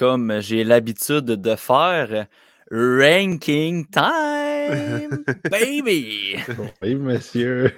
comme 0.00 0.40
j'ai 0.40 0.64
l'habitude 0.64 1.26
de 1.26 1.56
faire, 1.56 2.26
ranking 2.70 3.86
time, 3.90 5.24
baby! 5.50 6.36
Oui, 6.80 6.94
monsieur. 6.94 7.74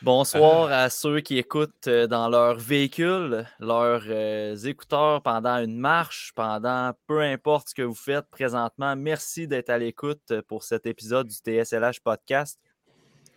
Bonsoir 0.00 0.72
à 0.72 0.88
ceux 0.88 1.20
qui 1.20 1.36
écoutent 1.36 1.86
euh, 1.86 2.06
dans 2.06 2.30
leur 2.30 2.56
véhicule, 2.56 3.46
leurs 3.60 4.04
euh, 4.06 4.56
écouteurs 4.56 5.20
pendant 5.20 5.58
une 5.58 5.76
marche, 5.76 6.32
pendant 6.34 6.94
peu 7.06 7.20
importe 7.20 7.68
ce 7.68 7.74
que 7.74 7.82
vous 7.82 7.94
faites 7.94 8.26
présentement. 8.30 8.96
Merci 8.96 9.46
d'être 9.46 9.68
à 9.68 9.76
l'écoute 9.76 10.32
pour 10.48 10.62
cet 10.62 10.86
épisode 10.86 11.28
du 11.28 11.34
TSLH 11.34 12.00
Podcast. 12.02 12.58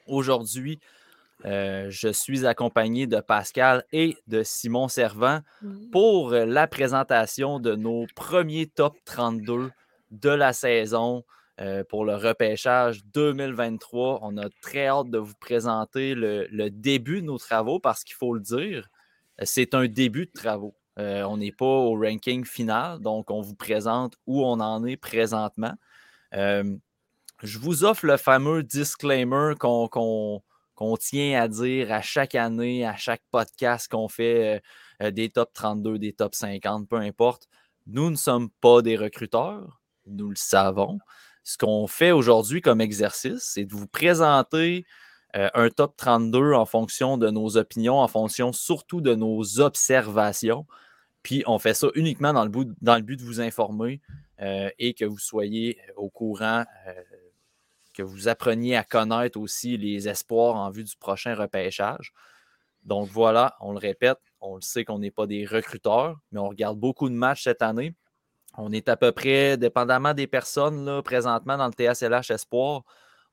Aujourd'hui, 0.07 0.79
euh, 1.45 1.87
je 1.89 2.09
suis 2.09 2.45
accompagné 2.45 3.07
de 3.07 3.19
Pascal 3.19 3.83
et 3.91 4.17
de 4.27 4.43
Simon 4.43 4.87
Servant 4.87 5.41
pour 5.91 6.31
la 6.31 6.67
présentation 6.67 7.59
de 7.59 7.75
nos 7.75 8.05
premiers 8.15 8.67
top 8.67 8.95
32 9.05 9.71
de 10.11 10.29
la 10.29 10.53
saison 10.53 11.23
euh, 11.59 11.83
pour 11.83 12.05
le 12.05 12.15
repêchage 12.15 13.03
2023. 13.05 14.19
On 14.21 14.37
a 14.37 14.47
très 14.61 14.87
hâte 14.87 15.09
de 15.09 15.17
vous 15.17 15.33
présenter 15.39 16.13
le, 16.13 16.69
début 16.69 17.21
de 17.21 17.25
nos 17.25 17.39
travaux 17.39 17.79
parce 17.79 18.03
qu'il 18.03 18.15
faut 18.15 18.33
le 18.33 18.41
dire, 18.41 18.89
c'est 19.41 19.73
un 19.73 19.87
début 19.87 20.27
de 20.27 20.31
travaux. 20.31 20.75
Euh, 20.99 21.23
on 21.23 21.37
n'est 21.37 21.51
pas 21.51 21.65
au 21.65 21.93
ranking 21.99 22.45
final, 22.45 22.99
donc 22.99 23.31
on 23.31 23.41
vous 23.41 23.55
présente 23.55 24.15
où 24.27 24.43
on 24.43 24.59
en 24.59 24.85
est 24.85 24.97
présentement. 24.97 25.73
Euh, 26.35 26.75
je 27.41 27.57
vous 27.57 27.83
offre 27.83 28.05
le 28.05 28.17
fameux 28.17 28.61
disclaimer 28.61 29.53
qu'on 29.59 30.41
tient 30.99 31.41
à 31.41 31.47
dire 31.47 31.91
à 31.91 32.01
chaque 32.01 32.35
année, 32.35 32.85
à 32.85 32.95
chaque 32.95 33.23
podcast 33.31 33.89
qu'on 33.89 34.07
fait 34.07 34.61
des 35.01 35.29
top 35.29 35.51
32, 35.53 35.99
des 35.99 36.13
top 36.13 36.35
50, 36.35 36.87
peu 36.87 36.97
importe. 36.97 37.47
Nous 37.87 38.09
ne 38.09 38.15
sommes 38.15 38.49
pas 38.61 38.81
des 38.81 38.97
recruteurs, 38.97 39.81
nous 40.05 40.29
le 40.29 40.35
savons 40.35 40.99
ce 41.47 41.57
qu'on 41.57 41.87
fait 41.87 42.11
aujourd'hui 42.11 42.59
comme 42.59 42.81
exercice, 42.81 43.39
c'est 43.39 43.63
de 43.63 43.73
vous 43.73 43.87
présenter 43.87 44.85
euh, 45.37 45.47
un 45.53 45.69
top 45.69 45.95
32 45.95 46.51
en 46.51 46.65
fonction 46.65 47.17
de 47.17 47.29
nos 47.29 47.55
opinions, 47.55 47.99
en 47.99 48.09
fonction 48.09 48.51
surtout 48.51 48.99
de 48.99 49.15
nos 49.15 49.61
observations. 49.61 50.65
Puis 51.23 51.43
on 51.47 51.57
fait 51.57 51.73
ça 51.73 51.87
uniquement 51.95 52.33
dans 52.33 52.43
le 52.43 52.49
but, 52.49 52.67
dans 52.81 52.97
le 52.97 53.01
but 53.01 53.15
de 53.15 53.23
vous 53.23 53.39
informer 53.39 54.01
euh, 54.41 54.69
et 54.77 54.93
que 54.93 55.05
vous 55.05 55.19
soyez 55.19 55.77
au 55.95 56.09
courant, 56.09 56.65
euh, 56.85 56.93
que 57.97 58.03
vous 58.03 58.27
appreniez 58.27 58.77
à 58.77 58.83
connaître 58.83 59.39
aussi 59.39 59.75
les 59.75 60.07
espoirs 60.07 60.55
en 60.55 60.69
vue 60.69 60.83
du 60.83 60.95
prochain 60.97 61.33
repêchage. 61.33 62.13
Donc 62.83 63.09
voilà, 63.09 63.55
on 63.59 63.71
le 63.71 63.79
répète, 63.79 64.19
on 64.39 64.55
le 64.55 64.61
sait 64.61 64.85
qu'on 64.85 64.99
n'est 64.99 65.11
pas 65.11 65.25
des 65.25 65.45
recruteurs, 65.45 66.15
mais 66.31 66.39
on 66.39 66.47
regarde 66.47 66.79
beaucoup 66.79 67.09
de 67.09 67.15
matchs 67.15 67.45
cette 67.45 67.63
année. 67.63 67.95
On 68.55 68.71
est 68.71 68.87
à 68.87 68.97
peu 68.97 69.11
près, 69.11 69.57
dépendamment 69.57 70.13
des 70.13 70.27
personnes 70.27 70.85
là, 70.85 71.01
présentement 71.01 71.57
dans 71.57 71.67
le 71.67 71.73
TSLH 71.73 72.31
Espoir, 72.31 72.83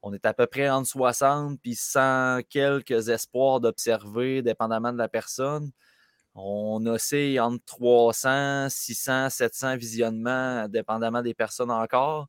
on 0.02 0.12
est 0.12 0.26
à 0.26 0.34
peu 0.34 0.46
près 0.46 0.68
entre 0.68 0.88
60 0.88 1.60
puis 1.62 1.74
100 1.74 2.40
quelques 2.48 3.08
espoirs 3.08 3.60
d'observer, 3.60 4.42
dépendamment 4.42 4.92
de 4.92 4.98
la 4.98 5.08
personne. 5.08 5.70
On 6.34 6.84
oscille 6.86 7.40
entre 7.40 7.64
300, 7.66 8.68
600, 8.70 9.30
700 9.30 9.76
visionnements, 9.76 10.68
dépendamment 10.68 11.22
des 11.22 11.34
personnes 11.34 11.70
encore. 11.70 12.28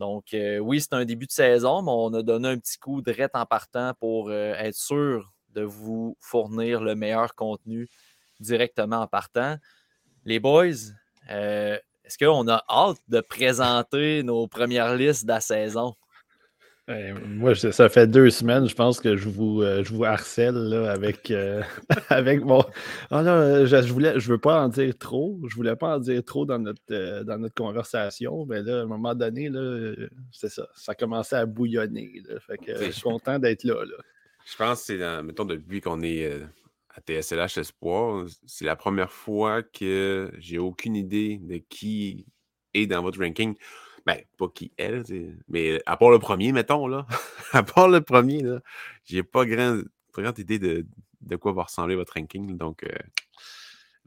Donc, 0.00 0.32
euh, 0.32 0.58
oui, 0.58 0.80
c'est 0.80 0.94
un 0.94 1.04
début 1.04 1.26
de 1.26 1.30
saison, 1.30 1.82
mais 1.82 1.92
on 1.94 2.14
a 2.14 2.22
donné 2.22 2.48
un 2.48 2.58
petit 2.58 2.78
coup 2.78 3.02
de 3.02 3.14
en 3.34 3.44
partant 3.44 3.92
pour 4.00 4.30
euh, 4.30 4.54
être 4.54 4.74
sûr 4.74 5.30
de 5.50 5.60
vous 5.60 6.16
fournir 6.20 6.80
le 6.80 6.94
meilleur 6.94 7.34
contenu 7.34 7.86
directement 8.40 9.00
en 9.02 9.06
partant. 9.06 9.56
Les 10.24 10.40
boys, 10.40 10.94
euh, 11.30 11.78
est-ce 12.02 12.16
qu'on 12.16 12.48
a 12.48 12.64
hâte 12.70 12.96
de 13.08 13.20
présenter 13.20 14.22
nos 14.22 14.48
premières 14.48 14.94
listes 14.94 15.24
de 15.24 15.32
la 15.32 15.40
saison? 15.42 15.94
Ben, 16.90 17.16
moi, 17.24 17.54
ça 17.54 17.88
fait 17.88 18.08
deux 18.08 18.30
semaines, 18.30 18.68
je 18.68 18.74
pense 18.74 18.98
que 18.98 19.16
je 19.16 19.28
vous, 19.28 19.62
euh, 19.62 19.84
je 19.84 19.94
vous 19.94 20.02
harcèle 20.02 20.74
avec, 20.88 21.30
euh, 21.30 21.62
avec 22.08 22.42
mon. 22.42 22.64
Ah 23.12 23.22
je, 23.22 23.76
ne 23.76 23.82
voulais, 23.82 24.18
je 24.18 24.28
veux 24.28 24.38
pas 24.38 24.60
en 24.60 24.68
dire 24.68 24.98
trop. 24.98 25.38
Je 25.46 25.54
voulais 25.54 25.76
pas 25.76 25.94
en 25.94 25.98
dire 26.00 26.24
trop 26.24 26.44
dans 26.46 26.58
notre, 26.58 26.82
euh, 26.90 27.22
dans 27.22 27.38
notre 27.38 27.54
conversation. 27.54 28.44
Mais 28.44 28.60
là, 28.62 28.80
à 28.80 28.82
un 28.82 28.86
moment 28.86 29.14
donné, 29.14 29.52
c'est 30.32 30.48
ça. 30.48 30.66
Ça 30.74 30.96
commençait 30.96 31.36
à 31.36 31.46
bouillonner. 31.46 32.24
je 32.66 32.90
suis 32.90 33.02
content 33.02 33.38
d'être 33.38 33.62
là, 33.62 33.84
là, 33.84 33.96
Je 34.44 34.56
pense 34.56 34.80
que 34.80 34.98
c'est, 34.98 35.22
mettons, 35.22 35.44
depuis 35.44 35.80
qu'on 35.80 36.02
est 36.02 36.42
à 36.92 37.00
TSLH 37.00 37.56
Espoir, 37.60 38.26
c'est 38.46 38.64
la 38.64 38.74
première 38.74 39.12
fois 39.12 39.62
que 39.62 40.28
j'ai 40.40 40.58
aucune 40.58 40.96
idée 40.96 41.38
de 41.40 41.58
qui 41.58 42.26
est 42.74 42.88
dans 42.88 43.02
votre 43.02 43.20
ranking. 43.20 43.54
Ben, 44.06 44.18
pas 44.38 44.48
qui 44.48 44.72
est, 44.78 45.12
mais 45.48 45.80
à 45.86 45.96
part 45.96 46.10
le 46.10 46.18
premier, 46.18 46.52
mettons, 46.52 46.86
là. 46.86 47.06
à 47.52 47.62
part 47.62 47.88
le 47.88 48.00
premier, 48.00 48.40
là, 48.40 48.60
j'ai 49.04 49.22
pas 49.22 49.44
grand, 49.44 49.80
grande 50.14 50.38
idée 50.38 50.58
de, 50.58 50.86
de, 51.20 51.36
quoi 51.36 51.52
va 51.52 51.64
ressembler 51.64 51.96
votre 51.96 52.14
ranking. 52.14 52.56
Donc, 52.56 52.84
euh, 52.84 52.88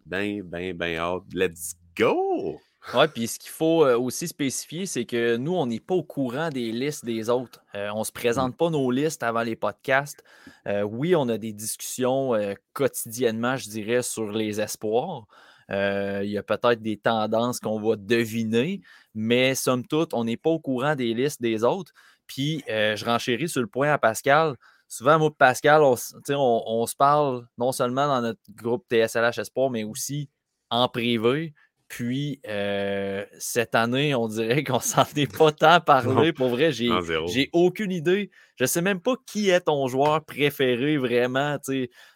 ben, 0.06 0.42
ben, 0.44 0.76
ben 0.76 0.98
hâte. 0.98 1.24
Let's 1.34 1.76
go! 1.98 2.60
Oui, 2.94 3.06
puis 3.14 3.28
ce 3.28 3.40
qu'il 3.40 3.50
faut 3.50 3.86
euh, 3.86 3.98
aussi 3.98 4.28
spécifier, 4.28 4.86
c'est 4.86 5.06
que 5.06 5.38
nous, 5.38 5.54
on 5.54 5.66
n'est 5.66 5.80
pas 5.80 5.96
au 5.96 6.04
courant 6.04 6.50
des 6.50 6.72
listes 6.72 7.06
des 7.06 7.30
autres. 7.30 7.64
Euh, 7.76 7.90
on 7.94 8.00
ne 8.00 8.04
se 8.04 8.12
mmh. 8.12 8.14
présente 8.14 8.58
pas 8.58 8.70
nos 8.70 8.92
listes 8.92 9.24
avant 9.24 9.42
les 9.42 9.56
podcasts. 9.56 10.24
Euh, 10.68 10.82
oui, 10.82 11.16
on 11.16 11.30
a 11.30 11.38
des 11.38 11.54
discussions 11.54 12.34
quotidiennement, 12.74 13.56
je 13.56 13.70
dirais, 13.70 14.04
sur 14.04 14.32
les 14.32 14.60
espoirs. 14.60 15.26
Il 15.70 16.30
y 16.30 16.38
a 16.38 16.44
peut-être 16.44 16.82
des 16.82 16.98
tendances 16.98 17.60
qu'on 17.60 17.80
va 17.80 17.96
deviner, 17.96 18.82
mais 19.14 19.56
somme 19.56 19.86
toute, 19.86 20.14
on 20.14 20.24
n'est 20.24 20.38
pas 20.38 20.50
au 20.50 20.60
courant 20.60 20.96
des 20.96 21.14
listes 21.14 21.42
des 21.42 21.64
autres. 21.64 21.92
Puis, 22.28 22.64
je 22.68 23.06
renchéris 23.06 23.50
sur 23.50 23.62
le 23.62 23.68
point 23.68 23.92
à 23.92 23.98
Pascal. 23.98 24.56
Souvent, 24.88 25.18
moi, 25.18 25.36
Pascal, 25.36 25.82
on, 25.82 25.96
on 26.30 26.86
se 26.86 26.96
parle 26.96 27.48
non 27.58 27.72
seulement 27.72 28.08
dans 28.08 28.22
notre 28.22 28.42
groupe 28.54 28.86
TSLH 28.92 29.40
Espoir, 29.40 29.70
mais 29.70 29.84
aussi 29.84 30.30
en 30.70 30.88
privé. 30.88 31.54
Puis, 31.96 32.42
euh, 32.48 33.24
cette 33.38 33.76
année, 33.76 34.16
on 34.16 34.28
dirait 34.28 34.64
qu'on 34.64 34.80
s'en 34.80 35.06
est 35.16 35.32
pas 35.32 35.52
tant 35.52 35.80
parlé. 35.80 36.34
Pour 36.34 36.50
vrai, 36.50 36.72
j'ai, 36.72 36.90
j'ai 37.28 37.52
aucune 37.54 37.92
idée. 37.92 38.32
Je 38.56 38.66
sais 38.66 38.82
même 38.82 39.00
pas 39.00 39.14
qui 39.28 39.52
est 39.52 39.62
ton 39.62 39.88
joueur 39.88 40.26
préféré 40.26 40.98
vraiment. 40.98 41.60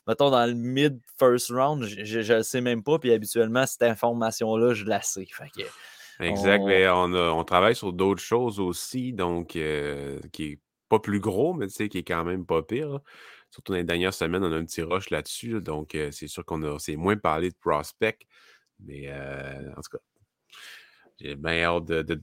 Mettons 0.07 0.31
dans 0.31 0.47
le 0.47 0.55
mid-first 0.55 1.51
round, 1.51 1.83
je 1.83 2.33
ne 2.33 2.41
sais 2.41 2.61
même 2.61 2.81
pas. 2.81 2.97
Puis 2.97 3.13
habituellement, 3.13 3.67
cette 3.67 3.83
information-là, 3.83 4.73
je 4.73 4.85
la 4.85 5.03
sais. 5.03 5.27
exact. 6.19 6.63
Mais 6.65 6.89
on, 6.89 7.43
travaille 7.43 7.75
sur 7.75 7.93
d'autres 7.93 8.23
choses 8.23 8.59
aussi, 8.59 9.13
donc 9.13 9.55
euh, 9.55 10.19
qui 10.31 10.45
est 10.45 10.59
pas 10.89 10.97
plus 10.97 11.19
gros, 11.19 11.53
mais 11.53 11.67
qui 11.67 11.83
est 11.83 12.03
quand 12.03 12.23
même 12.23 12.47
pas 12.47 12.63
pire. 12.63 12.99
Surtout 13.51 13.73
dans 13.73 13.77
les 13.77 13.83
dernières 13.83 14.15
semaines, 14.15 14.43
on 14.43 14.51
a 14.51 14.57
un 14.57 14.65
petit 14.65 14.81
rush 14.81 15.11
là-dessus. 15.11 15.61
donc, 15.61 15.93
euh, 15.93 16.09
c'est 16.11 16.27
sûr 16.27 16.43
qu'on 16.43 16.63
a 16.63 16.77
moins 16.97 17.15
parlé 17.15 17.51
de 17.51 17.55
prospect. 17.61 18.17
Mais 18.85 19.05
euh, 19.07 19.71
en 19.71 19.81
tout 19.81 19.97
cas, 19.97 20.03
j'ai 21.19 21.35
bien 21.35 21.63
hâte 21.63 21.85
de, 21.85 22.21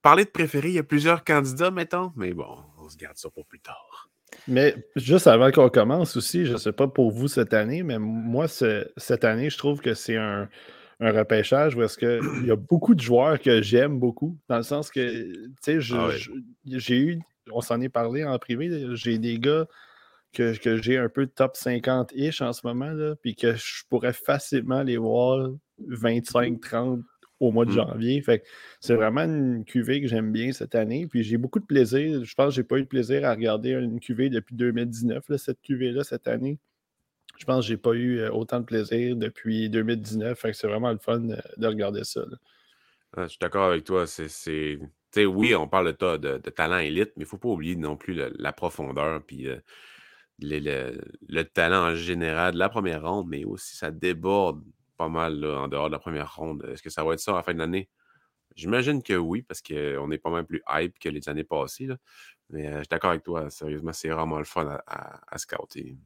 parler 0.00 0.24
de 0.24 0.30
préféré. 0.30 0.68
Il 0.68 0.74
y 0.74 0.78
a 0.78 0.82
plusieurs 0.82 1.24
candidats, 1.24 1.70
mettons, 1.70 2.12
mais 2.16 2.32
bon, 2.32 2.58
on 2.78 2.88
se 2.88 2.96
garde 2.96 3.16
ça 3.16 3.30
pour 3.30 3.46
plus 3.46 3.60
tard. 3.60 4.08
Mais 4.48 4.74
juste 4.96 5.26
avant 5.26 5.50
qu'on 5.50 5.68
commence 5.68 6.16
aussi, 6.16 6.46
je 6.46 6.54
ne 6.54 6.58
sais 6.58 6.72
pas 6.72 6.88
pour 6.88 7.10
vous 7.10 7.28
cette 7.28 7.52
année, 7.52 7.82
mais 7.82 7.98
moi, 7.98 8.46
cette 8.48 9.24
année, 9.24 9.50
je 9.50 9.58
trouve 9.58 9.80
que 9.80 9.94
c'est 9.94 10.16
un, 10.16 10.48
repêchage 11.00 11.74
où 11.74 11.82
est-ce 11.82 11.98
qu'il 11.98 12.46
y 12.46 12.50
a 12.52 12.56
beaucoup 12.56 12.94
de 12.94 13.00
joueurs 13.00 13.40
que 13.40 13.60
j'aime 13.60 13.98
beaucoup, 13.98 14.38
dans 14.48 14.56
le 14.56 14.62
sens 14.62 14.88
que, 14.88 15.32
tu 15.60 15.82
sais, 15.82 15.94
ah 15.94 16.10
j'ai 16.64 16.96
eu, 16.96 17.18
on 17.50 17.60
s'en 17.60 17.80
est 17.80 17.88
parlé 17.88 18.24
en 18.24 18.38
privé, 18.38 18.86
j'ai 18.94 19.18
des 19.18 19.40
gars 19.40 19.66
que, 20.32 20.56
que 20.58 20.80
j'ai 20.80 20.98
un 20.98 21.08
peu 21.08 21.26
top 21.26 21.54
50-ish 21.56 22.42
en 22.42 22.52
ce 22.52 22.66
moment, 22.66 22.90
là, 22.90 23.14
puis 23.16 23.34
que 23.34 23.54
je 23.54 23.84
pourrais 23.88 24.12
facilement 24.12 24.82
les 24.82 24.96
voir 24.96 25.50
25-30 25.88 27.02
au 27.42 27.50
mois 27.50 27.64
de 27.64 27.70
mmh. 27.70 27.74
janvier. 27.74 28.22
Fait 28.22 28.44
c'est 28.80 28.94
vraiment 28.94 29.22
une 29.22 29.64
cuvée 29.64 30.00
que 30.00 30.06
j'aime 30.06 30.32
bien 30.32 30.52
cette 30.52 30.74
année. 30.74 31.06
Puis 31.08 31.24
j'ai 31.24 31.36
beaucoup 31.36 31.58
de 31.58 31.66
plaisir. 31.66 32.24
Je 32.24 32.34
pense 32.34 32.48
que 32.48 32.54
j'ai 32.54 32.62
pas 32.62 32.78
eu 32.78 32.82
de 32.82 32.88
plaisir 32.88 33.24
à 33.24 33.32
regarder 33.32 33.70
une 33.70 33.98
cuvée 34.00 34.30
depuis 34.30 34.54
2019, 34.54 35.24
cette 35.36 35.60
cuvée-là, 35.60 36.04
cette 36.04 36.28
année. 36.28 36.58
Je 37.38 37.44
pense 37.44 37.64
que 37.64 37.68
j'ai 37.68 37.76
pas 37.76 37.94
eu 37.94 38.20
euh, 38.20 38.30
autant 38.30 38.60
de 38.60 38.64
plaisir 38.64 39.16
depuis 39.16 39.68
2019. 39.68 40.38
Fait 40.38 40.52
que 40.52 40.56
c'est 40.56 40.68
vraiment 40.68 40.92
le 40.92 40.98
fun 40.98 41.18
de 41.20 41.66
regarder 41.66 42.04
ça. 42.04 42.20
je 43.16 43.26
suis 43.26 43.38
d'accord 43.40 43.64
avec 43.64 43.84
toi. 43.84 44.06
C'est. 44.06 44.78
Oui, 45.16 45.54
on 45.54 45.68
parle 45.68 45.94
de, 45.96 46.16
de, 46.16 46.38
de 46.38 46.50
talent 46.50 46.78
élite, 46.78 47.12
mais 47.16 47.22
il 47.22 47.26
ne 47.26 47.28
faut 47.28 47.38
pas 47.38 47.48
oublier 47.48 47.76
non 47.76 47.96
plus 47.96 48.14
la 48.14 48.52
profondeur. 48.52 49.20
Puis 49.26 49.48
euh, 49.48 49.56
le, 50.40 51.42
talent 51.42 51.92
en 51.92 51.94
général 51.94 52.54
de 52.54 52.58
la 52.58 52.68
première 52.68 53.08
ronde, 53.08 53.28
mais 53.28 53.44
aussi 53.44 53.76
ça 53.76 53.90
déborde 53.90 54.62
pas 54.96 55.08
mal 55.08 55.44
en 55.44 55.68
dehors 55.68 55.88
de 55.88 55.92
la 55.92 55.98
première 55.98 56.34
ronde. 56.34 56.64
Est-ce 56.72 56.82
que 56.82 56.90
ça 56.90 57.04
va 57.04 57.14
être 57.14 57.20
ça 57.20 57.32
à 57.32 57.36
la 57.36 57.42
fin 57.42 57.54
de 57.54 57.58
l'année? 57.58 57.88
J'imagine 58.54 59.02
que 59.02 59.14
oui, 59.14 59.42
parce 59.42 59.62
qu'on 59.62 60.10
est 60.10 60.18
pas 60.18 60.30
mal 60.30 60.44
plus 60.44 60.62
hype 60.68 60.98
que 60.98 61.08
les 61.08 61.28
années 61.28 61.44
passées. 61.44 61.88
Mais 62.50 62.66
euh, 62.66 62.72
je 62.74 62.78
suis 62.78 62.88
d'accord 62.88 63.10
avec 63.10 63.22
toi, 63.22 63.48
sérieusement, 63.50 63.92
c'est 63.92 64.08
vraiment 64.08 64.38
le 64.38 64.44
fun 64.44 64.78
à, 64.86 65.38
scouter. 65.38 65.96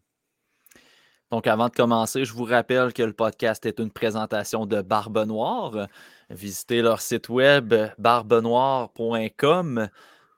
Donc, 1.31 1.49
avant 1.49 1.69
de 1.69 1.75
commencer, 1.75 2.25
je 2.25 2.33
vous 2.33 2.45
rappelle 2.45 2.93
que 2.93 3.03
le 3.03 3.13
podcast 3.13 3.67
est 3.67 3.81
une 3.81 3.91
présentation 3.91 4.65
de 4.65 4.81
Barbe 4.81 5.27
Noire. 5.27 5.89
Visitez 6.31 6.83
leur 6.83 7.01
site 7.01 7.29
web 7.29 7.75
barbenoire.com 7.99 9.89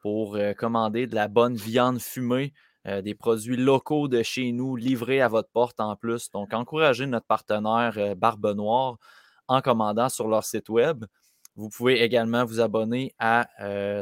pour 0.01 0.37
euh, 0.37 0.55
commander 0.55 1.07
de 1.07 1.15
la 1.15 1.29
bonne 1.29 1.57
viande 1.57 2.01
fumée, 2.01 2.55
euh, 2.87 3.03
des 3.03 3.15
produits 3.15 3.57
locaux 3.57 4.09
de 4.09 4.23
chez 4.23 4.53
nous 4.53 4.77
livrés 4.77 5.21
à 5.21 5.29
votre 5.29 5.51
porte 5.51 5.81
en 5.81 5.97
plus. 5.97 6.31
Donc, 6.31 6.55
encouragez 6.55 7.07
notre 7.07 7.27
partenaire 7.27 7.95
euh, 7.97 8.15
Barbe 8.15 8.55
Noire 8.55 8.99
en 9.49 9.61
commandant 9.61 10.09
sur 10.09 10.29
leur 10.29 10.45
site 10.45 10.69
web. 10.69 11.05
Vous 11.57 11.69
pouvez 11.71 12.03
également 12.03 12.45
vous 12.45 12.61
abonner 12.61 13.15
à 13.19 13.49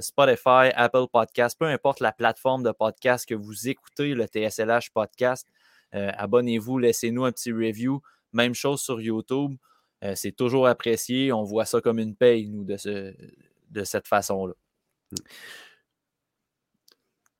Spotify, 0.02 0.68
Apple 0.74 1.06
Podcast, 1.10 1.56
peu 1.58 1.64
importe 1.64 2.00
la 2.00 2.12
plateforme 2.12 2.62
de 2.62 2.70
podcast 2.70 3.26
que 3.26 3.34
vous 3.34 3.68
écoutez, 3.68 4.12
le 4.14 4.26
TSLH 4.26 4.90
Podcast. 4.92 5.46
Abonnez-vous, 5.92 6.76
laissez-nous 6.76 7.24
un 7.24 7.32
petit 7.32 7.52
review. 7.52 8.02
Même 8.34 8.52
chose 8.52 8.82
sur 8.82 9.00
YouTube. 9.00 9.54
c'est 10.16 10.36
toujours 10.36 10.66
apprécié. 10.66 11.32
On 11.32 11.44
voit 11.44 11.64
ça 11.64 11.80
comme 11.80 11.98
une 11.98 12.14
paye, 12.14 12.46
nous, 12.46 12.64
de, 12.64 12.76
ce, 12.76 13.14
de 13.70 13.84
cette 13.84 14.06
façon-là. 14.06 14.52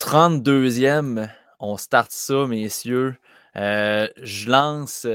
32e, 0.01 1.29
on 1.59 1.77
start 1.77 2.11
ça, 2.11 2.47
messieurs. 2.47 3.17
Euh, 3.57 4.09
je 4.23 4.51
lance 4.51 5.07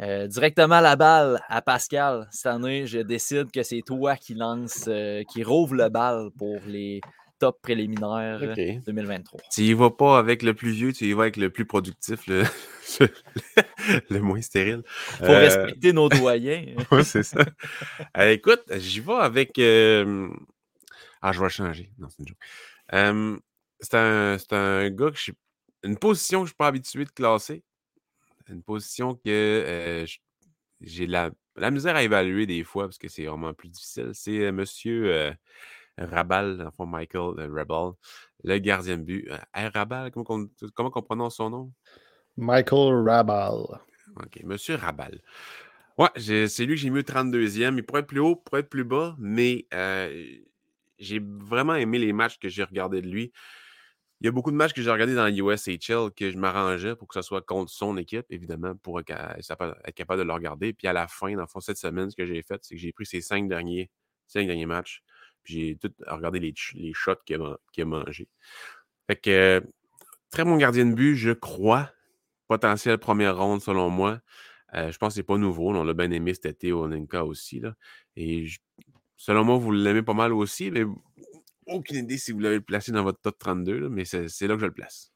euh, 0.00 0.26
directement 0.26 0.80
la 0.80 0.96
balle 0.96 1.40
à 1.48 1.60
Pascal. 1.60 2.26
Cette 2.30 2.46
année, 2.46 2.86
je 2.86 2.98
décide 3.00 3.50
que 3.50 3.62
c'est 3.62 3.82
toi 3.84 4.16
qui 4.16 4.34
lance, 4.34 4.84
euh, 4.88 5.22
qui 5.30 5.42
rouvre 5.42 5.74
le 5.74 5.88
bal 5.88 6.30
pour 6.38 6.58
les 6.66 7.00
top 7.38 7.60
préliminaires 7.60 8.40
2023. 8.86 9.40
Tu 9.52 9.62
y 9.62 9.74
vas 9.74 9.90
pas 9.90 10.18
avec 10.18 10.42
le 10.42 10.54
plus 10.54 10.70
vieux, 10.70 10.94
tu 10.94 11.04
y 11.04 11.12
vas 11.12 11.24
avec 11.24 11.36
le 11.36 11.50
plus 11.50 11.66
productif, 11.66 12.26
le, 12.26 12.44
le 14.10 14.20
moins 14.20 14.40
stérile. 14.40 14.82
Faut 14.86 15.26
respecter 15.26 15.92
nos 15.92 16.08
doyens. 16.08 16.64
oui, 16.90 17.04
c'est 17.04 17.22
ça. 17.22 17.44
écoute, 18.20 18.62
j'y 18.76 19.00
vais 19.00 19.12
avec. 19.12 19.50
Ah, 21.20 21.32
je 21.32 21.40
vais 21.42 21.48
changer. 21.50 21.90
Non, 21.98 22.08
c'est 22.08 22.20
une 22.20 22.28
joke 22.28 23.42
c'est 23.80 23.94
un, 23.94 24.36
un, 24.50 24.90
gars 24.90 25.10
que 25.10 25.18
je. 25.18 25.32
Une 25.82 25.98
position 25.98 26.40
que 26.40 26.46
je 26.46 26.46
ne 26.46 26.48
suis 26.48 26.56
pas 26.56 26.66
habitué 26.66 27.04
de 27.04 27.10
classer. 27.10 27.62
Une 28.48 28.62
position 28.62 29.14
que 29.14 30.04
j'ai 30.80 31.06
la, 31.06 31.30
la, 31.56 31.70
misère 31.70 31.96
à 31.96 32.02
évaluer 32.02 32.46
des 32.46 32.64
fois 32.64 32.84
parce 32.84 32.98
que 32.98 33.08
c'est 33.08 33.26
vraiment 33.26 33.52
plus 33.54 33.68
difficile. 33.68 34.10
C'est 34.12 34.50
Monsieur 34.52 35.34
Rabal, 35.98 36.64
enfin 36.66 36.86
Michael 36.86 37.50
Rabal, 37.52 37.92
le 38.44 38.58
gardien 38.58 38.98
de 38.98 39.02
but. 39.02 39.30
Rabal, 39.54 40.10
comment, 40.10 40.26
on, 40.28 40.48
comment 40.74 40.90
on 40.94 41.02
prononce 41.02 41.36
son 41.36 41.50
nom? 41.50 41.72
Michael 42.36 43.04
Rabal. 43.06 43.64
OK, 44.16 44.42
Monsieur 44.44 44.76
Rabal. 44.76 45.20
Ouais, 45.98 46.08
c'est 46.16 46.66
lui 46.66 46.74
que 46.74 46.80
j'ai 46.80 46.90
mis 46.90 47.00
au 47.00 47.02
32e. 47.02 47.76
Il 47.76 47.82
pourrait 47.84 48.00
être 48.00 48.06
plus 48.06 48.20
haut, 48.20 48.38
il 48.38 48.44
pourrait 48.44 48.60
être 48.60 48.68
plus 48.68 48.84
bas, 48.84 49.16
mais 49.18 49.66
j'ai 50.98 51.20
vraiment 51.20 51.74
aimé 51.74 51.98
les 51.98 52.12
matchs 52.12 52.38
que 52.38 52.48
j'ai 52.48 52.64
regardés 52.64 53.02
de 53.02 53.08
lui. 53.08 53.32
Il 54.20 54.26
y 54.26 54.28
a 54.28 54.32
beaucoup 54.32 54.50
de 54.50 54.56
matchs 54.56 54.72
que 54.72 54.80
j'ai 54.80 54.90
regardés 54.90 55.14
dans 55.14 55.24
la 55.24 55.30
USHL 55.30 56.10
que 56.16 56.30
je 56.30 56.38
m'arrangeais 56.38 56.96
pour 56.96 57.06
que 57.06 57.14
ce 57.14 57.22
soit 57.22 57.42
contre 57.42 57.70
son 57.70 57.98
équipe, 57.98 58.24
évidemment, 58.30 58.74
pour 58.76 58.98
être 59.00 59.06
capable 59.94 60.20
de 60.20 60.26
le 60.26 60.32
regarder. 60.32 60.72
Puis 60.72 60.86
à 60.86 60.94
la 60.94 61.06
fin, 61.06 61.34
dans 61.34 61.42
le 61.42 61.46
fond, 61.46 61.60
cette 61.60 61.76
semaine, 61.76 62.10
ce 62.10 62.16
que 62.16 62.24
j'ai 62.24 62.42
fait, 62.42 62.58
c'est 62.62 62.74
que 62.74 62.80
j'ai 62.80 62.92
pris 62.92 63.04
ces 63.04 63.20
cinq 63.20 63.46
derniers, 63.46 63.90
cinq 64.26 64.46
derniers 64.46 64.66
matchs, 64.66 65.02
puis 65.42 65.54
j'ai 65.54 65.76
tout 65.76 65.92
regardé 66.06 66.40
les, 66.40 66.54
les 66.74 66.92
shots 66.94 67.16
qu'il 67.26 67.40
a, 67.42 67.58
a 67.78 67.84
mangés. 67.84 68.28
Fait 69.06 69.16
que, 69.16 69.62
très 70.30 70.44
bon 70.44 70.56
gardien 70.56 70.86
de 70.86 70.94
but, 70.94 71.14
je 71.14 71.32
crois. 71.32 71.90
Potentiel 72.48 72.98
première 72.98 73.36
ronde, 73.36 73.60
selon 73.60 73.90
moi. 73.90 74.20
Euh, 74.74 74.90
je 74.90 74.98
pense 74.98 75.10
que 75.10 75.14
c'est 75.16 75.22
pas 75.22 75.38
nouveau. 75.38 75.74
On 75.74 75.84
l'a 75.84 75.94
bien 75.94 76.10
aimé 76.10 76.34
cet 76.34 76.46
été 76.46 76.72
au 76.72 76.88
Ninka 76.88 77.24
aussi. 77.24 77.60
Là. 77.60 77.74
Et 78.16 78.46
selon 79.16 79.44
moi, 79.44 79.56
vous 79.58 79.72
l'aimez 79.72 80.02
pas 80.02 80.14
mal 80.14 80.32
aussi, 80.32 80.70
mais 80.70 80.84
aucune 81.66 81.96
idée 81.96 82.18
si 82.18 82.32
vous 82.32 82.38
l'avez 82.38 82.60
placé 82.60 82.92
dans 82.92 83.02
votre 83.02 83.20
top 83.20 83.38
32, 83.38 83.88
mais 83.88 84.04
c'est 84.04 84.22
là 84.42 84.54
que 84.54 84.60
je 84.60 84.66
le 84.66 84.72
place. 84.72 85.12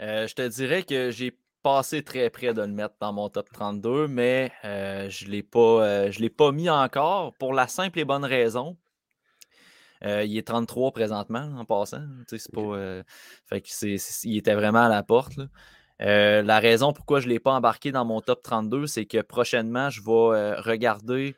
Euh, 0.00 0.26
je 0.26 0.34
te 0.34 0.46
dirais 0.46 0.82
que 0.82 1.10
j'ai 1.10 1.36
passé 1.62 2.02
très 2.02 2.30
près 2.30 2.54
de 2.54 2.60
le 2.60 2.68
mettre 2.68 2.94
dans 3.00 3.12
mon 3.12 3.28
top 3.28 3.48
32, 3.52 4.06
mais 4.06 4.52
euh, 4.64 5.10
je 5.10 5.26
ne 5.26 5.42
euh, 5.56 6.10
l'ai 6.18 6.30
pas 6.30 6.52
mis 6.52 6.70
encore 6.70 7.34
pour 7.34 7.52
la 7.52 7.66
simple 7.66 7.98
et 7.98 8.04
bonne 8.04 8.24
raison. 8.24 8.76
il 10.02 10.36
est 10.36 10.46
33 10.46 10.92
présentement 10.92 11.50
en 11.58 11.64
passant. 11.64 12.06
Pas, 12.52 13.02
fait 13.46 13.60
que 13.60 14.26
il 14.26 14.36
était 14.36 14.54
vraiment 14.54 14.84
à 14.84 14.88
la 14.88 15.02
porte. 15.02 15.40
la 15.98 16.60
raison 16.60 16.92
pourquoi 16.92 17.18
je 17.18 17.26
ne 17.26 17.32
l'ai 17.32 17.40
pas 17.40 17.52
embarqué 17.52 17.90
dans 17.90 18.04
mon 18.04 18.20
top 18.20 18.42
32, 18.42 18.86
c'est 18.86 19.06
que 19.06 19.20
prochainement, 19.20 19.90
je 19.90 20.00
vais 20.00 20.54
regarder 20.60 21.34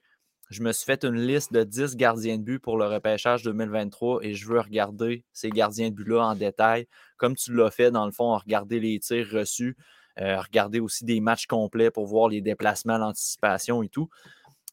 je 0.50 0.62
me 0.62 0.73
suis 0.73 0.85
fait 0.85 1.05
une 1.05 1.14
liste 1.14 1.52
de 1.52 1.62
10 1.62 1.97
gardiens 1.97 2.37
de 2.37 2.43
but 2.43 2.58
pour 2.58 2.76
le 2.76 2.87
repêchage 2.87 3.43
2023 3.44 4.25
et 4.25 4.35
je 4.35 4.49
veux 4.49 4.61
regarder 4.61 5.25
ces 5.32 5.48
gardiens 5.51 5.91
de 5.91 5.94
but-là 5.94 6.27
en 6.27 6.34
détail, 6.34 6.89
comme 7.17 7.36
tu 7.36 7.55
l'as 7.55 7.70
fait 7.70 7.93
dans 7.93 8.05
le 8.05 8.10
fond, 8.10 8.36
regarder 8.36 8.81
les 8.81 8.98
tirs 8.98 9.29
reçus, 9.31 9.77
euh, 10.20 10.41
regarder 10.41 10.81
aussi 10.81 11.05
des 11.05 11.20
matchs 11.20 11.46
complets 11.46 11.93
pour 11.93 12.06
voir 12.06 12.29
les 12.29 12.41
déplacements, 12.41 12.98
l'anticipation 12.98 13.84
et 13.84 13.89
tout. 13.89 14.08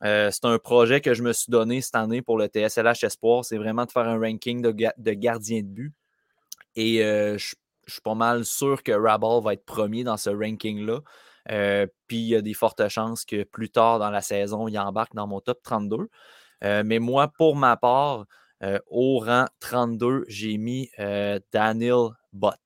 Euh, 0.04 0.30
c'est 0.32 0.46
un 0.46 0.58
projet 0.58 1.00
que 1.00 1.14
je 1.14 1.22
me 1.22 1.32
suis 1.32 1.52
donné 1.52 1.82
cette 1.82 1.96
année 1.96 2.24
pour 2.24 2.38
le 2.38 2.48
TSLH 2.48 3.04
Espoir. 3.04 3.46
C'est 3.46 3.58
vraiment 3.58 3.86
de 3.86 3.92
faire 3.92 4.08
un 4.08 4.20
ranking 4.20 4.62
de, 4.62 4.72
de 4.98 5.12
gardiens 5.14 5.62
de 5.62 5.68
but. 5.68 5.94
Et 6.76 7.04
euh, 7.04 7.38
je, 7.38 7.56
je, 7.86 7.94
suis 7.94 8.02
pas 8.02 8.16
mal 8.16 8.46
sûr 8.46 8.82
que 8.84 8.92
Rabal 8.92 9.42
va 9.44 9.54
être 9.54 9.66
premier 9.66 10.04
dans 10.04 10.18
ce 10.18 10.30
ranking-là. 10.30 11.02
Euh, 11.52 11.88
puis 12.08 12.18
il 12.18 12.28
y 12.28 12.36
a 12.36 12.42
des 12.42 12.54
fortes 12.54 12.88
chances 12.90 13.26
que 13.26 13.44
plus 13.44 13.70
tard 13.70 14.00
dans 14.00 14.10
la 14.10 14.22
saison, 14.22 14.68
il 14.68 14.78
embarque 14.78 15.16
dans 15.16 15.28
mon 15.28 15.40
top 15.40 15.62
32. 15.64 16.10
Euh, 16.64 16.84
mais 16.86 17.00
moi, 17.00 17.28
pour 17.28 17.56
ma 17.56 17.78
part, 17.78 18.26
euh, 18.64 18.80
au 18.88 19.20
rang 19.20 19.46
32, 19.60 20.26
j'ai 20.28 20.58
mis 20.58 20.90
Daniel 21.52 22.10
Bott, 22.34 22.60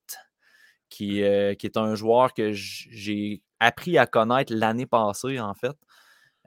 qui, 0.89 1.07
qui, 1.07 1.65
est 1.65 1.77
un 1.77 1.95
joueur 1.95 2.33
que 2.33 2.51
j'ai 2.53 3.43
appris 3.59 3.97
à 3.97 4.05
connaître 4.07 4.53
l'année 4.53 4.85
passée, 4.85 5.39
en 5.39 5.53
fait. 5.53 5.75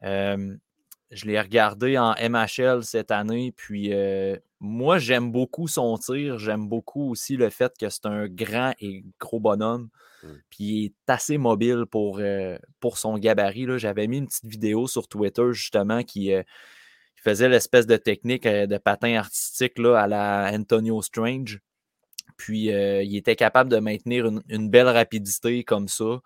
je 0.02 1.26
l'ai 1.26 1.40
regardé 1.40 1.98
en 1.98 2.14
MHL 2.14 2.82
cette 2.82 3.10
année, 3.10 3.52
puis 3.52 3.92
moi, 4.64 4.98
j'aime 4.98 5.30
beaucoup 5.30 5.68
son 5.68 5.98
tir. 5.98 6.38
J'aime 6.38 6.68
beaucoup 6.68 7.10
aussi 7.10 7.36
le 7.36 7.50
fait 7.50 7.72
que 7.78 7.90
c'est 7.90 8.06
un 8.06 8.26
grand 8.28 8.72
et 8.80 9.04
gros 9.20 9.38
bonhomme. 9.38 9.90
Mmh. 10.22 10.28
Puis 10.48 10.64
il 10.64 10.84
est 10.86 11.10
assez 11.12 11.36
mobile 11.36 11.84
pour, 11.90 12.18
euh, 12.18 12.56
pour 12.80 12.96
son 12.96 13.18
gabarit. 13.18 13.66
J'avais 13.78 14.06
mis 14.06 14.18
une 14.18 14.26
petite 14.26 14.46
vidéo 14.46 14.86
sur 14.86 15.06
Twitter 15.06 15.52
justement 15.52 16.02
qui, 16.02 16.32
euh, 16.32 16.42
faisait 17.16 17.48
l'espèce 17.50 17.86
de 17.86 17.96
technique 17.96 18.46
euh, 18.46 18.66
de 18.66 18.78
patin 18.78 19.16
artistique 19.16 19.78
là, 19.78 19.98
à 19.98 20.06
la 20.06 20.50
Antonio 20.54 21.02
Strange. 21.02 21.60
Puis 22.38 22.68
il 22.68 23.16
était 23.16 23.36
capable 23.36 23.70
de 23.70 23.78
maintenir 23.78 24.26
une, 24.48 24.70
belle 24.70 24.88
rapidité 24.88 25.62
comme 25.62 25.88
ça. 25.88 26.20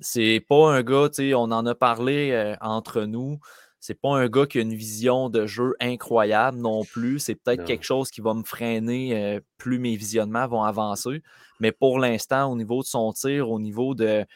c'est 0.00 0.44
pas 0.48 0.72
un 0.72 0.82
gars, 0.82 1.08
on 1.34 1.50
en 1.50 1.66
a 1.66 1.74
parlé 1.74 2.54
entre 2.60 3.02
nous. 3.06 3.40
C'est 3.80 3.98
pas 3.98 4.10
un 4.10 4.28
gars 4.28 4.44
qui 4.44 4.58
a 4.58 4.60
une 4.60 4.74
vision 4.74 5.30
de 5.30 5.46
jeu 5.46 5.74
incroyable 5.80 6.58
non 6.58 6.84
plus. 6.84 7.18
C'est 7.18 7.34
peut-être 7.34 7.64
quelque 7.64 7.84
chose 7.84 8.10
qui 8.10 8.20
va 8.20 8.34
me 8.34 8.44
freiner 8.44 9.16
euh, 9.16 9.40
plus 9.56 9.78
mes 9.78 9.96
visionnements 9.96 10.46
vont 10.46 10.62
avancer. 10.62 11.22
Mais 11.60 11.72
pour 11.72 11.98
l'instant, 11.98 12.52
au 12.52 12.56
niveau 12.56 12.82
de 12.82 12.86
son 12.86 13.10
tir, 13.12 13.50
au 13.50 13.58
niveau 13.58 13.94
de 13.94 14.26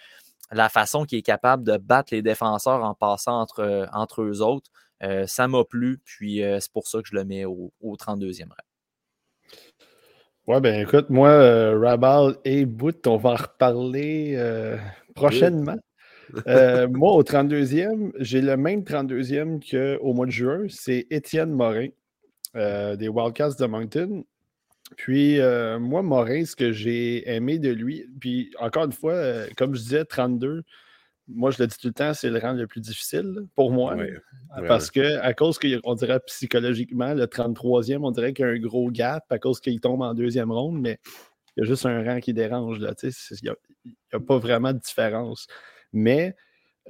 la 0.50 0.70
façon 0.70 1.04
qu'il 1.04 1.18
est 1.18 1.22
capable 1.22 1.62
de 1.62 1.76
battre 1.76 2.14
les 2.14 2.22
défenseurs 2.22 2.82
en 2.82 2.94
passant 2.94 3.38
entre, 3.38 3.60
euh, 3.60 3.86
entre 3.92 4.22
eux 4.22 4.40
autres, 4.40 4.70
euh, 5.02 5.26
ça 5.26 5.46
m'a 5.46 5.62
plu. 5.62 6.00
Puis 6.06 6.40
c'est 6.60 6.72
pour 6.72 6.88
ça 6.88 7.02
que 7.02 7.08
je 7.08 7.14
le 7.14 7.24
mets 7.24 7.44
au, 7.44 7.70
32e 7.82 8.48
rang. 8.48 8.54
Ouais, 10.46 10.60
ben 10.60 10.80
écoute, 10.80 11.10
moi, 11.10 11.30
Rabal 11.78 12.36
et 12.46 12.64
Boot, 12.64 13.06
on 13.06 13.18
va 13.18 13.30
en 13.30 13.36
reparler 13.36 14.38
prochainement. 15.14 15.76
Euh, 16.46 16.88
moi, 16.88 17.12
au 17.12 17.22
32e, 17.22 18.12
j'ai 18.18 18.40
le 18.40 18.56
même 18.56 18.80
32e 18.80 19.60
qu'au 19.60 20.12
mois 20.12 20.26
de 20.26 20.30
juin. 20.30 20.66
C'est 20.68 21.06
Étienne 21.10 21.50
Morin 21.50 21.88
euh, 22.56 22.96
des 22.96 23.08
Wildcats 23.08 23.54
de 23.58 23.66
Mountain. 23.66 24.22
Puis, 24.96 25.40
euh, 25.40 25.78
moi, 25.78 26.02
Morin, 26.02 26.44
ce 26.44 26.54
que 26.54 26.72
j'ai 26.72 27.28
aimé 27.28 27.58
de 27.58 27.70
lui, 27.70 28.06
puis 28.20 28.52
encore 28.60 28.84
une 28.84 28.92
fois, 28.92 29.14
comme 29.56 29.74
je 29.74 29.80
disais, 29.80 30.04
32, 30.04 30.62
moi, 31.28 31.50
je 31.50 31.62
le 31.62 31.66
dis 31.66 31.76
tout 31.78 31.88
le 31.88 31.94
temps, 31.94 32.12
c'est 32.12 32.28
le 32.28 32.38
rang 32.38 32.52
le 32.52 32.66
plus 32.66 32.80
difficile 32.80 33.46
pour 33.54 33.70
moi. 33.70 33.96
parce 34.68 34.90
que, 34.90 35.18
à 35.20 35.32
cause 35.32 35.58
qu'on 35.58 35.94
dirait 35.94 36.20
psychologiquement, 36.26 37.14
le 37.14 37.26
33e, 37.26 38.00
on 38.02 38.10
dirait 38.10 38.34
qu'il 38.34 38.44
y 38.44 38.48
a 38.48 38.52
un 38.52 38.58
gros 38.58 38.90
gap 38.90 39.24
à 39.30 39.38
cause 39.38 39.60
qu'il 39.60 39.80
tombe 39.80 40.02
en 40.02 40.14
deuxième 40.14 40.52
ronde, 40.52 40.80
mais 40.80 40.98
il 41.56 41.60
y 41.60 41.66
a 41.66 41.66
juste 41.66 41.86
un 41.86 42.04
rang 42.04 42.20
qui 42.20 42.34
dérange. 42.34 42.78
Là, 42.78 42.94
il 43.02 43.10
n'y 43.42 43.48
a, 43.48 44.20
pas 44.20 44.38
vraiment 44.38 44.72
de 44.72 44.78
différence. 44.78 45.46
Mais 45.94 46.34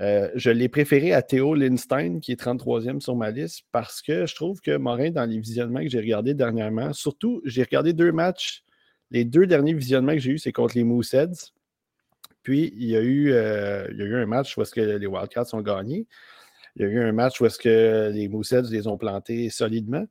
euh, 0.01 0.29
je 0.35 0.51
l'ai 0.51 0.69
préféré 0.69 1.13
à 1.13 1.23
Théo 1.23 1.55
Lindstein, 1.55 2.21
qui 2.21 2.33
est 2.33 2.41
33e 2.41 3.01
sur 3.01 3.15
ma 3.15 3.31
liste, 3.31 3.63
parce 3.71 4.03
que 4.03 4.27
je 4.27 4.35
trouve 4.35 4.61
que 4.61 4.77
Morin, 4.77 5.11
dans 5.11 5.25
les 5.25 5.39
visionnements 5.39 5.81
que 5.81 5.89
j'ai 5.89 6.01
regardés 6.01 6.35
dernièrement, 6.35 6.93
surtout, 6.93 7.41
j'ai 7.45 7.63
regardé 7.63 7.93
deux 7.93 8.11
matchs. 8.11 8.65
Les 9.11 9.25
deux 9.25 9.47
derniers 9.47 9.75
visionnements 9.75 10.15
que 10.15 10.19
j'ai 10.19 10.33
eus, 10.33 10.39
c'est 10.39 10.53
contre 10.53 10.77
les 10.77 10.83
Mooseheads. 10.83 11.53
Puis 12.43 12.73
il 12.77 12.89
y 12.89 12.97
a 12.97 13.01
eu, 13.01 13.33
euh, 13.33 13.87
il 13.93 13.99
y 13.99 14.03
a 14.03 14.05
eu 14.05 14.17
un 14.17 14.27
match 14.27 14.57
où 14.57 14.63
est-ce 14.63 14.75
que 14.75 14.81
les 14.81 15.07
Wildcats 15.07 15.55
ont 15.55 15.63
gagné. 15.63 16.07
Il 16.77 16.83
y 16.83 16.85
a 16.85 16.89
eu 16.89 17.01
un 17.01 17.13
match 17.13 17.41
où 17.41 17.47
est-ce 17.47 17.59
que 17.59 18.11
les 18.13 18.29
Moussets 18.29 18.63
les 18.71 18.89
ont 18.89 18.99
plantés 18.99 19.49
solidement. 19.49 20.05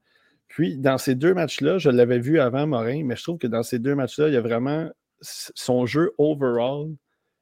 Puis 0.48 0.78
dans 0.78 0.98
ces 0.98 1.16
deux 1.16 1.34
matchs-là, 1.34 1.78
je 1.78 1.90
l'avais 1.90 2.20
vu 2.20 2.40
avant 2.40 2.66
Morin, 2.68 3.04
mais 3.04 3.16
je 3.16 3.24
trouve 3.24 3.38
que 3.38 3.48
dans 3.48 3.64
ces 3.64 3.80
deux 3.80 3.96
matchs-là, 3.96 4.30
il 4.30 4.34
y 4.34 4.38
a 4.38 4.42
vraiment 4.42 4.90
son 5.22 5.86
jeu 5.86 6.14
overall. 6.18 6.96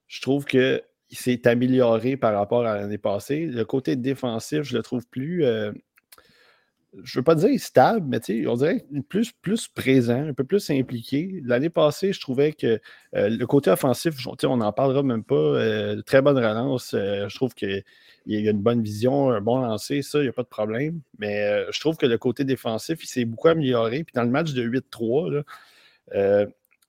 Je 0.08 0.22
trouve 0.22 0.46
que 0.46 0.81
s'est 1.18 1.48
amélioré 1.48 2.18
par 2.18 2.34
rapport 2.34 2.65
à 2.65 2.75
l'année 2.75 2.98
passée. 2.98 3.46
Le 3.46 3.65
côté 3.65 3.96
défensif, 3.96 4.63
je 4.63 4.77
le 4.77 4.84
trouve 4.84 5.06
plus. 5.08 5.44
Euh, 5.44 5.72
je 7.03 7.18
ne 7.18 7.22
veux 7.22 7.24
pas 7.24 7.36
dire 7.36 7.58
stable, 7.60 8.06
mais 8.08 8.20
on 8.48 8.56
dirait 8.56 8.86
plus, 9.08 9.32
plus 9.32 9.70
présent, 9.70 10.27
un 10.27 10.34
peu 10.34 10.44
plus 10.44 10.70
impliqué. 10.70 11.41
L'année 11.46 11.70
passée, 11.70 12.12
je 12.12 12.20
trouvais 12.20 12.51
que 12.51 12.82
euh, 13.15 13.30
le 13.30 13.46
côté 13.46 13.72
offensif, 13.72 14.13
on 14.44 14.58
n'en 14.58 14.74
parlera 14.74 15.01
même 15.01 15.24
pas. 15.24 15.36
Euh, 15.36 16.01
très 16.01 16.22
bonne 16.22 16.38
relance. 16.38 16.91
je 16.91 17.34
trouve 17.36 17.53
qu'il 17.53 17.84
y 18.25 18.48
a 18.48 18.51
une 18.51 18.62
bonne 18.62 18.84
vision, 18.84 19.32
un 19.32 19.39
bon 19.39 19.60
lancer, 19.60 20.01
ça, 20.01 20.20
il 20.20 20.24
n'y 20.24 20.30
a 20.30 20.34
pas 20.34 20.44
de 20.44 20.50
problème. 20.50 21.00
Mais 21.18 21.65
je 21.72 21.80
trouve 21.80 21.96
que 21.96 22.06
le 22.06 22.18
côté 22.18 22.44
défensif, 22.44 23.03
il 23.03 23.08
s'est 23.08 23.25
beaucoup 23.25 23.48
amélioré. 23.48 24.03
Puis 24.03 24.13
dans 24.13 24.24
le 24.24 24.30
match 24.30 24.51
de 24.51 24.63
8-3, 24.63 25.44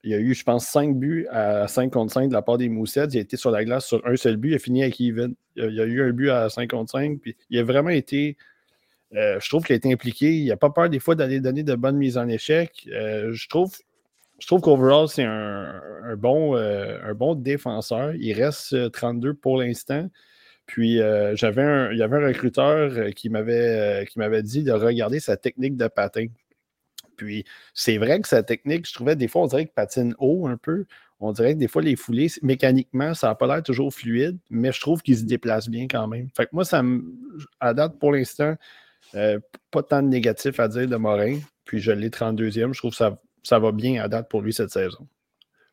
il 0.03 0.11
y 0.11 0.13
a 0.13 0.19
eu, 0.19 0.33
je 0.33 0.43
pense, 0.43 0.67
5 0.67 0.97
buts 0.97 1.27
à 1.31 1.67
5 1.67 1.91
contre 1.91 2.11
5 2.11 2.27
de 2.27 2.33
la 2.33 2.41
part 2.41 2.57
des 2.57 2.67
Moussets. 2.67 3.07
Il 3.11 3.17
a 3.17 3.21
été 3.21 3.37
sur 3.37 3.51
la 3.51 3.63
glace 3.63 3.85
sur 3.85 4.05
un 4.05 4.15
seul 4.17 4.35
but. 4.35 4.49
Il 4.49 4.55
a 4.55 4.59
fini 4.59 4.83
avec 4.83 4.99
even. 4.99 5.33
Il 5.55 5.73
y 5.73 5.79
a, 5.79 5.85
eu 5.85 6.01
un 6.01 6.11
but 6.11 6.29
à 6.29 6.49
5 6.49 6.69
contre 6.69 6.91
5. 6.91 7.19
Puis 7.21 7.37
il 7.49 7.57
a 7.57 7.63
vraiment 7.63 7.89
été. 7.89 8.37
Euh, 9.15 9.39
je 9.39 9.47
trouve 9.47 9.63
qu'il 9.63 9.73
a 9.73 9.77
été 9.77 9.91
impliqué. 9.91 10.35
Il 10.35 10.47
n'a 10.47 10.57
pas 10.57 10.71
peur 10.71 10.89
des 10.89 10.99
fois 10.99 11.15
d'aller 11.15 11.39
donner 11.39 11.63
de 11.63 11.75
bonnes 11.75 11.95
mises 11.95 12.17
en 12.17 12.27
échec. 12.27 12.85
Euh, 12.91 13.31
je 13.31 13.47
trouve, 13.47 13.73
je 14.39 14.47
trouve 14.47 14.59
qu'overall, 14.59 15.07
c'est 15.07 15.23
un, 15.23 15.79
bon, 16.17 16.57
euh, 16.57 16.97
un 17.05 17.13
bon 17.13 17.35
défenseur. 17.35 18.13
Il 18.15 18.33
reste 18.33 18.91
32 18.91 19.35
pour 19.35 19.57
l'instant. 19.57 20.09
Puis 20.65 20.97
j'avais 21.33 21.93
il 21.93 21.97
y 21.97 22.03
avait 22.03 22.17
un 22.17 22.27
recruteur 22.27 23.13
qui 23.15 23.29
m'avait 23.29 24.43
dit 24.43 24.63
de 24.63 24.71
regarder 24.71 25.19
sa 25.19 25.37
technique 25.37 25.77
de 25.77 25.87
patin. 25.87 26.27
Puis 27.15 27.45
c'est 27.73 27.97
vrai 27.97 28.21
que 28.21 28.27
sa 28.27 28.43
technique, 28.43 28.87
je 28.87 28.93
trouvais 28.93 29.15
des 29.15 29.27
fois, 29.27 29.43
on 29.43 29.47
dirait 29.47 29.65
qu'il 29.65 29.73
patine 29.73 30.15
haut 30.19 30.47
un 30.47 30.57
peu. 30.57 30.85
On 31.19 31.31
dirait 31.31 31.53
que 31.53 31.59
des 31.59 31.69
fois, 31.69 31.81
les 31.81 31.95
foulées, 31.95 32.27
mécaniquement, 32.41 33.13
ça 33.13 33.27
n'a 33.27 33.35
pas 33.35 33.47
l'air 33.47 33.63
toujours 33.63 33.93
fluide, 33.93 34.37
mais 34.49 34.73
je 34.73 34.81
trouve 34.81 35.01
qu'il 35.01 35.17
se 35.17 35.23
déplace 35.23 35.69
bien 35.69 35.87
quand 35.87 36.07
même. 36.07 36.27
Fait 36.35 36.45
que 36.45 36.49
moi, 36.51 36.65
ça 36.65 36.83
me. 36.83 37.05
À 37.61 37.73
date, 37.73 37.97
pour 37.97 38.11
l'instant, 38.11 38.57
euh, 39.15 39.39
pas 39.71 39.83
tant 39.83 40.01
de 40.01 40.07
négatifs 40.07 40.59
à 40.59 40.67
dire 40.67 40.87
de 40.87 40.95
Morin. 40.95 41.39
Puis 41.65 41.79
je 41.79 41.91
l'ai 41.91 42.09
32e. 42.09 42.73
Je 42.73 42.79
trouve 42.79 42.91
que 42.91 42.97
ça, 42.97 43.21
ça 43.41 43.59
va 43.59 43.71
bien 43.71 44.03
à 44.03 44.07
date 44.07 44.29
pour 44.29 44.41
lui 44.41 44.53
cette 44.53 44.71
saison. 44.71 45.07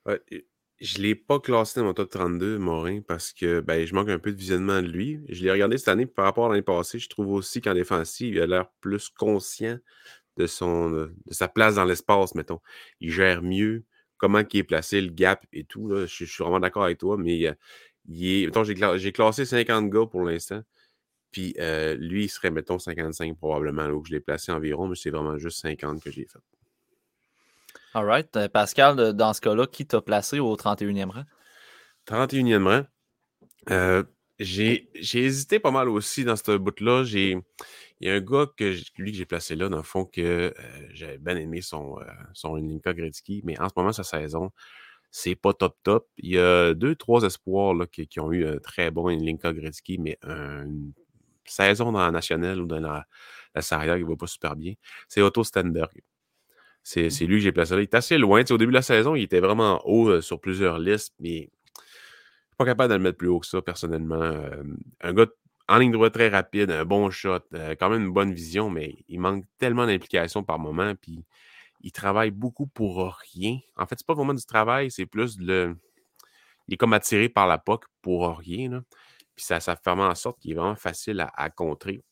je 0.07 0.99
ne 0.99 1.03
l'ai 1.03 1.15
pas 1.15 1.41
classé 1.41 1.81
dans 1.81 1.87
mon 1.87 1.95
top 1.95 2.11
32, 2.11 2.59
Morin, 2.59 3.01
parce 3.01 3.33
que 3.33 3.61
ben, 3.61 3.85
je 3.85 3.95
manque 3.95 4.09
un 4.09 4.19
peu 4.19 4.33
de 4.33 4.39
visionnement 4.39 4.81
de 4.81 4.87
lui. 4.87 5.21
Je 5.29 5.43
l'ai 5.43 5.51
regardé 5.51 5.79
cette 5.79 5.89
année 5.89 6.07
par 6.07 6.27
rapport 6.27 6.47
à 6.47 6.49
l'année 6.51 6.63
passée. 6.63 6.99
Je 6.99 7.09
trouve 7.09 7.33
aussi 7.33 7.61
qu'en 7.61 7.75
défensive, 7.75 8.35
il 8.35 8.41
a 8.41 8.47
l'air 8.47 8.71
plus 8.81 9.09
conscient 9.09 9.79
de, 10.41 10.47
son, 10.47 10.91
de 10.91 11.13
sa 11.31 11.49
place 11.49 11.75
dans 11.77 11.85
l'espace, 11.85 12.35
mettons. 12.35 12.61
Il 13.01 13.13
gère 13.13 13.43
mieux 13.43 13.85
comment 14.21 14.43
il 14.53 14.59
est 14.59 14.63
placé, 14.65 15.01
le 15.01 15.11
gap 15.11 15.45
et 15.53 15.65
tout. 15.65 15.89
Là. 15.89 16.07
Je, 16.07 16.25
suis 16.25 16.43
vraiment 16.45 16.61
d'accord 16.61 16.85
avec 16.85 16.99
toi, 16.99 17.17
mais 17.17 17.47
euh, 17.47 17.55
il 18.07 18.43
est, 18.43 18.47
mettons, 18.47 18.65
j'ai, 18.65 19.13
classé 19.13 19.45
50 19.45 19.91
gars 19.91 20.07
pour 20.07 20.23
l'instant. 20.23 20.63
Puis 21.33 21.55
euh, 21.59 21.95
lui, 21.95 22.25
il 22.25 22.29
serait, 22.29 22.51
mettons, 22.51 22.79
55 22.79 23.37
probablement, 23.39 23.87
là, 23.87 23.95
où 23.95 24.05
je 24.05 24.13
l'ai 24.13 24.21
placé 24.21 24.53
environ, 24.53 24.89
mais 24.89 24.97
c'est 24.97 25.11
vraiment 25.11 25.39
juste 25.39 25.61
50 25.61 26.03
que 26.03 26.11
j'ai 26.11 26.27
fait. 26.27 26.39
All 27.95 28.05
right. 28.05 28.37
Euh, 28.37 28.49
Pascal, 28.49 29.15
dans 29.15 29.33
ce 29.33 29.41
cas-là, 29.41 29.67
qui 29.67 29.87
t'a 29.87 30.01
placé 30.01 30.39
au 30.39 30.55
31e 30.55 31.11
rang? 31.11 31.25
31e 32.07 32.85
rang. 33.69 34.05
j'ai, 34.39 34.91
hésité 34.95 35.61
pas 35.61 35.71
mal 35.71 35.89
aussi 35.89 36.25
dans 36.25 36.37
ce 36.37 36.57
bout-là. 36.57 37.05
J'ai, 37.05 37.39
il 38.01 38.09
y 38.09 38.11
a 38.11 38.15
un 38.15 38.21
gars 38.21 38.47
que 38.57 38.75
lui 38.97 39.13
que 39.13 39.19
j'ai 39.19 39.27
placé 39.27 39.57
là, 39.57 39.69
dans 39.69 39.77
le 39.77 39.83
fond, 39.83 40.07
que 40.07 40.21
euh, 40.21 40.53
j'avais 40.95 41.19
bien 41.19 41.37
aimé 41.37 41.61
son, 41.61 41.99
euh, 42.01 42.05
son 42.33 42.57
Linka 42.57 42.95
Gretzky, 42.95 43.43
mais 43.45 43.61
en 43.61 43.69
ce 43.69 43.75
moment, 43.77 43.93
sa 43.93 44.05
saison, 44.05 44.51
c'est 45.11 45.35
pas 45.35 45.53
top 45.53 45.77
top. 45.83 46.09
Il 46.19 46.31
y 46.31 46.39
a 46.39 46.75
deux, 46.75 46.95
trois 46.97 47.25
espoirs 47.25 47.75
là, 47.75 47.87
qui, 47.87 48.21
ont 48.21 48.33
eu 48.33 48.47
un 48.47 48.59
très 48.59 48.91
bon 48.91 49.09
Linka 49.09 49.53
Gretzky, 49.53 49.99
mais 49.99 50.19
une 50.23 50.93
saison 51.45 51.93
dans 51.93 52.01
la 52.01 52.11
nationale 52.11 52.61
ou 52.61 52.67
dans 52.67 52.81
la, 52.81 53.07
la 53.55 53.63
Sarrière 53.63 53.97
qui 53.97 54.05
va 54.05 54.17
pas 54.17 54.27
super 54.27 54.57
bien. 54.57 54.75
C'est 55.09 55.21
Otto 55.21 55.45
Stenberg. 55.45 56.03
C'est 56.83 57.09
mmh. 57.09 57.25
lui 57.27 57.37
que 57.37 57.43
j'ai 57.43 57.53
placé 57.53 57.75
là. 57.75 57.81
Il 57.83 57.85
est 57.85 57.95
assez 57.95 58.17
loin. 58.17 58.43
au 58.51 58.59
début 58.59 58.73
de 58.73 58.77
la 58.77 58.83
saison, 58.83 59.15
il 59.15 59.25
était 59.25 59.41
vraiment 59.41 59.83
haut 59.85 60.09
euh, 60.09 60.21
sur 60.23 60.41
plusieurs 60.41 60.79
listes, 60.79 61.15
mais 61.21 61.51
pas 62.57 62.65
capable 62.65 62.91
de 62.91 62.97
le 62.97 63.03
mettre 63.03 63.19
plus 63.19 63.29
haut 63.29 63.41
que 63.41 63.47
ça, 63.47 63.61
personnellement. 63.61 64.35
un 65.01 65.13
gars 65.13 65.27
en 65.71 65.79
ligne 65.79 65.93
droite 65.93 66.13
très 66.13 66.29
rapide, 66.29 66.73
un 66.73 66.85
bon 66.85 67.11
shot, 67.11 67.39
euh, 67.55 67.77
quand 67.79 67.91
même 67.91 68.03
une 68.03 68.13
bonne 68.13 68.35
vision, 68.35 68.69
mais 68.71 69.05
il 69.07 69.21
manque 69.21 69.45
tellement 69.57 69.87
d'implication 69.87 70.43
par 70.43 70.59
moment, 70.59 70.95
puis 70.97 71.25
il 71.81 71.93
travaille 71.93 72.33
beaucoup 72.33 72.67
pour 72.67 73.17
rien. 73.33 73.59
En 73.77 73.87
fait, 73.87 73.95
c'est 73.99 74.07
pas 74.07 74.15
vraiment 74.15 74.35
du 74.35 74.45
travail, 74.45 74.91
c'est 74.91 75.07
plus 75.07 75.39
le. 75.39 75.77
Il 76.67 76.75
est 76.75 76.77
comme 76.77 76.93
attiré 76.93 77.29
par 77.29 77.47
la 77.47 77.57
POC 77.57 77.85
pour 78.03 78.37
rien. 78.39 78.83
Puis 79.37 79.45
ça, 79.45 79.61
ça 79.61 79.77
fait 79.77 79.91
en 79.91 80.15
sorte 80.17 80.41
qu'il 80.41 80.53
est 80.53 80.55
vraiment 80.55 80.77
facile 80.77 81.25
à, 81.35 81.51
contrer. 81.51 82.03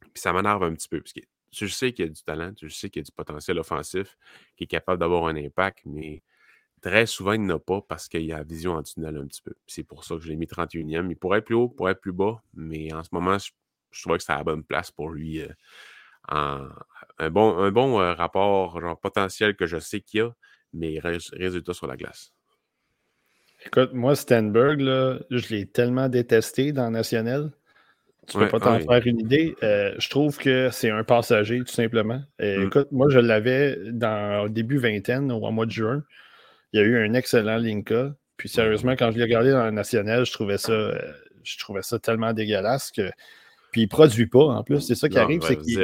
Puis 0.00 0.20
ça 0.20 0.32
m'énerve 0.32 0.64
un 0.64 0.74
petit 0.74 0.88
peu. 0.88 1.00
Parce 1.00 1.12
que 1.12 1.20
je 1.52 1.66
sais 1.66 1.92
qu'il 1.92 2.04
y 2.04 2.08
a 2.08 2.10
du 2.10 2.22
talent, 2.22 2.52
je 2.60 2.68
sais 2.68 2.90
qu'il 2.90 3.00
y 3.00 3.04
a 3.04 3.06
du 3.06 3.12
potentiel 3.12 3.58
offensif, 3.60 4.16
qui 4.56 4.64
est 4.64 4.68
capable 4.68 4.98
d'avoir 4.98 5.26
un 5.26 5.36
impact, 5.36 5.80
mais 5.86 6.22
Très 6.80 7.06
souvent, 7.06 7.32
il 7.32 7.44
n'a 7.44 7.58
pas 7.58 7.80
parce 7.80 8.08
qu'il 8.08 8.22
y 8.22 8.32
a 8.32 8.38
la 8.38 8.44
vision 8.44 8.74
en 8.74 8.82
tunnel 8.82 9.16
un 9.16 9.26
petit 9.26 9.42
peu. 9.42 9.54
C'est 9.66 9.82
pour 9.82 10.04
ça 10.04 10.14
que 10.16 10.22
je 10.22 10.28
l'ai 10.28 10.36
mis 10.36 10.46
31e. 10.46 11.10
Il 11.10 11.16
pourrait 11.16 11.38
être 11.38 11.46
plus 11.46 11.54
haut, 11.54 11.68
pourrait 11.68 11.92
être 11.92 12.00
plus 12.00 12.12
bas, 12.12 12.42
mais 12.54 12.92
en 12.92 13.02
ce 13.02 13.08
moment, 13.12 13.36
je, 13.38 13.50
trouvais 14.02 14.18
que 14.18 14.22
c'était 14.22 14.36
la 14.36 14.44
bonne 14.44 14.62
place 14.62 14.90
pour 14.90 15.10
lui. 15.10 15.40
Euh, 15.40 15.48
un 16.30 17.30
bon, 17.30 17.58
un 17.58 17.70
bon 17.70 18.00
euh, 18.00 18.12
rapport 18.12 18.80
genre, 18.80 18.98
potentiel 18.98 19.56
que 19.56 19.66
je 19.66 19.78
sais 19.78 20.00
qu'il 20.00 20.18
y 20.18 20.22
a, 20.22 20.34
mais 20.72 21.00
résultat 21.00 21.72
sur 21.72 21.86
la 21.86 21.96
glace. 21.96 22.32
Écoute, 23.66 23.92
moi, 23.92 24.14
Stenberg, 24.14 24.80
là, 24.80 25.18
je 25.30 25.48
l'ai 25.48 25.66
tellement 25.66 26.08
détesté 26.08 26.72
dans 26.72 26.90
National. 26.90 27.50
Tu 28.28 28.36
ne 28.36 28.44
peux 28.44 28.50
pas 28.50 28.60
t'en 28.60 28.78
faire 28.78 29.06
une 29.06 29.20
idée. 29.20 29.56
Euh, 29.62 29.94
je 29.98 30.08
trouve 30.10 30.36
que 30.36 30.68
c'est 30.70 30.90
un 30.90 31.02
passager, 31.02 31.58
tout 31.60 31.72
simplement. 31.72 32.22
Mm. 32.38 32.66
Écoute, 32.66 32.88
moi, 32.92 33.08
je 33.08 33.18
l'avais 33.18 33.78
dans 33.90 34.44
au 34.44 34.48
début 34.48 34.78
vingtaine, 34.78 35.32
au 35.32 35.50
mois 35.50 35.66
de 35.66 35.70
juin. 35.70 36.04
Il 36.72 36.80
y 36.80 36.82
a 36.82 36.86
eu 36.86 36.98
un 36.98 37.14
excellent 37.14 37.56
Linka. 37.56 38.14
Puis 38.36 38.48
sérieusement, 38.48 38.92
quand 38.92 39.10
je 39.10 39.18
l'ai 39.18 39.24
regardé 39.24 39.50
dans 39.50 39.64
le 39.64 39.72
national, 39.72 40.24
je 40.24 40.32
trouvais 40.32 40.58
ça, 40.58 40.72
euh, 40.72 40.98
je 41.42 41.58
trouvais 41.58 41.82
ça 41.82 41.98
tellement 41.98 42.32
dégueulasse 42.32 42.90
que. 42.90 43.10
Puis 43.72 43.82
il 43.82 43.88
produit 43.88 44.26
pas 44.26 44.44
en 44.44 44.62
plus. 44.62 44.80
C'est 44.80 44.94
ça 44.94 45.08
qui 45.08 45.18
arrive, 45.18 45.42
c'est 45.42 45.56
qu'il 45.56 45.78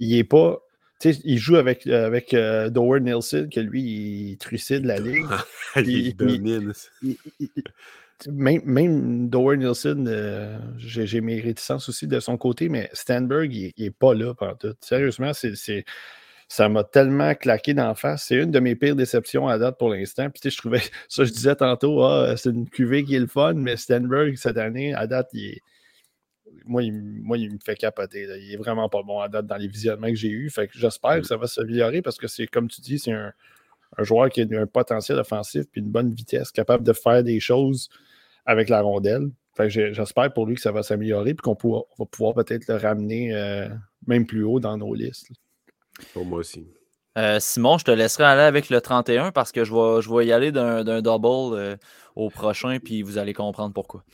il, 0.00 0.16
est 0.16 0.24
pas. 0.24 0.58
Tu 1.00 1.12
sais, 1.12 1.20
il 1.24 1.38
joue 1.38 1.56
avec, 1.56 1.86
avec 1.86 2.34
euh, 2.34 2.70
Dower 2.70 3.00
Nielsen, 3.00 3.48
que 3.48 3.60
lui, 3.60 3.82
il 3.82 4.38
trucide 4.38 4.84
la 4.84 4.98
ligue. 4.98 5.26
il, 5.76 6.16
domine. 6.16 6.72
même, 8.28 8.62
même 8.64 9.28
Dower 9.28 9.56
Nielsen, 9.58 10.08
euh, 10.08 10.58
j'ai 10.78 11.20
mes 11.20 11.40
réticences 11.40 11.88
aussi 11.88 12.08
de 12.08 12.18
son 12.18 12.36
côté, 12.36 12.68
mais 12.68 12.90
Stanberg, 12.94 13.54
il 13.54 13.72
n'est 13.78 13.90
pas 13.90 14.14
là 14.14 14.34
pendant 14.34 14.56
tout. 14.56 14.74
Sérieusement, 14.80 15.32
c'est 15.34 15.84
ça 16.48 16.68
m'a 16.68 16.82
tellement 16.82 17.34
claqué 17.34 17.74
d'en 17.74 17.94
face. 17.94 18.24
C'est 18.28 18.36
une 18.36 18.50
de 18.50 18.58
mes 18.58 18.74
pires 18.74 18.96
déceptions 18.96 19.48
à 19.48 19.58
date 19.58 19.78
pour 19.78 19.90
l'instant. 19.90 20.28
Puis, 20.30 20.50
je 20.50 20.56
trouvais, 20.56 20.80
ça, 21.08 21.24
je 21.24 21.30
disais 21.30 21.54
tantôt, 21.54 22.02
ah, 22.02 22.36
c'est 22.36 22.50
une 22.50 22.68
cuvée 22.68 23.04
qui 23.04 23.14
est 23.14 23.20
le 23.20 23.26
fun, 23.26 23.54
mais 23.54 23.76
Stenberg, 23.76 24.36
cette 24.36 24.56
année, 24.56 24.94
à 24.94 25.06
date, 25.06 25.28
il 25.34 25.60
moi, 26.64 26.82
il, 26.82 26.92
moi, 26.92 27.38
il 27.38 27.52
me 27.52 27.58
fait 27.64 27.76
capoter. 27.76 28.26
Il 28.40 28.52
est 28.52 28.56
vraiment 28.56 28.88
pas 28.88 29.02
bon 29.02 29.20
à 29.20 29.28
date 29.28 29.46
dans 29.46 29.56
les 29.56 29.68
visionnements 29.68 30.08
que 30.08 30.14
j'ai 30.14 30.30
eus. 30.30 30.50
Fait 30.50 30.68
que 30.68 30.78
j'espère 30.78 31.20
que 31.20 31.26
ça 31.26 31.36
va 31.36 31.46
s'améliorer 31.46 32.02
parce 32.02 32.18
que 32.18 32.28
c'est, 32.28 32.46
comme 32.46 32.68
tu 32.68 32.80
dis, 32.80 32.98
c'est 32.98 33.12
un, 33.12 33.32
joueur 33.98 34.28
qui 34.28 34.42
a 34.42 34.60
un 34.60 34.66
potentiel 34.66 35.18
offensif 35.18 35.64
puis 35.72 35.80
une 35.80 35.90
bonne 35.90 36.12
vitesse, 36.12 36.52
capable 36.52 36.84
de 36.84 36.92
faire 36.92 37.24
des 37.24 37.40
choses 37.40 37.88
avec 38.44 38.68
la 38.68 38.82
rondelle. 38.82 39.30
Fait 39.56 39.68
que 39.68 39.92
j'espère 39.92 40.32
pour 40.32 40.46
lui 40.46 40.54
que 40.54 40.60
ça 40.60 40.72
va 40.72 40.82
s'améliorer 40.82 41.30
et 41.30 41.36
qu'on 41.36 41.56
va 41.98 42.04
pouvoir 42.06 42.34
peut-être 42.34 42.68
le 42.68 42.76
ramener 42.76 43.34
euh, 43.34 43.68
même 44.06 44.26
plus 44.26 44.44
haut 44.44 44.60
dans 44.60 44.76
nos 44.76 44.94
listes. 44.94 45.30
Pour 46.12 46.24
moi 46.24 46.38
aussi. 46.40 46.66
Euh, 47.18 47.40
Simon, 47.40 47.78
je 47.78 47.84
te 47.84 47.90
laisserai 47.90 48.24
aller 48.24 48.42
avec 48.42 48.70
le 48.70 48.80
31 48.80 49.32
parce 49.32 49.50
que 49.50 49.64
je 49.64 49.74
vais, 49.74 50.02
je 50.02 50.14
vais 50.14 50.26
y 50.26 50.32
aller 50.32 50.52
d'un 50.52 51.02
double 51.02 51.56
euh, 51.56 51.76
au 52.14 52.30
prochain, 52.30 52.78
puis 52.78 53.02
vous 53.02 53.18
allez 53.18 53.34
comprendre 53.34 53.74
pourquoi. 53.74 54.04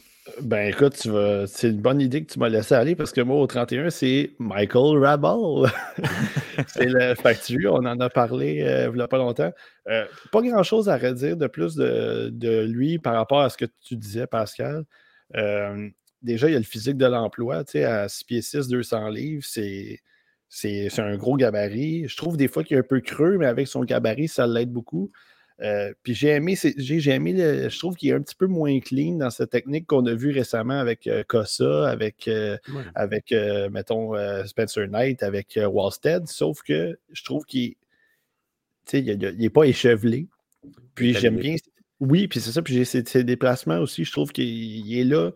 Ben 0.40 0.68
écoute, 0.68 1.06
c'est 1.46 1.68
une 1.68 1.82
bonne 1.82 2.00
idée 2.00 2.24
que 2.24 2.32
tu 2.32 2.38
m'as 2.38 2.48
laissé 2.48 2.74
aller 2.74 2.96
parce 2.96 3.12
que 3.12 3.20
moi, 3.20 3.36
au 3.36 3.46
31, 3.46 3.90
c'est 3.90 4.30
Michael 4.38 4.96
Rabel. 4.96 5.70
c'est 6.66 6.86
le 6.86 7.14
factu, 7.14 7.68
on 7.68 7.84
en 7.84 8.00
a 8.00 8.08
parlé 8.08 8.62
euh, 8.62 8.88
il 8.90 8.96
n'y 8.96 9.02
a 9.02 9.08
pas 9.08 9.18
longtemps. 9.18 9.52
pas 9.84 10.40
grand-chose 10.40 10.88
à 10.88 10.96
redire 10.96 11.36
de 11.36 11.46
plus 11.46 11.74
de, 11.74 12.30
de, 12.32 12.64
lui 12.64 12.98
par 12.98 13.16
rapport 13.16 13.42
à 13.42 13.50
ce 13.50 13.58
que 13.58 13.66
tu 13.82 13.96
disais, 13.96 14.26
Pascal. 14.26 14.84
déjà, 16.22 16.48
il 16.48 16.52
y 16.52 16.56
a 16.56 16.58
le 16.58 16.64
physique 16.64 16.96
de 16.96 17.06
l'emploi, 17.06 17.62
tu 17.64 17.72
sais, 17.72 17.84
à 17.84 18.08
6 18.08 18.24
pieds 18.24 18.40
6, 18.40 18.68
200 18.68 19.10
livres, 19.10 19.44
c'est 19.46 20.00
c'est 20.54 21.00
un 21.00 21.16
gros 21.16 21.36
gabarit. 21.36 22.06
Je 22.06 22.16
trouve 22.16 22.36
des 22.36 22.46
fois 22.46 22.62
qu'il 22.62 22.76
est 22.76 22.80
un 22.80 22.84
peu 22.84 23.00
creux, 23.00 23.38
mais 23.38 23.46
avec 23.46 23.66
son 23.66 23.82
gabarit, 23.82 24.28
ça 24.28 24.46
l'aide 24.46 24.70
beaucoup. 24.70 25.10
Euh, 25.60 25.92
puis 26.02 26.14
j'ai 26.14 26.28
aimé, 26.28 26.56
j'ai, 26.76 27.10
aimé 27.10 27.34
je 27.36 27.78
trouve 27.78 27.96
qu'il 27.96 28.10
est 28.10 28.14
un 28.14 28.20
petit 28.20 28.34
peu 28.36 28.46
moins 28.46 28.78
clean 28.80 29.16
dans 29.16 29.30
cette 29.30 29.50
technique 29.50 29.86
qu'on 29.86 30.04
a 30.06 30.14
vu 30.14 30.30
récemment 30.30 30.78
avec 30.78 31.06
euh, 31.06 31.22
Kossa, 31.26 31.88
avec, 31.88 32.28
euh, 32.28 32.56
avec 32.94 33.34
mettons, 33.70 34.14
Spencer 34.46 34.86
Knight, 34.88 35.24
avec 35.24 35.58
Wallstead, 35.60 36.28
sauf 36.28 36.62
que 36.62 36.98
je 37.12 37.24
trouve 37.24 37.44
qu'il 37.44 37.74
n'est 38.92 39.50
pas 39.50 39.64
échevelé. 39.64 40.28
Puis 40.94 41.14
j'aime 41.14 41.36
bien. 41.36 41.56
Oui, 42.00 42.28
puis 42.28 42.40
c'est 42.40 42.50
ça, 42.50 42.62
puis 42.62 42.74
j'ai 42.74 42.84
ses, 42.84 43.24
déplacements 43.24 43.78
aussi, 43.78 44.04
je 44.04 44.12
trouve 44.12 44.30
qu'il 44.30 44.96
est 44.96 45.04
là. 45.04 45.32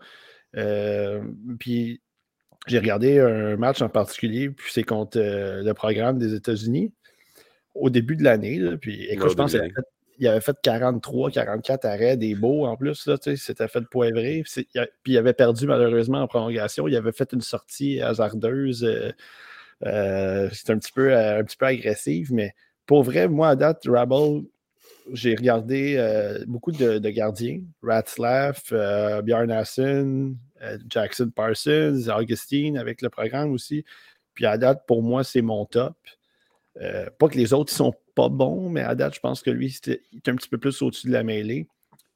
puis 1.58 2.00
j'ai 2.68 2.78
regardé 2.78 3.18
un 3.18 3.56
match 3.56 3.82
en 3.82 3.88
particulier, 3.88 4.50
puis 4.50 4.72
c'est 4.72 4.82
contre 4.82 5.18
le 5.18 5.72
programme 5.72 6.18
des 6.18 6.34
États-Unis 6.34 6.92
au 7.74 7.90
début 7.90 8.16
de 8.16 8.24
l'année. 8.24 8.60
Puis 8.80 9.06
écoute, 9.10 9.30
je 9.30 9.34
pense 9.34 9.56
il 10.18 10.26
avait 10.26 10.40
fait 10.40 10.56
43, 10.62 11.30
44 11.30 11.84
arrêts 11.84 12.16
des 12.16 12.34
beaux 12.34 12.66
en 12.66 12.76
plus. 12.76 13.06
Là, 13.06 13.16
c'était 13.20 13.68
fait 13.68 13.82
poivrer. 13.82 14.42
Puis 14.44 14.66
il 15.06 15.16
avait 15.16 15.32
perdu 15.32 15.66
malheureusement 15.66 16.22
en 16.22 16.26
prolongation. 16.26 16.88
Il 16.88 16.96
avait 16.96 17.12
fait 17.12 17.32
une 17.32 17.40
sortie 17.40 18.00
hasardeuse. 18.00 18.84
Euh, 18.84 19.12
euh, 19.86 20.48
c'était 20.52 20.72
un 20.72 20.78
petit 20.78 20.92
peu 20.92 21.12
euh, 21.12 21.40
un 21.40 21.44
petit 21.44 21.56
peu 21.56 21.66
agressive, 21.66 22.32
mais 22.32 22.52
pour 22.84 23.04
vrai, 23.04 23.28
moi 23.28 23.50
à 23.50 23.56
date, 23.56 23.82
Rabble, 23.86 24.42
j'ai 25.12 25.36
regardé 25.36 25.96
beaucoup 26.46 26.72
de, 26.72 26.98
gardiens. 27.10 27.60
Ratzlaff, 27.82 28.72
Bjarnason, 29.24 30.34
Jackson 30.88 31.30
Parsons, 31.34 32.08
Augustine 32.08 32.78
avec 32.78 33.02
le 33.02 33.08
programme 33.08 33.52
aussi. 33.52 33.84
Puis 34.34 34.46
à 34.46 34.58
date, 34.58 34.84
pour 34.86 35.02
moi, 35.02 35.24
c'est 35.24 35.42
mon 35.42 35.64
top. 35.64 35.96
pas 36.74 37.28
que 37.28 37.36
les 37.36 37.52
autres 37.52 37.72
sont 37.72 37.94
pas 38.14 38.28
bon, 38.28 38.68
mais 38.68 38.82
à 38.82 38.94
date, 38.94 39.14
je 39.14 39.20
pense 39.20 39.42
que 39.42 39.50
lui, 39.50 39.76
il 39.86 39.92
est 39.92 40.28
un 40.28 40.34
petit 40.34 40.48
peu 40.48 40.58
plus 40.58 40.80
au-dessus 40.82 41.08
de 41.08 41.12
la 41.12 41.22
mêlée. 41.22 41.66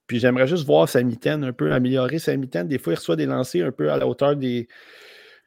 Puis 0.07 0.19
j'aimerais 0.19 0.47
juste 0.47 0.67
voir 0.67 0.89
sa 0.89 1.03
mitaine 1.03 1.45
un 1.45 1.53
peu, 1.53 1.73
améliorer 1.73 2.19
sa 2.19 2.37
mitaine. 2.37 2.69
Des 2.69 2.79
fois, 2.79 2.93
il 2.93 2.97
reçoit 2.97 3.17
des 3.17 3.27
lancers 3.27 3.67
un 3.67 3.73
peu 3.73 3.91
à 3.91 3.97
la 3.97 4.07
hauteur 4.07 4.37
des, 4.37 4.69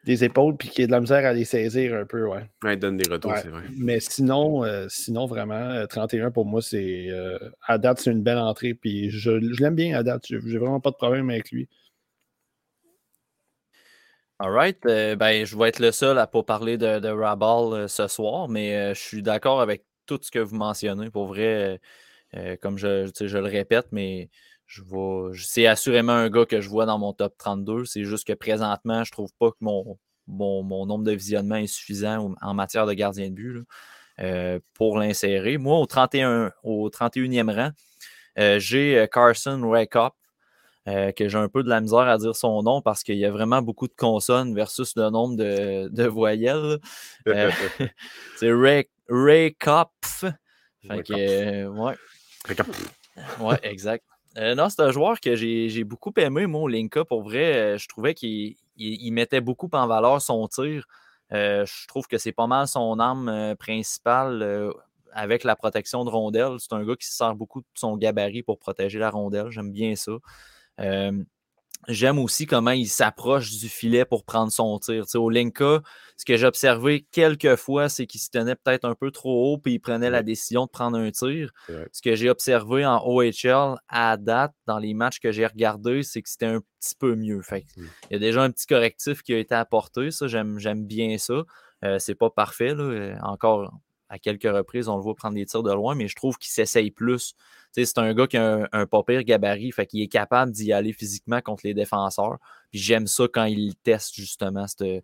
des 0.06 0.24
épaules, 0.24 0.56
puis 0.56 0.70
qu'il 0.70 0.84
a 0.84 0.88
de 0.88 0.92
la 0.92 1.02
misère 1.02 1.26
à 1.26 1.34
les 1.34 1.46
saisir 1.46 1.96
un 1.96 2.06
peu. 2.06 2.26
Ouais, 2.26 2.44
ouais 2.64 2.76
il 2.76 2.80
donne 2.80 2.98
des 2.98 3.12
retours, 3.12 3.34
c'est 3.38 3.50
vrai. 3.50 3.64
Mais 3.76 4.00
sinon, 4.00 4.64
euh, 4.64 4.86
sinon 4.88 5.26
vraiment, 5.26 5.86
31 5.88 6.28
euh, 6.28 6.30
pour 6.30 6.46
moi, 6.46 6.62
c'est 6.62 7.08
euh, 7.10 7.38
à 7.68 7.78
date, 7.78 8.00
c'est 8.00 8.12
une 8.12 8.24
belle 8.24 8.38
entrée. 8.38 8.74
Puis 8.76 9.10
je, 9.10 9.32
l'aime 9.32 9.76
bien 9.76 9.98
à 9.98 10.04
date. 10.04 10.24
J'ai 10.28 10.38
vraiment 10.38 10.80
pas 10.80 10.92
de 10.92 10.96
problème 10.96 11.30
avec 11.30 11.52
lui. 11.52 11.68
Alright, 14.40 14.80
ben, 14.84 15.46
je 15.46 15.58
vais 15.58 15.70
être 15.70 15.80
le 15.80 15.92
seul 15.92 16.18
à 16.18 16.22
ne 16.24 16.26
pas 16.28 16.44
parler 16.44 16.78
de, 16.78 17.08
Rabal 17.08 17.88
ce 17.88 18.08
soir, 18.08 18.50
mais 18.50 18.94
je 18.94 19.00
suis 19.00 19.22
d'accord 19.22 19.62
avec 19.62 19.86
tout 20.06 20.20
ce 20.22 20.30
que 20.30 20.40
vous 20.40 20.56
mentionnez. 20.56 21.10
Pour 21.10 21.28
vrai, 21.28 21.80
euh, 22.36 22.58
comme 22.62 22.78
je, 22.78 23.10
je, 23.20 23.38
le 23.38 23.46
répète, 23.46 23.88
mais 23.92 24.30
je 24.68 24.82
c'est 25.36 25.68
assurément 25.68 26.14
un 26.14 26.30
gars 26.30 26.46
que 26.46 26.62
je 26.62 26.70
vois 26.70 26.86
dans 26.86 26.98
mon 26.98 27.14
top 27.14 27.36
32. 27.38 27.86
C'est 27.86 28.04
juste 28.04 28.28
que 28.28 28.34
présentement, 28.34 29.04
je 29.04 29.12
trouve 29.12 29.32
pas 29.40 29.52
que 29.52 29.58
mon, 29.62 29.98
mon, 30.28 30.86
nombre 30.86 31.04
de 31.06 31.12
visionnements 31.12 31.56
est 31.56 31.68
suffisant 31.68 32.34
en 32.42 32.54
matière 32.54 32.86
de 32.86 32.94
gardien 32.94 33.30
de 33.30 33.36
but 33.36 33.64
euh, 34.20 34.60
pour 34.74 34.98
l'insérer. 34.98 35.58
Moi, 35.58 35.78
au, 35.80 35.86
31, 35.86 36.52
au 36.64 36.90
31e 36.90 37.54
rang, 37.54 37.72
euh, 38.40 38.60
j'ai 38.60 39.08
Carson 39.12 39.62
Raykop. 40.86 41.16
que 41.16 41.28
j'ai 41.28 41.38
un 41.38 41.50
peu 41.50 41.64
de 41.64 41.70
la 41.70 41.82
misère 41.82 42.00
à 42.00 42.18
dire 42.18 42.36
son 42.36 42.62
nom 42.64 42.82
parce 42.82 43.04
qu'il 43.04 43.18
y 43.18 43.26
a 43.26 43.32
vraiment 43.32 43.62
beaucoup 43.62 43.88
de 43.88 43.94
consonnes 43.96 44.54
versus 44.54 44.96
le 44.96 45.10
nombre 45.10 45.36
de, 45.36 45.88
de 45.90 46.04
voyelles. 46.06 46.80
c'est 48.38 48.52
Ray, 48.52 48.88
Ray 49.10 49.56
Kopf. 49.56 50.26
Fait 50.88 51.04
que, 51.04 51.14
euh, 51.14 51.68
ouais. 51.70 51.96
Ouais, 53.40 53.60
exact. 53.64 54.04
Euh, 54.38 54.56
non, 54.56 54.70
c'est 54.70 54.82
un 54.82 54.92
joueur 54.92 55.20
que 55.20 55.36
j'ai 55.36 55.84
beaucoup 55.84 56.14
aimé, 56.18 56.46
moi, 56.46 56.70
Linka. 56.70 57.06
Pour 57.06 57.24
vrai, 57.24 57.56
euh, 57.56 57.78
je 57.78 57.88
trouvais 57.88 58.14
qu'il 58.14 58.56
mettait 59.12 59.42
beaucoup 59.42 59.70
en 59.72 59.88
valeur 59.88 60.22
son 60.22 60.48
tir. 60.48 60.86
je 61.32 61.88
trouve 61.88 62.08
que 62.08 62.18
c'est 62.18 62.34
pas 62.34 62.48
mal 62.48 62.68
son 62.68 63.00
arme 63.00 63.56
principale 63.58 64.74
avec 65.14 65.44
la 65.44 65.56
protection 65.56 66.04
de 66.04 66.10
rondelle. 66.10 66.58
C'est 66.60 66.74
un 66.74 66.84
gars 66.84 66.96
qui 66.96 67.08
se 67.08 67.16
sert 67.16 67.36
beaucoup 67.36 67.62
de 67.62 67.68
son 67.76 67.96
gabarit 67.96 68.44
pour 68.44 68.60
protéger 68.60 69.00
la 69.00 69.10
rondelle. 69.10 69.50
J'aime 69.50 69.72
bien 69.72 69.96
ça. 69.96 70.12
J'aime 71.88 72.18
aussi 72.18 72.48
comment 72.48 72.72
il 72.72 72.88
s'approche 72.88 73.52
du 73.52 73.70
filet 73.70 74.06
pour 74.06 74.24
prendre 74.26 74.52
son 74.52 74.80
tir. 74.80 75.06
au 75.16 75.30
Linka, 75.30 75.82
ce 76.18 76.26
que 76.26 76.36
j'ai 76.36 76.48
observé 76.48 77.06
quelques 77.12 77.56
fois, 77.58 77.90
c'est 77.90 78.08
qu'il 78.08 78.20
se 78.20 78.30
tenait 78.30 78.56
peut-être 78.56 78.86
un 78.86 78.96
peu 78.96 79.12
trop 79.12 79.54
haut 79.54 79.58
puis 79.60 79.74
il 79.74 79.80
prenait 79.80 80.10
la 80.10 80.24
décision 80.24 80.66
de 80.66 80.72
prendre 80.72 80.98
un 80.98 81.12
tir. 81.12 81.52
Ce 81.92 82.02
que 82.02 82.16
j'ai 82.16 82.30
observé 82.30 82.86
en 82.86 83.04
OHL 83.06 83.76
à 83.88 84.18
date, 84.18 84.54
dans 84.66 84.80
les 84.80 84.94
matchs 84.96 85.20
que 85.20 85.32
j'ai 85.32 85.46
regardés, 85.46 86.02
c'est 86.02 86.22
que 86.24 86.30
c'était 86.30 86.48
un 86.48 86.62
petit 86.80 86.96
peu 86.98 87.16
mieux. 87.16 87.42
Fait 87.42 87.66
mmh. 87.78 87.84
Il 88.10 88.14
y 88.14 88.16
a 88.16 88.20
déjà 88.20 88.42
un 88.42 88.50
petit 88.50 88.66
correctif 88.66 89.22
qui 89.22 89.34
a 89.34 89.38
été 89.38 89.54
apporté. 89.54 90.10
Ça, 90.10 90.28
j'aime 90.28 90.86
bien 90.86 91.18
ça. 91.20 91.44
Euh, 91.84 92.00
c'est 92.00 92.16
pas 92.16 92.32
parfait. 92.32 92.74
Là. 92.74 93.16
Encore 93.22 93.72
à 94.10 94.18
quelques 94.18 94.44
reprises, 94.44 94.88
on 94.88 94.98
le 94.98 95.04
voit 95.04 95.16
prendre 95.16 95.36
des 95.36 95.46
tirs 95.46 95.64
de 95.64 95.74
loin, 95.74 95.96
mais 95.96 96.08
je 96.08 96.16
trouve 96.16 96.38
qu'il 96.38 96.52
s'essaye 96.52 96.92
plus. 96.92 97.36
C'est 97.84 97.98
un 97.98 98.14
gars 98.14 98.28
qui 98.28 98.38
a 98.38 98.68
un, 98.72 98.86
pas 98.86 99.04
pire 99.04 99.24
gabarit, 99.24 99.72
fait 99.72 99.86
qu'il 99.86 100.02
est 100.02 100.08
capable 100.08 100.52
d'y 100.52 100.72
aller 100.72 100.94
physiquement 100.94 101.42
contre 101.42 101.62
les 101.66 101.74
défenseurs. 101.74 102.38
Puis 102.72 102.80
j'aime 102.80 103.08
ça 103.08 103.26
quand 103.32 103.46
il 103.46 103.76
teste 103.76 104.16
justement 104.16 104.66
cette, 104.68 105.04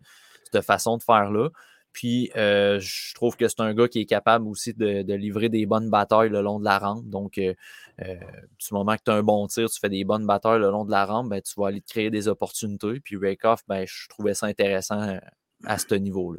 façon 0.62 0.96
de 0.96 1.02
faire-là. 1.02 1.50
Puis 1.92 2.30
euh, 2.36 2.80
je 2.80 3.14
trouve 3.14 3.36
que 3.36 3.48
c'est 3.48 3.60
un 3.60 3.74
gars 3.74 3.86
qui 3.88 4.00
est 4.00 4.06
capable 4.06 4.48
aussi 4.48 4.72
de, 4.72 5.14
livrer 5.14 5.50
des 5.50 5.66
bonnes 5.66 5.90
batailles 5.90 6.30
le 6.30 6.40
long 6.40 6.58
de 6.58 6.64
la 6.64 6.78
rampe. 6.78 7.06
Donc, 7.06 7.36
euh, 7.36 7.52
euh, 8.00 8.14
du 8.14 8.66
moment 8.72 8.96
que 8.96 9.02
tu 9.04 9.10
as 9.10 9.14
un 9.14 9.22
bon 9.22 9.46
tir, 9.46 9.68
tu 9.68 9.78
fais 9.78 9.90
des 9.90 10.04
bonnes 10.04 10.26
batailles 10.26 10.60
le 10.60 10.70
long 10.70 10.86
de 10.86 10.90
la 10.90 11.04
rampe, 11.04 11.28
ben, 11.28 11.42
tu 11.42 11.52
vas 11.58 11.68
aller 11.68 11.82
te 11.82 11.90
créer 11.90 12.10
des 12.10 12.28
opportunités. 12.28 13.00
Puis 13.00 13.16
Rakeoff, 13.16 13.60
ben, 13.68 13.84
je 13.86 14.08
trouvais 14.08 14.32
ça 14.32 14.46
intéressant 14.46 15.18
à 15.64 15.78
ce 15.78 15.94
niveau-là. 15.94 16.38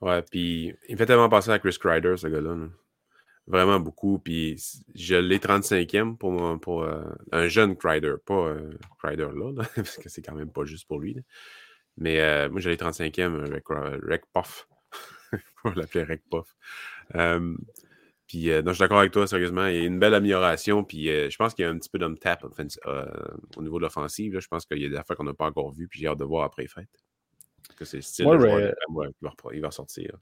Ouais, 0.00 0.22
puis 0.22 0.74
il 0.88 0.96
fait 0.96 1.06
tellement 1.06 1.28
penser 1.28 1.50
à 1.50 1.58
Chris 1.58 1.76
Kreider, 1.80 2.16
ce 2.16 2.28
gars-là. 2.28 2.56
Vraiment 3.52 3.78
beaucoup. 3.80 4.18
Puis 4.18 4.56
je 4.94 5.14
l'ai 5.14 5.38
35e 5.38 6.16
pour, 6.16 6.58
pour 6.60 6.84
euh, 6.84 7.04
un 7.32 7.48
jeune 7.48 7.76
Kreider, 7.76 8.14
pas 8.24 8.48
un 8.48 8.70
Kreider 8.98 9.28
là, 9.34 9.52
parce 9.76 9.98
que 9.98 10.08
c'est 10.08 10.22
quand 10.22 10.34
même 10.34 10.50
pas 10.50 10.64
juste 10.64 10.88
pour 10.88 10.98
lui. 10.98 11.16
Mais 11.98 12.20
euh, 12.20 12.48
moi, 12.48 12.60
je 12.62 12.70
l'ai 12.70 12.76
35e 12.76 13.44
avec 13.44 13.64
Rec 13.68 14.22
Puff. 14.32 14.66
On 15.64 15.68
va 15.68 15.74
l'appeler 15.76 16.04
Rec 16.04 16.22
Puff. 16.30 16.56
puis 18.26 18.50
euh, 18.50 18.62
je 18.64 18.72
suis 18.72 18.80
d'accord 18.80 19.00
avec 19.00 19.12
toi, 19.12 19.26
sérieusement. 19.26 19.66
Il 19.66 19.76
y 19.76 19.80
a 19.80 19.84
une 19.84 19.98
belle 19.98 20.14
amélioration. 20.14 20.82
Puis 20.82 21.08
je 21.08 21.36
pense 21.36 21.52
qu'il 21.52 21.66
y 21.66 21.68
a 21.68 21.70
un 21.70 21.76
petit 21.76 21.90
peu 21.90 21.98
d'homme 21.98 22.16
tap 22.16 22.42
au 22.44 23.62
niveau 23.62 23.76
de 23.76 23.82
l'offensive. 23.82 24.40
Je 24.40 24.48
pense 24.48 24.64
qu'il 24.64 24.78
y 24.78 24.86
a 24.86 24.88
des 24.88 24.96
affaires 24.96 25.14
qu'on 25.14 25.24
n'a 25.24 25.34
pas 25.34 25.46
encore 25.46 25.70
vues. 25.72 25.88
Puis 25.88 26.00
j'ai 26.00 26.06
hâte 26.06 26.18
de 26.18 26.24
voir 26.24 26.44
après 26.44 26.66
fête 26.66 26.88
que 27.76 27.84
c'est 27.84 27.98
le 27.98 28.02
style 28.02 28.26
de 28.26 28.74
il, 29.52 29.60
va, 29.60 29.70
sortir. 29.70 30.16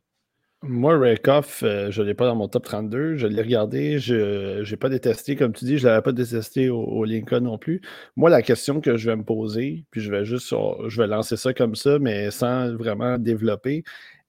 Moi, 0.62 0.98
Rakoff, 0.98 1.62
euh, 1.62 1.90
je 1.90 2.02
ne 2.02 2.06
l'ai 2.08 2.14
pas 2.14 2.26
dans 2.26 2.36
mon 2.36 2.46
top 2.46 2.64
32. 2.64 3.16
Je 3.16 3.26
l'ai 3.26 3.40
regardé. 3.40 3.98
Je 3.98 4.68
n'ai 4.68 4.76
pas 4.76 4.90
détesté, 4.90 5.34
comme 5.34 5.54
tu 5.54 5.64
dis, 5.64 5.78
je 5.78 5.84
ne 5.84 5.90
l'avais 5.90 6.02
pas 6.02 6.12
détesté 6.12 6.68
au, 6.68 7.04
Lincoln 7.04 7.40
non 7.40 7.56
plus. 7.56 7.80
Moi, 8.16 8.28
la 8.28 8.42
question 8.42 8.82
que 8.82 8.98
je 8.98 9.08
vais 9.10 9.16
me 9.16 9.24
poser, 9.24 9.86
puis 9.90 10.02
je 10.02 10.10
vais 10.10 10.26
juste 10.26 10.50
je 10.50 11.00
vais 11.00 11.06
lancer 11.06 11.36
ça 11.36 11.54
comme 11.54 11.74
ça, 11.74 11.98
mais 11.98 12.30
sans 12.30 12.74
vraiment 12.76 13.16
développer. 13.16 13.84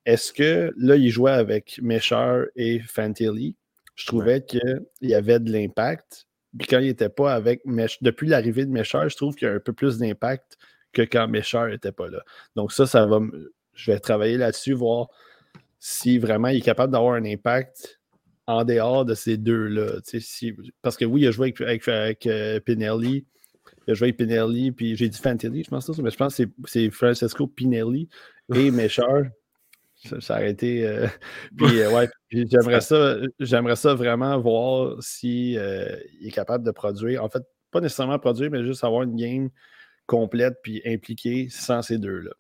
Est-ce 0.06 0.32
que 0.32 0.74
là, 0.78 0.96
il 0.96 1.10
jouait 1.10 1.32
avec 1.32 1.80
Mesher 1.82 2.46
et 2.56 2.80
Fantilli? 2.80 3.58
Je 3.96 4.06
trouvais 4.08 4.42
qu'il 4.44 4.86
y 5.02 5.14
avait 5.14 5.40
de 5.40 5.52
l'impact. 5.52 6.28
Puis 6.58 6.68
quand 6.68 6.80
il 6.80 6.88
n'était 6.88 7.10
pas 7.10 7.34
avec 7.34 7.62
depuis 8.02 8.28
l'arrivée 8.28 8.66
de 8.66 8.72
Mesher, 8.72 9.10
je 9.10 9.16
trouve 9.18 9.36
qu'il 9.36 9.48
y 9.48 9.52
a 9.52 9.54
un 9.56 9.60
peu 9.60 9.74
plus 9.74 9.98
d'impact 9.98 10.58
que 10.94 11.02
quand 11.02 11.28
Mesher 11.28 11.68
n'était 11.70 11.92
pas 11.92 12.10
là. 12.10 12.22
Donc 12.56 12.72
ça, 12.72 12.88
ça 12.88 13.06
va 13.06 13.20
je 13.74 13.92
vais 13.92 14.00
travailler 14.00 14.38
là-dessus, 14.38 14.74
voir 14.74 15.10
si 15.84 16.20
vraiment 16.20 16.50
il 16.50 16.58
est 16.58 16.62
capable 16.62 16.94
d'avoir 16.94 17.16
un 17.16 17.26
impact 17.26 18.00
en 18.46 18.64
dehors 18.64 19.04
de 19.04 19.16
ces 19.16 19.36
deux-là. 19.36 20.00
Si, 20.04 20.56
parce 20.84 20.96
que 20.96 21.06
oui, 21.06 21.22
il 21.22 21.28
a 21.28 21.32
joué 21.32 21.54
avec, 21.60 21.88
avec, 21.88 22.28
euh, 22.28 22.60
Pinelli. 22.60 23.26
Il 23.88 23.92
a 23.92 23.94
joué 23.96 24.10
avec 24.10 24.18
Pinelli, 24.18 24.72
puis 24.72 24.96
j'ai 24.96 25.10
dit 25.10 25.18
Fantilli, 25.18 25.64
je 25.64 25.70
pense 25.70 25.92
ça, 25.92 26.02
mais 26.04 26.12
je 26.12 26.18
pense 26.18 26.38
que 26.38 26.44
c'est 26.66 26.92
Francesco 26.92 27.48
Pinelli 27.48 28.08
et 28.54 28.70
Mesher. 28.70 29.32
Ça, 30.20 30.36
a 30.36 30.46
été. 30.46 30.86
Euh, 30.86 31.08
puis, 31.58 31.80
euh, 31.80 31.92
ouais, 31.92 32.08
j'aimerais 32.30 32.82
ça, 32.82 33.18
j'aimerais 33.40 33.76
ça 33.76 33.96
vraiment 33.96 34.40
voir 34.40 35.02
s'il 35.02 35.56
si, 35.56 36.28
est 36.28 36.32
capable 36.32 36.64
de 36.64 36.72
produire. 36.72 37.24
En 37.24 37.30
fait, 37.30 37.44
pas 37.72 37.82
nécessairement 37.82 38.20
produire, 38.20 38.52
mais 38.52 38.64
juste 38.64 38.84
avoir 38.84 39.02
une 39.02 39.16
game 39.16 39.50
complète 40.06 40.60
puis 40.62 40.82
impliquée 40.86 41.48
sans 41.50 41.82
ces 41.82 41.98
deux-là. 41.98 42.32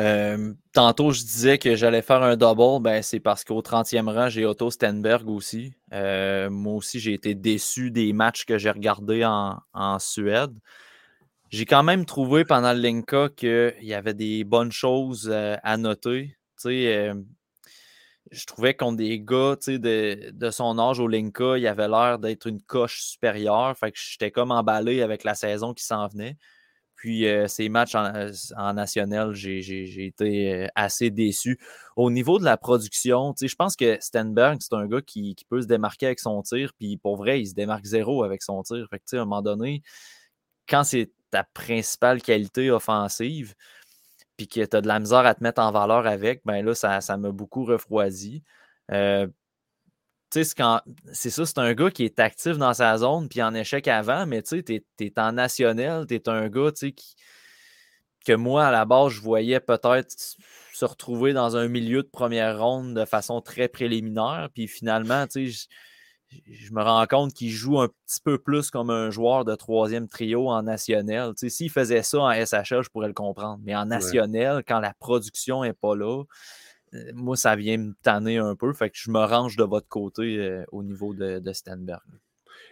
Euh, 0.00 0.54
tantôt, 0.72 1.12
je 1.12 1.20
disais 1.20 1.58
que 1.58 1.76
j'allais 1.76 2.00
faire 2.00 2.22
un 2.22 2.36
double. 2.36 2.82
Ben, 2.82 3.02
c'est 3.02 3.20
parce 3.20 3.44
qu'au 3.44 3.60
30e 3.60 4.08
rang, 4.08 4.28
j'ai 4.30 4.46
Otto 4.46 4.70
Stenberg 4.70 5.28
aussi. 5.28 5.74
Euh, 5.92 6.48
moi 6.48 6.74
aussi, 6.74 7.00
j'ai 7.00 7.12
été 7.12 7.34
déçu 7.34 7.90
des 7.90 8.12
matchs 8.14 8.46
que 8.46 8.56
j'ai 8.56 8.70
regardés 8.70 9.24
en, 9.24 9.98
Suède. 9.98 10.52
J'ai 11.50 11.66
quand 11.66 11.82
même 11.82 12.06
trouvé 12.06 12.44
pendant 12.44 12.72
le 12.72 12.80
Linka 12.80 13.28
qu'il 13.36 13.74
y 13.82 13.92
avait 13.92 14.14
des 14.14 14.44
bonnes 14.44 14.72
choses 14.72 15.28
euh, 15.30 15.56
à 15.62 15.76
noter. 15.76 16.36
Je 16.64 18.46
trouvais 18.46 18.74
qu'on 18.74 18.92
des 18.92 19.20
gars 19.20 19.56
de, 19.66 20.30
de 20.30 20.50
son 20.50 20.78
âge 20.78 21.00
au 21.00 21.08
Linka, 21.08 21.58
il 21.58 21.66
avait 21.66 21.88
l'air 21.88 22.18
d'être 22.18 22.46
une 22.46 22.62
coche 22.62 23.02
supérieure. 23.02 23.76
Fait 23.76 23.90
que 23.92 23.98
j'étais 24.00 24.30
comme 24.30 24.52
emballé 24.52 25.02
avec 25.02 25.24
la 25.24 25.34
saison 25.34 25.74
qui 25.74 25.84
s'en 25.84 26.06
venait. 26.08 26.36
Puis 27.00 27.26
euh, 27.26 27.48
ces 27.48 27.70
matchs 27.70 27.94
en, 27.94 28.74
national, 28.74 29.32
j'ai 29.32 30.04
été 30.04 30.52
euh, 30.52 30.66
assez 30.74 31.08
déçu. 31.08 31.58
Au 31.96 32.10
niveau 32.10 32.38
de 32.38 32.44
la 32.44 32.58
production, 32.58 33.34
je 33.40 33.54
pense 33.54 33.74
que 33.74 33.96
Stenberg, 34.02 34.58
c'est 34.60 34.74
un 34.74 34.86
gars 34.86 35.00
qui, 35.00 35.34
peut 35.48 35.62
se 35.62 35.66
démarquer 35.66 36.04
avec 36.06 36.20
son 36.20 36.42
tir. 36.42 36.74
Puis 36.78 36.98
pour 36.98 37.16
vrai, 37.16 37.40
il 37.40 37.46
se 37.46 37.54
démarque 37.54 37.86
zéro 37.86 38.22
avec 38.22 38.42
son 38.42 38.62
tir. 38.62 38.86
Fait 38.90 39.02
à 39.16 39.16
un 39.16 39.24
moment 39.24 39.40
donné, 39.40 39.82
quand 40.68 40.84
c'est 40.84 41.10
ta 41.30 41.42
principale 41.42 42.20
qualité 42.20 42.70
offensive, 42.70 43.54
puis 44.36 44.46
que 44.46 44.62
tu 44.62 44.76
as 44.76 44.82
de 44.82 44.88
la 44.88 45.00
misère 45.00 45.24
à 45.24 45.34
te 45.34 45.42
mettre 45.42 45.62
en 45.62 45.72
valeur 45.72 46.06
avec, 46.06 46.42
ben 46.44 46.62
là, 46.62 46.74
ça 46.74 47.16
m'a 47.16 47.30
beaucoup 47.32 47.64
refroidi. 47.64 48.42
Euh, 48.92 49.26
c'est 50.32 51.30
ça, 51.30 51.46
c'est 51.46 51.58
un 51.58 51.74
gars 51.74 51.90
qui 51.90 52.04
est 52.04 52.20
actif 52.20 52.56
dans 52.56 52.74
sa 52.74 52.96
zone, 52.98 53.28
puis 53.28 53.42
en 53.42 53.54
échec 53.54 53.88
avant, 53.88 54.26
mais 54.26 54.42
tu 54.42 54.62
es, 54.68 54.84
es, 55.00 55.12
en 55.18 55.32
national, 55.32 56.06
tu 56.06 56.14
es 56.14 56.28
un 56.28 56.48
gars 56.48 56.70
qui, 56.72 57.16
que 58.24 58.32
moi, 58.32 58.66
à 58.66 58.70
la 58.70 58.84
base, 58.84 59.12
je 59.12 59.20
voyais 59.20 59.60
peut-être 59.60 60.14
se 60.72 60.84
retrouver 60.84 61.32
dans 61.32 61.56
un 61.56 61.68
milieu 61.68 62.02
de 62.02 62.08
première 62.08 62.60
ronde 62.60 62.94
de 62.94 63.04
façon 63.04 63.40
très 63.40 63.68
préliminaire, 63.68 64.48
puis 64.54 64.68
finalement, 64.68 65.26
je, 65.34 65.66
je 66.46 66.72
me 66.72 66.82
rends 66.82 67.06
compte 67.06 67.34
qu'il 67.34 67.50
joue 67.50 67.80
un 67.80 67.88
petit 67.88 68.20
peu 68.22 68.38
plus 68.38 68.70
comme 68.70 68.90
un 68.90 69.10
joueur 69.10 69.44
de 69.44 69.54
troisième 69.54 70.08
trio 70.08 70.48
en 70.48 70.62
national. 70.62 71.32
S'il 71.36 71.70
faisait 71.70 72.02
ça 72.02 72.18
en 72.20 72.32
SHL, 72.32 72.82
je 72.82 72.88
pourrais 72.90 73.08
le 73.08 73.14
comprendre, 73.14 73.60
mais 73.64 73.74
en 73.74 73.86
national, 73.86 74.62
quand 74.66 74.80
la 74.80 74.94
production 74.94 75.62
n'est 75.62 75.72
pas 75.72 75.96
là, 75.96 76.22
moi, 77.14 77.36
ça 77.36 77.56
vient 77.56 77.78
me 77.78 77.94
tanner 78.02 78.38
un 78.38 78.56
peu. 78.56 78.72
Fait 78.72 78.90
que 78.90 78.96
je 78.98 79.10
me 79.10 79.20
range 79.20 79.56
de 79.56 79.64
votre 79.64 79.88
côté 79.88 80.38
euh, 80.38 80.64
au 80.72 80.82
niveau 80.82 81.14
de, 81.14 81.52
Stenberg. 81.52 82.02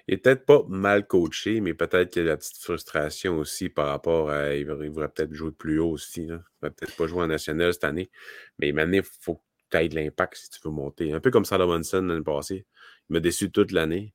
Il 0.07 0.15
n'est 0.15 0.19
peut-être 0.19 0.45
pas 0.47 0.65
mal 0.69 1.07
coaché, 1.07 1.61
mais 1.61 1.75
peut-être 1.75 2.11
qu'il 2.11 2.23
y 2.23 2.27
a 2.27 2.29
la 2.29 2.37
petite 2.37 2.59
frustration 2.59 3.39
aussi 3.39 3.69
par 3.69 3.89
rapport 3.89 4.31
à. 4.31 4.55
Il 4.55 4.67
devrait 4.67 5.09
peut-être 5.09 5.33
jouer 5.33 5.53
plus 5.53 5.79
haut 5.79 5.91
aussi. 5.91 6.23
Il 6.23 6.29
ne 6.29 6.39
va 6.63 6.71
peut-être 6.71 6.97
pas 6.97 7.07
jouer 7.07 7.23
en 7.23 7.27
national 7.27 7.73
cette 7.73 7.85
année. 7.85 8.11
Mais 8.59 8.73
maintenant, 8.73 8.99
il 8.99 9.03
faut 9.03 9.37
que 9.37 9.43
tu 9.71 9.77
aies 9.77 9.89
de 9.89 9.95
l'impact 9.95 10.37
si 10.37 10.51
tu 10.51 10.61
veux 10.65 10.71
monter. 10.71 11.13
Un 11.13 11.21
peu 11.21 11.31
comme 11.31 11.45
Salomon 11.45 11.83
l'année 11.93 12.23
passée. 12.23 12.67
Il 13.09 13.15
m'a 13.15 13.21
déçu 13.21 13.51
toute 13.51 13.71
l'année. 13.71 14.15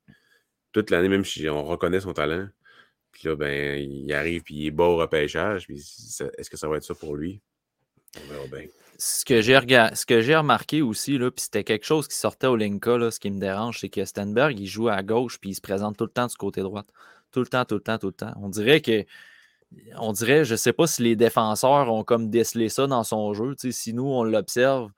Toute 0.72 0.90
l'année, 0.90 1.10
même 1.10 1.26
si 1.26 1.48
on 1.48 1.64
reconnaît 1.64 2.02
son 2.02 2.14
talent. 2.14 2.48
Puis 3.12 3.28
là, 3.28 3.36
ben, 3.36 3.80
il 3.80 4.12
arrive 4.14 4.42
puis 4.42 4.56
il 4.56 4.68
est 4.68 4.72
beau 4.72 4.86
au 4.86 4.98
repêchage. 4.98 5.68
Est-ce 5.70 6.50
que 6.50 6.58
ça 6.58 6.68
va 6.68 6.78
être 6.78 6.84
ça 6.84 6.96
pour 6.96 7.16
lui? 7.16 7.42
On 8.18 8.34
verra 8.34 8.48
bien 8.48 8.68
ce 8.98 9.26
que 9.26 9.42
j'ai 9.42 10.36
remarqué 10.36 10.82
aussi, 10.82 11.18
puis 11.18 11.32
c'était 11.38 11.64
quelque 11.64 11.86
chose 11.86 12.08
qui 12.08 12.16
sortait 12.16 12.48
au 12.48 12.56
Linka, 12.56 13.12
ce 13.12 13.20
qui 13.20 13.32
me 13.32 13.40
dérange, 13.40 13.80
c'est 13.80 13.90
que 13.90 14.06
Stenberg, 14.06 14.60
il 14.60 14.68
joue 14.68 14.90
à 14.90 15.02
gauche, 15.04 15.40
puis 15.40 15.52
il 15.52 15.56
se 15.56 15.62
présente 15.62 15.98
tout 15.98 16.06
le 16.06 16.10
temps 16.10 16.28
du 16.28 16.36
côté 16.36 16.62
droit. 16.62 16.84
Tout 17.32 17.40
le 17.40 17.48
temps, 17.48 17.66
tout 17.66 17.76
le 17.76 17.82
temps, 17.82 17.98
tout 17.98 18.08
le 18.08 18.14
temps. 18.14 18.34
On 18.42 18.50
dirait 18.50 18.82
que. 18.82 19.06
On 19.98 20.14
dirait, 20.14 20.46
je 20.46 20.54
ne 20.54 20.58
sais 20.58 20.74
pas 20.74 20.86
si 20.86 21.02
les 21.02 21.16
défenseurs 21.16 21.92
ont 21.92 22.04
comme 22.04 22.30
décelé 22.30 22.70
ça 22.70 22.86
dans 22.86 23.04
son 23.04 23.34
jeu. 23.34 23.56
si 23.58 23.94
nous, 23.94 24.06
on 24.06 24.24
l'observe, 24.24 24.92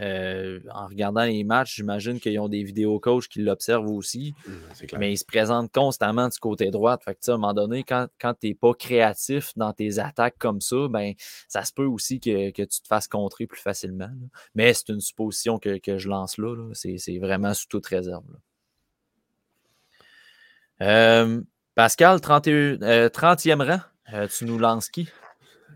euh, 0.00 0.60
en 0.72 0.86
regardant 0.86 1.24
les 1.24 1.44
matchs, 1.44 1.76
j'imagine 1.76 2.20
qu'ils 2.20 2.38
ont 2.38 2.48
des 2.48 2.62
vidéos 2.62 2.98
coachs 3.00 3.28
qui 3.28 3.40
l'observent 3.40 3.90
aussi. 3.90 4.34
Mmh, 4.46 4.98
mais 4.98 5.12
ils 5.12 5.18
se 5.18 5.24
présentent 5.24 5.72
constamment 5.72 6.28
du 6.28 6.38
côté 6.38 6.70
droit. 6.70 6.96
Fait 6.98 7.14
que, 7.14 7.30
à 7.30 7.34
un 7.34 7.36
moment 7.36 7.54
donné, 7.54 7.84
quand, 7.84 8.08
quand 8.20 8.34
tu 8.34 8.48
n'es 8.48 8.54
pas 8.54 8.72
créatif 8.72 9.52
dans 9.56 9.72
tes 9.72 9.98
attaques 9.98 10.36
comme 10.38 10.60
ça, 10.60 10.88
ben, 10.88 11.12
ça 11.48 11.64
se 11.64 11.72
peut 11.72 11.84
aussi 11.84 12.20
que, 12.20 12.50
tu 12.50 12.66
te 12.66 12.86
fasses 12.88 13.08
contrer 13.08 13.46
plus 13.46 13.60
facilement. 13.60 14.10
Mais 14.54 14.72
c'est 14.74 14.88
une 14.88 15.00
supposition 15.00 15.58
que, 15.58 15.78
je 15.84 16.08
lance 16.08 16.38
là. 16.38 16.56
C'est 16.74 17.18
vraiment 17.18 17.52
sous 17.52 17.66
toute 17.66 17.86
réserve. 17.86 18.24
Euh, 20.82 21.42
Pascal, 21.74 22.20
31, 22.20 22.76
30e 23.08 23.60
euh, 23.60 23.76
rang, 23.76 24.26
tu 24.28 24.44
nous 24.46 24.58
lances 24.58 24.88
qui? 24.88 25.08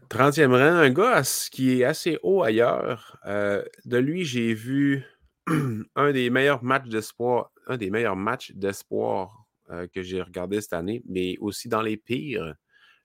30e 0.08 0.52
rang, 0.52 0.76
un 0.76 0.90
gars 0.90 1.22
qui 1.50 1.80
est 1.80 1.84
assez 1.84 2.18
haut 2.22 2.42
ailleurs. 2.42 3.18
Euh, 3.26 3.64
de 3.84 3.96
lui, 3.96 4.24
j'ai 4.24 4.54
vu 4.54 5.04
un 5.96 6.12
des 6.12 6.30
meilleurs 6.30 6.62
matchs 6.62 6.88
d'espoir, 6.88 7.50
un 7.66 7.76
des 7.76 7.90
meilleurs 7.90 8.16
matchs 8.16 8.52
d'espoir 8.52 9.46
euh, 9.70 9.86
que 9.92 10.02
j'ai 10.02 10.22
regardé 10.22 10.60
cette 10.60 10.72
année, 10.72 11.02
mais 11.08 11.36
aussi 11.38 11.68
dans 11.68 11.82
les 11.82 11.96
pires. 11.96 12.54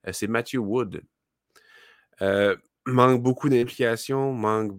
Euh, 0.08 0.12
c'est 0.12 0.28
Matthew 0.28 0.58
Wood. 0.58 1.02
manque 2.86 3.22
beaucoup 3.22 3.50
d'implication, 3.50 4.34
manque 4.34 4.74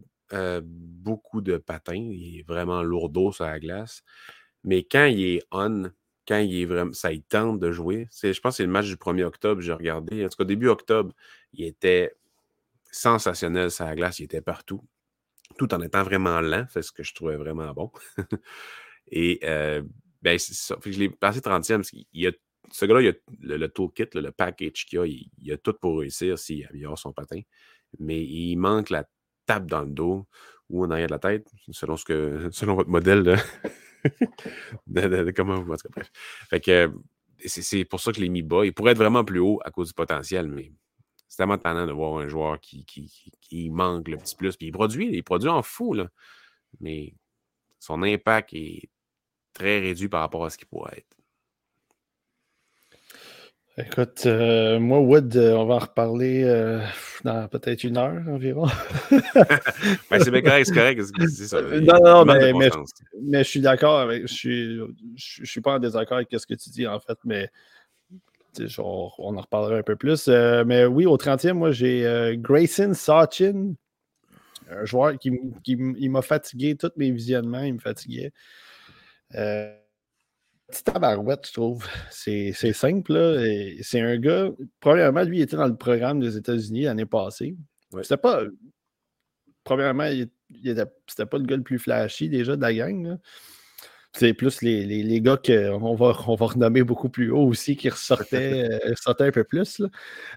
beaucoup 0.63 1.41
de 1.41 1.57
patins. 1.57 1.95
Il 1.95 2.41
est 2.41 2.47
vraiment 2.47 2.83
lourdeau 2.83 3.33
sur 3.33 3.45
la 3.45 3.59
glace. 3.59 4.03
Mais 4.63 4.85
quand 4.85 5.07
il 5.07 5.37
est 5.37 5.43
on, 5.51 5.91
quand 6.31 6.39
il 6.39 6.63
est 6.63 6.65
vraiment, 6.67 6.93
ça 6.93 7.13
il 7.13 7.23
tente 7.23 7.59
de 7.59 7.73
jouer. 7.73 8.07
je 8.23 8.29
pense 8.41 8.53
que 8.53 8.57
c'est 8.59 8.63
le 8.63 8.71
match 8.71 8.87
du 8.87 8.97
1er 8.97 9.25
octobre, 9.25 9.61
j'ai 9.61 9.73
regardé. 9.73 10.25
En 10.25 10.29
tout 10.29 10.37
cas, 10.37 10.45
début 10.45 10.69
octobre, 10.69 11.13
il 11.53 11.65
était 11.65 12.15
sensationnel 12.91 13.71
sur 13.71 13.85
la 13.85 13.95
glace, 13.95 14.19
il 14.19 14.25
était 14.25 14.41
partout, 14.41 14.85
tout 15.59 15.73
en 15.75 15.81
étant 15.81 16.03
vraiment 16.03 16.41
lent, 16.41 16.67
c'est 16.71 16.83
ce 16.83 16.93
que 16.93 17.03
je 17.03 17.15
trouvais 17.15 17.37
vraiment 17.37 17.73
bon. 17.73 17.91
Et 19.13 19.41
euh, 19.45 19.83
ben, 20.23 20.39
ça. 20.39 20.77
je 20.85 20.99
l'ai 20.99 21.09
passé 21.09 21.41
30e 21.41 21.77
parce 21.77 21.93
y 22.13 22.27
a 22.27 22.33
ce 22.73 22.87
gars-là, 22.87 23.01
il 23.03 23.09
a 23.53 23.57
le, 23.57 23.69
toolkit, 23.69 24.07
le, 24.15 24.31
package 24.31 24.87
qu'il 24.87 24.99
a, 24.99 25.07
il, 25.07 25.53
a 25.53 25.57
tout 25.57 25.75
pour 25.75 25.99
réussir 26.01 26.39
s'il 26.39 26.67
améliore 26.67 26.99
son 26.99 27.13
patin. 27.13 27.41
Mais 27.99 28.23
il 28.23 28.57
manque 28.57 28.91
la 28.91 29.09
tape 29.47 29.67
dans 29.67 29.83
le 29.83 29.91
dos 29.91 30.27
ou 30.69 30.85
en 30.85 30.91
arrière 30.91 31.09
de 31.09 31.13
la 31.13 31.19
tête, 31.19 31.51
selon 31.71 31.97
ce 31.97 32.05
que 32.05 32.49
selon 32.53 32.77
votre 32.77 32.91
modèle 32.91 33.25
de, 33.25 33.35
comment 35.33 35.61
vous. 35.61 35.75
Bref. 35.91 36.11
Fait 36.49 36.61
que 36.61 36.93
c'est 37.45 37.85
pour 37.85 38.01
ça 38.01 38.13
que 38.13 38.19
je 38.19 38.23
l'ai 38.23 38.29
mis 38.29 38.43
bas. 38.43 38.65
Il 38.65 38.73
pourrait 38.73 38.93
être 38.93 38.99
vraiment 38.99 39.25
plus 39.25 39.41
haut 39.41 39.61
à 39.65 39.71
cause 39.71 39.89
du 39.89 39.95
potentiel, 39.95 40.47
mais 40.47 40.73
c'est 41.31 41.37
tellement 41.37 41.59
tannant 41.59 41.87
de 41.87 41.93
voir 41.93 42.19
un 42.19 42.27
joueur 42.27 42.59
qui, 42.59 42.85
qui, 42.85 43.71
manque 43.71 44.09
le 44.09 44.17
petit 44.17 44.35
plus. 44.35 44.57
Puis 44.57 44.67
il 44.67 44.73
produit, 44.73 45.11
il 45.13 45.23
produit 45.23 45.49
en 45.49 45.63
fou, 45.63 45.95
là. 45.95 46.09
mais 46.81 47.15
son 47.79 48.03
impact 48.03 48.53
est 48.53 48.91
très 49.53 49.79
réduit 49.79 50.09
par 50.09 50.23
rapport 50.23 50.45
à 50.45 50.51
ce 50.51 50.59
qu'il 50.59 50.67
pourrait 50.67 50.99
être. 50.99 51.17
Écoute, 53.79 54.25
euh, 54.27 54.81
moi, 54.81 54.99
Wood, 54.99 55.37
euh, 55.37 55.55
on 55.55 55.67
va 55.67 55.77
en 55.77 55.79
reparler 55.79 56.43
euh, 56.43 56.85
dans 57.23 57.47
peut-être 57.47 57.85
une 57.85 57.97
heure 57.97 58.21
environ. 58.29 58.67
Ben, 60.11 60.19
c'est 60.19 60.33
bien 60.33 60.43
correct, 60.43 60.67
c'est 60.67 60.75
correct. 60.75 61.01
Ça, 61.29 61.63
non, 61.63 62.01
non, 62.03 62.25
mais, 62.25 62.53
mais, 63.23 63.45
je 63.45 63.49
suis 63.49 63.61
d'accord 63.61 64.01
avec. 64.01 64.27
Je 64.27 64.35
suis, 64.35 64.81
je, 65.15 65.45
suis 65.45 65.61
pas 65.61 65.75
en 65.75 65.79
désaccord 65.79 66.17
avec 66.17 66.29
ce 66.33 66.45
que 66.45 66.55
tu 66.55 66.71
dis, 66.71 66.89
en 66.89 66.99
fait, 66.99 67.17
mais 67.25 67.49
on 68.79 69.37
en 69.37 69.41
reparlera 69.41 69.77
un 69.77 69.83
peu 69.83 69.97
plus. 69.97 70.29
Euh, 70.29 70.65
mais 70.65 70.85
oui, 70.85 71.07
au 71.07 71.17
30e, 71.17 71.53
moi, 71.53 71.73
j'ai 71.73 72.07
euh, 72.07 72.35
Grayson 72.37 72.93
Sachin, 72.95 73.75
un 74.69 74.85
joueur 74.85 75.19
qui, 75.19 75.31
m'a 75.77 76.23
fatigué, 76.23 76.77
tous 76.77 76.93
mes 76.97 77.11
visionnements, 77.11 77.63
il 77.63 77.75
me 77.75 77.79
fatiguait. 77.79 78.33
Euh, 79.35 79.75
petit 80.69 80.85
tabarouette, 80.85 81.47
je 81.47 81.53
trouve. 81.53 81.87
C'est 82.11 82.53
simple. 82.73 83.43
C'est 83.83 84.01
un 84.01 84.19
gars, 84.19 84.51
premièrement, 84.81 85.23
lui, 85.23 85.39
il 85.39 85.43
était 85.43 85.57
dans 85.57 85.67
le 85.67 85.77
programme 85.77 86.21
des 86.21 86.37
États-Unis 86.37 86.83
l'année 86.83 87.07
passée. 87.07 87.57
C'était 88.03 88.17
pas. 88.17 88.43
Premièrement, 89.65 90.05
il, 90.05 90.31
c'était 91.07 91.27
pas 91.27 91.39
le 91.39 91.45
gars 91.45 91.57
le 91.57 91.63
plus 91.63 91.79
flashy 91.79 92.29
déjà 92.29 92.57
de 92.57 92.63
la 92.63 92.73
gang. 92.73 93.19
C'est 94.13 94.35
plus 94.35 94.63
les, 94.63 94.85
les, 94.85 95.21
gars 95.21 95.37
qu'on 95.37 95.95
va, 95.95 96.17
on 96.27 96.35
va 96.35 96.47
renommer 96.47 96.83
beaucoup 96.83 97.09
plus 97.09 97.31
haut 97.31 97.47
aussi 97.47 97.77
qui 97.77 97.89
ressortaient, 97.89 98.69
euh, 98.85 99.13
un 99.19 99.31
peu 99.31 99.45
plus. 99.45 99.83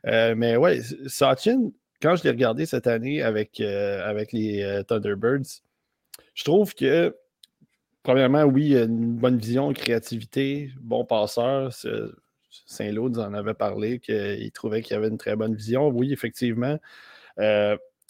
Euh, 0.06 0.36
mais 0.38 0.58
ouais, 0.58 0.82
Sachin, 1.08 1.72
quand 2.02 2.16
je 2.16 2.24
l'ai 2.24 2.30
regardé 2.30 2.66
cette 2.68 2.86
année 2.86 3.24
avec, 3.24 3.60
euh, 3.60 4.08
avec 4.08 4.32
les 4.32 4.84
Thunderbirds, 4.88 5.62
je 6.36 6.44
trouve 6.44 6.76
que, 6.76 7.16
premièrement, 8.04 8.44
oui, 8.44 8.70
il 8.70 8.78
a 8.78 8.84
une 8.84 9.16
bonne 9.16 9.38
vision, 9.38 9.70
une 9.70 9.78
créativité, 9.78 10.72
bon 10.80 11.04
passeur. 11.04 11.72
Saint-Lô 12.68 13.10
en 13.18 13.34
avait 13.34 13.56
parlé, 13.56 14.00
qu'il 14.00 14.52
trouvait 14.52 14.84
qu'il 14.84 14.96
avait 14.96 15.08
une 15.08 15.18
très 15.18 15.36
bonne 15.36 15.56
vision. 15.56 15.88
Oui, 15.88 16.14
effectivement. 16.14 16.78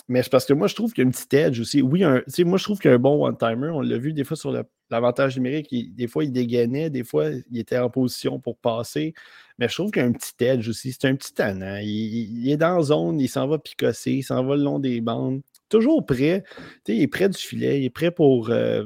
Mais 0.10 0.22
c'est 0.22 0.30
parce 0.30 0.46
que 0.46 0.54
moi, 0.54 0.68
je 0.68 0.76
trouve 0.76 0.92
qu'il 0.92 1.02
y 1.02 1.06
a 1.06 1.08
une 1.08 1.12
petite 1.12 1.34
edge 1.34 1.60
aussi. 1.62 1.82
Oui, 1.82 2.04
un, 2.04 2.22
moi, 2.40 2.58
je 2.58 2.64
trouve 2.64 2.80
qu'il 2.80 2.90
y 2.90 2.92
a 2.92 2.96
un 2.96 3.00
bon 3.00 3.26
one-timer. 3.26 3.70
On 3.70 3.82
l'a 3.82 3.98
vu 3.98 4.12
des 4.12 4.26
fois 4.26 4.36
sur 4.36 4.52
l'avantage 4.90 5.38
numérique, 5.38 5.96
des 5.96 6.08
fois, 6.08 6.26
il 6.26 6.32
dégainait, 6.32 6.90
des 6.90 7.06
fois, 7.06 7.30
il 7.30 7.58
était 7.58 7.78
en 7.78 7.90
position 7.90 8.40
pour 8.40 8.58
passer. 8.58 9.14
Mais 9.58 9.70
je 9.70 9.76
trouve 9.76 9.92
qu'il 9.92 10.02
y 10.02 10.06
a 10.06 10.08
un 10.08 10.12
petit 10.12 10.34
edge 10.44 10.68
aussi. 10.68 10.92
C'est 10.92 11.08
un 11.08 11.16
petit 11.16 11.34
tannant. 11.34 11.78
Il, 11.82 12.50
est 12.50 12.58
dans 12.58 12.78
la 12.78 12.84
zone, 12.84 13.20
il 13.20 13.30
s'en 13.30 13.48
va 13.48 13.60
picosser, 13.60 14.12
il 14.12 14.24
s'en 14.24 14.44
va 14.44 14.56
le 14.56 14.64
long 14.64 14.80
des 14.80 15.00
bandes. 15.00 15.42
Toujours 15.70 16.06
prêt. 16.06 16.44
il 16.88 17.02
est 17.02 17.08
près 17.08 17.30
du 17.30 17.38
filet, 17.38 17.80
il 17.82 17.86
est 17.86 17.90
prêt 17.90 18.12
pour, 18.12 18.50
euh, 18.50 18.86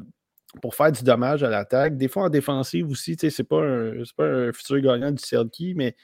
pour 0.61 0.75
faire 0.75 0.91
du 0.91 1.03
dommage 1.03 1.41
à 1.43 1.49
l'attaque. 1.49 1.97
Des 1.97 2.07
fois, 2.09 2.25
en 2.25 2.29
défensive 2.29 2.89
aussi, 2.89 3.15
c'est 3.17 3.43
pas, 3.43 3.63
un, 3.63 4.03
pas 4.15 4.25
un 4.25 4.53
futur 4.53 4.79
gagnant 4.81 5.11
du 5.11 5.23
Selkie, 5.23 5.73
mais 5.73 5.95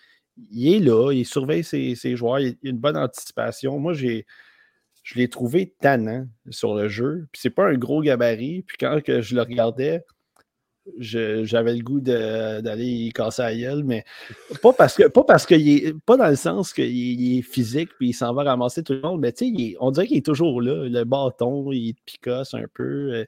il 0.51 0.75
est 0.75 0.79
là, 0.79 1.11
il 1.11 1.25
surveille 1.25 1.63
ses, 1.63 2.15
joueurs, 2.15 2.39
il 2.39 2.49
a 2.49 2.53
une 2.63 2.77
bonne 2.77 2.97
anticipation. 2.97 3.79
Moi, 3.79 3.93
j'ai 3.93 4.25
je 5.03 5.15
l'ai 5.15 5.27
trouvé 5.27 5.73
tannant 5.79 6.27
sur 6.49 6.75
le 6.75 6.87
jeu. 6.87 7.27
Puis 7.31 7.41
c'est 7.41 7.49
pas 7.49 7.67
un 7.67 7.75
gros 7.75 8.01
gabarit. 8.01 8.63
Puis 8.63 8.77
quand 8.79 9.01
que 9.03 9.21
je 9.21 9.35
le 9.35 9.41
regardais, 9.41 10.03
j'avais 10.97 11.75
le 11.75 11.83
goût 11.83 12.01
d'aller 12.01 12.85
y 12.85 13.13
casser 13.13 13.41
la 13.41 13.55
gueule, 13.55 13.83
mais 13.83 14.03
pas 14.61 14.73
parce 14.73 14.95
que 14.95 15.07
pas 15.07 15.23
parce 15.23 15.45
qu'il 15.45 15.69
est 15.69 15.93
pas 16.05 16.17
dans 16.17 16.27
le 16.27 16.35
sens 16.35 16.73
qu'il 16.73 17.37
est 17.37 17.41
physique 17.41 17.89
puis 17.97 18.09
il 18.09 18.13
s'en 18.13 18.33
va 18.33 18.43
ramasser 18.43 18.83
tout 18.83 18.93
le 18.93 19.01
monde, 19.01 19.21
mais 19.21 19.31
tu 19.31 19.55
sais, 19.55 19.75
on 19.79 19.91
dirait 19.91 20.07
qu'il 20.07 20.17
est 20.17 20.25
toujours 20.25 20.61
là, 20.61 20.87
le 20.87 21.03
bâton, 21.05 21.71
il 21.71 21.95
picosse 22.05 22.53
un 22.53 22.65
peu. 22.73 23.13
Euh, 23.13 23.25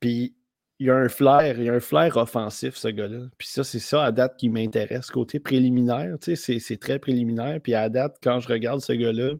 puis 0.00 0.34
il 0.78 0.86
y 0.88 0.90
a 0.90 0.96
un 0.96 1.08
flair, 1.08 1.58
il 1.58 1.70
a 1.70 1.74
un 1.74 1.80
flair 1.80 2.16
offensif, 2.18 2.76
ce 2.76 2.88
gars-là. 2.88 3.28
Puis 3.38 3.48
ça, 3.48 3.64
c'est 3.64 3.78
ça 3.78 4.04
à 4.04 4.12
date 4.12 4.36
qui 4.36 4.50
m'intéresse. 4.50 5.10
Côté 5.10 5.40
préliminaire, 5.40 6.16
tu 6.20 6.36
sais, 6.36 6.58
c'est 6.58 6.76
très 6.76 6.98
préliminaire. 6.98 7.60
Puis 7.62 7.74
à 7.74 7.88
date, 7.88 8.18
quand 8.22 8.40
je 8.40 8.48
regarde 8.48 8.80
ce 8.80 8.92
gars-là, 8.92 9.32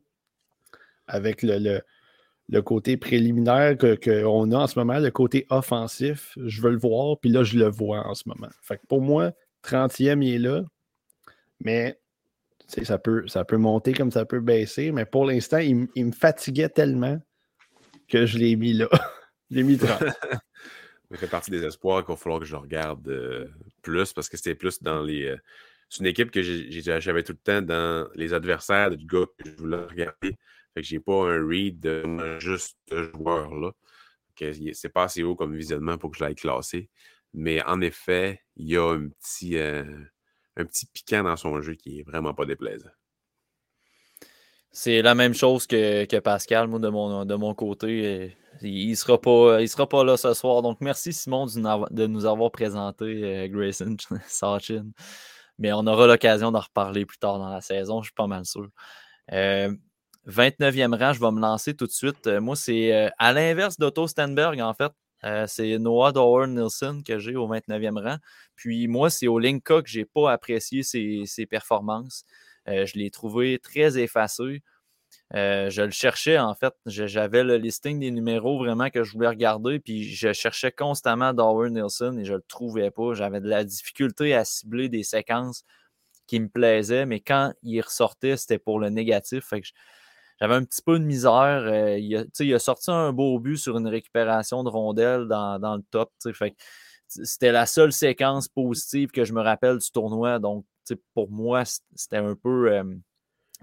avec 1.06 1.42
le 1.42 1.80
le 2.48 2.62
côté 2.62 2.96
préliminaire 2.96 3.76
qu'on 3.76 4.52
a 4.52 4.56
en 4.56 4.66
ce 4.66 4.78
moment, 4.78 4.98
le 4.98 5.10
côté 5.10 5.46
offensif, 5.50 6.36
je 6.44 6.62
veux 6.62 6.70
le 6.70 6.78
voir, 6.78 7.18
puis 7.18 7.30
là, 7.30 7.42
je 7.42 7.58
le 7.58 7.68
vois 7.68 8.06
en 8.06 8.14
ce 8.14 8.24
moment. 8.26 8.48
Fait 8.62 8.76
que 8.76 8.86
pour 8.86 9.00
moi, 9.00 9.32
30e, 9.64 10.24
il 10.24 10.34
est 10.34 10.38
là, 10.38 10.62
mais 11.60 11.98
ça 12.68 12.98
peut, 12.98 13.26
ça 13.26 13.44
peut 13.44 13.56
monter 13.56 13.92
comme 13.92 14.12
ça 14.12 14.24
peut 14.24 14.40
baisser, 14.40 14.92
mais 14.92 15.04
pour 15.04 15.24
l'instant, 15.24 15.58
il, 15.58 15.88
me 15.96 16.12
fatiguait 16.12 16.68
tellement 16.68 17.20
que 18.08 18.26
je 18.26 18.38
l'ai 18.38 18.54
mis 18.54 18.72
là. 18.72 18.88
je 19.50 19.56
l'ai 19.56 19.62
mis 19.64 19.76
30. 19.76 19.98
Ça 19.98 20.06
fait 21.14 21.26
partie 21.26 21.50
des 21.50 21.64
espoirs 21.64 22.04
qu'il 22.04 22.14
va 22.14 22.16
falloir 22.16 22.40
que 22.40 22.46
je 22.46 22.56
regarde 22.56 23.08
euh, 23.08 23.46
plus 23.82 24.12
parce 24.12 24.28
que 24.28 24.36
c'était 24.36 24.54
plus 24.54 24.82
dans 24.82 25.02
les. 25.02 25.26
Euh, 25.26 25.36
c'est 25.88 26.00
une 26.00 26.06
équipe 26.06 26.32
que 26.32 26.42
j'avais 26.42 27.22
tout 27.22 27.32
le 27.32 27.38
temps 27.38 27.62
dans 27.62 28.08
les 28.16 28.34
adversaires 28.34 28.90
du 28.90 29.06
gars 29.06 29.26
que 29.38 29.48
je 29.48 29.56
voulais 29.56 29.76
regarder. 29.76 30.36
Fait 30.76 30.82
que 30.82 30.88
j'ai 30.88 31.00
pas 31.00 31.30
un 31.30 31.48
read 31.48 31.80
de 31.80 32.38
juste 32.38 32.76
ce 32.90 33.10
joueur-là. 33.14 33.72
C'est 34.74 34.90
pas 34.90 35.04
assez 35.04 35.22
haut 35.22 35.34
comme 35.34 35.56
visionnement 35.56 35.96
pour 35.96 36.10
que 36.10 36.18
je 36.18 36.24
l'aille 36.24 36.34
classer. 36.34 36.90
Mais 37.32 37.64
en 37.64 37.80
effet, 37.80 38.42
il 38.56 38.68
y 38.68 38.76
a 38.76 38.84
un 38.84 39.08
petit, 39.08 39.56
euh, 39.56 39.84
un 40.58 40.66
petit 40.66 40.84
piquant 40.84 41.22
dans 41.22 41.36
son 41.36 41.62
jeu 41.62 41.76
qui 41.76 42.00
est 42.00 42.02
vraiment 42.02 42.34
pas 42.34 42.44
déplaisant. 42.44 42.90
C'est 44.70 45.00
la 45.00 45.14
même 45.14 45.32
chose 45.32 45.66
que, 45.66 46.18
Pascal, 46.18 46.68
moi, 46.68 46.78
de 46.78 46.90
mon, 46.90 47.24
de 47.24 47.34
mon 47.36 47.54
côté. 47.54 48.36
Il 48.60 48.90
ne 48.90 48.94
sera, 48.96 49.18
pas, 49.18 49.66
sera 49.66 49.88
pas 49.88 50.04
là 50.04 50.18
ce 50.18 50.34
soir. 50.34 50.60
Donc, 50.60 50.82
merci, 50.82 51.14
Simon, 51.14 51.46
de 51.46 52.06
nous 52.06 52.26
avoir 52.26 52.50
présenté 52.50 53.04
euh, 53.24 53.48
Grayson 53.48 53.96
Sachin. 54.26 54.90
Mais 55.58 55.72
on 55.72 55.86
aura 55.86 56.06
l'occasion 56.06 56.52
d'en 56.52 56.60
reparler 56.60 57.06
plus 57.06 57.16
tard 57.16 57.38
dans 57.38 57.48
la 57.48 57.62
saison, 57.62 58.02
je 58.02 58.08
suis 58.08 58.14
pas 58.14 58.26
mal 58.26 58.44
sûr. 58.44 58.68
Euh, 59.32 59.74
29e 60.26 60.94
rang, 60.94 61.12
je 61.12 61.20
vais 61.20 61.30
me 61.30 61.40
lancer 61.40 61.74
tout 61.74 61.86
de 61.86 61.92
suite. 61.92 62.26
Euh, 62.26 62.40
moi, 62.40 62.56
c'est 62.56 62.92
euh, 62.92 63.08
à 63.18 63.32
l'inverse 63.32 63.78
d'Otto 63.78 64.08
Stenberg, 64.08 64.60
en 64.60 64.74
fait. 64.74 64.92
Euh, 65.24 65.46
c'est 65.46 65.78
Noah 65.78 66.12
Dower 66.12 66.46
Nielsen 66.48 67.02
que 67.02 67.18
j'ai 67.18 67.36
au 67.36 67.48
29e 67.48 68.02
rang. 68.02 68.16
Puis 68.56 68.88
moi, 68.88 69.08
c'est 69.08 69.28
au 69.28 69.38
Linka 69.38 69.82
que 69.82 69.88
je 69.88 70.00
n'ai 70.00 70.04
pas 70.04 70.32
apprécié 70.32 70.82
ses, 70.82 71.46
performances. 71.46 72.24
je 72.66 72.98
l'ai 72.98 73.10
trouvé 73.10 73.58
très 73.58 73.98
effacé. 73.98 74.62
je 75.32 75.82
le 75.82 75.90
cherchais, 75.90 76.38
en 76.38 76.54
fait. 76.54 76.74
J'avais 76.86 77.44
le 77.44 77.56
listing 77.56 78.00
des 78.00 78.10
numéros 78.10 78.58
vraiment 78.58 78.90
que 78.90 79.04
je 79.04 79.12
voulais 79.12 79.28
regarder. 79.28 79.78
Puis 79.80 80.04
je 80.04 80.32
cherchais 80.32 80.72
constamment 80.72 81.32
Dower 81.32 81.70
Nielsen 81.70 82.18
et 82.18 82.24
je 82.24 82.32
ne 82.32 82.38
le 82.38 82.44
trouvais 82.46 82.90
pas. 82.90 83.14
J'avais 83.14 83.40
de 83.40 83.48
la 83.48 83.64
difficulté 83.64 84.34
à 84.34 84.44
cibler 84.44 84.88
des 84.88 85.02
séquences 85.02 85.64
qui 86.26 86.40
me 86.40 86.48
plaisaient. 86.48 87.06
Mais 87.06 87.20
quand 87.20 87.54
il 87.62 87.80
ressortait, 87.80 88.36
c'était 88.36 88.58
pour 88.58 88.80
le 88.80 88.90
négatif. 88.90 89.46
Fait 89.46 89.62
que 89.62 89.68
j'avais 90.40 90.54
un 90.54 90.64
petit 90.64 90.82
peu 90.82 90.98
de 90.98 91.04
misère. 91.04 91.32
Euh, 91.32 91.98
il, 91.98 92.16
a, 92.16 92.24
il, 92.40 92.54
a, 92.54 92.58
sorti 92.58 92.90
un 92.90 93.12
beau 93.12 93.38
but 93.38 93.56
sur 93.56 93.76
une 93.78 93.86
récupération 93.86 94.64
de 94.64 94.68
rondelle 94.68 95.26
dans, 95.28 95.76
le 95.76 95.82
top. 95.90 96.12
c'était 97.08 97.52
la 97.52 97.66
seule 97.66 97.92
séquence 97.92 98.48
positive 98.48 99.10
que 99.10 99.24
je 99.24 99.32
me 99.32 99.40
rappelle 99.40 99.78
du 99.78 99.90
tournoi. 99.90 100.38
Donc, 100.38 100.66
pour 101.14 101.30
moi, 101.30 101.64
c'était 101.94 102.18
un 102.18 102.34
peu 102.34 102.72
euh, 102.72 102.84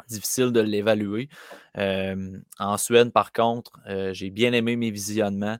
difficile 0.09 0.51
de 0.51 0.61
l'évaluer. 0.61 1.29
Euh, 1.77 2.39
en 2.59 2.77
Suède, 2.77 3.11
par 3.11 3.31
contre, 3.31 3.71
j'ai 4.11 4.29
bien 4.29 4.53
aimé 4.53 4.75
mes 4.75 4.91
visionnements. 4.91 5.57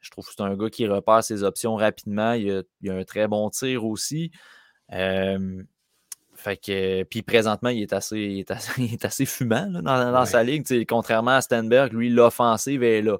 Je 0.00 0.10
trouve 0.10 0.26
que 0.26 0.32
c'est 0.36 0.42
un 0.42 0.54
gars 0.54 0.70
qui 0.70 0.86
repère 0.86 1.24
ses 1.24 1.44
options 1.44 1.76
rapidement. 1.76 2.32
Il 2.32 2.50
a, 2.50 2.92
a 2.92 2.94
un 2.94 3.04
très 3.04 3.28
bon 3.28 3.48
tir 3.50 3.84
aussi. 3.84 4.30
Fait 6.44 6.58
que, 6.58 7.04
puis 7.04 7.22
présentement, 7.22 7.70
il 7.70 7.80
est 7.80 7.94
assez, 7.94 8.44
assez, 9.02 9.24
fumant 9.24 9.66
dans, 9.82 10.26
sa 10.26 10.42
ligue. 10.42 10.66
Contrairement 10.86 11.30
à 11.30 11.40
Stenberg, 11.40 11.94
lui, 11.94 12.10
l'offensive 12.10 12.82
est 12.82 13.00
là. 13.00 13.16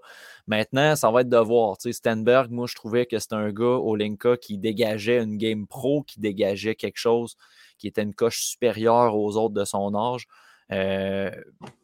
Maintenant, 0.47 0.95
ça 0.95 1.11
va 1.11 1.23
être 1.23 1.31
de 1.31 1.39
voir. 1.39 1.79
Stenberg, 1.81 2.51
moi, 2.51 2.67
je 2.69 2.75
trouvais 2.75 3.07
que 3.07 3.19
c'était 3.19 3.37
un 3.37 3.51
gars 3.51 3.65
au 3.65 3.97
Linka 3.97 4.37
qui 4.37 4.59
dégageait 4.59 5.23
une 5.23 5.39
game 5.39 5.67
pro, 5.67 6.03
qui 6.03 6.21
dégageait 6.21 6.75
quelque 6.75 6.99
chose 6.99 7.39
qui 7.79 7.89
était 7.89 8.03
une 8.03 8.15
coche 8.15 8.43
supérieure 8.43 9.17
aux 9.17 9.37
autres 9.37 9.55
de 9.55 9.65
son 9.65 9.95
âge. 9.95 10.27
Euh, 10.71 11.31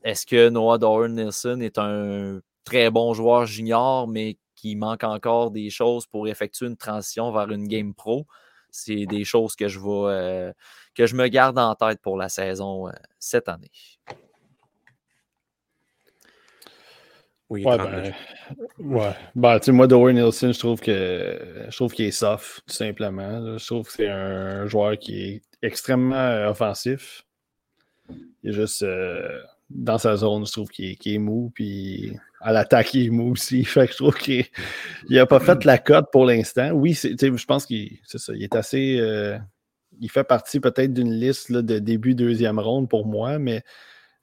est-ce 0.04 0.26
que 0.26 0.50
Noah 0.50 0.76
Doran 0.76 1.08
Nielsen 1.08 1.62
est 1.62 1.78
un 1.78 2.40
très 2.64 2.90
bon 2.90 3.14
joueur 3.14 3.46
junior, 3.46 4.08
mais 4.08 4.36
qui 4.56 4.76
manque 4.76 5.04
encore 5.04 5.50
des 5.50 5.70
choses 5.70 6.06
pour 6.06 6.28
effectuer 6.28 6.66
une 6.66 6.76
transition 6.76 7.32
vers 7.32 7.50
une 7.50 7.66
game 7.66 7.94
pro? 7.94 8.26
C'est 8.72 9.06
des 9.06 9.24
choses 9.24 9.56
que 9.56 9.68
je 9.68 9.78
vais. 9.78 9.86
Euh, 9.88 10.52
que 10.94 11.06
je 11.06 11.14
me 11.14 11.28
garde 11.28 11.58
en 11.58 11.74
tête 11.74 12.00
pour 12.00 12.16
la 12.16 12.28
saison 12.28 12.88
euh, 12.88 12.92
cette 13.18 13.48
année. 13.48 13.70
Oui, 17.48 17.64
ouais, 17.64 17.78
ben, 17.78 18.12
ouais. 18.78 19.12
Ben, 19.34 19.58
tu 19.58 19.66
sais, 19.66 19.72
moi, 19.72 19.88
Dwayne 19.88 20.16
Nielsen, 20.16 20.52
je 20.52 20.58
trouve 20.58 20.80
que 20.80 21.66
je 21.68 21.76
trouve 21.76 21.92
qu'il 21.92 22.04
est 22.04 22.12
soft, 22.12 22.62
tout 22.64 22.74
simplement. 22.74 23.58
Je 23.58 23.66
trouve 23.66 23.86
que 23.86 23.92
c'est 23.92 24.08
un 24.08 24.66
joueur 24.66 24.96
qui 24.96 25.20
est 25.20 25.42
extrêmement 25.60 26.14
euh, 26.14 26.50
offensif. 26.50 27.26
Il 28.42 28.50
est 28.50 28.52
juste 28.52 28.84
euh, 28.84 29.42
dans 29.68 29.98
sa 29.98 30.16
zone, 30.16 30.46
je 30.46 30.52
trouve 30.52 30.68
qu'il 30.68 30.84
est, 30.86 31.06
est, 31.06 31.18
mou, 31.18 31.50
puis 31.52 32.16
à 32.40 32.52
l'attaque, 32.52 32.94
il 32.94 33.06
est 33.06 33.10
mou 33.10 33.32
aussi. 33.32 33.64
Fait 33.66 33.86
que 33.86 33.92
je 33.92 33.98
trouve 33.98 34.16
qu'il 34.16 34.46
n'a 35.08 35.26
pas 35.26 35.40
fait 35.40 35.64
la 35.64 35.78
cote 35.78 36.10
pour 36.10 36.26
l'instant. 36.26 36.70
Oui, 36.70 36.94
je 36.94 37.44
pense 37.44 37.66
qu'il 37.66 38.00
est 38.40 38.56
assez 38.56 38.98
il 40.00 40.10
fait 40.10 40.24
partie 40.24 40.60
peut-être 40.60 40.92
d'une 40.92 41.12
liste 41.12 41.52
de 41.52 41.78
début 41.78 42.14
deuxième 42.14 42.58
ronde 42.58 42.88
pour 42.88 43.06
moi, 43.06 43.38
mais 43.38 43.62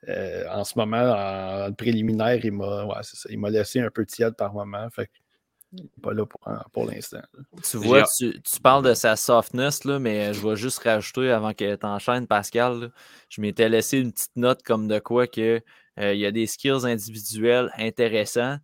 euh, 0.10 0.44
en 0.52 0.64
ce 0.64 0.78
moment, 0.78 1.14
en, 1.68 1.74
préliminaire, 1.74 2.44
il 2.44 2.52
m'a 2.54 3.50
laissé 3.50 3.80
un 3.80 3.90
peu 3.90 4.06
tiède 4.06 4.36
par 4.36 4.54
moment. 4.54 4.90
Fait 4.90 5.10
pas 6.02 6.14
là 6.14 6.24
pour, 6.72 6.86
l'instant. 6.86 7.22
Tu 7.70 7.78
vois, 7.78 8.04
tu, 8.18 8.34
parles 8.64 8.86
de 8.86 8.94
sa 8.94 9.16
softness, 9.16 9.84
là, 9.84 10.00
mais 10.00 10.34
je 10.34 10.48
vais 10.48 10.56
juste 10.56 10.80
rajouter 10.80 11.30
avant 11.30 11.54
que 11.54 11.76
tu 11.76 11.86
enchaînes, 11.86 12.26
Pascal. 12.26 12.92
je 13.30 13.42
m'étais 13.42 13.68
laissé 13.68 14.00
une 14.00 14.14
petite 14.14 14.36
note 14.38 14.64
comme 14.64 14.88
de 14.88 15.00
quoi 15.00 15.28
que 15.28 15.62
euh, 16.00 16.14
il 16.14 16.20
y 16.20 16.26
a 16.26 16.32
des 16.32 16.48
skills 16.48 16.86
individuels 16.86 17.72
intéressants, 17.78 18.58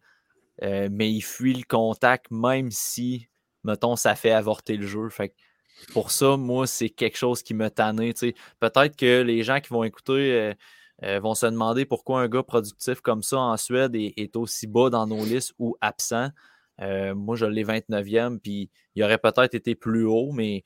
euh, 0.61 0.87
mais 0.91 1.11
il 1.11 1.21
fuit 1.21 1.53
le 1.53 1.63
contact 1.67 2.27
même 2.31 2.69
si, 2.71 3.27
mettons, 3.63 3.95
ça 3.95 4.15
fait 4.15 4.31
avorter 4.31 4.77
le 4.77 4.85
jeu. 4.85 5.09
Fait 5.09 5.33
pour 5.91 6.11
ça, 6.11 6.37
moi, 6.37 6.67
c'est 6.67 6.89
quelque 6.89 7.17
chose 7.17 7.41
qui 7.41 7.53
me 7.53 7.69
tanné. 7.69 8.13
Peut-être 8.59 8.95
que 8.95 9.21
les 9.21 9.43
gens 9.43 9.59
qui 9.59 9.69
vont 9.69 9.83
écouter 9.83 10.13
euh, 10.13 10.53
euh, 11.03 11.19
vont 11.19 11.33
se 11.33 11.47
demander 11.47 11.85
pourquoi 11.85 12.21
un 12.21 12.27
gars 12.29 12.43
productif 12.43 13.01
comme 13.01 13.23
ça 13.23 13.39
en 13.39 13.57
Suède 13.57 13.95
est, 13.95 14.35
aussi 14.35 14.67
bas 14.67 14.89
dans 14.89 15.07
nos 15.07 15.25
listes 15.25 15.53
ou 15.59 15.75
absent. 15.81 16.29
Moi, 16.79 17.35
je 17.35 17.45
l'ai 17.45 17.63
29e, 17.63 18.39
puis 18.39 18.69
il 18.95 19.03
aurait 19.03 19.17
peut-être 19.17 19.55
été 19.55 19.75
plus 19.75 20.05
haut, 20.05 20.31
mais 20.31 20.63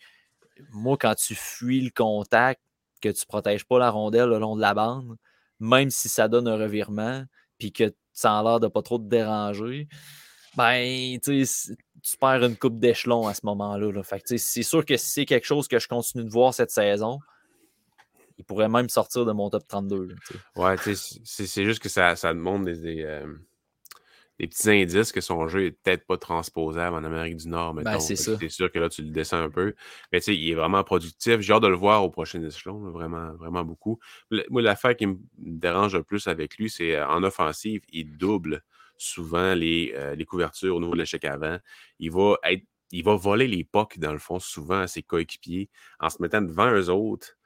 moi, 0.72 0.98
quand 1.00 1.16
tu 1.16 1.36
fuis 1.36 1.82
le 1.82 1.92
contact, 1.92 2.62
que 3.02 3.10
tu 3.10 3.22
ne 3.22 3.28
protèges 3.28 3.66
pas 3.66 3.78
la 3.78 3.92
rondelle 3.92 4.30
le 4.30 4.40
long 4.40 4.56
de 4.56 4.62
la 4.62 4.74
bande, 4.74 5.18
même 5.60 5.90
si 5.90 6.10
ça 6.10 6.28
donne 6.28 6.48
un 6.48 6.58
revirement, 6.58 7.24
puis 7.58 7.72
que 7.72 7.94
ça 8.14 8.38
a 8.38 8.44
l'air 8.44 8.60
de 8.60 8.68
pas 8.68 8.82
trop 8.82 8.98
te 8.98 9.08
déranger, 9.08 9.88
ben, 10.56 11.20
tu 11.22 12.18
perds 12.20 12.44
une 12.44 12.56
coupe 12.56 12.80
d'échelon 12.80 13.28
à 13.28 13.34
ce 13.34 13.42
moment-là. 13.44 14.02
c'est 14.26 14.64
sûr 14.64 14.86
que 14.86 14.98
si 14.98 15.12
c'est 15.12 15.26
quelque 15.26 15.46
chose 15.46 15.68
que 15.68 15.80
je 15.80 15.88
continue 15.88 16.24
de 16.24 16.30
voir 16.30 16.54
cette 16.54 16.72
saison, 16.72 17.20
il 18.38 18.46
pourrait 18.46 18.70
même 18.70 18.90
sortir 18.90 19.26
de 19.26 19.32
mon 19.32 19.50
top 19.50 19.68
32. 19.68 20.16
ouais, 20.56 20.76
c'est 21.24 21.64
juste 21.64 21.82
que 21.82 21.90
ça, 21.90 22.16
ça 22.16 22.34
demande 22.34 22.66
des, 22.66 23.04
euh, 23.04 23.28
des, 24.40 24.48
petits 24.48 24.70
indices 24.70 25.12
que 25.12 25.22
son 25.22 25.48
jeu 25.48 25.66
est 25.66 25.72
peut-être 25.72 26.06
pas 26.06 26.18
transposable 26.18 26.96
en 26.96 27.04
Amérique 27.04 27.38
du 27.38 27.48
Nord. 27.48 27.74
Ben, 27.74 28.00
c'est 28.00 28.16
sûr 28.16 28.72
que 28.72 28.80
là, 28.80 28.90
tu 28.90 29.02
le 29.02 29.10
descends 29.10 29.42
un 29.42 29.50
peu. 29.50 29.74
Mais 30.12 30.20
il 30.20 30.50
est 30.50 30.56
vraiment 30.56 30.84
productif. 30.84 31.40
J'ai 31.40 31.54
hâte 31.54 31.64
de 31.64 31.68
le 31.68 31.76
voir 31.76 32.04
au 32.04 32.10
prochain 32.10 32.42
échelon, 32.44 32.92
vraiment, 32.92 33.34
vraiment 33.34 33.64
beaucoup. 33.64 34.00
Moi, 34.50 34.62
l'affaire 34.62 34.96
qui 34.96 35.08
me 35.08 35.18
dérange 35.38 35.96
le 35.96 36.04
plus 36.04 36.28
avec 36.28 36.58
lui, 36.58 36.70
c'est 36.70 36.96
euh, 36.96 37.08
en 37.08 37.24
offensive, 37.24 37.82
il 37.90 38.18
double 38.18 38.64
souvent 38.98 39.54
les, 39.54 39.94
euh, 39.96 40.16
les 40.16 40.26
couvertures 40.26 40.76
au 40.76 40.80
niveau 40.80 40.94
de 40.94 41.00
l'échec 41.00 41.24
avant. 41.26 41.58
Il 42.00 42.12
va 42.12 42.36
être 42.44 42.64
il 42.92 43.04
va 43.04 43.16
voler 43.16 43.48
les 43.48 43.64
pucks, 43.64 44.00
dans 44.00 44.14
le 44.14 44.20
fond, 44.20 44.40
souvent 44.40 44.80
à 44.80 44.88
ses 44.88 45.04
coéquipiers 45.04 45.70
en 46.00 46.10
se 46.10 46.22
mettant 46.22 46.42
devant 46.42 46.72
eux 46.72 46.90
autres 46.90 47.38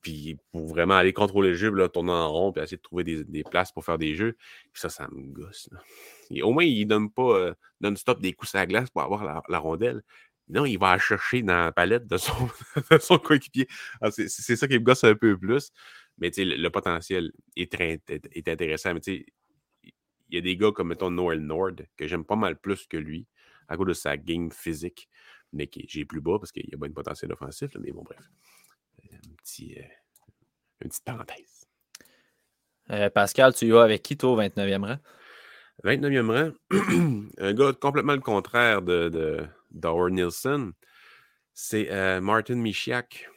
Puis 0.00 0.36
pour 0.52 0.68
vraiment 0.68 0.94
aller 0.94 1.12
contrôler 1.12 1.50
le 1.50 1.54
jeu, 1.54 1.72
tourner 1.88 2.12
en 2.12 2.30
rond, 2.32 2.52
puis 2.52 2.62
essayer 2.62 2.76
de 2.76 2.82
trouver 2.82 3.04
des, 3.04 3.44
places 3.44 3.72
pour 3.72 3.84
faire 3.84 3.98
des 3.98 4.14
jeux. 4.14 4.36
Puis 4.72 4.80
ça, 4.80 4.88
ça 4.88 5.08
me 5.10 5.32
gosse. 5.32 5.68
au 6.42 6.52
moins, 6.52 6.64
il 6.64 6.84
ne 6.84 6.88
donne 6.88 7.10
pas 7.10 7.36
euh, 7.36 7.54
non-stop 7.80 8.20
des 8.20 8.32
coups 8.32 8.54
à 8.54 8.58
la 8.58 8.66
glace 8.66 8.90
pour 8.90 9.02
avoir 9.02 9.42
la, 9.48 9.58
rondelle. 9.58 10.02
Non, 10.48 10.64
il 10.64 10.78
va 10.78 10.98
chercher 10.98 11.42
dans 11.42 11.64
la 11.64 11.72
palette 11.72 12.06
de 12.06 12.16
son, 12.16 13.18
coéquipier. 13.18 13.66
Ah, 14.00 14.10
c'est 14.10 14.28
ça 14.28 14.68
qui 14.68 14.74
me 14.74 14.84
gosse 14.84 15.04
un 15.04 15.14
peu 15.14 15.36
plus. 15.36 15.70
Mais 16.18 16.30
le, 16.36 16.56
le 16.56 16.70
potentiel 16.70 17.32
est, 17.56 17.74
intéressant. 18.48 18.94
Mais 18.94 19.00
il 19.04 19.24
y 20.30 20.38
a 20.38 20.40
des 20.40 20.56
gars 20.56 20.72
comme, 20.72 20.88
mettons, 20.88 21.10
Noel 21.10 21.40
Nord, 21.40 21.72
que 21.96 22.06
j'aime 22.06 22.24
pas 22.24 22.36
mal 22.36 22.58
plus 22.58 22.86
que 22.86 22.96
lui, 22.96 23.26
à 23.68 23.76
cause 23.76 23.88
de 23.88 23.92
sa 23.92 24.16
game 24.16 24.50
physique, 24.50 25.08
mais 25.52 25.66
qui 25.66 25.86
j'ai 25.88 26.04
plus 26.04 26.20
bas 26.20 26.38
parce 26.38 26.52
qu'il 26.52 26.68
a 26.72 26.78
pas 26.78 26.86
une 26.86 26.94
potentiel 26.94 27.32
offensif. 27.32 27.70
mais 27.80 27.92
bon, 27.92 28.02
bref. 28.02 28.20
Un 29.24 29.34
petit, 29.42 29.76
euh, 29.78 29.82
une 30.80 30.88
petite 30.88 31.04
parenthèse. 31.04 31.66
Euh, 32.90 33.10
Pascal, 33.10 33.54
tu 33.54 33.66
y 33.66 33.70
vas 33.70 33.82
avec 33.82 34.02
qui, 34.02 34.16
toi, 34.16 34.30
au 34.30 34.40
29e 34.40 34.84
rang? 34.84 34.98
29e 35.84 36.30
rang, 36.30 36.52
un 37.38 37.52
gars 37.52 37.72
complètement 37.72 38.14
le 38.14 38.20
contraire 38.20 38.82
de, 38.82 39.08
de 39.70 40.10
Nielsen, 40.10 40.72
c'est 41.54 41.90
euh, 41.90 42.20
Martin 42.20 42.56
Michiak. 42.56 43.28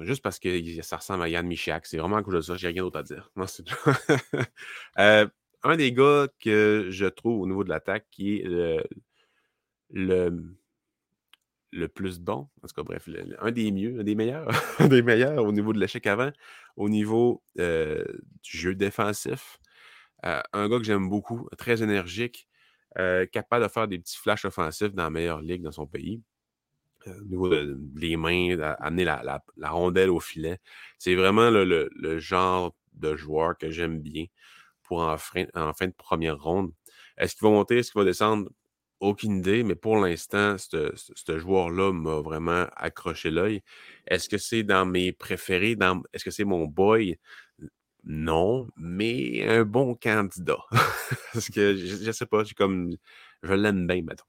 Juste 0.00 0.22
parce 0.22 0.38
que 0.38 0.82
ça 0.82 0.96
ressemble 0.96 1.22
à 1.22 1.28
Yann 1.28 1.46
Michiak. 1.46 1.86
C'est 1.86 1.98
vraiment 1.98 2.22
cool 2.22 2.36
de 2.36 2.40
ça. 2.40 2.56
J'ai 2.56 2.68
rien 2.68 2.82
d'autre 2.82 2.98
à 2.98 3.02
dire. 3.02 3.30
un 4.96 5.76
des 5.76 5.92
gars 5.92 6.28
que 6.40 6.88
je 6.90 7.06
trouve 7.06 7.42
au 7.42 7.46
niveau 7.46 7.64
de 7.64 7.68
l'attaque 7.68 8.06
qui 8.10 8.38
est 8.38 8.44
le, 8.44 8.82
le 9.90 10.56
le 11.72 11.88
plus 11.88 12.18
bon, 12.20 12.48
en 12.62 12.68
tout 12.68 12.74
cas, 12.74 12.82
bref, 12.82 13.08
un 13.40 13.50
des 13.50 13.70
mieux, 13.72 14.00
un 14.00 14.04
des 14.04 14.14
meilleurs, 14.14 14.48
un 14.80 14.88
des 14.88 15.02
meilleurs 15.02 15.44
au 15.44 15.52
niveau 15.52 15.72
de 15.72 15.80
l'échec 15.80 16.06
avant, 16.06 16.30
au 16.76 16.88
niveau 16.88 17.42
euh, 17.58 18.04
du 18.42 18.56
jeu 18.56 18.74
défensif. 18.74 19.58
Euh, 20.24 20.40
un 20.52 20.68
gars 20.68 20.78
que 20.78 20.84
j'aime 20.84 21.08
beaucoup, 21.08 21.48
très 21.58 21.82
énergique, 21.82 22.48
euh, 22.98 23.26
capable 23.26 23.64
de 23.64 23.68
faire 23.68 23.88
des 23.88 23.98
petits 23.98 24.16
flashs 24.16 24.44
offensifs 24.44 24.94
dans 24.94 25.04
la 25.04 25.10
meilleure 25.10 25.42
ligue 25.42 25.62
dans 25.62 25.72
son 25.72 25.86
pays. 25.86 26.22
au 27.06 27.24
niveau 27.24 27.50
des 27.50 28.16
mains, 28.16 28.58
amener 28.80 29.04
la, 29.04 29.42
rondelle 29.62 30.10
au 30.10 30.20
filet. 30.20 30.58
C'est 30.98 31.14
vraiment 31.14 31.50
le, 31.50 32.18
genre 32.18 32.74
de 32.94 33.14
joueur 33.16 33.58
que 33.58 33.70
j'aime 33.70 34.00
bien 34.00 34.26
pour 34.82 35.00
en 35.00 35.18
fin 35.18 35.44
de 35.44 35.94
première 35.96 36.40
ronde. 36.40 36.72
Est-ce 37.18 37.34
qu'il 37.36 37.46
va 37.46 37.50
monter? 37.50 37.78
Est-ce 37.78 37.92
qu'il 37.92 38.00
va 38.00 38.04
descendre? 38.04 38.50
Aucune 39.00 39.38
idée, 39.38 39.62
mais 39.62 39.74
pour 39.74 39.98
l'instant, 39.98 40.56
ce 40.58 41.38
joueur-là 41.38 41.92
m'a 41.92 42.20
vraiment 42.20 42.66
accroché 42.76 43.30
l'œil. 43.30 43.62
Est-ce 44.06 44.28
que 44.28 44.38
c'est 44.38 44.62
dans 44.62 44.86
mes 44.86 45.12
préférés? 45.12 45.76
Est-ce 46.12 46.24
que 46.24 46.30
c'est 46.30 46.44
mon 46.44 46.64
boy? 46.64 47.18
Non, 48.04 48.68
mais 48.76 49.46
un 49.46 49.64
bon 49.64 49.94
candidat. 49.96 50.58
Parce 51.32 51.50
que 51.50 51.76
je, 51.76 52.06
ne 52.06 52.12
sais 52.12 52.26
pas, 52.26 52.42
comme 52.56 52.96
je 53.42 53.52
l'aime 53.52 53.86
bien, 53.86 54.02
mettons. 54.02 54.24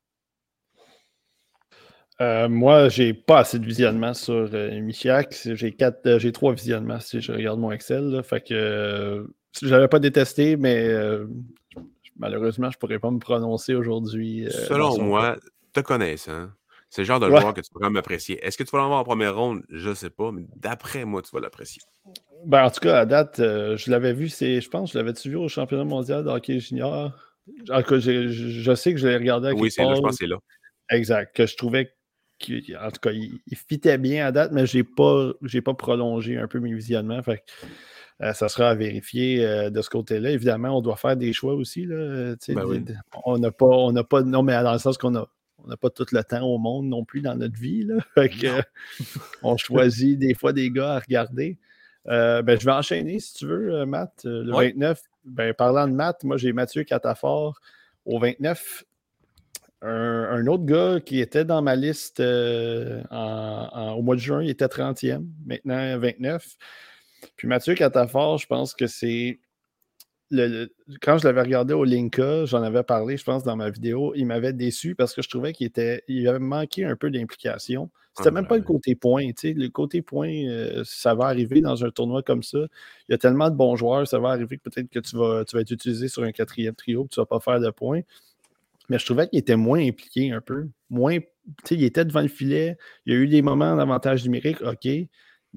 Euh, 2.19 2.49
moi, 2.49 2.89
j'ai 2.89 3.13
pas 3.13 3.39
assez 3.39 3.59
de 3.59 3.65
visionnement 3.65 4.13
sur 4.15 4.49
euh, 4.53 4.81
Michiak. 4.81 5.35
J'ai 5.53 5.71
quatre, 5.73 6.05
euh, 6.07 6.19
j'ai 6.19 6.31
trois 6.31 6.53
visionnements 6.53 6.99
si 6.99 7.21
je 7.21 7.31
regarde 7.31 7.59
mon 7.59 7.71
Excel. 7.71 8.19
fait 8.23 8.41
que 8.41 9.27
l'avais 9.61 9.87
pas 9.87 9.99
détesté, 9.99 10.57
mais 10.57 10.91
malheureusement, 12.17 12.69
je 12.69 12.77
ne 12.77 12.79
pourrais 12.79 12.99
pas 12.99 13.11
me 13.11 13.19
prononcer 13.19 13.75
aujourd'hui. 13.75 14.45
Euh, 14.47 14.51
Selon 14.67 15.01
moi, 15.01 15.37
te 15.73 15.79
connaissant, 15.79 16.49
c'est 16.89 17.01
le 17.01 17.05
genre 17.05 17.19
de 17.19 17.27
joueur 17.27 17.53
que 17.53 17.61
tu 17.61 17.71
pourrais 17.71 17.89
m'apprécier. 17.89 18.39
Est-ce 18.45 18.57
que 18.57 18.63
tu 18.63 18.71
vas 18.71 18.79
l'avoir 18.79 18.99
en 18.99 19.03
première 19.03 19.35
ronde? 19.35 19.63
Je 19.69 19.89
ne 19.89 19.93
sais 19.93 20.09
pas, 20.09 20.31
mais 20.31 20.45
d'après 20.55 21.05
moi, 21.05 21.21
tu 21.21 21.31
vas 21.31 21.41
l'apprécier. 21.41 21.81
Ben, 22.45 22.65
en 22.65 22.71
tout 22.71 22.79
cas, 22.79 22.99
à 22.99 23.05
date, 23.05 23.39
euh, 23.39 23.75
je 23.77 23.91
l'avais 23.91 24.13
vu, 24.13 24.27
je 24.27 24.69
pense, 24.69 24.93
je 24.93 24.97
l'avais-tu 24.97 25.29
vu 25.29 25.35
au 25.35 25.49
championnat 25.49 25.83
mondial 25.83 26.23
de 26.23 26.29
hockey 26.29 26.59
junior? 26.59 27.11
En 27.71 27.81
tout 27.81 27.89
cas, 27.89 27.99
je, 27.99 28.75
sais 28.75 28.93
que 28.93 28.99
je 28.99 29.07
l'ai 29.07 29.17
regardé 29.17 29.47
avec 29.47 29.59
Oui, 29.59 29.71
c'est 29.71 29.83
là, 29.83 29.95
je 29.95 30.01
pense 30.01 30.11
que 30.11 30.17
c'est 30.17 30.27
là. 30.27 30.37
Exact. 30.89 31.35
Que 31.35 31.45
je 31.45 31.55
trouvais 31.57 31.93
qu'en 32.39 32.91
tout 32.91 32.99
cas, 33.01 33.11
il, 33.11 33.39
fitait 33.55 33.97
bien 33.97 34.27
à 34.27 34.31
date, 34.31 34.51
mais 34.51 34.65
je 34.65 34.77
n'ai 34.77 34.83
pas, 34.83 35.33
pas 35.63 35.73
prolongé 35.73 36.37
un 36.37 36.47
peu 36.47 36.59
mes 36.59 36.73
visionnements. 36.73 37.21
Fait 37.23 37.43
ça 38.19 38.49
sera 38.49 38.69
à 38.69 38.75
vérifier 38.75 39.45
euh, 39.45 39.69
de 39.69 39.81
ce 39.81 39.89
côté-là. 39.89 40.31
Évidemment, 40.31 40.77
on 40.77 40.81
doit 40.81 40.95
faire 40.95 41.15
des 41.15 41.33
choix 41.33 41.53
aussi. 41.53 41.85
Là, 41.85 42.35
ben 42.47 42.63
On 43.25 43.37
n'a 43.37 43.51
pas, 43.51 43.67
on 43.67 43.93
pas. 44.03 44.23
Non, 44.23 44.41
mais 44.41 44.61
dans 44.63 44.73
le 44.73 44.79
sens 44.79 44.97
qu'on 44.97 45.15
a. 45.15 45.27
On 45.63 45.69
n'a 45.69 45.77
pas 45.77 45.89
tout 45.89 46.05
le 46.11 46.23
temps 46.23 46.45
au 46.45 46.59
monde 46.59 46.87
non 46.87 47.03
plus 47.03 47.21
dans 47.21 47.35
notre 47.35 47.59
vie. 47.59 47.83
Là. 47.83 47.97
on 49.43 49.57
choisit 49.57 50.17
des 50.17 50.33
fois 50.33 50.53
des 50.53 50.69
gars 50.69 50.93
à 50.93 50.99
regarder. 50.99 51.57
Euh, 52.07 52.41
ben, 52.41 52.59
je 52.59 52.65
vais 52.65 52.71
enchaîner 52.71 53.19
si 53.19 53.33
tu 53.33 53.47
veux, 53.47 53.85
Matt. 53.85 54.21
Le 54.23 54.49
29, 54.51 55.01
ben, 55.25 55.53
parlant 55.53 55.87
de 55.87 55.93
Matt, 55.93 56.23
moi 56.23 56.37
j'ai 56.37 56.53
Mathieu 56.53 56.83
Catafort 56.83 57.59
au 58.05 58.19
29. 58.19 58.85
Un, 59.81 60.47
autre 60.47 60.63
gars 60.63 60.99
qui 61.01 61.19
était 61.19 61.43
dans 61.43 61.61
ma 61.61 61.75
liste 61.75 62.19
au 62.21 62.23
mois 64.01 64.15
de 64.15 64.21
juin, 64.21 64.41
il 64.43 64.49
était 64.49 64.67
30e, 64.67 65.25
maintenant 65.45 65.97
29. 65.99 66.55
Puis 67.35 67.47
Mathieu 67.47 67.75
Catafort, 67.75 68.37
je 68.37 68.47
pense 68.47 68.73
que 68.73 68.87
c'est. 68.87 69.39
Le, 70.29 70.67
quand 71.01 71.17
je 71.17 71.25
l'avais 71.25 71.41
regardé 71.41 71.73
au 71.73 71.85
Linka, 71.85 72.43
j'en 72.45 72.61
avais 72.61 72.83
parlé, 72.83 73.15
je 73.15 73.23
pense, 73.23 73.43
dans 73.43 73.55
ma 73.55 73.69
vidéo, 73.69 74.13
il 74.13 74.25
m'avait 74.25 74.51
déçu 74.51 74.93
parce 74.93 75.13
que 75.13 75.21
je 75.21 75.29
trouvais 75.29 75.53
qu'il 75.53 75.67
était. 75.67 76.03
Il 76.07 76.27
avait 76.27 76.39
manqué 76.39 76.83
un 76.83 76.95
peu 76.95 77.09
d'implication. 77.09 77.89
C'était 78.17 78.31
même 78.31 78.47
pas 78.47 78.57
le 78.57 78.63
côté 78.63 78.95
point. 78.95 79.27
Le 79.43 79.67
côté 79.67 80.01
point, 80.01 80.29
euh, 80.29 80.81
ça 80.83 81.13
va 81.13 81.25
arriver 81.25 81.61
dans 81.61 81.85
un 81.85 81.91
tournoi 81.91 82.23
comme 82.23 82.41
ça. 82.41 82.57
Il 83.07 83.11
y 83.11 83.13
a 83.13 83.17
tellement 83.19 83.51
de 83.51 83.55
bons 83.55 83.75
joueurs, 83.75 84.07
ça 84.07 84.17
va 84.17 84.29
arriver 84.29 84.57
que 84.57 84.63
peut-être 84.69 84.89
que 84.89 84.99
tu 84.99 85.15
vas, 85.15 85.45
tu 85.45 85.55
vas 85.55 85.61
être 85.61 85.69
utilisé 85.69 86.07
sur 86.07 86.23
un 86.23 86.31
quatrième 86.31 86.73
trio, 86.73 87.03
que 87.03 87.09
tu 87.09 87.19
ne 87.19 87.21
vas 87.21 87.27
pas 87.27 87.39
faire 87.39 87.59
de 87.59 87.69
points. 87.69 88.01
Mais 88.89 88.97
je 88.97 89.05
trouvais 89.05 89.27
qu'il 89.27 89.37
était 89.37 89.55
moins 89.55 89.85
impliqué 89.85 90.31
un 90.31 90.41
peu. 90.41 90.67
Moins. 90.89 91.19
Il 91.69 91.83
était 91.83 92.05
devant 92.05 92.21
le 92.21 92.27
filet. 92.27 92.77
Il 93.05 93.13
y 93.13 93.15
a 93.15 93.19
eu 93.19 93.27
des 93.27 93.43
moments 93.43 93.75
d'avantage 93.75 94.23
numérique, 94.23 94.61
OK 94.61 94.87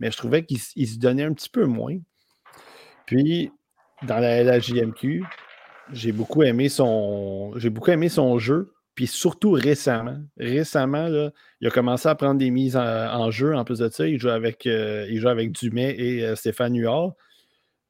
mais 0.00 0.10
je 0.10 0.16
trouvais 0.16 0.44
qu'il 0.44 0.58
se 0.58 0.98
donnait 0.98 1.24
un 1.24 1.32
petit 1.32 1.50
peu 1.50 1.66
moins. 1.66 1.98
Puis, 3.06 3.52
dans 4.02 4.18
la 4.18 4.42
LHJMQ, 4.42 5.24
j'ai 5.92 6.12
beaucoup 6.12 6.42
aimé 6.42 6.68
son. 6.68 7.52
Beaucoup 7.70 7.90
aimé 7.90 8.08
son 8.08 8.38
jeu. 8.38 8.72
Puis 8.94 9.06
surtout 9.06 9.52
récemment. 9.52 10.18
Récemment, 10.36 11.08
là, 11.08 11.30
il 11.60 11.68
a 11.68 11.70
commencé 11.70 12.08
à 12.08 12.14
prendre 12.14 12.38
des 12.38 12.50
mises 12.50 12.76
en, 12.76 13.30
jeu. 13.30 13.54
En 13.54 13.64
plus 13.64 13.78
de 13.78 13.88
ça, 13.88 14.06
il 14.06 14.18
joue 14.18 14.28
avec, 14.28 14.66
euh, 14.66 15.06
il 15.08 15.20
joue 15.20 15.28
avec 15.28 15.52
Dumais 15.52 15.94
et 15.96 16.24
euh, 16.24 16.34
Stéphane 16.34 16.76
Huard, 16.76 17.12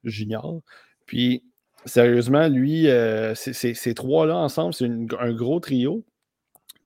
Junior. 0.03 0.61
Puis 1.05 1.43
sérieusement, 1.85 2.47
lui, 2.47 2.87
euh, 2.87 3.33
ces 3.35 3.93
trois-là 3.93 4.37
ensemble, 4.37 4.73
c'est 4.73 4.85
un 4.85 5.33
gros 5.33 5.59
trio. 5.59 6.05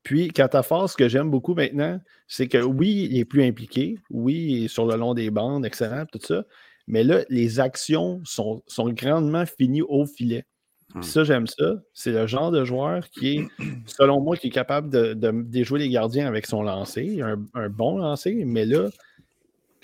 Puis, 0.06 0.28
Catafort, 0.28 0.88
ce 0.88 0.96
que 0.96 1.10
j'aime 1.10 1.32
beaucoup 1.32 1.56
maintenant, 1.56 2.00
c'est 2.28 2.48
que 2.48 2.60
oui, 2.60 3.10
il 3.10 3.18
est 3.18 3.26
plus 3.26 3.44
impliqué. 3.44 3.98
Oui, 4.12 4.36
il 4.36 4.66
est 4.66 4.68
sur 4.68 4.86
le 4.86 4.96
long 4.96 5.16
des 5.16 5.32
bandes, 5.32 5.66
excellent, 5.66 6.06
tout 6.06 6.20
ça. 6.22 6.46
Mais 6.86 7.04
là, 7.04 7.24
les 7.30 7.60
actions 7.60 8.22
sont, 8.24 8.62
sont 8.68 8.90
grandement 8.90 9.46
finies 9.48 9.82
au 9.82 10.06
filet. 10.06 10.46
Hmm. 10.94 11.02
ça, 11.02 11.24
j'aime 11.24 11.48
ça. 11.48 11.82
C'est 11.96 12.12
le 12.12 12.28
genre 12.28 12.52
de 12.52 12.64
joueur 12.64 13.10
qui 13.10 13.38
est, 13.38 13.48
selon 13.88 14.22
moi, 14.22 14.38
qui 14.38 14.48
est 14.48 14.52
capable 14.52 14.92
de, 14.92 15.32
déjouer 15.42 15.80
les 15.80 15.90
gardiens 15.90 16.28
avec 16.28 16.46
son 16.46 16.62
lancer, 16.62 17.24
un, 17.24 17.44
un 17.56 17.70
bon 17.70 17.98
lancer. 17.98 18.44
Mais 18.46 18.66
là, 18.66 18.90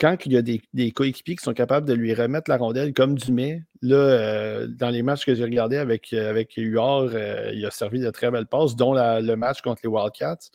quand 0.02 0.18
il 0.26 0.34
y 0.34 0.38
a 0.38 0.42
des, 0.42 0.92
coéquipiers 0.92 1.36
qui 1.36 1.44
sont 1.44 1.54
capables 1.54 1.88
de 1.88 1.94
lui 1.94 2.16
remettre 2.16 2.50
la 2.50 2.58
rondelle 2.58 2.92
comme 2.92 3.16
Dumais, 3.16 3.64
là, 3.84 3.96
euh, 3.96 4.68
dans 4.68 4.90
les 4.90 5.04
matchs 5.04 5.26
que 5.26 5.36
j'ai 5.36 5.44
regardés 5.44 5.78
avec, 5.78 6.12
euh, 6.12 6.28
avec 6.28 6.56
Huard, 6.58 7.12
euh, 7.14 7.52
il 7.54 7.64
a 7.68 7.70
servi 7.70 8.00
de 8.00 8.10
très 8.10 8.32
belles 8.32 8.48
passes, 8.48 8.76
dont 8.76 8.96
le 8.96 9.36
match 9.36 9.62
contre 9.62 9.82
les 9.84 9.90
Wildcats. 9.90 10.50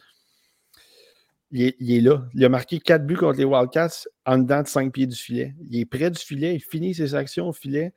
Il 1.52 1.62
est, 1.62 2.00
là. 2.00 2.26
Il 2.34 2.44
a 2.44 2.48
marqué 2.48 2.80
quatre 2.80 3.06
buts 3.06 3.16
contre 3.16 3.38
les 3.38 3.44
Wildcats 3.44 4.08
en 4.26 4.38
dedans 4.38 4.62
de 4.62 4.66
cinq 4.66 4.92
pieds 4.92 5.06
du 5.06 5.14
filet. 5.14 5.54
Il 5.70 5.78
est 5.78 5.84
près 5.84 6.10
du 6.10 6.18
filet, 6.18 6.56
il 6.56 6.60
finit 6.60 6.92
ses 6.92 7.14
actions 7.14 7.48
au 7.48 7.52
filet. 7.52 7.94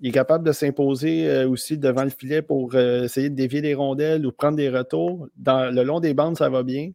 Il 0.00 0.08
est 0.08 0.12
capable 0.12 0.46
de 0.46 0.52
s'imposer 0.52 1.44
aussi 1.44 1.76
devant 1.76 2.04
le 2.04 2.10
filet 2.10 2.40
pour 2.40 2.74
essayer 2.74 3.28
de 3.28 3.34
dévier 3.34 3.60
des 3.60 3.74
rondelles 3.74 4.26
ou 4.26 4.32
prendre 4.32 4.56
des 4.56 4.70
retours. 4.70 5.28
Dans, 5.36 5.70
le 5.70 5.82
long 5.82 6.00
des 6.00 6.14
bandes, 6.14 6.38
ça 6.38 6.48
va 6.48 6.62
bien. 6.62 6.90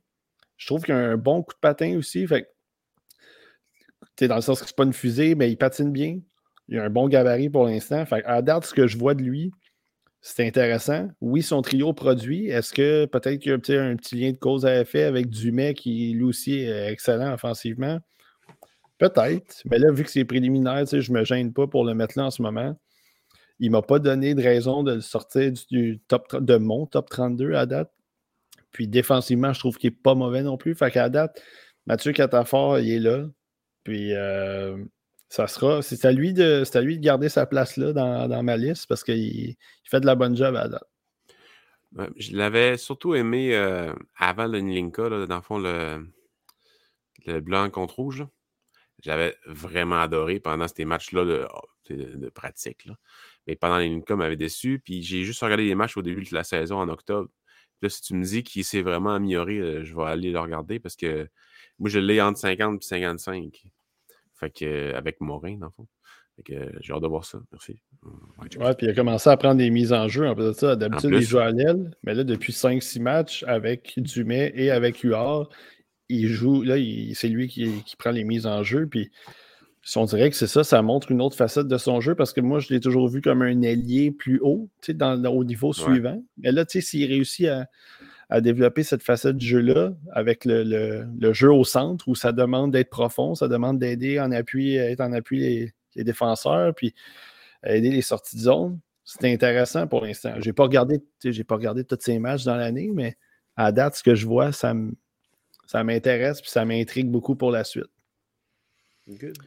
Je 0.57 0.65
trouve 0.65 0.83
qu'il 0.83 0.95
a 0.95 0.97
un 0.97 1.17
bon 1.17 1.43
coup 1.43 1.53
de 1.53 1.59
patin 1.59 1.95
aussi. 1.97 2.25
Dans 4.27 4.35
le 4.35 4.41
sens 4.41 4.61
que 4.61 4.67
c'est 4.67 4.75
pas 4.75 4.83
une 4.83 4.93
fusée, 4.93 5.35
mais 5.35 5.49
il 5.49 5.57
patine 5.57 5.91
bien. 5.91 6.19
Il 6.67 6.79
a 6.79 6.83
un 6.83 6.89
bon 6.89 7.07
gabarit 7.07 7.49
pour 7.49 7.65
l'instant. 7.65 8.05
À 8.25 8.41
date, 8.41 8.65
ce 8.65 8.73
que 8.73 8.87
je 8.87 8.97
vois 8.97 9.13
de 9.13 9.21
lui, 9.21 9.51
c'est 10.21 10.45
intéressant. 10.45 11.09
Oui, 11.19 11.41
son 11.41 11.61
trio 11.61 11.93
produit. 11.93 12.47
Est-ce 12.47 12.73
que 12.73 13.05
peut-être 13.05 13.39
qu'il 13.39 13.49
y 13.49 13.53
a 13.53 13.83
un 13.83 13.95
petit 13.95 14.15
lien 14.15 14.31
de 14.31 14.37
cause 14.37 14.65
à 14.65 14.79
effet 14.79 15.03
avec 15.03 15.29
Dumais 15.29 15.73
qui 15.73 16.13
lui 16.13 16.23
aussi 16.23 16.59
est 16.59 16.91
excellent 16.91 17.33
offensivement? 17.33 17.99
Peut-être. 18.99 19.63
Mais 19.65 19.79
là, 19.79 19.91
vu 19.91 20.03
que 20.03 20.11
c'est 20.11 20.25
préliminaire, 20.25 20.85
je 20.85 21.11
ne 21.11 21.17
me 21.17 21.25
gêne 21.25 21.53
pas 21.53 21.65
pour 21.65 21.83
le 21.83 21.95
mettre 21.95 22.17
là 22.17 22.25
en 22.25 22.31
ce 22.31 22.41
moment. 22.43 22.79
Il 23.59 23.67
ne 23.67 23.71
m'a 23.73 23.81
pas 23.81 23.99
donné 23.99 24.35
de 24.35 24.41
raison 24.41 24.83
de 24.83 24.93
le 24.93 25.01
sortir 25.01 25.51
du, 25.69 25.99
top 26.07 26.35
de 26.35 26.57
mon 26.57 26.85
top 26.85 27.09
32 27.09 27.53
à 27.53 27.65
date. 27.65 27.91
Puis 28.71 28.87
défensivement, 28.87 29.53
je 29.53 29.59
trouve 29.59 29.77
qu'il 29.77 29.89
n'est 29.89 29.97
pas 29.97 30.13
mauvais 30.13 30.43
non 30.43 30.55
plus. 30.55 30.75
Fait 30.75 30.91
qu'à 30.91 31.09
date, 31.09 31.41
Mathieu 31.87 32.13
Catafort, 32.13 32.79
il 32.79 32.91
est 32.91 32.99
là. 32.99 33.25
Puis, 33.83 34.13
euh, 34.13 34.77
ça 35.31 35.47
sera. 35.47 35.81
C'est 35.81 36.03
à, 36.05 36.11
lui 36.11 36.33
de, 36.33 36.63
à 36.73 36.81
lui 36.81 36.97
de 36.97 37.03
garder 37.03 37.29
sa 37.29 37.45
place 37.45 37.77
là 37.77 37.93
dans, 37.93 38.43
ma 38.43 38.57
liste 38.57 38.85
parce 38.87 39.03
qu'il 39.03 39.55
fait 39.85 40.01
de 40.01 40.05
la 40.05 40.15
bonne 40.15 40.35
job 40.35 40.55
à 40.55 40.67
date. 40.67 40.83
Je 42.17 42.35
l'avais 42.35 42.77
surtout 42.77 43.15
aimé 43.15 43.55
euh, 43.55 43.93
avant 44.17 44.47
le 44.47 44.59
Nilinka, 44.59 45.25
dans 45.25 45.35
le 45.35 45.41
fond, 45.41 45.57
le, 45.57 46.05
le 47.25 47.39
blanc 47.39 47.69
contre 47.69 47.95
rouge. 47.95 48.25
J'avais 49.01 49.35
vraiment 49.45 49.99
adoré 49.99 50.39
pendant 50.39 50.67
ces 50.67 50.85
matchs-là 50.85 51.25
de, 51.25 51.47
de, 51.89 52.29
pratique. 52.29 52.87
Mais 53.47 53.55
pendant 53.55 53.77
les 53.77 53.87
Nilinka, 53.87 54.17
m'avait 54.17 54.35
déçu. 54.35 54.81
Puis 54.83 55.01
j'ai 55.01 55.23
juste 55.23 55.41
regardé 55.41 55.65
les 55.65 55.75
matchs 55.75 55.95
au 55.95 56.01
début 56.01 56.23
de 56.23 56.35
la 56.35 56.43
saison 56.43 56.77
en 56.77 56.89
octobre. 56.89 57.29
Là, 57.81 57.89
si 57.89 58.01
tu 58.01 58.13
me 58.15 58.23
dis 58.23 58.43
qu'il 58.43 58.63
s'est 58.65 58.81
vraiment 58.81 59.15
amélioré, 59.15 59.57
euh, 59.57 59.83
je 59.83 59.95
vais 59.95 60.03
aller 60.03 60.31
le 60.31 60.39
regarder 60.39 60.79
parce 60.79 60.95
que 60.95 61.27
moi, 61.81 61.89
je 61.89 61.97
l'ai 61.97 62.21
entre 62.21 62.37
50 62.37 62.83
et 62.83 62.85
55. 62.85 63.63
Fait 64.39 64.49
que, 64.51 64.65
euh, 64.65 64.97
avec 64.97 65.19
Morin, 65.19 65.57
dans 65.57 65.65
le 65.65 65.71
fond. 65.71 65.87
Fait 66.35 66.43
que 66.43 66.71
j'ai 66.79 66.93
hâte 66.93 67.01
de 67.01 67.07
voir 67.07 67.25
ça. 67.25 67.39
Merci. 67.51 67.81
Ouais, 68.59 68.75
puis 68.75 68.85
il 68.85 68.89
a 68.89 68.93
commencé 68.93 69.29
à 69.29 69.35
prendre 69.35 69.57
des 69.57 69.71
mises 69.71 69.91
en 69.91 70.07
jeu. 70.07 70.27
En 70.27 70.35
plus 70.35 70.45
de 70.45 70.53
ça, 70.53 70.75
d'habitude, 70.75 71.11
il 71.13 71.21
joue 71.23 71.39
à 71.39 71.49
l'aile. 71.49 71.91
Mais 72.03 72.13
là, 72.13 72.23
depuis 72.23 72.53
5-6 72.53 73.01
matchs 73.01 73.43
avec 73.47 73.93
Dumais 73.97 74.53
et 74.55 74.69
avec 74.69 74.99
Huard, 74.99 75.49
il 76.07 76.27
joue. 76.27 76.61
Là, 76.61 76.75
c'est 77.15 77.27
lui 77.27 77.47
qui, 77.47 77.81
qui, 77.83 77.95
prend 77.95 78.11
les 78.11 78.23
mises 78.23 78.45
en 78.45 78.61
jeu. 78.61 78.85
Puis 78.85 79.09
on 79.95 80.05
dirait 80.05 80.29
que 80.29 80.35
c'est 80.35 80.47
ça, 80.47 80.63
ça 80.63 80.83
montre 80.83 81.11
une 81.11 81.21
autre 81.21 81.35
facette 81.35 81.67
de 81.67 81.77
son 81.77 81.99
jeu 81.99 82.13
parce 82.13 82.31
que 82.31 82.41
moi, 82.41 82.59
je 82.59 82.71
l'ai 82.71 82.79
toujours 82.79 83.07
vu 83.07 83.21
comme 83.21 83.41
un 83.41 83.61
ailier 83.63 84.11
plus 84.11 84.39
haut, 84.43 84.69
dans, 84.89 85.25
au 85.25 85.43
niveau 85.43 85.73
suivant. 85.73 86.23
Mais 86.37 86.51
là, 86.51 86.63
s'il 86.67 87.07
réussit 87.07 87.47
à, 87.47 87.67
à, 88.31 88.41
développer 88.41 88.83
cette 88.83 89.03
facette 89.03 89.35
de 89.37 89.41
jeu-là 89.41 89.93
avec 90.11 90.45
le, 90.45 91.33
jeu 91.33 91.51
au 91.51 91.63
centre 91.63 92.07
où 92.07 92.15
ça 92.15 92.31
demande 92.31 92.71
d'être 92.71 92.89
profond, 92.89 93.35
ça 93.35 93.47
demande 93.47 93.79
d'aider 93.79 94.19
en 94.19 94.31
appui, 94.31 94.75
être 94.75 95.01
en 95.01 95.13
appui 95.13 95.39
les, 95.95 96.03
défenseurs, 96.03 96.73
puis 96.73 96.95
aider 97.63 97.91
les 97.91 98.01
sorties 98.01 98.37
de 98.37 98.41
zone. 98.41 98.79
C'est 99.03 99.31
intéressant 99.31 99.87
pour 99.87 100.05
l'instant. 100.05 100.33
Je 100.39 100.47
n'ai 100.47 100.53
pas 100.53 100.63
regardé, 100.63 101.03
j'ai 101.23 101.43
pas 101.43 101.55
regardé 101.55 101.83
tous 101.83 101.97
ces 101.99 102.17
matchs 102.19 102.45
dans 102.45 102.55
l'année, 102.55 102.89
mais 102.93 103.17
à 103.55 103.71
date, 103.71 103.95
ce 103.95 104.03
que 104.03 104.15
je 104.15 104.25
vois, 104.25 104.51
ça 104.51 104.73
m'intéresse 105.83 106.41
puis 106.41 106.49
ça 106.49 106.65
m'intrigue 106.65 107.09
beaucoup 107.09 107.35
pour 107.35 107.51
la 107.51 107.63
suite. 107.63 107.89
Good. 109.07 109.37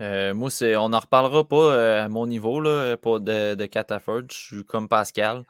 Euh, 0.00 0.34
moi, 0.34 0.50
c'est, 0.50 0.76
on 0.76 0.88
n'en 0.88 0.98
reparlera 0.98 1.46
pas 1.46 1.74
euh, 1.74 2.04
à 2.04 2.08
mon 2.08 2.26
niveau 2.26 2.60
là, 2.60 2.96
pour 2.96 3.20
de, 3.20 3.54
de 3.54 3.66
Cataford. 3.66 4.22
Je 4.30 4.36
suis 4.36 4.64
comme 4.64 4.88
Pascal. 4.88 5.44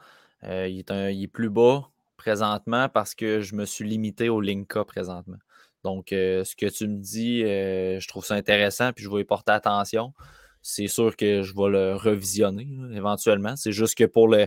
Euh, 0.45 0.69
il, 0.69 0.81
est 1.23 1.27
plus 1.29 1.49
bas 1.49 1.91
présentement 2.25 2.89
parce 2.89 3.15
que 3.15 3.41
je 3.41 3.55
me 3.55 3.67
suis 3.67 3.85
limité 3.87 4.31
au 4.31 4.41
Linka 4.41 4.85
présentement. 4.85 5.37
Donc, 5.83 6.07
ce 6.11 6.57
que 6.57 6.67
tu 6.67 6.89
me 6.89 6.97
dis, 6.97 7.41
je 7.41 8.09
trouve 8.09 8.25
ça 8.25 8.35
intéressant 8.35 8.93
puis 8.93 9.05
je 9.05 9.11
vais 9.11 9.21
y 9.21 9.25
porter 9.25 9.53
attention. 9.53 10.15
C'est 10.63 10.87
sûr 10.87 11.15
que 11.17 11.43
je 11.43 11.55
vais 11.55 11.69
le 11.69 11.95
revisionner 11.95 12.67
éventuellement. 12.95 13.55
C'est 13.57 13.73
juste 13.73 13.99
que 13.99 14.05
pour 14.05 14.29
le, 14.29 14.47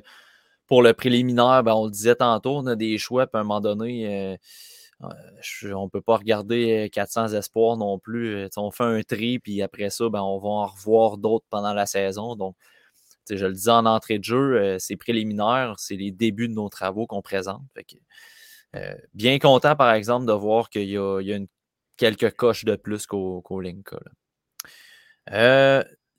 pour 0.65 0.81
le 0.81 0.93
préliminaire, 0.93 1.61
ben, 1.63 1.73
on 1.73 1.85
le 1.85 1.91
disait 1.91 2.15
tantôt, 2.15 2.57
on 2.57 2.65
a 2.65 2.75
des 2.75 2.97
choix, 2.97 3.27
puis 3.27 3.37
à 3.37 3.41
un 3.41 3.43
moment 3.43 3.61
donné 3.61 4.39
on 5.01 5.83
ne 5.83 5.89
peut 5.89 6.01
pas 6.01 6.17
regarder 6.17 6.89
400 6.91 7.33
espoirs 7.33 7.77
non 7.77 7.99
plus. 7.99 8.49
on 8.57 8.71
fait 8.71 8.83
un 8.83 9.01
tri, 9.03 9.39
puis 9.39 9.61
après 9.61 9.89
ça, 9.89 10.09
ben, 10.09 10.21
on 10.21 10.39
va 10.39 10.49
en 10.49 10.65
revoir 10.65 11.17
d'autres 11.17 11.45
pendant 11.49 11.73
la 11.73 11.85
saison. 11.85 12.35
Donc, 12.35 12.55
je 13.35 13.45
le 13.45 13.53
disais 13.53 13.71
en 13.71 13.85
entrée 13.85 14.19
de 14.19 14.23
jeu, 14.23 14.77
c'est 14.79 14.95
préliminaire, 14.95 15.75
c'est 15.77 15.95
les 15.95 16.11
débuts 16.11 16.47
de 16.47 16.53
nos 16.53 16.69
travaux 16.69 17.07
qu'on 17.07 17.21
présente. 17.21 17.61
bien 19.13 19.39
content, 19.39 19.75
par 19.75 19.93
exemple, 19.93 20.25
de 20.25 20.33
voir 20.33 20.69
qu'il 20.69 20.89
y 20.89 20.97
a, 20.97 21.21
quelques 21.97 22.31
coches 22.35 22.65
de 22.65 22.75
plus 22.75 23.07
qu'au 23.07 23.61
Linka. 23.61 23.99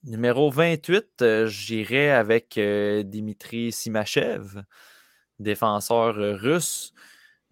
numéro 0.04 0.50
28, 0.50 1.46
j'irai 1.46 2.10
avec 2.10 2.58
Dimitri 2.58 3.72
Simachev, 3.72 4.62
défenseur 5.38 6.14
russe. 6.16 6.92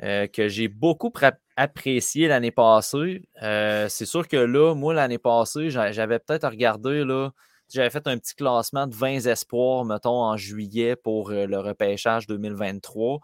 Euh, 0.02 0.26
que 0.26 0.46
j'ai 0.48 0.68
beaucoup 0.68 1.10
apprécié 1.56 2.28
l'année 2.28 2.50
passée. 2.50 3.26
Euh, 3.42 3.88
c'est 3.88 4.04
sûr 4.04 4.28
que 4.28 4.36
là, 4.36 4.74
moi, 4.74 4.92
l'année 4.92 5.16
passée, 5.16 5.70
j'avais 5.70 6.18
peut-être 6.18 6.46
regardé, 6.46 7.02
là, 7.02 7.30
j'avais 7.72 7.90
fait 7.90 8.06
un 8.06 8.18
petit 8.18 8.34
classement 8.34 8.86
de 8.86 8.94
20 8.94 9.26
espoirs, 9.26 9.84
mettons, 9.84 10.22
en 10.22 10.36
juillet 10.36 10.96
pour 10.96 11.30
euh, 11.30 11.46
le 11.46 11.58
repêchage 11.58 12.26
2023. 12.26 13.20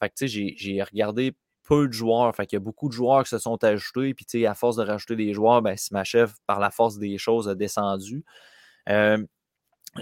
Fait 0.00 0.08
que, 0.08 0.14
tu 0.14 0.28
sais, 0.28 0.54
j'ai 0.56 0.82
regardé 0.82 1.36
peu 1.62 1.88
de 1.88 1.92
joueurs. 1.92 2.34
Fait 2.34 2.46
qu'il 2.46 2.56
y 2.56 2.60
a 2.62 2.64
beaucoup 2.64 2.88
de 2.88 2.92
joueurs 2.92 3.24
qui 3.24 3.30
se 3.30 3.38
sont 3.38 3.62
ajoutés. 3.64 4.14
Puis, 4.14 4.24
tu 4.24 4.40
sais, 4.40 4.46
à 4.46 4.54
force 4.54 4.76
de 4.76 4.84
rajouter 4.84 5.16
des 5.16 5.32
joueurs, 5.32 5.62
ben, 5.62 5.76
si 5.76 5.92
ma 5.92 6.04
chef, 6.04 6.34
par 6.46 6.60
la 6.60 6.70
force 6.70 6.98
des 6.98 7.18
choses, 7.18 7.48
a 7.48 7.54
descendu 7.54 8.24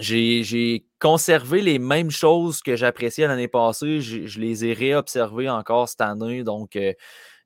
j'ai 0.01 0.87
conservé 1.01 1.61
les 1.61 1.79
mêmes 1.79 2.11
choses 2.11 2.63
que 2.63 2.77
j'appréciais 2.77 3.27
l'année 3.27 3.49
passée. 3.49 4.01
Je 4.01 4.41
les 4.41 4.65
ai 4.65 4.73
réobservées 4.73 5.49
encore 5.49 5.89
cette 5.89 6.01
année. 6.01 6.43
Donc, 6.43 6.77
euh, 6.77 6.93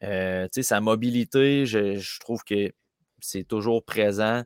euh, 0.02 0.46
sa 0.60 0.80
mobilité, 0.80 1.66
je, 1.66 2.20
trouve 2.20 2.42
que 2.44 2.72
c'est 3.20 3.44
toujours 3.44 3.84
présent. 3.84 4.44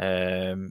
Euh, 0.00 0.68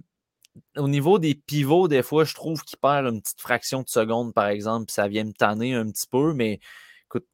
au 0.78 0.88
niveau 0.88 1.20
des 1.20 1.36
pivots, 1.36 1.88
des 1.88 2.04
fois, 2.04 2.24
je 2.24 2.34
trouve 2.34 2.64
qu'il 2.64 2.78
perd 2.80 3.06
une 3.06 3.22
petite 3.22 3.42
fraction 3.42 3.82
de 3.82 3.90
seconde, 3.90 4.34
par 4.34 4.48
exemple, 4.48 4.88
puis 4.88 4.94
ça 4.94 5.08
vient 5.08 5.24
me 5.24 5.34
tanner 5.34 5.74
un 5.74 5.90
petit 5.90 6.08
peu, 6.10 6.34
mais 6.34 6.60
écoute, 7.06 7.28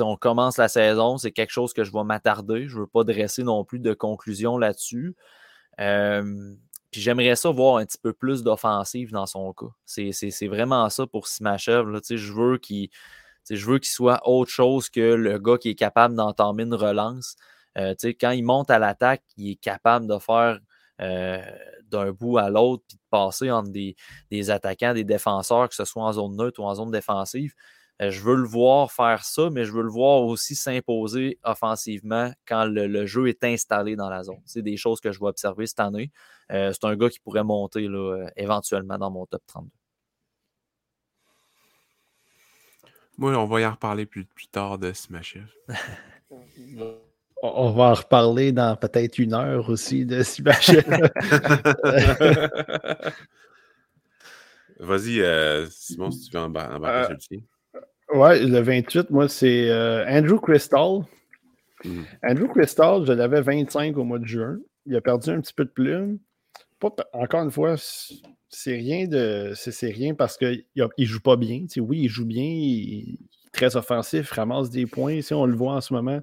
on 0.00 0.16
commence 0.16 0.56
la 0.56 0.68
saison, 0.68 1.18
c'est 1.18 1.32
quelque 1.32 1.50
chose 1.50 1.72
que 1.72 1.84
je 1.84 1.92
vais 1.92 2.04
m'attarder. 2.04 2.68
Je 2.68 2.76
ne 2.76 2.80
veux 2.80 2.86
pas 2.86 3.04
dresser 3.04 3.42
non 3.42 3.64
plus 3.64 3.78
de 3.78 3.92
conclusion 3.92 4.56
là-dessus. 4.58 5.16
Puis 5.76 7.00
j'aimerais 7.00 7.36
ça 7.36 7.50
voir 7.50 7.78
un 7.78 7.86
petit 7.86 7.98
peu 7.98 8.12
plus 8.12 8.42
d'offensive 8.42 9.12
dans 9.12 9.26
son 9.26 9.52
cas. 9.54 9.66
C'est 9.86 10.46
vraiment 10.46 10.88
ça 10.90 11.06
pour 11.06 11.26
Simachev. 11.26 11.84
Je 12.10 12.32
veux 12.32 12.58
qu'il 12.58 12.90
je 13.50 13.66
veux 13.66 13.78
qu'il 13.78 13.90
soit 13.90 14.20
autre 14.28 14.50
chose 14.50 14.88
que 14.88 15.00
le 15.00 15.38
gars 15.38 15.58
qui 15.58 15.70
est 15.70 15.74
capable 15.74 16.14
d'entamer 16.14 16.62
une 16.62 16.74
relance. 16.74 17.36
Euh, 17.76 17.94
quand 18.20 18.30
il 18.30 18.44
monte 18.44 18.70
à 18.70 18.78
l'attaque, 18.78 19.24
il 19.36 19.52
est 19.52 19.56
capable 19.56 20.06
de 20.06 20.18
faire 20.18 20.60
euh, 21.02 21.42
d'un 21.90 22.12
bout 22.12 22.38
à 22.38 22.48
l'autre 22.48 22.82
puis 22.88 22.96
de 22.96 23.02
passer 23.10 23.50
entre 23.50 23.70
des, 23.70 23.96
des, 24.30 24.50
attaquants, 24.50 24.94
des 24.94 25.04
défenseurs, 25.04 25.68
que 25.68 25.74
ce 25.74 25.84
soit 25.84 26.02
en 26.02 26.12
zone 26.12 26.36
neutre 26.36 26.60
ou 26.60 26.64
en 26.64 26.74
zone 26.74 26.90
défensive. 26.90 27.54
Euh, 28.00 28.10
je 28.10 28.20
veux 28.20 28.34
le 28.34 28.46
voir 28.46 28.90
faire 28.90 29.24
ça, 29.24 29.50
mais 29.50 29.64
je 29.64 29.72
veux 29.72 29.82
le 29.82 29.90
voir 29.90 30.22
aussi 30.22 30.54
s'imposer 30.54 31.38
offensivement 31.44 32.32
quand 32.46 32.64
le, 32.64 33.06
jeu 33.06 33.28
est 33.28 33.44
installé 33.44 33.96
dans 33.96 34.08
la 34.08 34.22
zone. 34.22 34.40
C'est 34.44 34.62
des 34.62 34.76
choses 34.76 35.00
que 35.00 35.12
je 35.12 35.20
vais 35.20 35.26
observer 35.26 35.66
cette 35.66 35.80
année. 35.80 36.10
Euh, 36.50 36.72
c'est 36.72 36.84
un 36.86 36.96
gars 36.96 37.10
qui 37.10 37.20
pourrait 37.20 37.44
monter 37.44 37.86
là, 37.88 38.16
euh, 38.16 38.30
éventuellement 38.36 38.98
dans 38.98 39.10
mon 39.10 39.26
top 39.26 39.42
32. 39.46 39.70
Moi, 43.18 43.36
on 43.36 43.44
va 43.44 43.60
y 43.60 43.66
en 43.66 43.72
reparler 43.72 44.06
plus, 44.06 44.26
tard 44.50 44.78
de 44.78 44.92
Smashev. 44.92 45.46
on 47.42 47.72
va 47.72 47.84
en 47.84 47.94
reparler 47.94 48.52
dans 48.52 48.76
peut-être 48.76 49.18
une 49.18 49.34
heure 49.34 49.68
aussi 49.68 50.06
de 50.06 50.22
Smashev. 50.22 50.84
Vas-y, 54.78 55.22
Simon, 55.70 56.10
si 56.10 56.30
tu 56.30 56.36
veux 56.36 56.42
embarquer 56.42 57.16
sur 57.20 57.36
le 57.36 57.42
Ouais, 58.12 58.44
le 58.44 58.60
28, 58.60 59.10
moi, 59.10 59.28
c'est 59.28 59.70
euh, 59.70 60.04
Andrew 60.06 60.38
Crystal. 60.38 61.00
Hmm. 61.84 62.02
Andrew 62.22 62.48
Crystal, 62.48 63.06
je 63.06 63.12
l'avais 63.12 63.40
25 63.40 63.96
au 63.96 64.04
mois 64.04 64.18
de 64.18 64.26
juin. 64.26 64.58
Il 64.86 64.94
a 64.96 65.00
perdu 65.00 65.30
un 65.30 65.40
petit 65.40 65.54
peu 65.54 65.64
de 65.64 65.70
plume. 65.70 66.18
encore 67.12 67.42
une 67.42 67.50
fois, 67.50 67.76
c'est 68.48 68.76
rien 68.76 69.06
de. 69.06 69.52
C'est 69.54 69.90
rien 69.90 70.14
parce 70.14 70.36
qu'il 70.36 70.64
ne 70.76 71.04
joue 71.04 71.20
pas 71.20 71.36
bien. 71.36 71.64
oui, 71.78 72.00
il 72.02 72.08
joue 72.08 72.26
bien, 72.26 72.44
il, 72.44 73.18
est 73.18 73.50
très 73.52 73.76
offensif, 73.76 74.30
ramasse 74.30 74.68
des 74.68 74.86
points. 74.86 75.22
Si 75.22 75.32
on 75.32 75.46
le 75.46 75.56
voit 75.56 75.74
en 75.74 75.80
ce 75.80 75.94
moment 75.94 76.20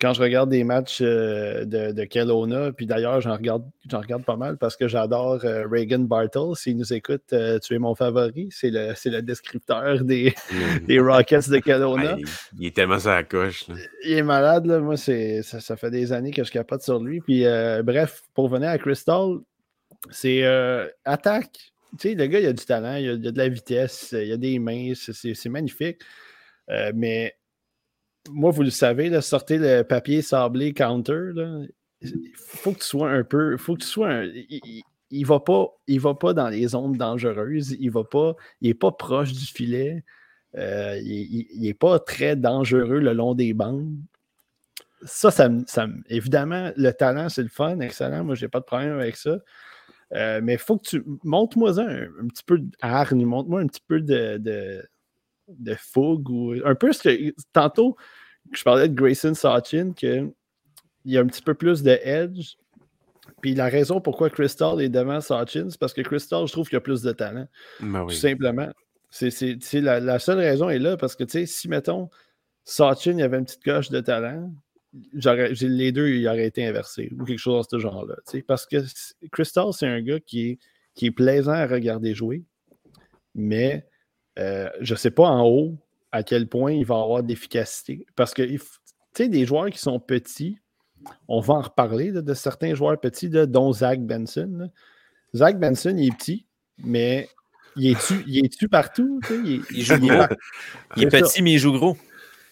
quand 0.00 0.14
je 0.14 0.22
regarde 0.22 0.48
des 0.48 0.64
matchs 0.64 1.00
euh, 1.02 1.64
de, 1.66 1.92
de 1.92 2.04
Kelowna, 2.04 2.72
puis 2.72 2.86
d'ailleurs, 2.86 3.20
j'en 3.20 3.36
regarde, 3.36 3.64
regarde 3.92 4.24
pas 4.24 4.36
mal 4.36 4.56
parce 4.56 4.74
que 4.74 4.88
j'adore 4.88 5.44
euh, 5.44 5.66
Reagan 5.70 6.00
Bartle. 6.00 6.56
S'il 6.56 6.78
nous 6.78 6.92
écoute, 6.92 7.24
euh, 7.32 7.58
tu 7.58 7.74
es 7.74 7.78
mon 7.78 7.94
favori. 7.94 8.48
C'est 8.50 8.70
le, 8.70 8.94
le 9.04 9.20
descripteur 9.20 10.02
des, 10.02 10.34
des, 10.86 10.98
Rockets 10.98 11.50
de 11.50 11.58
Kelowna. 11.58 12.16
il, 12.58 12.66
est 12.66 12.74
tellement 12.74 12.98
sur 12.98 13.10
la 13.10 13.24
coche. 13.24 13.66
Il 14.04 14.12
est 14.12 14.22
malade. 14.22 14.64
Là. 14.64 14.80
Moi, 14.80 14.96
ça, 14.96 15.42
ça, 15.42 15.76
fait 15.76 15.90
des 15.90 16.12
années 16.12 16.30
que 16.30 16.44
je 16.44 16.50
capote 16.50 16.82
sur 16.82 16.98
lui. 16.98 17.20
Puis, 17.20 17.44
bref, 17.84 18.22
pour 18.34 18.48
venir 18.48 18.70
à 18.70 18.78
Crystal, 18.78 19.36
c'est 20.10 20.44
attaque. 21.04 21.72
Tu 21.98 22.10
sais, 22.10 22.14
le 22.14 22.26
gars, 22.26 22.38
il 22.38 22.46
a 22.46 22.52
du 22.52 22.64
talent, 22.64 22.94
il 22.96 23.08
a, 23.10 23.12
il 23.14 23.26
a 23.26 23.32
de 23.32 23.38
la 23.38 23.48
vitesse, 23.48 24.14
il 24.16 24.32
a 24.32 24.36
des 24.36 24.58
mains, 24.58 24.92
c'est 24.94 25.48
magnifique. 25.48 25.98
mais 26.94 27.34
moi, 28.28 28.50
vous 28.50 28.62
le 28.62 28.70
savez, 28.70 29.20
sortez 29.20 29.58
le 29.58 29.82
papier 29.82 30.22
sablé 30.22 30.72
counter. 30.72 31.32
Il 32.02 32.32
faut 32.34 32.72
que 32.72 32.78
tu 32.78 32.84
sois 32.84 33.10
un 33.10 33.24
peu. 33.24 33.56
faut 33.56 33.74
que 33.74 33.82
tu 33.82 33.86
sois 33.86 34.24
il, 34.24 34.82
ne 35.12 35.26
va 35.26 35.40
pas, 35.40 35.66
va 35.88 36.14
pas 36.14 36.34
dans 36.34 36.48
les 36.48 36.68
zones 36.68 36.96
dangereuses. 36.96 37.76
Il 37.80 37.90
va 37.90 38.04
pas. 38.04 38.34
Il 38.60 38.74
pas 38.76 38.92
proche 38.92 39.32
du 39.32 39.44
filet. 39.44 40.04
Euh, 40.56 40.98
il, 41.02 41.60
n'est 41.60 41.74
pas 41.74 41.98
très 41.98 42.36
dangereux 42.36 42.98
le 43.00 43.12
long 43.12 43.34
des 43.34 43.54
bandes. 43.54 43.96
ça, 45.04 45.30
ça, 45.30 45.88
évidemment, 46.08 46.72
le 46.76 46.90
talent, 46.92 47.28
c'est 47.28 47.42
le 47.42 47.48
fun, 47.48 47.80
excellent. 47.80 48.24
Moi, 48.24 48.34
j'ai 48.34 48.48
pas 48.48 48.60
de 48.60 48.64
problème 48.64 48.98
avec 48.98 49.16
ça. 49.16 49.38
Euh, 50.12 50.40
mais 50.42 50.54
il 50.54 50.58
faut 50.58 50.76
que 50.76 50.88
tu. 50.88 51.04
Montre-moi 51.22 51.78
un, 51.80 52.02
un, 52.02 52.26
petit 52.28 52.42
peu 52.44 52.58
d'hargne, 52.58 53.24
montre-moi 53.24 53.60
un 53.60 53.66
petit 53.66 53.82
peu 53.86 54.00
de, 54.00 54.38
de, 54.38 54.82
de, 55.58 55.74
fougue 55.74 56.28
ou 56.30 56.54
un 56.64 56.74
peu 56.74 56.92
ce 56.92 57.02
que. 57.02 57.34
Tantôt, 57.52 57.96
je 58.52 58.62
parlais 58.62 58.88
de 58.88 58.94
Grayson 58.94 59.34
Sachin, 59.34 59.92
qu'il 59.92 60.32
y 61.04 61.16
a 61.16 61.20
un 61.20 61.26
petit 61.26 61.42
peu 61.42 61.54
plus 61.54 61.82
de 61.82 61.98
edge. 62.02 62.54
Puis 63.40 63.54
la 63.54 63.68
raison 63.68 64.00
pourquoi 64.00 64.28
Crystal 64.28 64.80
est 64.80 64.88
devant 64.88 65.20
Sachin, 65.20 65.68
c'est 65.70 65.80
parce 65.80 65.94
que 65.94 66.02
Crystal, 66.02 66.46
je 66.46 66.52
trouve 66.52 66.68
qu'il 66.68 66.76
a 66.76 66.80
plus 66.80 67.02
de 67.02 67.12
talent. 67.12 67.46
Ben 67.80 68.06
Tout 68.06 68.14
simplement. 68.14 68.68
C'est, 69.10 69.58
la, 69.74 69.98
la, 69.98 70.18
seule 70.18 70.38
raison 70.38 70.68
est 70.68 70.78
là 70.78 70.96
parce 70.96 71.16
que, 71.16 71.24
tu 71.24 71.32
sais, 71.32 71.46
si, 71.46 71.68
mettons, 71.68 72.10
Sachin, 72.64 73.18
il 73.18 73.22
avait 73.22 73.38
une 73.38 73.44
petite 73.44 73.64
coche 73.64 73.90
de 73.90 74.00
talent, 74.00 74.52
les 74.92 75.92
deux, 75.92 76.08
ils 76.08 76.26
auraient 76.28 76.46
été 76.46 76.66
inversés 76.66 77.10
ou 77.18 77.24
quelque 77.24 77.38
chose 77.38 77.66
de 77.68 77.78
ce 77.78 77.82
genre-là. 77.82 78.16
Parce 78.46 78.66
que 78.66 78.76
Crystal, 79.30 79.66
c'est 79.72 79.86
un 79.86 80.00
gars 80.00 80.20
qui 80.20 80.50
est, 80.50 80.58
qui 80.94 81.06
est 81.06 81.10
plaisant 81.10 81.52
à 81.52 81.66
regarder 81.66 82.14
jouer, 82.14 82.44
mais 83.34 83.86
euh, 84.38 84.68
je 84.80 84.94
ne 84.94 84.98
sais 84.98 85.10
pas 85.10 85.28
en 85.28 85.46
haut 85.46 85.76
à 86.12 86.22
quel 86.22 86.48
point 86.48 86.72
il 86.72 86.84
va 86.84 86.96
avoir 86.96 87.22
d'efficacité. 87.22 88.06
Parce 88.16 88.34
que, 88.34 88.42
tu 88.42 88.60
sais, 89.14 89.28
des 89.28 89.46
joueurs 89.46 89.70
qui 89.70 89.78
sont 89.78 90.00
petits, 90.00 90.58
on 91.28 91.40
va 91.40 91.54
en 91.54 91.60
reparler 91.62 92.12
de 92.12 92.34
certains 92.34 92.74
joueurs 92.74 92.98
petits, 93.00 93.28
dont 93.28 93.72
Zach 93.72 94.00
Benson. 94.00 94.70
Zach 95.34 95.58
Benson, 95.58 95.94
il 95.96 96.08
est 96.08 96.16
petit, 96.16 96.46
mais 96.78 97.28
il 97.76 97.90
est-tu 97.90 98.68
partout? 98.68 99.20
Il, 99.30 99.62
il, 99.70 99.82
joue 99.82 99.98
gros. 99.98 100.24
il 100.96 101.04
est 101.04 101.08
petit, 101.08 101.42
mais 101.42 101.52
il 101.52 101.58
joue 101.58 101.72
gros. 101.72 101.96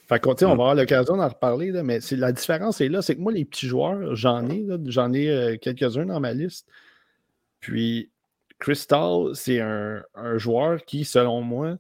Fait 0.08 0.26
on 0.26 0.32
va 0.32 0.46
mm. 0.46 0.50
avoir 0.50 0.74
l'occasion 0.74 1.16
d'en 1.16 1.28
reparler, 1.28 1.70
là, 1.70 1.82
mais 1.82 1.98
la 2.12 2.32
différence 2.32 2.80
est 2.80 2.88
là, 2.88 3.02
c'est 3.02 3.14
que 3.14 3.20
moi, 3.20 3.30
les 3.30 3.44
petits 3.44 3.66
joueurs, 3.66 4.16
j'en 4.16 4.48
ai, 4.48 4.64
j'en 4.86 5.12
ai 5.12 5.28
euh, 5.28 5.56
quelques-uns 5.60 6.06
dans 6.06 6.18
ma 6.18 6.32
liste. 6.32 6.66
Puis 7.60 8.10
Crystal, 8.58 9.34
c'est 9.34 9.60
un, 9.60 10.02
joueur 10.36 10.84
qui, 10.84 11.04
selon 11.04 11.42
moi, 11.42 11.78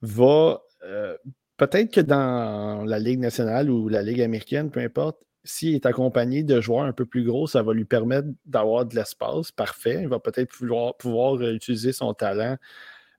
va 0.00 0.62
euh, 0.84 1.16
peut-être 1.56 1.92
que 1.92 2.00
dans 2.00 2.84
la 2.84 2.98
Ligue 2.98 3.20
nationale 3.20 3.70
ou 3.70 3.88
la 3.88 4.02
Ligue 4.02 4.20
américaine, 4.20 4.70
peu 4.70 4.80
importe, 4.80 5.18
s'il 5.44 5.74
est 5.74 5.86
accompagné 5.86 6.42
de 6.42 6.60
joueurs 6.60 6.84
un 6.84 6.92
peu 6.92 7.04
plus 7.04 7.24
gros, 7.24 7.46
ça 7.46 7.62
va 7.62 7.72
lui 7.72 7.84
permettre 7.84 8.28
d'avoir 8.46 8.86
de 8.86 8.94
l'espace. 8.94 9.50
Parfait. 9.50 10.00
Il 10.02 10.08
va 10.08 10.20
peut-être 10.20 10.50
pouvoir, 10.50 10.96
pouvoir, 10.96 11.40
utiliser 11.42 11.92
son 11.92 12.14
talent 12.14 12.56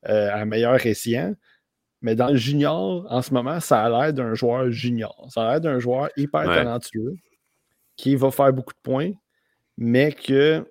euh, 0.08 0.30
à 0.34 0.46
meilleur 0.46 0.86
escient. 0.86 1.34
Mais 2.02 2.16
dans 2.16 2.30
le 2.30 2.36
junior, 2.36 3.06
en 3.10 3.22
ce 3.22 3.34
moment, 3.34 3.60
ça 3.60 3.84
a 3.84 3.90
l'air 3.90 4.14
d'un 4.14 4.34
joueur 4.34 4.70
junior. 4.72 5.28
Ça 5.30 5.44
a 5.44 5.52
l'air 5.52 5.62
d'un 5.62 5.80
joueur 5.80 6.10
hyper 6.18 6.46
talentueux 6.46 7.16
qui 7.96 8.16
va 8.16 8.32
faire 8.32 8.52
beaucoup 8.52 8.74
de 8.74 8.80
points, 8.84 9.12
mais 9.78 10.12
que 10.12 10.66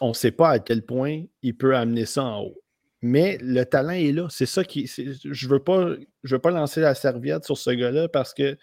on 0.00 0.08
ne 0.08 0.14
sait 0.14 0.32
pas 0.32 0.50
à 0.50 0.58
quel 0.58 0.84
point 0.84 1.24
il 1.42 1.56
peut 1.56 1.76
amener 1.76 2.06
ça 2.06 2.24
en 2.24 2.42
haut. 2.42 2.62
Mais 3.00 3.36
le 3.40 3.64
talent 3.64 3.90
est 3.90 4.12
là. 4.12 4.28
C'est 4.30 4.46
ça 4.46 4.64
qui. 4.64 4.86
je 4.86 5.02
ne 5.02 5.50
veux, 5.50 5.58
pas, 5.58 5.90
veux 6.22 6.38
pas 6.38 6.50
lancer 6.50 6.80
la 6.80 6.94
serviette 6.94 7.44
sur 7.44 7.58
ce 7.58 7.70
gars-là 7.70 8.08
parce 8.08 8.32
qu'il 8.32 8.56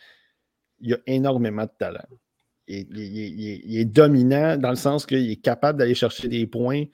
a 0.93 0.97
énormément 1.07 1.64
de 1.64 1.72
talent. 1.78 2.05
Il, 2.68 2.88
il, 2.97 3.78
est 3.78 3.86
dominant 3.86 4.55
dans 4.55 4.70
le 4.70 4.76
sens 4.76 5.05
qu'il 5.05 5.30
est 5.30 5.41
capable 5.41 5.80
d'aller 5.80 5.95
chercher 5.95 6.28
des 6.28 6.45
points 6.47 6.86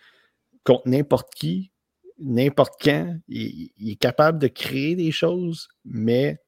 contre 0.64 0.88
n'importe 0.88 1.34
qui, 1.36 1.72
n'importe 2.18 2.74
quand. 2.82 3.18
Il, 3.28 3.72
est 3.86 4.00
capable 4.00 4.40
de 4.40 4.48
créer 4.48 4.96
des 4.96 5.12
choses, 5.12 5.68
mais 5.84 6.40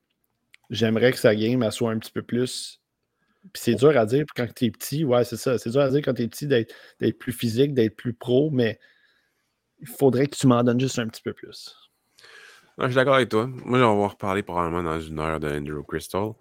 j'aimerais 0.69 1.11
que 1.11 1.19
sa 1.19 1.35
game 1.35 1.69
soit 1.71 1.91
un 1.91 1.99
petit 1.99 2.11
peu 2.11 2.23
plus. 2.23 2.81
Puis 3.53 3.61
c'est 3.63 3.75
dur 3.75 3.97
à 3.97 4.05
dire 4.05 4.25
quand 4.35 4.47
tu 4.53 4.65
es 4.65 4.71
petit, 4.71 5.03
ouais, 5.03 5.23
c'est 5.23 5.37
ça. 5.37 5.57
C'est 5.57 5.69
dur 5.69 5.81
à 5.81 5.89
dire 5.89 6.01
quand 6.03 6.13
tu 6.13 6.23
es 6.23 6.27
petit 6.27 6.47
d'être 6.47 6.73
plus 7.19 7.31
physique, 7.31 7.73
d'être 7.73 7.95
plus 7.95 8.13
pro, 8.13 8.49
mais 8.51 8.79
il 9.79 9.87
faudrait 9.87 10.27
que 10.27 10.35
tu 10.35 10.47
m'en 10.47 10.63
donnes 10.63 10.79
juste 10.79 10.99
un 10.99 11.07
petit 11.07 11.21
peu 11.21 11.33
plus. 11.33 11.75
je 12.79 12.85
suis 12.85 12.95
d'accord 12.95 13.15
avec 13.15 13.29
toi. 13.29 13.47
Moi, 13.47 13.79
on 13.79 14.01
va 14.01 14.07
reparler 14.07 14.43
probablement 14.43 14.83
dans 14.83 14.99
une 14.99 15.19
heure 15.19 15.39
de 15.39 15.49
Andrew 15.49 15.83
Crystal. 15.83 16.31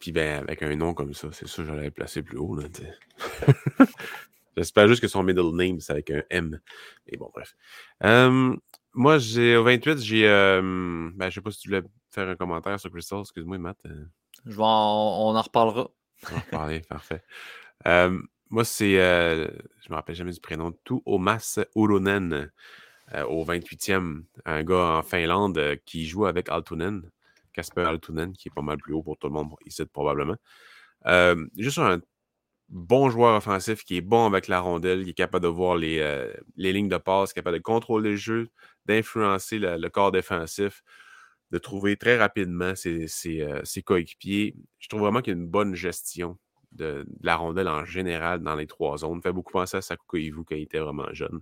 Puis 0.00 0.12
ben, 0.12 0.40
avec 0.40 0.62
un 0.62 0.74
nom 0.76 0.94
comme 0.94 1.14
ça, 1.14 1.28
c'est 1.32 1.46
sûr 1.46 1.64
que 1.64 1.70
j'allais 1.70 1.84
le 1.84 1.90
placer 1.90 2.22
plus 2.22 2.38
haut. 2.38 2.58
J'espère 4.56 4.86
juste 4.86 5.00
que 5.00 5.08
son 5.08 5.22
middle 5.22 5.54
name, 5.54 5.80
c'est 5.80 5.92
avec 5.92 6.10
un 6.10 6.22
M. 6.30 6.60
Mais 7.06 7.16
bon, 7.16 7.30
bref. 7.34 7.56
moi, 8.92 9.18
j'ai 9.18 9.56
au 9.56 9.64
28, 9.64 9.98
j'ai. 9.98 10.28
Euh, 10.28 11.10
ben, 11.14 11.28
je 11.30 11.34
sais 11.34 11.40
pas 11.40 11.50
si 11.50 11.58
tu 11.58 11.68
voulais 11.68 11.82
faire 12.10 12.28
un 12.28 12.36
commentaire 12.36 12.78
sur 12.78 12.90
Crystal. 12.90 13.20
Excuse-moi, 13.20 13.58
Matt. 13.58 13.78
Je 14.46 14.50
vais 14.50 14.62
on 14.62 15.34
en 15.34 15.42
reparlera. 15.42 15.90
Parfait. 16.88 17.22
moi, 18.50 18.64
c'est. 18.64 18.98
Euh, 18.98 19.48
je 19.82 19.90
me 19.90 19.94
rappelle 19.94 20.14
jamais 20.14 20.32
du 20.32 20.40
prénom. 20.40 20.72
Tout 20.84 21.02
Omas 21.06 21.60
Urunen 21.74 22.50
au 23.28 23.44
28e. 23.44 24.24
Un 24.44 24.64
gars 24.64 24.98
en 24.98 25.02
Finlande 25.02 25.76
qui 25.84 26.06
joue 26.06 26.26
avec 26.26 26.48
Altunen. 26.48 27.10
Casper 27.52 27.82
Altunen, 27.82 28.32
qui 28.32 28.48
est 28.48 28.54
pas 28.54 28.62
mal 28.62 28.78
plus 28.78 28.94
haut 28.94 29.02
pour 29.02 29.16
tout 29.16 29.28
le 29.28 29.32
monde 29.32 29.50
ici, 29.64 29.84
probablement. 29.86 30.36
juste 31.56 31.78
un 31.78 32.00
bon 32.68 33.10
joueur 33.10 33.36
offensif 33.36 33.84
qui 33.84 33.96
est 33.96 34.00
bon 34.00 34.26
avec 34.26 34.48
la 34.48 34.60
rondelle, 34.60 35.04
qui 35.04 35.10
est 35.10 35.14
capable 35.14 35.44
de 35.44 35.48
voir 35.48 35.76
les, 35.76 35.98
euh, 36.00 36.32
lignes 36.56 36.88
de 36.88 36.96
passe, 36.96 37.32
capable 37.32 37.58
de 37.58 37.62
contrôler 37.62 38.10
le 38.10 38.16
jeu, 38.16 38.48
d'influencer 38.86 39.58
le, 39.58 39.88
corps 39.88 40.12
défensif, 40.12 40.82
de 41.50 41.58
trouver 41.58 41.96
très 41.96 42.16
rapidement 42.16 42.74
ses, 42.74 43.06
euh, 43.40 43.62
coéquipiers. 43.84 44.56
Je 44.78 44.88
trouve 44.88 45.00
vraiment 45.00 45.20
qu'il 45.20 45.34
y 45.34 45.36
a 45.36 45.38
une 45.38 45.48
bonne 45.48 45.74
gestion 45.74 46.38
de, 46.72 47.06
la 47.20 47.36
rondelle 47.36 47.68
en 47.68 47.84
général 47.84 48.40
dans 48.40 48.56
les 48.56 48.66
trois 48.66 48.98
zones. 48.98 49.22
fait 49.22 49.32
beaucoup 49.32 49.52
penser 49.52 49.76
à 49.76 49.82
Sakuko 49.82 50.16
Ivu 50.16 50.44
quand 50.44 50.56
il 50.56 50.62
était 50.62 50.80
vraiment 50.80 51.12
jeune. 51.12 51.40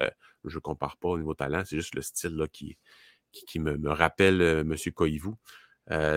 Euh, 0.00 0.10
je 0.44 0.56
ne 0.56 0.60
compare 0.60 0.96
pas 0.98 1.08
au 1.08 1.18
niveau 1.18 1.34
talent, 1.34 1.62
c'est 1.64 1.76
juste 1.76 1.94
le 1.94 2.02
style 2.02 2.36
là, 2.36 2.46
qui, 2.48 2.76
qui, 3.32 3.58
me, 3.58 3.88
rappelle 3.88 4.42
M. 4.42 4.74
Koivu. 4.94 5.30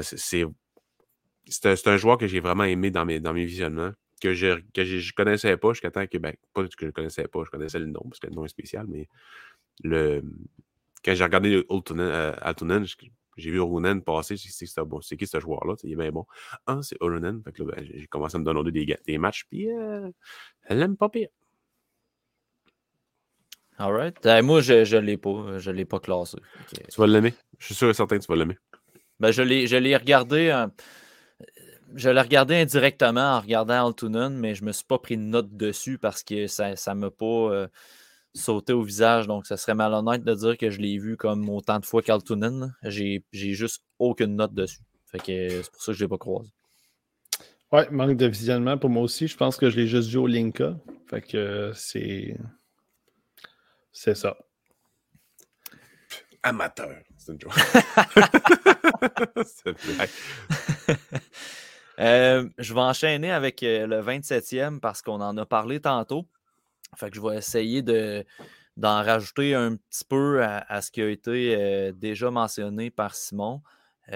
c'est 0.02 1.88
un 1.88 1.98
joueur 1.98 2.18
que 2.18 2.28
j'ai 2.28 2.42
vraiment 2.42 2.66
aimé 2.66 2.92
dans 2.92 3.06
mes, 3.06 3.20
dans 3.20 3.34
mes 3.34 3.46
visionnements 3.46 3.94
que 4.22 4.34
je 4.34 4.48
ne 4.48 5.12
connaissais 5.16 5.58
pas 5.58 5.74
jusqu'à 5.74 5.92
temps 5.92 6.06
que, 6.08 6.18
ben, 6.18 6.34
pas 6.54 6.64
que 6.64 6.70
je 6.80 6.86
ne 6.86 6.92
connaissais 6.92 7.28
pas, 7.28 7.44
je 7.46 7.50
connaissais 7.50 7.80
le 7.80 7.86
nom 7.86 8.02
parce 8.04 8.20
que 8.20 8.28
le 8.28 8.34
nom 8.34 8.46
est 8.46 8.50
spécial, 8.50 8.86
mais 8.88 9.08
le, 9.84 10.24
quand 11.04 11.14
j'ai 11.14 11.24
regardé 11.24 11.64
Altunen, 11.70 12.84
euh, 12.84 12.88
j'ai 13.38 13.52
vu 13.52 13.60
Orunen 13.60 14.02
passer, 14.02 14.36
c'est 14.38 14.80
bon, 14.82 15.00
qui 15.00 15.28
ce 15.28 15.40
joueur-là? 15.40 15.76
Il 15.84 15.94
est 15.94 15.96
bien 15.96 16.12
bon. 16.12 16.26
Ah, 16.66 16.80
c'est 16.82 16.98
là, 17.02 17.20
ben, 17.20 17.44
j'ai 17.80 18.08
commencé 18.08 18.36
à 18.36 18.40
me 18.40 18.46
donner 18.46 18.72
des, 18.72 18.98
des 19.06 19.18
matchs, 19.18 19.46
puis 19.50 19.72
euh, 19.72 20.10
elle 20.64 20.80
l'aime 20.80 20.98
pas 20.98 21.10
pire. 21.10 21.30
Alright. 23.78 24.26
Euh, 24.26 24.42
moi, 24.42 24.62
je 24.62 24.96
ne 24.96 25.02
l'ai 25.02 25.18
pas. 25.18 25.60
Je 25.60 25.70
l'ai 25.70 25.86
pas 25.86 26.00
classé. 26.00 26.38
Tu 26.72 27.00
vas 27.00 27.06
l'aimer? 27.06 27.36
Je 27.60 27.68
suis 27.68 27.76
sûr 27.76 27.90
et 27.90 27.94
certain 27.94 28.18
que 28.18 28.24
tu 28.24 28.32
vas 28.32 28.36
l'aimer. 28.36 28.58
Ben, 29.20 29.32
je 29.32 29.44
l'ai 29.44 29.96
regardé 29.96 30.52
je 31.96 32.10
l'ai 32.10 32.22
regardé 32.22 32.56
indirectement 32.56 33.38
en 33.38 33.40
regardant 33.40 33.88
Altunen, 33.88 34.36
mais 34.38 34.56
je 34.56 34.62
ne 34.62 34.68
me 34.68 34.72
suis 34.72 34.86
pas 34.86 35.00
pris 35.00 35.18
de 35.18 35.22
note 35.22 35.56
dessus 35.56 35.98
parce 35.98 36.24
que 36.24 36.48
ça 36.48 36.74
ne 36.74 36.94
m'a 36.94 37.12
pas 37.12 37.26
euh, 37.26 37.68
sauté 38.38 38.74
au 38.74 38.84
visage. 38.84 39.28
Donc, 39.28 39.46
ça 39.46 39.58
serait 39.58 39.76
malhonnête 39.76 40.24
de 40.24 40.34
dire 40.34 40.58
que 40.58 40.70
je 40.70 40.80
l'ai 40.80 40.98
vu 40.98 41.18
comme 41.18 41.50
autant 41.50 41.80
de 41.80 41.86
fois 41.86 42.02
qu'Altunen. 42.02 42.74
J'ai 42.84 43.24
juste 43.34 43.84
aucune 44.00 44.36
note 44.36 44.54
dessus. 44.54 44.82
Fait 45.12 45.20
que 45.20 45.64
c'est 45.64 45.72
pour 45.72 45.82
ça 45.82 45.92
que 45.92 45.98
je 45.98 46.04
ne 46.04 46.06
l'ai 46.06 46.10
pas 46.10 46.18
croisé. 46.18 46.50
Ouais, 47.72 47.90
manque 47.92 48.18
de 48.18 48.28
visionnement 48.28 48.78
pour 48.78 48.90
moi 48.90 49.04
aussi. 49.04 49.28
Je 49.28 49.36
pense 49.36 49.58
que 49.58 49.70
je 49.70 49.78
l'ai 49.78 49.88
juste 49.88 50.10
vu 50.10 50.18
au 50.18 50.28
Linka. 50.28 50.78
Fait 51.10 51.22
que 51.22 51.72
c'est. 51.76 52.38
C'est 53.92 54.16
ça. 54.16 54.38
Amateur. 56.44 56.96
C'est 57.18 57.34
une 57.34 57.42
joke. 57.42 57.54
Euh, 62.00 62.48
je 62.60 62.76
vais 62.76 62.80
enchaîner 62.80 63.32
avec 63.32 63.64
euh, 63.64 63.88
le 63.88 64.04
27e 64.04 64.80
parce 64.80 65.02
qu'on 65.02 65.20
en 65.20 65.36
a 65.36 65.48
parlé 65.48 65.80
tantôt. 65.80 66.28
Fait 66.96 67.10
que 67.10 67.16
je 67.16 67.22
vais 67.22 67.38
essayer 67.38 67.82
de, 67.82 68.26
d'en 68.76 69.04
rajouter 69.04 69.54
un 69.54 69.76
petit 69.76 70.06
peu 70.06 70.44
à, 70.44 70.82
ce 70.82 70.92
qui 70.92 71.02
a 71.02 71.10
été 71.10 71.56
euh, 71.56 71.92
déjà 71.92 72.32
mentionné 72.32 72.90
par 72.90 73.16
Simon. 73.16 73.62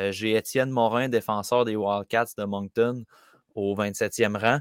j'ai 0.09 0.35
Étienne 0.35 0.69
Morin, 0.69 1.09
défenseur 1.09 1.65
des 1.65 1.75
Wildcats 1.75 2.33
de 2.37 2.43
Moncton, 2.45 3.03
au 3.55 3.75
27e 3.75 4.37
rang. 4.37 4.59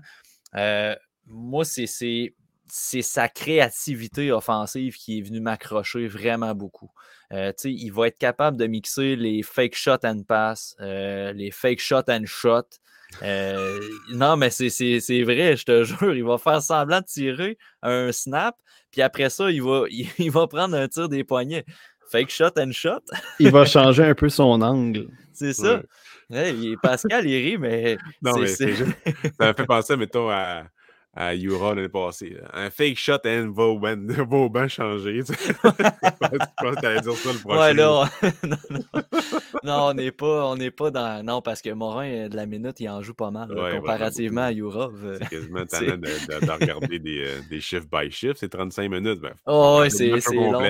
moi, 1.26 1.64
c'est, 1.64 1.86
c'est 1.86 3.02
sa 3.02 3.28
créativité 3.28 4.32
offensive 4.32 4.96
qui 4.96 5.18
est 5.18 5.22
venue 5.22 5.40
m'accrocher 5.40 6.06
vraiment 6.08 6.54
beaucoup. 6.54 6.90
Il 7.30 7.90
va 7.90 8.08
être 8.08 8.18
capable 8.18 8.56
de 8.56 8.66
mixer 8.66 9.16
les 9.16 9.42
fake 9.42 9.74
shot 9.74 9.98
and 10.04 10.22
pass, 10.26 10.76
les 10.80 11.50
fake 11.52 11.80
shot 11.80 12.04
and 12.08 12.26
shot. 12.26 12.66
Euh, 13.22 13.80
non, 14.12 14.36
mais 14.36 14.50
c'est 14.50 14.68
vrai, 15.22 15.56
je 15.56 15.64
te 15.64 15.84
jure, 15.84 16.14
il 16.14 16.24
va 16.24 16.38
faire 16.38 16.62
semblant 16.62 17.00
de 17.00 17.06
tirer 17.06 17.58
un 17.82 18.12
snap, 18.12 18.56
puis 18.90 19.02
après 19.02 19.30
ça, 19.30 19.50
il 19.50 19.62
va, 19.62 19.84
il, 20.18 20.30
va 20.30 20.46
prendre 20.46 20.76
un 20.76 20.88
tir 20.88 21.08
des 21.08 21.24
poignets. 21.24 21.64
Fake 22.10 22.30
shot 22.30 22.50
and 22.58 22.72
shot? 22.72 23.02
il 23.38 23.52
va 23.52 23.64
changer 23.64 24.02
un 24.02 24.14
peu 24.14 24.28
son 24.28 24.60
angle. 24.62 25.06
C'est 25.32 25.52
ça. 25.52 25.80
Pascal, 26.82 27.26
il 27.26 27.50
rit, 27.50 27.58
mais. 27.58 27.96
Non, 28.20 28.38
mais 28.38 28.46
c'est 28.46 28.72
juste. 28.72 28.92
Ça 29.40 29.48
me 29.48 29.52
fait 29.54 29.64
penser, 29.64 29.96
mettons, 29.96 30.28
à 30.28 30.64
à 31.14 31.34
Yura 31.34 31.74
l'année 31.74 31.88
passée. 31.88 32.36
Un 32.52 32.70
fake 32.70 32.96
shot 32.96 33.18
and 33.26 33.50
Vauban, 33.50 34.06
Vauban 34.28 34.68
changé. 34.68 35.22
Tu 35.24 35.32
je 35.34 35.52
pense 35.52 36.76
que 36.76 36.86
allais 36.86 37.00
dire 37.00 37.14
ça 37.14 37.32
le 37.32 37.38
prochain. 37.38 37.60
Ouais, 37.60 37.74
là, 37.74 38.08
non, 38.44 38.56
non. 38.70 39.02
non, 39.64 39.88
on 39.88 39.94
n'est 39.94 40.12
pas, 40.12 40.46
on 40.46 40.56
n'est 40.56 40.70
pas 40.70 40.90
dans. 40.90 41.24
Non, 41.24 41.42
parce 41.42 41.62
que 41.62 41.70
Morin, 41.70 42.08
euh, 42.08 42.28
de 42.28 42.36
la 42.36 42.46
minute, 42.46 42.78
il 42.78 42.88
en 42.88 43.02
joue 43.02 43.14
pas 43.14 43.30
mal, 43.30 43.52
ouais, 43.52 43.78
comparativement 43.78 44.42
à 44.42 44.52
Yurov. 44.52 45.04
Euh, 45.04 45.18
c'est 45.20 45.28
quasiment 45.28 45.66
talent 45.66 45.96
de, 45.96 46.06
de, 46.06 46.46
de, 46.46 46.52
regarder 46.52 46.98
des, 47.00 47.24
euh, 47.24 47.40
des 47.48 47.60
chiffres 47.60 47.86
by 47.90 48.10
chiffres. 48.10 48.36
C'est 48.38 48.48
35 48.48 48.88
minutes. 48.88 49.20
Ben, 49.20 49.34
oh, 49.46 49.80
ouais, 49.80 49.90
c'est 49.90 50.10
long. 50.10 50.60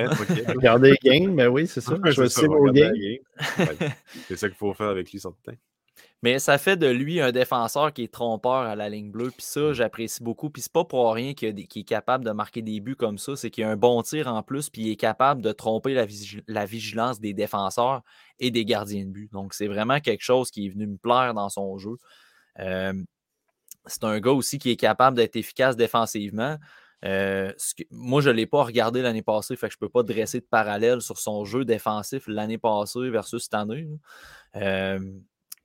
Regardez 0.49 0.93
les 0.93 1.11
games, 1.11 1.36
ben 1.36 1.49
oui, 1.49 1.66
c'est 1.66 1.82
ça. 1.82 1.97
Choisissez 2.12 2.47
vos 2.47 2.70
games. 2.72 2.95
C'est 4.26 4.36
ça 4.36 4.49
qu'il 4.49 4.57
faut 4.57 4.72
faire 4.72 4.88
avec 4.88 5.12
lui, 5.12 5.20
certain. 5.20 5.53
Mais 6.23 6.39
ça 6.39 6.59
fait 6.59 6.77
de 6.77 6.87
lui 6.87 7.18
un 7.21 7.33
défenseur 7.33 7.95
qui 7.95 8.03
est 8.03 8.12
trompeur 8.12 8.53
à 8.53 8.77
la 8.77 8.91
ligne 8.91 9.11
bleue. 9.11 9.31
Puis 9.31 9.47
ça, 9.47 9.73
j'apprécie 9.73 10.23
beaucoup. 10.23 10.51
Puis 10.51 10.62
c'est 10.62 10.73
pas 10.73 10.85
pour 10.85 11.14
rien 11.14 11.33
qu'il 11.33 11.59
est 11.59 11.85
capable 11.85 12.25
de 12.27 12.31
marquer 12.31 12.61
des 12.61 12.81
buts 12.81 12.97
comme 12.97 13.16
ça. 13.16 13.37
C'est 13.37 13.51
qu'il 13.51 13.64
a 13.64 13.71
un 13.71 13.77
bon 13.77 14.03
tir 14.03 14.29
en 14.29 14.43
plus. 14.43 14.68
Puis 14.68 14.83
il 14.83 14.91
est 14.91 14.97
capable 14.97 15.41
de 15.41 15.53
tromper 15.53 15.95
la, 15.95 16.66
vigilance 16.66 17.21
des 17.21 17.33
défenseurs 17.33 18.03
et 18.39 18.51
des 18.51 18.66
gardiens 18.66 19.07
de 19.07 19.11
but. 19.11 19.33
Donc 19.33 19.55
c'est 19.55 19.66
vraiment 19.66 20.01
quelque 20.01 20.23
chose 20.23 20.51
qui 20.51 20.66
est 20.66 20.68
venu 20.68 20.87
me 20.89 20.99
plaire 20.99 21.33
dans 21.33 21.49
son 21.49 21.79
jeu. 21.79 21.97
c'est 23.87 24.05
un 24.05 24.21
gars 24.21 24.33
aussi 24.33 24.59
qui 24.59 24.71
est 24.71 24.77
capable 24.77 25.16
d'être 25.16 25.37
efficace 25.37 25.75
défensivement. 25.77 26.59
moi, 27.03 28.21
je 28.21 28.29
ne 28.29 28.35
l'ai 28.35 28.47
pas 28.47 28.62
regardé 28.64 29.01
l'année 29.01 29.23
passée, 29.23 29.57
fait 29.57 29.68
que 29.68 29.73
je 29.73 29.79
ne 29.79 29.87
peux 29.87 29.89
pas 29.89 30.03
dresser 30.03 30.41
de 30.41 30.47
parallèle 30.51 31.01
sur 31.01 31.18
son 31.18 31.47
jeu 31.47 31.64
défensif 31.64 32.25
l'année 32.27 32.59
passée 32.59 33.09
versus 33.09 33.45
cette 33.45 33.55
année 33.55 33.89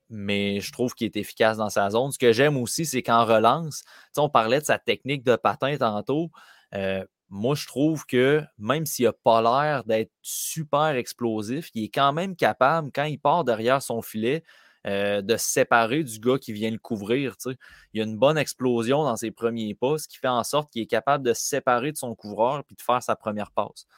mais 0.08 0.60
je 0.60 0.72
trouve 0.72 0.94
qu'il 0.94 1.06
est 1.06 1.16
efficace 1.16 1.56
dans 1.56 1.70
sa 1.70 1.90
zone. 1.90 2.12
Ce 2.12 2.18
que 2.18 2.32
j'aime 2.32 2.56
aussi, 2.56 2.86
c'est 2.86 3.02
qu'en 3.02 3.24
relance, 3.24 3.82
on 4.16 4.28
parlait 4.28 4.60
de 4.60 4.64
sa 4.64 4.78
technique 4.78 5.24
de 5.24 5.36
patin 5.36 5.76
tantôt. 5.76 6.30
Euh, 6.74 7.04
moi, 7.28 7.54
je 7.54 7.66
trouve 7.66 8.06
que 8.06 8.42
même 8.58 8.86
s'il 8.86 9.06
n'a 9.06 9.12
pas 9.12 9.42
l'air 9.42 9.84
d'être 9.84 10.12
super 10.22 10.90
explosif, 10.90 11.70
il 11.74 11.84
est 11.84 11.88
quand 11.88 12.12
même 12.12 12.36
capable, 12.36 12.90
quand 12.94 13.04
il 13.04 13.18
part 13.18 13.44
derrière 13.44 13.82
son 13.82 14.02
filet, 14.02 14.44
euh, 14.86 15.20
de 15.20 15.36
se 15.36 15.46
séparer 15.46 16.04
du 16.04 16.20
gars 16.20 16.38
qui 16.38 16.52
vient 16.52 16.70
le 16.70 16.78
couvrir. 16.78 17.34
Il 17.44 17.98
y 17.98 18.00
a 18.00 18.04
une 18.04 18.16
bonne 18.16 18.38
explosion 18.38 19.02
dans 19.02 19.16
ses 19.16 19.32
premiers 19.32 19.74
pas, 19.74 19.98
ce 19.98 20.06
qui 20.06 20.16
fait 20.18 20.28
en 20.28 20.44
sorte 20.44 20.70
qu'il 20.70 20.82
est 20.82 20.86
capable 20.86 21.24
de 21.24 21.34
se 21.34 21.42
séparer 21.42 21.90
de 21.90 21.96
son 21.96 22.14
couvreur 22.14 22.62
puis 22.64 22.76
de 22.76 22.82
faire 22.82 23.02
sa 23.02 23.16
première 23.16 23.50
passe. 23.50 23.88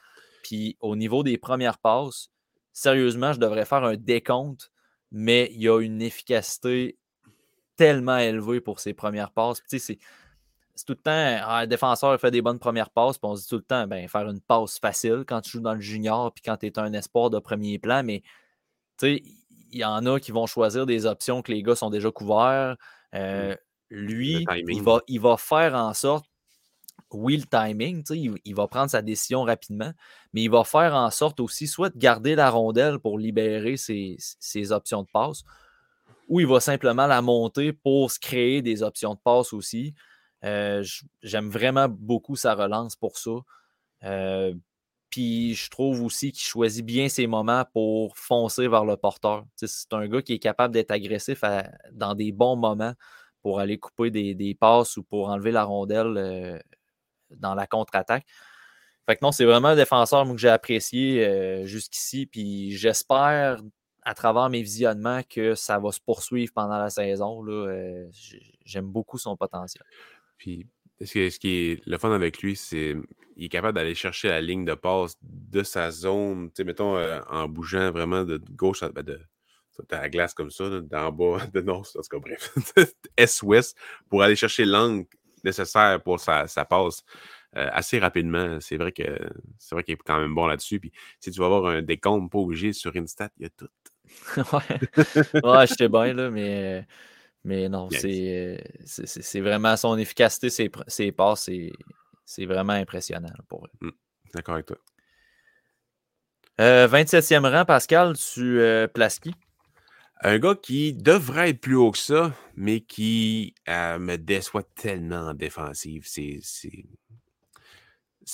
Puis 0.43 0.79
au 0.81 0.97
niveau 0.97 1.23
des 1.23 1.37
premières 1.37 1.77
passes, 1.77 2.31
sérieusement, 2.73 3.35
je 3.35 3.39
devrais 3.39 3.67
faire 3.67 3.85
un 3.85 3.97
décompte 3.97 4.71
mais 5.11 5.51
il 5.53 5.63
y 5.63 5.69
a 5.69 5.81
une 5.81 6.03
efficacité 6.03 6.99
tellement 7.77 8.19
élevée 8.19 8.61
pour 8.61 8.81
ses 8.81 8.93
premières 8.93 9.31
passes. 9.31 9.63
c'est 9.67 9.99
tout 10.87 10.93
le 10.93 10.97
temps, 10.97 11.11
un 11.11 11.67
défenseur 11.67 12.19
fait 12.21 12.31
des 12.31 12.43
bonnes 12.43 12.59
premières 12.59 12.91
passes, 12.91 13.19
puis 13.19 13.29
on 13.29 13.37
se 13.37 13.43
dit 13.43 13.49
tout 13.49 13.57
le 13.57 13.63
temps, 13.63 13.87
ben, 13.87 14.07
faire 14.09 14.29
une 14.29 14.41
passe 14.41 14.79
facile 14.79 15.25
quand 15.27 15.41
tu 15.41 15.51
joues 15.53 15.61
dans 15.61 15.75
le 15.75 15.81
junior, 15.81 16.33
puis 16.33 16.43
quand 16.45 16.57
tu 16.57 16.67
es 16.67 16.79
un 16.79 16.93
espoir 16.93 17.31
de 17.31 17.39
premier 17.39 17.79
plan, 17.79 18.03
mais 18.05 18.23
il 19.03 19.23
y 19.73 19.85
en 19.85 20.07
a 20.07 20.21
qui 20.21 20.33
vont 20.33 20.47
choisir 20.47 20.87
des 20.87 21.07
options 21.07 21.43
que 21.43 21.53
les 21.53 21.63
gars 21.63 21.75
sont 21.75 21.91
déjà 21.91 22.11
couverts. 22.11 22.77
Mmh. 23.13 23.17
Euh, 23.17 23.57
lui, 23.91 24.47
il 24.69 24.83
va, 24.83 25.01
il 25.09 25.21
va 25.21 25.37
faire 25.37 25.75
en 25.75 25.95
sorte 25.95 26.28
oui, 27.13 27.43
timing, 27.51 28.05
il, 28.11 28.55
va 28.55 28.69
prendre 28.69 28.91
sa 28.91 29.03
décision 29.03 29.43
rapidement, 29.43 29.93
mais 30.33 30.43
il 30.43 30.51
va 30.51 30.65
faire 30.65 30.95
en 30.95 31.11
sorte 31.11 31.41
aussi 31.41 31.67
soit 31.67 31.91
de 31.91 31.99
garder 31.99 32.35
la 32.35 32.51
rondelle 32.51 32.99
pour 32.99 33.19
libérer 33.19 33.77
ses, 33.77 34.73
options 34.73 35.03
de 35.03 35.09
passe, 35.13 35.43
ou 36.29 36.41
il 36.41 36.47
va 36.47 36.61
simplement 36.61 37.07
la 37.07 37.23
monter 37.23 37.73
pour 37.73 38.11
se 38.11 38.19
créer 38.19 38.63
des 38.63 38.83
options 38.83 39.15
de 39.15 39.21
passe 39.21 39.53
aussi. 39.53 39.95
Euh, 40.45 40.85
j'aime 41.23 41.49
vraiment 41.49 41.89
beaucoup 41.89 42.37
sa 42.37 42.55
relance 42.55 42.97
pour 42.97 43.19
ça. 43.19 43.31
Euh, 44.05 44.55
puis 45.11 45.55
je 45.55 45.71
trouve 45.71 46.03
aussi 46.03 46.33
qu'il 46.33 46.47
choisit 46.47 46.85
bien 46.85 47.09
ses 47.09 47.27
moments 47.27 47.65
pour 47.73 48.17
foncer 48.17 48.69
vers 48.69 48.85
le 48.85 48.97
porteur. 48.97 49.47
C'est 49.57 49.93
un 49.93 50.07
gars 50.07 50.23
qui 50.23 50.35
est 50.35 50.39
capable 50.39 50.75
d'être 50.75 50.91
agressif 50.91 51.43
dans 51.93 52.15
des 52.15 52.33
bons 52.33 52.57
moments 52.57 52.93
pour 53.43 53.61
aller 53.61 53.79
couper 53.79 54.11
des, 54.11 54.55
passes 54.55 54.97
ou 54.97 55.03
pour 55.03 55.29
enlever 55.31 55.53
la 55.53 55.65
rondelle 55.65 56.17
euh, 56.19 56.59
dans 57.37 57.55
la 57.55 57.66
contre-attaque. 57.66 58.26
Fait 59.07 59.16
que 59.16 59.20
non, 59.22 59.33
c'est 59.33 59.47
vraiment 59.47 59.68
un 59.68 59.76
défenseur 59.76 60.31
que 60.31 60.37
j'ai 60.37 60.51
apprécié 60.51 61.26
euh, 61.26 61.64
jusqu'ici. 61.64 62.26
Puis 62.26 62.72
j'espère, 62.72 63.62
à 64.03 64.14
travers 64.14 64.51
mes 64.51 64.62
visionnements, 64.62 65.22
que 65.22 65.55
ça 65.55 65.79
va 65.79 65.93
se 65.93 66.01
poursuivre 66.01 66.53
pendant 66.55 66.79
la 66.79 66.91
saison. 66.91 67.43
Euh, 67.49 68.07
j'aime 68.66 68.87
beaucoup 68.87 69.16
son 69.16 69.37
potentiel. 69.37 69.85
Puis 70.37 70.66
ce 71.01 71.39
qui, 71.39 71.49
est, 71.49 71.87
le 71.87 71.97
fun 71.97 72.12
avec 72.12 72.43
lui, 72.43 72.57
c'est 72.57 72.97
qu'il 73.35 73.45
est 73.45 73.49
capable 73.49 73.76
d'aller 73.76 73.95
chercher 73.95 74.29
la 74.29 74.41
ligne 74.41 74.64
de 74.64 74.74
passe 74.74 75.16
de 75.22 75.62
sa 75.62 75.91
zone, 75.91 76.51
mettons, 76.64 76.97
euh, 76.97 77.20
en 77.31 77.49
bougeant 77.49 77.91
vraiment 77.91 78.24
de 78.24 78.41
gauche 78.51 78.83
à, 78.83 78.91
ben, 78.91 79.03
de, 79.03 79.20
la 79.91 80.09
glace 80.09 80.35
comme 80.35 80.51
ça, 80.51 80.68
d'en 80.81 81.12
bas, 81.12 81.39
de 81.55 81.61
nord, 81.61 81.87
en 81.97 82.01
tout 82.03 82.09
cas, 82.11 82.18
bref, 82.18 82.53
est-ouest, 83.16 83.76
pour 84.09 84.22
aller 84.22 84.37
chercher 84.37 84.64
l'angle 84.64 85.07
nécessaire 85.45 86.03
pour 86.03 86.20
sa, 86.20 86.47
passe 86.47 87.05
euh, 87.57 87.68
assez 87.72 87.99
rapidement. 87.99 88.59
C'est 88.61 88.76
vrai 88.76 88.93
que 88.93 89.05
c'est 89.59 89.74
vrai 89.74 89.84
qu'il 89.84 89.95
est 89.95 90.03
quand 90.05 90.20
même 90.20 90.34
bon 90.34 90.47
là-dessus. 90.47 90.80
Puis 90.80 90.93
si 91.20 91.30
tu 91.30 91.41
vas 91.41 91.47
avoir 91.47 91.66
un 91.66 91.82
décompte 91.82 92.30
pas 92.30 92.39
obligé 92.39 92.72
sur 92.72 92.95
Instat, 92.97 93.30
il 93.39 93.45
y 93.45 93.47
a 93.47 93.51
tout. 93.51 93.68
ouais, 94.36 95.43
ouais 95.43 95.66
j'étais 95.66 95.89
bien 95.89 96.14
là, 96.14 96.30
mais, 96.30 96.86
mais 97.45 97.68
non, 97.68 97.89
c'est, 97.91 98.62
c'est, 98.84 99.41
vraiment 99.41 99.76
son 99.76 99.99
efficacité, 99.99 100.51
ses, 100.51 100.70
ses 100.86 101.12
passes, 101.12 101.51
c'est, 102.24 102.47
vraiment 102.47 102.72
impressionnant 102.72 103.32
pour 103.49 103.66
eux. 103.66 103.70
Mmh, 103.80 103.91
d'accord 104.34 104.55
avec 104.55 104.66
toi. 104.66 104.78
27e 106.59 107.45
euh, 107.45 107.51
rang, 107.51 107.64
Pascal, 107.64 108.16
tu 108.16 108.61
euh, 108.61 108.89
places 108.89 109.20
qui? 109.20 109.32
Un 110.21 110.39
gars 110.39 110.57
qui 110.57 110.95
devrait 110.95 111.51
être 111.51 111.61
plus 111.61 111.77
haut 111.77 111.93
que 111.93 111.99
ça, 111.99 112.35
mais 112.57 112.81
qui 112.81 113.55
euh, 113.69 113.99
me 114.01 114.16
déçoit 114.16 114.64
tellement 114.75 115.29
en 115.29 115.35
défensive. 115.35 116.07
Ses, 116.07 116.43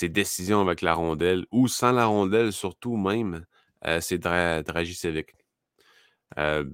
décisions 0.09 0.61
avec 0.63 0.81
la 0.81 0.95
rondelle, 0.95 1.47
ou 1.53 1.69
sans 1.69 1.93
la 1.93 2.07
rondelle, 2.07 2.53
surtout 2.53 2.97
même, 2.97 3.45
euh, 3.87 4.01
c'est 4.01 4.19
Dragicevic. 4.19 5.35
Euh, 6.39 6.65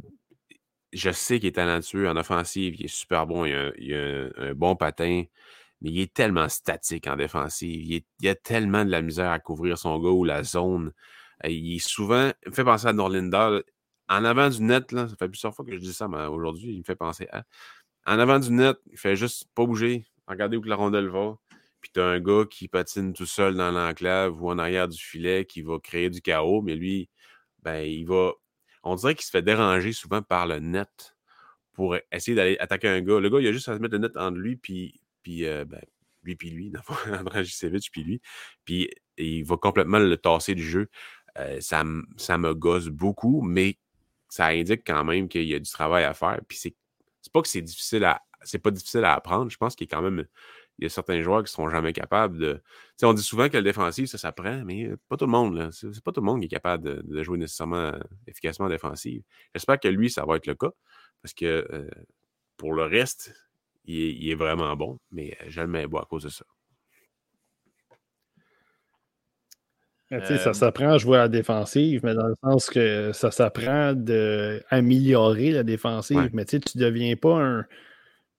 je 0.92 1.10
sais 1.10 1.40
qu'il 1.40 1.48
est 1.48 1.52
talentueux 1.52 2.08
en 2.08 2.16
offensive, 2.16 2.76
il 2.78 2.84
est 2.84 2.88
super 2.88 3.26
bon, 3.26 3.44
il 3.44 3.54
a, 3.94 4.30
un, 4.36 4.54
bon 4.54 4.76
patin, 4.76 5.24
mais 5.80 5.90
il 5.90 6.00
est 6.00 6.14
tellement 6.14 6.48
statique 6.48 7.08
en 7.08 7.16
défensive. 7.16 7.82
Il, 7.82 8.04
y 8.22 8.28
a 8.28 8.34
tellement 8.36 8.84
de 8.84 8.90
la 8.90 9.02
misère 9.02 9.30
à 9.30 9.40
couvrir 9.40 9.76
son 9.76 9.98
gars 9.98 10.10
ou 10.10 10.24
la 10.24 10.44
zone. 10.44 10.92
il 11.44 11.76
est 11.76 11.78
souvent, 11.86 12.30
il 12.46 12.52
fait 12.52 12.64
penser 12.64 12.86
à 12.86 12.92
Norlinda 12.92 13.60
en 14.10 14.24
avant 14.24 14.50
du 14.50 14.60
net, 14.62 14.92
là, 14.92 15.08
ça 15.08 15.16
fait 15.16 15.28
plusieurs 15.28 15.54
fois 15.54 15.64
que 15.64 15.72
je 15.72 15.78
dis 15.78 15.94
ça, 15.94 16.08
mais 16.08 16.26
aujourd'hui, 16.26 16.72
il 16.72 16.78
me 16.80 16.84
fait 16.84 16.96
penser 16.96 17.28
à. 17.32 17.44
En 18.06 18.18
avant 18.18 18.38
du 18.38 18.50
net, 18.50 18.76
il 18.90 18.98
fait 18.98 19.14
juste 19.14 19.48
pas 19.54 19.64
bouger, 19.64 20.06
regarder 20.26 20.56
où 20.56 20.62
la 20.64 20.76
rondelle 20.76 21.08
va. 21.08 21.36
Puis 21.80 21.90
tu 21.94 22.00
as 22.00 22.06
un 22.06 22.20
gars 22.20 22.44
qui 22.50 22.68
patine 22.68 23.12
tout 23.12 23.26
seul 23.26 23.54
dans 23.54 23.70
l'enclave 23.70 24.42
ou 24.42 24.50
en 24.50 24.58
arrière 24.58 24.88
du 24.88 24.98
filet 24.98 25.44
qui 25.44 25.62
va 25.62 25.78
créer 25.78 26.10
du 26.10 26.20
chaos, 26.20 26.60
mais 26.62 26.74
lui, 26.74 27.08
ben, 27.62 27.82
il 27.82 28.06
va. 28.06 28.32
On 28.82 28.96
dirait 28.96 29.14
qu'il 29.14 29.24
se 29.24 29.30
fait 29.30 29.42
déranger 29.42 29.92
souvent 29.92 30.22
par 30.22 30.46
le 30.46 30.58
net 30.58 31.14
pour 31.72 31.96
essayer 32.10 32.34
d'aller 32.34 32.58
attaquer 32.58 32.88
un 32.88 33.00
gars. 33.02 33.20
Le 33.20 33.30
gars, 33.30 33.40
il 33.40 33.46
a 33.46 33.52
juste 33.52 33.68
à 33.68 33.76
se 33.76 33.80
mettre 33.80 33.94
le 33.94 34.00
net 34.00 34.16
entre 34.16 34.38
lui, 34.38 34.56
puis, 34.56 35.00
puis 35.22 35.46
euh, 35.46 35.64
ben, 35.64 35.80
lui, 36.24 36.36
puis 36.36 36.50
lui, 36.50 36.72
André 37.06 37.44
puis 37.92 38.02
lui. 38.02 38.20
Puis 38.64 38.90
il 39.18 39.44
va 39.44 39.56
complètement 39.56 39.98
le 39.98 40.16
tasser 40.16 40.54
du 40.54 40.64
jeu. 40.68 40.88
Euh, 41.38 41.60
ça, 41.60 41.84
ça 42.16 42.38
me 42.38 42.54
gosse 42.54 42.88
beaucoup, 42.88 43.42
mais 43.42 43.78
ça 44.30 44.46
indique 44.46 44.82
quand 44.86 45.04
même 45.04 45.28
qu'il 45.28 45.44
y 45.44 45.54
a 45.54 45.58
du 45.58 45.70
travail 45.70 46.04
à 46.04 46.14
faire. 46.14 46.40
Puis 46.48 46.56
c'est, 46.56 46.74
pas 47.32 47.42
que 47.42 47.48
c'est 47.48 47.60
difficile 47.60 48.04
à. 48.04 48.22
C'est 48.42 48.58
pas 48.58 48.70
difficile 48.70 49.04
à 49.04 49.14
apprendre. 49.14 49.50
Je 49.50 49.58
pense 49.58 49.76
qu'il 49.76 49.86
y 49.86 49.92
a 49.92 49.96
quand 49.96 50.02
même. 50.02 50.26
Il 50.78 50.84
y 50.84 50.86
a 50.86 50.88
certains 50.88 51.20
joueurs 51.20 51.40
qui 51.40 51.44
ne 51.44 51.48
seront 51.48 51.68
jamais 51.68 51.92
capables 51.92 52.38
de. 52.38 52.62
sais, 52.96 53.04
on 53.04 53.12
dit 53.12 53.22
souvent 53.22 53.50
que 53.50 53.58
le 53.58 53.62
défensif, 53.62 54.08
ça 54.08 54.16
s'apprend, 54.16 54.64
mais 54.64 54.88
pas 55.08 55.18
tout 55.18 55.26
le 55.26 55.30
monde. 55.32 55.70
C'est, 55.72 56.02
pas 56.02 56.12
tout 56.12 56.20
le 56.20 56.26
monde 56.26 56.40
qui 56.40 56.46
est 56.46 56.48
capable 56.48 57.02
de, 57.04 57.22
jouer 57.22 57.36
nécessairement 57.36 57.92
efficacement 58.26 58.66
en 58.66 58.70
défensive. 58.70 59.22
J'espère 59.54 59.78
que 59.78 59.88
lui, 59.88 60.08
ça 60.10 60.24
va 60.24 60.36
être 60.36 60.46
le 60.46 60.54
cas. 60.54 60.70
Parce 61.22 61.34
que 61.34 61.66
euh, 61.70 61.90
pour 62.56 62.72
le 62.72 62.84
reste, 62.84 63.34
il 63.84 64.30
est, 64.30 64.34
vraiment 64.34 64.74
bon, 64.76 64.98
mais 65.10 65.36
euh, 65.42 65.46
je 65.48 65.60
le 65.60 65.78
à 65.98 66.04
cause 66.08 66.24
de 66.24 66.28
ça. 66.28 66.44
Ça 70.10 70.54
s'apprend 70.54 70.92
à 70.92 70.98
jouer 70.98 71.18
à 71.18 71.22
la 71.22 71.28
défensive, 71.28 72.00
mais 72.02 72.14
dans 72.14 72.26
le 72.26 72.34
sens 72.42 72.68
que 72.68 73.12
ça 73.12 73.30
s'apprend 73.30 73.92
d'améliorer 73.94 75.52
la 75.52 75.62
défensive. 75.62 76.30
Mais 76.32 76.44
tu 76.44 76.56
ne 76.56 76.80
deviens 76.80 77.14
pas 77.16 77.40
un, 77.40 77.64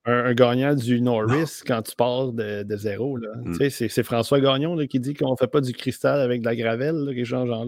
un, 0.05 0.33
gagnant 0.33 0.73
du 0.73 0.99
Norris 1.01 1.61
quand 1.65 1.81
tu 1.81 1.95
pars 1.95 2.33
de, 2.33 2.65
zéro. 2.75 3.17
Mm. 3.17 3.69
C'est 3.69 4.03
François 4.03 4.39
Gagnon 4.39 4.75
qui 4.87 4.99
dit 4.99 5.13
qu'on 5.13 5.31
ne 5.31 5.35
fait 5.35 5.47
pas 5.47 5.61
du 5.61 5.73
cristal 5.73 6.19
avec 6.19 6.41
de 6.41 6.45
la 6.45 6.55
gravelle, 6.55 6.95
là, 6.95 7.11
les 7.11 7.25
gens-là. 7.25 7.65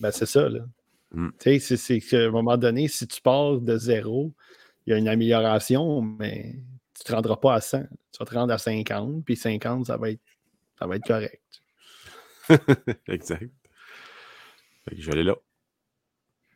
Ben, 0.00 0.10
c'est 0.10 0.26
ça. 0.26 0.48
Mm. 1.12 1.28
C'est 1.38 2.00
qu'à 2.00 2.18
un 2.18 2.30
moment 2.30 2.56
donné, 2.56 2.88
si 2.88 3.06
tu 3.06 3.20
pars 3.20 3.60
de 3.60 3.76
zéro, 3.76 4.32
il 4.86 4.90
y 4.90 4.92
a 4.94 4.98
une 4.98 5.08
amélioration, 5.08 6.00
mais 6.00 6.56
tu 6.94 7.02
ne 7.02 7.04
te 7.04 7.12
rendras 7.12 7.36
pas 7.36 7.54
à 7.54 7.60
100. 7.60 7.82
Tu 7.82 8.18
vas 8.18 8.24
te 8.24 8.34
rendre 8.34 8.52
à 8.52 8.58
50, 8.58 9.24
puis 9.24 9.36
50, 9.36 9.86
ça 9.86 9.96
va 9.96 10.10
être, 10.10 10.20
ça 10.78 10.86
va 10.86 10.96
être 10.96 11.06
correct. 11.06 11.42
exact. 13.08 13.50
je 14.90 15.06
vais 15.06 15.12
aller 15.12 15.24
là. 15.24 15.36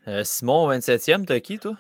Euh, 0.08 0.24
Simon, 0.24 0.68
27e, 0.70 1.24
t'as 1.24 1.40
qui, 1.40 1.58
toi? 1.58 1.76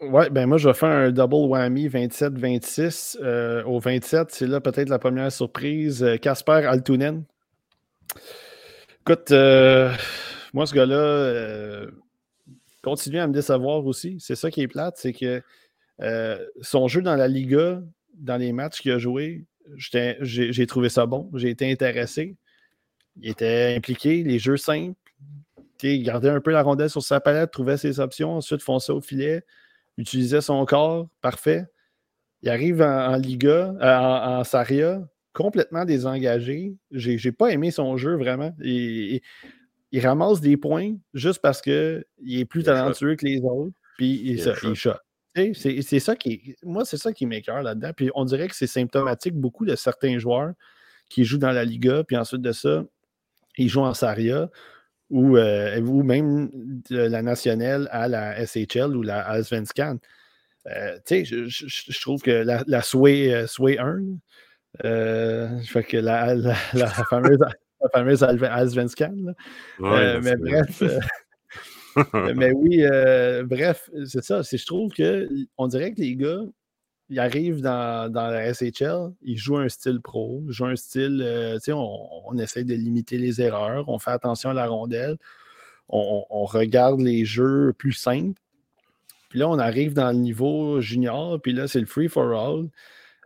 Ouais, 0.00 0.28
ben 0.30 0.46
moi, 0.46 0.58
je 0.58 0.68
vais 0.68 0.74
faire 0.74 0.88
un 0.88 1.10
double 1.10 1.34
whammy 1.34 1.88
27-26. 1.88 3.18
Euh, 3.20 3.62
au 3.64 3.78
27, 3.78 4.30
c'est 4.30 4.46
là 4.46 4.60
peut-être 4.60 4.88
la 4.88 4.98
première 4.98 5.30
surprise. 5.30 6.06
Casper 6.20 6.52
euh, 6.52 6.70
Altunen. 6.70 7.24
Écoute, 9.00 9.30
moi, 10.52 10.66
ce 10.66 10.74
gars-là 10.74 11.86
continue 12.82 13.18
à 13.18 13.26
me 13.26 13.32
décevoir 13.32 13.84
aussi. 13.86 14.16
C'est 14.18 14.34
ça 14.34 14.50
qui 14.50 14.62
est 14.62 14.68
plate, 14.68 14.96
c'est 14.96 15.12
que 15.12 15.42
son 16.62 16.88
jeu 16.88 17.02
dans 17.02 17.16
la 17.16 17.28
Liga, 17.28 17.82
dans 18.14 18.36
les 18.36 18.52
matchs 18.52 18.80
qu'il 18.80 18.92
a 18.92 18.98
joué, 18.98 19.44
j'ai 19.76 20.66
trouvé 20.66 20.88
ça 20.88 21.06
bon. 21.06 21.30
J'ai 21.34 21.50
été 21.50 21.70
intéressé. 21.70 22.36
Il 23.20 23.30
était 23.30 23.74
impliqué, 23.76 24.22
les 24.22 24.38
jeux 24.38 24.56
simples. 24.56 24.98
Il 25.82 26.02
gardait 26.02 26.30
un 26.30 26.40
peu 26.40 26.50
la 26.50 26.62
rondelle 26.62 26.88
sur 26.88 27.02
sa 27.02 27.20
palette, 27.20 27.50
trouvait 27.50 27.76
ses 27.76 28.00
options, 28.00 28.36
ensuite 28.36 28.62
fonçait 28.62 28.92
au 28.92 29.00
filet, 29.00 29.44
utilisait 29.98 30.40
son 30.40 30.64
corps, 30.64 31.08
parfait. 31.20 31.66
Il 32.42 32.48
arrive 32.48 32.82
en, 32.82 33.16
Liga, 33.16 33.74
euh, 33.80 33.98
en, 33.98 34.44
Saria, 34.44 35.02
complètement 35.32 35.84
désengagé. 35.84 36.74
J'ai 36.90 37.16
n'ai 37.22 37.32
pas 37.32 37.50
aimé 37.50 37.70
son 37.70 37.96
jeu 37.96 38.16
vraiment. 38.16 38.54
il 38.60 39.20
ramasse 39.94 40.40
des 40.40 40.56
points 40.56 40.94
juste 41.12 41.40
parce 41.40 41.60
qu'il 41.60 42.04
est 42.26 42.44
plus 42.44 42.62
talentueux 42.62 43.16
que 43.16 43.26
les 43.26 43.40
autres, 43.40 43.72
puis 43.96 44.20
il, 44.24 44.38
il, 44.38 44.74
shot. 44.74 44.92
C'est 45.34 46.00
ça 46.00 46.16
qui. 46.16 46.54
Moi, 46.62 46.84
c'est 46.84 46.96
ça 46.96 47.12
qui 47.12 47.26
m'écœure 47.26 47.62
là-dedans. 47.62 47.92
Puis 47.96 48.10
on 48.14 48.24
dirait 48.24 48.48
que 48.48 48.54
c'est 48.54 48.66
symptomatique 48.66 49.34
beaucoup 49.34 49.64
de 49.64 49.74
certains 49.74 50.18
joueurs 50.18 50.52
qui 51.08 51.24
jouent 51.24 51.38
dans 51.38 51.52
la 51.52 51.64
Liga, 51.64 52.04
puis 52.04 52.16
ensuite 52.16 52.40
de 52.40 52.52
ça, 52.52 52.84
ils 53.58 53.68
jouent 53.68 53.82
en 53.82 53.94
Saria 53.94 54.50
ou, 55.10 55.36
euh, 55.36 55.80
ou 55.80 56.02
même 56.02 56.50
de 56.90 56.98
la 56.98 57.22
nationale 57.22 57.88
à 57.90 58.08
la 58.08 58.44
SHL 58.44 58.96
ou 58.96 59.02
la 59.02 59.20
Allsvenskan. 59.20 59.98
Euh, 60.66 60.96
tu 61.06 61.24
sais, 61.24 61.48
je, 61.48 62.00
trouve 62.00 62.22
que 62.22 62.30
la, 62.30 62.64
la 62.66 62.80
Sway, 62.82 63.32
euh, 63.32 63.46
Sway 63.46 63.78
1, 63.78 63.98
euh, 64.84 65.60
fait 65.60 65.84
que 65.84 65.98
la, 65.98 66.34
la, 66.34 66.56
la 66.72 66.88
fameuse, 66.88 67.38
la 67.38 67.88
fameuse 67.92 68.22
Allsvenskan, 68.22 69.34
mais 69.78 70.36
bref. 70.36 70.82
mais 72.34 72.50
oui, 72.52 72.82
bref, 73.44 73.90
c'est 74.06 74.24
ça. 74.24 74.40
Je 74.42 74.64
trouve 74.64 74.90
qu'on 74.94 75.68
dirait 75.68 75.92
que 75.92 76.00
les 76.00 76.16
gars, 76.16 76.40
il 77.10 77.18
arrive 77.18 77.60
dans, 77.60 78.12
la 78.12 78.52
SHL, 78.52 79.12
il 79.22 79.36
joue 79.36 79.58
un 79.58 79.68
style 79.68 80.00
pro, 80.00 80.42
joue 80.48 80.66
un 80.66 80.76
style, 80.76 81.22
euh, 81.22 81.54
tu 81.54 81.66
sais, 81.66 81.72
on, 81.72 82.36
essaie 82.38 82.64
de 82.64 82.74
limiter 82.74 83.18
les 83.18 83.40
erreurs, 83.40 83.88
on 83.88 83.98
fait 83.98 84.10
attention 84.10 84.50
à 84.50 84.54
la 84.54 84.66
rondelle, 84.66 85.16
on, 85.88 86.44
regarde 86.44 87.00
les 87.00 87.24
jeux 87.24 87.72
plus 87.76 87.92
simples. 87.92 88.40
Puis 89.28 89.38
là, 89.38 89.48
on 89.48 89.58
arrive 89.58 89.92
dans 89.92 90.12
le 90.12 90.18
niveau 90.18 90.80
junior, 90.80 91.40
puis 91.40 91.52
là, 91.52 91.68
c'est 91.68 91.80
le 91.80 91.86
free 91.86 92.08
for 92.08 92.32
all. 92.32 92.68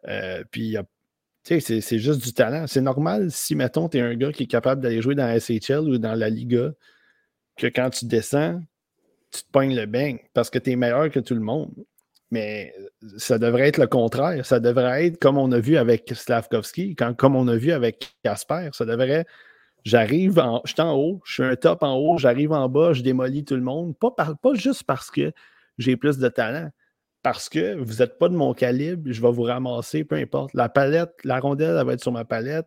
Euh, 0.09 0.43
puis, 0.51 0.77
tu 1.45 1.61
sais, 1.61 1.81
c'est 1.81 1.99
juste 1.99 2.23
du 2.23 2.33
talent. 2.33 2.67
C'est 2.67 2.81
normal 2.81 3.31
si, 3.31 3.55
mettons, 3.55 3.89
tu 3.89 3.99
es 3.99 4.01
un 4.01 4.15
gars 4.15 4.33
qui 4.33 4.45
est 4.45 4.49
capable 4.49 4.83
d'aller 4.83 5.03
jouer 5.03 5.15
dans 5.15 5.27
la 5.27 5.39
SHL 5.39 5.89
ou 5.89 5.99
dans 5.99 6.15
la 6.15 6.31
Liga, 6.31 6.73
que 7.57 7.67
quand 7.69 7.91
tu 7.91 8.07
descends, 8.07 8.61
tu 9.31 9.43
te 9.43 9.51
pognes 9.51 9.75
le 9.75 9.87
bang 9.87 10.19
parce 10.35 10.51
que 10.51 10.59
tu 10.59 10.73
es 10.73 10.77
meilleur 10.77 11.11
que 11.11 11.21
tout 11.21 11.35
le 11.35 11.41
monde. 11.41 11.73
Mais 12.31 12.75
ça 13.17 13.39
devrait 13.39 13.69
être 13.69 13.79
le 13.79 13.87
contraire. 13.87 14.45
Ça 14.45 14.61
devrait 14.61 15.07
être 15.07 15.19
comme 15.19 15.39
on 15.39 15.51
a 15.53 15.59
vu 15.59 15.77
avec 15.77 16.13
Slavkovski, 16.15 16.95
comme 16.95 17.37
on 17.37 17.49
a 17.49 17.57
vu 17.57 17.73
avec 17.73 18.17
Casper. 18.23 18.69
Ça 18.73 18.85
devrait. 18.85 19.25
J'arrive 19.85 20.39
en. 20.39 20.61
Je 20.65 20.73
suis 20.73 20.83
en 20.83 20.95
haut, 20.95 21.23
je 21.25 21.35
suis 21.35 21.43
un 21.43 21.57
top 21.57 21.83
en 21.83 21.95
haut, 21.97 22.19
j'arrive 22.19 22.53
en 22.53 22.69
bas, 22.69 22.93
je 22.93 23.03
démolis 23.03 23.45
tout 23.45 23.55
le 23.55 23.63
monde. 23.63 23.97
Pas, 23.97 24.11
pas 24.11 24.55
juste 24.55 24.85
parce 24.85 25.11
que 25.11 25.33
j'ai 25.79 25.97
plus 25.97 26.19
de 26.19 26.29
talent. 26.29 26.71
Parce 27.23 27.49
que 27.49 27.75
vous 27.77 27.97
n'êtes 27.97 28.19
pas 28.19 28.29
de 28.29 28.37
mon 28.37 28.55
calibre, 28.55 29.11
je 29.11 29.21
vais 29.21 29.33
vous 29.33 29.43
ramasser, 29.43 30.05
peu 30.05 30.17
importe. 30.17 30.55
La 30.55 30.69
palette, 30.69 31.13
la 31.25 31.41
rondelle, 31.41 31.77
elle 31.79 31.87
va 31.87 31.95
être 31.95 32.03
sur 32.03 32.13
ma 32.13 32.25
palette. 32.25 32.67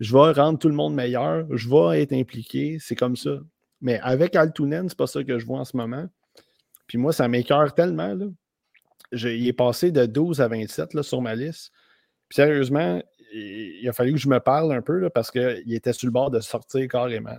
Je 0.00 0.12
vais 0.12 0.32
rendre 0.32 0.58
tout 0.58 0.68
le 0.68 0.74
monde 0.74 0.94
meilleur. 0.94 1.46
Je 1.50 1.68
vais 1.68 2.02
être 2.02 2.12
impliqué. 2.12 2.78
C'est 2.80 2.96
comme 2.96 3.16
ça. 3.16 3.38
Mais 3.80 4.00
avec 4.00 4.34
Altunen, 4.34 4.88
c'est 4.88 4.98
pas 4.98 5.06
ça 5.06 5.22
que 5.22 5.38
je 5.38 5.46
vois 5.46 5.60
en 5.60 5.64
ce 5.64 5.76
moment. 5.76 6.06
Puis 6.86 6.98
moi, 6.98 7.12
ça 7.12 7.28
m'écœure 7.28 7.74
tellement. 7.74 8.14
Là 8.14 8.26
il 9.12 9.46
est 9.46 9.52
passé 9.52 9.90
de 9.90 10.06
12 10.06 10.40
à 10.40 10.48
27 10.48 10.94
là, 10.94 11.02
sur 11.02 11.20
ma 11.20 11.34
liste. 11.34 11.72
Puis 12.28 12.36
sérieusement, 12.36 13.02
il, 13.32 13.88
a 13.88 13.92
fallu 13.92 14.12
que 14.12 14.18
je 14.18 14.28
me 14.28 14.40
parle 14.40 14.72
un 14.72 14.82
peu 14.82 15.08
parce 15.10 15.30
qu'il 15.30 15.72
était 15.72 15.92
sur 15.92 16.06
le 16.06 16.12
bord 16.12 16.30
de 16.30 16.40
sortir 16.40 16.86
carrément. 16.88 17.36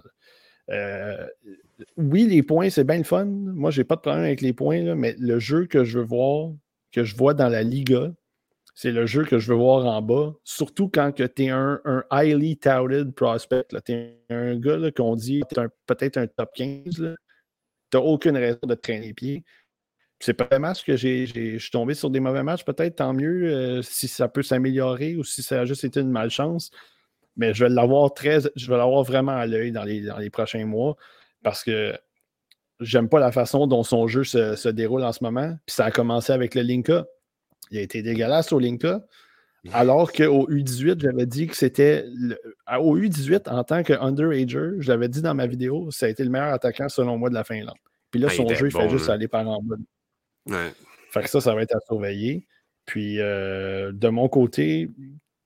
Euh, 0.69 1.27
oui, 1.97 2.25
les 2.25 2.43
points, 2.43 2.69
c'est 2.69 2.83
bien 2.83 2.97
le 2.97 3.03
fun. 3.03 3.25
Moi, 3.25 3.71
j'ai 3.71 3.83
pas 3.83 3.95
de 3.95 4.01
problème 4.01 4.23
avec 4.23 4.41
les 4.41 4.53
points, 4.53 4.95
mais 4.95 5.15
le 5.19 5.39
jeu 5.39 5.65
que 5.65 5.83
je 5.83 5.99
veux 5.99 6.05
voir, 6.05 6.51
que 6.91 7.03
je 7.03 7.15
vois 7.15 7.33
dans 7.33 7.49
la 7.49 7.63
Liga, 7.63 8.11
c'est 8.75 8.91
le 8.91 9.05
jeu 9.05 9.23
que 9.23 9.39
je 9.39 9.51
veux 9.51 9.57
voir 9.57 9.85
en 9.85 10.01
bas. 10.01 10.33
Surtout 10.43 10.89
quand 10.89 11.11
tu 11.11 11.23
es 11.23 11.49
un, 11.49 11.79
highly 12.11 12.57
touted 12.57 13.13
prospect. 13.13 13.67
Tu 13.85 13.91
es 13.91 14.17
un 14.29 14.55
gars 14.57 14.91
qu'on 14.91 15.15
dit 15.15 15.41
peut-être 15.85 16.17
un 16.17 16.27
top 16.27 16.49
15. 16.55 16.93
Tu 16.95 17.03
n'as 17.93 17.99
aucune 17.99 18.37
raison 18.37 18.59
de 18.63 18.73
te 18.73 18.81
traîner 18.81 19.07
les 19.07 19.13
pieds 19.13 19.43
c'est 20.23 20.33
pas 20.33 20.47
un 20.51 20.59
match 20.59 20.85
que 20.85 20.95
j'ai, 20.95 21.25
je 21.25 21.57
suis 21.57 21.71
tombé 21.71 21.93
sur 21.93 22.09
des 22.09 22.21
mauvais 22.21 22.43
matchs, 22.43 22.63
peut-être 22.63 22.95
tant 22.95 23.13
mieux 23.13 23.51
euh, 23.51 23.81
si 23.81 24.07
ça 24.07 24.29
peut 24.29 24.41
s'améliorer 24.41 25.17
ou 25.17 25.23
si 25.25 25.43
ça 25.43 25.59
a 25.59 25.65
juste 25.65 25.83
été 25.83 25.99
une 25.99 26.11
malchance. 26.11 26.71
Mais 27.35 27.53
je 27.53 27.65
vais 27.65 27.69
l'avoir 27.69 28.13
très, 28.13 28.39
je 28.55 28.71
vais 28.71 28.77
l'avoir 28.77 29.03
vraiment 29.03 29.33
à 29.33 29.45
l'œil 29.45 29.71
dans 29.73 29.83
les, 29.83 30.01
dans 30.01 30.17
les 30.17 30.29
prochains 30.29 30.65
mois 30.65 30.95
parce 31.43 31.63
que 31.63 31.93
j'aime 32.79 33.09
pas 33.09 33.19
la 33.19 33.33
façon 33.33 33.67
dont 33.67 33.83
son 33.83 34.07
jeu 34.07 34.23
se, 34.23 34.69
déroule 34.69 35.03
en 35.03 35.11
ce 35.11 35.23
moment. 35.23 35.57
Puis 35.65 35.75
ça 35.75 35.85
a 35.85 35.91
commencé 35.91 36.31
avec 36.31 36.55
le 36.55 36.61
Linka. 36.61 37.05
Il 37.71 37.77
a 37.77 37.81
été 37.81 38.01
dégueulasse 38.01 38.53
au 38.53 38.59
Linka. 38.59 39.01
Alors 39.73 40.11
qu'au 40.11 40.47
U18, 40.49 41.01
j'avais 41.01 41.25
dit 41.25 41.47
que 41.47 41.55
c'était. 41.55 42.05
Au 42.79 42.97
U18, 42.97 43.49
en 43.49 43.63
tant 43.63 43.83
que 43.83 43.93
underager, 43.93 44.71
je 44.79 44.89
l'avais 44.89 45.09
dit 45.09 45.21
dans 45.21 45.33
ma 45.33 45.47
vidéo, 45.47 45.89
ça 45.91 46.05
a 46.05 46.09
été 46.09 46.23
le 46.23 46.29
meilleur 46.29 46.53
attaquant 46.53 46.87
selon 46.87 47.17
moi 47.17 47.29
de 47.29 47.33
la 47.33 47.43
Finlande. 47.43 47.77
Puis 48.11 48.19
là, 48.21 48.27
ah, 48.29 48.35
son 48.35 48.47
jeu, 48.49 48.67
il 48.67 48.71
fait 48.71 48.89
juste 48.89 49.09
aller 49.09 49.27
par 49.27 49.47
en 49.47 49.61
bas. 49.61 49.75
Fait 50.47 51.21
que 51.21 51.29
ça, 51.29 51.41
ça 51.41 51.53
va 51.53 51.61
être 51.61 51.75
à 51.75 51.79
surveiller. 51.87 52.47
Puis 52.85 53.19
euh, 53.19 53.91
de 53.93 54.07
mon 54.09 54.27
côté, 54.27 54.89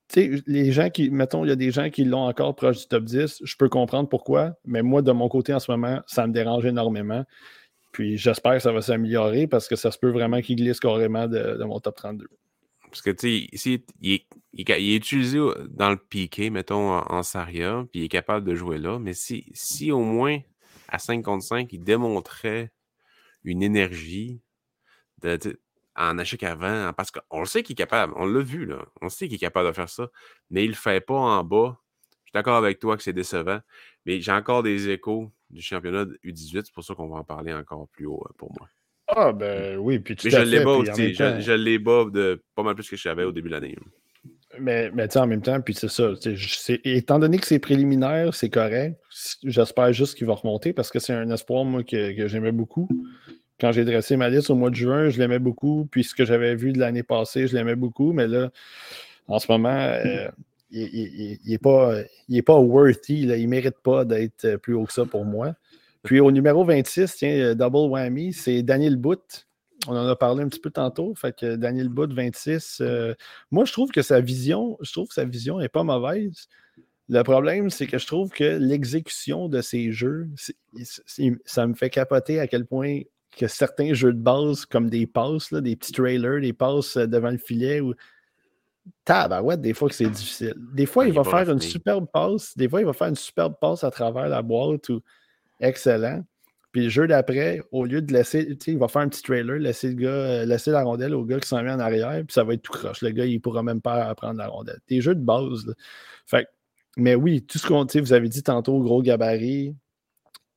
tu 0.08 0.36
sais, 0.36 0.42
les 0.46 0.72
gens 0.72 0.90
qui, 0.90 1.10
mettons, 1.10 1.44
il 1.44 1.48
y 1.48 1.52
a 1.52 1.56
des 1.56 1.70
gens 1.70 1.90
qui 1.90 2.04
l'ont 2.04 2.26
encore 2.26 2.56
proche 2.56 2.78
du 2.78 2.86
top 2.88 3.04
10, 3.04 3.42
je 3.44 3.56
peux 3.56 3.68
comprendre 3.68 4.08
pourquoi, 4.08 4.54
mais 4.64 4.82
moi, 4.82 5.02
de 5.02 5.12
mon 5.12 5.28
côté, 5.28 5.52
en 5.52 5.60
ce 5.60 5.70
moment, 5.70 6.00
ça 6.06 6.26
me 6.26 6.32
dérange 6.32 6.64
énormément. 6.64 7.24
Puis 7.92 8.16
j'espère 8.16 8.54
que 8.54 8.60
ça 8.60 8.72
va 8.72 8.80
s'améliorer 8.80 9.46
parce 9.46 9.68
que 9.68 9.76
ça 9.76 9.90
se 9.90 9.98
peut 9.98 10.10
vraiment 10.10 10.40
qu'il 10.40 10.56
glisse 10.56 10.80
carrément 10.80 11.26
de, 11.26 11.62
mon 11.64 11.80
top 11.80 11.96
32. 11.96 12.26
Parce 12.90 13.02
que, 13.02 13.10
tu 13.10 13.48
sais, 13.56 13.84
il, 14.00 14.20
est 14.56 14.96
utilisé 14.96 15.38
dans 15.68 15.90
le 15.90 15.96
piqué, 15.96 16.48
mettons, 16.48 16.92
en, 16.92 17.22
Saria, 17.22 17.84
puis 17.90 18.00
il 18.00 18.04
est 18.04 18.08
capable 18.08 18.46
de 18.46 18.54
jouer 18.54 18.78
là, 18.78 18.98
mais 18.98 19.12
si, 19.12 19.44
si 19.52 19.92
au 19.92 20.00
moins 20.00 20.38
à 20.88 20.98
5 20.98 21.22
contre 21.22 21.44
5, 21.44 21.70
il 21.72 21.84
démontrait 21.84 22.72
une 23.44 23.62
énergie, 23.62 24.40
en 25.98 26.18
échec 26.18 26.42
avant, 26.44 26.92
parce 26.92 27.10
qu'on 27.10 27.40
le 27.40 27.46
sait 27.46 27.62
qu'il 27.62 27.74
est 27.74 27.76
capable, 27.76 28.12
on 28.16 28.24
l'a 28.24 28.40
vu, 28.40 28.66
là. 28.66 28.84
On 29.02 29.08
sait 29.08 29.26
qu'il 29.26 29.34
est 29.34 29.40
capable 29.40 29.68
de 29.68 29.72
faire 29.72 29.88
ça, 29.88 30.08
mais 30.50 30.62
il 30.62 30.68
ne 30.68 30.72
le 30.72 30.76
fait 30.76 31.04
pas 31.04 31.14
en 31.14 31.42
bas. 31.42 31.76
Je 32.24 32.30
suis 32.30 32.34
d'accord 32.34 32.56
avec 32.56 32.78
toi 32.78 32.96
que 32.96 33.02
c'est 33.02 33.12
décevant, 33.12 33.58
mais 34.06 34.20
j'ai 34.20 34.32
encore 34.32 34.62
des 34.62 34.88
échos 34.90 35.30
du 35.50 35.60
championnat 35.62 36.04
U18, 36.24 36.62
c'est 36.66 36.72
pour 36.72 36.84
ça 36.84 36.94
qu'on 36.94 37.08
va 37.08 37.16
en 37.16 37.24
parler 37.24 37.52
encore 37.52 37.88
plus 37.88 38.06
haut 38.06 38.22
euh, 38.24 38.32
pour 38.36 38.52
moi. 38.58 38.68
Ah, 39.08 39.32
ben 39.32 39.78
oui, 39.78 39.98
puis 39.98 40.14
tu 40.14 40.30
je 40.30 40.36
l'ai 40.36 40.62
bas 40.62 40.72
aussi, 40.72 41.14
je, 41.14 41.52
l'ai 41.52 41.78
bas 41.78 42.04
de 42.12 42.44
pas 42.54 42.62
mal 42.62 42.74
plus 42.74 42.88
que 42.88 42.96
je 42.96 43.02
savais 43.02 43.24
au 43.24 43.32
début 43.32 43.48
de 43.48 43.54
l'année. 43.54 43.76
Mais, 44.60 44.90
mais 44.92 45.16
en 45.16 45.26
même 45.26 45.40
temps, 45.40 45.60
puis 45.62 45.74
c'est 45.74 45.88
ça. 45.88 46.12
Étant 46.84 47.18
donné 47.18 47.38
que 47.38 47.46
c'est 47.46 47.58
préliminaire, 47.58 48.34
c'est 48.34 48.50
correct. 48.50 48.98
J'espère 49.42 49.92
juste 49.92 50.16
qu'il 50.16 50.26
va 50.26 50.34
remonter 50.34 50.72
parce 50.72 50.90
que 50.90 50.98
c'est 50.98 51.14
un 51.14 51.30
espoir, 51.30 51.64
moi, 51.64 51.82
que, 51.82 52.14
que 52.16 52.28
j'aimais 52.28 52.52
beaucoup 52.52 52.88
quand 53.60 53.72
j'ai 53.72 53.84
dressé 53.84 54.16
ma 54.16 54.28
liste 54.28 54.50
au 54.50 54.54
mois 54.54 54.70
de 54.70 54.74
juin, 54.74 55.08
je 55.08 55.18
l'aimais 55.18 55.38
beaucoup. 55.38 55.88
Puis 55.90 56.04
ce 56.04 56.14
que 56.14 56.24
j'avais 56.24 56.54
vu 56.54 56.72
de 56.72 56.78
l'année 56.78 57.02
passée, 57.02 57.46
je 57.46 57.54
l'aimais 57.54 57.76
beaucoup. 57.76 58.12
Mais 58.12 58.26
là, 58.26 58.50
en 59.26 59.38
ce 59.38 59.50
moment, 59.50 59.68
euh, 59.68 60.28
il 60.70 61.38
n'est 61.46 61.58
pas, 61.58 61.94
il 62.28 62.42
pas 62.44 62.58
worthy. 62.58 63.22
Il 63.22 63.28
ne 63.28 63.46
mérite 63.46 63.78
pas 63.82 64.04
d'être 64.04 64.56
plus 64.56 64.74
haut 64.74 64.84
que 64.84 64.92
ça 64.92 65.04
pour 65.04 65.24
moi. 65.24 65.54
Puis 66.04 66.20
au 66.20 66.30
numéro 66.30 66.64
26, 66.64 67.16
tiens, 67.16 67.54
double 67.54 67.90
whammy, 67.90 68.32
c'est 68.32 68.62
Daniel 68.62 68.96
Boot. 68.96 69.48
on 69.88 69.96
en 69.96 70.06
a 70.06 70.14
parlé 70.14 70.44
un 70.44 70.48
petit 70.48 70.60
peu 70.60 70.70
tantôt. 70.70 71.14
Fait 71.16 71.36
que 71.36 71.56
Daniel 71.56 71.88
Boot, 71.88 72.12
26. 72.12 72.82
moi, 73.50 73.64
je 73.64 73.72
trouve 73.72 73.90
que 73.90 74.02
sa 74.02 74.20
vision, 74.20 74.78
je 74.80 74.92
trouve 74.92 75.08
que 75.08 75.14
sa 75.14 75.24
vision 75.24 75.58
n'est 75.58 75.68
pas 75.68 75.82
mauvaise. 75.82 76.48
Le 77.10 77.22
problème, 77.22 77.70
c'est 77.70 77.86
que 77.86 77.98
je 77.98 78.06
trouve 78.06 78.30
que 78.30 78.44
l'exécution 78.44 79.48
de 79.48 79.62
ces 79.62 79.92
jeux, 79.92 80.28
ça 81.46 81.66
me 81.66 81.74
fait 81.74 81.88
capoter 81.88 82.38
à 82.38 82.46
quel 82.46 82.66
point 82.66 83.00
que 83.38 83.46
certains 83.46 83.94
jeux 83.94 84.12
de 84.12 84.20
base, 84.20 84.66
comme 84.66 84.90
des 84.90 85.06
passes, 85.06 85.52
des 85.52 85.76
petits 85.76 85.92
trailers, 85.92 86.40
des 86.40 86.52
passes 86.52 86.96
devant 86.96 87.30
le 87.30 87.38
filet, 87.38 87.80
ou 87.80 87.94
ouais, 89.42 89.56
des 89.56 89.74
fois 89.74 89.88
que 89.88 89.94
c'est 89.94 90.08
difficile. 90.08 90.54
Des 90.72 90.86
fois, 90.86 91.06
il 91.06 91.12
va 91.12 91.24
faire 91.24 91.50
une 91.50 91.60
superbe 91.60 92.06
passe. 92.12 92.56
Des 92.56 92.68
fois, 92.68 92.80
il 92.80 92.86
va 92.86 92.92
faire 92.92 93.08
une 93.08 93.14
superbe 93.14 93.54
passe 93.60 93.84
à 93.84 93.90
travers 93.90 94.28
la 94.28 94.42
boîte 94.42 94.88
ou 94.88 95.00
excellent. 95.60 96.22
Puis 96.72 96.84
le 96.84 96.88
jeu 96.90 97.06
d'après, 97.06 97.62
au 97.72 97.86
lieu 97.86 98.02
de 98.02 98.12
laisser, 98.12 98.46
tu 98.46 98.56
sais, 98.60 98.72
il 98.72 98.78
va 98.78 98.88
faire 98.88 99.02
un 99.02 99.08
petit 99.08 99.22
trailer, 99.22 99.58
laisser 99.58 99.88
le 99.88 99.94
gars, 99.94 100.08
euh, 100.08 100.44
laisser 100.44 100.70
la 100.70 100.82
rondelle 100.82 101.14
au 101.14 101.24
gars 101.24 101.40
qui 101.40 101.48
s'en 101.48 101.62
vient 101.62 101.76
en 101.76 101.80
arrière, 101.80 102.22
puis 102.26 102.32
ça 102.32 102.44
va 102.44 102.54
être 102.54 102.62
tout 102.62 102.72
croche. 102.72 103.00
Le 103.00 103.10
gars, 103.10 103.24
il 103.24 103.34
ne 103.34 103.38
pourra 103.38 103.62
même 103.62 103.80
pas 103.80 104.14
prendre 104.14 104.38
la 104.38 104.48
rondelle. 104.48 104.78
Des 104.88 105.00
jeux 105.00 105.14
de 105.14 105.24
base. 105.24 105.74
Fait 106.26 106.46
mais 106.98 107.14
oui, 107.14 107.42
tout 107.42 107.58
ce 107.58 107.66
qu'on, 107.66 107.86
vous 107.86 108.12
avez 108.12 108.28
dit 108.28 108.42
tantôt, 108.42 108.80
gros 108.80 109.02
gabarit, 109.02 109.74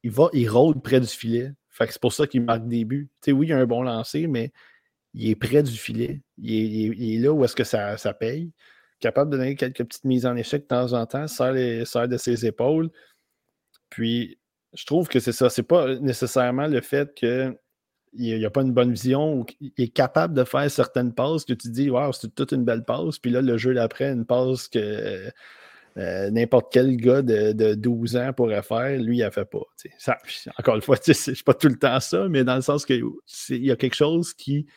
il 0.04 0.12
va, 0.12 0.30
il 0.34 0.50
rôde 0.50 0.82
près 0.82 1.00
du 1.00 1.08
filet. 1.08 1.54
Fait 1.72 1.88
que 1.88 1.94
c'est 1.94 2.02
pour 2.02 2.14
ça 2.14 2.28
qu'il 2.28 2.44
marque 2.44 2.68
des 2.68 2.86
buts. 2.86 3.10
Tu 3.22 3.26
sais, 3.26 3.32
oui, 3.32 3.48
il 3.48 3.54
a 3.54 3.58
un 3.58 3.66
bon 3.66 3.82
lancer, 3.82 4.28
mais 4.28 4.52
il 5.14 5.30
est 5.30 5.36
près 5.36 5.64
du 5.64 5.72
filet. 5.72 6.22
Il 6.38 7.16
est, 7.16 7.20
là 7.20 7.32
où 7.32 7.44
est-ce 7.44 7.56
que 7.56 7.64
ça, 7.64 7.98
ça, 7.98 8.14
paye. 8.14 8.52
Capable 9.00 9.32
de 9.32 9.38
donner 9.38 9.56
quelques 9.56 9.84
petites 9.84 10.04
mises 10.04 10.26
en 10.26 10.36
échec 10.36 10.64
de 10.64 10.68
temps 10.68 10.94
en 10.94 11.06
temps, 11.06 11.28
sert, 11.28 11.54
les, 11.54 11.84
de 11.84 12.18
ses 12.18 12.46
épaules. 12.46 12.90
Puis, 13.90 14.38
je 14.74 14.86
trouve 14.86 15.08
que 15.08 15.20
c'est 15.20 15.32
ça. 15.32 15.50
C'est 15.50 15.64
pas 15.64 15.96
nécessairement 15.96 16.68
le 16.68 16.82
fait 16.82 17.14
qu'il 17.14 17.58
n'y 18.14 18.46
a 18.46 18.50
pas 18.50 18.62
une 18.62 18.74
bonne 18.74 18.92
vision 18.92 19.34
ou 19.34 19.44
qu'il 19.46 19.72
est 19.78 19.94
capable 19.94 20.34
de 20.34 20.44
faire 20.44 20.70
certaines 20.70 21.14
passes 21.14 21.46
que 21.46 21.54
tu 21.54 21.70
dis, 21.70 21.90
waouh, 21.90 22.12
c'est 22.14 22.36
toute 22.36 22.52
une 22.52 22.66
belle 22.66 22.84
passe. 22.84 23.18
Puis 23.18 23.32
là, 23.32 23.42
le 23.42 23.58
jeu 23.58 23.74
d'après, 23.74 24.12
une 24.12 24.26
passe 24.26 24.68
que 24.68 25.32
euh, 25.98 26.30
n'importe 26.30 26.72
quel 26.72 26.96
gars 26.96 27.22
de, 27.22 27.74
12 27.76 28.16
ans 28.18 28.34
pourrait 28.34 28.64
faire, 28.64 28.98
lui, 29.00 29.20
il 29.20 29.26
ne 29.26 29.30
fait 29.30 29.46
pas. 29.46 29.62
Ça, 29.98 30.18
encore 30.58 30.76
une 30.76 30.82
fois, 30.82 30.98
c'est 31.02 31.44
pas 31.44 31.54
tout 31.54 31.68
le 31.68 31.78
temps 31.78 32.00
ça, 32.00 32.28
mais 32.30 32.44
dans 32.44 32.56
le 32.56 32.62
sens 32.62 32.86
qu'il 32.86 33.04
y 33.50 33.72
a 33.72 33.76
quelque 33.76 33.96
chose 33.96 34.34
qui 34.34 34.68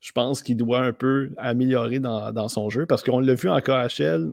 je 0.00 0.12
pense 0.12 0.42
qu'il 0.42 0.56
doit 0.56 0.80
un 0.80 0.92
peu 0.92 1.30
améliorer 1.36 1.98
dans, 1.98 2.48
son 2.48 2.70
jeu 2.70 2.86
parce 2.86 3.02
qu'on 3.02 3.18
l'a 3.18 3.34
vu 3.34 3.48
en 3.48 3.60
KHL. 3.60 4.30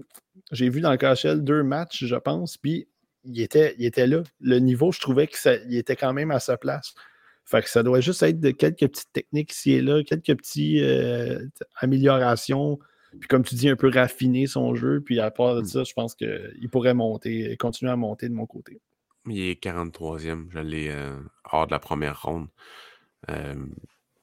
J'ai 0.51 0.69
vu 0.69 0.81
dans 0.81 0.91
le 0.91 0.97
KHL 0.97 1.43
deux 1.43 1.63
matchs, 1.63 2.05
je 2.05 2.15
pense, 2.15 2.57
puis 2.57 2.87
il 3.23 3.41
était, 3.41 3.73
il 3.79 3.85
était 3.85 4.05
là. 4.05 4.21
Le 4.39 4.59
niveau, 4.59 4.91
je 4.91 4.99
trouvais 4.99 5.25
qu'il 5.25 5.75
était 5.75 5.95
quand 5.95 6.13
même 6.13 6.29
à 6.29 6.39
sa 6.39 6.57
place. 6.57 6.93
Fait 7.45 7.61
que 7.61 7.69
ça 7.69 7.81
doit 7.81 8.01
juste 8.01 8.21
être 8.23 8.39
de 8.39 8.51
quelques 8.51 8.87
petites 8.87 9.11
techniques 9.13 9.51
ici 9.51 9.71
et 9.71 9.81
là, 9.81 10.03
quelques 10.03 10.37
petites 10.37 10.83
euh, 10.83 11.39
améliorations. 11.77 12.77
Puis 13.19 13.27
comme 13.27 13.43
tu 13.43 13.55
dis, 13.55 13.69
un 13.69 13.75
peu 13.75 13.89
raffiner 13.89 14.47
son 14.47 14.75
jeu. 14.75 15.01
Puis 15.01 15.19
à 15.19 15.31
part 15.31 15.55
de 15.55 15.61
hmm. 15.61 15.65
ça, 15.65 15.83
je 15.83 15.93
pense 15.93 16.15
qu'il 16.15 16.69
pourrait 16.71 16.93
monter, 16.93 17.55
continuer 17.57 17.91
à 17.91 17.95
monter 17.95 18.29
de 18.29 18.33
mon 18.33 18.45
côté. 18.45 18.79
Il 19.27 19.39
est 19.39 19.63
43e. 19.63 20.51
J'allais 20.51 20.89
euh, 20.89 21.19
hors 21.51 21.67
de 21.67 21.71
la 21.71 21.79
première 21.79 22.21
ronde. 22.21 22.47
Euh, 23.29 23.55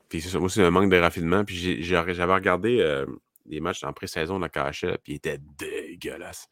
puis 0.08 0.20
c'est 0.20 0.36
c'est 0.48 0.62
un 0.62 0.70
manque 0.70 0.90
de 0.90 0.96
raffinement. 0.96 1.44
Puis 1.44 1.82
j'avais 1.82 2.34
regardé 2.34 2.80
euh, 2.80 3.06
des 3.46 3.60
matchs 3.60 3.84
en 3.84 3.92
pré-saison 3.92 4.38
de 4.38 4.44
la 4.44 4.48
KHL, 4.48 4.98
puis 5.02 5.14
ils 5.14 5.16
étaient 5.16 5.38
dégueulasses. 5.58 6.48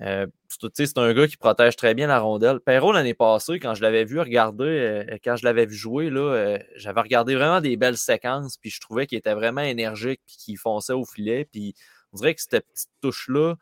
Euh, 0.01 0.28
c'est 0.74 0.97
un 0.97 1.13
gars 1.13 1.28
qui 1.28 1.38
protège 1.38 1.76
très 1.76 1.93
bien 1.93 2.07
la 2.07 2.20
rondelle. 2.20 2.59
Perrault, 2.61 2.93
l'année 2.93 3.13
passée, 3.13 3.59
quand 3.59 3.74
je 3.74 3.82
l'avais 3.82 4.05
vu 4.05 4.20
regarder, 4.20 4.63
euh, 4.63 5.17
quand 5.24 5.36
je 5.36 5.43
l'avais 5.43 5.65
vu 5.65 5.76
jouer, 5.76 6.09
là, 6.09 6.22
euh, 6.22 6.57
j'avais 6.76 7.01
regardé 7.01 7.36
vraiment 7.36 7.59
des 7.59 7.76
belles 7.76 7.97
séquences, 7.97 8.57
puis 8.57 8.70
je 8.70 8.80
trouvais 8.80 9.07
qu'il 9.07 9.17
était 9.17 9.34
vraiment 9.34 9.61
énergique, 9.61 10.22
puis 10.26 10.38
qu'il 10.38 10.57
fonçait 10.57 10.93
au 10.93 11.05
filet. 11.05 11.45
Puis 11.51 11.76
on 12.13 12.17
dirait 12.17 12.34
que 12.34 12.41
cette 12.41 12.65
petite 12.65 12.89
touche-là, 13.01 13.55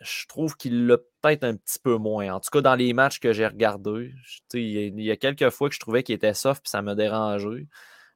je 0.00 0.26
trouve 0.26 0.56
qu'il 0.56 0.86
l'a 0.86 0.98
peut-être 1.22 1.44
un 1.44 1.56
petit 1.56 1.78
peu 1.78 1.96
moins. 1.96 2.34
En 2.34 2.40
tout 2.40 2.50
cas, 2.50 2.60
dans 2.60 2.74
les 2.74 2.92
matchs 2.92 3.20
que 3.20 3.32
j'ai 3.32 3.46
regardés, 3.46 4.12
il 4.54 5.00
y, 5.00 5.10
a 5.10 5.16
quelques 5.16 5.50
fois 5.50 5.68
que 5.68 5.74
je 5.74 5.80
trouvais 5.80 6.02
qu'il 6.02 6.14
était 6.14 6.34
soft, 6.34 6.62
puis 6.62 6.70
ça 6.70 6.82
me 6.82 6.94
dérangeait. 6.94 7.66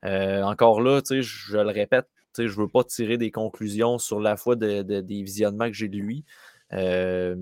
encore 0.04 0.80
là, 0.80 1.00
je 1.10 1.56
le 1.56 1.70
répète, 1.70 2.08
je 2.36 2.42
ne 2.44 2.48
veux 2.48 2.68
pas 2.68 2.84
tirer 2.84 3.18
des 3.18 3.30
conclusions 3.30 3.98
sur 3.98 4.20
la 4.20 4.36
foi 4.36 4.56
des 4.56 5.22
visionnements 5.22 5.68
que 5.68 5.74
j'ai 5.74 5.88
de 5.88 5.98
lui. 5.98 6.24
Euh, 6.72 7.36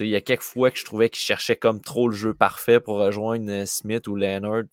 il 0.00 0.08
y 0.08 0.16
a 0.16 0.20
quelques 0.20 0.42
fois 0.42 0.70
que 0.70 0.78
je 0.78 0.84
trouvais 0.84 1.08
qu'il 1.08 1.22
cherchait 1.22 1.56
comme 1.56 1.80
trop 1.80 2.08
le 2.08 2.16
jeu 2.16 2.34
parfait 2.34 2.80
pour 2.80 2.96
rejoindre 2.96 3.50
euh, 3.50 3.66
Smith 3.66 4.08
ou 4.08 4.16
Leonard. 4.16 4.64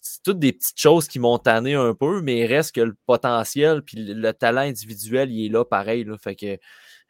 c'est 0.00 0.22
toutes 0.22 0.38
des 0.38 0.52
petites 0.52 0.78
choses 0.78 1.08
qui 1.08 1.18
m'ont 1.18 1.38
tanné 1.38 1.74
un 1.74 1.94
peu, 1.94 2.22
mais 2.22 2.38
il 2.38 2.46
reste 2.46 2.74
que 2.74 2.80
le 2.80 2.96
potentiel 3.06 3.82
puis 3.82 3.98
le 3.98 4.32
talent 4.32 4.62
individuel, 4.62 5.30
il 5.30 5.46
est 5.46 5.48
là 5.48 5.64
pareil. 5.64 6.04
Là, 6.04 6.16
fait 6.18 6.36
que 6.36 6.56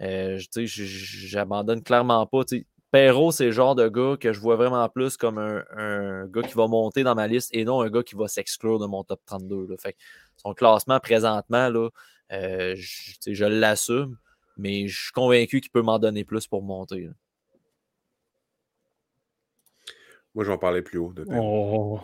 euh, 0.00 0.38
j'abandonne 0.56 1.82
clairement 1.82 2.26
pas. 2.26 2.42
Perrault, 2.90 3.30
c'est 3.30 3.46
le 3.46 3.50
genre 3.52 3.74
de 3.76 3.88
gars 3.88 4.16
que 4.18 4.32
je 4.32 4.40
vois 4.40 4.56
vraiment 4.56 4.88
plus 4.88 5.16
comme 5.16 5.38
un, 5.38 6.26
gars 6.26 6.42
qui 6.42 6.54
va 6.54 6.66
monter 6.66 7.04
dans 7.04 7.14
ma 7.14 7.28
liste 7.28 7.50
et 7.52 7.64
non 7.64 7.82
un 7.82 7.88
gars 7.88 8.02
qui 8.02 8.16
va 8.16 8.26
s'exclure 8.26 8.78
de 8.80 8.86
mon 8.86 9.04
top 9.04 9.20
32. 9.26 9.68
Là. 9.68 9.76
Fait 9.78 9.96
son 10.36 10.54
classement 10.54 10.98
présentement, 10.98 11.68
là, 11.68 11.88
je, 12.30 13.12
je 13.26 13.44
l'assume. 13.44 14.16
Mais 14.56 14.88
je 14.88 15.04
suis 15.04 15.12
convaincu 15.12 15.60
qu'il 15.60 15.70
peut 15.70 15.80
m'en 15.80 15.98
donner 15.98 16.24
plus 16.24 16.46
pour 16.46 16.62
monter. 16.62 17.08
Moi, 20.34 20.44
je 20.44 20.50
vais 20.50 20.54
en 20.54 20.58
parler 20.58 20.82
plus 20.82 20.98
haut. 20.98 21.12
De 21.12 21.24
oh, 21.34 22.00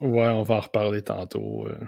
ouais, 0.00 0.28
on 0.28 0.42
va 0.42 0.56
en 0.56 0.60
reparler 0.60 1.02
tantôt. 1.02 1.66
Euh. 1.66 1.78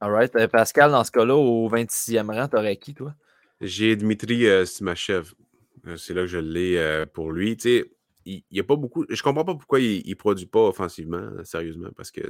All 0.00 0.12
right. 0.12 0.34
Euh, 0.36 0.48
Pascal, 0.48 0.90
dans 0.90 1.02
ce 1.02 1.10
cas-là, 1.10 1.34
au 1.34 1.68
26e 1.68 2.32
rang, 2.32 2.46
t'aurais 2.46 2.76
qui, 2.76 2.94
toi? 2.94 3.14
J'ai 3.60 3.96
Dmitri 3.96 4.46
euh, 4.46 4.64
Simachev. 4.64 5.32
C'est 5.96 6.14
là 6.14 6.22
que 6.22 6.26
je 6.26 6.38
l'ai 6.38 7.04
pour 7.14 7.32
lui. 7.32 7.56
Tu 7.56 7.62
sais, 7.62 7.90
il 8.26 8.42
n'y 8.50 8.60
a 8.60 8.64
pas 8.64 8.76
beaucoup. 8.76 9.06
Je 9.08 9.22
comprends 9.22 9.44
pas 9.44 9.54
pourquoi 9.54 9.80
il 9.80 10.06
ne 10.06 10.14
produit 10.14 10.46
pas 10.46 10.60
offensivement, 10.60 11.42
sérieusement, 11.44 11.88
parce 11.96 12.10
que 12.10 12.20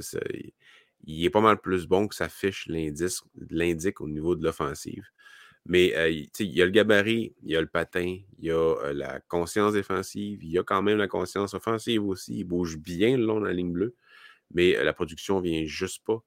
il 1.03 1.25
est 1.25 1.29
pas 1.29 1.41
mal 1.41 1.59
plus 1.59 1.87
bon 1.87 2.07
que 2.07 2.15
sa 2.15 2.29
fiche 2.29 2.67
l'indique 2.67 4.01
au 4.01 4.07
niveau 4.07 4.35
de 4.35 4.43
l'offensive. 4.43 5.05
Mais 5.65 5.95
euh, 5.95 6.09
il 6.09 6.29
y 6.39 6.61
a 6.61 6.65
le 6.65 6.71
gabarit, 6.71 7.35
il 7.43 7.51
y 7.51 7.55
a 7.55 7.61
le 7.61 7.67
patin, 7.67 8.17
il 8.39 8.45
y 8.45 8.51
a 8.51 8.55
euh, 8.55 8.93
la 8.93 9.19
conscience 9.19 9.73
défensive, 9.73 10.43
il 10.43 10.49
y 10.49 10.57
a 10.57 10.63
quand 10.63 10.81
même 10.81 10.97
la 10.97 11.07
conscience 11.07 11.53
offensive 11.53 12.03
aussi. 12.03 12.39
Il 12.39 12.45
bouge 12.45 12.77
bien 12.77 13.15
le 13.15 13.25
long 13.25 13.39
de 13.39 13.45
la 13.45 13.53
ligne 13.53 13.71
bleue, 13.71 13.95
mais 14.53 14.75
euh, 14.75 14.83
la 14.83 14.93
production 14.93 15.37
ne 15.37 15.43
vient 15.43 15.65
juste 15.65 16.03
pas. 16.03 16.23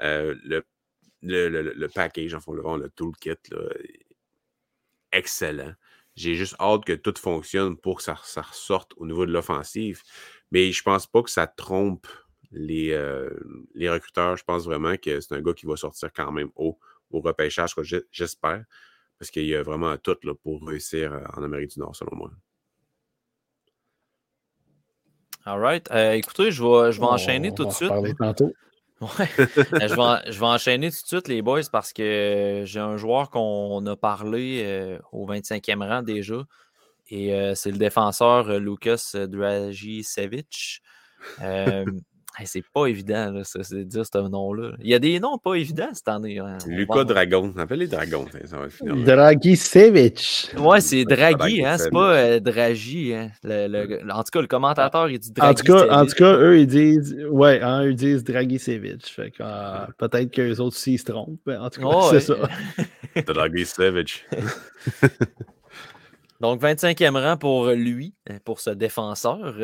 le, 0.00 0.64
le, 1.22 1.86
package, 1.88 2.34
en 2.34 2.40
fond, 2.40 2.54
le, 2.54 2.62
le 2.82 2.90
toolkit, 2.90 3.36
excellent. 5.12 5.72
J'ai 6.14 6.34
juste 6.34 6.56
hâte 6.60 6.84
que 6.84 6.92
tout 6.92 7.14
fonctionne 7.18 7.76
pour 7.76 7.98
que 7.98 8.02
ça, 8.02 8.14
ressorte 8.14 8.92
au 8.96 9.06
niveau 9.06 9.24
de 9.24 9.32
l'offensive. 9.32 10.02
Mais 10.50 10.72
je 10.72 10.82
pense 10.82 11.06
pas 11.06 11.22
que 11.22 11.30
ça 11.30 11.46
trompe 11.46 12.06
les, 12.50 12.88
les 13.74 13.88
recruteurs. 13.88 14.36
Je 14.36 14.44
pense 14.44 14.66
vraiment 14.66 14.96
que 14.98 15.20
c'est 15.20 15.34
un 15.34 15.40
gars 15.40 15.54
qui 15.54 15.64
va 15.64 15.76
sortir 15.76 16.12
quand 16.12 16.30
même 16.30 16.50
haut 16.54 16.78
au 17.12 17.20
repêchage, 17.20 17.74
j'espère, 18.10 18.64
parce 19.18 19.30
qu'il 19.30 19.46
y 19.46 19.54
a 19.54 19.62
vraiment 19.62 19.96
tout 19.98 20.16
là, 20.24 20.34
pour 20.34 20.66
réussir 20.66 21.12
euh, 21.12 21.20
en 21.36 21.42
Amérique 21.42 21.70
du 21.70 21.80
Nord, 21.80 21.94
selon 21.94 22.16
moi. 22.16 22.30
All 25.44 25.60
right. 25.60 25.90
Euh, 25.90 26.12
écoutez, 26.12 26.50
je 26.50 26.62
vais, 26.62 26.92
je 26.92 27.00
vais 27.00 27.06
enchaîner 27.06 27.52
tout 27.52 27.64
de 27.64 27.72
suite. 27.72 27.88
Parler 27.88 28.14
tantôt. 28.14 28.52
Ouais. 29.02 29.28
Euh, 29.38 29.46
je, 29.88 29.94
vais, 29.94 30.32
je, 30.32 30.38
vais, 30.38 30.46
enchaîner 30.46 30.90
tout 30.90 31.02
de 31.02 31.06
suite, 31.06 31.28
les 31.28 31.42
boys, 31.42 31.62
parce 31.70 31.92
que 31.92 32.62
j'ai 32.64 32.80
un 32.80 32.96
joueur 32.96 33.30
qu'on 33.30 33.84
a 33.86 33.96
parlé 33.96 34.98
au 35.10 35.26
25e 35.26 35.86
rang 35.86 36.02
déjà. 36.02 36.44
Et 37.08 37.52
c'est 37.54 37.70
le 37.72 37.78
défenseur 37.78 38.60
Lucas 38.60 39.12
Dragicevic. 39.14 40.82
C'est 42.44 42.64
pas 42.72 42.86
évident, 42.86 43.30
là, 43.30 43.44
ça, 43.44 43.60
de 43.60 43.82
dire 43.82 44.04
ce 44.06 44.18
nom-là. 44.18 44.72
Il 44.80 44.88
y 44.88 44.94
a 44.94 44.98
des 44.98 45.20
noms 45.20 45.38
pas 45.38 45.54
évidents 45.54 45.90
cette 45.92 46.08
année. 46.08 46.38
Hein. 46.38 46.58
Lucas 46.66 47.04
Dragon. 47.04 47.52
On 47.56 47.74
les 47.74 47.86
Dragons. 47.86 48.26
Ça 48.44 48.58
va 48.58 48.68
finir. 48.68 48.96
Dragicevic. 48.96 50.50
Ouais, 50.56 50.80
c'est 50.80 51.04
Draghi, 51.04 51.64
hein, 51.64 51.76
c'est 51.78 51.90
pas 51.90 52.14
euh, 52.14 52.40
Draghi. 52.40 53.14
Hein. 53.14 53.30
Le, 53.44 54.00
en 54.10 54.22
tout 54.22 54.30
cas, 54.32 54.40
le 54.40 54.46
commentateur, 54.46 55.08
il 55.10 55.18
dit 55.18 55.32
Draghi. 55.32 55.50
En 55.50 55.54
tout 55.54 55.64
cas, 55.64 55.94
en 55.94 56.06
tout 56.06 56.14
cas 56.14 56.36
eux, 56.36 56.58
ils 56.60 56.66
disent, 56.66 57.16
ouais, 57.30 57.60
hein, 57.60 57.84
eux 57.84 57.94
disent. 57.94 58.24
Fait 58.24 59.30
que 59.30 59.42
euh, 59.42 59.86
peut-être 59.98 60.30
qu'eux 60.30 60.52
autres 60.52 60.76
aussi 60.76 60.98
se 60.98 61.04
trompent. 61.04 61.38
Mais 61.46 61.56
en 61.56 61.70
tout 61.70 61.80
cas, 61.80 62.08
c'est 62.10 62.20
ça. 62.20 62.36
Dragicevic. 63.26 64.24
Donc, 66.40 66.60
25e 66.60 67.16
rang 67.22 67.36
pour 67.36 67.70
lui, 67.70 68.14
pour 68.44 68.60
ce 68.60 68.70
défenseur. 68.70 69.54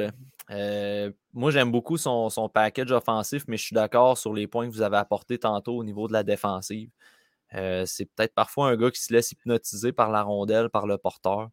Euh, 0.51 1.11
moi, 1.35 1.51
j'aime 1.51 1.71
beaucoup 1.71 1.97
son, 1.97 2.31
package 2.53 2.93
offensif, 2.93 3.45
mais 3.49 3.57
je 3.57 3.65
suis 3.65 3.75
d'accord 3.75 4.17
sur 4.17 4.33
les 4.33 4.47
points 4.47 4.67
que 4.67 4.73
vous 4.73 4.83
avez 4.83 4.97
apportés 4.97 5.39
tantôt 5.39 5.77
au 5.77 5.85
niveau 5.85 6.09
de 6.09 6.13
la 6.13 6.23
défensive. 6.23 6.91
Euh, 7.55 7.85
c'est 7.87 8.07
peut-être 8.07 8.35
parfois 8.35 8.69
un 8.69 8.77
gars 8.77 8.91
qui 8.91 9.03
se 9.03 9.13
laisse 9.13 9.33
hypnotiser 9.33 9.93
par 9.93 10.11
la 10.11 10.23
rondelle, 10.23 10.69
par 10.71 10.87
le 10.87 10.99
porteur, 10.99 11.49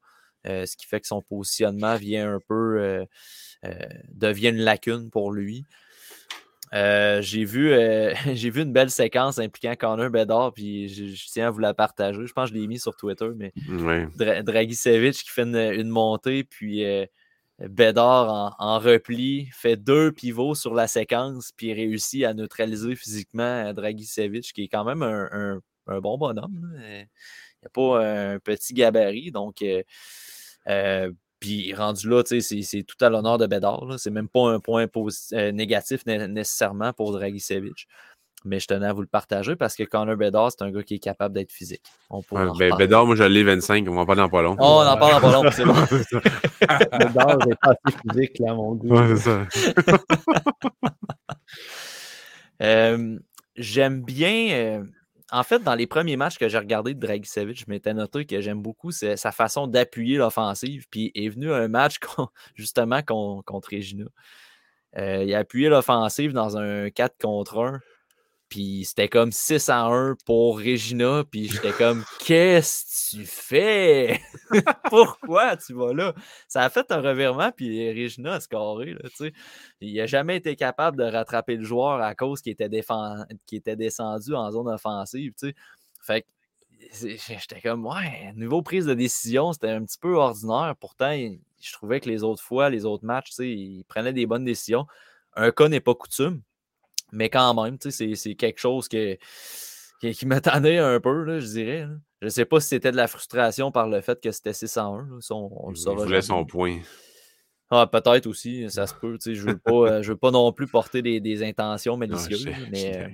euh, 0.46 0.66
ce 0.66 0.76
qui 0.78 0.86
fait 0.86 1.00
que 1.02 1.08
son 1.08 1.22
positionnement 1.22 1.96
vient 1.96 2.36
un 2.36 2.40
peu 2.48 3.06
devient 4.10 4.50
une 4.50 4.62
lacune 4.62 5.10
pour 5.10 5.32
lui. 5.32 5.66
j'ai 6.72 7.46
vu, 7.46 7.74
j'ai 8.34 8.50
vu 8.50 8.62
une 8.62 8.74
belle 8.74 8.92
séquence 8.92 9.40
impliquant 9.40 9.76
Connor 9.76 10.10
Bedard, 10.10 10.54
puis 10.54 10.88
je, 10.90 11.32
tiens 11.32 11.48
à 11.48 11.52
vous 11.52 11.60
la 11.60 11.74
partager. 11.74 12.26
Je 12.26 12.34
pense 12.34 12.50
que 12.50 12.56
je 12.56 12.62
l'ai 12.62 12.68
mis 12.68 12.80
sur 12.80 12.96
Twitter, 12.96 13.30
mais 13.36 13.54
Dragicevic 14.44 15.16
qui 15.16 15.30
fait 15.30 15.44
une 15.44 15.90
montée, 15.90 16.44
puis 16.44 16.86
Bédard 17.60 18.56
en, 18.60 18.80
repli, 18.80 19.48
fait 19.54 19.78
deux 19.78 20.12
pivots 20.12 20.56
sur 20.56 20.74
la 20.74 20.88
séquence, 20.88 21.52
puis 21.56 21.74
réussit 21.74 22.26
à 22.26 22.34
neutraliser 22.34 22.96
physiquement 22.96 23.74
Dragicevic, 23.74 24.52
qui 24.54 24.64
est 24.64 24.68
quand 24.68 24.84
même 24.84 25.04
un, 25.04 25.62
bon 26.02 26.18
bonhomme. 26.18 26.74
Il 26.82 26.98
n'y 26.98 27.66
a 27.66 27.70
pas 27.72 28.34
un 28.34 28.40
petit 28.40 28.74
gabarit, 28.74 29.32
donc. 29.32 29.62
Euh, 29.62 29.84
euh, 30.68 31.12
puis 31.40 31.74
rendu 31.74 32.10
là, 32.10 32.24
c'est 32.26 32.84
tout 32.84 32.98
à 33.06 33.10
l'honneur 33.10 33.38
de 33.38 33.46
Bédard. 33.46 34.00
C'est 34.00 34.10
même 34.10 34.30
pas 34.30 34.50
un 34.50 34.60
point 34.60 34.88
euh, 35.34 35.52
négatif 35.52 36.06
nécessairement 36.06 36.92
pour 36.94 37.12
Dragicevic 37.12 37.88
mais 38.46 38.60
je 38.60 38.68
tenais 38.68 38.88
à 38.88 38.94
vous 38.94 39.02
le 39.02 39.08
partager 39.08 39.56
parce 39.56 39.76
que 39.76 39.84
Connor 39.84 40.16
Bedard, 40.16 40.52
c'est 40.52 40.64
un 40.64 40.72
gars 40.72 40.84
qui 40.84 40.96
est 40.96 41.00
capable 41.00 41.34
d'être 41.36 41.52
physique. 41.52 41.82
On 42.10 42.22
ben, 42.32 42.76
Bedard, 42.78 43.06
moi, 43.06 43.16
j'allais 43.16 43.44
25, 43.44 43.86
on 43.90 43.96
va 43.96 44.02
en 44.02 44.06
parler 44.06 44.22
dans 44.22 44.30
pas 44.30 44.42
long. 44.42 44.56
Oh, 44.60 44.82
on 44.84 44.88
en 44.88 44.98
parle 44.98 45.14
dans 45.14 45.22
pas 45.22 45.32
long, 45.32 45.52
c'est 45.52 45.66
bon. 45.66 45.74
Bedard 47.00 47.38
n'est 47.46 47.56
pas 47.56 47.74
assez 47.84 47.98
physique, 48.10 48.40
là, 48.40 48.54
mon. 48.54 48.76
Ouais, 48.76 49.16
c'est 49.16 49.30
ça. 49.30 49.46
Euh, 52.62 53.20
j'aime 53.58 54.02
bien. 54.02 54.52
Euh, 54.54 54.84
en 55.30 55.44
fait, 55.44 55.62
dans 55.62 55.76
les 55.76 55.88
premiers 55.88 56.16
matchs 56.16 56.38
que 56.38 56.48
j'ai 56.48 56.58
regardés 56.58 56.94
de 56.94 57.00
Dragicevic, 57.00 57.60
je 57.60 57.66
m'étais 57.68 57.94
noté 57.94 58.26
que 58.26 58.40
j'aime 58.40 58.62
beaucoup 58.62 58.92
sa 58.92 59.32
façon 59.34 59.68
d'appuyer 59.68 60.16
l'offensive. 60.18 60.86
Puis 60.90 61.12
est 61.16 61.28
venu 61.28 61.52
un 61.52 61.68
match 61.68 61.98
justement 62.56 63.02
contre 63.04 63.74
Regina. 63.74 64.06
Euh, 64.98 65.24
il 65.26 65.34
a 65.34 65.40
appuyé 65.40 65.68
l'offensive 65.68 66.32
dans 66.32 66.58
un 66.58 66.90
4 66.90 67.18
contre 67.22 67.60
1. 67.60 67.82
Puis 68.50 68.86
c'était 68.86 69.10
comme 69.10 69.32
6 69.32 69.70
à 69.70 69.86
1 69.86 70.16
pour 70.26 70.60
Regina. 70.60 71.24
Puis 71.30 71.50
j'étais 71.50 71.72
comme, 71.72 72.04
qu'est-ce 72.20 73.16
que 73.16 73.22
tu 73.22 73.26
fais? 73.26 74.22
Pourquoi 74.90 75.58
tu 75.58 75.74
vas 75.74 75.94
là? 75.94 76.14
Ça 76.48 76.64
a 76.64 76.70
fait 76.70 76.92
un 76.92 77.02
revirement, 77.02 77.52
puis 77.52 77.90
Regina 77.90 78.34
a 78.34 78.40
scoré. 78.40 78.94
Là, 78.94 79.30
il 79.82 79.96
n'a 79.96 80.06
jamais 80.06 80.38
été 80.38 80.56
capable 80.56 80.98
de 80.98 81.04
rattraper 81.04 81.56
le 81.56 81.64
joueur 81.64 82.02
à 82.02 82.16
cause 82.16 82.42
qu'il 82.42 82.52
était, 82.52 82.70
était 83.52 83.76
descendu 83.76 84.34
en 84.34 84.52
zone 84.52 84.68
offensive. 84.68 85.34
Fait 86.02 86.22
que 86.22 86.28
j'étais 86.92 87.62
comme, 87.62 87.86
ouais, 87.86 88.34
niveau 88.36 88.62
prise 88.62 88.86
de 88.86 88.94
décision, 88.94 89.54
c'était 89.54 89.70
un 89.70 89.84
petit 89.84 89.98
peu 89.98 90.16
ordinaire. 90.16 90.76
Pourtant, 90.80 91.12
je 91.12 91.74
trouvais 91.74 92.00
que 92.00 92.10
les 92.10 92.24
autres 92.24 92.44
fois, 92.44 92.70
les 92.70 92.86
autres 92.86 93.06
matchs, 93.06 93.32
il 93.40 93.84
prenait 93.88 94.14
des 94.14 94.26
bonnes 94.26 94.46
décisions. 94.46 94.86
Un 95.36 95.52
cas 95.52 95.68
n'est 95.68 95.80
pas 95.80 95.96
coutume. 95.96 96.42
Mais 97.12 97.30
quand 97.30 97.64
même, 97.64 97.78
c'est 97.80 98.36
quelque 98.36 98.60
chose 98.60 98.88
qui, 98.88 99.18
qui 100.00 100.26
m'attendait 100.26 100.80
un 100.80 101.00
peu, 101.00 101.40
je 101.40 101.48
dirais. 101.48 101.88
Je 102.22 102.26
ne 102.26 102.30
sais 102.30 102.46
pas 102.46 102.60
si 102.60 102.70
c'était 102.70 102.92
de 102.92 102.98
la 102.98 103.08
frustration 103.08 103.72
par 103.72 103.88
le 103.88 104.02
fait 104.02 104.22
que 104.22 104.32
c'était 104.32 104.54
601. 104.54 105.08
On, 105.30 105.50
on 105.52 105.70
le 105.70 105.76
saura. 105.76 106.02
Il 106.02 106.06
voulait 106.06 106.22
son 106.22 106.46
point. 106.46 106.80
Ah, 107.70 107.88
peut-être 107.88 108.28
aussi, 108.28 108.70
ça 108.70 108.88
se 108.88 108.94
peut. 108.94 109.18
Je 109.24 109.32
ne 109.32 109.52
veux, 109.52 109.58
pas, 109.58 109.72
euh, 109.92 110.02
veux 110.02 110.16
pas 110.16 110.32
non 110.32 110.52
plus 110.52 110.68
porter 110.68 111.02
des, 111.02 111.44
intentions 111.44 111.98
malicieuses. 111.98 112.48
mais, 112.72 112.98
euh, 112.98 113.08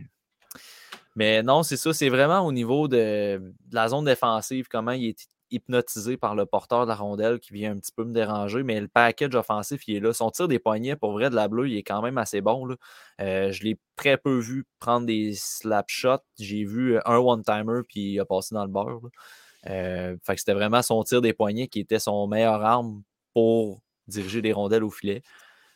mais 1.15 1.43
non, 1.43 1.63
c'est 1.63 1.77
ça. 1.77 1.93
C'est 1.93 2.09
vraiment 2.09 2.41
au 2.45 2.51
niveau 2.51 2.87
de, 2.87 3.37
de, 3.37 3.75
la 3.75 3.87
zone 3.87 4.05
défensive, 4.05 4.67
comment 4.69 4.91
il 4.91 5.09
est 5.09 5.27
hypnotisé 5.51 6.17
par 6.17 6.35
le 6.35 6.45
porteur 6.45 6.83
de 6.85 6.89
la 6.89 6.95
rondelle 6.95 7.39
qui 7.39 7.53
vient 7.53 7.71
un 7.73 7.77
petit 7.77 7.91
peu 7.91 8.03
me 8.03 8.13
déranger, 8.13 8.63
mais 8.63 8.79
le 8.79 8.87
package 8.87 9.35
offensif, 9.35 9.87
il 9.87 9.97
est 9.97 9.99
là. 9.99 10.13
Son 10.13 10.31
tir 10.31 10.47
des 10.47 10.59
poignets, 10.59 10.95
pour 10.95 11.11
vrai, 11.11 11.29
de 11.29 11.35
la 11.35 11.47
bleue, 11.47 11.69
il 11.69 11.77
est 11.77 11.83
quand 11.83 12.01
même 12.01 12.17
assez 12.17 12.41
bon. 12.41 12.67
Euh, 13.19 13.51
je 13.51 13.63
l'ai 13.63 13.77
très 13.95 14.17
peu 14.17 14.39
vu 14.39 14.65
prendre 14.79 15.05
des 15.05 15.33
slap 15.35 15.89
shots. 15.89 16.23
J'ai 16.39 16.63
vu 16.63 16.97
un 17.05 17.17
one-timer, 17.17 17.81
puis 17.87 18.13
il 18.13 18.19
a 18.19 18.25
passé 18.25 18.55
dans 18.55 18.65
le 18.65 18.71
beurre. 18.71 19.01
Euh, 19.67 20.17
c'était 20.35 20.53
vraiment 20.53 20.81
son 20.81 21.03
tir 21.03 21.21
des 21.21 21.33
poignets 21.33 21.67
qui 21.67 21.79
était 21.79 21.99
son 21.99 22.27
meilleur 22.27 22.63
arme 22.63 23.03
pour 23.33 23.81
diriger 24.07 24.41
des 24.41 24.53
rondelles 24.53 24.83
au 24.83 24.89
filet. 24.89 25.21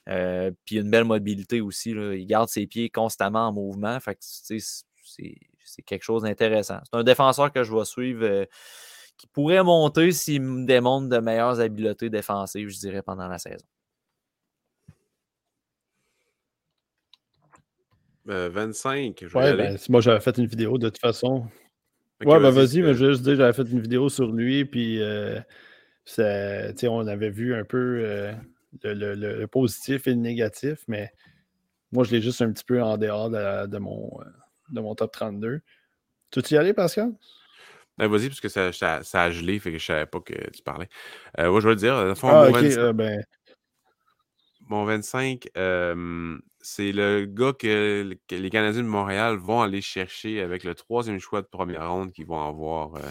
Euh, 0.08 0.52
puis 0.66 0.78
une 0.78 0.90
belle 0.90 1.06
mobilité 1.06 1.62
aussi. 1.62 1.92
Il 1.92 2.26
garde 2.26 2.50
ses 2.50 2.68
pieds 2.68 2.90
constamment 2.90 3.48
en 3.48 3.54
mouvement. 3.54 3.98
C'est 4.28 5.82
quelque 5.86 6.04
chose 6.04 6.24
d'intéressant. 6.24 6.80
C'est 6.84 6.98
un 6.98 7.04
défenseur 7.04 7.52
que 7.52 7.64
je 7.64 7.74
vais 7.76 7.86
suivre 7.86 8.48
qui 9.18 9.28
pourrait 9.28 9.64
monter 9.64 10.12
s'il 10.12 10.42
me 10.42 10.66
démontre 10.66 11.10
de 11.10 11.18
meilleures 11.20 11.60
habiletés 11.60 12.10
défensives, 12.10 12.70
je 12.70 12.80
dirais, 12.80 13.02
pendant 13.02 13.28
la 13.28 13.38
saison. 13.38 13.66
25. 18.26 19.24
Euh, 19.24 19.30
ouais, 19.36 19.56
ben, 19.56 19.78
moi 19.90 20.02
j'avais 20.02 20.20
fait 20.20 20.38
une 20.38 20.48
vidéo 20.48 20.78
de 20.78 20.90
toute 20.90 21.00
façon. 21.00 21.46
ouais, 22.24 22.40
ben 22.40 22.50
vas-y, 22.50 22.82
mais 22.82 22.94
je 22.94 23.06
veux 23.06 23.12
juste 23.12 23.24
dire, 23.24 23.36
j'avais 23.36 23.54
fait 23.54 23.70
une 23.70 23.82
vidéo 23.82 24.10
sur 24.10 24.32
lui, 24.32 24.66
puis 24.66 25.02
euh, 25.02 25.40
on 26.18 27.08
avait 27.08 27.30
vu 27.30 27.54
un 27.54 27.64
peu 27.64 28.02
euh, 28.04 28.34
le, 28.84 29.46
positif 29.46 30.08
et 30.08 30.12
le 30.12 30.18
négatif, 30.18 30.84
mais 30.88 31.12
moi 31.92 32.04
je 32.04 32.12
l'ai 32.12 32.22
juste 32.22 32.42
un 32.42 32.52
petit 32.52 32.66
peu 32.66 32.82
en 32.82 32.98
dehors 32.98 33.30
de, 33.30 33.78
mon, 33.78 34.10
de 34.70 34.82
mon 34.82 34.96
top 34.96 35.12
32. 35.12 35.62
Tu 36.32 36.40
veux 36.40 36.52
y 36.52 36.58
aller, 36.58 36.74
Pascal? 36.74 37.14
Ben, 37.98 38.08
vas-y, 38.08 38.28
parce 38.28 38.42
que 38.42 38.50
ça, 38.50 38.74
ça, 38.74 39.22
a 39.22 39.32
gelé, 39.32 39.60
fait 39.60 39.72
que 39.72 39.78
je 39.78 39.86
savais 39.86 40.06
pas 40.06 40.20
que 40.20 40.34
tu 40.52 40.62
parlais. 40.64 40.90
Euh, 41.40 41.50
ouais, 41.50 41.62
je 41.62 41.68
vais 41.68 41.76
le 41.76 41.80
dire. 41.80 42.18
Fond, 42.18 42.28
ah, 42.30 42.50
mon, 42.50 42.58
euh, 42.58 42.94
ben... 42.94 43.24
mon 44.68 44.84
25, 44.84 45.48
c'est 46.60 46.92
le 46.92 47.26
gars 47.26 47.54
que, 47.54 48.18
les 48.30 48.50
Canadiens 48.50 48.84
de 48.84 48.88
Montréal 48.88 49.38
vont 49.38 49.62
aller 49.62 49.82
chercher 49.82 50.42
avec 50.42 50.66
le 50.66 50.76
troisième 50.76 51.20
choix 51.20 51.42
de 51.42 51.48
première 51.48 51.90
ronde 51.90 52.12
qu'ils 52.12 52.26
vont 52.26 52.46
avoir 52.46 52.96
euh, 52.96 53.10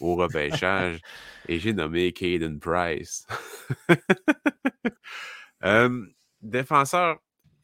au 0.00 0.16
repêchage. 0.16 1.00
Et 1.48 1.58
j'ai 1.58 1.72
nommé 1.72 2.12
Caden 2.12 2.60
Price. 2.60 3.26
défenseur, 6.42 7.16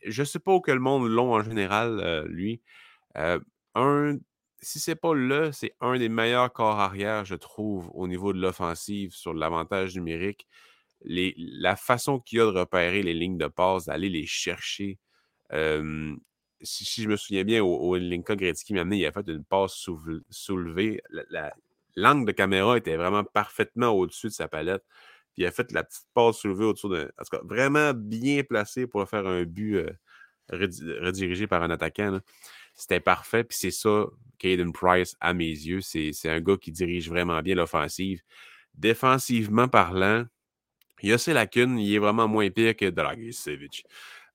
je 0.06 0.22
ne 0.22 0.24
sais 0.24 0.38
pas 0.38 0.52
où 0.52 0.60
que 0.60 0.72
le 0.72 0.80
monde 0.80 1.06
long 1.06 1.34
en 1.34 1.42
général, 1.42 2.24
lui. 2.28 2.62
un, 3.14 4.16
si 4.62 4.80
c'est 4.80 4.94
pas 4.94 5.12
le, 5.12 5.52
c'est 5.52 5.74
un 5.80 5.98
des 5.98 6.08
meilleurs 6.08 6.52
corps 6.52 6.80
arrière, 6.80 7.24
je 7.24 7.34
trouve, 7.34 7.90
au 7.94 8.06
niveau 8.08 8.32
de 8.32 8.40
l'offensive 8.40 9.12
sur 9.12 9.34
l'avantage 9.34 9.94
numérique. 9.96 10.46
La 11.04 11.76
façon 11.76 12.20
qu'il 12.20 12.40
a 12.40 12.44
de 12.44 12.58
repérer 12.58 13.02
les 13.02 13.14
lignes 13.14 13.38
de 13.38 13.48
passe, 13.48 13.86
d'aller 13.86 14.08
les 14.08 14.26
chercher. 14.26 14.98
si, 16.62 17.02
je 17.02 17.08
me 17.08 17.16
souviens 17.16 17.44
bien, 17.44 17.62
au, 17.62 17.76
au 17.76 17.96
Lincoln 17.96 18.36
Gretzky 18.36 18.74
m'a 18.74 18.82
amené, 18.82 18.98
il 18.98 19.06
a 19.06 19.12
fait 19.12 19.26
une 19.28 19.44
passe 19.44 19.88
soulevée. 20.30 21.02
L'angle 21.96 22.26
de 22.26 22.32
caméra 22.32 22.78
était 22.78 22.96
vraiment 22.96 23.24
parfaitement 23.24 23.88
au-dessus 23.90 24.28
de 24.28 24.32
sa 24.32 24.48
palette. 24.48 24.84
Puis 25.34 25.42
il 25.42 25.46
a 25.46 25.50
fait 25.50 25.72
la 25.72 25.82
petite 25.82 26.06
passe 26.14 26.36
soulevée 26.36 26.64
autour 26.64 26.90
de. 26.90 27.10
En 27.18 27.24
tout 27.24 27.36
cas, 27.36 27.42
vraiment 27.44 27.92
bien 27.94 28.42
placé 28.44 28.86
pour 28.86 29.08
faire 29.08 29.26
un 29.26 29.44
but 29.44 29.76
euh, 29.76 29.90
redirigé 30.50 31.46
par 31.46 31.62
un 31.62 31.70
attaquant. 31.70 32.20
C'était 32.74 33.00
parfait. 33.00 33.44
Puis 33.44 33.58
c'est 33.58 33.70
ça, 33.70 34.06
Caden 34.38 34.72
Price, 34.72 35.16
à 35.20 35.34
mes 35.34 35.50
yeux. 35.50 35.80
C'est 35.80 36.12
un 36.28 36.40
gars 36.40 36.56
qui 36.56 36.72
dirige 36.72 37.08
vraiment 37.08 37.40
bien 37.42 37.54
l'offensive. 37.54 38.22
Défensivement 38.74 39.68
parlant, 39.68 40.24
il 41.02 41.12
a 41.12 41.18
ses 41.18 41.32
lacunes. 41.32 41.78
Il 41.78 41.94
est 41.94 41.98
vraiment 41.98 42.28
moins 42.28 42.50
pire 42.50 42.76
que 42.76 42.88
Dragicevic, 42.88 43.84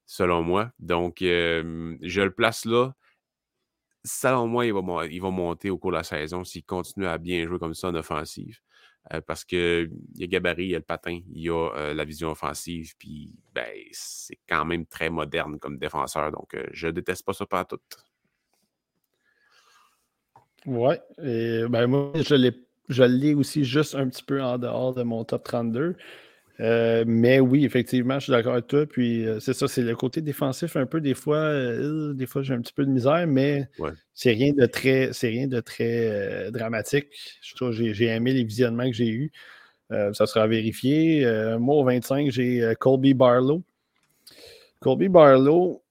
selon 0.05 0.43
moi. 0.43 0.71
Donc, 0.79 1.17
je 1.21 2.21
le 2.21 2.31
place 2.31 2.65
là. 2.65 2.93
Selon 4.03 4.47
moi, 4.47 4.65
il 4.65 4.73
va, 4.73 4.81
monter 5.31 5.69
au 5.69 5.77
cours 5.77 5.91
de 5.91 5.97
la 5.97 6.03
saison 6.03 6.43
s'il 6.43 6.63
continue 6.63 7.07
à 7.07 7.17
bien 7.17 7.45
jouer 7.45 7.59
comme 7.59 7.73
ça 7.73 7.89
en 7.89 7.95
offensive. 7.95 8.59
Euh, 9.13 9.21
parce 9.21 9.45
qu'il 9.45 9.91
y 10.15 10.23
a 10.23 10.27
gabarit, 10.27 10.65
il 10.65 10.69
y 10.71 10.75
a 10.75 10.79
le 10.79 10.83
patin, 10.83 11.19
il 11.33 11.41
y 11.41 11.49
a 11.49 11.71
euh, 11.75 11.93
la 11.93 12.03
vision 12.03 12.31
offensive, 12.31 12.93
puis 12.97 13.33
ben, 13.53 13.73
c'est 13.91 14.37
quand 14.49 14.65
même 14.65 14.85
très 14.85 15.09
moderne 15.09 15.59
comme 15.59 15.77
défenseur. 15.77 16.31
Donc, 16.31 16.49
je 16.53 16.57
euh, 16.59 16.69
je 16.73 16.87
déteste 16.89 17.25
pas 17.25 17.33
ça 17.33 17.45
pas 17.45 17.63
tout. 17.63 17.79
Ouais, 20.65 21.01
et 21.23 21.63
ben 21.69 21.87
moi, 21.87 22.11
je 22.19 23.03
l'ai 23.03 23.33
aussi 23.33 23.63
juste 23.63 23.95
un 23.95 24.07
petit 24.09 24.23
peu 24.23 24.41
en 24.41 24.57
dehors 24.57 24.93
de 24.93 25.03
mon 25.03 25.23
top 25.23 25.43
32. 25.43 25.95
Euh, 26.59 27.03
mais 27.07 27.39
oui, 27.39 27.65
effectivement, 27.65 28.15
je 28.19 28.25
suis 28.25 28.31
d'accord 28.31 28.53
avec 28.53 28.67
toi. 28.67 28.85
Puis 28.85 29.25
euh, 29.25 29.39
c'est 29.39 29.53
ça, 29.53 29.67
c'est 29.67 29.83
le 29.83 29.95
côté 29.95 30.21
défensif 30.21 30.75
un 30.75 30.85
peu. 30.85 31.01
Des 31.01 31.13
fois, 31.13 31.37
euh, 31.37 32.13
des 32.13 32.25
fois 32.25 32.41
j'ai 32.41 32.53
un 32.53 32.61
petit 32.61 32.73
peu 32.73 32.85
de 32.85 32.91
misère, 32.91 33.27
mais 33.27 33.69
c'est 34.13 34.31
rien 34.31 34.53
de 34.53 34.65
très, 34.65 35.13
c'est 35.13 35.29
rien 35.29 35.47
de 35.47 35.59
très 35.59 36.51
dramatique. 36.51 37.07
Je 37.41 37.93
j'ai, 37.93 38.05
aimé 38.07 38.33
les 38.33 38.43
visionnements 38.43 38.87
que 38.89 38.95
j'ai 38.95 39.09
eus. 39.09 39.31
ça 39.89 40.25
sera 40.25 40.47
vérifié. 40.47 41.25
moi, 41.59 41.75
au 41.75 41.83
25, 41.83 42.31
j'ai 42.31 42.73
Colby 42.79 43.13
Barlow. 43.13 43.63
Colby 44.79 45.09
Barlow, 45.09 45.81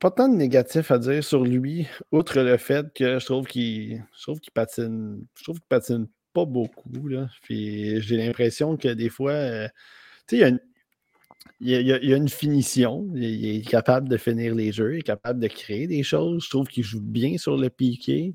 pas 0.00 0.10
tant 0.10 0.28
de 0.28 0.36
négatif 0.36 0.90
à 0.90 0.98
dire 0.98 1.22
sur 1.24 1.44
lui, 1.44 1.86
outre 2.12 2.40
le 2.40 2.56
fait 2.56 2.86
que 2.94 3.18
je 3.18 3.24
trouve 3.24 3.46
qu'il, 3.46 4.04
patine, 4.54 5.26
je 5.36 5.42
trouve 5.42 5.58
qu'il 5.58 5.68
patine 5.68 6.08
pas 6.32 6.44
beaucoup. 6.44 6.90
J'ai 7.48 8.16
l'impression 8.16 8.76
que 8.76 8.88
des 8.88 9.08
fois, 9.08 9.68
il 10.32 10.38
y, 11.60 11.92
a, 11.92 12.16
une 12.16 12.28
finition. 12.28 13.08
Il, 13.14 13.56
est 13.56 13.68
capable 13.68 14.08
de 14.08 14.16
finir 14.16 14.54
les 14.54 14.72
jeux, 14.72 14.94
il 14.94 14.98
est 15.00 15.02
capable 15.02 15.40
de 15.40 15.48
créer 15.48 15.86
des 15.86 16.02
choses. 16.02 16.44
Je 16.44 16.50
trouve 16.50 16.68
qu'il 16.68 16.84
joue 16.84 17.00
bien 17.00 17.38
sur 17.38 17.56
le 17.56 17.70
piqué. 17.70 18.34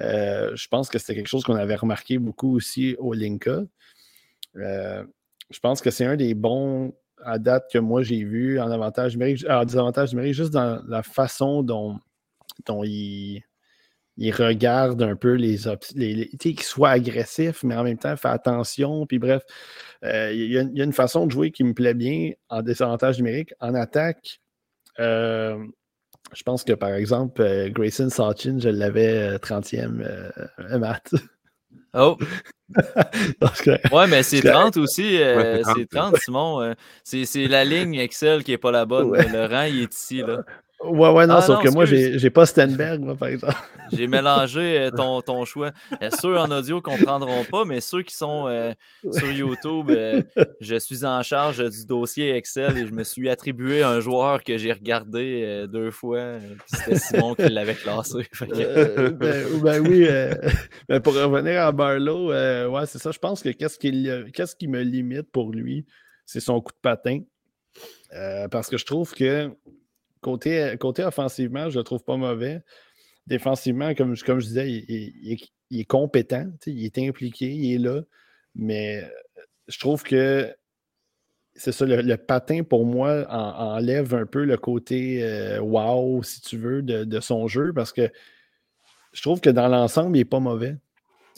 Euh, 0.00 0.54
je 0.56 0.68
pense 0.68 0.88
que 0.88 0.98
c'était 0.98 1.14
quelque 1.14 1.28
chose 1.28 1.44
qu'on 1.44 1.54
avait 1.54 1.76
remarqué 1.76 2.18
beaucoup 2.18 2.56
aussi 2.56 2.96
au 2.98 3.12
Linka. 3.14 3.62
Euh, 4.56 5.04
je 5.50 5.58
pense 5.60 5.80
que 5.80 5.90
c'est 5.90 6.04
un 6.04 6.16
des 6.16 6.34
bons 6.34 6.94
à 7.24 7.38
date 7.38 7.66
que 7.72 7.78
moi 7.78 8.02
j'ai 8.02 8.24
vu 8.24 8.60
en 8.60 8.70
avantage 8.70 9.14
numérique, 9.14 9.44
en 9.48 9.64
désavantage 9.64 10.12
numérique, 10.12 10.34
juste 10.34 10.52
dans 10.52 10.82
la 10.86 11.02
façon 11.02 11.62
dont, 11.62 11.98
dont 12.66 12.82
il, 12.84 13.42
regarde 14.18 15.02
un 15.02 15.16
peu 15.16 15.32
les 15.34 15.68
options, 15.68 15.94
qu'il 16.38 16.62
soit 16.62 16.90
agressif, 16.90 17.62
mais 17.62 17.76
en 17.76 17.84
même 17.84 17.98
temps, 17.98 18.16
fait 18.16 18.28
attention. 18.28 19.06
Puis 19.06 19.18
bref, 19.18 19.42
euh, 20.04 20.32
il, 20.32 20.50
y 20.50 20.58
a, 20.58 20.84
une 20.84 20.92
façon 20.92 21.26
de 21.26 21.32
jouer 21.32 21.50
qui 21.50 21.64
me 21.64 21.74
plaît 21.74 21.94
bien 21.94 22.32
en 22.48 22.62
désavantage 22.62 23.18
numérique. 23.18 23.52
En 23.60 23.74
attaque, 23.74 24.40
euh, 24.98 25.58
je 26.34 26.42
pense 26.42 26.64
que 26.64 26.72
par 26.72 26.94
exemple, 26.94 27.42
euh, 27.42 27.68
Grayson 27.68 28.08
Sachin, 28.08 28.58
je 28.58 28.68
l'avais 28.68 29.36
30e 29.36 30.30
mat. 30.78 31.10
Oh! 31.94 32.18
ouais, 33.92 34.06
mais 34.08 34.22
c'est 34.22 34.42
30 34.42 34.76
aussi. 34.76 35.18
c'est 35.18 35.88
30, 35.90 36.16
Simon. 36.18 36.74
c'est 37.04 37.46
la 37.48 37.64
ligne 37.64 37.94
Excel 37.94 38.44
qui 38.44 38.50
n'est 38.50 38.58
pas 38.58 38.70
la 38.70 38.84
bonne. 38.84 39.12
Le 39.12 39.46
rang, 39.46 39.62
il 39.62 39.82
est 39.82 39.94
ici. 39.94 40.18
Là. 40.18 40.44
Ouais, 40.84 41.10
ouais, 41.10 41.26
non, 41.26 41.36
ah 41.36 41.42
sauf 41.42 41.62
que 41.62 41.70
moi, 41.70 41.86
j'ai 41.86 42.30
pas 42.30 42.44
Stenberg, 42.44 43.00
moi, 43.00 43.16
par 43.16 43.28
exemple. 43.28 43.56
j'ai 43.92 44.06
mélangé 44.06 44.78
euh, 44.78 44.90
ton, 44.90 45.22
ton 45.22 45.44
choix. 45.46 45.72
Euh, 46.02 46.10
ceux 46.20 46.36
en 46.36 46.50
audio 46.50 46.82
comprendront 46.82 47.44
pas, 47.44 47.64
mais 47.64 47.80
ceux 47.80 48.02
qui 48.02 48.14
sont 48.14 48.46
euh, 48.46 48.72
sur 49.10 49.30
YouTube, 49.32 49.90
je 50.60 50.76
suis 50.76 51.04
en 51.06 51.22
charge 51.22 51.64
du 51.70 51.86
dossier 51.86 52.36
Excel 52.36 52.76
et 52.76 52.86
je 52.86 52.92
me 52.92 53.04
suis 53.04 53.30
attribué 53.30 53.82
un 53.82 54.00
joueur 54.00 54.44
que 54.44 54.58
j'ai 54.58 54.72
regardé 54.72 55.66
deux 55.72 55.90
fois. 55.90 56.38
C'était 56.66 56.98
Simon 56.98 57.34
qui 57.34 57.48
l'avait 57.48 57.74
classé. 57.74 58.26
ben, 58.40 59.58
ben, 59.62 59.86
oui, 59.86 60.06
ben, 60.88 61.00
pour 61.00 61.14
revenir 61.14 61.62
à 61.62 61.72
Barlow, 61.72 62.32
ouais, 62.32 62.86
c'est 62.86 62.98
ça. 62.98 63.12
Je 63.12 63.18
pense 63.18 63.42
que 63.42 63.48
qu'est-ce 63.48 63.78
qui, 63.78 64.10
qu'est-ce 64.34 64.54
qui 64.54 64.68
me 64.68 64.82
limite 64.82 65.30
pour 65.32 65.52
lui, 65.52 65.86
c'est 66.26 66.40
son 66.40 66.60
coup 66.60 66.72
de 66.72 66.80
patin. 66.82 67.20
parce 68.50 68.68
que 68.68 68.76
je 68.76 68.84
trouve 68.84 69.14
que 69.14 69.50
Côté, 70.20 70.76
côté 70.80 71.04
offensivement, 71.04 71.70
je 71.70 71.78
le 71.78 71.84
trouve 71.84 72.02
pas 72.02 72.16
mauvais. 72.16 72.62
Défensivement, 73.26 73.94
comme, 73.94 74.16
comme 74.16 74.40
je 74.40 74.46
disais, 74.46 74.70
il, 74.70 75.38
est 75.70 75.84
compétent, 75.84 76.48
il 76.66 76.84
est 76.84 76.98
impliqué, 76.98 77.50
il 77.50 77.74
est 77.74 77.78
là. 77.78 78.02
Mais 78.54 79.02
euh, 79.02 79.08
je 79.68 79.78
trouve 79.78 80.02
que 80.02 80.54
c'est 81.56 81.72
ça, 81.72 81.86
le, 81.86 82.16
patin 82.16 82.62
pour 82.62 82.84
moi 82.84 83.26
enlève 83.30 84.14
un 84.14 84.26
peu 84.26 84.44
le 84.44 84.56
côté 84.56 85.22
euh, 85.22 85.58
wow, 85.60 86.22
si 86.22 86.40
tu 86.40 86.58
veux, 86.58 86.82
de, 86.82 87.20
son 87.20 87.48
jeu 87.48 87.72
parce 87.72 87.92
que 87.92 88.10
je 89.12 89.22
trouve 89.22 89.40
que 89.40 89.50
dans 89.50 89.68
l'ensemble, 89.68 90.16
il 90.16 90.20
n'est 90.20 90.24
pas 90.26 90.40
mauvais. 90.40 90.76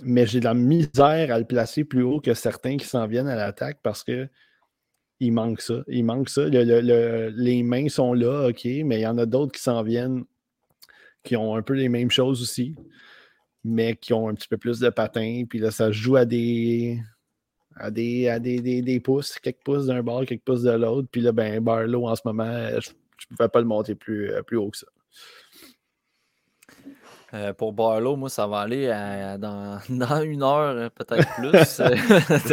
Mais 0.02 0.26
j'ai 0.26 0.40
de 0.40 0.44
la 0.44 0.54
misère 0.54 1.32
à 1.32 1.38
le 1.38 1.44
placer 1.44 1.84
plus 1.84 2.02
haut 2.02 2.20
que 2.20 2.34
certains 2.34 2.76
qui 2.76 2.86
s'en 2.86 3.06
viennent 3.06 3.28
à 3.28 3.36
l'attaque 3.36 3.78
parce 3.82 4.04
que 4.04 4.28
il 5.20 5.32
manque 5.32 5.60
ça. 5.60 5.82
Il 5.88 6.04
manque 6.04 6.28
ça. 6.28 6.46
les 6.48 7.62
mains 7.62 7.88
sont 7.88 8.12
là, 8.14 8.48
OK, 8.48 8.64
mais 8.64 8.98
il 8.98 9.02
y 9.02 9.06
en 9.06 9.18
a 9.18 9.26
d'autres 9.26 9.52
qui 9.52 9.62
s'en 9.62 9.82
viennent 9.82 10.24
qui 11.28 11.36
ont 11.36 11.56
un 11.56 11.62
peu 11.62 11.74
les 11.74 11.88
mêmes 11.88 12.10
choses 12.10 12.40
aussi, 12.40 12.74
mais 13.64 13.96
qui 13.96 14.12
ont 14.12 14.28
un 14.28 14.34
petit 14.34 14.48
peu 14.48 14.56
plus 14.56 14.80
de 14.80 14.88
patins. 14.88 15.44
Puis 15.48 15.58
là, 15.58 15.70
ça 15.70 15.90
joue 15.90 16.16
à 16.16 16.24
des. 16.24 17.00
à 17.76 17.90
des, 17.90 18.28
à 18.28 18.38
des, 18.38 18.60
des, 18.60 19.00
pouces, 19.00 19.38
quelques 19.38 19.62
pouces 19.64 19.86
d'un 19.86 20.02
bord, 20.02 20.24
quelques 20.24 20.44
pouces 20.44 20.62
de 20.62 20.70
l'autre. 20.70 21.08
Puis 21.10 21.20
là, 21.20 21.32
ben, 21.32 21.60
Barlow, 21.62 22.08
en 22.08 22.14
ce 22.14 22.22
moment, 22.24 22.68
je 22.80 22.90
ne 23.30 23.36
pouvais 23.36 23.48
pas 23.48 23.60
le 23.60 23.66
monter 23.66 23.94
plus, 23.94 24.30
euh, 24.32 24.42
plus 24.42 24.56
haut 24.56 24.70
que 24.70 24.78
ça. 24.78 24.86
Euh, 27.34 27.52
pour 27.52 27.74
Barlow, 27.74 28.16
moi, 28.16 28.30
ça 28.30 28.46
va 28.46 28.60
aller 28.60 28.86
dans, 29.38 29.78
dans, 29.90 30.22
une 30.22 30.42
heure, 30.42 30.76
euh, 30.76 30.88
peut-être 30.88 31.28
plus. 31.34 31.52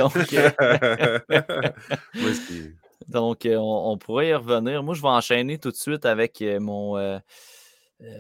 donc, 3.08 3.46
euh, 3.46 3.56
on, 3.58 3.98
pourrait 3.98 4.28
y 4.30 4.34
revenir. 4.34 4.84
Moi, 4.84 4.94
je 4.94 5.02
vais 5.02 5.08
enchaîner 5.08 5.58
tout 5.60 5.72
de 5.72 5.78
suite 5.78 6.06
avec 6.06 6.44
mon, 6.60 7.22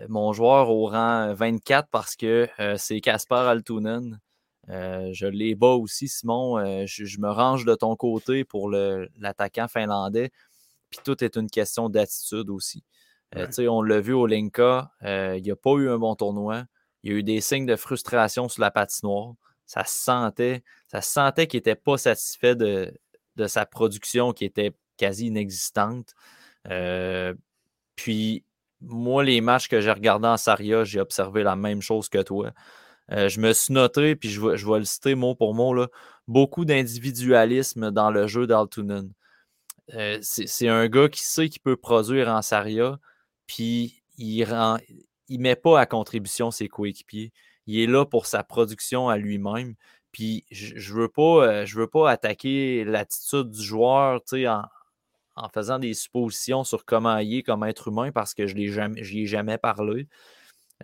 mon 0.07 0.31
joueur 0.31 0.69
au 0.69 0.87
rang 0.87 1.33
24 1.33 1.89
parce 1.89 2.15
que 2.15 2.47
c'est 2.77 3.01
Kaspar 3.01 3.47
Altunen. 3.47 4.21
je 4.69 5.25
l'ai 5.25 5.55
bas 5.55 5.73
aussi, 5.73 6.07
Simon. 6.07 6.85
Je, 6.85 7.19
me 7.19 7.29
range 7.29 7.65
de 7.65 7.75
ton 7.75 7.97
côté 7.97 8.45
pour 8.45 8.69
l'attaquant 8.69 9.67
finlandais. 9.67 10.31
Puis 10.89 10.99
tout 11.03 11.21
est 11.21 11.35
une 11.35 11.49
question 11.49 11.89
d'attitude 11.89 12.49
aussi. 12.49 12.85
Euh, 13.35 13.67
on 13.67 13.81
l'a 13.81 13.99
vu 13.99 14.13
au 14.13 14.27
Linka, 14.27 14.91
euh, 15.03 15.35
il 15.37 15.43
n'y 15.43 15.51
a 15.51 15.55
pas 15.55 15.71
eu 15.71 15.89
un 15.89 15.97
bon 15.97 16.15
tournoi. 16.15 16.65
Il 17.03 17.11
y 17.11 17.15
a 17.15 17.17
eu 17.17 17.23
des 17.23 17.41
signes 17.41 17.65
de 17.65 17.75
frustration 17.75 18.49
sur 18.49 18.61
la 18.61 18.71
patinoire. 18.71 19.33
Ça 19.65 19.83
se 19.83 19.97
sentait, 19.97 20.63
ça 20.87 21.01
sentait 21.01 21.47
qu'il 21.47 21.59
n'était 21.59 21.75
pas 21.75 21.97
satisfait 21.97 22.55
de, 22.55 22.93
sa 23.47 23.65
production 23.65 24.31
qui 24.31 24.45
était 24.45 24.75
quasi 24.97 25.27
inexistante. 25.27 26.13
Euh, 26.69 27.33
puis, 27.95 28.43
moi, 28.81 29.23
les 29.23 29.41
matchs 29.41 29.67
que 29.67 29.81
j'ai 29.81 29.91
regardés 29.91 30.27
en 30.27 30.37
Saria, 30.37 30.83
j'ai 30.83 30.99
observé 31.01 31.43
la 31.43 31.55
même 31.55 31.81
chose 31.81 32.09
que 32.09 32.21
toi. 32.21 32.51
je 33.09 33.39
me 33.39 33.53
suis 33.53 33.73
noté, 33.73 34.15
puis 34.15 34.29
je, 34.29 34.41
vais, 34.41 34.79
le 34.79 34.85
citer 34.85 35.15
mot 35.15 35.35
pour 35.35 35.53
mot, 35.55 35.73
là, 35.73 35.87
beaucoup 36.27 36.65
d'individualisme 36.65 37.91
dans 37.91 38.11
le 38.11 38.27
jeu 38.27 38.47
d'Altunen. 38.47 39.11
c'est 40.21 40.67
un 40.67 40.87
gars 40.87 41.09
qui 41.09 41.23
sait 41.23 41.49
qu'il 41.49 41.61
peut 41.61 41.77
produire 41.77 42.29
en 42.29 42.41
Saria, 42.41 42.99
puis 43.47 44.03
il 44.17 44.43
rend, 44.43 44.77
il 45.27 45.39
met 45.39 45.55
pas 45.55 45.79
à 45.79 45.85
contribution 45.85 46.51
ses 46.51 46.67
coéquipiers. 46.67 47.31
Il 47.67 47.79
est 47.79 47.87
là 47.87 48.05
pour 48.05 48.25
sa 48.25 48.43
production 48.43 49.09
à 49.09 49.17
lui-même. 49.17 49.75
Puis 50.11 50.45
je, 50.51 50.75
ne 50.75 51.01
veux 51.01 51.09
pas, 51.09 51.65
je 51.65 51.77
veux 51.79 51.87
pas 51.87 52.09
attaquer 52.09 52.85
l'attitude 52.85 53.51
du 53.51 53.61
joueur, 53.61 54.21
en, 54.33 54.63
en 55.35 55.49
faisant 55.49 55.79
des 55.79 55.93
suppositions 55.93 56.63
sur 56.63 56.85
comment 56.85 57.17
il 57.17 57.39
est 57.39 57.43
comme 57.43 57.63
être 57.63 57.89
humain 57.89 58.11
parce 58.11 58.33
que 58.33 58.47
je 58.47 58.55
n'y 58.55 59.21
ai 59.21 59.27
jamais 59.27 59.57
parlé. 59.57 60.07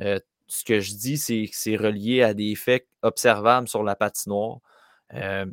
Euh, 0.02 0.20
ce 0.48 0.66
que 0.66 0.80
je 0.82 0.94
dis, 0.96 1.18
c'est 1.18 1.48
que 1.48 1.56
c'est 1.56 1.78
relié 1.78 2.24
à 2.24 2.34
des 2.34 2.56
faits 2.56 2.86
observables 3.02 3.68
sur 3.68 3.84
la 3.84 3.96
patinoire. 3.96 4.60
Euh, 5.14 5.46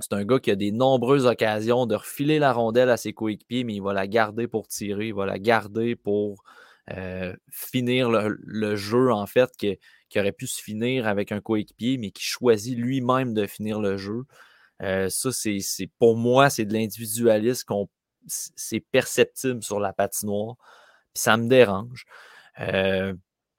c'est 0.00 0.12
un 0.12 0.24
gars 0.24 0.38
qui 0.38 0.50
a 0.50 0.56
des 0.56 0.72
nombreuses 0.72 1.26
occasions 1.26 1.86
de 1.86 1.94
refiler 1.94 2.38
la 2.38 2.52
rondelle 2.52 2.90
à 2.90 2.96
ses 2.96 3.12
coéquipiers, 3.12 3.64
mais 3.64 3.74
il 3.74 3.82
va 3.82 3.92
la 3.92 4.06
garder 4.06 4.46
pour 4.46 4.68
tirer, 4.68 5.08
il 5.08 5.14
va 5.14 5.26
la 5.26 5.38
garder 5.38 5.96
pour 5.96 6.44
euh, 6.96 7.34
finir 7.50 8.10
le, 8.10 8.76
jeu, 8.76 9.12
en 9.12 9.26
fait, 9.26 9.50
qui, 9.56 9.78
aurait 10.16 10.32
pu 10.32 10.46
se 10.46 10.62
finir 10.62 11.06
avec 11.06 11.32
un 11.32 11.40
coéquipier, 11.40 11.98
mais 11.98 12.10
qui 12.10 12.22
choisit 12.24 12.78
lui-même 12.78 13.34
de 13.34 13.46
finir 13.46 13.80
le 13.80 13.96
jeu. 13.96 14.24
ça, 14.80 15.32
c'est 15.32 15.90
pour 15.98 16.16
moi, 16.16 16.50
c'est 16.50 16.64
de 16.64 16.72
l'individualisme 16.72 17.64
qu'on 17.66 17.88
c'est 18.28 18.80
perceptible 18.80 19.62
sur 19.62 19.80
la 19.80 19.92
patinoire. 19.92 20.56
Puis 21.14 21.22
ça 21.22 21.36
me 21.36 21.48
dérange. 21.48 22.04
Euh, 22.60 23.14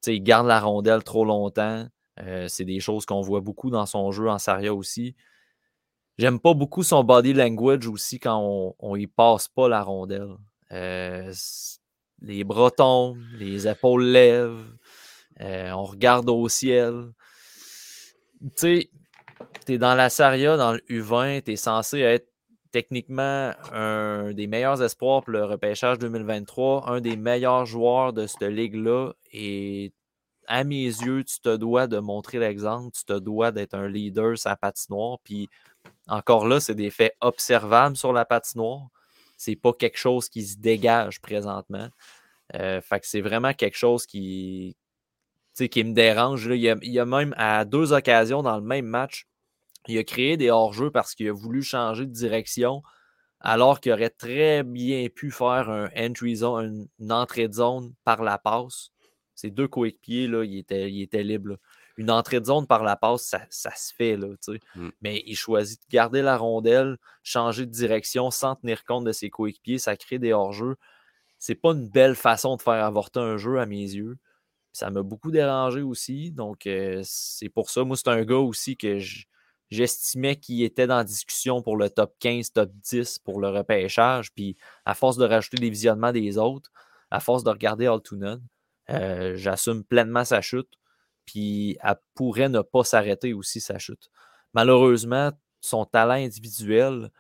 il 0.07 0.24
garde 0.24 0.48
la 0.48 0.60
rondelle 0.60 1.03
trop 1.03 1.26
longtemps. 1.26 1.88
Euh, 2.22 2.48
c'est 2.48 2.66
des 2.66 2.80
choses 2.80 3.06
qu'on 3.06 3.22
voit 3.22 3.41
beaucoup 3.41 3.70
dans 3.70 3.86
son 3.86 4.11
jeu 4.11 4.30
en 4.30 4.40
Saria 4.40 4.74
aussi. 4.74 5.16
J'aime 6.20 6.41
pas 6.41 6.54
beaucoup 6.54 6.84
son 6.84 7.06
body 7.06 7.32
language 7.32 7.88
aussi 7.88 8.20
quand 8.20 8.76
on, 8.78 8.96
y 8.98 9.08
passe 9.08 9.48
pas 9.48 9.70
la 9.70 9.82
rondelle. 9.82 10.36
Euh, 10.74 11.34
les 12.22 12.44
bras 12.44 12.72
tombent, 12.72 13.24
les 13.38 13.70
épaules 13.70 14.04
lèvent, 14.04 14.68
on 15.40 15.86
regarde 15.86 16.30
au 16.30 16.50
ciel. 16.50 17.14
Tu 18.41 18.50
sais, 18.58 18.90
tu 19.66 19.76
es 19.76 19.78
dans 19.78 19.96
la 19.96 20.10
Saria, 20.10 20.58
dans 20.58 20.74
le 20.74 20.82
U20, 20.90 21.41
tu 21.44 21.54
es 21.54 21.56
censé 21.56 22.00
être 22.00 22.28
techniquement 22.74 23.54
un 23.72 24.34
des 24.34 24.48
meilleurs 24.48 24.84
espoirs 24.84 25.24
pour 25.24 25.32
le 25.32 25.46
repêchage 25.46 26.00
2023, 26.00 26.90
un 26.90 27.00
des 27.00 27.16
meilleurs 27.16 27.66
joueurs 27.66 28.12
de 28.12 28.28
cette 28.28 28.44
ligue-là. 28.44 29.14
Et 29.32 29.94
à 30.48 30.66
mes 30.66 30.84
yeux, 30.84 31.24
tu 31.24 31.40
te 31.40 31.56
dois 31.56 31.88
de 31.88 32.00
montrer 32.00 32.40
l'exemple, 32.40 32.91
tu 32.94 33.06
te 33.06 33.18
dois 33.18 33.52
d'être 33.52 33.74
un 33.74 33.88
leader 33.88 34.34
la 34.44 34.58
patinoire. 34.58 35.20
Puis 35.24 35.48
encore 36.10 36.48
là, 36.48 36.60
c'est 36.60 36.76
des 36.76 36.90
faits 36.90 37.15
observables 37.22 37.95
sur 37.95 38.14
la 38.14 38.26
patinoire. 38.26 38.88
C'est 39.38 39.56
pas 39.56 39.73
quelque 39.73 39.98
chose 39.98 40.27
qui 40.30 40.44
se 40.45 40.57
dégage 40.57 41.22
présentement. 41.22 41.90
Euh, 42.56 42.81
fait 42.81 42.99
que 42.99 43.07
c'est 43.07 43.22
vraiment 43.22 43.53
quelque 43.53 43.77
chose 43.77 44.06
qui, 44.06 44.76
me 45.60 45.94
dérange. 45.94 46.45
Il, 46.45 46.56
y 46.56 46.69
a, 46.69 46.76
il 46.81 46.91
y 46.91 46.99
a 46.99 47.06
même 47.06 47.34
à 47.38 47.64
deux 47.65 47.94
occasions 47.94 48.44
dans 48.44 48.57
le 48.57 48.64
même 48.64 48.86
match, 48.86 49.27
il 49.88 49.98
a 49.98 50.03
créé 50.03 50.38
des 50.38 50.49
hors-jeux 50.49 50.91
parce 50.91 51.15
qu'il 51.15 51.27
a 51.27 51.34
voulu 51.34 51.64
changer 51.64 52.06
de 52.06 52.11
direction, 52.11 52.81
alors 53.40 53.80
qu'il 53.80 53.91
aurait 53.91 54.10
très 54.10 54.64
bien 54.64 55.07
pu 55.10 55.31
faire 55.31 55.69
un 55.69 55.90
entry 55.98 56.38
zone, 56.38 56.88
une, 56.99 57.11
entrée 57.11 57.48
de 57.48 57.53
zone 57.53 57.94
par 58.03 58.23
la 58.23 58.38
passe. 58.38 58.90
Ces 59.36 59.52
deux 59.52 59.68
coéquipiers, 59.68 60.27
là, 60.27 60.44
il 60.44 60.57
était, 60.57 60.91
il 60.91 61.02
était 61.02 61.23
libre. 61.23 61.57
Une 61.99 62.09
entrée 62.09 62.39
de 62.39 62.45
zone 62.45 62.65
par 62.65 62.84
la 62.84 62.95
passe, 62.95 63.35
ça, 63.49 63.76
se 63.76 63.93
fait. 63.93 64.15
Là, 64.15 64.27
mmh. 64.76 64.89
Mais 65.01 65.21
il 65.26 65.35
choisit 65.35 65.81
de 65.81 65.88
garder 65.91 66.21
la 66.21 66.38
rondelle, 66.38 66.97
changer 67.23 67.65
de 67.65 67.71
direction 67.71 68.31
sans 68.31 68.55
tenir 68.55 68.85
compte 68.85 69.03
de 69.03 69.11
ses 69.11 69.30
coéquipiers. 69.30 69.80
Ça 69.80 69.97
crée 69.97 70.17
des 70.17 70.31
hors-jeux. 70.31 70.77
C'est 71.39 71.55
pas 71.55 71.71
une 71.71 71.89
belle 71.89 72.15
façon 72.15 72.55
de 72.55 72.61
faire 72.61 72.85
avorter 72.85 73.19
un 73.19 73.35
jeu 73.35 73.59
à 73.59 73.65
mes 73.65 73.81
yeux. 73.81 74.17
Ça 74.71 74.89
m'a 74.89 75.01
beaucoup 75.01 75.30
dérangé 75.30 75.81
aussi. 75.81 76.31
Donc, 76.31 76.67
euh, 76.67 77.01
c'est 77.03 77.49
pour 77.49 77.69
ça. 77.69 77.84
Moi, 77.84 77.97
c'est 77.97 78.07
un 78.07 78.23
gars 78.23 78.38
aussi 78.38 78.77
que 78.77 78.99
je 78.99 79.26
j'estimais 79.69 80.35
qu'il 80.35 80.63
était 80.63 80.88
dans 80.88 80.97
la 80.97 81.03
discussion 81.03 81.61
pour 81.61 81.77
le 81.77 81.89
top 81.89 82.15
15, 82.19 82.53
top 82.53 82.71
10 82.73 83.19
pour 83.19 83.39
le 83.39 83.49
repêchage. 83.49 84.34
Puis 84.34 84.57
à 84.85 84.93
force 84.93 85.17
de 85.17 85.26
rajouter 85.26 85.57
des 85.57 85.69
visionnements 85.69 86.11
des 86.11 86.38
autres, 86.38 86.71
à 87.11 87.19
force 87.19 87.43
de 87.43 87.49
regarder 87.49 87.88
Altunen, 87.88 88.41
euh, 88.89 89.35
j'assume 89.35 89.84
pleinement 89.84 90.26
sa 90.26 90.41
chute. 90.41 90.69
Puis 91.30 91.77
elle 91.84 91.95
pourrait 92.15 92.49
ne 92.49 92.61
pas 92.61 92.84
s'arrêter 92.84 93.34
aussi, 93.34 93.61
sa 93.61 93.77
chute. 93.77 94.10
Malheureusement, 94.56 95.31
son 95.61 95.85
talent 95.85 96.15
individuel 96.15 97.11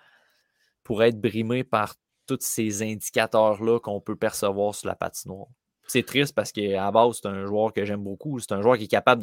pourrait 0.83 1.09
être 1.09 1.21
brimé 1.21 1.63
par 1.63 1.93
tous 2.25 2.39
ces 2.41 2.81
indicateurs-là 2.81 3.79
qu'on 3.79 4.01
peut 4.01 4.15
percevoir 4.15 4.73
sur 4.73 4.87
la 4.87 4.95
patinoire. 4.95 5.45
C'est 5.85 6.03
triste 6.03 6.33
parce 6.33 6.51
qu'à 6.51 6.89
base, 6.89 7.19
c'est 7.21 7.27
un 7.27 7.45
joueur 7.45 7.71
que 7.71 7.85
j'aime 7.85 8.03
beaucoup. 8.03 8.39
C'est 8.39 8.51
un 8.51 8.63
joueur 8.63 8.79
qui 8.79 8.85
est 8.85 8.87
capable 8.87 9.21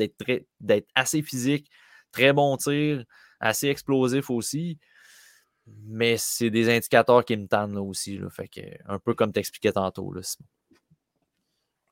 d'être 0.61 0.89
assez 0.95 1.21
physique, 1.23 1.69
Très 2.13 2.33
bon 2.33 2.57
tir, 2.57 3.05
assez 3.41 3.67
explosif 3.67 4.31
aussi. 4.31 4.79
Mais 5.67 6.17
c'est 6.17 6.51
des 6.51 6.73
indicateurs 6.73 7.25
qui 7.25 7.37
me 7.37 7.49
tannent 7.49 7.75
là 7.75 7.83
aussi. 7.83 8.21
Fait 8.31 8.47
que, 8.47 8.61
un 8.87 9.01
peu 9.01 9.15
comme 9.15 9.33
tu 9.33 9.41
expliquais 9.41 9.73
tantôt. 9.73 10.13
Là, 10.13 10.23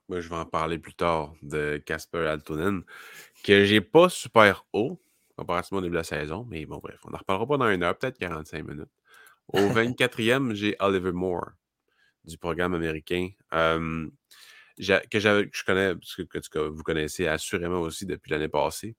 Moi, 0.09 0.20
je 0.20 0.28
vais 0.28 0.36
en 0.36 0.44
parler 0.44 0.78
plus 0.78 0.94
tard 0.94 1.35
de 1.43 1.82
Casper 1.85 2.26
Altonen, 2.26 2.82
que 3.43 3.64
j'ai 3.64 3.81
pas 3.81 4.09
super 4.09 4.66
haut 4.72 5.01
comparativement 5.36 5.78
au 5.78 5.82
début 5.82 5.93
de 5.93 5.98
la 5.98 6.05
saison. 6.05 6.47
Mais 6.48 6.66
bon, 6.66 6.78
bref, 6.78 7.01
on 7.05 7.10
n'en 7.10 7.18
reparlera 7.18 7.47
pas 7.47 7.56
dans 7.56 7.70
une 7.70 7.82
heure, 7.82 7.97
peut-être 7.97 8.18
45 8.18 8.66
minutes. 8.66 8.90
Au 9.48 9.59
24e, 9.68 10.55
j'ai 10.55 10.76
Oliver 10.81 11.12
Moore 11.12 11.51
du 12.24 12.39
programme 12.39 12.74
américain. 12.74 13.31
que, 13.51 14.10
je 14.78 15.64
connais, 15.64 15.94
que, 16.16 16.22
que, 16.22 16.59
vous 16.59 16.82
connaissez 16.82 17.26
assurément 17.26 17.81
aussi 17.81 18.06
depuis 18.06 18.31
l'année 18.31 18.48
passée. 18.48 18.97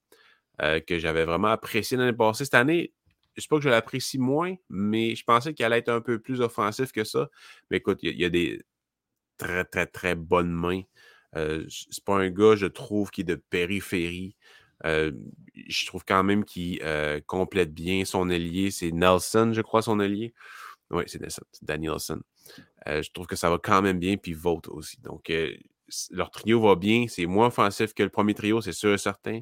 Euh, 0.61 0.79
que 0.79 0.97
j'avais 0.99 1.25
vraiment 1.25 1.49
apprécié 1.49 1.97
l'année 1.97 2.13
passée. 2.13 2.45
Cette 2.45 2.53
année, 2.53 2.93
je 3.35 3.39
ne 3.39 3.41
sais 3.41 3.47
pas 3.49 3.57
que 3.57 3.63
je 3.63 3.69
l'apprécie 3.69 4.17
moins, 4.17 4.55
mais 4.69 5.13
je 5.15 5.25
pensais 5.25 5.53
qu'elle 5.53 5.65
allait 5.65 5.79
être 5.79 5.89
un 5.89 5.99
peu 5.99 6.19
plus 6.19 6.39
offensif 6.39 6.93
que 6.93 7.03
ça. 7.03 7.29
Mais 7.69 7.77
écoute, 7.77 7.99
il 8.03 8.17
y, 8.17 8.23
a 8.23 8.29
des 8.29 8.61
très, 9.37 9.65
très, 9.65 9.85
très 9.85 10.15
bonnes 10.15 10.51
mains. 10.51 10.81
Euh, 11.35 11.65
c'est 11.69 12.03
pas 12.03 12.15
un 12.17 12.29
gars, 12.29 12.55
je 12.55 12.65
trouve, 12.67 13.11
qui 13.11 13.21
est 13.21 13.25
de 13.25 13.35
périphérie. 13.35 14.35
Euh, 14.85 15.11
je 15.67 15.85
trouve 15.85 16.03
quand 16.05 16.23
même 16.23 16.45
qu'il 16.45 16.79
euh, 16.83 17.19
complète 17.25 17.73
bien 17.73 18.05
son 18.05 18.29
ailier. 18.29 18.71
C'est 18.71 18.91
Nelson, 18.91 19.51
je 19.53 19.61
crois, 19.61 19.81
son 19.81 19.99
ailier. 19.99 20.33
Oui, 20.91 21.03
c'est 21.07 21.21
Nelson, 21.21 21.43
Danielson. 21.61 22.21
je 22.85 23.09
trouve 23.11 23.27
que 23.27 23.35
ça 23.35 23.49
va 23.49 23.57
quand 23.57 23.81
même 23.81 23.99
bien, 23.99 24.17
puis 24.17 24.33
vote 24.33 24.67
aussi. 24.69 25.01
Donc, 25.01 25.31
leur 26.11 26.31
trio 26.31 26.61
va 26.61 26.75
bien. 26.75 27.05
C'est 27.07 27.25
moins 27.25 27.47
offensif 27.47 27.93
que 27.93 28.03
le 28.03 28.09
premier 28.09 28.33
trio, 28.33 28.61
c'est 28.61 28.73
sûr 28.73 28.93
et 28.93 28.97
certain 28.97 29.41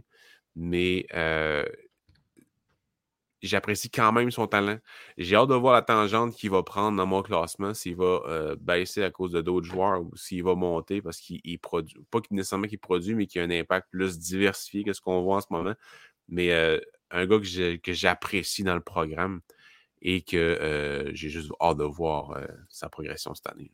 mais 0.56 1.06
j'apprécie 3.44 3.90
quand 3.90 4.11
même 4.11 4.32
son 4.32 4.48
talent. 4.48 4.78
J'ai 5.18 5.36
hâte 5.36 5.49
de 5.49 5.56
voir 5.56 5.74
la 5.74 5.82
tangente 5.82 6.34
qu'il 6.34 6.49
va 6.49 6.64
prendre 6.64 6.98
dans 6.98 7.06
mon 7.06 7.22
classement, 7.22 7.74
s'il 7.74 7.95
va 7.95 8.56
baisser 8.60 9.03
à 9.03 9.11
cause 9.11 9.32
de 9.32 9.41
d'autres 9.41 9.68
joueurs 9.68 10.02
ou 10.02 10.15
s'il 10.15 10.44
va 10.44 10.56
monter 10.56 11.02
parce 11.02 11.20
qu'il 11.20 11.60
produit, 11.60 11.98
pas 12.10 12.20
nécessairement 12.32 12.68
qu'il 12.68 12.80
produit, 12.80 13.14
mais 13.15 13.28
qu'il 13.28 13.41
a 13.41 13.44
un 13.44 13.52
impact 13.52 13.90
plus 13.91 14.18
diversifié 14.18 14.84
que 14.84 14.94
ce 14.94 15.02
qu'on 15.02 15.22
voit 15.22 15.38
en 15.38 15.41
ce 15.41 15.48
moment. 15.49 15.76
Mais 16.30 16.52
un 17.11 17.26
gars 17.26 17.40
que 17.40 17.94
j'apprécie 17.94 18.64
dans 18.64 18.76
le 18.76 18.82
programme 18.82 19.41
et 20.02 20.22
que 20.22 21.11
j'ai 21.14 21.30
juste 21.30 21.52
hâte 21.61 21.78
de 21.78 21.84
voir 21.84 22.38
sa 22.70 22.90
progression 22.90 23.36
cette 23.36 23.48
année. 23.48 23.72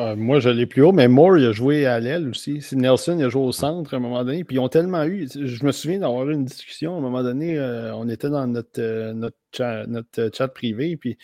Ah, 0.00 0.14
moi, 0.14 0.38
je 0.38 0.48
l'ai 0.48 0.66
plus 0.66 0.82
haut, 0.82 0.92
mais 0.92 1.08
Moore, 1.08 1.38
il 1.38 1.46
a 1.46 1.50
joué 1.50 1.84
à 1.84 1.98
l'aile 1.98 2.28
aussi. 2.28 2.64
Nelson, 2.70 3.16
il 3.18 3.24
a 3.24 3.28
joué 3.28 3.42
au 3.42 3.50
centre 3.50 3.94
à 3.94 3.96
un 3.96 4.00
moment 4.00 4.24
donné. 4.24 4.44
Puis 4.44 4.54
ils 4.54 4.60
ont 4.60 4.68
tellement 4.68 5.04
eu. 5.04 5.26
Je 5.28 5.64
me 5.66 5.72
souviens 5.72 5.98
d'avoir 5.98 6.30
eu 6.30 6.34
une 6.34 6.44
discussion 6.44 6.94
à 6.94 6.98
un 6.98 7.00
moment 7.00 7.24
donné. 7.24 7.58
Euh, 7.58 7.92
on 7.96 8.08
était 8.08 8.30
dans 8.30 8.46
notre, 8.46 8.80
euh, 8.80 9.12
notre, 9.12 10.30
chat, 10.32 10.48
privé. 10.48 10.96
Puis 10.96 11.18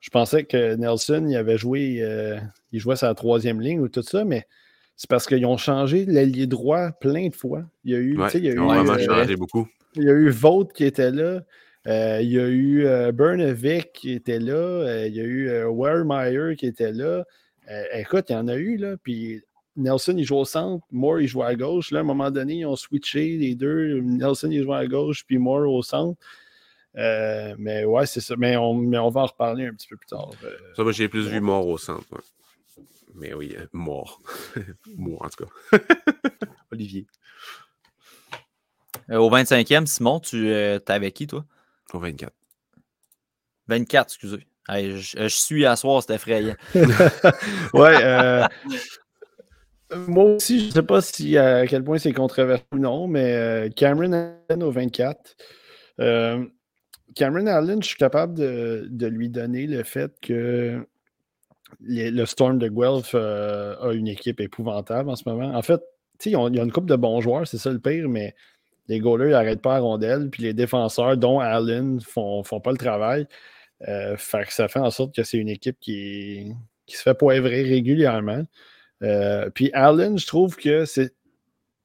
je 0.00 0.10
pensais 0.10 0.42
que 0.42 0.74
Nelson, 0.74 1.26
il 1.28 1.36
avait 1.36 1.56
joué. 1.56 1.98
Euh, 2.00 2.40
il 2.72 2.80
jouait 2.80 2.96
sa 2.96 3.14
troisième 3.14 3.60
ligne 3.60 3.78
ou 3.78 3.88
tout 3.88 4.02
ça, 4.02 4.24
mais 4.24 4.48
c'est 4.96 5.08
parce 5.08 5.28
qu'ils 5.28 5.46
ont 5.46 5.56
changé 5.56 6.04
l'allié 6.04 6.48
droit 6.48 6.90
plein 6.90 7.28
de 7.28 7.36
fois. 7.36 7.62
Il 7.84 7.92
y 7.92 7.94
a 7.94 7.98
eu. 7.98 8.18
il 8.34 8.44
y 8.44 8.48
a 8.48 8.52
ils 8.52 8.58
ont 8.58 8.66
vraiment 8.66 8.98
changé 8.98 9.36
beaucoup. 9.36 9.68
Il 9.94 10.02
y 10.02 10.10
a 10.10 10.14
eu 10.14 10.28
Vote 10.28 10.72
qui 10.72 10.84
était 10.84 11.12
là. 11.12 11.42
il 11.86 12.28
y 12.32 12.40
a 12.40 12.48
eu 12.48 12.84
Bernavik 13.12 13.92
qui 13.92 14.10
était 14.10 14.40
là. 14.40 15.06
il 15.06 15.14
y 15.14 15.20
a 15.20 15.24
eu 15.24 15.48
Wehrmeyer 15.72 16.56
qui 16.56 16.66
était 16.66 16.90
là. 16.90 17.24
Euh, 17.70 17.84
écoute, 17.94 18.26
il 18.28 18.32
y 18.32 18.36
en 18.36 18.48
a 18.48 18.56
eu, 18.56 18.76
là. 18.76 18.96
Puis 18.96 19.42
Nelson, 19.76 20.14
il 20.16 20.24
joue 20.24 20.36
au 20.36 20.44
centre, 20.44 20.84
Moore, 20.90 21.20
il 21.20 21.28
joue 21.28 21.42
à 21.42 21.54
gauche. 21.54 21.90
Là, 21.90 21.98
à 21.98 22.02
un 22.02 22.04
moment 22.04 22.30
donné, 22.30 22.56
ils 22.56 22.66
ont 22.66 22.76
switché 22.76 23.36
les 23.36 23.54
deux. 23.54 24.00
Nelson, 24.00 24.50
il 24.50 24.62
joue 24.62 24.74
à 24.74 24.86
gauche, 24.86 25.24
puis 25.24 25.38
Moore 25.38 25.72
au 25.72 25.82
centre. 25.82 26.20
Euh, 26.96 27.54
mais 27.58 27.84
ouais, 27.84 28.06
c'est 28.06 28.20
ça. 28.20 28.34
Mais 28.36 28.56
on, 28.56 28.74
mais 28.74 28.98
on 28.98 29.08
va 29.08 29.22
en 29.22 29.26
reparler 29.26 29.66
un 29.66 29.74
petit 29.74 29.88
peu 29.88 29.96
plus 29.96 30.08
tard. 30.08 30.30
Euh. 30.44 30.56
ça, 30.76 30.82
moi, 30.82 30.92
j'ai 30.92 31.08
plus 31.08 31.28
vu 31.28 31.40
Moore 31.40 31.66
au 31.66 31.78
centre. 31.78 32.04
Mais 33.14 33.34
oui, 33.34 33.54
mort. 33.72 34.20
mort, 34.96 35.22
en 35.24 35.28
tout 35.28 35.44
cas. 35.44 35.78
Olivier. 36.72 37.06
au 39.10 39.30
25e, 39.30 39.86
Simon, 39.86 40.20
tu 40.20 40.50
es 40.50 40.90
avec 40.90 41.14
qui, 41.14 41.26
toi? 41.26 41.44
Au 41.92 41.98
24. 41.98 42.32
24, 43.68 44.06
excusez 44.06 44.46
je, 44.68 45.26
suis 45.28 45.66
à 45.66 45.76
soir, 45.76 46.02
c'est 46.02 46.14
effrayant. 46.14 46.54
ouais. 47.74 47.96
Euh, 48.02 48.46
moi 50.08 50.24
aussi, 50.24 50.60
je 50.60 50.66
ne 50.66 50.70
sais 50.70 50.82
pas 50.82 51.00
si 51.00 51.36
à 51.36 51.66
quel 51.66 51.84
point 51.84 51.98
c'est 51.98 52.12
controversé 52.12 52.64
ou 52.72 52.78
non, 52.78 53.06
mais 53.06 53.34
euh, 53.34 53.68
Cameron 53.68 54.12
Allen 54.12 54.62
au 54.62 54.70
24. 54.70 55.36
Euh, 56.00 56.44
Cameron 57.14 57.46
Allen, 57.46 57.82
je 57.82 57.88
suis 57.88 57.98
capable 57.98 58.34
de, 58.34 59.06
lui 59.06 59.28
donner 59.28 59.66
le 59.66 59.82
fait 59.82 60.12
que 60.22 60.86
le 61.80 62.24
Storm 62.24 62.58
de 62.58 62.68
Guelph 62.68 63.14
a 63.14 63.92
une 63.92 64.08
équipe 64.08 64.40
épouvantable 64.40 65.10
en 65.10 65.16
ce 65.16 65.28
moment. 65.28 65.54
En 65.54 65.62
fait, 65.62 65.80
il 66.24 66.32
y 66.32 66.36
a 66.36 66.62
une 66.62 66.72
couple 66.72 66.88
de 66.88 66.96
bons 66.96 67.20
joueurs, 67.20 67.46
c'est 67.46 67.58
ça 67.58 67.70
le 67.70 67.80
pire, 67.80 68.08
mais 68.08 68.34
les 68.88 68.98
goalers 68.98 69.30
n'arrêtent 69.30 69.62
pas 69.62 69.76
à 69.76 69.80
rondelle, 69.80 70.30
puis 70.30 70.42
les 70.42 70.54
défenseurs, 70.54 71.16
dont 71.16 71.40
Allen, 71.40 72.00
font, 72.00 72.42
font 72.42 72.60
pas 72.60 72.72
le 72.72 72.78
travail. 72.78 73.26
Euh, 73.88 74.16
ça 74.18 74.68
fait 74.68 74.78
en 74.78 74.90
sorte 74.90 75.14
que 75.14 75.22
c'est 75.22 75.38
une 75.38 75.48
équipe 75.48 75.78
qui, 75.80 76.52
qui 76.86 76.96
se 76.96 77.02
fait 77.02 77.14
poivrer 77.14 77.62
régulièrement. 77.62 78.44
Euh, 79.02 79.50
puis 79.50 79.70
Allen, 79.72 80.18
je 80.18 80.26
trouve 80.26 80.56
que 80.56 80.84
c'est. 80.84 81.14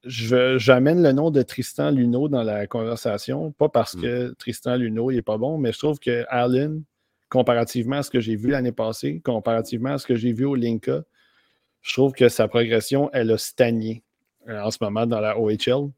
J'amène 0.03 1.03
le 1.03 1.11
nom 1.11 1.31
de 1.31 1.41
Tristan 1.41 1.91
Luneau 1.91 2.29
dans 2.29 2.43
la 2.43 2.65
conversation, 2.67 3.51
pas 3.51 3.67
parce 3.67 3.95
mm. 3.95 4.01
que 4.01 4.35
Tristan 4.37 4.75
Luneau 4.75 5.11
n'est 5.11 5.21
pas 5.21 5.37
bon, 5.37 5.57
mais 5.57 5.73
je 5.73 5.79
trouve 5.79 5.99
que 5.99 6.23
Allen, 6.29 6.83
comparativement 7.29 7.97
à 7.97 8.03
ce 8.03 8.11
que 8.11 8.19
j'ai 8.19 8.35
vu 8.35 8.51
l'année 8.51 8.71
passée, 8.71 9.19
comparativement 9.23 9.93
à 9.93 9.97
ce 9.97 10.07
que 10.07 10.15
j'ai 10.15 10.31
vu 10.31 10.45
au 10.45 10.55
Linka, 10.55 11.01
je 11.81 11.93
trouve 11.93 12.13
que 12.13 12.29
sa 12.29 12.47
progression, 12.47 13.09
elle 13.11 13.31
a 13.31 13.37
stagné 13.37 14.03
euh, 14.47 14.61
en 14.61 14.71
ce 14.71 14.77
moment 14.81 15.05
dans 15.05 15.19
la 15.19 15.37
OHL. 15.37 15.89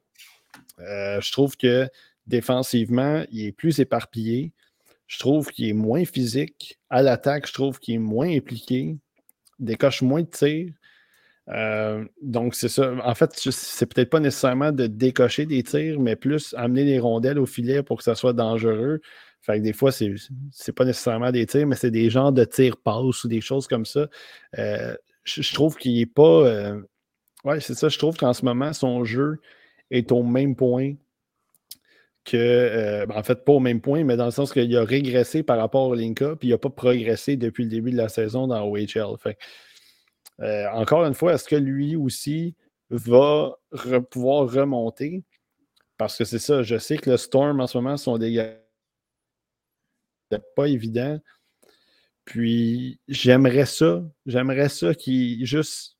Euh, 0.79 1.21
je 1.21 1.31
trouve 1.31 1.57
que 1.57 1.87
défensivement, 2.25 3.23
il 3.31 3.47
est 3.47 3.51
plus 3.51 3.79
éparpillé. 3.79 4.53
Je 5.09 5.17
trouve 5.17 5.49
qu'il 5.49 5.67
est 5.67 5.73
moins 5.73 6.05
physique. 6.05 6.79
À 6.89 7.01
l'attaque, 7.01 7.47
je 7.47 7.53
trouve 7.53 7.79
qu'il 7.79 7.95
est 7.95 7.97
moins 7.97 8.29
impliqué. 8.29 8.95
Décoche 9.57 10.03
moins 10.03 10.21
de 10.21 10.27
tirs. 10.27 10.71
Euh, 11.49 12.05
donc, 12.21 12.53
c'est 12.53 12.69
ça. 12.69 12.93
En 13.03 13.15
fait, 13.15 13.31
c'est 13.33 13.87
peut-être 13.87 14.11
pas 14.11 14.19
nécessairement 14.19 14.71
de 14.71 14.85
décocher 14.85 15.47
des 15.47 15.63
tirs, 15.63 15.99
mais 15.99 16.15
plus 16.15 16.53
amener 16.55 16.83
les 16.83 16.99
rondelles 16.99 17.39
au 17.39 17.47
filet 17.47 17.81
pour 17.81 17.97
que 17.97 18.03
ça 18.03 18.13
soit 18.13 18.33
dangereux. 18.33 19.01
Fait 19.41 19.57
que 19.57 19.63
des 19.63 19.73
fois, 19.73 19.91
c'est, 19.91 20.13
pas 20.75 20.85
nécessairement 20.85 21.31
des 21.31 21.47
tirs, 21.47 21.65
mais 21.65 21.75
c'est 21.75 21.89
des 21.89 22.11
genres 22.11 22.31
de 22.31 22.43
tirs 22.43 22.77
passe 22.77 23.23
ou 23.23 23.27
des 23.27 23.41
choses 23.41 23.67
comme 23.67 23.85
ça. 23.85 24.07
Euh, 24.59 24.95
je, 25.23 25.53
trouve 25.55 25.75
qu'il 25.75 25.99
est 25.99 26.05
pas. 26.05 26.45
Euh, 26.45 26.79
ouais, 27.45 27.59
c'est 27.61 27.73
ça. 27.73 27.89
Je 27.89 27.97
trouve 27.97 28.15
qu'en 28.15 28.33
ce 28.33 28.45
moment, 28.45 28.73
son 28.73 29.03
jeu 29.05 29.39
est 29.89 30.11
au 30.11 30.21
même 30.21 30.55
point 30.55 30.93
que. 32.29 33.05
Ben, 33.05 33.17
en 33.17 33.23
fait, 33.23 33.43
pas 33.43 33.53
au 33.53 33.59
même 33.59 33.81
point, 33.81 34.03
mais 34.03 34.17
dans 34.17 34.25
le 34.25 34.31
sens 34.31 34.51
qu'il 34.53 34.75
a 34.75 34.83
régressé 34.83 35.43
par 35.43 35.57
rapport 35.57 35.87
au 35.87 35.95
Linka, 35.95 36.35
puis 36.35 36.49
il 36.49 36.51
n'a 36.51 36.57
pas 36.57 36.69
progressé 36.69 37.35
depuis 37.37 37.63
le 37.63 37.69
début 37.69 37.91
de 37.91 37.97
la 37.97 38.09
saison 38.09 38.47
dans 38.47 38.63
OHL. 38.63 39.15
Euh, 40.41 40.67
encore 40.71 41.05
une 41.05 41.13
fois, 41.13 41.33
est-ce 41.33 41.47
que 41.47 41.55
lui 41.55 41.95
aussi 41.95 42.55
va 42.89 43.57
pouvoir 44.09 44.51
remonter? 44.51 45.23
Parce 45.97 46.17
que 46.17 46.23
c'est 46.23 46.39
ça, 46.39 46.63
je 46.63 46.77
sais 46.77 46.97
que 46.97 47.09
le 47.09 47.17
Storm 47.17 47.59
en 47.59 47.67
ce 47.67 47.77
moment 47.77 47.97
sont 47.97 48.17
des 48.17 48.55
pas 50.55 50.67
évident. 50.67 51.19
Puis 52.25 52.99
j'aimerais 53.07 53.65
ça, 53.65 54.03
j'aimerais 54.25 54.69
ça 54.69 54.93
qu'il 54.93 55.45
juste, 55.45 55.97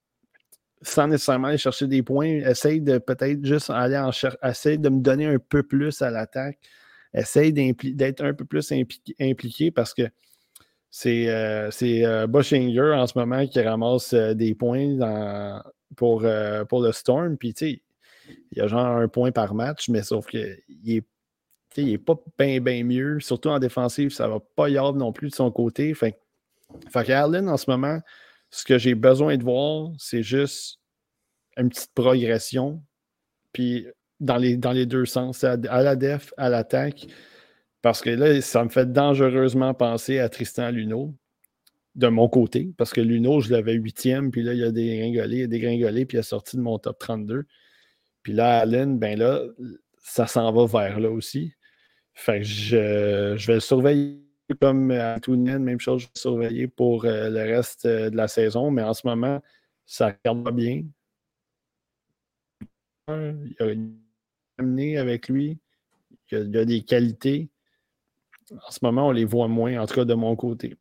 sans 0.82 1.08
nécessairement 1.08 1.50
aller 1.50 1.58
chercher 1.58 1.88
des 1.88 2.04
points, 2.04 2.28
essaye 2.28 2.82
de 2.82 2.98
peut-être 2.98 3.44
juste 3.44 3.70
aller 3.70 3.98
en 3.98 4.12
chercher, 4.12 4.38
essaye 4.44 4.80
de 4.80 4.90
me 4.90 5.02
donner 5.02 5.26
un 5.26 5.40
peu 5.40 5.64
plus 5.64 6.02
à 6.02 6.10
l'attaque, 6.10 6.60
essaye 7.14 7.54
d'être 7.54 8.24
un 8.24 8.34
peu 8.34 8.46
plus 8.46 8.72
impliqué 9.20 9.72
parce 9.72 9.94
que 9.94 10.04
c'est 10.92 11.30
euh, 11.30 11.70
euh 11.84 12.28
en 12.28 13.08
ce 13.08 13.18
moment 13.18 13.46
qui 13.46 13.62
ramasse 13.62 14.14
euh, 14.14 14.34
des 14.34 14.56
points 14.56 15.62
pour, 15.96 16.24
euh, 16.24 16.66
pour 16.66 16.82
le 16.82 16.92
Storm. 16.92 17.38
Puis, 17.38 17.54
tu 17.54 17.66
sais, 17.66 17.82
il 18.52 18.58
y 18.58 18.62
a 18.62 18.68
genre 18.68 18.86
un 18.86 19.08
point 19.08 19.32
par 19.32 19.54
match, 19.54 19.90
mais 19.90 20.02
sauf 20.02 20.28
qu'il 20.28 20.58
il 20.68 21.04
est 21.78 21.98
pas 21.98 22.16
bien, 22.38 22.60
bien 22.60 22.84
mieux. 22.84 23.20
Surtout 23.20 23.50
en 23.50 23.60
défensive, 23.60 24.10
ça 24.10 24.28
va 24.28 24.40
pas 24.56 24.70
y 24.70 24.78
avoir 24.78 24.94
non 24.94 25.12
plus 25.14 25.30
de 25.30 25.36
son 25.36 25.52
côté. 25.52 25.94
Fait, 25.94 26.20
fait 26.90 27.06
qu'Allen, 27.06 27.48
en 27.50 27.58
ce 27.58 27.70
moment, 27.70 28.00
ce 28.52 28.66
que 28.66 28.78
j'ai 28.78 28.96
besoin 28.96 29.38
de 29.38 29.44
voir, 29.44 29.92
c'est 29.98 30.24
juste 30.24 30.80
une 31.58 31.70
petite 31.70 31.94
progression. 31.94 32.84
Puis, 33.54 33.88
dans 34.20 34.38
les, 34.38 34.58
dans 34.58 34.72
les 34.72 34.86
deux 34.86 35.06
sens, 35.06 35.44
à 35.44 35.58
la 35.58 35.96
def, 35.96 36.34
à 36.38 36.50
l'attaque. 36.50 37.08
Parce 37.82 38.02
que 38.02 38.10
là, 38.10 38.42
ça 38.42 38.64
me 38.64 38.70
fait 38.70 38.92
dangereusement 38.92 39.74
penser 39.74 40.20
à 40.20 40.30
Tristan 40.30 40.72
Luneau, 40.72 41.16
de 41.96 42.08
mon 42.08 42.30
côté, 42.30 42.72
parce 42.78 42.94
que 42.94 43.02
Luneau, 43.02 43.42
je 43.42 43.52
l'avais 43.52 43.74
huitième, 43.74 44.32
puis 44.32 44.44
là, 44.44 44.54
il 44.54 44.64
a 44.64 44.72
dégringolé, 44.72 45.38
il 45.38 45.44
a 45.44 45.48
dégringolé, 45.48 46.06
puis 46.06 46.18
il 46.18 46.20
a 46.20 46.24
sorti 46.24 46.56
de 46.56 46.62
mon 46.62 46.78
top 46.80 47.00
32. 47.00 47.46
Puis 48.24 48.34
là, 48.34 48.60
Allen, 48.60 49.00
ben 49.00 49.18
là, 49.18 49.42
ça 49.98 50.28
s'en 50.28 50.52
va 50.52 50.66
vers 50.66 51.00
là 51.00 51.10
aussi. 51.10 51.54
Fait 52.14 52.40
que 52.40 52.46
je, 52.46 53.46
vais 53.48 53.54
le 53.56 53.60
surveiller 53.60 54.20
comme 54.56 54.92
à 54.92 55.20
Tounen, 55.20 55.64
même 55.64 55.80
chose, 55.80 56.02
je 56.02 56.08
vais 56.08 56.12
le 56.16 56.20
surveiller 56.20 56.68
pour 56.68 57.06
euh, 57.06 57.30
le 57.30 57.40
reste 57.40 57.86
euh, 57.86 58.10
de 58.10 58.16
la 58.16 58.28
saison, 58.28 58.72
mais 58.72 58.84
en 58.84 58.94
ce 58.94 59.08
moment, 59.08 59.42
ça 59.86 60.08
regarde 60.08 60.44
pas 60.44 60.52
bien. 60.52 60.84
Il 63.08 63.56
y 63.60 63.64
a 63.64 63.72
une 63.72 64.00
amené 64.60 64.98
avec 64.98 65.30
lui, 65.30 65.58
il 66.32 66.52
y 66.54 66.58
a 66.58 66.66
des 66.66 66.84
qualités 66.84 67.50
en 68.52 68.72
ce 68.72 68.80
moment, 68.82 69.08
on 69.08 69.12
les 69.12 69.26
voit 69.26 69.48
moins, 69.48 69.80
en 69.80 69.86
tout 69.86 69.96
cas 69.96 70.06
de 70.06 70.14
mon 70.14 70.36
côté. 70.36 70.76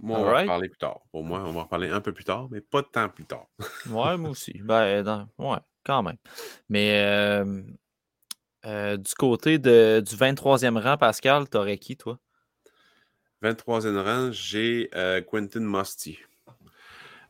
Moi, 0.00 0.18
on 0.18 0.24
va 0.24 0.42
en 0.42 0.46
parler 0.46 0.68
plus 0.68 0.78
tard. 0.78 1.00
Pour 1.12 1.22
moi, 1.22 1.44
on 1.46 1.52
va 1.52 1.60
en 1.60 1.66
parler 1.66 1.88
un 1.88 2.00
peu 2.00 2.12
plus 2.12 2.24
tard, 2.24 2.48
mais 2.50 2.60
pas 2.60 2.82
de 2.82 2.88
temps 2.88 3.08
plus 3.08 3.24
tard. 3.24 3.46
ouais, 3.90 4.16
moi 4.16 4.30
aussi. 4.30 4.52
Ben, 4.62 5.28
ouais, 5.38 5.58
quand 5.84 6.02
même. 6.02 6.16
Mais 6.68 7.00
euh, 7.04 7.62
euh, 8.64 8.96
du 8.96 9.14
côté 9.14 9.58
de, 9.58 10.02
du 10.06 10.14
23e 10.14 10.78
rang, 10.78 10.96
Pascal, 10.96 11.48
t'aurais 11.48 11.78
qui, 11.78 11.96
toi? 11.96 12.18
23e 13.42 13.98
rang, 13.98 14.30
j'ai 14.32 14.88
euh, 14.94 15.20
Quentin 15.20 15.60
Musty. 15.60 16.18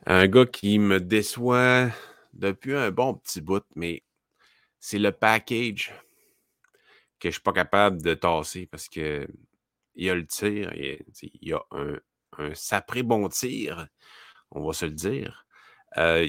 Un 0.06 0.26
gars 0.26 0.46
qui 0.46 0.78
me 0.78 1.00
déçoit 1.00 1.88
depuis 2.32 2.74
un 2.74 2.90
bon 2.90 3.14
petit 3.14 3.40
bout, 3.40 3.64
mais 3.74 4.02
c'est 4.80 4.98
le 4.98 5.12
package 5.12 5.92
que 7.18 7.24
je 7.24 7.28
ne 7.28 7.32
suis 7.32 7.42
pas 7.42 7.52
capable 7.52 8.02
de 8.02 8.14
tasser 8.14 8.66
parce 8.66 8.88
que 8.88 9.28
il 9.94 10.06
y 10.06 10.10
a 10.10 10.14
le 10.14 10.26
tir, 10.26 10.72
il 10.74 10.98
y 11.40 11.52
a 11.52 11.62
un, 11.70 11.96
un 12.38 12.54
sapré 12.54 13.02
bon 13.02 13.28
tir, 13.28 13.86
on 14.50 14.66
va 14.66 14.72
se 14.72 14.86
le 14.86 14.92
dire. 14.92 15.46
Euh, 15.98 16.28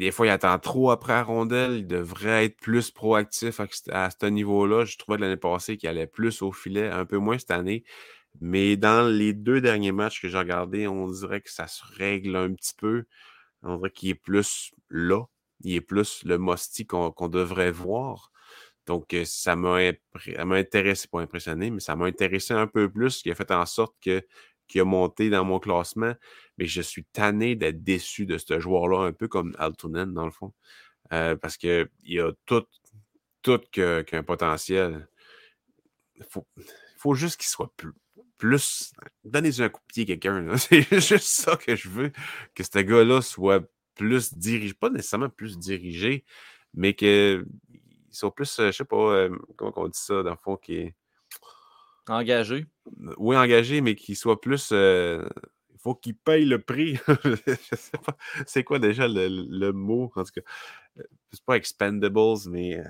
des 0.00 0.12
fois, 0.12 0.26
il 0.26 0.30
attend 0.30 0.58
trop 0.58 0.90
après 0.90 1.12
la 1.12 1.22
rondelle. 1.22 1.76
Il 1.80 1.86
devrait 1.86 2.46
être 2.46 2.56
plus 2.56 2.90
proactif 2.90 3.60
à, 3.90 4.10
ce 4.10 4.26
niveau-là. 4.26 4.86
Je 4.86 4.96
trouvais 4.96 5.18
l'année 5.18 5.36
passée 5.36 5.76
qu'il 5.76 5.90
allait 5.90 6.06
plus 6.06 6.40
au 6.40 6.52
filet, 6.52 6.88
un 6.88 7.04
peu 7.04 7.18
moins 7.18 7.38
cette 7.38 7.50
année. 7.50 7.84
Mais 8.40 8.78
dans 8.78 9.06
les 9.06 9.34
deux 9.34 9.60
derniers 9.60 9.92
matchs 9.92 10.22
que 10.22 10.28
j'ai 10.28 10.38
regardés, 10.38 10.88
on 10.88 11.06
dirait 11.08 11.42
que 11.42 11.50
ça 11.50 11.66
se 11.66 11.82
règle 11.98 12.34
un 12.36 12.54
petit 12.54 12.72
peu. 12.78 13.04
On 13.62 13.76
dirait 13.76 13.90
qu'il 13.90 14.08
est 14.08 14.14
plus 14.14 14.72
là. 14.88 15.24
Il 15.62 15.74
est 15.74 15.82
plus 15.82 16.24
le 16.24 16.38
Mosti 16.38 16.86
qu'on 16.86 17.28
devrait 17.28 17.70
voir. 17.70 18.32
Donc, 18.86 19.14
ça 19.24 19.54
m'a 19.54 19.80
intéressé, 20.16 21.08
pas 21.08 21.20
impressionné, 21.20 21.70
mais 21.70 21.80
ça 21.80 21.94
m'a 21.94 22.06
intéressé 22.06 22.54
un 22.54 22.66
peu 22.66 22.90
plus, 22.90 23.10
ce 23.10 23.22
qui 23.22 23.30
a 23.30 23.34
fait 23.34 23.50
en 23.50 23.66
sorte 23.66 23.94
que 24.02 24.22
qui 24.70 24.80
a 24.80 24.84
monté 24.84 25.30
dans 25.30 25.44
mon 25.44 25.58
classement. 25.58 26.14
Mais 26.58 26.66
je 26.66 26.80
suis 26.80 27.04
tanné 27.04 27.56
d'être 27.56 27.82
déçu 27.82 28.26
de 28.26 28.38
ce 28.38 28.60
joueur-là, 28.60 29.06
un 29.06 29.12
peu 29.12 29.28
comme 29.28 29.54
Altunen, 29.58 30.14
dans 30.14 30.24
le 30.24 30.30
fond. 30.30 30.52
parce 31.10 31.56
qu'il 31.56 31.88
a 32.20 32.32
tout, 32.46 32.64
tout 33.42 33.60
qu'un 33.72 34.22
potentiel. 34.22 35.08
Il 36.14 36.24
faut, 36.24 36.46
faut 36.98 37.14
juste 37.14 37.38
qu'il 37.38 37.48
soit 37.48 37.72
plus, 37.76 37.92
plus. 38.38 38.92
Donnez-lui 39.24 39.62
un 39.62 39.68
coup 39.70 39.80
de 39.80 39.92
pied 39.92 40.06
quelqu'un. 40.06 40.56
C'est 40.56 40.82
juste 41.00 41.24
ça 41.24 41.56
que 41.56 41.74
je 41.74 41.88
veux. 41.88 42.12
Que 42.54 42.62
ce 42.62 42.78
gars-là 42.78 43.22
soit 43.22 43.62
plus 43.94 44.34
dirigé, 44.34 44.74
pas 44.74 44.90
nécessairement 44.90 45.28
plus 45.28 45.58
dirigé, 45.58 46.24
mais 46.74 46.94
que 46.94 47.44
ils 48.10 48.16
sont 48.16 48.30
plus, 48.30 48.58
euh, 48.58 48.72
je 48.72 48.78
sais 48.78 48.84
pas, 48.84 48.96
euh, 48.96 49.36
comment 49.56 49.72
on 49.76 49.88
dit 49.88 49.98
ça, 49.98 50.22
dans 50.22 50.30
le 50.30 50.36
fond, 50.36 50.56
qui. 50.56 50.92
Engagé. 52.10 52.66
Oui, 53.18 53.36
engagé, 53.36 53.80
mais 53.80 53.94
qui 53.94 54.16
soit 54.16 54.40
plus. 54.40 54.70
Euh, 54.72 55.24
il 55.72 55.78
faut 55.78 55.94
qu'il 55.94 56.16
paye 56.16 56.44
le 56.44 56.60
prix. 56.60 56.98
je 57.24 57.76
sais 57.76 57.98
pas. 58.04 58.16
C'est 58.46 58.64
quoi 58.64 58.78
déjà 58.80 59.06
le, 59.06 59.28
le, 59.28 59.72
mot? 59.72 60.10
En 60.16 60.24
tout 60.24 60.32
cas, 60.34 60.40
c'est 61.32 61.44
pas 61.44 61.56
expendables, 61.56 62.36
mais. 62.48 62.82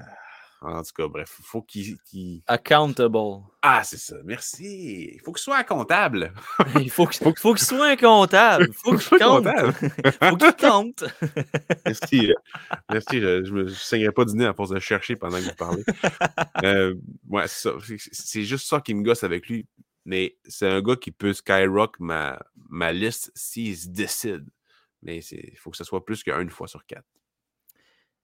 En 0.62 0.82
tout 0.82 0.92
cas, 0.94 1.08
bref, 1.08 1.36
il 1.38 1.44
faut 1.44 1.62
qu'il. 1.62 2.42
Accountable. 2.46 3.18
Ah, 3.62 3.82
c'est 3.82 3.96
ça. 3.96 4.16
Merci. 4.24 5.10
Il 5.14 5.20
faut 5.20 5.32
qu'il 5.32 5.42
soit 5.42 5.64
comptable. 5.64 6.34
il 6.80 6.90
faut 6.90 7.06
qu'il 7.06 7.32
faut, 7.38 7.56
soit 7.56 7.96
comptable. 7.96 8.68
Il 8.68 8.74
faut 8.74 8.96
qu'il 8.96 9.18
compte. 9.18 9.46
Il 10.04 10.12
faut 10.12 10.36
qu'il 10.36 10.56
compte. 10.56 11.04
Merci. 11.86 12.32
Merci. 12.90 13.20
Je 13.20 13.54
ne 13.54 13.68
saignerai 13.68 14.12
pas 14.12 14.26
dîner 14.26 14.44
à 14.44 14.52
force 14.52 14.70
de 14.70 14.78
chercher 14.78 15.16
pendant 15.16 15.38
que 15.38 15.44
vous 15.44 15.54
parlez. 15.56 15.84
Euh, 16.62 16.94
ouais. 17.30 17.46
C'est 17.48 18.42
juste 18.42 18.66
ça 18.66 18.80
qui 18.80 18.92
me 18.92 19.02
gosse 19.02 19.24
avec 19.24 19.48
lui. 19.48 19.66
Mais 20.04 20.36
c'est 20.44 20.68
un 20.68 20.82
gars 20.82 20.96
qui 20.96 21.10
peut 21.10 21.32
skyrock 21.32 21.98
ma, 22.00 22.38
ma 22.68 22.92
liste 22.92 23.32
s'il 23.34 23.76
se 23.76 23.88
décide. 23.88 24.46
Mais 25.02 25.20
il 25.20 25.56
faut 25.56 25.70
que 25.70 25.76
ce 25.78 25.84
soit 25.84 26.04
plus 26.04 26.22
qu'une 26.22 26.50
fois 26.50 26.68
sur 26.68 26.84
quatre. 26.84 27.08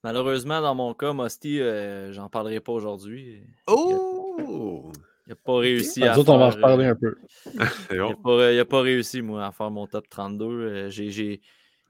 Malheureusement, 0.07 0.61
dans 0.61 0.77
mon 0.77 0.95
cas, 0.95 1.12
Musty, 1.12 1.61
euh, 1.61 2.12
j'en 2.12 2.28
parlerai 2.28 2.61
pas 2.61 2.70
aujourd'hui. 2.70 3.43
Oh! 3.66 4.93
Il 5.27 5.31
n'a 5.31 5.35
pas 5.35 5.57
réussi 5.57 6.05
à. 6.05 6.12
Nous 6.12 6.20
autres, 6.20 6.33
on 6.33 6.39
va 6.39 6.47
en 6.47 6.51
reparler 6.51 6.85
un 6.85 6.95
peu. 6.95 7.16
il 7.91 8.57
n'a 8.57 8.65
pas, 8.65 8.83
réussi, 8.83 9.20
moi, 9.20 9.47
à 9.47 9.51
faire 9.51 9.69
mon 9.73 9.89
top 9.89 10.09
32. 10.09 10.91
J'ai 10.91 11.41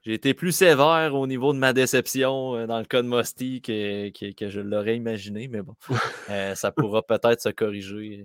été 0.06 0.32
plus 0.32 0.52
sévère 0.52 1.14
au 1.14 1.26
niveau 1.26 1.52
de 1.52 1.58
ma 1.58 1.74
déception 1.74 2.66
dans 2.66 2.78
le 2.78 2.86
cas 2.86 3.02
de 3.02 3.06
Musty 3.06 3.60
que, 3.60 4.08
que, 4.32 4.48
je 4.48 4.60
l'aurais 4.62 4.96
imaginé, 4.96 5.46
mais 5.48 5.60
bon, 5.60 5.74
ça 6.54 6.72
pourra 6.72 7.02
peut-être 7.02 7.42
se 7.42 7.50
corriger. 7.50 8.24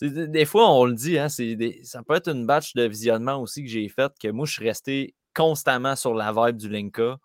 Des 0.00 0.44
fois, 0.44 0.70
on 0.70 0.84
le 0.84 0.94
dit, 0.94 1.18
hein, 1.18 1.26
ça 1.28 2.02
peut 2.04 2.14
être 2.14 2.28
une 2.28 2.46
batch 2.46 2.74
de 2.74 2.84
visionnement 2.84 3.42
aussi 3.42 3.64
que 3.64 3.70
j'ai 3.70 3.88
faite, 3.88 4.12
que 4.22 4.28
moi, 4.28 4.46
je 4.46 4.52
suis 4.52 4.68
resté 4.68 5.16
constamment 5.34 5.96
sur 5.96 6.14
la 6.14 6.32
vibe 6.32 6.58
du 6.58 6.68
Linka. 6.68 7.18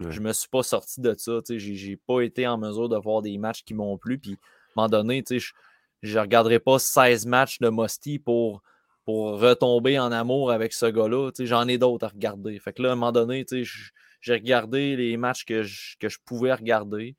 Je 0.00 0.10
Je 0.10 0.20
me 0.20 0.32
suis 0.32 0.48
pas 0.48 0.62
sorti 0.62 1.00
de 1.00 1.14
ça. 1.16 1.40
Je 1.48 1.88
n'ai 1.88 1.96
pas 1.96 2.20
été 2.20 2.46
en 2.46 2.58
mesure 2.58 2.88
de 2.88 2.96
voir 2.96 3.22
des 3.22 3.36
matchs 3.38 3.62
qui 3.64 3.74
m'ont 3.74 3.96
plu. 3.98 4.18
Puis, 4.18 4.32
à 4.32 4.34
un 4.34 4.36
moment 4.76 4.88
donné, 4.88 5.24
je 5.30 6.14
ne 6.14 6.20
regarderai 6.20 6.58
pas 6.58 6.78
16 6.78 7.26
matchs 7.26 7.58
de 7.60 7.70
Musty 7.70 8.18
pour, 8.18 8.62
pour 9.04 9.40
retomber 9.40 9.98
en 9.98 10.12
amour 10.12 10.50
avec 10.50 10.72
ce 10.72 10.86
gars-là. 10.86 11.30
J'en 11.38 11.66
ai 11.68 11.78
d'autres 11.78 12.06
à 12.06 12.08
regarder. 12.08 12.58
Fait 12.58 12.72
que 12.72 12.82
là, 12.82 12.90
à 12.90 12.92
un 12.92 12.96
moment 12.96 13.12
donné, 13.12 13.44
j'ai 14.20 14.32
regardé 14.32 14.96
les 14.96 15.16
matchs 15.16 15.44
que 15.44 15.62
que 15.98 16.08
je 16.08 16.18
pouvais 16.24 16.52
regarder 16.52 17.16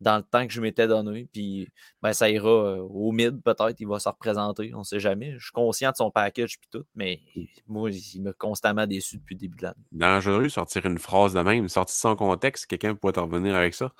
dans 0.00 0.16
le 0.16 0.22
temps 0.22 0.46
que 0.46 0.52
je 0.52 0.60
m'étais 0.60 0.86
donné. 0.86 1.28
Puis 1.32 1.68
ben, 2.02 2.12
ça 2.12 2.30
ira 2.30 2.48
euh, 2.48 2.76
au 2.78 3.12
mid, 3.12 3.42
peut-être, 3.42 3.76
il 3.78 3.86
va 3.86 3.98
se 3.98 4.08
représenter, 4.08 4.72
on 4.74 4.80
ne 4.80 4.84
sait 4.84 5.00
jamais. 5.00 5.34
Je 5.38 5.44
suis 5.44 5.52
conscient 5.52 5.90
de 5.90 5.96
son 5.96 6.10
package 6.10 6.58
puis 6.58 6.68
tout, 6.70 6.84
mais 6.94 7.20
moi, 7.66 7.90
il 7.90 8.22
m'a 8.22 8.32
constamment 8.32 8.86
déçu 8.86 9.18
depuis 9.18 9.34
le 9.34 9.40
début 9.40 9.56
de 9.58 9.62
l'année. 9.64 9.84
Dangereux, 9.92 10.48
sortir 10.48 10.86
une 10.86 10.98
phrase 10.98 11.34
de 11.34 11.40
même, 11.40 11.68
sortie 11.68 11.96
sans 11.96 12.16
contexte, 12.16 12.66
quelqu'un 12.66 12.94
pourrait 12.94 13.14
t'en 13.14 13.26
revenir 13.26 13.54
avec 13.54 13.74
ça. 13.74 13.92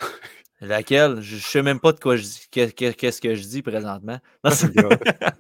Laquelle? 0.61 1.21
Je 1.21 1.37
ne 1.37 1.41
sais 1.41 1.63
même 1.63 1.79
pas 1.79 1.93
de 1.93 2.01
quoi 2.01 2.17
je 2.17 2.25
qu'est-ce 2.51 3.21
que 3.21 3.35
je 3.35 3.43
dis 3.43 3.63
présentement. 3.63 4.19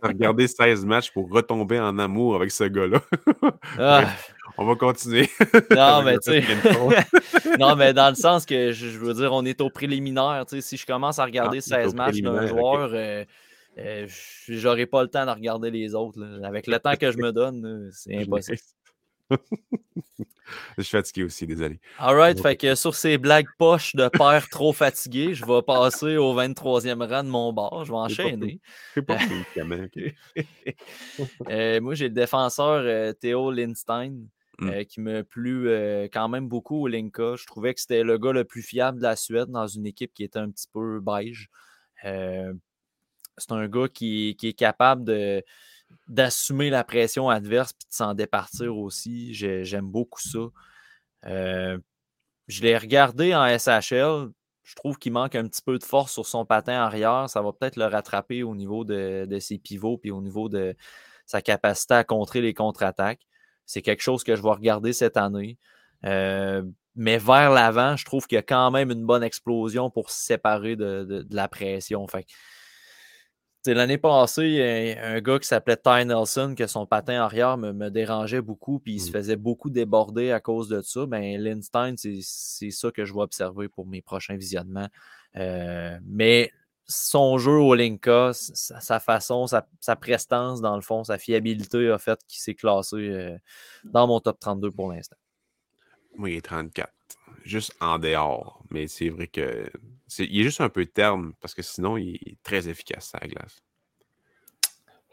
Regarder 0.02 0.46
16 0.46 0.84
matchs 0.84 1.10
pour 1.10 1.28
retomber 1.28 1.80
en 1.80 1.98
amour 1.98 2.36
avec 2.36 2.52
ce 2.52 2.64
gars-là. 2.64 3.00
Ah. 3.78 4.04
On 4.60 4.64
va 4.64 4.74
continuer. 4.74 5.30
Non, 5.70 6.02
mais 6.04 6.18
tu 6.18 6.42
non, 7.58 7.76
mais 7.76 7.92
dans 7.92 8.08
le 8.08 8.14
sens 8.14 8.46
que 8.46 8.72
je, 8.72 8.98
veux 8.98 9.14
dire, 9.14 9.32
on 9.32 9.44
est 9.44 9.60
au 9.60 9.70
préliminaire. 9.70 10.44
Si 10.60 10.76
je 10.76 10.86
commence 10.86 11.18
à 11.18 11.24
regarder 11.24 11.60
16 11.60 11.92
ah, 11.92 11.96
matchs 11.96 12.20
d'un 12.20 12.46
joueur, 12.46 12.90
euh, 12.92 13.24
euh, 13.78 14.06
j'aurai 14.48 14.86
pas 14.86 15.02
le 15.02 15.08
temps 15.08 15.26
de 15.26 15.30
regarder 15.30 15.70
les 15.70 15.94
autres. 15.94 16.18
Avec 16.42 16.66
le 16.66 16.78
temps 16.78 16.96
que 16.96 17.10
je 17.10 17.18
me 17.18 17.32
donne, 17.32 17.90
c'est 17.92 18.16
impossible. 18.16 18.58
je 20.78 20.82
suis 20.82 20.90
fatigué 20.90 21.24
aussi, 21.24 21.46
désolé. 21.46 21.78
Alright, 21.98 22.40
fait 22.40 22.56
que 22.56 22.74
sur 22.74 22.94
ces 22.94 23.18
blagues 23.18 23.48
poches 23.58 23.94
de 23.94 24.08
père 24.08 24.48
trop 24.48 24.72
fatigué, 24.72 25.34
je 25.34 25.44
vais 25.44 25.62
passer 25.62 26.16
au 26.16 26.34
23e 26.34 27.06
rang 27.06 27.22
de 27.22 27.28
mon 27.28 27.52
bar. 27.52 27.84
Je 27.84 27.92
vais 27.92 27.98
enchaîner. 27.98 28.60
Je 28.94 29.00
pas 29.00 29.18
euh, 31.50 31.80
Moi, 31.80 31.94
j'ai 31.94 32.08
le 32.08 32.14
défenseur 32.14 32.82
euh, 32.84 33.12
Théo 33.12 33.50
Lindstein. 33.50 34.14
Mmh. 34.60 34.70
Euh, 34.70 34.82
qui 34.82 35.00
me 35.00 35.22
plu 35.22 35.68
quand 36.12 36.28
même 36.28 36.48
beaucoup 36.48 36.82
au 36.82 36.88
Linka. 36.88 37.36
Je 37.36 37.46
trouvais 37.46 37.74
que 37.74 37.80
c'était 37.80 38.02
le 38.02 38.18
gars 38.18 38.32
le 38.32 38.44
plus 38.44 38.62
fiable 38.62 38.98
de 38.98 39.04
la 39.04 39.14
Suède 39.14 39.50
dans 39.50 39.68
une 39.68 39.86
équipe 39.86 40.12
qui 40.12 40.24
était 40.24 40.40
un 40.40 40.50
petit 40.50 40.66
peu 40.72 41.00
beige. 41.00 41.48
c'est 42.02 43.52
un 43.52 43.68
gars 43.68 43.88
qui, 43.88 44.36
est 44.42 44.52
capable 44.58 45.04
de, 45.04 45.44
d'assumer 46.08 46.70
la 46.70 46.84
pression 46.84 47.28
adverse 47.28 47.70
et 47.70 47.86
de 47.88 47.94
s'en 47.94 48.14
départir 48.14 48.76
aussi. 48.76 49.34
J'aime 49.34 49.88
beaucoup 49.90 50.20
ça. 50.20 50.48
Euh, 51.26 51.78
je 52.48 52.62
l'ai 52.62 52.76
regardé 52.76 53.34
en 53.34 53.46
SHL. 53.46 54.30
Je 54.62 54.74
trouve 54.74 54.98
qu'il 54.98 55.12
manque 55.12 55.34
un 55.34 55.46
petit 55.48 55.62
peu 55.62 55.78
de 55.78 55.84
force 55.84 56.12
sur 56.12 56.26
son 56.26 56.44
patin 56.44 56.74
arrière. 56.74 57.28
Ça 57.28 57.42
va 57.42 57.52
peut-être 57.52 57.76
le 57.76 57.86
rattraper 57.86 58.42
au 58.42 58.54
niveau 58.54 58.84
de, 58.84 59.38
ses 59.40 59.58
pivots 59.58 60.00
et 60.04 60.10
au 60.10 60.20
niveau 60.20 60.48
de 60.48 60.74
sa 61.26 61.42
capacité 61.42 61.94
à 61.94 62.04
contrer 62.04 62.40
les 62.40 62.54
contre-attaques. 62.54 63.26
C'est 63.68 63.82
quelque 63.82 64.02
chose 64.02 64.24
que 64.24 64.34
je 64.34 64.42
vais 64.42 64.48
regarder 64.48 64.94
cette 64.94 65.18
année. 65.18 65.58
Euh, 66.06 66.62
mais 66.96 67.18
vers 67.18 67.50
l'avant, 67.50 67.96
je 67.96 68.04
trouve 68.06 68.26
qu'il 68.26 68.36
y 68.36 68.38
a 68.38 68.42
quand 68.42 68.70
même 68.70 68.90
une 68.90 69.04
bonne 69.04 69.22
explosion 69.22 69.90
pour 69.90 70.10
se 70.10 70.24
séparer 70.24 70.74
de, 70.74 71.26
la 71.30 71.48
pression. 71.48 72.06
Fait 72.08 72.26
L'année 73.66 73.98
passée, 73.98 74.46
il 74.46 74.54
y 74.54 74.62
a 74.62 75.06
un 75.06 75.20
gars 75.20 75.38
qui 75.38 75.46
s'appelait 75.46 75.76
Ty 75.76 76.06
Nelson, 76.06 76.54
que 76.56 76.66
son 76.66 76.86
patin 76.86 77.20
arrière 77.20 77.58
me, 77.58 77.90
dérangeait 77.90 78.40
beaucoup, 78.40 78.78
puis 78.78 78.94
il 78.94 79.00
se 79.00 79.10
mmh. 79.10 79.12
faisait 79.12 79.36
beaucoup 79.36 79.68
déborder 79.68 80.32
à 80.32 80.40
cause 80.40 80.70
de 80.70 80.80
ça. 80.80 81.04
Ben, 81.04 81.38
Lindstein, 81.38 81.96
c'est 81.98 82.70
ça 82.70 82.90
que 82.90 83.04
je 83.04 83.12
vais 83.12 83.20
observer 83.20 83.68
pour 83.68 83.86
mes 83.86 84.00
prochains 84.00 84.36
visionnements. 84.36 84.88
Euh, 85.36 85.98
mais 86.06 86.50
son 86.88 87.38
jeu 87.38 87.52
au 87.52 87.74
Linka, 87.74 88.32
sa, 88.32 88.98
façon, 88.98 89.46
sa, 89.46 89.96
prestance, 89.96 90.60
dans 90.60 90.74
le 90.74 90.80
fond, 90.80 91.04
sa 91.04 91.18
fiabilité 91.18 91.90
a 91.90 91.98
fait 91.98 92.18
qu'il 92.26 92.40
s'est 92.40 92.54
classé 92.54 92.96
euh, 92.96 93.36
dans 93.84 94.06
mon 94.06 94.20
top 94.20 94.40
32 94.40 94.70
pour 94.70 94.90
l'instant. 94.90 95.16
Oui, 96.18 96.32
il 96.32 96.36
est 96.38 96.42
34. 96.42 96.90
Juste 97.44 97.74
en 97.80 97.98
dehors. 97.98 98.62
Mais 98.70 98.86
c'est 98.88 99.10
vrai 99.10 99.26
que 99.26 99.70
il 100.18 100.40
est 100.40 100.44
juste 100.44 100.62
un 100.62 100.70
peu 100.70 100.86
terme 100.86 101.34
parce 101.40 101.54
que 101.54 101.62
sinon, 101.62 101.98
il 101.98 102.14
est 102.14 102.38
très 102.42 102.68
efficace 102.68 103.14
à 103.14 103.20
la 103.20 103.28
glace. 103.28 103.60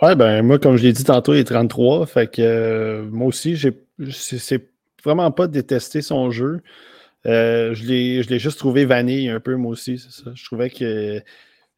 Ouais, 0.01 0.15
ben 0.15 0.41
moi, 0.41 0.59
comme 0.59 0.77
je 0.77 0.83
l'ai 0.83 0.93
dit 0.93 1.03
tantôt, 1.03 1.33
il 1.33 1.39
est 1.39 1.45
33. 1.45 2.05
Fait 2.05 2.31
que 2.31 2.41
euh, 2.41 3.03
moi 3.11 3.27
aussi, 3.27 3.55
j'ai 3.55 3.85
c'est 4.11 4.69
vraiment 5.03 5.31
pas 5.31 5.47
détesté 5.47 6.01
son 6.01 6.31
jeu. 6.31 6.61
Euh, 7.25 7.73
je 7.73 7.83
l'ai 7.85 8.39
juste 8.39 8.59
trouvé 8.59 8.85
vanille 8.85 9.29
un 9.29 9.39
peu, 9.39 9.55
moi 9.55 9.71
aussi, 9.71 9.97
c'est 9.97 10.11
ça. 10.11 10.31
Je 10.33 10.45
trouvais 10.45 10.69
qu'il 10.69 11.23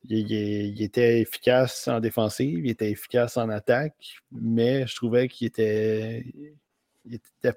il, 0.03 0.81
était 0.81 1.21
efficace 1.21 1.87
en 1.87 1.99
défensive, 1.99 2.65
il 2.65 2.71
était 2.71 2.91
efficace 2.91 3.37
en 3.37 3.49
attaque, 3.49 4.21
mais 4.31 4.87
je 4.87 4.95
trouvais 4.95 5.27
qu'il 5.27 5.47
était, 5.47 6.25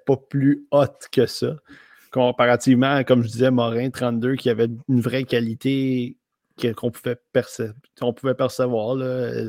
pas 0.07 0.17
plus 0.17 0.67
hot 0.71 0.87
que 1.13 1.27
ça 1.27 1.57
comparativement, 2.11 3.05
comme 3.05 3.23
je 3.23 3.29
disais, 3.29 3.51
Morin 3.51 3.91
32, 3.91 4.37
qui 4.37 4.51
avait 4.51 4.69
une 4.89 5.01
vraie 5.01 5.25
qualité 5.25 6.17
qu'on 6.77 6.91
pouvait, 6.91 7.17
percevoir, 7.33 8.97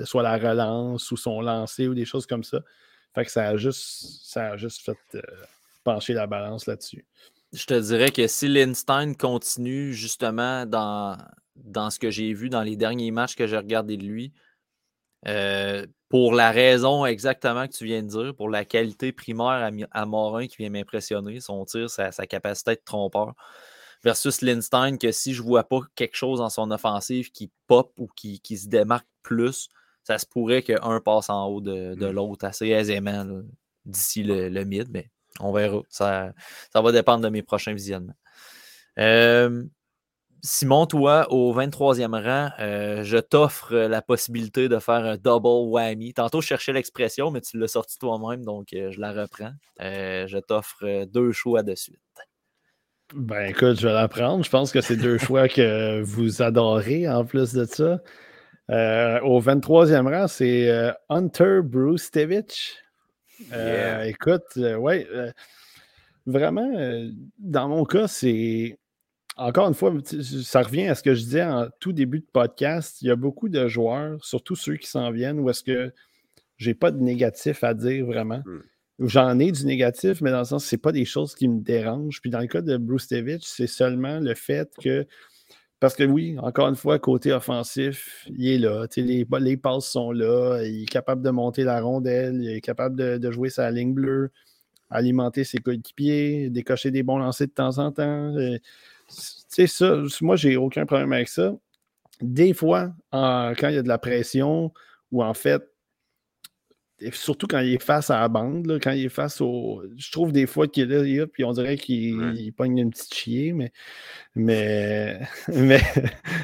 soit 0.06 0.24
la 0.24 0.38
relance 0.38 1.12
ou 1.12 1.18
son 1.18 1.42
lancer 1.42 1.88
ou 1.88 1.94
des 1.94 2.06
choses 2.06 2.26
comme 2.26 2.44
ça. 2.44 2.62
Fait 3.14 3.26
que 3.26 3.32
ça 3.32 3.48
a 3.48 3.58
juste, 3.58 4.24
ça 4.24 4.52
a 4.52 4.58
juste 4.58 4.86
fait 4.86 4.98
euh, 5.16 5.22
pencher 5.84 6.14
la 6.14 6.28
balance 6.28 6.66
là-dessus. 6.68 7.06
Je 7.54 7.66
te 7.66 7.80
dirais 7.80 8.12
que 8.12 8.28
si 8.28 8.48
Lindstein 8.48 9.16
continue 9.16 9.94
justement 9.94 10.66
dans, 10.66 11.18
dans 11.56 11.90
ce 11.90 12.00
que 12.00 12.10
j'ai 12.10 12.34
vu 12.34 12.50
dans 12.50 12.62
les 12.62 12.76
derniers 12.76 13.12
matchs 13.12 13.36
que 13.36 13.48
j'ai 13.48 13.58
regardé 13.58 13.98
de 13.98 14.04
lui, 14.04 14.34
euh, 15.28 15.86
pour 16.10 16.34
la 16.34 16.52
raison 16.52 17.06
exactement 17.06 17.68
que 17.68 17.74
tu 17.74 17.86
viens 17.86 18.02
de 18.02 18.08
dire, 18.08 18.36
pour 18.36 18.50
la 18.50 18.66
qualité 18.66 19.12
primaire 19.12 19.72
à, 19.92 20.06
Morin 20.06 20.48
qui 20.48 20.58
vient 20.58 20.70
m'impressionner, 20.70 21.40
son 21.40 21.64
tir, 21.66 21.90
sa, 21.90 22.12
capacité 22.12 22.76
de 22.76 22.82
trompeur, 22.84 23.34
versus 24.04 24.42
Lindstein, 24.42 24.98
que 24.98 25.12
si 25.12 25.34
je 25.34 25.42
ne 25.42 25.48
vois 25.48 25.64
pas 25.64 25.80
quelque 25.96 26.16
chose 26.16 26.40
dans 26.40 26.50
son 26.50 26.72
offensive 26.72 27.32
qui 27.32 27.52
pop 27.68 27.94
ou 27.98 28.08
qui, 28.16 28.42
se 28.58 28.68
démarque 28.68 29.08
plus, 29.22 29.70
ça 30.04 30.18
se 30.18 30.26
pourrait 30.26 30.64
qu'un 30.64 31.00
passe 31.00 31.30
en 31.30 31.46
haut 31.46 31.62
de, 31.62 31.96
mmh. 31.96 32.10
l'autre 32.10 32.46
assez 32.46 32.68
aisément 32.68 33.26
d'ici 33.86 34.24
le, 34.24 34.64
mid, 34.64 34.90
mais 34.92 35.12
on 35.40 35.52
verra. 35.52 35.82
Ça, 35.90 36.34
ça 36.72 36.82
va 36.82 36.92
dépendre 36.92 37.24
de 37.24 37.30
mes 37.30 37.42
prochains 37.42 37.74
visionnements. 37.74 38.16
Euh, 39.00 39.64
Simon, 40.44 40.88
toi, 40.88 41.28
au 41.32 41.54
23e 41.54 42.20
rang, 42.20 42.50
euh, 42.60 43.04
je 43.04 43.18
t'offre 43.18 43.76
la 43.76 44.02
possibilité 44.02 44.70
de 44.70 44.80
faire 44.80 45.06
un 45.06 45.16
double 45.16 45.70
whammy. 45.70 46.14
Tantôt, 46.14 46.42
je 46.42 46.48
cherchais 46.48 46.74
l'expression, 46.74 47.30
mais 47.30 47.42
tu 47.42 47.60
l'as 47.60 47.68
sorti 47.68 48.00
toi-même, 48.00 48.44
donc 48.44 48.74
euh, 48.74 48.90
je 48.90 49.00
la 49.00 49.12
reprends. 49.12 49.52
Euh, 49.82 50.26
je 50.26 50.40
t'offre 50.40 51.06
deux 51.06 51.32
choix 51.32 51.62
de 51.62 51.76
suite. 51.76 52.00
Ben 53.14 53.50
écoute, 53.50 53.80
je 53.80 53.88
vais 53.88 53.94
la 53.94 54.08
prendre. 54.08 54.44
Je 54.44 54.50
pense 54.50 54.72
que 54.72 54.82
c'est 54.82 54.96
deux 54.96 55.18
choix 55.20 55.48
que 55.48 56.02
vous 56.02 56.42
adorez 56.42 57.08
en 57.08 57.24
plus 57.24 57.54
de 57.54 57.66
ça. 57.66 58.00
au 58.70 59.42
23e 59.42 60.10
rang, 60.10 60.28
c'est 60.28 60.92
Hunter 61.10 61.60
Brustevich. 63.50 64.08
Écoute, 64.08 64.56
ouais, 64.56 65.08
vraiment, 66.26 66.72
dans 67.40 67.70
mon 67.70 67.86
cas, 67.86 68.08
c'est 68.08 68.78
encore 69.38 69.68
une 69.68 69.74
fois, 69.74 69.94
ça 70.44 70.62
revient 70.62 70.88
à 70.88 70.96
ce 70.96 71.04
que 71.04 71.16
je 71.16 71.24
disais 71.24 71.44
en 71.44 71.68
tout 71.80 71.94
début 71.94 72.20
de 72.20 72.28
podcast. 72.32 73.02
Il 73.02 73.08
y 73.08 73.12
a 73.12 73.16
beaucoup 73.16 73.50
de 73.50 73.68
joueurs, 73.68 74.24
surtout 74.24 74.56
ceux 74.56 74.76
qui 74.76 74.88
s'en 74.88 75.12
viennent, 75.12 75.40
où 75.40 75.50
est-ce 75.50 75.64
que 75.64 75.92
j'ai 76.58 76.74
pas 76.74 76.92
de 76.92 77.00
négatif 77.00 77.64
à 77.64 77.74
dire 77.74 78.06
vraiment. 78.06 78.44
Hmm. 78.46 78.62
J'en 79.00 79.40
ai 79.40 79.52
du 79.52 79.66
négatif, 79.66 80.22
mais 80.22 80.30
dans 80.30 80.40
le 80.40 80.46
sens, 80.46 80.66
c'est 80.66 80.78
pas 80.78 80.92
des 80.92 81.06
choses 81.06 81.34
qui 81.34 81.48
me 81.48 81.60
dérangent. 81.60 82.22
Puis 82.22 82.30
dans 82.30 82.40
le 82.40 82.48
cas 82.48 82.62
de 82.62 82.78
Bruce 82.78 83.08
David, 83.08 83.40
c'est 83.42 83.68
seulement 83.68 84.20
le 84.20 84.36
fait 84.36 84.70
que. 84.82 85.08
Parce 85.82 85.96
que 85.96 86.04
oui, 86.04 86.38
encore 86.40 86.70
une 86.70 86.76
fois, 86.76 86.98
côté 87.00 87.34
offensif, 87.34 88.26
il 88.30 88.48
est 88.48 88.58
là. 88.60 88.86
Les, 88.96 89.58
passes 89.58 89.88
sont 89.88 90.14
là. 90.14 90.62
Il 90.64 90.84
est 90.84 90.86
capable 90.86 91.22
de 91.22 91.30
monter 91.32 91.66
la 91.66 91.82
rondelle. 91.82 92.38
Il 92.42 92.50
est 92.50 92.62
capable 92.62 92.96
de, 93.20 93.32
jouer 93.32 93.50
sa 93.50 93.70
ligne 93.72 93.94
bleue, 93.94 94.32
alimenter 94.90 95.44
ses 95.44 95.58
coéquipiers, 95.58 96.50
décocher 96.50 96.92
des 96.92 97.04
bons 97.04 97.18
lancers 97.18 97.48
de 97.48 97.52
temps 97.52 97.80
en 97.80 97.92
temps 97.92 98.34
sais, 99.12 99.68
ça, 99.68 99.98
moi, 100.22 100.36
j'ai 100.36 100.58
aucun 100.58 100.86
problème 100.86 101.14
avec 101.14 101.28
ça. 101.28 101.54
Des 102.22 102.54
fois, 102.54 102.94
quand 103.12 103.68
il 103.70 103.76
y 103.76 103.78
a 103.78 103.84
de 103.84 103.88
la 103.88 103.98
pression, 103.98 104.72
ou 105.12 105.24
en 105.24 105.34
fait, 105.34 105.62
surtout 107.12 107.48
quand 107.48 107.60
il 107.60 107.74
est 107.74 107.84
face 107.84 108.10
à 108.10 108.20
la 108.20 108.28
bande, 108.28 108.80
quand 108.82 108.92
il 108.92 109.06
est 109.06 109.10
face 109.10 109.42
au. 109.42 109.84
Je 109.98 110.12
trouve 110.12 110.32
des 110.32 110.46
fois 110.46 110.68
qu'il 110.68 110.92
est 110.92 111.04
là, 111.04 111.28
puis 111.28 111.44
on 111.44 111.52
dirait 111.52 111.78
qu'il 111.78 112.54
pogne 112.56 112.78
une 112.78 112.92
petite 112.92 113.14
chier, 113.14 113.54
mais. 113.54 113.72
Mais. 114.36 115.20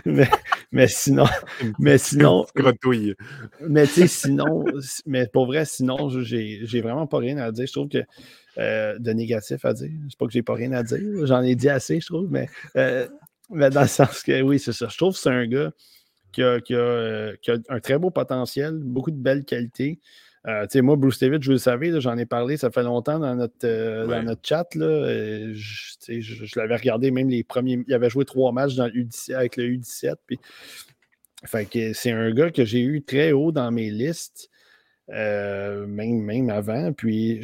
Mais. 0.06 0.30
Mais, 0.72 0.88
sinon. 0.88 1.26
Mais 1.80 1.98
sinon. 1.98 2.46
mais 3.62 3.88
tu 3.88 3.94
sais, 3.94 4.08
sinon. 4.08 4.66
Mais 5.06 5.28
pour 5.28 5.46
vrai, 5.46 5.66
sinon, 5.66 6.10
j'ai 6.10 6.82
vraiment 6.82 7.08
pas 7.08 7.20
rien 7.20 7.38
à 7.38 7.52
dire. 7.52 7.68
Je 7.68 7.72
trouve 7.72 7.90
que. 7.90 8.04
Euh, 8.58 8.98
de 8.98 9.12
négatif 9.12 9.64
à 9.66 9.74
dire. 9.74 9.92
C'est 10.10 10.18
pas 10.18 10.26
que 10.26 10.32
j'ai 10.32 10.42
pas 10.42 10.56
rien 10.56 10.72
à 10.72 10.82
dire. 10.82 11.00
J'en 11.28 11.44
ai 11.44 11.56
dit 11.56 11.70
assez, 11.70 12.00
je 12.00 12.08
trouve, 12.08 12.28
mais. 12.30 12.50
Euh, 12.76 13.08
mais 13.50 13.70
dans 13.70 13.82
le 13.82 13.88
sens 13.88 14.24
que 14.24 14.42
oui, 14.42 14.60
c'est 14.60 14.74
ça. 14.74 14.88
Je 14.90 14.98
trouve 14.98 15.14
que 15.14 15.20
c'est 15.20 15.30
un 15.30 15.48
gars 15.48 15.72
qui 16.32 16.44
a, 16.44 16.60
qui, 16.60 16.76
a, 16.76 17.36
qui 17.42 17.52
a, 17.52 17.58
un 17.70 17.80
très 17.80 17.98
beau 17.98 18.10
potentiel, 18.10 18.78
beaucoup 18.78 19.12
de 19.12 19.18
belles 19.18 19.46
qualités. 19.46 20.00
Euh, 20.48 20.66
moi, 20.82 20.96
Bruce 20.96 21.20
David, 21.20 21.42
je 21.42 21.48
vous 21.48 21.54
le 21.54 21.58
savez, 21.58 22.00
j'en 22.00 22.18
ai 22.18 22.26
parlé, 22.26 22.56
ça 22.56 22.72
fait 22.72 22.84
longtemps 22.84 23.20
dans 23.20 23.36
notre, 23.36 23.66
euh, 23.66 24.08
dans 24.08 24.24
notre 24.24 24.48
chat. 24.48 24.74
Là, 24.76 25.54
je, 25.54 26.60
l'avais 26.60 26.76
regardé, 26.78 27.12
même 27.12 27.30
les 27.30 27.44
premiers. 27.44 27.84
Il 27.88 27.94
avait 27.94 28.10
joué 28.10 28.24
trois 28.24 28.54
matchs 28.54 28.76
dans 28.76 28.90
avec 29.36 29.58
le 29.58 29.66
U17. 29.66 30.16
Puis, 30.26 30.40
fait 31.44 31.66
que 31.66 31.94
c'est 31.94 32.12
un 32.12 32.32
gars 32.32 32.50
que 32.50 32.64
j'ai 32.64 32.82
eu 32.82 33.04
très 33.04 33.34
haut 33.34 33.52
dans 33.52 33.72
mes 33.72 33.90
listes, 33.90 34.50
euh, 35.10 35.86
même, 35.86 36.22
même 36.22 36.50
avant. 36.50 36.94
Puis, 36.94 37.42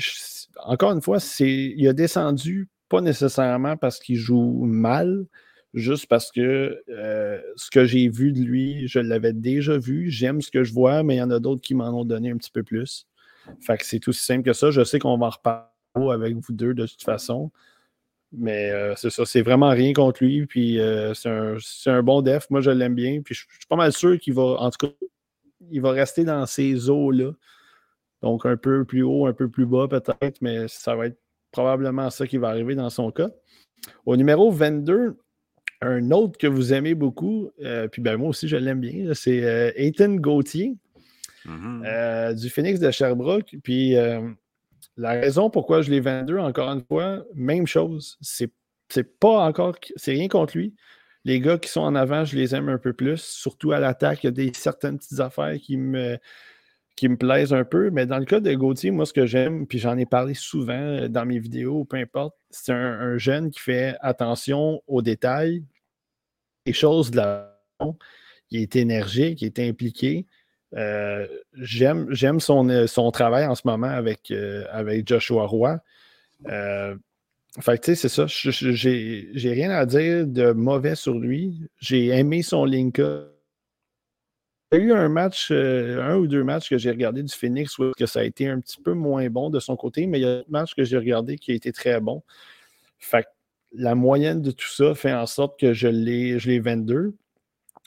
encore 0.64 0.94
une 0.94 1.02
fois, 1.02 1.18
il 1.40 1.88
a 1.88 1.94
descendu 1.94 2.70
pas 2.88 3.02
nécessairement 3.02 3.76
parce 3.76 4.00
qu'il 4.00 4.16
joue 4.16 4.64
mal, 4.64 5.26
juste 5.74 6.08
parce 6.08 6.32
que 6.32 6.84
euh, 6.90 7.42
ce 7.56 7.70
que 7.72 7.86
j'ai 7.86 8.08
vu 8.10 8.32
de 8.32 8.40
lui, 8.40 8.88
je 8.88 9.00
l'avais 9.00 9.34
déjà 9.34 9.78
vu. 9.78 10.10
J'aime 10.10 10.42
ce 10.42 10.52
que 10.52 10.64
je 10.64 10.74
vois, 10.74 11.04
mais 11.04 11.16
il 11.16 11.20
y 11.20 11.22
en 11.22 11.32
a 11.32 11.40
d'autres 11.40 11.62
qui 11.62 11.76
m'en 11.76 11.90
ont 11.90 12.06
donné 12.06 12.32
un 12.32 12.38
petit 12.38 12.52
peu 12.52 12.64
plus. 12.64 13.08
Fait 13.60 13.78
que 13.78 13.86
c'est 13.86 14.08
aussi 14.08 14.24
simple 14.24 14.44
que 14.44 14.54
ça. 14.54 14.72
Je 14.72 14.84
sais 14.84 15.00
qu'on 15.00 15.18
va 15.18 15.28
en 15.28 15.30
reparler 15.30 16.14
avec 16.14 16.36
vous 16.36 16.54
deux 16.54 16.74
de 16.74 16.86
toute 16.86 17.04
façon. 17.04 17.52
Mais 18.32 18.72
euh, 18.72 18.96
c'est 18.96 19.12
ça, 19.12 19.26
c'est 19.26 19.42
vraiment 19.42 19.70
rien 19.70 19.94
contre 19.94 20.24
lui. 20.24 20.46
Puis 20.46 20.80
euh, 20.80 21.14
c'est 21.14 21.90
un, 21.90 22.04
bon 22.04 22.22
def. 22.22 22.50
Moi, 22.50 22.62
je 22.62 22.72
l'aime 22.72 22.96
bien. 22.96 23.22
Puis 23.22 23.36
je, 23.36 23.42
suis 23.42 23.68
pas 23.68 23.76
mal 23.76 23.94
sûr 23.94 24.20
qu'il 24.20 24.34
va, 24.34 24.44
en 24.60 24.70
tout 24.70 24.88
cas, 24.88 24.94
il 25.72 25.82
va 25.82 25.92
rester 25.92 26.24
dans 26.24 26.46
ces 26.46 26.90
eaux-là. 26.90 27.32
Donc 28.22 28.46
un 28.46 28.58
peu 28.58 28.86
plus 28.86 29.04
haut, 29.04 29.26
un 29.28 29.34
peu 29.34 29.50
plus 29.50 29.66
bas 29.66 29.88
peut-être, 29.90 30.42
mais 30.42 30.68
ça 30.70 30.96
va 30.96 31.08
être 31.08 31.20
probablement 31.52 32.10
ça 32.10 32.26
qui 32.26 32.38
va 32.38 32.50
arriver 32.50 32.74
dans 32.74 32.90
son 32.90 33.12
cas. 33.12 33.30
Au 34.06 34.16
numéro 34.16 34.50
22, 34.50 35.18
un 35.86 36.12
autre 36.12 36.38
que 36.38 36.48
vous 36.48 36.74
aimez 36.74 36.96
beaucoup, 36.96 37.50
euh, 37.62 37.88
puis 37.88 38.02
ben 38.02 38.18
moi 38.18 38.30
aussi 38.30 38.48
je 38.48 38.58
l'aime 38.58 38.80
bien, 38.80 39.14
c'est 39.14 39.44
euh, 39.44 39.72
Ethan 39.76 40.16
Gauthier 40.16 40.76
mm-hmm. 41.46 41.84
euh, 41.86 42.34
du 42.34 42.50
Phoenix 42.50 42.80
de 42.80 42.92
Sherbrooke. 42.92 43.56
Puis 43.64 43.96
la 44.96 45.12
raison 45.12 45.50
pourquoi 45.50 45.82
je 45.82 45.90
l'ai 45.90 46.00
vendu, 46.00 46.38
encore 46.40 46.70
une 46.70 46.84
fois, 46.84 47.24
même 47.34 47.66
chose. 47.68 48.18
C'est, 48.22 48.52
c'est 48.90 49.20
pas 49.20 49.46
encore. 49.46 49.76
C'est 49.96 50.12
rien 50.12 50.28
contre 50.28 50.58
lui. 50.58 50.76
Les 51.26 51.40
gars 51.40 51.58
qui 51.58 51.70
sont 51.70 51.82
en 51.82 51.96
avant, 51.96 52.26
je 52.26 52.36
les 52.36 52.54
aime 52.54 52.70
un 52.70 52.78
peu 52.78 52.94
plus. 52.94 53.22
Surtout 53.22 53.72
à 53.72 53.80
l'attaque, 53.80 54.24
il 54.24 54.28
y 54.28 54.30
a 54.30 54.32
des 54.32 54.52
certaines 54.54 54.98
petites 54.98 55.20
affaires 55.20 55.56
qui 55.58 55.78
me, 55.78 56.18
qui 56.96 57.08
me 57.08 57.18
plaisent 57.18 57.54
un 57.54 57.64
peu. 57.64 57.90
Mais 57.92 58.06
dans 58.06 58.20
le 58.20 58.26
cas 58.26 58.40
de 58.40 58.54
Gauthier, 58.54 58.92
moi, 58.92 59.06
ce 59.06 59.14
que 59.14 59.26
j'aime, 59.26 59.66
puis 59.66 59.80
j'en 59.80 59.98
ai 59.98 60.06
parlé 60.06 60.34
souvent 60.34 61.08
dans 61.08 61.26
mes 61.26 61.40
vidéos, 61.40 61.86
peu 61.86 61.98
importe, 61.98 62.36
c'est 62.50 62.74
un 62.74 63.18
jeune 63.18 63.52
qui 63.52 63.62
fait 63.62 63.96
attention 64.02 64.82
aux 64.86 65.02
détails, 65.02 65.64
les 66.66 66.74
choses 66.74 67.12
de 67.12 67.18
la 67.18 67.50
il 68.52 68.62
est 68.62 68.76
énergique, 68.76 69.42
il 69.42 69.48
est 69.48 69.60
impliqué. 69.60 70.26
Euh, 70.76 71.28
j'aime 71.54 72.40
son, 72.40 72.70
euh, 72.70 72.88
son 72.88 73.12
travail 73.12 73.46
en 73.46 73.56
ce 73.56 73.64
moment 73.66 73.88
avec, 73.88 74.32
euh, 74.32 74.66
avec 74.72 75.08
Joshua 75.08 75.46
Roy. 75.46 75.80
fait 76.46 77.78
tu 77.80 77.96
sais, 77.96 77.96
c'est 77.96 78.10
ça. 78.10 78.26
J'ai 78.28 79.52
rien 79.52 79.72
à 79.72 79.86
dire 79.86 80.26
de 80.28 80.52
mauvais 80.52 80.96
sur 80.96 81.18
lui. 81.18 81.62
J'ai 81.80 82.08
aimé 82.08 82.42
son 82.44 82.66
link 82.66 83.00
Il 83.00 83.30
y 84.72 84.76
a 84.76 84.78
eu 84.78 84.94
un 84.94 85.10
match, 85.10 85.52
un 85.52 86.16
ou 86.18 86.28
deux 86.28 86.44
matchs 86.44 86.70
que 86.70 86.78
j'ai 86.78 86.92
regardé 86.92 87.24
du 87.24 87.34
Phoenix 87.34 87.78
où 87.80 87.92
que 87.98 88.06
ça 88.06 88.20
a 88.22 88.24
été 88.24 88.48
un 88.48 88.60
petit 88.60 88.82
peu 88.82 88.94
moins 88.94 89.28
bon 89.30 89.50
de 89.50 89.60
son 89.60 89.76
côté, 89.76 90.08
mais 90.08 90.20
il 90.20 90.22
y 90.24 90.28
a 90.28 90.40
un 90.40 90.44
match 90.50 90.76
que 90.76 90.84
j'ai 90.84 90.98
regardé 90.98 91.38
qui 91.38 91.52
a 91.52 91.56
été 91.56 91.72
très 91.72 92.00
bon. 92.00 92.24
Fait 93.00 93.28
la 93.74 93.96
moyenne 93.96 94.42
de 94.42 94.52
tout 94.52 94.68
ça 94.68 94.96
fait 94.96 95.14
en 95.14 95.26
sorte 95.26 95.60
que 95.60 95.74
je 95.74 95.88
l'ai, 95.88 96.40
je 96.40 96.50
l'ai 96.50 96.60
22. 96.60 97.16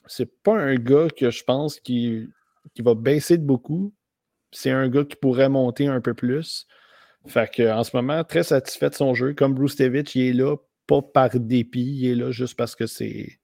C'est 0.07 0.31
pas 0.43 0.57
un 0.57 0.77
gars 0.77 1.09
que 1.17 1.31
je 1.31 1.45
pense 1.45 1.81
qui, 1.81 2.29
qui 2.75 2.83
va 2.83 2.95
baisser 2.95 3.39
de 3.39 3.45
beaucoup. 3.45 3.93
C'est 4.53 4.71
un 4.71 4.89
gars 4.89 5.05
qui 5.05 5.17
pourrait 5.17 5.49
monter 5.49 5.87
un 5.87 6.01
peu 6.01 6.15
plus. 6.15 6.67
Fait 7.27 7.51
que, 7.53 7.69
en 7.71 7.83
ce 7.83 7.97
moment, 7.97 8.23
très 8.25 8.45
satisfait 8.45 8.91
de 8.91 8.95
son 8.95 9.15
jeu. 9.15 9.35
Comme 9.35 9.55
Bruce 9.55 9.77
David, 9.77 10.09
il 10.15 10.23
est 10.23 10.33
là 10.33 10.57
pas 10.87 11.03
par 11.03 11.31
dépit, 11.31 11.99
il 12.01 12.11
est 12.11 12.15
là 12.15 12.31
juste 12.31 12.57
parce 12.57 12.77
que 12.77 12.87
c'est, 12.87 13.41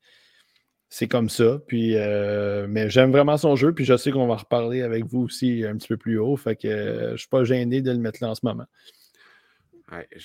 c'est 0.88 1.08
comme 1.08 1.28
ça. 1.28 1.58
Puis, 1.66 1.96
euh, 1.96 2.66
mais 2.68 2.88
j'aime 2.88 3.10
vraiment 3.10 3.36
son 3.36 3.56
jeu, 3.56 3.74
puis 3.74 3.84
je 3.84 3.96
sais 3.96 4.12
qu'on 4.12 4.28
va 4.28 4.36
reparler 4.36 4.82
avec 4.82 5.04
vous 5.04 5.22
aussi 5.22 5.64
un 5.64 5.76
petit 5.76 5.88
peu 5.88 5.96
plus 5.96 6.18
haut. 6.18 6.36
Fait 6.36 6.54
que 6.54 7.12
je 7.12 7.16
suis 7.16 7.28
pas 7.28 7.42
gêné 7.44 7.82
de 7.82 7.90
le 7.90 7.98
mettre 7.98 8.22
là 8.22 8.30
en 8.30 8.34
ce 8.34 8.44
moment. 8.44 8.66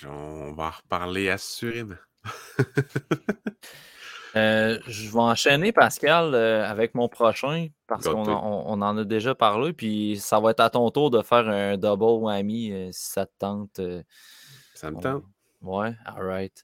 On 0.07 0.53
va 0.53 0.65
en 0.65 0.69
reparler 0.69 1.30
assurément. 1.30 1.95
Euh, 4.37 4.77
je 4.85 5.09
vais 5.09 5.19
enchaîner, 5.19 5.71
Pascal, 5.71 6.35
euh, 6.35 6.63
avec 6.69 6.93
mon 6.93 7.09
prochain, 7.09 7.69
parce 7.87 8.07
qu'on 8.07 8.27
on, 8.27 8.81
en 8.81 8.97
a 8.97 9.03
déjà 9.03 9.33
parlé, 9.33 9.73
puis 9.73 10.17
ça 10.19 10.39
va 10.39 10.51
être 10.51 10.59
à 10.59 10.69
ton 10.69 10.91
tour 10.91 11.09
de 11.09 11.23
faire 11.23 11.47
un 11.47 11.77
double 11.77 12.23
whammy 12.23 12.71
euh, 12.71 12.89
si 12.91 13.11
ça 13.11 13.25
te 13.25 13.31
tente. 13.39 13.81
ça 14.75 14.91
me 14.91 14.99
tente. 14.99 15.23
Ouais, 15.61 15.95
alright. 16.05 16.63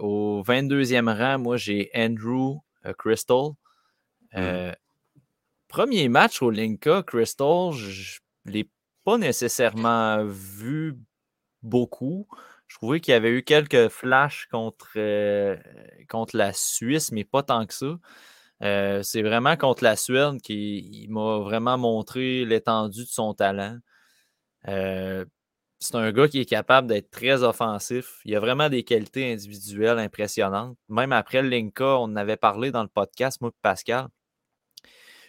au 0.00 0.42
22e 0.46 1.12
rang, 1.12 1.38
moi, 1.38 1.56
j'ai 1.56 1.90
Andrew 1.96 2.58
Crystal. 2.96 3.50
Hmm. 4.32 4.72
Premier 5.66 6.08
match 6.08 6.42
au 6.42 6.50
Linka, 6.50 7.02
Crystal, 7.02 7.72
je 7.72 8.20
ne 8.46 8.52
l'ai 8.52 8.70
pas 9.04 9.18
nécessairement 9.18 10.22
vu 10.24 10.96
beaucoup. 11.62 12.28
Je 12.68 12.76
trouvais 12.76 13.00
qu'il 13.00 13.12
y 13.12 13.14
avait 13.14 13.30
eu 13.30 13.42
quelques 13.42 13.88
flashs 13.88 14.46
contre, 14.50 14.90
euh, 14.96 15.56
la 16.34 16.52
Suisse, 16.52 17.12
mais 17.12 17.24
pas 17.24 17.42
tant 17.42 17.66
que 17.66 17.74
ça. 17.74 17.98
Euh, 18.62 19.02
c'est 19.02 19.22
vraiment 19.22 19.56
contre 19.56 19.84
la 19.84 19.96
Suède 19.96 20.40
qu'il 20.42 21.10
m'a 21.10 21.38
vraiment 21.38 21.78
montré 21.78 22.44
l'étendue 22.44 23.04
de 23.04 23.08
son 23.08 23.34
talent. 23.34 23.78
Euh, 24.68 25.24
c'est 25.78 25.94
un 25.94 26.12
gars 26.12 26.28
qui 26.28 26.40
est 26.40 26.44
capable 26.44 26.88
d'être 26.88 27.10
très 27.10 27.42
offensif. 27.42 28.20
Il 28.24 28.34
a 28.36 28.40
vraiment 28.40 28.68
des 28.68 28.84
qualités 28.84 29.32
individuelles 29.32 29.98
impressionnantes. 29.98 30.76
Même 30.88 31.12
après 31.12 31.42
le 31.42 31.48
Linka, 31.48 31.84
on 31.98 32.04
en 32.04 32.16
avait 32.16 32.36
parlé 32.36 32.70
dans 32.72 32.82
le 32.82 32.88
podcast, 32.88 33.40
moi 33.40 33.50
et 33.50 33.58
Pascal. 33.62 34.08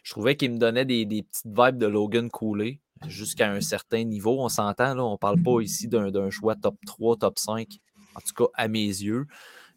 Je 0.04 0.12
trouvais 0.12 0.36
qu'il 0.36 0.52
me 0.52 0.58
donnait 0.58 0.86
des, 0.86 1.06
des, 1.06 1.24
petites 1.24 1.46
vibes 1.46 1.78
de 1.78 1.88
Logan 1.88 2.30
Cooley 2.30 2.82
jusqu'à 3.08 3.52
un 3.52 3.62
certain 3.62 4.04
niveau. 4.04 4.38
On 4.40 4.50
s'entend, 4.50 4.94
là, 4.94 5.04
on 5.04 5.14
ne 5.14 5.18
parle 5.18 5.42
pas 5.42 5.62
ici 5.62 5.88
d'un 5.88 6.30
choix 6.30 6.56
top 6.56 6.76
3, 6.86 7.18
top 7.18 7.40
5, 7.40 7.68
en 8.16 8.20
tout 8.20 8.34
cas 8.34 8.52
à 8.56 8.68
mes 8.68 8.86
yeux. 8.86 9.26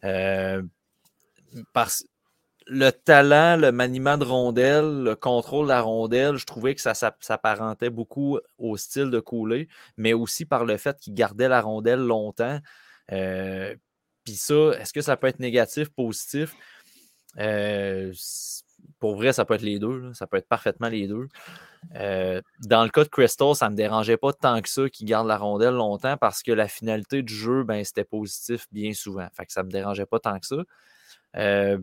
Euh, 0.03 0.61
parce 1.73 2.05
le 2.67 2.91
talent, 2.91 3.57
le 3.57 3.71
maniement 3.71 4.17
de 4.17 4.23
rondelle, 4.23 5.03
le 5.03 5.15
contrôle 5.15 5.65
de 5.65 5.69
la 5.69 5.81
rondelle, 5.81 6.37
je 6.37 6.45
trouvais 6.45 6.75
que 6.75 6.81
ça 6.81 6.93
s'apparentait 6.93 7.89
beaucoup 7.89 8.39
au 8.57 8.77
style 8.77 9.09
de 9.09 9.19
Cooley, 9.19 9.67
mais 9.97 10.13
aussi 10.13 10.45
par 10.45 10.65
le 10.65 10.77
fait 10.77 10.97
qu'il 10.99 11.13
gardait 11.13 11.49
la 11.49 11.61
rondelle 11.61 11.99
longtemps. 11.99 12.59
Euh, 13.11 13.75
puis 14.23 14.35
ça, 14.35 14.71
est-ce 14.79 14.93
que 14.93 15.01
ça 15.01 15.17
peut 15.17 15.27
être 15.27 15.39
négatif, 15.39 15.89
positif? 15.89 16.55
Euh, 17.37 18.13
pour 19.03 19.17
vrai, 19.17 19.33
ça 19.33 19.43
peut 19.43 19.55
être 19.55 19.63
les 19.63 19.79
deux. 19.79 20.13
Ça 20.13 20.27
peut 20.27 20.37
être 20.37 20.47
parfaitement 20.47 20.87
les 20.87 21.09
deux. 21.09 21.27
Euh, 21.97 22.39
dans 22.61 22.85
le 22.85 22.89
cas 22.89 23.03
de 23.03 23.09
Crystal, 23.09 23.53
ça 23.53 23.65
ne 23.65 23.71
me 23.71 23.75
dérangeait 23.75 24.15
pas 24.15 24.31
tant 24.31 24.61
que 24.61 24.69
ça 24.69 24.87
qu'il 24.87 25.05
garde 25.05 25.27
la 25.27 25.37
rondelle 25.37 25.73
longtemps 25.73 26.15
parce 26.15 26.41
que 26.41 26.53
la 26.53 26.69
finalité 26.69 27.21
du 27.21 27.35
jeu, 27.35 27.65
ben, 27.65 27.83
c'était 27.83 28.05
positif 28.05 28.65
bien 28.71 28.93
souvent. 28.93 29.27
Fait 29.33 29.45
que 29.45 29.51
ça 29.51 29.61
ne 29.61 29.65
me 29.67 29.71
dérangeait 29.71 30.05
pas 30.05 30.19
tant 30.19 30.39
que 30.39 30.45
ça. 30.45 30.55
Euh, 31.35 31.77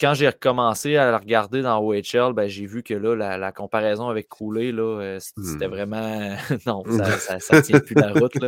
quand 0.00 0.14
j'ai 0.14 0.28
recommencé 0.28 0.96
à 0.96 1.10
la 1.10 1.18
regarder 1.18 1.60
dans 1.60 1.80
OHL, 1.80 2.32
ben, 2.34 2.46
j'ai 2.46 2.66
vu 2.66 2.84
que 2.84 2.94
là, 2.94 3.36
la, 3.36 3.50
comparaison 3.50 4.08
avec 4.08 4.28
Cooley, 4.28 4.72
euh, 4.72 5.18
c'était 5.18 5.66
hmm. 5.66 5.70
vraiment. 5.70 6.36
non, 6.66 6.84
ça 7.18 7.56
ne 7.56 7.60
tient 7.62 7.80
plus 7.80 7.96
la 7.96 8.12
route. 8.12 8.38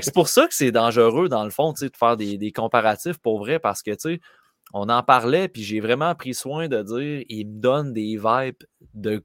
c'est 0.00 0.14
pour 0.14 0.28
ça 0.28 0.46
que 0.46 0.54
c'est 0.54 0.72
dangereux, 0.72 1.28
dans 1.28 1.44
le 1.44 1.50
fond, 1.50 1.74
de 1.74 1.90
faire 1.94 2.16
des, 2.16 2.38
des, 2.38 2.50
comparatifs 2.50 3.18
pour 3.18 3.40
vrai, 3.40 3.58
parce 3.58 3.82
que 3.82 3.90
on 4.72 4.88
en 4.88 5.02
parlait, 5.02 5.48
puis 5.48 5.62
j'ai 5.62 5.80
vraiment 5.80 6.14
pris 6.14 6.34
soin 6.34 6.68
de 6.68 6.82
dire 6.82 7.24
il 7.28 7.46
me 7.46 7.60
donne 7.60 7.92
des 7.92 8.16
vibes 8.16 8.62
de 8.94 9.24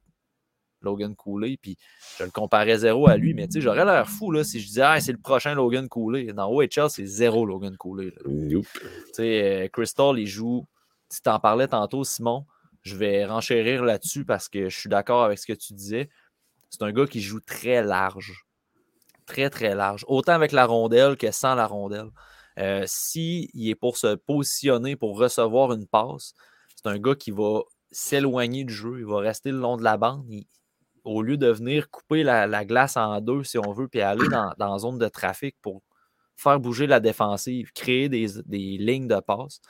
Logan 0.82 1.16
Cooley, 1.16 1.58
puis 1.62 1.78
je 2.18 2.24
le 2.24 2.32
comparais 2.32 2.78
zéro 2.78 3.10
à 3.10 3.18
lui, 3.18 3.34
mais 3.34 3.48
j'aurais 3.56 3.86
l'air 3.86 4.08
fou 4.08 4.32
là, 4.32 4.44
si 4.44 4.60
je 4.60 4.68
disais 4.68 4.82
ah, 4.82 5.00
c'est 5.02 5.12
le 5.12 5.18
prochain 5.18 5.54
Logan 5.56 5.90
Cooley. 5.90 6.32
Dans 6.34 6.50
OHL, 6.50 6.90
c'est 6.90 7.06
zéro 7.06 7.46
Logan 7.46 7.76
Cooley. 7.76 8.14
Euh, 9.20 9.68
Crystal, 9.70 10.18
il 10.18 10.28
joue. 10.28 10.66
Tu 11.12 11.22
t'en 11.22 11.40
parlais 11.40 11.68
tantôt, 11.68 12.04
Simon. 12.04 12.46
Je 12.84 12.96
vais 12.96 13.26
renchérir 13.26 13.84
là-dessus 13.84 14.26
parce 14.26 14.48
que 14.48 14.70
je 14.70 14.80
suis 14.80 14.90
d'accord 14.90 15.24
avec 15.24 15.40
ce 15.40 15.48
que 15.48 15.54
tu 15.54 15.74
disais. 15.74 16.10
C'est 16.70 16.84
un 16.84 16.92
gars 16.92 17.08
qui 17.08 17.22
joue 17.22 17.40
très 17.40 17.84
large. 17.84 18.46
Très, 19.26 19.50
très 19.50 19.74
large. 19.74 20.06
Autant 20.08 20.34
avec 20.34 20.52
la 20.52 20.66
rondelle 20.66 21.18
que 21.18 21.32
sans 21.32 21.56
la 21.56 21.66
rondelle. 21.66 22.12
Euh, 22.60 22.84
S'il 22.88 23.50
est 23.68 23.76
pour 23.76 23.98
se 23.98 24.16
positionner, 24.16 24.96
pour 24.96 25.18
recevoir 25.18 25.74
une 25.74 25.88
passe, 25.88 26.34
c'est 26.76 26.88
un 26.88 27.00
gars 27.00 27.16
qui 27.16 27.32
va 27.32 27.62
s'éloigner 27.92 28.64
du 28.64 28.74
jeu. 28.74 29.00
Il 29.00 29.06
va 29.06 29.20
rester 29.20 29.52
le 29.52 29.60
long 29.60 29.78
de 29.78 29.84
la 29.84 29.98
bande. 29.98 30.26
au 31.04 31.22
lieu 31.22 31.38
de 31.38 31.48
venir 31.48 31.90
couper 31.90 32.24
la, 32.24 32.66
glace 32.66 32.98
en 32.98 33.22
deux, 33.22 33.44
si 33.44 33.58
on 33.58 33.72
veut, 33.74 33.88
puis 33.88 34.02
aller 34.02 34.28
dans, 34.30 34.54
la 34.58 34.78
zone 34.80 34.98
de 34.98 35.08
trafic 35.08 35.56
pour 35.62 35.84
faire 36.36 36.60
bouger 36.60 36.88
la 36.88 37.00
défensive, 37.00 37.72
créer 37.74 38.10
des, 38.10 38.28
lignes 38.50 39.08
de 39.08 39.20
passe, 39.20 39.62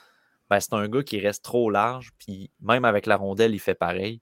ben, 0.50 0.60
c'est 0.60 0.74
un 0.74 0.88
gars 0.88 1.02
qui 1.02 1.20
reste 1.20 1.44
trop 1.44 1.70
large. 1.70 2.10
Puis 2.18 2.50
même 2.60 2.84
avec 2.84 3.06
la 3.06 3.16
rondelle, 3.16 3.54
il 3.54 3.60
fait 3.60 3.74
pareil. 3.74 4.20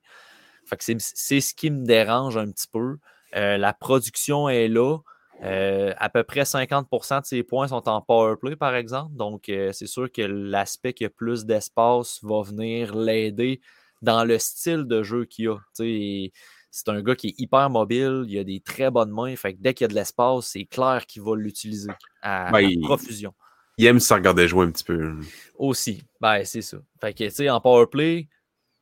c'est 0.99 1.41
ce 1.41 1.53
qui 1.53 1.71
me 1.71 1.85
dérange 1.85 2.37
un 2.37 2.51
petit 2.51 2.67
peu. 2.71 2.97
Euh, 3.35 3.57
la 3.57 3.73
production 3.73 4.49
est 4.49 4.67
là. 4.67 4.99
Euh, 5.43 5.93
à 5.97 6.09
peu 6.09 6.23
près 6.23 6.43
50% 6.43 7.21
de 7.21 7.25
ses 7.25 7.43
points 7.43 7.67
sont 7.67 7.87
en 7.89 8.01
power 8.01 8.35
play, 8.39 8.55
par 8.55 8.75
exemple. 8.75 9.15
Donc, 9.15 9.49
euh, 9.49 9.71
c'est 9.73 9.87
sûr 9.87 10.11
que 10.11 10.21
l'aspect 10.21 10.93
qui 10.93 11.05
a 11.05 11.09
plus 11.09 11.45
d'espace 11.45 12.19
va 12.23 12.41
venir 12.41 12.95
l'aider 12.95 13.61
dans 14.01 14.23
le 14.23 14.39
style 14.39 14.85
de 14.85 15.03
jeu 15.03 15.25
qu'il 15.25 15.49
a. 15.49 15.57
c'est 15.77 16.89
un 16.89 17.01
gars 17.01 17.15
qui 17.15 17.27
est 17.27 17.35
hyper 17.37 17.69
mobile, 17.69 18.25
il 18.27 18.37
a 18.39 18.43
des 18.43 18.59
très 18.59 18.89
bonnes 18.89 19.11
mains. 19.11 19.35
Fait 19.35 19.53
que 19.53 19.59
dès 19.59 19.73
qu'il 19.73 19.85
y 19.85 19.85
a 19.85 19.89
de 19.89 19.95
l'espace, 19.95 20.47
c'est 20.47 20.65
clair 20.65 21.05
qu'il 21.05 21.21
va 21.21 21.35
l'utiliser 21.35 21.91
à, 22.21 22.51
profusion. 22.81 23.33
Il 23.77 23.85
aime 23.87 23.99
se 23.99 24.13
regarder 24.13 24.47
jouer 24.47 24.65
un 24.65 24.71
petit 24.71 24.85
peu. 24.85 25.15
Aussi. 25.57 26.01
Ben, 26.21 26.45
c'est 26.45 26.61
ça. 26.61 26.77
Fait 27.01 27.13
que, 27.13 27.25
tu 27.25 27.29
sais, 27.29 27.49
en 27.49 27.59
power 27.59 27.87
play, 27.87 28.29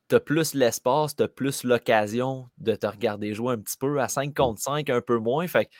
tu 0.08 0.14
as 0.14 0.20
plus 0.20 0.54
l'espace, 0.54 1.16
tu 1.16 1.24
as 1.24 1.28
plus 1.28 1.64
l'occasion 1.64 2.48
de 2.58 2.76
te 2.76 2.86
regarder 2.86 3.34
jouer 3.34 3.54
un 3.54 3.58
petit 3.58 3.76
peu. 3.76 4.00
À 4.00 4.06
5 4.06 4.34
contre 4.34 4.60
5, 4.60 4.88
un 4.90 5.00
peu 5.00 5.18
moins. 5.18 5.46
Fait 5.48 5.64
que 5.64 5.70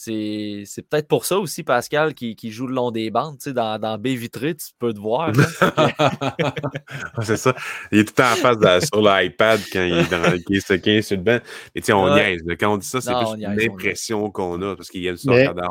c'est, 0.00 0.82
peut-être 0.88 1.08
pour 1.08 1.24
ça 1.24 1.40
aussi, 1.40 1.64
Pascal, 1.64 2.14
qui, 2.14 2.52
joue 2.52 2.68
le 2.68 2.74
long 2.74 2.92
des 2.92 3.10
bandes. 3.10 3.36
Tu 3.38 3.44
sais, 3.44 3.52
dans, 3.52 3.80
dans 3.80 3.98
B 3.98 4.08
vitré, 4.08 4.54
tu 4.54 4.68
peux 4.78 4.94
te 4.94 5.00
voir. 5.00 5.32
c'est 7.22 7.36
ça. 7.36 7.52
Il 7.90 7.98
est 7.98 8.04
tout 8.04 8.14
le 8.16 8.22
temps 8.22 8.30
en 8.30 8.36
face 8.36 8.86
sur 8.86 9.02
l'iPad 9.02 9.58
quand 9.72 9.82
il 9.82 9.94
est, 9.94 10.08
dans, 10.08 10.22
est 10.22 11.02
sur 11.02 11.16
le 11.16 11.22
banc. 11.24 11.40
Mais 11.74 11.80
tu 11.80 11.86
sais, 11.86 11.92
on 11.92 12.14
niaise. 12.14 12.42
Quand 12.60 12.74
on 12.74 12.76
dit 12.76 12.86
ça, 12.86 13.00
c'est 13.00 13.12
plus 13.12 13.42
l'impression 13.42 14.30
qu'on 14.30 14.62
a 14.62 14.76
parce 14.76 14.88
qu'il 14.88 15.04
aime 15.04 15.16
ça 15.16 15.32
regarder. 15.32 15.62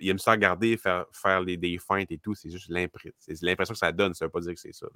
Il 0.00 0.08
aime 0.08 0.18
ça 0.18 0.30
regarder, 0.30 0.76
faire, 0.78 1.04
faire 1.12 1.42
les, 1.42 1.58
des 1.58 1.76
feintes 1.76 2.10
et 2.10 2.18
tout. 2.18 2.34
C'est 2.34 2.50
juste 2.50 2.70
l'impression 2.70 3.74
que 3.74 3.78
ça 3.78 3.92
donne. 3.92 4.14
Ça 4.14 4.24
ne 4.24 4.28
veut 4.28 4.32
pas 4.32 4.40
dire 4.40 4.54
que 4.54 4.60
c'est 4.60 4.72
ça. 4.72 4.86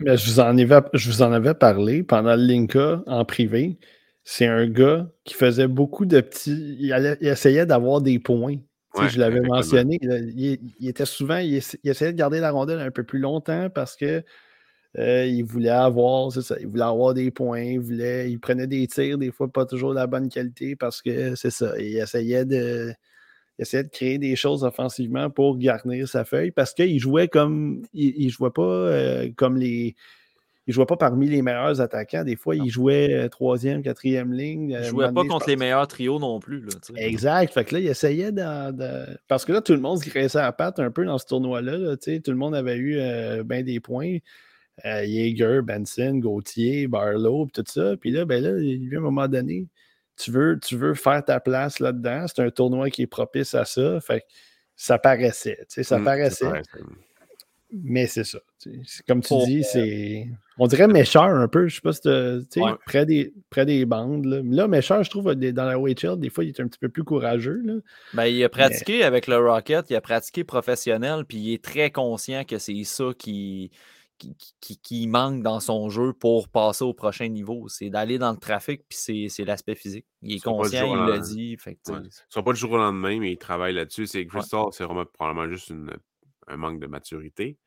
Mais 0.00 0.16
je, 0.16 0.30
vous 0.30 0.40
en 0.40 0.56
avais, 0.56 0.80
je 0.94 1.10
vous 1.10 1.20
en 1.20 1.32
avais 1.32 1.52
parlé 1.52 2.02
pendant 2.02 2.34
le 2.34 2.46
Linka 2.46 3.02
en 3.06 3.26
privé 3.26 3.76
c'est 4.24 4.46
un 4.46 4.66
gars 4.66 5.10
qui 5.24 5.34
faisait 5.34 5.68
beaucoup 5.68 6.06
de 6.06 6.20
petits. 6.20 6.76
Il, 6.78 6.92
essayait 7.20 7.66
d'avoir 7.66 8.00
des 8.00 8.18
points. 8.18 8.56
je 9.08 9.18
l'avais 9.18 9.40
mentionné. 9.40 9.98
Il, 10.00 10.88
était 10.88 11.06
souvent. 11.06 11.38
Il, 11.38 11.54
essayait 11.54 12.12
de 12.12 12.16
garder 12.16 12.40
la 12.40 12.50
rondelle 12.50 12.80
un 12.80 12.90
peu 12.90 13.02
plus 13.04 13.18
longtemps 13.18 13.68
parce 13.70 13.96
que 13.96 14.22
euh, 14.98 15.24
il 15.24 15.42
voulait 15.42 15.70
avoir, 15.70 16.30
ça, 16.30 16.56
il 16.60 16.68
voulait 16.68 16.82
avoir 16.82 17.14
des 17.14 17.30
points, 17.30 17.62
il, 17.62 17.80
voulait, 17.80 18.30
il 18.30 18.38
prenait 18.38 18.66
des 18.66 18.86
tirs, 18.86 19.16
des 19.16 19.32
fois 19.32 19.50
pas 19.50 19.64
toujours 19.64 19.90
de 19.90 19.94
la 19.94 20.06
bonne 20.06 20.28
qualité 20.28 20.76
parce 20.76 21.00
que 21.00 21.34
c'est 21.34 21.50
ça. 21.50 21.78
Il 21.80 21.96
essayait 21.96 22.44
de, 22.44 22.92
essayait 23.58 23.84
de 23.84 23.88
créer 23.88 24.18
des 24.18 24.36
choses 24.36 24.64
offensivement 24.64 25.30
pour 25.30 25.56
garnir 25.58 26.06
sa 26.08 26.24
feuille 26.24 26.50
parce 26.52 26.74
qu'il 26.74 27.00
jouait 27.00 27.28
comme. 27.28 27.82
Il, 27.92 28.30
jouait 28.30 28.50
pas 28.50 28.62
euh, 28.62 29.30
comme 29.34 29.56
les 29.56 29.96
il 30.66 30.70
ne 30.70 30.74
jouait 30.74 30.86
pas 30.86 30.96
parmi 30.96 31.28
les 31.28 31.42
meilleurs 31.42 31.80
attaquants. 31.80 32.22
Des 32.22 32.36
fois, 32.36 32.54
il 32.54 32.70
jouait 32.70 33.12
euh, 33.12 33.28
troisième, 33.28 33.82
quatrième 33.82 34.32
ligne. 34.32 34.70
Il 34.70 34.76
ne 34.78 34.82
jouait 34.84 35.12
pas 35.12 35.24
contre 35.24 35.48
les 35.48 35.56
meilleurs 35.56 35.88
trios 35.88 36.20
non 36.20 36.38
plus. 36.38 36.68
exact. 36.94 37.52
Fait 37.52 37.64
que 37.64 37.74
là, 37.74 37.80
il 37.80 37.88
essayait 37.88 38.30
de, 38.30 39.18
Parce 39.26 39.44
que 39.44 39.52
là, 39.52 39.60
tout 39.60 39.72
le 39.72 39.80
monde 39.80 40.00
se 40.00 40.08
graissait 40.08 40.38
à 40.38 40.42
la 40.42 40.52
patte 40.52 40.78
un 40.78 40.92
peu 40.92 41.04
dans 41.04 41.18
ce 41.18 41.26
tournoi-là. 41.26 41.96
tout 41.96 42.30
le 42.30 42.36
monde 42.36 42.54
avait 42.54 42.76
eu 42.76 42.98
euh, 42.98 43.42
bien 43.42 43.62
des 43.62 43.80
points. 43.80 44.18
Euh, 44.84 45.04
Jaeger, 45.04 45.62
Benson, 45.62 46.18
Gauthier, 46.18 46.86
Barlow, 46.86 47.48
tout 47.52 47.64
ça. 47.66 47.96
Puis 47.96 48.12
là, 48.12 48.24
ben 48.24 48.42
là, 48.42 48.50
à 48.50 48.98
un 48.98 49.00
moment 49.00 49.26
donné, 49.26 49.66
tu 50.16 50.30
veux, 50.30 50.60
tu 50.62 50.76
veux 50.76 50.94
faire 50.94 51.24
ta 51.24 51.40
place 51.40 51.80
là-dedans. 51.80 52.26
C'est 52.28 52.42
un 52.42 52.50
tournoi 52.50 52.88
qui 52.90 53.02
est 53.02 53.06
propice 53.08 53.54
à 53.54 53.64
ça. 53.64 54.00
Fait 54.00 54.20
que 54.20 54.26
ça 54.76 54.98
paraissait. 54.98 55.58
Ça 55.68 55.98
mmh, 55.98 56.04
paraissait. 56.04 56.62
Mais 57.72 58.06
c'est 58.06 58.24
ça. 58.24 58.38
Comme 59.08 59.22
tu 59.22 59.34
dis, 59.46 59.64
c'est. 59.64 60.28
On 60.58 60.66
dirait 60.66 60.88
Mécheur 60.88 61.24
un 61.24 61.48
peu. 61.48 61.68
Je 61.68 61.76
sais 61.76 61.80
pas 61.80 61.92
si 61.92 62.02
tu 62.02 62.60
près, 62.84 63.06
des, 63.06 63.32
près 63.48 63.64
des 63.64 63.86
bandes. 63.86 64.26
Là, 64.26 64.40
là 64.44 64.68
Mécheur, 64.68 65.02
je 65.02 65.10
trouve, 65.10 65.34
dans 65.34 65.64
la 65.64 65.78
WHL, 65.78 66.18
des 66.18 66.28
fois, 66.28 66.44
il 66.44 66.48
est 66.48 66.60
un 66.60 66.68
petit 66.68 66.78
peu 66.78 66.90
plus 66.90 67.04
courageux. 67.04 67.62
Là. 67.64 67.74
Ben, 68.12 68.26
il 68.26 68.44
a 68.44 68.48
pratiqué 68.48 69.04
avec 69.04 69.26
le 69.26 69.38
Rocket, 69.38 69.88
il 69.90 69.96
a 69.96 70.00
pratiqué 70.00 70.44
professionnel, 70.44 71.24
puis 71.26 71.38
il 71.38 71.54
est 71.54 71.64
très 71.64 71.90
conscient 71.90 72.44
que 72.44 72.58
c'est 72.58 72.84
ça 72.84 73.12
qui, 73.16 73.70
qui, 74.18 74.78
qui, 74.78 75.06
manque 75.06 75.42
dans 75.42 75.60
son 75.60 75.88
jeu 75.88 76.12
pour 76.12 76.48
passer 76.48 76.84
au 76.84 76.92
prochain 76.92 77.28
niveau. 77.28 77.68
C'est 77.68 77.88
d'aller 77.88 78.18
dans 78.18 78.32
le 78.32 78.38
trafic, 78.38 78.82
puis 78.88 79.28
c'est 79.30 79.44
l'aspect 79.44 79.74
physique. 79.74 80.04
Il 80.20 80.36
est 80.36 80.40
conscient, 80.44 80.94
il 80.94 81.10
l'a 81.10 81.18
dit. 81.18 81.56
Fait 81.56 81.78
ne 81.88 82.00
sont 82.28 82.42
pas 82.42 82.52
du 82.52 82.60
jour 82.60 82.72
au 82.72 82.76
lendemain, 82.76 83.18
mais 83.18 83.32
il 83.32 83.38
travaille 83.38 83.72
là-dessus. 83.72 84.06
C'est 84.06 84.26
Crystal, 84.26 84.66
c'est 84.72 84.84
vraiment 84.84 85.06
probablement 85.06 85.48
juste 85.48 85.70
une, 85.70 85.90
un 86.52 86.56
manque 86.56 86.80
de 86.80 86.86
maturité. 86.86 87.58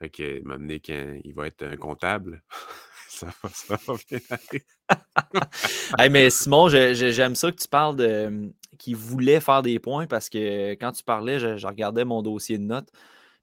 Fait 0.00 0.10
que 0.10 0.42
m'amener 0.44 0.80
quand 0.80 1.18
il 1.24 1.34
va 1.34 1.46
être 1.46 1.62
un 1.62 1.76
comptable, 1.76 2.42
ça, 3.08 3.26
va, 3.42 3.48
ça 3.50 3.78
va 3.86 3.94
bien 4.08 4.20
aller. 4.30 6.10
mais 6.10 6.30
Simon, 6.30 6.68
j'aime 6.68 7.34
ça 7.34 7.50
que 7.50 7.56
tu 7.56 7.68
parles 7.68 7.96
de 7.96 8.52
qu'il 8.78 8.96
voulait 8.96 9.40
faire 9.40 9.62
des 9.62 9.78
points 9.78 10.06
parce 10.06 10.28
que 10.28 10.72
quand 10.74 10.92
tu 10.92 11.02
parlais, 11.02 11.38
je, 11.38 11.66
regardais 11.66 12.04
mon 12.04 12.22
dossier 12.22 12.58
de 12.58 12.62
notes. 12.62 12.90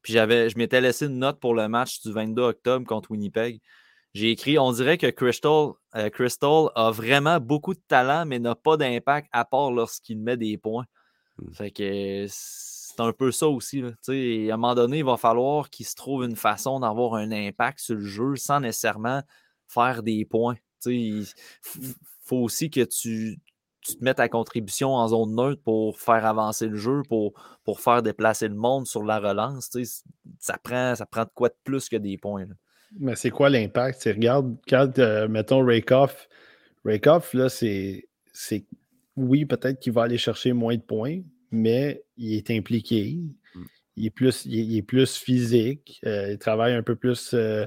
Puis 0.02 0.14
j'avais, 0.14 0.50
je 0.50 0.58
m'étais 0.58 0.82
laissé 0.82 1.08
une 1.08 1.20
note 1.20 1.40
pour 1.40 1.54
le 1.54 1.68
match 1.68 2.02
du 2.02 2.12
22 2.12 2.42
octobre 2.42 2.88
contre 2.88 3.12
Winnipeg. 3.12 3.60
J'ai 4.14 4.32
écrit 4.32 4.58
on 4.58 4.72
dirait 4.72 4.98
que 4.98 5.08
Crystal, 5.08 5.72
euh, 5.96 6.10
Crystal 6.10 6.70
a 6.76 6.92
vraiment 6.92 7.40
beaucoup 7.40 7.74
de 7.74 7.82
talent, 7.88 8.26
mais 8.26 8.40
n'a 8.40 8.56
pas 8.56 8.78
d'impact 8.78 9.28
à 9.34 9.44
part 9.44 9.72
lorsqu'il 9.72 10.20
met 10.20 10.38
des 10.38 10.58
points. 10.58 10.86
Mmh. 11.38 11.54
Fait 11.54 11.72
que 11.72 12.26
c'est 12.96 13.04
un 13.04 13.14
peu 13.14 13.32
ça 13.32 13.48
aussi. 13.48 13.82
à 13.82 14.14
un 14.14 14.58
moment 14.58 14.76
donné, 14.76 15.00
il 15.00 15.06
va 15.06 15.18
falloir 15.18 15.70
qu'il 15.70 15.86
se 15.86 15.96
trouve 15.96 16.24
une 16.24 16.36
façon 16.36 16.80
d'avoir 16.80 17.16
un 17.16 17.32
impact 17.32 17.80
sur 17.80 17.96
le 17.96 18.06
jeu 18.06 18.36
sans 18.36 18.60
nécessairement 18.60 19.22
faire 19.68 20.04
des 20.04 20.26
points. 20.26 20.56
Il 20.86 21.26
faut 22.24 22.38
aussi 22.38 22.70
que 22.70 22.82
tu, 22.82 23.40
te 23.82 24.04
mettes 24.04 24.20
à 24.20 24.30
contribution 24.30 24.94
en 24.94 25.08
zone 25.08 25.36
neutre 25.36 25.62
pour 25.64 26.00
faire 26.00 26.26
avancer 26.26 26.68
le 26.68 26.78
jeu, 26.78 27.02
pour, 27.08 27.34
pour 27.64 27.80
faire 27.80 28.02
déplacer 28.02 28.48
le 28.48 28.56
monde 28.56 28.88
sur 28.88 29.04
la 29.04 29.20
relance. 29.20 29.70
Ça 30.40 30.58
prend, 30.58 30.96
ça 30.96 31.06
prend 31.06 31.24
de 31.24 31.32
quoi 31.34 31.50
de 31.50 31.58
plus 31.64 31.90
que 31.90 31.98
des 31.98 32.18
points. 32.18 32.46
Mais 33.00 33.16
c'est 33.16 33.32
quoi 33.32 33.50
l'impact? 33.50 34.04
Regarde, 34.06 34.56
quand, 34.68 35.00
euh, 35.00 35.28
mettons, 35.28 35.66
Rakoff, 35.66 36.30
Rakoff, 36.86 37.34
là, 37.34 37.50
c'est 37.50 38.08
oui, 39.18 39.46
peut-être 39.46 39.80
qu'il 39.80 39.94
va 39.94 40.04
aller 40.04 40.18
chercher 40.18 40.54
moins 40.54 40.76
de 40.76 40.82
points, 40.82 41.22
mais 41.56 42.04
il 42.18 42.34
est 42.34 42.52
impliqué. 42.52 43.18
Mmh. 43.56 43.62
Il 43.98 44.06
est 44.06 44.12
plus, 44.12 44.46
il 44.46 44.78
est, 44.78 44.82
plus 44.82 45.16
physique. 45.18 46.00
Euh, 46.06 46.34
il 46.34 46.38
travaille 46.38 46.74
un 46.74 46.84
peu 46.84 46.96
plus 46.96 47.34
euh, 47.34 47.66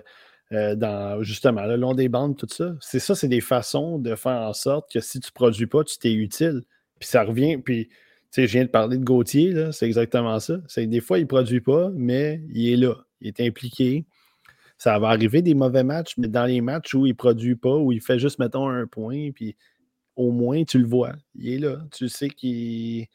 euh, 0.53 0.75
dans 0.75 1.23
justement 1.23 1.65
le 1.65 1.77
long 1.77 1.95
des 1.95 2.09
bandes, 2.09 2.37
tout 2.37 2.47
ça. 2.49 2.75
C'est 2.81 3.01
ça, 3.01 3.15
c'est 3.15 3.29
des 3.29 3.41
façons 3.41 3.99
de 3.99 4.15
faire 4.15 4.43
en 4.43 4.53
sorte 4.53 4.93
que 4.93 5.01
si 5.01 5.21
tu 5.21 5.29
ne 5.29 5.35
produis 5.35 5.67
pas, 5.67 5.85
tu 5.85 5.99
t'es 5.99 6.13
utile. 6.13 6.63
Puis 7.01 7.09
ça 7.09 7.23
revient. 7.25 7.59
Puis, 7.59 7.89
tu 7.89 7.95
sais, 8.31 8.47
je 8.47 8.53
viens 8.53 8.65
de 8.65 8.71
parler 8.71 8.99
de 8.99 9.05
Gauthier, 9.05 9.73
c'est 9.73 9.87
exactement 9.87 10.39
ça. 10.39 10.59
C'est 10.67 10.87
des 10.87 11.01
fois, 11.01 11.19
il 11.19 11.23
ne 11.23 11.29
produit 11.29 11.61
pas, 11.61 11.91
mais 11.95 12.43
il 12.53 12.73
est 12.73 12.77
là. 12.77 12.95
Il 13.21 13.29
est 13.29 13.41
impliqué. 13.41 14.05
Ça 14.77 14.99
va 14.99 15.09
arriver 15.09 15.43
des 15.43 15.55
mauvais 15.55 15.83
matchs, 15.83 16.15
mais 16.19 16.29
dans 16.29 16.45
les 16.45 16.61
matchs 16.61 16.95
où 16.95 17.07
il 17.07 17.11
ne 17.11 17.15
produit 17.17 17.57
pas, 17.57 17.75
où 17.75 17.91
il 17.91 18.01
fait 18.01 18.19
juste, 18.19 18.39
mettons, 18.39 18.69
un 18.69 18.87
point, 18.87 19.31
puis 19.33 19.57
au 20.19 20.31
moins, 20.33 20.65
tu 20.65 20.79
le 20.79 20.87
vois. 20.87 21.13
Il 21.35 21.53
est 21.53 21.59
là. 21.59 21.79
Tu 21.93 22.09
sais 22.09 22.29
qu'il 22.29 23.07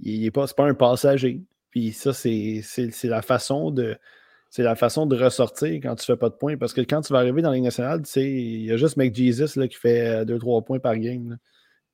il 0.00 0.22
n'est 0.22 0.30
pas, 0.30 0.46
pas 0.48 0.64
un 0.64 0.74
passager. 0.74 1.42
Puis 1.70 1.92
ça, 1.92 2.12
c'est 2.12 2.62
la 3.04 3.22
façon 3.22 3.70
de. 3.70 3.96
C'est 4.48 4.62
la 4.62 4.76
façon 4.76 5.06
de 5.06 5.16
ressortir 5.16 5.74
quand 5.82 5.96
tu 5.96 6.10
ne 6.10 6.14
fais 6.14 6.18
pas 6.18 6.30
de 6.30 6.34
points. 6.34 6.56
Parce 6.56 6.72
que 6.72 6.80
quand 6.80 7.02
tu 7.02 7.12
vas 7.12 7.18
arriver 7.18 7.42
dans 7.42 7.50
la 7.50 7.56
Ligue 7.56 7.64
nationale, 7.64 8.02
il 8.14 8.64
y 8.64 8.72
a 8.72 8.76
juste 8.76 8.96
McJesus 8.96 9.58
là, 9.58 9.68
qui 9.68 9.76
fait 9.76 10.24
2-3 10.24 10.64
points 10.64 10.78
par 10.78 10.96
game. 10.96 11.36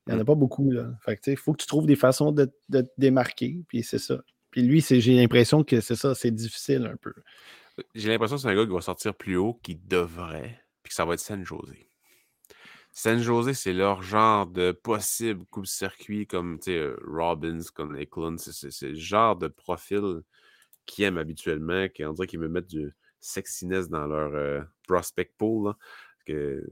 Il 0.07 0.13
n'y 0.13 0.15
en 0.15 0.19
a 0.19 0.23
mm. 0.23 0.25
pas 0.25 0.35
beaucoup. 0.35 0.71
Là. 0.71 0.91
Fait 1.03 1.19
il 1.27 1.37
faut 1.37 1.53
que 1.53 1.61
tu 1.61 1.67
trouves 1.67 1.87
des 1.87 1.95
façons 1.95 2.31
de, 2.31 2.45
te 2.71 2.85
démarquer. 2.97 3.63
Puis 3.67 3.83
c'est 3.83 3.99
ça. 3.99 4.21
Puis 4.51 4.61
lui, 4.61 4.81
j'ai 4.81 5.15
l'impression 5.15 5.63
que 5.63 5.81
c'est 5.81 5.95
ça, 5.95 6.13
c'est 6.13 6.31
difficile 6.31 6.85
un 6.85 6.95
peu. 6.95 7.13
J'ai 7.95 8.09
l'impression 8.09 8.35
que 8.35 8.43
c'est 8.43 8.47
un 8.47 8.55
gars 8.55 8.65
qui 8.65 8.71
va 8.71 8.81
sortir 8.81 9.15
plus 9.15 9.35
haut 9.35 9.59
qu'il 9.63 9.85
devrait, 9.87 10.61
puis 10.83 10.91
que 10.91 10.95
ça 10.95 11.05
va 11.05 11.15
être 11.15 11.19
San 11.19 11.43
José. 11.43 11.89
San 12.95 13.19
Jose, 13.19 13.53
c'est 13.53 13.73
leur 13.73 14.03
genre 14.03 14.45
de 14.45 14.71
possible 14.71 15.43
coupe-circuit 15.49 16.27
comme 16.27 16.59
Robbins, 17.03 17.63
comme 17.73 17.95
Eklund. 17.97 18.39
C'est 18.39 18.89
le 18.89 18.95
genre 18.95 19.35
de 19.35 19.47
profil 19.47 20.21
qu'ils 20.85 21.05
aiment 21.05 21.17
habituellement, 21.17 21.87
qui 21.89 22.05
on 22.05 22.13
dirait 22.13 22.27
qu'ils 22.27 22.39
me 22.39 22.47
mettent 22.47 22.69
du 22.69 22.95
sexiness 23.19 23.89
dans 23.89 24.05
leur 24.05 24.35
euh, 24.35 24.61
prospect 24.87 25.31
pool. 25.37 25.73
Que, 26.27 26.63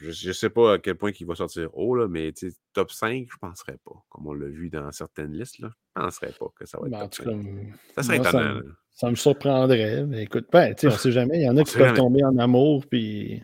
je 0.00 0.28
ne 0.28 0.32
sais 0.32 0.48
pas 0.48 0.72
à 0.72 0.78
quel 0.78 0.96
point 0.96 1.12
il 1.20 1.26
va 1.26 1.34
sortir 1.34 1.68
haut, 1.76 1.94
là, 1.94 2.08
mais 2.08 2.32
top 2.72 2.90
5, 2.90 3.10
je 3.12 3.20
ne 3.20 3.48
penserais 3.48 3.76
pas. 3.84 3.94
Comme 4.08 4.26
on 4.26 4.32
l'a 4.32 4.48
vu 4.48 4.70
dans 4.70 4.90
certaines 4.90 5.34
listes, 5.34 5.58
là, 5.58 5.70
je 5.94 6.00
ne 6.00 6.06
penserais 6.06 6.32
pas 6.32 6.46
que 6.56 6.66
ça 6.66 6.80
va 6.80 6.86
être 6.86 6.92
ben, 6.92 7.08
top 7.08 7.14
5. 7.14 7.74
ça 7.94 8.02
serait 8.02 8.16
étonnant. 8.16 8.60
Ça, 8.90 9.10
me 9.10 9.16
surprendrait. 9.16 10.06
Mais 10.06 10.22
écoute, 10.22 10.48
ben, 10.50 10.74
on 10.82 10.86
ne 10.86 10.90
sait 10.92 11.12
jamais. 11.12 11.40
Il 11.40 11.44
y 11.44 11.48
en 11.48 11.56
a 11.58 11.62
qui 11.62 11.76
peuvent 11.76 11.94
tomber 11.94 12.24
en 12.24 12.38
amour, 12.38 12.86
puis 12.86 13.42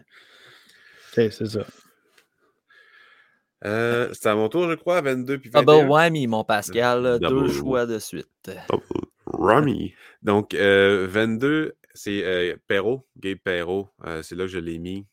c'est 1.12 1.30
ça. 1.30 1.66
Euh, 3.64 4.10
c'est 4.12 4.28
à 4.28 4.34
mon 4.34 4.48
tour, 4.48 4.68
je 4.68 4.74
crois, 4.74 5.00
22 5.00 5.38
puis 5.38 5.50
21. 5.50 5.78
Double 5.78 5.90
whammy, 5.90 6.26
mon 6.26 6.44
Pascal. 6.44 7.18
deux 7.18 7.48
choix 7.48 7.86
de 7.86 7.98
suite. 7.98 8.50
Double 8.68 8.84
whammy. 9.26 9.94
Donc, 10.22 10.54
22, 10.54 11.48
euh, 11.48 11.72
c'est 11.94 12.24
euh, 12.24 12.56
Perrault, 12.66 13.06
Gabe 13.18 13.38
Perrault. 13.38 13.88
c'est 14.22 14.34
là 14.34 14.44
que 14.44 14.50
je 14.50 14.58
l'ai 14.58 14.78
mis. 14.78 15.06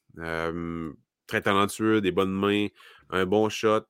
très 1.27 1.41
talentueux, 1.41 2.01
des 2.01 2.11
bonnes 2.11 2.33
mains, 2.33 2.67
un 3.09 3.25
bon 3.25 3.47
shot. 3.49 3.85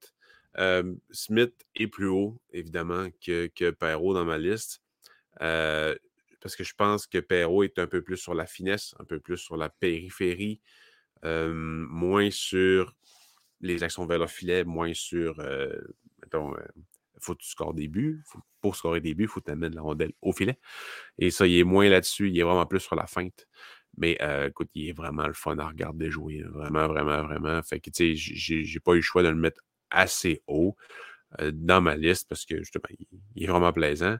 Smith 1.11 1.55
est 1.75 1.87
plus 1.87 2.07
haut, 2.07 2.39
évidemment, 2.51 3.07
que, 3.25 3.47
que 3.47 3.71
Perrault 3.71 4.13
dans 4.13 4.25
ma 4.25 4.37
liste. 4.37 4.81
parce 5.39 6.55
que 6.55 6.63
je 6.63 6.73
pense 6.75 7.07
que 7.07 7.17
Perrault 7.17 7.63
est 7.63 7.79
un 7.79 7.87
peu 7.87 8.03
plus 8.03 8.17
sur 8.17 8.35
la 8.35 8.45
finesse, 8.45 8.93
un 8.99 9.05
peu 9.05 9.19
plus 9.19 9.37
sur 9.37 9.57
la 9.57 9.69
périphérie, 9.69 10.59
moins 11.23 12.29
sur 12.29 12.93
les 13.61 13.83
actions 13.83 14.05
vers 14.05 14.19
le 14.19 14.27
filet, 14.27 14.63
moins 14.63 14.93
sur, 14.93 15.39
euh, 15.39 15.79
mettons, 16.21 16.53
euh, 16.55 16.61
faut 17.19 17.33
que 17.35 17.41
tu 17.41 17.49
scores 17.49 17.73
des 17.73 17.87
buts. 17.87 18.23
pour 18.61 18.75
scorer 18.75 18.99
des 18.99 19.13
buts, 19.15 19.23
il 19.23 19.29
faut 19.29 19.41
t'amener 19.41 19.73
la 19.75 19.81
rondelle 19.81 20.13
au 20.21 20.33
filet. 20.33 20.59
Et 21.17 21.31
ça, 21.31 21.47
il 21.47 21.57
est 21.57 21.63
moins 21.63 21.89
là-dessus. 21.89 22.29
Il 22.29 22.39
est 22.39 22.43
vraiment 22.43 22.65
plus 22.65 22.79
sur 22.79 22.95
la 22.95 23.07
feinte. 23.07 23.47
Mais 23.97 24.17
euh, 24.21 24.49
écoute, 24.49 24.69
il 24.75 24.89
est 24.89 24.93
vraiment 24.93 25.27
le 25.27 25.33
fun 25.33 25.57
à 25.59 25.67
regarder 25.67 26.11
jouer. 26.11 26.43
Vraiment, 26.43 26.87
vraiment, 26.87 27.23
vraiment. 27.23 27.61
Fait 27.63 27.79
que, 27.79 27.89
tu 27.89 28.15
sais, 28.15 28.63
j'ai 28.63 28.79
pas 28.79 28.93
eu 28.93 28.97
le 28.97 29.01
choix 29.01 29.23
de 29.23 29.29
le 29.29 29.35
mettre 29.35 29.61
assez 29.89 30.41
haut 30.47 30.75
dans 31.53 31.81
ma 31.81 31.95
liste 31.95 32.27
parce 32.27 32.45
que, 32.45 32.57
justement, 32.57 32.85
il, 33.35 33.43
est 33.43 33.47
vraiment 33.47 33.73
plaisant. 33.73 34.17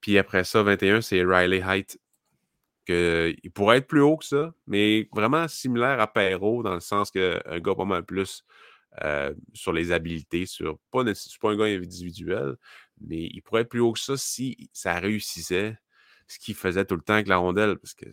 puis 0.00 0.18
après 0.18 0.44
ça, 0.44 0.62
21, 0.62 1.00
c'est 1.00 1.22
Riley 1.24 1.62
Height 1.66 1.98
il 2.88 3.50
pourrait 3.52 3.78
être 3.78 3.86
plus 3.86 4.00
haut 4.00 4.16
que 4.16 4.24
ça, 4.24 4.52
mais 4.66 5.08
vraiment 5.12 5.46
similaire 5.48 6.00
à 6.00 6.12
Perrault, 6.12 6.62
dans 6.62 6.74
le 6.74 6.80
sens 6.80 7.10
qu'un 7.10 7.60
gars 7.60 7.74
pas 7.74 7.84
mal 7.84 8.04
plus 8.04 8.44
euh, 9.02 9.34
sur 9.54 9.72
les 9.72 9.92
habiletés, 9.92 10.46
sur 10.46 10.78
pas, 10.90 11.04
pas 11.04 11.50
un 11.50 11.56
gars 11.56 11.64
individuel, 11.64 12.56
mais 13.00 13.28
il 13.32 13.40
pourrait 13.42 13.62
être 13.62 13.68
plus 13.68 13.80
haut 13.80 13.92
que 13.92 14.00
ça 14.00 14.16
si 14.16 14.70
ça 14.72 14.94
réussissait 14.98 15.78
ce 16.28 16.38
qu'il 16.38 16.54
faisait 16.54 16.84
tout 16.84 16.96
le 16.96 17.02
temps 17.02 17.14
avec 17.14 17.28
la 17.28 17.36
rondelle, 17.36 17.78
parce 17.78 17.94
que 17.94 18.06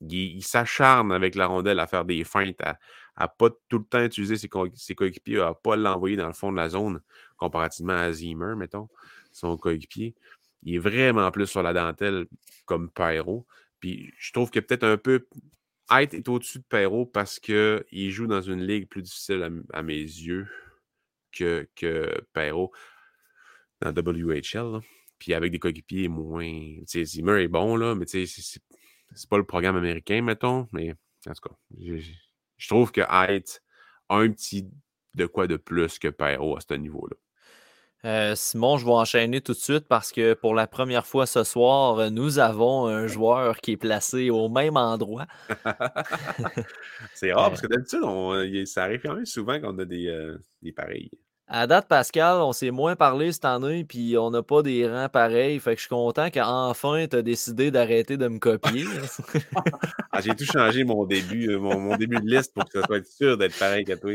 il, 0.00 0.42
s'acharne 0.42 1.12
avec 1.12 1.34
la 1.34 1.46
rondelle 1.46 1.80
à 1.80 1.86
faire 1.86 2.04
des 2.04 2.24
feintes, 2.24 2.60
à, 2.60 2.78
à 3.16 3.28
pas 3.28 3.48
tout 3.68 3.78
le 3.78 3.84
temps 3.84 4.02
utiliser 4.04 4.36
ses, 4.36 4.48
coéquipiers, 4.94 5.40
à 5.40 5.54
pas 5.54 5.76
l'envoyer 5.76 6.16
dans 6.16 6.26
le 6.26 6.32
fond 6.32 6.52
de 6.52 6.56
la 6.56 6.68
zone, 6.68 7.00
comparativement 7.36 7.94
à 7.94 8.12
Zimmer, 8.12 8.54
mettons, 8.56 8.88
son 9.32 9.56
coéquipier. 9.56 10.14
Il 10.62 10.74
est 10.74 10.78
vraiment 10.78 11.30
plus 11.30 11.46
sur 11.46 11.62
la 11.62 11.72
dentelle 11.72 12.26
comme 12.66 12.90
Pyro. 12.90 13.46
Je 14.18 14.32
trouve 14.32 14.50
que 14.50 14.60
peut-être 14.60 14.84
un 14.84 14.96
peu. 14.96 15.26
Height 15.90 16.14
est 16.14 16.28
au-dessus 16.28 16.58
de 16.58 16.64
Perrault 16.64 17.06
parce 17.06 17.38
qu'il 17.38 18.10
joue 18.10 18.26
dans 18.26 18.40
une 18.40 18.66
ligue 18.66 18.88
plus 18.88 19.02
difficile 19.02 19.62
à, 19.72 19.82
mes 19.82 19.94
yeux 19.94 20.48
que, 21.32 21.68
que 21.76 22.12
Perrault 22.32 22.72
dans 23.80 23.92
WHL. 23.92 24.80
Puis 25.18 25.32
avec 25.32 25.52
des 25.52 25.58
coéquipiers 25.58 26.08
moins. 26.08 26.44
Tu 26.44 26.84
sais, 26.86 27.04
Zimmer 27.04 27.42
est 27.42 27.48
bon, 27.48 27.76
là, 27.76 27.94
mais 27.94 28.04
tu 28.04 28.26
sais, 28.26 28.60
c'est 29.14 29.30
pas 29.30 29.38
le 29.38 29.46
programme 29.46 29.76
américain, 29.76 30.22
mettons. 30.22 30.68
Mais 30.72 30.92
en 31.26 31.32
tout 31.32 31.48
cas, 31.48 31.54
je 31.78 32.68
trouve 32.68 32.90
que 32.92 33.02
Height 33.02 33.62
a 34.08 34.16
un 34.16 34.30
petit 34.30 34.68
de 35.14 35.26
quoi 35.26 35.46
de 35.46 35.56
plus 35.56 35.98
que 35.98 36.08
Perrault 36.08 36.56
à 36.56 36.60
ce 36.60 36.74
niveau-là. 36.74 37.16
Euh, 38.04 38.34
Simon, 38.36 38.78
je 38.78 38.84
vais 38.84 38.92
enchaîner 38.92 39.40
tout 39.40 39.52
de 39.52 39.58
suite 39.58 39.88
parce 39.88 40.12
que 40.12 40.34
pour 40.34 40.54
la 40.54 40.66
première 40.66 41.06
fois 41.06 41.26
ce 41.26 41.42
soir, 41.44 42.10
nous 42.10 42.38
avons 42.38 42.86
un 42.86 43.06
joueur 43.06 43.58
qui 43.58 43.72
est 43.72 43.76
placé 43.76 44.30
au 44.30 44.48
même 44.48 44.76
endroit. 44.76 45.26
c'est 47.14 47.32
rare 47.32 47.48
parce 47.50 47.62
que 47.62 47.66
d'habitude, 47.66 48.66
ça 48.66 48.84
arrive 48.84 49.00
quand 49.00 49.14
même 49.14 49.26
souvent 49.26 49.60
qu'on 49.60 49.78
a 49.78 49.84
des, 49.84 50.06
euh, 50.08 50.38
des 50.62 50.72
pareils. 50.72 51.10
À 51.48 51.68
date, 51.68 51.86
Pascal, 51.86 52.38
on 52.38 52.52
s'est 52.52 52.72
moins 52.72 52.96
parlé 52.96 53.30
cette 53.30 53.44
année, 53.44 53.84
puis 53.84 54.18
on 54.18 54.30
n'a 54.30 54.42
pas 54.42 54.62
des 54.62 54.88
rangs 54.88 55.08
pareils. 55.08 55.60
Fait 55.60 55.74
que 55.74 55.76
je 55.76 55.82
suis 55.82 55.88
content 55.88 56.28
qu'enfin, 56.28 57.06
tu 57.06 57.16
as 57.16 57.22
décidé 57.22 57.70
d'arrêter 57.70 58.16
de 58.16 58.28
me 58.28 58.38
copier. 58.38 58.84
Ah, 60.18 60.22
j'ai 60.22 60.34
tout 60.34 60.46
changé 60.46 60.82
mon 60.82 61.04
début, 61.04 61.50
euh, 61.50 61.58
mon, 61.58 61.94
début 61.98 62.16
de 62.16 62.26
liste 62.26 62.54
pour 62.54 62.64
que 62.64 62.80
ça 62.80 62.86
soit 62.86 63.06
sûr 63.06 63.36
d'être 63.36 63.58
pareil 63.58 63.84
que 63.84 63.92
toi. 63.92 64.12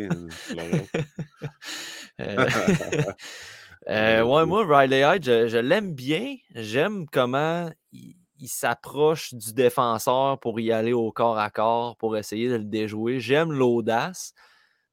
Euh, 3.89 4.23
ouais, 4.23 4.45
moi, 4.45 4.65
Riley 4.65 5.01
Hyde, 5.01 5.23
je, 5.23 5.57
l'aime 5.57 5.93
bien. 5.93 6.35
J'aime 6.53 7.07
comment 7.07 7.69
il, 7.91 8.15
s'approche 8.47 9.33
du 9.35 9.53
défenseur 9.53 10.39
pour 10.39 10.59
y 10.59 10.71
aller 10.71 10.93
au 10.93 11.11
corps 11.11 11.37
à 11.37 11.51
corps, 11.51 11.95
pour 11.97 12.17
essayer 12.17 12.49
de 12.49 12.55
le 12.55 12.63
déjouer. 12.63 13.19
J'aime 13.19 13.51
l'audace. 13.51 14.33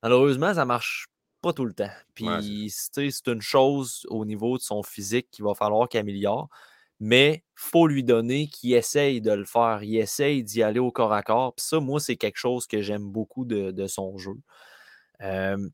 Malheureusement, 0.02 0.52
ça 0.54 0.64
marche 0.64 1.06
pas 1.40 1.52
tout 1.52 1.64
le 1.64 1.72
temps. 1.72 1.90
Puis, 2.14 2.70
c'est 2.70 3.26
une 3.26 3.40
chose 3.40 4.06
au 4.10 4.24
niveau 4.24 4.58
de 4.58 4.62
son 4.62 4.82
physique 4.82 5.28
qu'il 5.30 5.44
va 5.44 5.54
falloir 5.54 5.88
qu'il 5.88 6.00
améliore. 6.00 6.48
Mais 7.00 7.44
faut 7.54 7.86
lui 7.86 8.02
donner 8.02 8.48
qu'il 8.48 8.74
essaye 8.74 9.20
de 9.20 9.30
le 9.30 9.44
faire. 9.44 9.82
Il 9.82 9.96
essaye 9.96 10.42
d'y 10.42 10.62
aller 10.62 10.80
au 10.80 10.90
corps 10.90 11.12
à 11.12 11.22
corps. 11.22 11.54
Puis 11.54 11.64
ça, 11.64 11.80
moi, 11.80 12.00
c'est 12.00 12.16
quelque 12.16 12.38
chose 12.38 12.66
que 12.66 12.82
j'aime 12.82 13.04
beaucoup 13.04 13.44
de, 13.44 13.86
son 13.86 14.18
jeu. 14.18 14.34
Euh, 15.22 15.68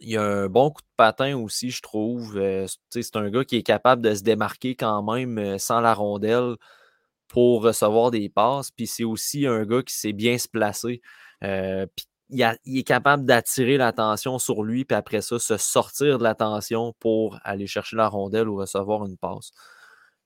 il 0.00 0.10
y 0.10 0.16
a 0.16 0.22
un 0.22 0.48
bon 0.48 0.70
coup 0.70 0.82
de 0.82 0.88
patin 0.96 1.36
aussi, 1.36 1.70
je 1.70 1.82
trouve. 1.82 2.36
Euh, 2.36 2.66
c'est 2.90 3.16
un 3.16 3.30
gars 3.30 3.44
qui 3.44 3.56
est 3.56 3.62
capable 3.62 4.02
de 4.02 4.14
se 4.14 4.22
démarquer 4.22 4.74
quand 4.76 5.02
même 5.02 5.38
euh, 5.38 5.58
sans 5.58 5.80
la 5.80 5.94
rondelle 5.94 6.56
pour 7.28 7.62
recevoir 7.62 8.10
des 8.10 8.28
passes. 8.28 8.70
Puis 8.70 8.86
c'est 8.86 9.04
aussi 9.04 9.46
un 9.46 9.64
gars 9.64 9.82
qui 9.82 9.94
sait 9.94 10.12
bien 10.12 10.38
se 10.38 10.48
placer. 10.48 11.02
Euh, 11.44 11.86
il, 12.30 12.42
est 12.42 12.82
capable 12.82 13.24
d'attirer 13.24 13.76
l'attention 13.76 14.38
sur 14.38 14.64
lui, 14.64 14.84
puis 14.84 14.96
après 14.96 15.20
ça, 15.22 15.38
se 15.38 15.56
sortir 15.56 16.18
de 16.18 16.24
l'attention 16.24 16.94
pour 16.98 17.38
aller 17.44 17.66
chercher 17.66 17.96
la 17.96 18.08
rondelle 18.08 18.48
ou 18.48 18.56
recevoir 18.56 19.06
une 19.06 19.16
passe. 19.16 19.52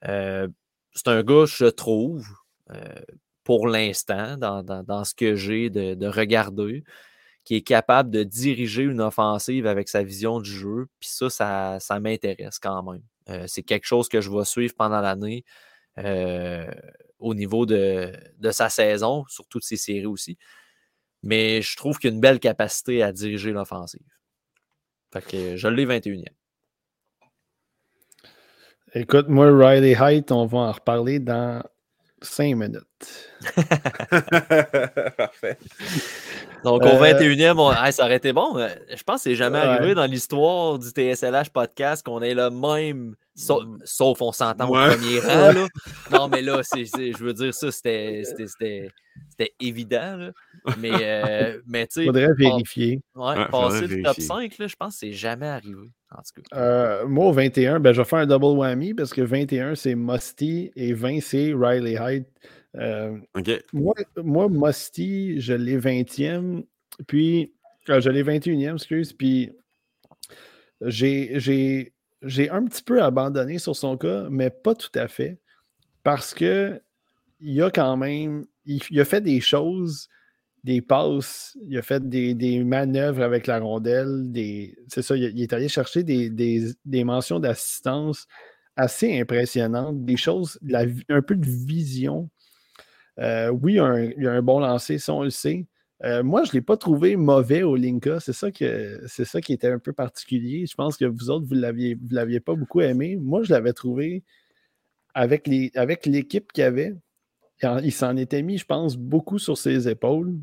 c'est 0.02 1.08
un 1.08 1.22
gars, 1.22 1.44
je 1.46 1.66
trouve, 1.66 2.26
pour 3.44 3.68
l'instant, 3.68 4.38
dans, 4.38 5.04
ce 5.04 5.14
que 5.14 5.34
j'ai 5.34 5.68
de, 5.68 5.94
de 5.94 6.06
regarder, 6.06 6.84
qui 7.51 7.56
est 7.56 7.62
capable 7.62 8.12
de 8.12 8.22
diriger 8.22 8.85
une 8.85 9.01
offensive 9.01 9.66
avec 9.66 9.89
sa 9.89 10.05
vision 10.05 10.39
du 10.39 10.52
jeu. 10.52 10.86
Puis 11.01 11.09
ça, 11.10 11.81
ça, 11.81 11.98
m'intéresse 11.98 12.60
quand 12.60 12.81
même. 12.85 13.02
Euh, 13.28 13.44
c'est 13.48 13.64
quelque 13.64 13.86
chose 13.89 14.09
que 14.09 14.20
je 14.20 14.31
vais 14.31 14.44
suivre 14.44 14.72
pendant 14.78 15.01
l'année 15.01 15.44
euh, 15.98 16.70
au 17.18 17.35
niveau 17.35 17.66
de, 17.66 18.12
sa 18.52 18.68
saison, 18.68 19.24
sur 19.27 19.48
toutes 19.48 19.64
ses 19.64 19.77
séries 19.77 20.06
aussi. 20.06 20.39
Mais 21.24 21.60
je 21.60 21.77
trouve 21.77 21.98
qu'il 21.98 22.10
a 22.10 22.12
une 22.12 22.20
belle 22.20 22.39
capacité 22.39 23.02
à 23.02 23.10
diriger 23.10 23.51
l'offensive. 23.51 24.06
Fait 25.12 25.27
que 25.27 25.56
je 25.56 25.66
l'ai 25.66 25.86
21e. 25.86 26.27
Écoute, 28.94 29.27
moi, 29.27 29.51
Riley 29.51 29.97
Height, 30.01 30.31
on 30.31 30.47
va 30.47 30.59
en 30.59 30.70
reparler 30.70 31.18
dans 31.18 31.64
cinq 32.22 32.56
minutes. 32.56 33.30
Parfait. 35.16 35.59
Donc, 36.64 36.82
au 36.82 37.02
21e, 37.02 37.59
euh, 37.59 37.90
ça 37.90 38.05
aurait 38.05 38.16
été 38.16 38.32
bon. 38.32 38.56
Je 38.59 39.02
pense 39.02 39.16
que 39.16 39.30
c'est 39.30 39.34
jamais 39.34 39.59
arrivé 39.59 39.94
dans 39.94 40.05
l'histoire 40.05 40.78
du 40.78 40.88
TSLH 40.88 41.51
podcast 41.52 42.05
qu'on 42.05 42.20
ait 42.22 42.34
le 42.34 42.51
même. 42.51 43.14
Sauf, 43.34 44.20
on 44.20 44.32
s'entend 44.32 44.68
au 44.68 44.72
premier 44.72 45.20
rang. 45.20 45.52
Là. 45.52 45.66
Non, 46.12 46.28
mais 46.28 46.42
là, 46.42 46.60
je 46.62 47.22
veux 47.22 47.32
dire, 47.32 47.55
ça, 47.55 47.70
c'était 47.72 48.22
évident. 49.59 50.30
Mais, 50.78 50.90
euh, 50.92 51.60
mais 51.66 51.86
tu 51.86 52.01
sais. 52.01 52.06
Faudrait 52.06 52.34
vérifier. 52.36 53.01
Ouais, 53.14 53.47
passer 53.48 53.86
le 53.86 54.02
top 54.02 54.20
5, 54.20 54.59
là, 54.59 54.66
je 54.66 54.76
pense 54.76 54.94
que 54.94 54.98
c'est 55.01 55.12
jamais 55.12 55.47
arrivé. 55.47 55.90
En 56.12 56.22
tout 56.22 56.42
cas. 56.42 56.56
Euh, 56.56 57.06
moi, 57.06 57.26
au 57.26 57.32
21, 57.32 57.80
ben, 57.80 57.92
je 57.92 58.00
vais 58.00 58.08
faire 58.08 58.20
un 58.20 58.26
double 58.26 58.46
whammy 58.58 58.94
parce 58.94 59.12
que 59.12 59.20
21, 59.20 59.74
c'est 59.74 59.94
Musty 59.94 60.72
et 60.74 60.92
20, 60.92 61.20
c'est 61.20 61.52
Riley 61.54 61.96
Hyde. 62.00 62.24
Euh, 62.76 63.16
moi, 63.72 63.94
moi, 64.16 64.48
Musty, 64.48 65.40
je 65.40 65.52
l'ai 65.54 65.78
20e, 65.78 66.64
puis 67.06 67.52
euh, 67.88 68.00
je 68.00 68.10
l'ai 68.10 68.22
21e, 68.22 68.74
excuse, 68.74 69.12
puis 69.12 69.50
j'ai 70.82 72.50
un 72.50 72.64
petit 72.64 72.82
peu 72.82 73.02
abandonné 73.02 73.58
sur 73.58 73.74
son 73.74 73.96
cas, 73.96 74.28
mais 74.30 74.50
pas 74.50 74.74
tout 74.74 74.92
à 74.94 75.08
fait, 75.08 75.38
parce 76.02 76.34
que 76.34 76.80
il 77.40 77.62
a 77.62 77.70
quand 77.70 77.96
même, 77.96 78.44
il, 78.66 79.00
a 79.00 79.04
fait 79.04 79.20
des 79.20 79.40
choses 79.40 80.08
des 80.64 80.82
passes, 80.82 81.56
il 81.68 81.78
a 81.78 81.82
fait 81.82 82.06
des, 82.08 82.64
manœuvres 82.64 83.22
avec 83.22 83.46
la 83.46 83.58
rondelle. 83.58 84.30
c'est 84.88 85.02
ça, 85.02 85.16
il, 85.16 85.40
est 85.40 85.52
allé 85.52 85.68
chercher 85.68 86.02
des, 86.02 87.04
mentions 87.04 87.40
d'assistance 87.40 88.26
assez 88.76 89.20
impressionnantes, 89.20 90.04
des 90.04 90.16
choses, 90.16 90.58
un 91.08 91.22
peu 91.22 91.36
de 91.36 91.46
vision. 91.46 92.30
Euh, 93.18 93.50
oui, 93.50 93.74
il 93.74 94.22
y, 94.22 94.26
a 94.26 94.32
un, 94.32 94.42
bon 94.42 94.60
lancer, 94.60 94.98
ça 94.98 95.12
on 95.14 95.22
le 95.22 95.30
sait. 95.30 95.66
Euh, 96.04 96.22
moi, 96.22 96.44
je 96.44 96.50
ne 96.50 96.54
l'ai 96.54 96.60
pas 96.62 96.76
trouvé 96.78 97.16
mauvais 97.16 97.62
au 97.62 97.76
Linka. 97.76 98.20
C'est 98.20 98.32
ça, 98.32 98.50
que, 98.50 99.02
c'est 99.06 99.26
ça 99.26 99.40
qui 99.42 99.52
était 99.52 99.68
un 99.68 99.78
peu 99.78 99.92
particulier. 99.92 100.66
Je 100.66 100.74
pense 100.74 100.96
que 100.96 101.04
vous 101.04 101.28
autres, 101.28 101.46
vous 101.46 101.54
ne 101.54 101.60
l'aviez, 101.60 101.98
l'aviez 102.10 102.40
pas 102.40 102.54
beaucoup 102.54 102.80
aimé. 102.80 103.18
Moi, 103.20 103.42
je 103.42 103.52
l'avais 103.52 103.74
trouvé 103.74 104.24
avec, 105.14 105.46
les, 105.46 105.70
avec 105.74 106.06
l'équipe 106.06 106.52
qu'il 106.52 106.64
avait 106.64 106.94
il 107.62 107.92
s'en 107.92 108.16
était 108.16 108.42
mis, 108.42 108.58
je 108.58 108.64
pense, 108.64 108.96
beaucoup 108.96 109.38
sur 109.38 109.58
ses 109.58 109.88
épaules. 109.88 110.38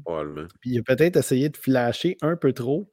Puis 0.62 0.72
il 0.72 0.80
a 0.80 0.84
peut-être 0.84 1.18
essayé 1.18 1.50
de 1.50 1.58
flasher 1.58 2.18
un 2.22 2.36
peu 2.36 2.54
trop, 2.54 2.90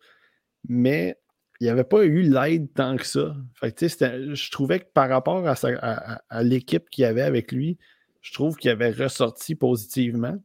mais 0.68 1.18
il 1.60 1.64
n'y 1.64 1.70
avait 1.70 1.84
pas 1.84 2.04
eu 2.04 2.22
l'aide 2.22 2.72
tant 2.74 2.96
que 2.96 3.06
ça. 3.06 3.36
je 3.62 4.50
trouvais 4.50 4.80
que 4.80 4.86
par 4.92 5.08
rapport 5.08 5.46
à, 5.46 6.42
l'équipe 6.42 6.90
qu'il 6.90 7.02
y 7.02 7.06
avait 7.06 7.22
avec 7.22 7.52
lui, 7.52 7.78
je 8.22 8.32
trouve 8.32 8.56
qu'il 8.56 8.70
avait 8.70 8.90
ressorti 8.90 9.54
positivement. 9.54 10.36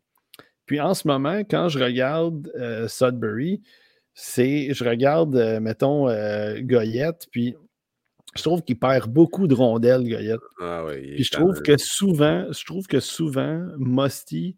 Puis 0.65 0.79
en 0.79 0.93
ce 0.93 1.07
moment, 1.07 1.39
quand 1.39 1.69
je 1.69 1.79
regarde 1.79 2.51
euh, 2.55 2.87
Sudbury, 2.87 3.61
c'est 4.13 4.73
je 4.73 4.83
regarde, 4.83 5.35
euh, 5.35 5.59
mettons, 5.59 6.07
euh, 6.09 6.59
Goyette, 6.61 7.27
puis 7.31 7.55
je 8.35 8.43
trouve 8.43 8.61
qu'il 8.61 8.77
perd 8.77 9.11
beaucoup 9.11 9.47
de 9.47 9.55
rondelles, 9.55 10.07
Goyette. 10.07 10.39
Ah 10.59 10.85
oui, 10.85 11.15
Puis 11.15 11.23
je 11.23 11.31
trouve 11.31 11.61
que 11.61 11.77
souvent, 11.77 12.45
je 12.51 12.65
trouve 12.65 12.85
que 12.87 12.99
souvent, 12.99 13.65
Musty, 13.77 14.55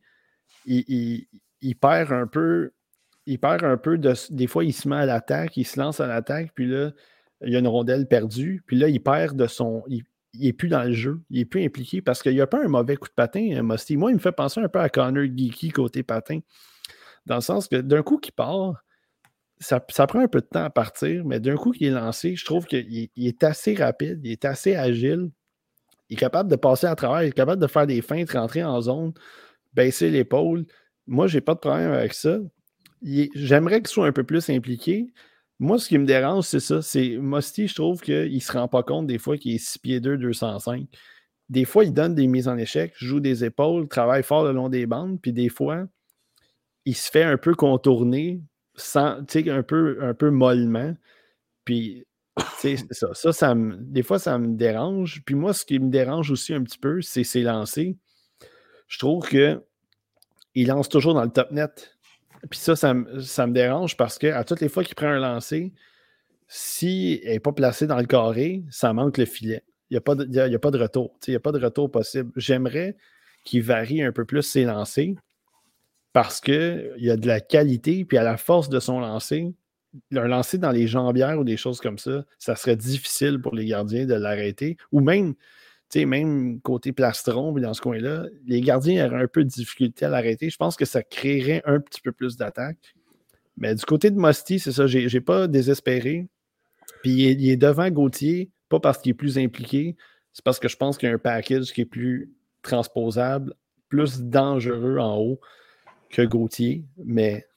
il, 0.66 1.28
perd 1.80 2.12
un 2.12 2.28
peu. 2.28 2.72
Il 3.26 3.40
perd 3.40 3.64
un 3.64 3.78
peu 3.78 3.98
de. 3.98 4.14
Des 4.30 4.48
fois, 4.48 4.66
il 4.66 4.74
se 4.74 4.88
met 4.88 4.98
à 4.98 5.06
l'attaque, 5.06 5.56
il 5.58 5.66
se 5.66 5.80
lance 5.80 6.00
à 6.00 6.08
l'attaque, 6.08 6.52
puis 6.54 6.68
là, 6.68 6.92
il 7.46 7.54
y 7.54 7.56
a 7.56 7.60
une 7.60 7.68
rondelle 7.68 8.08
perdue. 8.08 8.62
Puis 8.66 8.78
là, 8.78 8.90
il 8.90 9.02
perd 9.02 9.38
de 9.38 9.48
son. 9.48 9.84
Il, 9.88 10.04
n'est 10.34 10.54
plus 10.54 10.70
dans 10.70 10.84
le 10.84 10.94
jeu. 10.94 11.22
Il 11.30 11.40
est 11.40 11.46
plus 11.46 11.64
impliqué 11.64 12.02
parce 12.02 12.22
qu'il 12.22 12.34
n'y 12.34 12.42
a 12.42 12.48
pas 12.48 12.64
un 12.64 12.68
mauvais 12.68 12.96
coup 12.96 13.08
de 13.08 13.14
patin, 13.14 13.50
hein, 13.54 13.64
Musty. 13.64 13.98
Moi, 13.98 14.12
il 14.12 14.16
me 14.16 14.20
fait 14.20 14.32
penser 14.32 14.62
un 14.62 14.70
peu 14.70 14.80
à 14.80 14.90
Connor 14.90 15.26
Geeky 15.26 15.70
côté 15.70 16.04
patin. 16.04 16.40
Dans 17.26 17.36
le 17.36 17.42
sens 17.42 17.68
que 17.68 17.76
d'un 17.76 18.02
coup 18.02 18.18
qu'il 18.18 18.34
part, 18.34 18.82
ça, 19.62 20.08
prend 20.08 20.20
un 20.20 20.28
peu 20.28 20.42
de 20.42 20.48
temps 20.48 20.64
à 20.64 20.70
partir, 20.70 21.24
mais 21.24 21.40
d'un 21.40 21.56
coup 21.56 21.72
qu'il 21.72 21.88
est 21.88 21.92
lancé, 21.92 22.36
je 22.36 22.44
trouve 22.46 22.66
qu'il 22.66 23.10
est 23.16 23.44
assez 23.44 23.76
rapide, 23.76 24.20
il 24.24 24.32
est 24.32 24.46
assez 24.46 24.76
agile. 24.76 25.30
Il 26.10 26.16
est 26.16 26.18
capable 26.18 26.50
de 26.50 26.56
passer 26.56 26.88
à 26.88 26.96
travers, 26.96 27.24
il 27.24 27.30
est 27.30 27.32
capable 27.32 27.62
de 27.62 27.68
faire 27.68 27.88
des 27.88 28.02
feintes, 28.02 28.32
rentrer 28.32 28.64
en 28.64 28.82
zone, 28.82 29.14
baisser 29.74 30.10
l'épaule. 30.10 30.66
Moi, 31.08 31.28
je 31.28 31.38
n'ai 31.38 31.42
pas 31.42 31.54
de 31.54 31.60
problème 31.60 31.92
avec 31.92 32.14
ça. 32.14 32.40
J'aimerais 33.02 33.80
qu'il 33.80 33.88
soit 33.88 34.08
un 34.08 34.12
peu 34.12 34.24
plus 34.24 34.50
impliqué. 34.50 35.08
Moi, 35.60 35.78
ce 35.78 35.88
qui 35.88 35.98
me 35.98 36.06
dérange, 36.06 36.46
c'est 36.46 36.60
ça. 36.60 36.82
C'est 36.82 37.18
Musty, 37.18 37.68
je 37.68 37.76
trouve 37.76 38.02
qu'il 38.02 38.34
ne 38.34 38.40
se 38.40 38.52
rend 38.52 38.68
pas 38.68 38.84
compte 38.84 39.08
des 39.08 39.20
fois 39.20 39.38
qu'il 39.38 39.56
est 39.56 39.58
6 39.60 39.80
pieds 39.80 40.00
2, 40.00 40.18
205. 40.18 40.88
Des 41.50 41.66
fois, 41.66 41.86
il 41.86 41.94
donne 41.94 42.16
des 42.16 42.28
mises 42.28 42.48
en 42.48 42.58
échec, 42.58 42.94
joue 42.98 43.20
des 43.20 43.46
épaules, 43.46 43.88
travaille 43.88 44.24
fort 44.24 44.44
le 44.44 44.54
long 44.54 44.70
des 44.70 44.86
bandes, 44.88 45.20
puis 45.22 45.34
des 45.34 45.50
fois, 45.50 45.86
il 46.86 46.96
se 46.96 47.12
fait 47.12 47.24
un 47.24 47.38
peu 47.38 47.54
contourner 47.54 48.42
un 48.96 49.64
peu, 49.64 50.00
un 50.02 50.14
peu 50.14 50.30
mollement. 50.30 50.96
Puis, 51.66 52.06
ça. 52.92 53.14
Ça, 53.14 53.34
ça 53.34 53.54
des 53.56 54.04
fois, 54.04 54.20
ça 54.20 54.38
me 54.38 54.56
dérange. 54.56 55.22
Puis 55.26 55.36
moi, 55.36 55.54
ce 55.54 55.66
qui 55.66 55.80
me 55.80 55.90
dérange 55.90 56.32
aussi 56.32 56.54
un 56.54 56.64
petit 56.64 56.78
peu, 56.78 57.02
c'est 57.02 57.24
ses 57.24 57.42
lancers. 57.42 57.94
Je 58.88 59.00
trouve 59.00 59.28
que 59.28 59.62
il 60.54 60.68
lance 60.68 60.90
toujours 60.90 61.14
dans 61.14 61.24
le 61.24 61.32
top 61.32 61.52
net. 61.52 61.98
Puis 62.50 62.60
ça, 62.60 62.76
ça, 62.76 62.94
me 62.94 63.52
dérange 63.52 63.96
parce 63.96 64.18
que 64.18 64.28
à 64.28 64.44
toutes 64.44 64.62
les 64.62 64.70
fois 64.70 64.84
qu'il 64.84 64.96
prend 64.96 65.08
un 65.08 65.20
lancer, 65.20 65.74
s'il 66.48 67.24
n'est 67.24 67.40
pas 67.40 67.54
placé 67.54 67.88
dans 67.88 67.98
le 67.98 68.06
carré, 68.06 68.64
ça 68.70 68.92
manque 68.94 69.18
le 69.18 69.26
filet. 69.26 69.64
Il 69.90 69.94
n'y 69.94 69.98
a, 69.98 70.16
de, 70.16 70.56
a, 70.56 70.60
pas 70.60 70.72
de 70.72 70.80
retour. 70.80 71.18
Il 71.28 71.32
n'y 71.32 71.36
a 71.36 71.40
pas 71.40 71.52
de 71.52 71.64
retour 71.64 71.92
possible. 71.92 72.32
J'aimerais 72.36 72.98
qu'il 73.44 73.64
varie 73.64 74.02
un 74.02 74.12
peu 74.12 74.26
plus 74.26 74.42
ses 74.42 74.64
lancers 74.64 75.16
parce 76.14 76.42
qu'il 76.42 76.94
y 76.98 77.10
a 77.10 77.18
de 77.18 77.28
la 77.28 77.40
qualité, 77.40 78.06
puis 78.06 78.18
à 78.18 78.24
la 78.24 78.38
force 78.38 78.70
de 78.70 78.80
son 78.80 79.00
lancer, 79.00 79.54
un 80.14 80.28
lancer 80.28 80.58
dans 80.58 80.72
les 80.72 80.88
jambières 80.88 81.40
ou 81.40 81.44
des 81.44 81.58
choses 81.58 81.80
comme 81.80 81.98
ça, 81.98 82.26
ça 82.38 82.56
serait 82.56 82.76
difficile 82.76 83.40
pour 83.42 83.56
les 83.56 83.66
gardiens 83.66 84.06
de 84.06 84.14
l'arrêter. 84.14 84.78
Ou 84.92 85.02
même, 85.02 85.36
même 85.96 86.62
côté 86.62 86.92
plastron, 86.92 87.52
dans 87.54 87.74
ce 87.74 87.82
coin-là, 87.82 88.26
les 88.46 88.62
gardiens 88.62 89.08
auraient 89.08 89.24
un 89.24 89.28
peu 89.28 89.44
de 89.44 89.50
difficulté 89.50 90.06
à 90.06 90.10
l'arrêter. 90.10 90.50
Je 90.50 90.58
pense 90.58 90.76
que 90.76 90.86
ça 90.86 91.04
créerait 91.04 91.62
un 91.66 91.80
petit 91.80 92.02
peu 92.02 92.12
plus 92.12 92.38
d'attaque. 92.38 92.96
Mais 93.58 93.76
du 93.76 93.84
côté 93.84 94.12
de 94.12 94.20
Musty, 94.20 94.60
c'est 94.60 94.72
ça, 94.72 94.88
j'ai, 94.88 95.08
n'ai 95.08 95.22
pas 95.22 95.48
désespéré. 95.48 96.28
Puis 97.04 97.12
il 97.12 97.50
est, 97.50 97.58
devant 97.58 97.90
Gauthier, 97.90 98.50
pas 98.70 98.80
parce 98.80 98.98
qu'il 98.98 99.12
est 99.12 99.16
plus 99.16 99.38
impliqué, 99.38 99.96
c'est 100.34 100.44
parce 100.44 100.60
que 100.60 100.68
je 100.68 100.78
pense 100.78 100.98
qu'il 100.98 101.10
y 101.10 101.12
a 101.12 101.16
un 101.16 101.20
package 101.20 101.74
qui 101.74 101.82
est 101.82 101.86
plus 101.86 102.32
transposable, 102.62 103.54
plus 103.90 104.22
dangereux 104.22 104.98
en 105.00 105.18
haut 105.18 105.40
que 106.12 106.22
Gauthier, 106.22 106.84
mais 107.04 107.48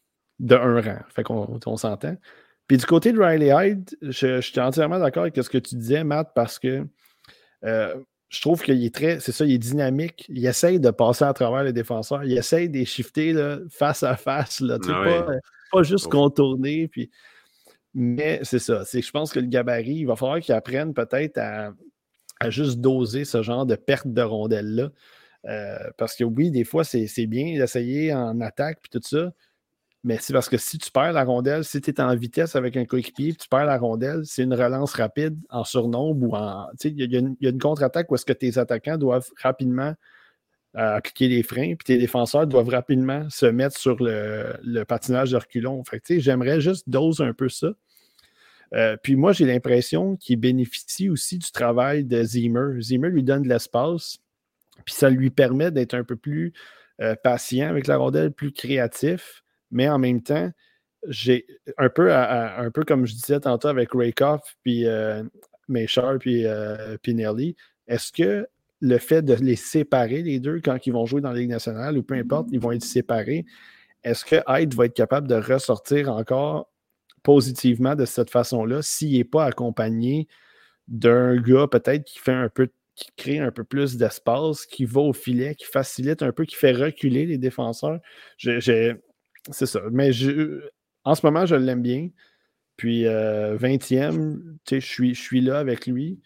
de 0.41 0.57
un 0.57 0.81
rang. 0.81 0.99
Fait 1.15 1.23
qu'on 1.23 1.59
on, 1.65 1.77
s'entend. 1.77 2.17
Puis 2.67 2.77
du 2.77 2.87
côté 2.87 3.13
de 3.13 3.21
Riley 3.21 3.53
Hyde, 3.53 3.91
je, 4.03 4.41
suis 4.41 4.61
entièrement 4.61 4.99
d'accord 4.99 5.23
avec 5.23 5.37
ce 5.37 5.51
que 5.51 5.59
tu 5.59 5.77
disais, 5.77 6.05
Matt, 6.05 6.33
parce 6.35 6.59
que 6.59 6.87
euh, 7.65 7.95
je 8.29 8.41
trouve 8.41 8.63
qu'il 8.63 8.85
est 8.85 8.95
très, 8.95 9.21
c'est 9.21 9.33
ça, 9.33 9.45
il 9.45 9.53
est 9.53 9.59
dynamique. 9.59 10.27
Il 10.29 10.45
essaye 10.45 10.81
de 10.81 10.91
passer 10.91 11.25
à 11.25 11.33
travers 11.33 11.63
les 11.63 11.73
défenseurs. 11.73 12.25
Il 12.25 12.37
essaye 12.37 12.69
de 12.69 12.85
shifter 12.85 13.33
là, 13.33 13.59
face 13.71 14.03
à 14.03 14.17
face, 14.17 14.61
là, 14.61 14.79
ah 14.89 15.27
pas, 15.71 15.83
juste 15.83 16.09
contourner. 16.09 16.89
Puis... 16.89 17.11
Mais 17.95 18.41
c'est 18.43 18.59
ça. 18.59 18.85
C'est 18.85 19.03
je 19.03 19.11
pense 19.11 19.33
que 19.33 19.39
le 19.39 19.47
gabarit, 19.47 19.95
il 19.95 20.07
va 20.07 20.17
falloir 20.17 20.41
qu'il 20.41 20.55
apprenne 20.55 20.95
peut-être 20.95 21.39
à, 21.39 21.73
à, 22.41 22.51
juste 22.51 22.81
doser 22.81 23.25
ce 23.25 23.43
genre 23.43 23.67
de 23.67 23.77
perte 23.77 24.09
de 24.09 24.23
rondelles-là. 24.23 24.91
Euh, 25.47 25.91
parce 25.99 26.15
que 26.17 26.25
oui, 26.25 26.51
des 26.51 26.65
fois, 26.65 26.85
c'est 26.85 27.27
bien 27.27 27.59
d'essayer 27.59 28.13
en 28.15 28.41
attaque 28.41 28.79
puis 28.83 28.91
tout 28.91 29.07
ça. 29.07 29.33
Mais 30.05 30.19
c'est 30.21 30.35
parce 30.35 30.51
que 30.51 30.59
si 30.59 30.77
tu 30.77 30.91
perds 30.91 31.15
la 31.15 31.25
rondelle, 31.25 31.65
si 31.65 31.81
tu 31.81 31.91
es 31.91 32.01
en 32.01 32.15
vitesse 32.15 32.57
avec 32.57 32.77
un 32.77 32.85
coéquipier, 32.85 33.35
tu 33.35 33.49
perds 33.49 33.65
la 33.65 33.79
rondelle, 33.79 34.21
c'est 34.25 34.43
une 34.43 34.53
relance 34.53 34.93
rapide 34.93 35.39
en 35.49 35.65
surnombre 35.65 36.29
ou 36.29 36.37
en. 36.37 36.67
Il 36.85 37.11
y, 37.11 37.17
a 37.17 37.21
une, 37.21 37.59
contre-attaque 37.59 38.11
où 38.11 38.15
est-ce 38.15 38.27
que 38.27 38.35
tes 38.35 38.59
attaquants 38.59 38.99
doivent 38.99 39.31
rapidement 39.43 39.95
euh, 40.77 40.97
appliquer 40.97 41.29
les 41.29 41.43
freins, 41.43 41.75
puis 41.77 41.85
tes 41.85 41.99
défenseurs 41.99 42.47
doivent 42.47 42.69
rapidement 42.69 43.31
se 43.31 43.47
mettre 43.47 43.79
sur 43.79 43.97
le, 44.01 44.83
patinage 44.85 45.31
de 45.31 45.37
reculons. 45.37 45.83
Fait 45.85 46.03
j'aimerais 46.21 46.61
juste 46.61 46.89
dose 46.89 47.21
un 47.21 47.33
peu 47.33 47.49
ça. 47.49 47.69
Euh, 48.75 48.97
puis 49.03 49.17
moi, 49.17 49.33
j'ai 49.33 49.47
l'impression 49.47 50.17
qu'il 50.17 50.39
bénéficie 50.39 51.09
aussi 51.09 51.39
du 51.39 51.51
travail 51.51 52.05
de 52.05 52.23
Zimmer. 52.25 52.81
Zimmer 52.81 53.09
lui 53.09 53.23
donne 53.23 53.43
de 53.43 53.49
l'espace. 53.49 54.19
Puis 54.85 54.95
ça 54.95 55.11
lui 55.11 55.31
permet 55.31 55.71
d'être 55.71 55.95
un 55.95 56.05
peu 56.05 56.17
plus 56.17 56.53
euh, 57.01 57.15
patient 57.23 57.69
avec 57.69 57.87
la 57.87 57.97
rondelle, 57.97 58.33
plus 58.33 58.53
créatif, 58.53 59.43
mais 59.71 59.89
en 59.89 59.99
même 59.99 60.23
temps, 60.23 60.51
j'ai 61.09 61.47
un 61.77 61.89
peu, 61.89 62.85
comme 62.87 63.07
je 63.07 63.15
disais 63.15 63.41
tantôt 63.41 63.69
avec 63.69 63.91
Rakoff, 63.93 64.57
puis 64.63 64.87
euh, 64.87 65.23
puis 66.21 66.47
euh, 66.47 66.97
Pinelli, 67.03 67.57
est-ce 67.89 68.13
que 68.13 68.47
le 68.81 68.99
fait 68.99 69.23
de 69.23 69.35
les 69.35 69.57
séparer, 69.57 70.23
les 70.23 70.41
deux, 70.41 70.61
quand 70.61 70.87
ils 70.87 70.93
vont 70.93 71.07
jouer 71.07 71.21
dans 71.21 71.33
la 71.33 71.39
Ligue 71.39 71.51
nationale, 71.51 71.99
ou 71.99 72.03
peu 72.03 72.15
importe, 72.15 72.49
ils 72.53 72.61
vont 72.61 72.73
être 72.73 72.85
séparés, 72.85 73.45
est-ce 74.03 74.25
que 74.25 74.37
Hyde 74.47 74.75
va 74.75 74.87
être 74.87 74.95
capable 74.95 75.27
de 75.27 75.35
ressortir 75.35 76.11
encore 76.11 76.71
positivement 77.23 77.95
de 77.95 78.05
cette 78.05 78.31
façon-là 78.31 78.83
s'il 78.83 79.17
n'est 79.17 79.25
pas 79.25 79.47
accompagné 79.47 80.29
d'un 80.89 81.41
gars 81.41 81.67
peut-être 81.67 82.05
qui 82.05 82.19
fait 82.19 82.33
un 82.33 82.51
peu 82.51 82.67
de 82.67 82.73
qui 82.95 83.11
crée 83.17 83.39
un 83.39 83.51
peu 83.51 83.65
plus 83.65 83.97
d'espace, 83.97 84.67
qui 84.67 84.85
va 84.85 85.01
au 85.01 85.13
filet, 85.13 85.55
qui 85.55 85.65
facilite 85.65 86.23
un 86.23 86.33
peu, 86.33 86.45
qui 86.45 86.57
fait 86.57 86.73
reculer 86.73 87.27
les 87.27 87.39
défenseurs. 87.39 88.01
c'est 88.39 88.97
ça. 89.51 89.81
Mais 89.91 90.11
en 91.05 91.15
ce 91.15 91.27
moment, 91.27 91.47
je 91.47 91.57
l'aime 91.57 91.83
bien. 91.83 92.09
Puis 92.77 93.05
20e, 93.05 94.19
euh, 94.19 94.39
je 94.71 94.79
suis, 94.79 95.15
je 95.15 95.21
suis 95.21 95.41
là 95.41 95.59
avec 95.59 95.87
lui. 95.87 96.21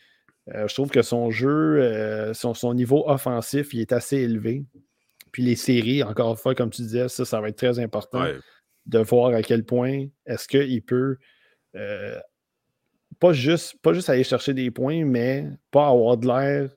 Euh, 0.54 0.66
je 0.66 0.74
trouve 0.74 0.90
que 0.90 1.02
son 1.02 1.30
jeu, 1.30 1.82
euh, 1.82 2.32
son, 2.32 2.74
niveau 2.74 3.04
offensif, 3.08 3.74
il 3.74 3.80
est 3.80 3.92
assez 3.92 4.16
élevé. 4.16 4.64
Puis 5.30 5.42
les 5.42 5.56
séries, 5.56 6.02
encore 6.02 6.30
une 6.30 6.36
fois, 6.36 6.54
comme 6.54 6.70
tu 6.70 6.82
disais, 6.82 7.08
ça, 7.08 7.24
ça 7.24 7.40
va 7.40 7.50
être 7.50 7.58
très 7.58 7.78
important 7.78 8.24
de 8.86 8.98
voir 8.98 9.34
à 9.34 9.42
quel 9.42 9.64
point 9.64 10.06
est-ce 10.24 10.48
qu'il 10.48 10.82
peut 10.82 11.18
pas 13.18 13.32
juste, 13.32 13.76
pas 13.82 13.92
juste 13.92 14.10
aller 14.10 14.24
chercher 14.24 14.54
des 14.54 14.70
points, 14.70 15.04
mais 15.04 15.46
pas 15.70 15.88
avoir 15.88 16.16
de 16.16 16.26
l'air 16.26 16.70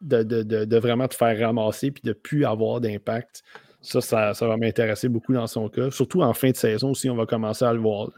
de, 0.00 0.78
vraiment 0.78 1.08
te 1.08 1.14
faire 1.14 1.38
ramasser 1.38 1.90
puis 1.90 2.02
de 2.04 2.12
plus 2.12 2.44
avoir 2.44 2.80
d'impact. 2.80 3.42
Ça, 3.80 4.00
ça, 4.00 4.46
va 4.46 4.56
m'intéresser 4.56 5.08
beaucoup 5.08 5.32
dans 5.32 5.46
son 5.46 5.68
cas. 5.68 5.90
Surtout 5.90 6.22
en 6.22 6.34
fin 6.34 6.50
de 6.50 6.56
saison 6.56 6.90
aussi, 6.90 7.08
on 7.08 7.16
va 7.16 7.26
commencer 7.26 7.64
à 7.64 7.72
le 7.72 7.80
voir. 7.80 8.10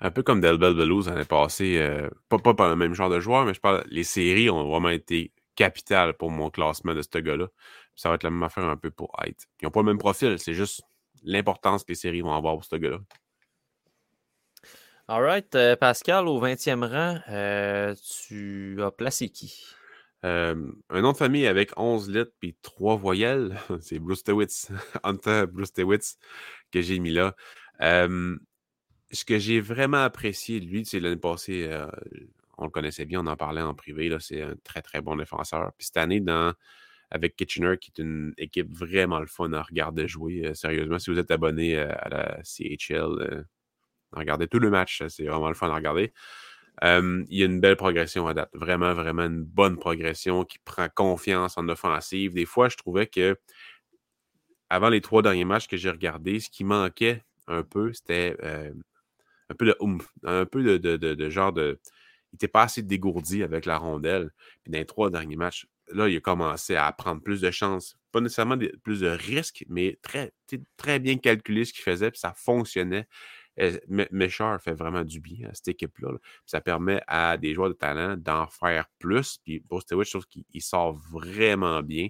Un 0.00 0.10
peu 0.10 0.22
comme 0.22 0.40
Delbel 0.40 0.74
Velouz 0.74 1.08
l'année 1.08 1.24
passée, 1.24 1.78
euh, 1.78 2.08
pas, 2.28 2.38
pas 2.38 2.54
par 2.54 2.68
le 2.68 2.76
même 2.76 2.94
genre 2.94 3.10
de 3.10 3.18
joueur, 3.18 3.44
mais 3.44 3.54
je 3.54 3.60
parle, 3.60 3.84
les 3.88 4.04
séries 4.04 4.50
ont 4.50 4.68
vraiment 4.68 4.90
été 4.90 5.32
capitales 5.56 6.14
pour 6.14 6.30
mon 6.30 6.50
classement 6.50 6.94
de 6.94 7.02
ce 7.02 7.18
gars-là. 7.18 7.48
Ça 7.96 8.08
va 8.08 8.14
être 8.14 8.22
la 8.22 8.30
même 8.30 8.42
affaire 8.44 8.64
un 8.64 8.76
peu 8.76 8.92
pour 8.92 9.10
Hyde. 9.20 9.34
Ils 9.60 9.64
n'ont 9.64 9.72
pas 9.72 9.80
le 9.80 9.86
même 9.86 9.98
profil, 9.98 10.38
c'est 10.38 10.54
juste 10.54 10.82
l'importance 11.24 11.82
que 11.82 11.88
les 11.88 11.96
séries 11.96 12.20
vont 12.20 12.32
avoir 12.32 12.54
pour 12.54 12.64
ce 12.64 12.76
gars-là. 12.76 12.98
All 15.10 15.22
right. 15.22 15.54
Euh, 15.54 15.74
Pascal, 15.74 16.28
au 16.28 16.38
20e 16.38 16.84
rang, 16.84 17.18
euh, 17.30 17.94
tu 18.26 18.76
as 18.82 18.90
placé 18.90 19.30
qui? 19.30 19.64
un 20.22 20.54
nom 20.90 21.12
de 21.12 21.16
famille 21.16 21.46
avec 21.46 21.70
11 21.78 22.10
lettres 22.10 22.32
puis 22.40 22.54
3 22.60 22.96
voyelles, 22.96 23.58
c'est 23.80 23.98
Bruce 23.98 24.22
DeWitz, 24.22 24.68
Hunter 25.04 25.44
Bruce 25.50 25.72
DeWitz, 25.72 26.18
que 26.70 26.82
j'ai 26.82 26.98
mis 26.98 27.12
là. 27.12 27.34
ce 27.80 29.24
que 29.24 29.38
j'ai 29.38 29.60
vraiment 29.60 30.02
apprécié 30.02 30.60
lui, 30.60 30.84
c'est 30.84 31.00
l'année 31.00 31.16
passée, 31.16 31.70
on 32.58 32.64
le 32.64 32.70
connaissait 32.70 33.06
bien, 33.06 33.20
on 33.20 33.26
en 33.28 33.36
parlait 33.36 33.62
en 33.62 33.74
privé, 33.74 34.14
c'est 34.20 34.42
un 34.42 34.56
très 34.62 34.82
très 34.82 35.00
bon 35.00 35.16
défenseur. 35.16 35.72
Puis 35.78 35.86
cette 35.86 35.96
année, 35.96 36.20
dans, 36.20 36.52
avec 37.10 37.34
Kitchener, 37.36 37.78
qui 37.80 37.92
est 37.96 38.02
une 38.02 38.34
équipe 38.36 38.70
vraiment 38.76 39.20
le 39.20 39.26
fun 39.26 39.52
à 39.54 39.62
regarder 39.62 40.06
jouer, 40.06 40.52
sérieusement, 40.54 40.98
si 40.98 41.10
vous 41.10 41.18
êtes 41.18 41.30
abonné 41.30 41.78
à 41.78 42.08
la 42.10 42.40
CHL, 42.44 43.46
regardez 44.12 44.48
tout 44.48 44.58
le 44.58 44.70
match, 44.70 45.02
c'est 45.08 45.24
vraiment 45.24 45.48
le 45.48 45.54
fun 45.54 45.70
à 45.70 45.74
regarder 45.74 46.12
il 46.82 47.26
y 47.30 47.42
a 47.42 47.46
une 47.46 47.60
belle 47.60 47.76
progression 47.76 48.26
à 48.26 48.34
date. 48.34 48.50
Vraiment, 48.54 48.94
vraiment 48.94 49.24
une 49.24 49.44
bonne 49.44 49.78
progression 49.78 50.44
qui 50.44 50.58
prend 50.58 50.88
confiance 50.88 51.58
en 51.58 51.68
offensive. 51.68 52.34
Des 52.34 52.46
fois, 52.46 52.68
je 52.68 52.76
trouvais 52.76 53.06
que 53.06 53.36
avant 54.70 54.88
les 54.88 55.00
trois 55.00 55.22
derniers 55.22 55.44
matchs 55.44 55.66
que 55.66 55.76
j'ai 55.76 55.90
regardés, 55.90 56.40
ce 56.40 56.50
qui 56.50 56.64
manquait 56.64 57.22
un 57.46 57.62
peu, 57.62 57.92
c'était 57.92 58.36
un 59.48 59.54
peu 59.54 59.66
de 59.66 59.76
un 60.24 60.44
peu 60.44 60.78
de, 60.78 61.30
genre 61.30 61.52
de. 61.52 61.80
Il 62.32 62.34
n'était 62.34 62.48
pas 62.48 62.64
assez 62.64 62.82
dégourdi 62.82 63.42
avec 63.42 63.64
la 63.64 63.78
rondelle. 63.78 64.30
Puis 64.62 64.70
dans 64.70 64.78
les 64.78 64.84
trois 64.84 65.08
derniers 65.08 65.36
matchs, 65.36 65.66
là, 65.92 66.08
il 66.08 66.16
a 66.16 66.20
commencé 66.20 66.76
à 66.76 66.92
prendre 66.92 67.22
plus 67.22 67.40
de 67.40 67.50
chances. 67.50 67.96
Pas 68.12 68.20
nécessairement 68.20 68.58
plus 68.82 69.00
de 69.00 69.08
risques, 69.08 69.64
mais 69.68 69.98
très, 70.02 70.32
très 70.76 70.98
bien 70.98 71.16
calculé 71.16 71.64
ce 71.64 71.72
qu'il 71.72 71.82
faisait, 71.82 72.10
puis 72.10 72.20
ça 72.20 72.34
fonctionnait. 72.36 73.08
Méchard 74.10 74.60
fait 74.62 74.74
vraiment 74.74 75.04
du 75.04 75.20
bien 75.20 75.48
à 75.48 75.54
cette 75.54 75.68
équipe-là. 75.68 76.10
Ça 76.46 76.60
permet 76.60 77.00
à 77.06 77.36
des 77.36 77.54
joueurs 77.54 77.68
de 77.68 77.74
talent 77.74 78.16
d'en 78.16 78.46
faire 78.46 78.86
plus. 78.98 79.38
Puis 79.44 79.60
Bostewich, 79.60 80.06
je 80.08 80.18
trouve 80.18 80.26
qu'il 80.26 80.62
sort 80.62 80.92
vraiment 80.92 81.82
bien. 81.82 82.08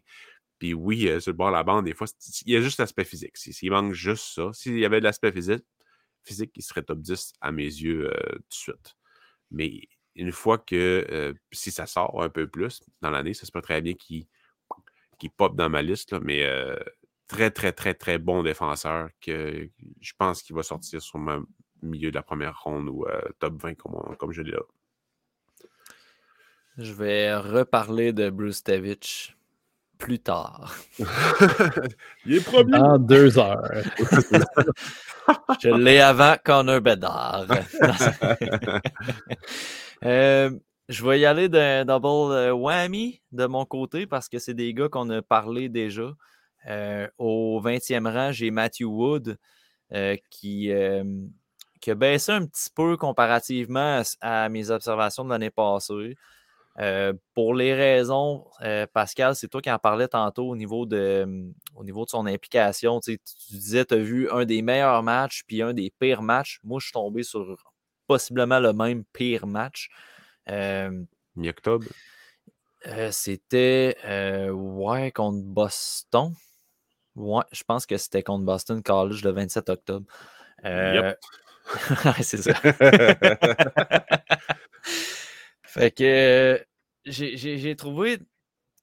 Puis 0.59 0.75
oui, 0.75 1.09
euh, 1.09 1.21
sur 1.21 1.33
le 1.33 1.37
bord 1.37 1.49
de 1.49 1.55
la 1.55 1.63
bande, 1.63 1.85
des 1.85 1.95
fois, 1.95 2.07
il 2.45 2.53
y 2.53 2.57
a 2.57 2.61
juste 2.61 2.79
l'aspect 2.81 3.05
physique. 3.05 3.37
S'il 3.37 3.71
manque 3.71 3.93
juste 3.93 4.25
ça, 4.35 4.53
s'il 4.53 4.79
y 4.79 4.85
avait 4.85 4.99
de 5.01 5.05
l'aspect 5.05 5.33
physique, 5.33 5.65
physique, 6.25 6.53
il 6.57 6.63
serait 6.63 6.83
top 6.83 7.01
10 7.01 7.33
à 7.41 7.53
mes 7.53 7.65
yeux 7.65 8.11
euh, 8.11 8.33
tout 8.33 8.39
de 8.39 8.55
suite. 8.55 8.97
Mais 9.51 9.83
une 10.17 10.33
fois 10.33 10.59
que 10.59 11.07
euh, 11.11 11.33
si 11.53 11.71
ça 11.71 11.87
sort 11.87 12.23
un 12.23 12.29
peu 12.29 12.49
plus 12.49 12.83
dans 13.03 13.11
l'année, 13.11 13.35
ça 13.35 13.47
se 13.47 13.53
peut 13.53 13.63
très 13.63 13.81
bien 13.81 13.95
qu'il 13.95 14.27
pop 15.37 15.57
dans 15.57 15.71
ma 15.71 15.83
liste. 15.83 16.13
mais 16.21 16.45
très, 17.29 17.51
très, 17.51 17.73
très, 17.73 17.95
très 17.95 18.19
bon 18.19 18.43
défenseur 18.43 19.11
que 19.21 19.69
je 20.01 20.13
pense 20.19 20.43
qu'il 20.43 20.57
va 20.57 20.63
sortir 20.63 21.01
sur 21.01 21.19
le 21.19 21.47
milieu 21.83 22.11
de 22.11 22.17
la 22.17 22.23
première 22.23 22.61
ronde 22.61 22.89
ou 22.89 23.07
euh, 23.07 23.21
top 23.39 23.63
20 23.63 23.75
comme, 23.75 24.17
comme 24.17 24.33
je 24.33 24.43
l'ai 24.43 24.53
là. 24.53 24.63
Je 26.79 26.93
vais 26.93 27.37
reparler 27.37 28.13
de 28.13 28.31
Bruce 28.31 28.63
Tevich 28.63 29.37
plus 29.99 30.21
tard. 30.21 30.75
Il 32.25 32.37
est 32.37 32.45
promis. 32.45 32.75
En 32.75 32.99
deux 32.99 33.37
heures. 33.39 33.83
je 35.61 35.69
l'ai 35.71 35.99
avant 35.99 36.37
Connor 36.43 36.81
Bedard. 36.81 37.47
Euh, 40.05 40.51
je 40.89 41.05
vais 41.05 41.19
y 41.19 41.27
aller 41.27 41.49
d'un 41.49 41.85
double 41.85 42.53
whammy 42.53 43.21
de 43.33 43.47
mon 43.47 43.65
côté 43.65 44.07
parce 44.07 44.29
que 44.29 44.39
c'est 44.39 44.55
des 44.55 44.73
gars 44.73 44.89
qu'on 44.89 45.11
a 45.11 45.23
parlé 45.23 45.69
déjà. 45.69 46.13
Euh, 46.67 47.09
au 47.19 47.61
20e 47.63 48.07
rang, 48.11 48.33
j'ai 48.33 48.51
Matthew 48.51 48.85
Wood 48.85 49.39
euh, 49.93 50.17
qui, 50.31 50.71
euh, 50.71 51.05
qui, 51.81 51.91
a 51.91 51.95
baissé 51.95 52.33
un 52.33 52.47
petit 52.47 52.71
peu 52.75 52.97
comparativement 52.97 54.03
à, 54.21 54.49
mes 54.49 54.71
observations 54.71 55.25
de 55.25 55.31
l'année 55.31 55.51
passée. 55.51 56.17
pour 57.35 57.55
les 57.55 57.75
raisons, 57.75 58.47
Pascal, 58.93 59.35
c'est 59.35 59.49
toi 59.49 59.63
qui 59.63 59.71
en 59.71 59.79
parlais 59.79 60.09
tantôt 60.09 60.49
au 60.49 60.57
niveau 60.57 60.85
de, 60.87 61.27
au 61.75 61.85
niveau 61.85 62.05
de 62.05 62.11
son 62.11 62.27
implication. 62.27 63.01
Tu, 63.01 63.19
disais, 63.51 63.85
tu 63.85 63.95
as 63.95 63.99
vu 63.99 64.31
un 64.31 64.45
des 64.45 64.63
meilleurs 64.63 65.03
matchs 65.03 65.45
puis 65.47 65.63
un 65.63 65.73
des 65.73 65.93
pires 65.99 66.23
matchs. 66.23 66.61
Moi, 66.65 66.81
je 66.81 66.87
suis 66.87 66.93
tombé 66.93 67.23
sur 67.23 67.73
possiblement 68.07 68.61
le 68.61 68.73
même 68.73 69.05
pire 69.13 69.47
match. 69.47 69.89
Mi-octobre? 71.37 71.87
C'était 73.11 73.97
ouais, 74.53 75.11
contre 75.13 75.45
Boston. 75.45 76.35
Ouais, 77.19 77.43
je 77.51 77.65
pense 77.65 77.85
que 77.85 77.97
c'était 77.97 78.23
contre 78.23 78.45
Boston 78.45 78.81
College 78.83 79.25
le 79.25 79.33
27 79.33 79.71
octobre. 79.71 80.07
Euh... 80.65 81.13
c'est 82.23 82.37
ça. 82.37 82.55
fait 85.65 85.91
que 85.91 86.65
j'ai 87.05 87.75
trouvé. 87.77 88.19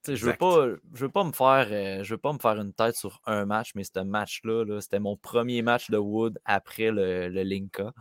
Je 0.08 0.24
veux 0.24 0.34
pas, 0.34 0.68
je 0.94 1.00
veux 1.00 1.10
pas 1.10 1.24
me 1.24 1.32
faire, 1.32 1.68
euh, 1.72 2.04
je 2.04 2.14
veux 2.14 2.20
pas 2.20 2.32
me 2.32 2.38
faire 2.38 2.62
une 2.62 2.74
tête 2.74 2.96
sur 2.96 3.22
un 3.26 3.46
match, 3.46 3.72
mais 3.74 3.84
ce 3.84 4.02
match-là, 4.02 4.64
-là, 4.64 4.80
c'était 4.80 5.00
mon 5.00 5.18
premier 5.18 5.64
match 5.64 5.90
de 5.90 5.98
Wood 5.98 6.38
après 6.46 6.92
le, 6.92 7.28
le 7.30 7.42
Linka. 7.42 7.92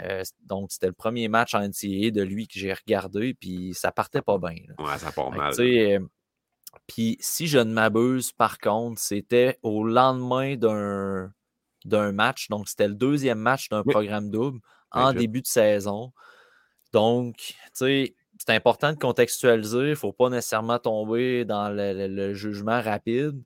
Euh, 0.00 0.24
donc, 0.44 0.72
c'était 0.72 0.88
le 0.88 0.94
premier 0.94 1.28
match 1.28 1.54
en 1.54 1.60
NCAA 1.60 2.10
de 2.10 2.22
lui 2.22 2.48
que 2.48 2.58
j'ai 2.58 2.72
regardé, 2.72 3.34
puis 3.34 3.72
ça 3.74 3.92
partait 3.92 4.22
pas 4.22 4.38
bien. 4.38 4.56
Ouais, 4.78 4.98
ça 4.98 5.12
part 5.12 5.30
mal. 5.30 5.54
Puis 6.86 7.16
si 7.20 7.46
je 7.46 7.58
ne 7.58 7.72
m'abuse, 7.72 8.32
par 8.32 8.58
contre, 8.58 9.00
c'était 9.00 9.58
au 9.62 9.84
lendemain 9.84 10.56
d'un, 10.56 11.32
d'un 11.84 12.12
match. 12.12 12.48
Donc, 12.48 12.68
c'était 12.68 12.88
le 12.88 12.94
deuxième 12.94 13.38
match 13.38 13.68
d'un 13.68 13.82
programme 13.82 14.30
double 14.30 14.60
en 14.90 15.12
début 15.12 15.42
de 15.42 15.46
saison. 15.46 16.12
Donc, 16.92 17.36
tu 17.36 17.54
sais, 17.72 18.14
c'est 18.38 18.54
important 18.54 18.92
de 18.92 18.98
contextualiser. 18.98 19.78
Il 19.78 19.90
ne 19.90 19.94
faut 19.94 20.12
pas 20.12 20.30
nécessairement 20.30 20.78
tomber 20.78 21.44
dans 21.44 21.68
le, 21.70 22.34
jugement 22.34 22.80
rapide. 22.80 23.42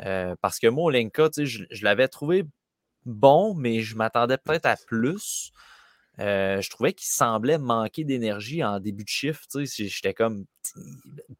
Euh, 0.00 0.34
parce 0.40 0.58
que 0.58 0.66
moi, 0.66 0.90
Lenka, 0.90 1.28
je, 1.36 1.64
je 1.70 1.84
l'avais 1.84 2.08
trouvé 2.08 2.44
bon, 3.04 3.54
mais 3.54 3.80
je 3.80 3.96
m'attendais 3.96 4.38
peut-être 4.38 4.66
à 4.66 4.76
plus. 4.86 5.52
Euh, 6.18 6.60
je 6.60 6.68
trouvais 6.68 6.92
qu'il 6.92 7.08
semblait 7.08 7.58
manquer 7.58 8.04
d'énergie 8.04 8.62
en 8.62 8.80
début 8.80 9.04
de 9.04 9.08
chiffre. 9.08 9.42
J'étais 9.54 10.12
comme, 10.12 10.44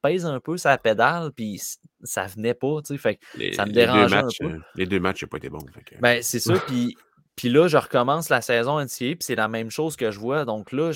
pèse 0.02 0.24
un 0.24 0.40
peu 0.40 0.56
sa 0.56 0.78
pédale, 0.78 1.32
puis 1.32 1.60
ça 2.02 2.26
venait 2.26 2.54
pas. 2.54 2.78
Fait 2.96 3.18
ça 3.52 3.66
me 3.66 3.72
dérangeait 3.72 4.16
un 4.16 4.28
peu. 4.38 4.46
Euh, 4.46 4.58
les 4.74 4.86
deux 4.86 5.00
matchs 5.00 5.22
n'ont 5.22 5.28
pas 5.28 5.36
été 5.36 5.50
bons. 5.50 5.64
Ben, 6.00 6.22
c'est 6.22 6.40
ça. 6.40 6.54
Puis, 6.66 6.96
puis 7.36 7.48
là, 7.48 7.66
je 7.66 7.78
recommence 7.78 8.28
la 8.28 8.42
saison 8.42 8.78
entière, 8.78 9.14
puis 9.18 9.24
c'est 9.24 9.34
la 9.34 9.48
même 9.48 9.70
chose 9.70 9.96
que 9.96 10.10
je 10.10 10.18
vois. 10.18 10.44
Donc 10.44 10.70
là, 10.70 10.92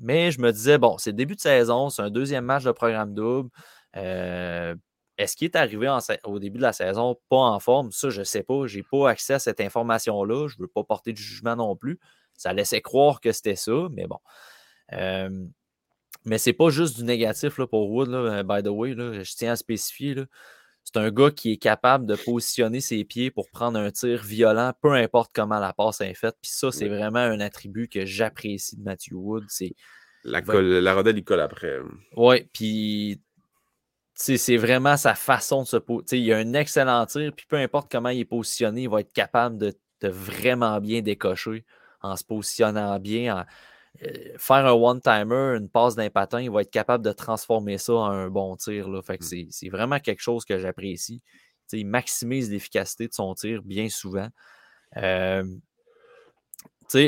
mais 0.00 0.30
je 0.30 0.40
me 0.40 0.50
disais, 0.52 0.78
bon, 0.78 0.96
c'est 0.96 1.12
début 1.12 1.36
de 1.36 1.40
saison, 1.40 1.90
c'est 1.90 2.00
un 2.00 2.10
deuxième 2.10 2.46
match 2.46 2.64
de 2.64 2.72
programme 2.72 3.14
double. 3.14 3.50
Euh, 3.96 4.74
est-ce 5.20 5.36
qu'il 5.36 5.44
est 5.44 5.56
arrivé 5.56 5.86
au 6.24 6.38
début 6.38 6.56
de 6.56 6.62
la 6.62 6.72
saison 6.72 7.16
pas 7.28 7.36
en 7.36 7.60
forme? 7.60 7.92
Ça, 7.92 8.08
je 8.08 8.20
ne 8.20 8.24
sais 8.24 8.42
pas. 8.42 8.66
Je 8.66 8.78
n'ai 8.78 8.82
pas 8.82 9.10
accès 9.10 9.34
à 9.34 9.38
cette 9.38 9.60
information-là. 9.60 10.48
Je 10.48 10.56
ne 10.56 10.62
veux 10.62 10.68
pas 10.68 10.82
porter 10.82 11.12
de 11.12 11.18
jugement 11.18 11.56
non 11.56 11.76
plus. 11.76 12.00
Ça 12.34 12.54
laissait 12.54 12.80
croire 12.80 13.20
que 13.20 13.30
c'était 13.30 13.56
ça, 13.56 13.88
mais 13.92 14.06
bon. 14.06 14.18
Euh, 14.92 15.28
mais 16.24 16.38
c'est 16.38 16.54
pas 16.54 16.70
juste 16.70 16.96
du 16.96 17.04
négatif 17.04 17.58
là, 17.58 17.66
pour 17.66 17.90
Wood, 17.90 18.08
là, 18.08 18.42
by 18.42 18.62
the 18.62 18.68
way. 18.68 18.94
je 18.94 19.34
tiens 19.36 19.52
à 19.52 19.56
spécifier. 19.56 20.16
C'est 20.84 20.96
un 20.96 21.10
gars 21.10 21.30
qui 21.30 21.52
est 21.52 21.58
capable 21.58 22.06
de 22.06 22.16
positionner 22.16 22.80
ses 22.80 23.04
pieds 23.04 23.30
pour 23.30 23.50
prendre 23.50 23.78
un 23.78 23.90
tir 23.90 24.22
violent, 24.22 24.72
peu 24.80 24.92
importe 24.92 25.30
comment 25.34 25.58
la 25.58 25.74
passe 25.74 26.00
est 26.00 26.14
faite. 26.14 26.36
Puis 26.40 26.50
ça, 26.50 26.72
c'est 26.72 26.88
vraiment 26.88 27.18
un 27.18 27.40
attribut 27.40 27.88
que 27.88 28.06
j'apprécie 28.06 28.76
de 28.76 28.82
Matthew 28.82 29.12
Wood. 29.12 29.44
C'est 29.48 29.74
la, 30.24 30.40
la 30.40 30.94
rodelle, 30.94 31.18
il 31.18 31.24
colle 31.24 31.40
après. 31.40 31.78
Oui, 32.16 32.48
puis 32.54 33.20
c'est 34.20 34.56
vraiment 34.58 34.96
sa 34.96 35.14
façon 35.14 35.62
de 35.62 35.66
se 35.66 35.76
positionner. 35.78 36.24
Il 36.24 36.32
a 36.32 36.36
un 36.38 36.52
excellent 36.52 37.06
tir, 37.06 37.32
puis 37.34 37.46
peu 37.48 37.56
importe 37.56 37.90
comment 37.90 38.10
il 38.10 38.20
est 38.20 38.24
positionné, 38.24 38.82
il 38.82 38.88
va 38.88 39.00
être 39.00 39.12
capable 39.12 39.56
de, 39.56 39.74
vraiment 40.02 40.80
bien 40.80 41.00
décocher 41.02 41.64
en 42.02 42.16
se 42.16 42.24
positionnant 42.24 42.98
bien. 42.98 43.46
Euh, 44.02 44.34
faire 44.38 44.66
un 44.66 44.72
one-timer, 44.72 45.56
une 45.56 45.68
passe 45.68 45.96
d'un 45.96 46.10
patin, 46.10 46.40
il 46.40 46.50
va 46.50 46.62
être 46.62 46.70
capable 46.70 47.04
de 47.04 47.12
transformer 47.12 47.78
ça 47.78 47.94
en 47.94 48.10
un 48.10 48.28
bon 48.28 48.56
tir. 48.56 48.88
Là. 48.88 49.02
Fait 49.02 49.18
que 49.18 49.24
mmh. 49.24 49.48
c'est 49.50 49.68
vraiment 49.68 49.98
quelque 49.98 50.22
chose 50.22 50.44
que 50.44 50.58
j'apprécie. 50.58 51.22
Il 51.72 51.86
maximise 51.86 52.50
l'efficacité 52.50 53.08
de 53.08 53.14
son 53.14 53.34
tir 53.34 53.62
bien 53.62 53.88
souvent. 53.88 54.28
Euh, 54.96 55.44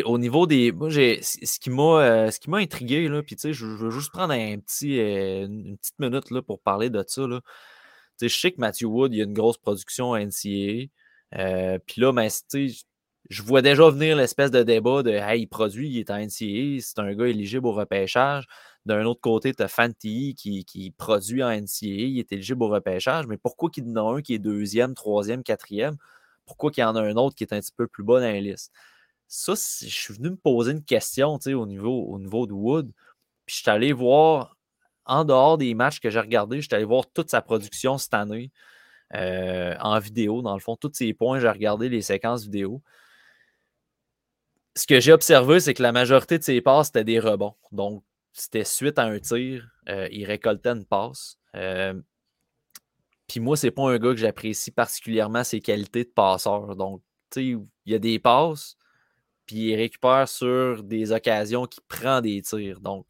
au 0.04 0.18
niveau 0.18 0.46
des. 0.46 0.72
Moi, 0.72 0.88
j'ai. 0.90 1.22
Ce 1.22 1.58
qui 1.58 1.70
m'a 1.70 1.82
euh, 2.02 2.30
ce 2.30 2.40
qui 2.40 2.50
m'a 2.50 2.58
intrigué, 2.58 3.08
là, 3.08 3.22
puis 3.22 3.36
je 3.42 3.66
veux 3.66 3.90
juste 3.90 4.12
prendre 4.12 4.32
un 4.32 4.58
petit, 4.58 4.98
euh, 5.00 5.46
une 5.46 5.76
petite 5.78 5.98
minute 5.98 6.30
là, 6.30 6.42
pour 6.42 6.60
parler 6.60 6.90
de 6.90 7.02
ça. 7.06 7.26
Là. 7.26 7.40
Je 8.20 8.28
sais 8.28 8.52
que 8.52 8.60
Matthew 8.60 8.84
Wood, 8.84 9.12
il 9.14 9.18
y 9.18 9.20
a 9.20 9.24
une 9.24 9.32
grosse 9.32 9.58
production 9.58 10.12
à 10.14 10.20
NCA. 10.20 10.86
Euh, 11.36 11.78
puis 11.86 12.00
là, 12.00 12.12
ben, 12.12 12.28
je 13.30 13.42
vois 13.42 13.62
déjà 13.62 13.88
venir 13.90 14.16
l'espèce 14.16 14.50
de 14.50 14.62
débat 14.62 15.02
de 15.02 15.10
Hey, 15.10 15.42
il 15.42 15.46
produit, 15.48 15.88
il 15.90 15.98
est 15.98 16.10
en 16.10 16.18
NCA, 16.18 16.80
c'est 16.80 16.98
un 16.98 17.14
gars 17.14 17.26
éligible 17.26 17.66
au 17.66 17.72
repêchage. 17.72 18.46
D'un 18.86 19.04
autre 19.04 19.20
côté, 19.20 19.54
tu 19.54 19.62
as 19.62 19.68
Fanti 19.68 20.34
qui, 20.36 20.64
qui, 20.64 20.90
produit 20.92 21.42
en 21.42 21.50
NCA, 21.50 21.86
il 21.86 22.18
est 22.18 22.32
éligible 22.32 22.62
au 22.64 22.68
repêchage, 22.68 23.26
mais 23.26 23.38
pourquoi 23.38 23.70
qu'il 23.70 23.86
y 23.86 23.90
en 23.90 23.96
a 23.96 24.18
un 24.18 24.22
qui 24.22 24.34
est 24.34 24.38
deuxième, 24.38 24.94
troisième, 24.94 25.42
quatrième? 25.42 25.96
pourquoi 26.46 26.70
il 26.76 26.80
y 26.80 26.84
en 26.84 26.96
a 26.96 27.00
un 27.00 27.16
autre 27.16 27.34
qui 27.34 27.44
est 27.44 27.52
un 27.52 27.60
petit 27.60 27.72
peu 27.76 27.86
plus 27.86 28.04
bas 28.04 28.20
dans 28.20 28.26
la 28.26 28.40
liste? 28.40 28.72
Ça, 29.34 29.54
je 29.54 29.86
suis 29.86 30.12
venu 30.12 30.28
me 30.28 30.36
poser 30.36 30.72
une 30.72 30.84
question 30.84 31.38
au 31.46 31.66
niveau, 31.66 32.02
au 32.02 32.18
niveau 32.18 32.46
de 32.46 32.52
Wood. 32.52 32.92
Puis 33.46 33.56
je 33.56 33.62
suis 33.62 33.70
allé 33.70 33.94
voir, 33.94 34.58
en 35.06 35.24
dehors 35.24 35.56
des 35.56 35.72
matchs 35.72 36.00
que 36.00 36.10
j'ai 36.10 36.20
regardés, 36.20 36.60
je 36.60 36.66
suis 36.66 36.74
allé 36.74 36.84
voir 36.84 37.10
toute 37.14 37.30
sa 37.30 37.40
production 37.40 37.96
cette 37.96 38.12
année 38.12 38.50
euh, 39.14 39.74
en 39.80 39.98
vidéo. 40.00 40.42
Dans 40.42 40.52
le 40.52 40.60
fond, 40.60 40.76
tous 40.76 40.92
ses 40.92 41.14
points, 41.14 41.40
j'ai 41.40 41.48
regardé 41.48 41.88
les 41.88 42.02
séquences 42.02 42.44
vidéo. 42.44 42.82
Ce 44.76 44.86
que 44.86 45.00
j'ai 45.00 45.14
observé, 45.14 45.60
c'est 45.60 45.72
que 45.72 45.82
la 45.82 45.92
majorité 45.92 46.38
de 46.38 46.44
ses 46.44 46.60
passes, 46.60 46.88
c'était 46.88 47.04
des 47.04 47.18
rebonds. 47.18 47.56
Donc, 47.70 48.04
c'était 48.34 48.64
suite 48.64 48.98
à 48.98 49.04
un 49.04 49.18
tir, 49.18 49.66
euh, 49.88 50.08
il 50.12 50.26
récoltait 50.26 50.72
une 50.72 50.84
passe. 50.84 51.38
Euh, 51.56 51.98
puis 53.26 53.40
moi, 53.40 53.56
c'est 53.56 53.70
pas 53.70 53.90
un 53.90 53.98
gars 53.98 54.10
que 54.10 54.16
j'apprécie 54.16 54.72
particulièrement 54.72 55.42
ses 55.42 55.62
qualités 55.62 56.04
de 56.04 56.10
passeur. 56.10 56.76
Donc, 56.76 57.00
tu 57.30 57.40
sais, 57.40 57.46
il 57.86 57.92
y 57.92 57.94
a 57.94 57.98
des 57.98 58.18
passes, 58.18 58.76
puis 59.46 59.70
il 59.70 59.76
récupère 59.76 60.28
sur 60.28 60.82
des 60.82 61.12
occasions 61.12 61.66
qui 61.66 61.80
prend 61.88 62.20
des 62.20 62.42
tirs. 62.42 62.80
Donc, 62.80 63.06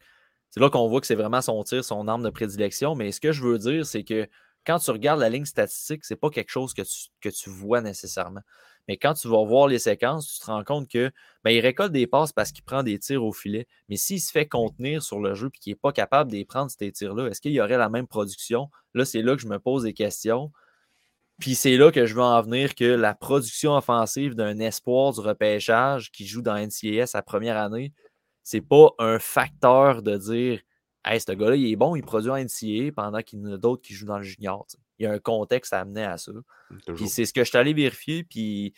c'est 0.49 0.59
là 0.59 0.69
qu'on 0.69 0.87
voit 0.87 1.01
que 1.01 1.07
c'est 1.07 1.15
vraiment 1.15 1.41
son 1.41 1.63
tir, 1.63 1.83
son 1.83 2.07
arme 2.07 2.23
de 2.23 2.29
prédilection. 2.29 2.95
Mais 2.95 3.11
ce 3.11 3.19
que 3.19 3.31
je 3.31 3.43
veux 3.43 3.57
dire, 3.57 3.85
c'est 3.85 4.03
que 4.03 4.27
quand 4.65 4.79
tu 4.79 4.91
regardes 4.91 5.19
la 5.19 5.29
ligne 5.29 5.45
statistique, 5.45 6.05
c'est 6.05 6.15
pas 6.15 6.29
quelque 6.29 6.51
chose 6.51 6.73
que 6.73 6.83
tu, 6.83 7.09
que 7.21 7.29
tu 7.29 7.49
vois 7.49 7.81
nécessairement. 7.81 8.41
Mais 8.87 8.97
quand 8.97 9.13
tu 9.13 9.27
vas 9.27 9.43
voir 9.43 9.67
les 9.67 9.79
séquences, 9.79 10.33
tu 10.33 10.39
te 10.39 10.45
rends 10.45 10.63
compte 10.63 10.89
que 10.89 11.11
ben, 11.43 11.51
il 11.51 11.59
récolte 11.61 11.91
des 11.91 12.07
passes 12.07 12.33
parce 12.33 12.51
qu'il 12.51 12.63
prend 12.63 12.83
des 12.83 12.99
tirs 12.99 13.23
au 13.23 13.31
filet. 13.31 13.67
Mais 13.89 13.95
s'il 13.95 14.21
se 14.21 14.31
fait 14.31 14.47
contenir 14.47 15.01
sur 15.01 15.19
le 15.19 15.33
jeu 15.35 15.47
et 15.47 15.57
qu'il 15.57 15.71
n'est 15.71 15.75
pas 15.75 15.91
capable 15.91 16.31
de 16.31 16.43
prendre 16.43 16.69
ces 16.69 16.91
tirs-là, 16.91 17.27
est-ce 17.27 17.41
qu'il 17.41 17.53
y 17.53 17.61
aurait 17.61 17.77
la 17.77 17.89
même 17.89 18.07
production? 18.07 18.69
Là, 18.93 19.05
c'est 19.05 19.21
là 19.21 19.35
que 19.35 19.41
je 19.41 19.47
me 19.47 19.59
pose 19.59 19.83
des 19.83 19.93
questions. 19.93 20.51
Puis 21.39 21.55
c'est 21.55 21.77
là 21.77 21.91
que 21.91 22.05
je 22.05 22.13
veux 22.13 22.21
en 22.21 22.41
venir 22.41 22.75
que 22.75 22.85
la 22.85 23.15
production 23.15 23.75
offensive 23.75 24.35
d'un 24.35 24.59
espoir 24.59 25.13
du 25.13 25.19
repêchage 25.19 26.11
qui 26.11 26.25
joue 26.25 26.41
dans 26.41 26.55
NCAS 26.55 27.07
sa 27.07 27.21
première 27.21 27.57
année, 27.57 27.91
c'est 28.43 28.61
pas 28.61 28.91
un 28.99 29.19
facteur 29.19 30.01
de 30.01 30.17
dire 30.17 30.61
Hey, 31.05 31.19
ce 31.19 31.33
gars-là, 31.33 31.57
il 31.57 31.69
est 31.69 31.75
bon, 31.75 31.97
il 31.97 32.01
produit 32.01 32.29
en 32.29 32.37
NCAA 32.37 32.93
pendant 32.95 33.21
qu'il 33.21 33.39
y 33.39 33.41
en 33.43 33.53
a 33.53 33.57
d'autres 33.57 33.81
qui 33.81 33.93
jouent 33.93 34.05
dans 34.05 34.19
le 34.19 34.23
junior. 34.23 34.65
Il 34.99 35.03
y 35.03 35.05
a 35.05 35.11
un 35.11 35.19
contexte 35.19 35.73
à 35.73 35.81
amener 35.81 36.05
à 36.05 36.17
ça. 36.17 36.31
Mmh, 36.31 36.77
puis 36.95 37.09
c'est 37.09 37.25
ce 37.25 37.33
que 37.33 37.43
je 37.43 37.49
suis 37.49 37.57
allé 37.57 37.73
vérifier. 37.73 38.23
Puis 38.23 38.73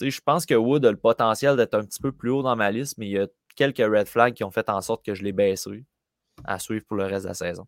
je 0.00 0.20
pense 0.24 0.46
que 0.46 0.54
Wood 0.54 0.86
a 0.86 0.90
le 0.90 0.96
potentiel 0.96 1.56
d'être 1.56 1.74
un 1.74 1.84
petit 1.84 2.00
peu 2.00 2.12
plus 2.12 2.30
haut 2.30 2.42
dans 2.42 2.56
ma 2.56 2.70
liste, 2.70 2.96
mais 2.96 3.06
il 3.06 3.12
y 3.12 3.18
a 3.18 3.26
quelques 3.54 3.78
red 3.78 4.06
flags 4.06 4.34
qui 4.34 4.44
ont 4.44 4.50
fait 4.50 4.68
en 4.70 4.80
sorte 4.80 5.04
que 5.04 5.14
je 5.14 5.22
l'ai 5.22 5.32
baissé 5.32 5.84
à 6.44 6.58
suivre 6.58 6.84
pour 6.86 6.96
le 6.96 7.04
reste 7.04 7.24
de 7.24 7.28
la 7.28 7.34
saison. 7.34 7.66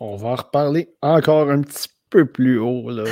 On 0.00 0.16
va 0.16 0.28
en 0.28 0.34
reparler 0.36 0.94
encore 1.02 1.50
un 1.50 1.62
petit 1.62 1.88
peu 2.10 2.24
plus 2.24 2.58
haut 2.58 2.90
là, 2.90 3.04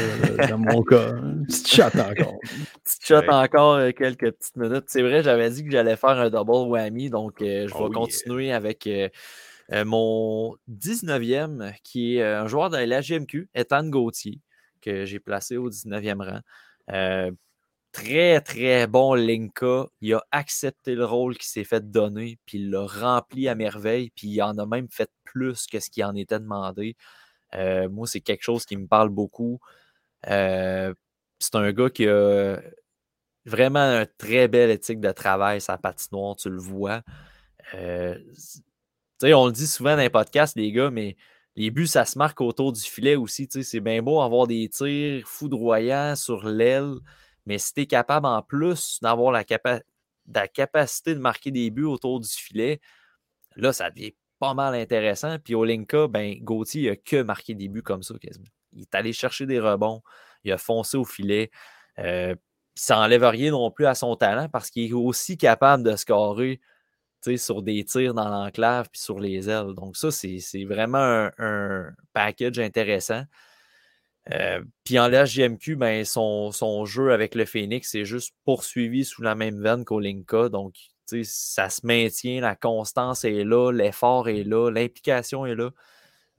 dans 0.49 0.59
mon 0.59 0.83
cas. 0.83 1.11
Un 1.15 1.45
petit 1.45 1.77
chat 1.77 1.95
encore. 1.95 2.39
petit 2.85 2.99
chat 3.03 3.29
encore 3.29 3.75
euh, 3.75 3.91
quelques 3.93 4.33
petites 4.33 4.57
minutes. 4.57 4.85
C'est 4.87 5.03
vrai, 5.03 5.23
j'avais 5.23 5.51
dit 5.51 5.65
que 5.65 5.71
j'allais 5.71 5.97
faire 5.97 6.11
un 6.11 6.31
double 6.31 6.69
whammy, 6.71 7.11
donc 7.11 7.43
euh, 7.43 7.69
je 7.69 7.75
vais 7.75 7.81
oh 7.81 7.91
continuer 7.91 8.53
avec 8.53 8.87
euh, 8.87 9.09
mon 9.85 10.57
19e, 10.71 11.75
qui 11.83 12.17
est 12.17 12.23
un 12.23 12.47
joueur 12.47 12.71
de 12.71 12.79
la 12.79 13.01
GMQ, 13.01 13.51
Ethan 13.55 13.89
Gauthier, 13.89 14.41
que 14.81 15.05
j'ai 15.05 15.19
placé 15.19 15.57
au 15.57 15.69
19e 15.69 16.23
rang. 16.25 17.31
Très, 17.97 18.43
très 18.43 18.87
bon 18.87 19.15
Linka. 19.15 19.87
Il 20.03 20.13
a 20.15 20.23
accepté 20.31 20.95
le 20.95 21.07
rôle 21.07 21.39
qui 21.39 21.49
s'est 21.49 21.65
fait 21.65 21.91
donner, 21.91 22.39
puis 22.45 22.59
il 22.59 22.71
l'a 22.71 22.87
rempli 22.87 23.49
à 23.49 23.55
merveille, 23.55 24.11
puis 24.15 24.29
il 24.29 24.43
en 24.43 24.59
a 24.59 24.67
même 24.67 24.89
fait 24.91 25.11
plus 25.25 25.67
que 25.67 25.81
ce 25.81 25.89
qui 25.89 26.05
en 26.05 26.15
était 26.15 26.39
demandé. 26.39 26.95
Euh, 27.55 27.89
moi, 27.89 28.07
c'est 28.07 28.21
quelque 28.21 28.43
chose 28.43 28.67
qui 28.67 28.77
me 28.77 28.87
parle 28.87 29.09
beaucoup. 29.09 29.61
Euh, 30.29 30.93
c'est 31.39 31.55
un 31.55 31.73
gars 31.73 31.89
qui 31.89 32.07
a 32.07 32.61
vraiment 33.47 33.81
un 33.81 34.07
très 34.19 34.49
bel 34.49 34.71
éthique 34.71 35.01
de 35.01 35.13
travail, 35.13 35.63
sa 35.63 35.79
patinoire, 35.79 36.37
tu 36.37 36.51
le 36.51 36.59
vois. 36.59 37.03
Euh, 37.75 38.19
on 39.23 39.47
le 39.47 39.53
dit 39.53 39.67
souvent 39.67 39.97
dans 39.97 40.03
les 40.03 40.11
podcasts, 40.11 40.57
les 40.57 40.71
gars, 40.71 40.91
mais 40.91 41.17
les 41.57 41.71
buts, 41.71 41.87
ça 41.87 42.05
se 42.05 42.19
marque 42.19 42.43
autour 42.43 42.73
du 42.73 42.83
filet 42.83 43.17
aussi. 43.17 43.49
C'est 43.51 43.81
bien 43.81 44.03
beau 44.03 44.21
avoir 44.21 44.47
des 44.47 44.69
tirs 44.69 45.27
foudroyants 45.27 46.15
sur 46.15 46.47
l'aile, 46.47 46.97
mais 47.47 47.59
si 47.59 47.75
tu 47.75 47.83
es 47.83 47.87
capable 47.87 48.27
en 48.27 48.43
plus 48.43 48.99
d'avoir 49.01 49.33
la, 49.33 49.45
capacité 50.49 51.15
de 51.15 51.21
marquer 51.21 51.51
des 51.51 51.71
buts 51.71 51.85
autour 51.85 52.21
du 52.21 52.29
filet, 52.29 52.81
là, 53.57 53.73
ça 53.73 53.91
devient 53.91 54.15
pas 54.39 54.55
mal 54.55 54.75
intéressant. 54.75 55.39
Puis 55.39 55.55
Olinka, 55.55 56.09
ben, 56.09 56.37
Gauthier 56.43 56.91
a 56.91 56.97
que 56.97 57.23
marqué 57.23 57.55
des 57.55 57.69
buts 57.69 57.83
comme 57.83 58.03
ça 58.03 58.15
quasiment. 58.21 58.47
Il 58.73 58.83
est 58.83 58.95
allé 58.95 59.13
chercher 59.13 59.47
des 59.47 59.61
rebonds, 59.61 60.03
il 60.45 60.53
a 60.53 60.59
foncé 60.59 60.97
au 60.97 61.05
filet. 61.05 61.51
Euh, 61.99 62.35
ça 62.75 62.97
n'enlève 62.97 63.25
rien 63.25 63.53
non 63.53 63.71
plus 63.71 63.87
à 63.87 63.95
son 63.95 64.17
talent 64.17 64.49
parce 64.51 64.71
qu'il 64.71 64.91
est 64.91 64.93
aussi 64.93 65.39
capable 65.39 65.83
de 65.83 65.97
scorer 65.97 66.61
sur 67.37 67.63
des 67.63 67.85
tirs 67.85 68.15
dans 68.15 68.29
l'enclave 68.29 68.89
puis 68.91 69.01
sur 69.01 69.19
les 69.19 69.51
ailes. 69.51 69.75
Donc, 69.75 69.97
ça, 69.97 70.13
c'est 70.13 70.65
vraiment 70.65 71.29
un, 71.39 71.91
package 72.13 72.61
intéressant. 72.61 73.25
Euh, 74.33 74.63
puis 74.85 74.99
en 74.99 75.09
LHJMQ, 75.09 75.77
ben, 75.77 76.05
son, 76.05 76.85
jeu 76.85 77.13
avec 77.13 77.35
le 77.35 77.45
Phoenix 77.45 77.95
est 77.95 78.05
juste 78.05 78.35
poursuivi 78.45 79.05
sous 79.05 79.23
la 79.23 79.35
même 79.35 79.63
veine 79.63 79.85
qu'Olinka. 79.85 80.49
Donc, 80.49 80.75
ça 81.23 81.71
se 81.71 81.87
maintient, 81.87 82.41
la 82.41 82.57
constance 82.57 83.25
est 83.25 83.45
là, 83.45 83.71
l'effort 83.71 84.29
est 84.29 84.43
là, 84.43 84.71
l'implication 84.71 85.47
est 85.47 85.55
là, 85.55 85.71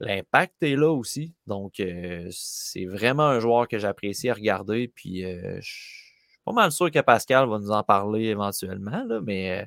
l'impact 0.00 0.62
est 0.62 0.76
là 0.76 0.92
aussi. 0.92 1.34
Donc, 1.46 1.80
euh, 1.80 2.28
c'est 2.30 2.84
vraiment 2.84 3.26
un 3.28 3.40
joueur 3.40 3.68
que 3.68 3.78
j'apprécie 3.78 4.28
à 4.28 4.34
regarder. 4.34 4.88
Puis, 4.88 5.24
euh, 5.24 5.58
je 5.62 5.70
suis 5.70 6.38
pas 6.44 6.52
mal 6.52 6.72
sûr 6.72 6.90
que 6.90 7.00
Pascal 7.00 7.48
va 7.48 7.58
nous 7.58 7.70
en 7.70 7.82
parler 7.82 8.26
éventuellement, 8.26 9.06
mais 9.24 9.66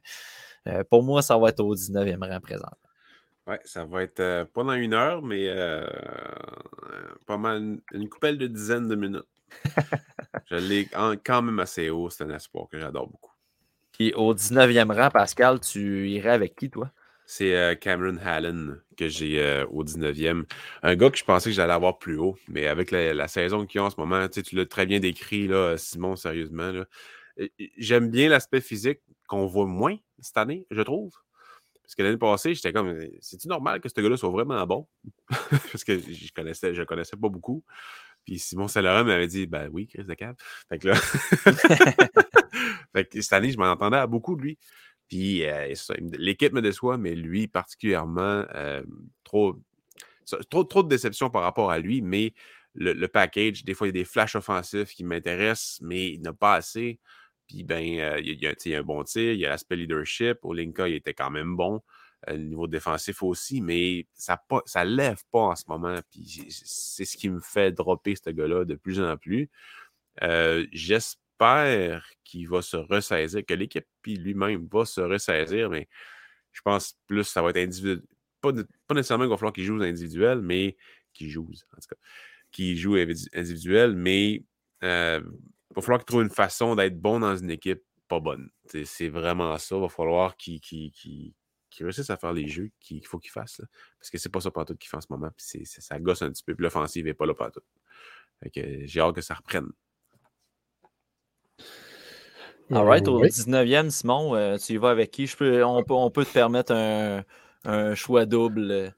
pour 0.89 1.03
moi, 1.03 1.21
ça 1.23 1.37
va 1.37 1.49
être 1.49 1.59
au 1.59 1.75
19e 1.75 2.23
rang 2.23 2.39
présent. 2.39 2.69
Oui, 3.47 3.55
ça 3.65 3.85
va 3.85 4.03
être 4.03 4.43
pendant 4.53 4.73
une 4.73 4.93
heure, 4.93 5.21
mais 5.21 5.49
pas 7.25 7.37
mal 7.37 7.79
une 7.91 8.09
coupelle 8.09 8.37
de 8.37 8.47
dizaines 8.47 8.87
de 8.87 8.95
minutes. 8.95 9.25
je 10.49 10.55
l'ai 10.55 10.87
quand 11.23 11.41
même 11.41 11.59
assez 11.59 11.89
haut, 11.89 12.09
c'est 12.09 12.23
un 12.23 12.29
espoir 12.29 12.67
que 12.69 12.79
j'adore 12.79 13.07
beaucoup 13.07 13.31
au 14.15 14.33
19e 14.33 14.91
rang, 14.91 15.09
Pascal, 15.09 15.59
tu 15.59 16.09
irais 16.09 16.31
avec 16.31 16.55
qui, 16.55 16.69
toi? 16.69 16.91
C'est 17.25 17.55
euh, 17.55 17.75
Cameron 17.75 18.17
Hallen 18.17 18.81
que 18.97 19.07
j'ai 19.07 19.39
euh, 19.39 19.65
au 19.67 19.83
19e. 19.83 20.43
Un 20.83 20.95
gars 20.95 21.09
que 21.09 21.17
je 21.17 21.23
pensais 21.23 21.49
que 21.49 21.55
j'allais 21.55 21.73
avoir 21.73 21.97
plus 21.97 22.17
haut, 22.17 22.37
mais 22.47 22.67
avec 22.67 22.91
la, 22.91 23.27
saison 23.27 23.65
qu'il 23.65 23.79
a 23.79 23.85
en 23.85 23.89
ce 23.89 23.99
moment, 23.99 24.27
tu 24.27 24.55
l'as 24.55 24.65
très 24.65 24.85
bien 24.85 24.99
décrit, 24.99 25.47
là, 25.47 25.77
Simon, 25.77 26.15
sérieusement. 26.15 26.71
J'aime 27.77 28.09
bien 28.09 28.27
l'aspect 28.27 28.61
physique 28.61 28.99
qu'on 29.27 29.45
voit 29.45 29.65
moins 29.65 29.97
cette 30.19 30.37
année, 30.37 30.65
je 30.71 30.81
trouve. 30.81 31.13
Parce 31.91 31.97
que 31.97 32.03
l'année 32.03 32.17
passée, 32.17 32.55
j'étais 32.55 32.71
comme, 32.71 32.97
c'est-tu 33.19 33.49
normal 33.49 33.81
que 33.81 33.89
ce 33.89 33.99
gars-là 33.99 34.15
soit 34.15 34.29
vraiment 34.29 34.65
bon? 34.65 34.87
Parce 35.73 35.83
que 35.83 35.99
je 35.99 36.31
connaissais, 36.31 36.73
je 36.73 36.83
connaissais 36.83 37.17
pas 37.17 37.27
beaucoup. 37.27 37.65
Puis 38.25 38.39
Simon 38.39 38.69
Saint-Laurent 38.69 39.03
m'avait 39.03 39.27
dit, 39.27 39.45
ben 39.45 39.69
oui, 39.73 39.87
Chris 39.87 40.05
de 40.05 40.13
Cave. 40.13 40.35
Fait 40.69 40.79
que 40.79 40.87
là, 40.87 40.95
fait 42.95 43.09
que 43.09 43.21
cette 43.21 43.33
année, 43.33 43.51
je 43.51 43.57
m'en 43.57 43.69
entendais 43.69 43.97
à 43.97 44.07
beaucoup 44.07 44.37
de 44.37 44.41
lui. 44.41 44.57
Puis 45.09 45.45
euh, 45.45 45.73
l'équipe 46.17 46.53
me 46.53 46.61
déçoit, 46.61 46.97
mais 46.97 47.13
lui 47.13 47.49
particulièrement, 47.49 48.45
euh, 48.55 48.83
trop, 49.25 49.59
trop, 50.49 50.63
trop 50.63 50.83
de 50.83 50.87
déception 50.87 51.29
par 51.29 51.41
rapport 51.41 51.71
à 51.71 51.79
lui. 51.79 52.01
Mais 52.01 52.33
le, 52.73 53.05
package, 53.07 53.65
des 53.65 53.73
fois, 53.73 53.87
il 53.87 53.89
y 53.89 53.99
a 53.99 54.01
des 54.01 54.05
flashs 54.05 54.37
offensifs 54.37 54.93
qui 54.93 55.03
m'intéressent, 55.03 55.79
mais 55.81 56.13
il 56.13 56.21
n'a 56.21 56.31
pas 56.31 56.53
assez. 56.53 57.01
Puis 57.51 57.63
ben, 57.63 57.99
euh, 57.99 58.21
il, 58.23 58.41
y 58.41 58.47
a, 58.47 58.79
un 58.79 58.83
bon 58.83 59.03
tir, 59.03 59.33
il 59.33 59.39
y 59.39 59.45
a 59.45 59.49
l'aspect 59.49 59.75
leadership. 59.75 60.37
Olinka, 60.43 60.87
il 60.87 60.95
était 60.95 61.13
quand 61.13 61.29
même 61.29 61.57
bon. 61.57 61.81
Le 62.27 62.37
niveau 62.37 62.67
défensif 62.67 63.23
aussi, 63.23 63.61
mais 63.61 64.07
ça 64.13 64.39
ne 64.49 64.83
lève 64.83 65.21
pas 65.31 65.39
en 65.39 65.55
ce 65.55 65.63
moment. 65.67 65.99
Puis 66.11 66.47
c'est 66.49 67.03
ce 67.03 67.17
qui 67.17 67.29
me 67.29 67.41
fait 67.41 67.71
dropper 67.71 68.15
ce 68.15 68.29
gars-là 68.29 68.63
de 68.63 68.75
plus 68.75 69.01
en 69.01 69.17
plus. 69.17 69.49
J'espère 70.71 72.07
qu'il 72.23 72.47
va 72.47 72.61
se 72.61 72.77
ressaisir, 72.77 73.45
que 73.45 73.53
l'équipe 73.53 73.87
lui-même 74.05 74.67
va 74.71 74.85
se 74.85 75.01
ressaisir, 75.01 75.69
mais 75.69 75.89
je 76.53 76.61
pense 76.61 76.97
plus 77.07 77.23
que 77.23 77.29
ça 77.29 77.41
va 77.41 77.49
être 77.49 77.57
individuel. 77.57 78.01
Pas, 78.39 78.51
nécessairement 78.91 79.25
qu'il 79.25 79.31
va 79.31 79.37
falloir 79.37 79.53
qu'il 79.53 79.65
joue 79.65 79.81
individuel, 79.81 80.41
mais 80.41 80.77
qu'il 81.13 81.29
joue, 81.29 81.49
en 81.75 81.81
tout 81.81 81.87
cas, 81.89 82.01
qu'il 82.51 82.77
joue 82.77 82.95
individuel, 82.95 83.95
mais 83.95 84.43
il 85.71 85.75
va 85.75 85.81
falloir 85.81 85.99
qu'il 85.99 86.05
trouve 86.05 86.21
une 86.21 86.29
façon 86.29 86.75
d'être 86.75 86.99
bon 86.99 87.19
dans 87.19 87.35
une 87.35 87.49
équipe 87.49 87.83
pas 88.07 88.19
bonne. 88.19 88.49
C'est 88.85 89.09
vraiment 89.09 89.57
ça. 89.57 89.75
Il 89.75 89.81
va 89.81 89.89
falloir 89.89 90.35
qu'il 90.35 90.59
qui 91.71 91.83
réussissent 91.83 92.09
à 92.09 92.17
faire 92.17 92.33
les 92.33 92.47
jeux 92.47 92.69
qu'il 92.79 93.05
faut 93.07 93.17
qu'ils 93.17 93.31
fassent. 93.31 93.61
Parce 93.99 94.09
que 94.09 94.17
c'est 94.17 94.29
pas 94.29 94.41
ça 94.41 94.51
tout 94.51 94.75
qu'il 94.75 94.89
fait 94.89 94.97
en 94.97 95.01
ce 95.01 95.07
moment. 95.09 95.29
Puis 95.35 95.65
ça 95.65 95.99
gosse 95.99 96.21
un 96.21 96.29
petit 96.29 96.43
peu. 96.43 96.53
Puis 96.53 96.63
l'offensive 96.63 97.05
n'est 97.05 97.13
pas 97.13 97.25
là 97.25 97.33
partout. 97.33 97.61
Fait 98.43 98.85
j'ai 98.85 98.99
hâte 98.99 99.15
que 99.15 99.21
ça 99.21 99.33
reprenne. 99.33 99.69
All 102.73 102.85
right, 102.85 103.05
au 103.07 103.21
19e, 103.21 103.89
Simon, 103.89 104.33
euh, 104.33 104.57
tu 104.57 104.73
y 104.73 104.77
vas 104.77 104.91
avec 104.91 105.11
qui? 105.11 105.27
Je 105.27 105.35
peux, 105.35 105.63
on, 105.63 105.83
peut, 105.83 105.93
on 105.93 106.09
peut 106.09 106.23
te 106.23 106.31
permettre 106.31 106.73
un, 106.73 107.95
choix 107.95 108.25
double. 108.25 108.93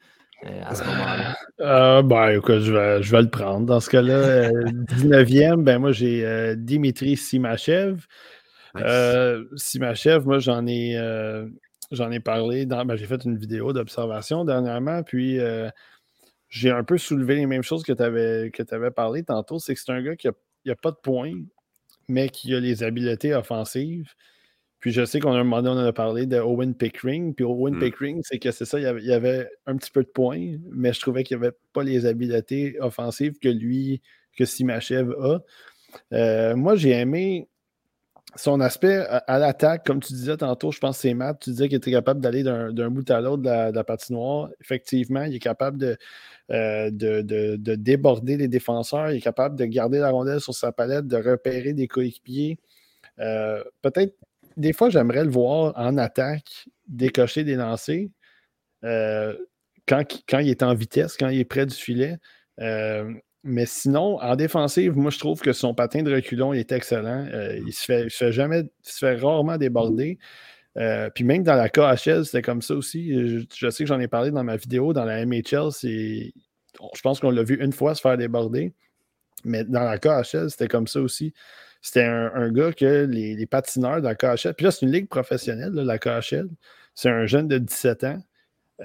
À 0.65 0.75
ce 0.75 0.83
moment-là? 0.83 1.35
Euh, 1.59 2.01
ben, 2.01 2.29
écoute, 2.31 2.59
je 2.61 2.73
vais, 2.73 3.03
je 3.03 3.11
vais 3.11 3.21
le 3.21 3.29
prendre. 3.29 3.65
Dans 3.65 3.79
ce 3.79 3.89
cas-là, 3.89 4.49
19e, 4.49 5.63
ben, 5.63 5.77
moi, 5.77 5.91
j'ai 5.91 6.55
Dimitri 6.57 7.15
Simachev. 7.15 8.01
Simachev, 9.55 10.25
moi, 10.25 10.39
j'en 10.39 10.65
ai, 10.67 10.97
j'en 11.91 12.11
ai 12.11 12.19
parlé. 12.19 12.65
Dans, 12.65 12.83
ben, 12.83 12.97
j'ai 12.97 13.05
fait 13.05 13.23
une 13.23 13.37
vidéo 13.37 13.71
d'observation 13.71 14.43
dernièrement, 14.43 15.03
puis 15.03 15.39
j'ai 16.49 16.71
un 16.71 16.83
peu 16.83 16.97
soulevé 16.97 17.35
les 17.35 17.45
mêmes 17.45 17.63
choses 17.63 17.83
que 17.83 17.93
tu 17.93 18.03
avais, 18.03 18.51
avais 18.71 18.91
parlé 18.91 19.23
tantôt. 19.23 19.59
C'est 19.59 19.75
que 19.75 19.79
c'est 19.79 19.91
un 19.91 20.01
gars 20.01 20.15
qui 20.15 20.27
n'a 20.65 20.75
pas 20.75 20.91
de 20.91 20.97
points, 21.01 21.33
mais 22.07 22.29
qui 22.29 22.53
a 22.53 22.59
les 22.59 22.83
habiletés 22.83 23.33
offensives. 23.33 24.11
Puis 24.84 24.91
je 24.91 25.05
sais 25.05 25.22
qu'on 25.22 25.31
a 25.31 25.35
un 25.35 25.45
moment 25.45 25.61
donné, 25.61 25.80
on 25.80 25.85
a 25.85 25.93
parlé 25.93 26.26
de 26.26 26.38
Owen 26.38 26.76
Pickering. 26.76 27.34
Puis 27.34 27.45
Owen 27.45 27.76
mm. 27.76 27.80
Pickering, 27.80 28.22
c'est 28.22 28.38
que 28.38 28.51
c'est 28.51 28.65
ça, 28.65 28.77
il 28.81 29.05
y, 29.05 29.14
avait, 29.14 29.49
un 29.65 29.77
petit 29.77 29.89
peu 29.89 30.03
de 30.03 30.10
points, 30.10 30.57
mais 30.73 30.91
je 30.91 30.99
trouvais 30.99 31.23
qu'il 31.23 31.38
n'y 31.38 31.45
avait 31.45 31.55
pas 31.72 31.84
les 31.84 32.05
habiletés 32.05 32.76
offensives 32.81 33.39
que 33.39 33.47
lui, 33.47 34.01
que 34.38 34.43
Simachev 34.43 35.14
a. 35.22 35.39
Euh, 36.11 36.57
moi, 36.57 36.76
j'ai 36.76 36.89
aimé 36.89 37.47
son 38.35 38.60
aspect 38.60 38.97
à, 39.07 39.39
l'attaque, 39.39 39.85
comme 39.85 40.01
tu 40.01 40.11
disais 40.11 40.35
tantôt, 40.35 40.73
je 40.73 40.80
pense 40.80 40.97
que 40.97 41.03
c'est 41.03 41.14
Matt, 41.14 41.39
tu 41.39 41.51
disais 41.51 41.69
qu'il 41.69 41.77
était 41.77 41.91
capable 41.91 42.19
d'aller 42.19 42.43
d'un 42.43 42.89
bout 42.89 43.10
à 43.10 43.22
l'autre 43.22 43.43
de, 43.43 43.73
la, 43.73 43.84
patinoire. 43.85 44.49
Effectivement, 44.60 45.23
il 45.23 45.34
est 45.34 45.39
capable 45.39 45.97
euh, 46.51 46.91
de, 46.91 47.22
de, 47.22 47.76
déborder 47.76 48.35
les 48.35 48.49
défenseurs, 48.49 49.11
il 49.11 49.18
est 49.19 49.22
capable 49.22 49.55
de 49.55 49.64
garder 49.64 49.99
la 49.99 50.10
rondelle 50.10 50.41
sur 50.41 50.53
sa 50.53 50.73
palette, 50.73 51.07
de 51.07 51.15
repérer 51.15 51.72
des 51.72 51.88
coéquipiers. 51.88 52.60
Euh, 53.19 53.64
peut-être 53.81 54.18
des 54.57 54.73
fois, 54.73 54.89
j'aimerais 54.89 55.23
le 55.23 55.31
voir 55.31 55.73
en 55.75 55.97
attaque 55.97 56.67
décocher 56.88 57.43
des 57.43 57.55
lancers 57.55 58.07
euh, 58.84 59.35
quand, 59.88 60.03
quand, 60.27 60.39
il 60.39 60.49
est 60.49 60.63
en 60.63 60.73
vitesse, 60.73 61.17
quand 61.17 61.30
il 61.30 61.39
est 61.39 61.45
près 61.45 61.65
du 61.65 61.75
filet. 61.75 62.17
Euh, 62.59 63.11
mais 63.43 63.65
sinon, 63.65 64.19
en 64.21 64.35
défensive, 64.35 64.95
moi, 64.95 65.11
je 65.11 65.19
trouve 65.19 65.41
que 65.41 65.51
son 65.51 65.73
patin 65.73 66.03
de 66.03 66.13
reculon 66.13 66.53
est 66.53 66.71
excellent. 66.71 67.25
Euh, 67.34 67.59
il 67.65 67.73
se 67.73 67.84
fait, 67.84 68.31
jamais, 68.31 68.63
se 68.81 68.99
fait 68.99 69.15
rarement 69.15 69.57
déborder. 69.57 70.17
puis 71.13 71.23
même 71.23 71.43
dans 71.43 71.55
la 71.55 71.69
KHL, 71.69 72.25
c'était 72.25 72.41
comme 72.41 72.61
ça 72.61 72.75
aussi. 72.75 73.13
Je, 73.53 73.69
sais 73.69 73.84
que 73.84 73.88
j'en 73.88 73.99
ai 73.99 74.07
parlé 74.07 74.31
dans 74.31 74.43
ma 74.43 74.55
vidéo. 74.55 74.93
Dans 74.93 75.05
la 75.05 75.25
MHL, 75.25 75.71
je 75.81 77.01
pense 77.01 77.19
qu'on 77.19 77.31
l'a 77.31 77.43
vu 77.43 77.61
une 77.61 77.73
fois 77.73 77.95
se 77.95 78.01
faire 78.01 78.17
déborder. 78.17 78.73
Mais 79.43 79.65
dans 79.65 79.84
la 79.84 79.97
KHL, 79.97 80.49
c'était 80.49 80.69
comme 80.69 80.88
ça 80.88 81.01
aussi. 81.01 81.34
C'était 81.84 82.05
un, 82.05 82.49
gars 82.49 82.72
que 82.72 83.03
les, 83.03 83.45
patineurs 83.45 83.97
de 83.97 84.07
la 84.07 84.15
KHL, 84.15 84.53
puis 84.53 84.64
là, 84.64 84.72
c'est 84.72 84.85
une 84.85 84.91
ligue 84.93 85.10
professionnelle, 85.10 85.73
la 85.73 85.99
KHL. 85.99 86.47
C'est 86.95 87.10
un 87.10 87.26
jeune 87.26 87.49
de 87.49 87.57
17 87.57 88.05
ans 88.05 88.23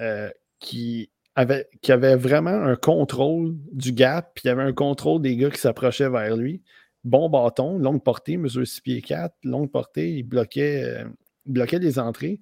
euh, 0.01 0.29
qui, 0.59 1.09
avait, 1.33 1.69
qui 1.81 1.93
avait 1.93 2.17
vraiment 2.17 2.51
un 2.51 2.75
contrôle 2.75 3.55
du 3.71 3.93
gap, 3.93 4.31
puis 4.35 4.43
il 4.45 4.49
avait 4.49 4.63
un 4.63 4.73
contrôle 4.73 5.21
des 5.21 5.37
gars 5.37 5.49
qui 5.49 5.61
s'approchaient 5.61 6.09
vers 6.09 6.35
lui. 6.35 6.61
Bon 7.05 7.29
bâton, 7.29 7.79
longue 7.79 8.03
portée, 8.03 8.35
mesure 8.35 8.67
6 8.67 8.81
pieds 8.81 9.01
4, 9.01 9.33
longue 9.45 9.71
portée, 9.71 10.09
il 10.15 10.23
bloquait, 10.23 10.83
euh, 10.83 11.05
bloquait 11.45 11.79
les 11.79 11.99
entrées. 11.99 12.41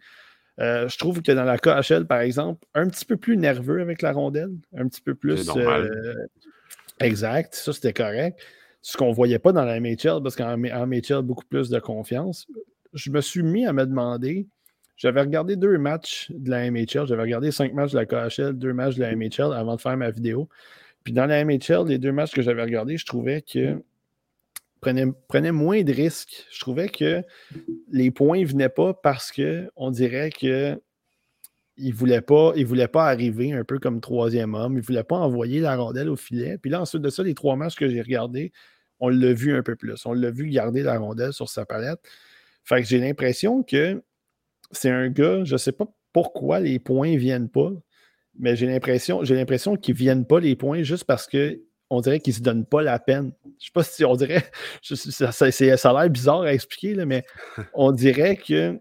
Euh, 0.59 0.89
je 0.89 0.97
trouve 0.97 1.21
que 1.21 1.31
dans 1.33 1.43
la 1.43 1.59
KHL, 1.59 2.07
par 2.07 2.21
exemple, 2.21 2.65
un 2.73 2.87
petit 2.87 3.05
peu 3.05 3.15
plus 3.15 3.37
nerveux 3.37 3.79
avec 3.79 4.01
la 4.01 4.11
rondelle, 4.11 4.55
un 4.75 4.87
petit 4.87 5.01
peu 5.01 5.13
plus. 5.13 5.47
exact, 6.99 7.53
ça 7.53 7.73
c'était 7.73 7.93
correct 7.93 8.39
ce 8.87 8.95
qu'on 8.95 9.09
ne 9.09 9.13
voyait 9.13 9.37
pas 9.37 9.51
dans 9.51 9.65
la 9.65 9.81
MHL, 9.81 10.23
parce 10.23 10.37
qu'en 10.37 10.55
MHL, 10.57 11.21
beaucoup 11.21 11.43
plus 11.43 11.67
de 11.67 11.77
confiance. 11.77 12.47
Je 12.93 13.11
me 13.11 13.19
suis 13.19 13.43
mis 13.43 13.65
à 13.65 13.73
me 13.73 13.85
demander, 13.85 14.47
j'avais 14.95 15.19
regardé 15.19 15.57
deux 15.57 15.77
matchs 15.77 16.31
de 16.31 16.49
la 16.49 16.71
MHL, 16.71 17.05
j'avais 17.05 17.23
regardé 17.23 17.51
cinq 17.51 17.73
matchs 17.73 17.91
de 17.91 17.97
la 17.97 18.05
KHL, 18.05 18.53
deux 18.53 18.71
matchs 18.71 18.95
de 18.95 19.01
la 19.01 19.13
MHL 19.13 19.51
avant 19.53 19.75
de 19.75 19.81
faire 19.81 19.97
ma 19.97 20.09
vidéo. 20.09 20.47
Puis 21.03 21.11
dans 21.11 21.25
la 21.25 21.43
MHL, 21.43 21.85
les 21.85 21.97
deux 21.97 22.13
matchs 22.13 22.31
que 22.31 22.41
j'avais 22.41 22.61
regardés, 22.61 22.97
je 22.97 23.05
trouvais 23.05 23.41
que 23.41 23.83
prenait, 24.79 25.51
moins 25.51 25.83
de 25.83 25.91
risques. 25.91 26.47
Je 26.49 26.59
trouvais 26.61 26.87
que 26.87 27.23
les 27.91 28.09
points 28.09 28.39
ne 28.39 28.45
venaient 28.45 28.69
pas 28.69 28.93
parce 28.93 29.33
qu'on 29.33 29.91
dirait 29.91 30.29
que 30.29 30.81
il 31.75 31.89
ne 31.89 31.93
voulait, 31.93 32.21
pas, 32.21 32.53
voulait 32.53 32.87
pas 32.87 33.05
arriver 33.07 33.51
un 33.51 33.65
peu 33.65 33.79
comme 33.79 33.99
troisième 33.99 34.55
homme. 34.55 34.75
Il 34.75 34.77
ne 34.77 34.81
voulait 34.81 35.03
pas 35.03 35.17
envoyer 35.17 35.59
la 35.59 35.75
rondelle 35.75 36.07
au 36.07 36.15
filet. 36.15 36.57
Puis 36.57 36.71
là, 36.71 36.81
ensuite 36.81 37.01
de 37.01 37.09
ça, 37.09 37.21
les 37.21 37.33
trois 37.35 37.57
matchs 37.57 37.75
que 37.75 37.89
j'ai 37.89 38.01
regardés, 38.01 38.53
on 38.99 39.09
l'a 39.09 39.33
vu 39.33 39.55
un 39.55 39.63
peu 39.63 39.75
plus. 39.75 40.05
On 40.05 40.13
l'a 40.13 40.31
vu 40.31 40.49
garder 40.49 40.83
la 40.83 40.97
rondelle 40.97 41.33
sur 41.33 41.49
sa 41.49 41.65
palette. 41.65 41.99
Fait 42.63 42.81
que 42.81 42.87
j'ai 42.87 42.99
l'impression 42.99 43.63
que 43.63 44.03
c'est 44.71 44.89
un 44.89 45.09
gars, 45.09 45.43
je 45.43 45.53
ne 45.53 45.57
sais 45.57 45.71
pas 45.71 45.85
pourquoi 46.13 46.59
les 46.59 46.79
points 46.79 47.11
ne 47.11 47.17
viennent 47.17 47.49
pas, 47.49 47.71
mais 48.39 48.55
j'ai 48.55 48.65
l'impression, 48.65 49.23
j'ai 49.23 49.35
l'impression 49.35 49.75
qu'ils 49.75 49.95
ne 49.95 49.99
viennent 49.99 50.25
pas 50.25 50.39
les 50.39 50.55
points 50.55 50.83
juste 50.83 51.05
parce 51.05 51.27
que 51.27 51.61
on 51.89 52.01
dirait 52.01 52.19
qu'ils 52.19 52.33
ne 52.33 52.37
se 52.37 52.41
donnent 52.43 52.65
pas 52.65 52.81
la 52.81 52.99
peine. 52.99 53.31
Je 53.45 53.49
ne 53.49 53.53
sais 53.59 53.71
pas 53.73 53.83
si 53.83 54.03
on 54.03 54.15
dirait, 54.15 54.43
ça, 54.81 55.31
ça, 55.31 55.51
ça, 55.51 55.89
a 55.89 56.01
l'air 56.01 56.09
bizarre 56.09 56.41
à 56.41 56.53
expliquer, 56.53 56.95
là, 56.95 57.05
mais 57.05 57.23
on 57.73 57.91
dirait 57.91 58.35
que 58.35 58.79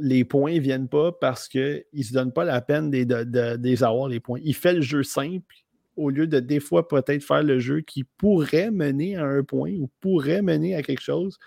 les 0.00 0.24
points 0.24 0.54
ne 0.54 0.60
viennent 0.60 0.88
pas 0.88 1.12
parce 1.12 1.48
qu'ils 1.48 1.84
ne 1.92 2.02
se 2.02 2.12
donnent 2.12 2.32
pas 2.32 2.44
la 2.44 2.60
peine 2.60 2.90
de, 2.90 3.04
de, 3.04 3.58
les 3.60 3.82
avoir, 3.82 4.08
les 4.08 4.20
points. 4.20 4.40
Il 4.42 4.54
fait 4.54 4.74
le 4.74 4.82
jeu 4.82 5.02
simple, 5.02 5.54
au 5.96 6.10
lieu 6.10 6.26
de 6.26 6.40
des 6.40 6.60
fois 6.60 6.88
peut-être 6.88 7.22
faire 7.22 7.42
le 7.42 7.58
jeu 7.58 7.80
qui 7.80 8.04
pourrait 8.04 8.70
mener 8.70 9.16
à 9.16 9.24
un 9.24 9.42
point 9.42 9.72
ou 9.72 9.90
pourrait 10.00 10.42
mener 10.42 10.74
à 10.74 10.82
quelque 10.82 11.02
chose. 11.02 11.38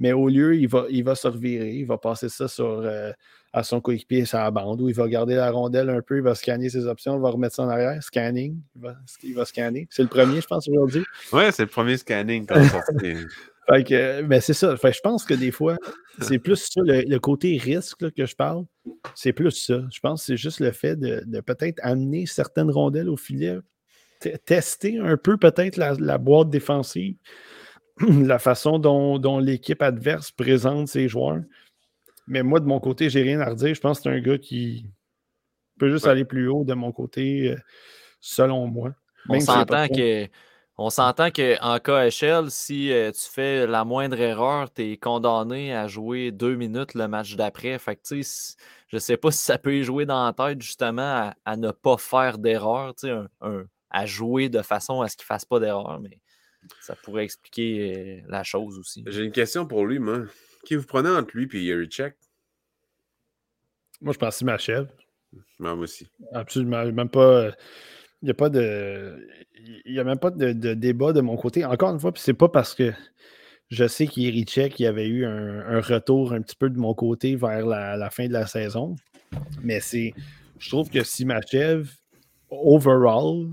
Mais 0.00 0.12
au 0.12 0.28
lieu, 0.28 0.56
il 0.56 0.68
va, 0.68 0.86
il 0.90 1.02
va 1.02 1.16
se 1.16 1.26
revirer, 1.26 1.72
il 1.72 1.84
va 1.84 1.98
passer 1.98 2.28
ça 2.28 2.46
sur, 2.46 2.66
euh, 2.66 3.10
à 3.52 3.64
son 3.64 3.80
coéquipier, 3.80 4.24
sa 4.26 4.48
bande, 4.50 4.80
où 4.80 4.88
il 4.88 4.94
va 4.94 5.08
garder 5.08 5.34
la 5.34 5.50
rondelle 5.50 5.90
un 5.90 6.02
peu, 6.02 6.18
il 6.18 6.22
va 6.22 6.36
scanner 6.36 6.68
ses 6.68 6.86
options, 6.86 7.16
il 7.16 7.20
va 7.20 7.30
remettre 7.30 7.56
ça 7.56 7.64
en 7.64 7.68
arrière, 7.68 8.00
scanning, 8.00 8.60
il 9.22 9.34
va, 9.34 9.44
scanner. 9.44 9.88
C'est 9.90 10.02
le 10.02 10.08
premier, 10.08 10.40
je 10.40 10.46
pense, 10.46 10.68
aujourd'hui. 10.68 11.04
Oui, 11.32 11.42
c'est 11.50 11.64
le 11.64 11.68
premier 11.68 11.96
scanning. 11.96 12.46
fait 13.68 13.84
que, 13.84 14.22
mais 14.22 14.40
c'est 14.40 14.54
ça. 14.54 14.76
Fait, 14.76 14.92
je 14.92 15.00
pense 15.00 15.24
que 15.24 15.34
des 15.34 15.50
fois, 15.50 15.76
c'est 16.20 16.38
plus 16.38 16.56
ça, 16.56 16.80
le, 16.84 17.18
côté 17.18 17.56
risque 17.58 18.10
que 18.12 18.26
je 18.26 18.34
parle. 18.34 18.64
C'est 19.14 19.32
plus 19.32 19.50
ça. 19.50 19.82
Je 19.92 20.00
pense 20.00 20.22
que 20.22 20.26
c'est 20.26 20.36
juste 20.36 20.60
le 20.60 20.72
fait 20.72 20.96
de, 20.96 21.40
peut-être 21.40 21.78
amener 21.82 22.26
certaines 22.26 22.70
rondelles 22.70 23.08
au 23.08 23.16
filet, 23.16 23.58
tester 24.44 24.98
un 24.98 25.16
peu 25.16 25.36
peut-être 25.36 25.76
la, 25.76 26.18
boîte 26.18 26.50
défensive, 26.50 27.16
la 28.00 28.38
façon 28.38 28.78
dont, 28.78 29.38
l'équipe 29.38 29.82
adverse 29.82 30.30
présente 30.30 30.88
ses 30.88 31.08
joueurs. 31.08 31.42
Mais 32.26 32.42
moi, 32.42 32.60
de 32.60 32.66
mon 32.66 32.80
côté, 32.80 33.08
j'ai 33.08 33.22
rien 33.22 33.40
à 33.40 33.50
redire. 33.50 33.74
Je 33.74 33.80
pense 33.80 33.98
que 33.98 34.04
c'est 34.04 34.16
un 34.16 34.20
gars 34.20 34.38
qui 34.38 34.86
peut 35.78 35.90
juste 35.90 36.06
aller 36.06 36.24
plus 36.24 36.48
haut 36.48 36.64
de 36.64 36.74
mon 36.74 36.92
côté, 36.92 37.52
euh, 37.52 37.56
selon 38.20 38.66
moi. 38.66 38.94
On 39.28 39.40
s'entend 39.40 39.88
que 39.88 40.26
on 40.78 40.90
s'entend 40.90 41.30
qu'en 41.32 41.78
KHL, 41.80 42.50
si 42.50 42.92
euh, 42.92 43.10
tu 43.10 43.28
fais 43.28 43.66
la 43.66 43.84
moindre 43.84 44.20
erreur, 44.20 44.72
tu 44.72 44.92
es 44.92 44.96
condamné 44.96 45.74
à 45.74 45.88
jouer 45.88 46.30
deux 46.30 46.54
minutes 46.54 46.94
le 46.94 47.08
match 47.08 47.34
d'après. 47.34 47.76
Fait 47.80 47.96
que, 47.96 48.02
je 48.08 48.96
ne 48.96 48.98
sais 49.00 49.16
pas 49.16 49.32
si 49.32 49.44
ça 49.44 49.58
peut 49.58 49.74
y 49.74 49.82
jouer 49.82 50.06
dans 50.06 50.24
la 50.24 50.32
tête, 50.32 50.62
justement, 50.62 51.32
à, 51.44 51.56
ne 51.56 51.72
pas 51.72 51.96
faire 51.96 52.38
d'erreur, 52.38 52.94
à 53.90 54.06
jouer 54.06 54.48
de 54.48 54.62
façon 54.62 55.00
à 55.02 55.08
ce 55.08 55.16
qu'il 55.16 55.24
ne 55.24 55.34
fasse 55.34 55.44
pas 55.44 55.58
d'erreur, 55.58 55.98
mais 56.00 56.20
ça 56.80 56.94
pourrait 56.94 57.24
expliquer 57.24 58.20
euh, 58.20 58.26
la 58.28 58.44
chose 58.44 58.78
aussi. 58.78 59.04
J'ai 59.08 59.24
une 59.24 59.32
question 59.32 59.66
pour 59.66 59.84
lui, 59.84 59.98
moi. 59.98 60.22
Qui 60.64 60.76
vous 60.76 60.86
prenez 60.86 61.10
entre 61.10 61.36
lui 61.36 61.48
et 61.54 61.62
Yerichek? 61.62 62.16
Moi, 64.00 64.12
je 64.12 64.18
pense 64.18 64.38
que 64.38 64.44
ma 64.44 64.58
chef. 64.58 64.86
Moi 65.58 65.72
aussi. 65.74 66.08
Absolument. 66.32 66.84
Même 66.92 67.08
pas. 67.08 67.50
Il 68.22 68.26
n'y 68.26 68.30
a 68.30 68.34
pas 68.34 68.48
de. 68.48 69.26
A 69.86 70.04
même 70.04 70.18
pas 70.18 70.30
de, 70.30 70.52
débat 70.74 71.12
de 71.12 71.20
mon 71.20 71.36
côté. 71.36 71.64
Encore 71.64 71.90
une 71.90 72.00
fois, 72.00 72.12
c'est 72.16 72.34
pas 72.34 72.48
parce 72.48 72.74
que 72.74 72.92
je 73.68 73.86
sais 73.86 74.06
qu'Irichek, 74.06 74.78
il 74.80 74.84
y 74.84 74.86
avait 74.86 75.08
eu 75.08 75.24
un, 75.24 75.80
retour 75.80 76.32
un 76.32 76.40
petit 76.40 76.56
peu 76.56 76.70
de 76.70 76.78
mon 76.78 76.94
côté 76.94 77.36
vers 77.36 77.66
la, 77.66 78.10
fin 78.10 78.26
de 78.26 78.32
la 78.32 78.46
saison. 78.46 78.96
Mais 79.62 79.80
c'est. 79.80 80.14
Je 80.58 80.68
trouve 80.70 80.90
que 80.90 81.04
Simachev, 81.04 81.88
overall, 82.50 83.48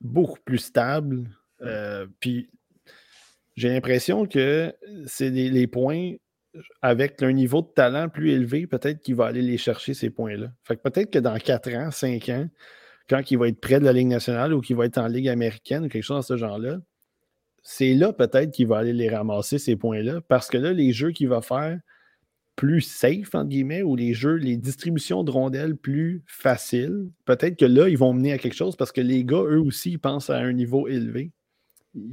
beaucoup 0.00 0.40
plus 0.44 0.58
stable. 0.58 1.28
Euh, 1.62 2.06
puis 2.18 2.50
j'ai 3.56 3.68
l'impression 3.68 4.26
que 4.26 4.74
c'est 5.06 5.30
les, 5.30 5.66
points 5.66 6.14
avec 6.82 7.22
un 7.22 7.32
niveau 7.32 7.60
de 7.62 7.68
talent 7.68 8.08
plus 8.08 8.30
élevé, 8.30 8.66
peut-être 8.66 9.00
qu'il 9.00 9.14
va 9.14 9.26
aller 9.26 9.42
les 9.42 9.58
chercher, 9.58 9.94
ces 9.94 10.10
points-là. 10.10 10.48
Fait 10.64 10.76
que 10.76 10.82
peut-être 10.82 11.10
que 11.10 11.18
dans 11.18 11.36
4 11.36 11.74
ans, 11.74 11.90
5 11.90 12.28
ans, 12.30 12.48
quand 13.10 13.28
il 13.32 13.38
va 13.38 13.48
être 13.48 13.60
près 13.60 13.80
de 13.80 13.84
la 13.84 13.92
Ligue 13.92 14.06
nationale 14.06 14.54
ou 14.54 14.60
qu'il 14.60 14.76
va 14.76 14.86
être 14.86 14.98
en 14.98 15.08
Ligue 15.08 15.28
américaine 15.28 15.84
ou 15.84 15.88
quelque 15.88 16.04
chose 16.04 16.18
dans 16.18 16.22
ce 16.22 16.36
genre-là, 16.36 16.78
c'est 17.60 17.92
là 17.92 18.12
peut-être 18.12 18.52
qu'il 18.52 18.68
va 18.68 18.78
aller 18.78 18.92
les 18.92 19.08
ramasser, 19.08 19.58
ces 19.58 19.74
points-là, 19.74 20.20
parce 20.28 20.48
que 20.48 20.56
là, 20.56 20.72
les 20.72 20.92
jeux 20.92 21.10
qu'il 21.10 21.28
va 21.28 21.42
faire 21.42 21.80
plus 22.54 22.82
safe, 22.82 23.34
entre 23.34 23.48
guillemets, 23.48 23.82
ou 23.82 23.96
les 23.96 24.14
jeux, 24.14 24.34
les 24.34 24.56
distributions 24.56 25.24
de 25.24 25.30
rondelles 25.32 25.76
plus 25.76 26.22
faciles, 26.26 27.10
peut-être 27.24 27.56
que 27.56 27.64
là, 27.64 27.88
ils 27.88 27.98
vont 27.98 28.12
mener 28.12 28.32
à 28.32 28.38
quelque 28.38 28.54
chose 28.54 28.76
parce 28.76 28.92
que 28.92 29.00
les 29.00 29.24
gars, 29.24 29.42
eux 29.42 29.60
aussi, 29.60 29.92
ils 29.92 29.98
pensent 29.98 30.30
à 30.30 30.38
un 30.38 30.52
niveau 30.52 30.86
élevé. 30.86 31.32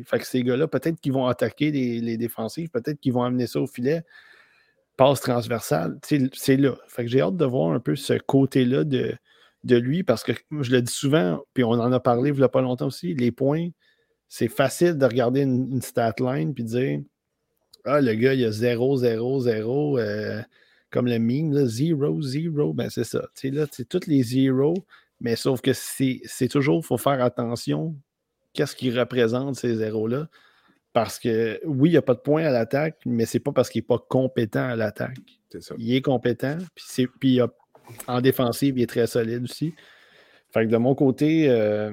Fait 0.03 0.17
que 0.17 0.25
ces 0.25 0.41
gars-là, 0.41 0.67
peut-être 0.67 0.99
qu'ils 0.99 1.13
vont 1.13 1.27
attaquer 1.27 1.69
les, 1.69 2.01
les 2.01 2.17
défensifs, 2.17 2.71
peut-être 2.71 2.99
qu'ils 2.99 3.13
vont 3.13 3.21
amener 3.23 3.45
ça 3.45 3.61
au 3.61 3.67
filet. 3.67 4.03
Passe 4.95 5.21
transversale, 5.21 5.99
c'est 6.01 6.57
là. 6.57 6.75
Fait 6.87 7.03
que 7.03 7.11
j'ai 7.11 7.21
hâte 7.21 7.37
de 7.37 7.45
voir 7.45 7.71
un 7.71 7.79
peu 7.79 7.95
ce 7.95 8.13
côté-là 8.13 8.83
de, 8.83 9.13
de 9.63 9.75
lui 9.75 10.03
parce 10.03 10.23
que 10.23 10.31
je 10.61 10.71
le 10.71 10.81
dis 10.81 10.93
souvent, 10.93 11.43
puis 11.53 11.63
on 11.63 11.71
en 11.71 11.91
a 11.91 11.99
parlé 11.99 12.29
il 12.29 12.35
n'y 12.35 12.43
a 12.43 12.49
pas 12.49 12.61
longtemps 12.61 12.87
aussi, 12.87 13.13
les 13.13 13.31
points, 13.31 13.69
c'est 14.29 14.47
facile 14.49 14.97
de 14.97 15.05
regarder 15.05 15.41
une, 15.41 15.81
stat 15.81 16.15
line 16.19 16.53
puis 16.53 16.63
dire 16.63 17.01
Ah, 17.85 18.01
le 18.01 18.13
gars, 18.13 18.33
il 18.33 18.45
a 18.45 18.51
0, 18.51 18.97
0, 18.97 19.39
0, 19.41 19.99
comme 20.89 21.07
le 21.07 21.19
meme, 21.19 21.65
0, 21.65 22.21
0, 22.21 22.73
ben 22.73 22.89
c'est 22.89 23.03
ça. 23.03 23.21
Tu 23.35 23.49
sais, 23.49 23.51
là, 23.51 23.65
c'est 23.71 23.87
tous 23.87 24.07
les 24.07 24.23
zéros, 24.23 24.85
mais 25.19 25.35
sauf 25.35 25.61
que 25.61 25.71
c'est 25.73 26.47
toujours, 26.49 26.81
il 26.83 26.85
faut 26.85 26.97
faire 26.97 27.21
attention 27.23 27.95
qu'est-ce 28.53 28.75
qui 28.75 28.91
représente 28.91 29.55
ces 29.55 29.75
zéros-là. 29.75 30.27
Parce 30.93 31.19
que 31.19 31.61
oui, 31.65 31.89
il 31.89 31.91
n'y 31.91 31.97
a 31.97 32.01
pas 32.01 32.15
de 32.15 32.19
points 32.19 32.45
à 32.45 32.49
l'attaque, 32.49 32.97
mais 33.05 33.25
c'est 33.25 33.39
pas 33.39 33.51
parce 33.51 33.69
qu'il 33.69 33.81
n'est 33.81 33.87
pas 33.87 33.99
compétent 34.09 34.67
à 34.67 34.75
l'attaque. 34.75 35.19
Il 35.77 35.93
est 35.93 36.01
compétent, 36.01 36.57
puis, 36.73 37.07
puis 37.19 37.39
en 38.07 38.21
défensive, 38.21 38.77
il 38.77 38.83
est 38.83 38.87
très 38.87 39.07
solide 39.07 39.43
aussi. 39.43 39.73
Fait 40.53 40.65
que 40.65 40.71
de 40.71 40.77
mon 40.77 40.95
côté, 40.95 41.49
euh, 41.49 41.91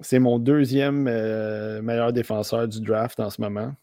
c'est 0.00 0.18
mon 0.18 0.38
deuxième 0.38 1.06
euh, 1.08 1.82
meilleur 1.82 2.12
défenseur 2.12 2.68
du 2.68 2.80
draft 2.80 3.20
en 3.20 3.30
ce 3.30 3.40
moment. 3.40 3.74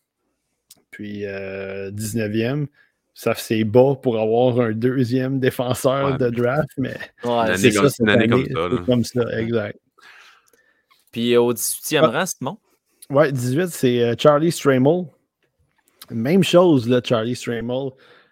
Puis 0.92 1.22
19e. 1.22 2.64
Euh, 2.64 2.66
ça 3.14 3.36
c'est 3.36 3.66
bas 3.66 3.96
pour 4.02 4.18
avoir 4.18 4.62
un 4.62 4.72
deuxième 4.72 5.40
défenseur 5.40 6.18
de 6.18 6.30
draft, 6.30 6.70
mais 6.78 6.96
c'est 7.58 7.72
ça, 7.72 7.88
une 8.00 8.10
année, 8.10 8.30
comme 8.30 8.46
ça. 8.48 8.70
Comme 8.86 9.04
ça, 9.04 9.22
exact. 9.38 9.78
Puis 11.12 11.36
au 11.36 11.54
18e 11.54 12.06
rang, 12.06 12.26
Simon? 12.26 12.58
Ouais, 13.10 13.34
18, 13.34 13.68
c'est 13.68 14.16
Charlie 14.18 14.52
Stramel. 14.52 15.08
Même 16.10 16.42
chose, 16.42 16.88
là, 16.88 17.02
Charlie 17.04 17.36
Stramel 17.36 17.92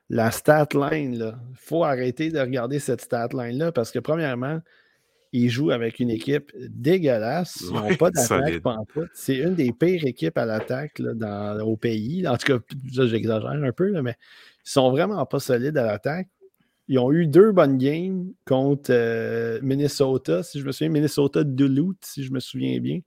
la 0.09 0.31
stat 0.31 0.67
line, 0.73 1.13
il 1.13 1.57
faut 1.57 1.83
arrêter 1.83 2.31
de 2.31 2.39
regarder 2.39 2.79
cette 2.79 3.01
stat 3.01 3.29
line-là 3.33 3.71
parce 3.71 3.91
que, 3.91 3.99
premièrement, 3.99 4.59
ils 5.31 5.49
jouent 5.49 5.71
avec 5.71 5.99
une 5.99 6.09
équipe 6.09 6.51
dégueulasse. 6.57 7.61
Ils 7.61 7.73
n'ont 7.73 7.95
pas 7.95 8.09
d'attaque 8.09 8.61
C'est 9.13 9.37
une 9.37 9.53
des 9.53 9.71
pires 9.71 10.05
équipes 10.05 10.37
à 10.37 10.45
l'attaque 10.45 10.99
au 11.63 11.77
pays. 11.77 12.27
En 12.27 12.37
tout 12.37 12.57
cas, 12.57 12.75
j'exagère 12.91 13.49
un 13.49 13.71
peu, 13.71 14.01
mais 14.01 14.15
ils 14.65 14.71
sont 14.71 14.89
vraiment 14.89 15.23
pas 15.25 15.39
solides 15.39 15.77
à 15.77 15.85
l'attaque. 15.85 16.27
Ils 16.87 16.97
ont 16.97 17.11
eu 17.11 17.27
deux 17.27 17.51
bonnes 17.51 17.77
games 17.77 18.33
contre 18.47 18.89
euh, 18.89 19.59
Minnesota, 19.61 20.41
si 20.41 20.59
je 20.59 20.65
me 20.65 20.71
souviens, 20.71 20.89
Minnesota 20.89 21.43
Duluth, 21.43 22.03
si 22.03 22.23
je 22.23 22.31
me 22.31 22.39
souviens 22.39 22.79
bien. 22.79 23.01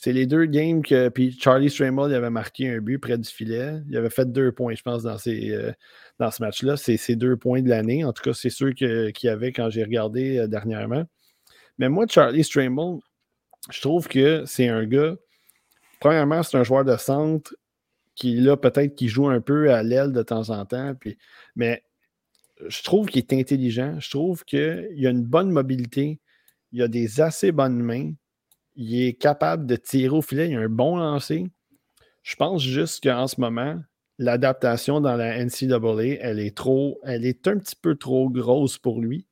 C'est 0.00 0.12
les 0.12 0.26
deux 0.26 0.46
games 0.46 0.80
que. 0.80 1.08
Puis 1.08 1.36
Charlie 1.40 1.68
Stramel 1.68 2.14
avait 2.14 2.30
marqué 2.30 2.70
un 2.70 2.78
but 2.78 2.98
près 2.98 3.18
du 3.18 3.28
filet. 3.28 3.80
Il 3.88 3.96
avait 3.96 4.10
fait 4.10 4.30
deux 4.30 4.52
points, 4.52 4.76
je 4.76 4.82
pense, 4.82 5.02
dans, 5.02 5.16
euh, 5.26 5.72
dans 6.20 6.30
ce 6.30 6.40
match-là. 6.40 6.76
C'est 6.76 6.96
ces 6.96 7.16
deux 7.16 7.36
points 7.36 7.62
de 7.62 7.68
l'année. 7.68 8.04
En 8.04 8.12
tout 8.12 8.22
cas, 8.22 8.32
c'est 8.32 8.48
ceux 8.48 8.70
qu'il 8.70 9.12
y 9.24 9.28
avait 9.28 9.52
quand 9.52 9.70
j'ai 9.70 9.82
regardé 9.82 10.38
euh, 10.38 10.46
dernièrement. 10.46 11.04
Mais 11.78 11.88
moi, 11.88 12.06
Charlie 12.08 12.44
Stramel, 12.44 12.98
je 13.70 13.80
trouve 13.80 14.06
que 14.06 14.44
c'est 14.46 14.68
un 14.68 14.86
gars. 14.86 15.16
Premièrement, 15.98 16.44
c'est 16.44 16.56
un 16.56 16.64
joueur 16.64 16.84
de 16.84 16.96
centre 16.96 17.56
qui, 18.14 18.36
là, 18.36 18.56
peut-être 18.56 18.94
qui 18.94 19.08
joue 19.08 19.28
un 19.28 19.40
peu 19.40 19.72
à 19.72 19.82
l'aile 19.82 20.12
de 20.12 20.22
temps 20.22 20.50
en 20.50 20.64
temps. 20.64 20.94
Puis, 20.94 21.18
mais 21.56 21.82
je 22.68 22.84
trouve 22.84 23.08
qu'il 23.08 23.18
est 23.18 23.32
intelligent. 23.32 23.98
Je 23.98 24.10
trouve 24.10 24.44
qu'il 24.44 25.06
a 25.06 25.10
une 25.10 25.24
bonne 25.24 25.50
mobilité. 25.50 26.20
Il 26.70 26.82
a 26.82 26.88
des 26.88 27.20
assez 27.20 27.50
bonnes 27.50 27.82
mains 27.82 28.12
il 28.78 29.02
est 29.02 29.14
capable 29.14 29.66
de 29.66 29.76
tirer 29.76 30.16
au 30.16 30.22
filet, 30.22 30.48
il 30.48 30.56
a 30.56 30.60
un 30.60 30.68
bon 30.68 30.96
lancer. 30.96 31.44
Je 32.22 32.36
pense 32.36 32.62
juste 32.62 33.02
qu'en 33.02 33.26
ce 33.26 33.40
moment, 33.40 33.80
l'adaptation 34.18 35.00
dans 35.00 35.16
la 35.16 35.44
NCAA, 35.44 36.18
elle 36.20 36.38
est 36.38 36.56
trop, 36.56 37.00
elle 37.02 37.26
est 37.26 37.48
un 37.48 37.58
petit 37.58 37.76
peu 37.76 37.96
trop 37.96 38.30
grosse 38.30 38.78
pour 38.78 39.00
lui. 39.00 39.26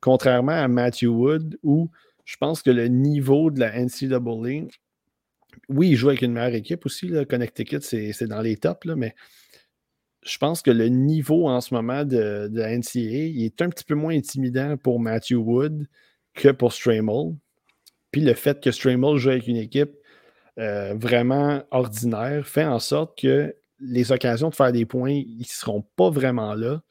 Contrairement 0.00 0.52
à 0.52 0.68
Matthew 0.68 1.06
Wood, 1.06 1.58
où 1.62 1.90
je 2.26 2.36
pense 2.36 2.62
que 2.62 2.70
le 2.70 2.88
niveau 2.88 3.50
de 3.50 3.60
la 3.60 3.82
NCAA, 3.82 4.68
oui, 5.68 5.88
il 5.90 5.96
joue 5.96 6.10
avec 6.10 6.22
une 6.22 6.32
meilleure 6.32 6.54
équipe 6.54 6.84
aussi. 6.84 7.08
Là. 7.08 7.24
Connecticut, 7.24 7.80
c'est 7.80 8.26
dans 8.26 8.42
les 8.42 8.58
tops, 8.58 8.84
là, 8.84 8.94
mais 8.94 9.14
je 10.22 10.36
pense 10.36 10.60
que 10.60 10.70
le 10.70 10.88
niveau 10.88 11.48
en 11.48 11.60
ce 11.60 11.72
moment 11.72 12.04
de, 12.04 12.48
la 12.52 12.76
NCAA 12.76 13.30
il 13.30 13.44
est 13.44 13.62
un 13.62 13.70
petit 13.70 13.84
peu 13.84 13.94
moins 13.94 14.14
intimidant 14.14 14.76
pour 14.76 15.00
Matthew 15.00 15.34
Wood 15.34 15.88
que 16.34 16.50
pour 16.50 16.72
Stramel. 16.72 17.36
Puis 18.12 18.20
le 18.20 18.34
fait 18.34 18.62
que 18.62 18.70
Stramel 18.70 19.16
joue 19.16 19.30
avec 19.30 19.48
une 19.48 19.56
équipe 19.56 19.92
euh, 20.58 20.94
vraiment 20.94 21.62
ordinaire 21.70 22.46
fait 22.46 22.64
en 22.64 22.78
sorte 22.78 23.18
que 23.18 23.54
les 23.80 24.12
occasions 24.12 24.50
de 24.50 24.54
faire 24.54 24.72
des 24.72 24.86
points, 24.86 25.10
ils 25.10 25.38
ne 25.40 25.44
seront 25.44 25.84
pas 25.96 26.10
vraiment 26.10 26.54
là. 26.54 26.82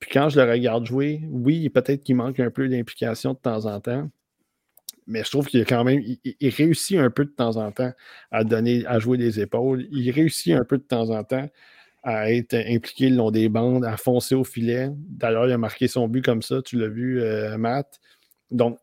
Puis 0.00 0.10
quand 0.12 0.28
je 0.28 0.38
le 0.38 0.50
regarde 0.50 0.84
jouer, 0.84 1.22
oui, 1.30 1.68
peut-être 1.70 2.02
qu'il 2.02 2.16
manque 2.16 2.40
un 2.40 2.50
peu 2.50 2.68
d'implication 2.68 3.32
de 3.32 3.38
temps 3.38 3.64
en 3.66 3.80
temps, 3.80 4.10
mais 5.06 5.22
je 5.24 5.30
trouve 5.30 5.46
qu'il 5.46 5.64
quand 5.64 5.84
même, 5.84 6.02
il, 6.24 6.48
réussit 6.50 6.98
un 6.98 7.10
peu 7.10 7.24
de 7.24 7.30
temps 7.30 7.56
en 7.56 7.70
temps 7.72 7.92
à 8.30 8.44
donner, 8.44 8.84
à 8.86 8.98
jouer 8.98 9.18
des 9.18 9.40
épaules. 9.40 9.86
Il 9.92 10.10
réussit 10.10 10.54
un 10.54 10.64
peu 10.64 10.78
de 10.78 10.82
temps 10.82 11.10
en 11.10 11.24
temps 11.24 11.48
à 12.02 12.32
être 12.32 12.54
impliqué 12.54 13.08
le 13.08 13.16
long 13.16 13.30
des 13.30 13.48
bandes, 13.48 13.84
à 13.84 13.96
foncer 13.96 14.34
au 14.34 14.44
filet. 14.44 14.90
D'ailleurs, 14.92 15.46
il 15.46 15.52
a 15.52 15.58
marqué 15.58 15.88
son 15.88 16.08
but 16.08 16.22
comme 16.22 16.42
ça, 16.42 16.60
tu 16.62 16.78
l'as 16.78 16.88
vu, 16.88 17.22
euh, 17.22 17.56
Matt. 17.56 18.00
Donc, 18.50 18.78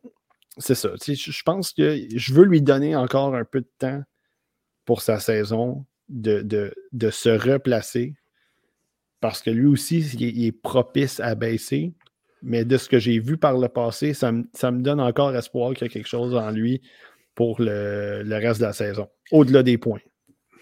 c'est 0.61 0.75
ça. 0.75 0.89
Je 0.97 1.43
pense 1.43 1.73
que 1.73 1.99
je 2.15 2.33
veux 2.33 2.45
lui 2.45 2.61
donner 2.61 2.95
encore 2.95 3.35
un 3.35 3.43
peu 3.45 3.61
de 3.61 3.71
temps 3.77 4.01
pour 4.85 5.01
sa 5.01 5.19
saison 5.19 5.85
de, 6.09 6.41
de, 6.91 7.09
se 7.09 7.29
replacer 7.29 8.15
parce 9.19 9.41
que 9.41 9.49
lui 9.49 9.67
aussi, 9.67 9.99
il 9.99 10.45
est, 10.45 10.51
propice 10.51 11.19
à 11.19 11.35
baisser. 11.35 11.93
Mais 12.43 12.65
de 12.65 12.77
ce 12.77 12.89
que 12.89 12.97
j'ai 12.97 13.19
vu 13.19 13.37
par 13.37 13.57
le 13.57 13.69
passé, 13.69 14.13
ça 14.13 14.31
me, 14.31 14.81
donne 14.81 14.99
encore 14.99 15.35
espoir 15.35 15.73
qu'il 15.73 15.87
y 15.87 15.89
a 15.89 15.93
quelque 15.93 16.07
chose 16.07 16.35
en 16.35 16.49
lui 16.49 16.81
pour 17.35 17.61
le, 17.61 18.23
le 18.23 18.35
reste 18.35 18.59
de 18.59 18.65
la 18.65 18.73
saison, 18.73 19.07
au-delà 19.31 19.61
des 19.61 19.77
points. 19.77 19.99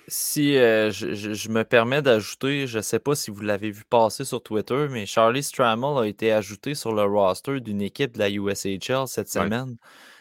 Si 0.09 0.57
euh, 0.57 0.89
je, 0.91 1.49
me 1.49 1.63
permets 1.63 2.01
d'ajouter, 2.01 2.65
je 2.65 2.77
ne 2.77 2.81
sais 2.81 2.99
pas 2.99 3.15
si 3.15 3.29
vous 3.29 3.41
l'avez 3.41 3.69
vu 3.69 3.83
passer 3.87 4.25
sur 4.25 4.41
Twitter, 4.41 4.87
mais 4.89 5.05
Charlie 5.05 5.43
Stramel 5.43 5.97
a 5.97 6.07
été 6.07 6.31
ajouté 6.31 6.73
sur 6.73 6.93
le 6.93 7.03
roster 7.03 7.59
d'une 7.59 7.81
équipe 7.81 8.13
de 8.13 8.19
la 8.19 8.29
USHL 8.29 9.07
cette 9.07 9.29
semaine. 9.29 9.77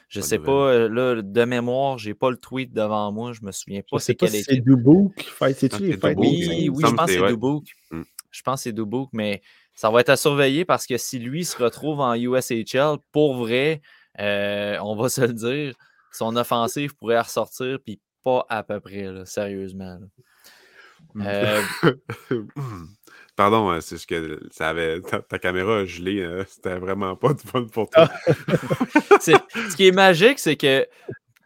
Je 0.09 0.21
ne 0.21 0.25
sais 0.25 0.39
pas, 0.39 0.53
euh, 0.53 0.89
là, 0.89 1.23
de 1.23 1.45
mémoire, 1.45 1.99
je 1.99 2.09
n'ai 2.09 2.15
pas 2.15 2.31
le 2.31 2.37
tweet 2.37 2.73
devant 2.73 3.13
moi, 3.13 3.33
je 3.33 3.41
me 3.43 3.51
souviens 3.51 3.83
pas 3.91 3.99
c'est 3.99 4.15
quelle 4.15 4.35
équipe. 4.35 4.47
C'est 4.49 4.61
Dubouk, 4.61 5.13
c'est-tu 5.55 5.83
les 5.83 5.99
Oui, 6.17 6.71
oui 6.71 6.83
je 6.87 6.95
pense 6.95 7.07
que 7.07 7.13
c'est 7.13 7.27
Dubouk. 7.27 7.65
Mm. 7.91 8.03
Je 8.31 8.43
pense 8.43 8.61
que 8.61 8.63
c'est 8.65 8.73
Dubouk, 8.73 9.11
mais 9.13 9.43
ça 9.75 9.91
va 9.91 10.01
être 10.01 10.11
à 10.11 10.17
surveiller 10.17 10.65
parce 10.65 10.87
que 10.87 10.99
si 10.99 11.19
lui 11.19 11.45
se 11.45 11.63
retrouve 11.63 12.01
en 12.01 12.15
USHL, 12.15 12.97
pour 13.13 13.37
vrai, 13.37 13.81
euh, 14.21 14.79
on 14.83 14.97
va 14.97 15.09
se 15.09 15.23
le 15.23 15.33
dire, 15.33 15.75
son 16.13 16.37
offensive 16.37 16.95
pourrait 16.97 17.21
ressortir 17.21 17.79
puis 17.85 18.01
pas 18.23 18.47
à 18.49 18.63
peu 18.63 18.81
près, 18.81 19.07
sérieusement. 19.25 19.99
Mmh. 21.15 21.23
Euh, 21.27 21.63
Pardon, 23.39 23.71
hein, 23.71 23.81
c'est 23.81 23.99
ce 23.99 24.07
que 24.09 24.41
ça 24.51 24.71
avait, 24.71 25.01
ta, 25.01 25.39
caméra 25.39 25.79
a 25.79 25.85
gelé. 25.85 26.25
Hein, 26.25 26.45
c'était 26.49 26.77
vraiment 26.77 27.15
pas 27.15 27.35
du 27.35 27.47
fun 27.47 27.67
pour 27.67 27.89
toi. 27.89 28.09
ce 29.21 29.77
qui 29.77 29.87
est 29.87 29.93
magique, 29.93 30.41
c'est 30.41 30.57
que 30.57 30.89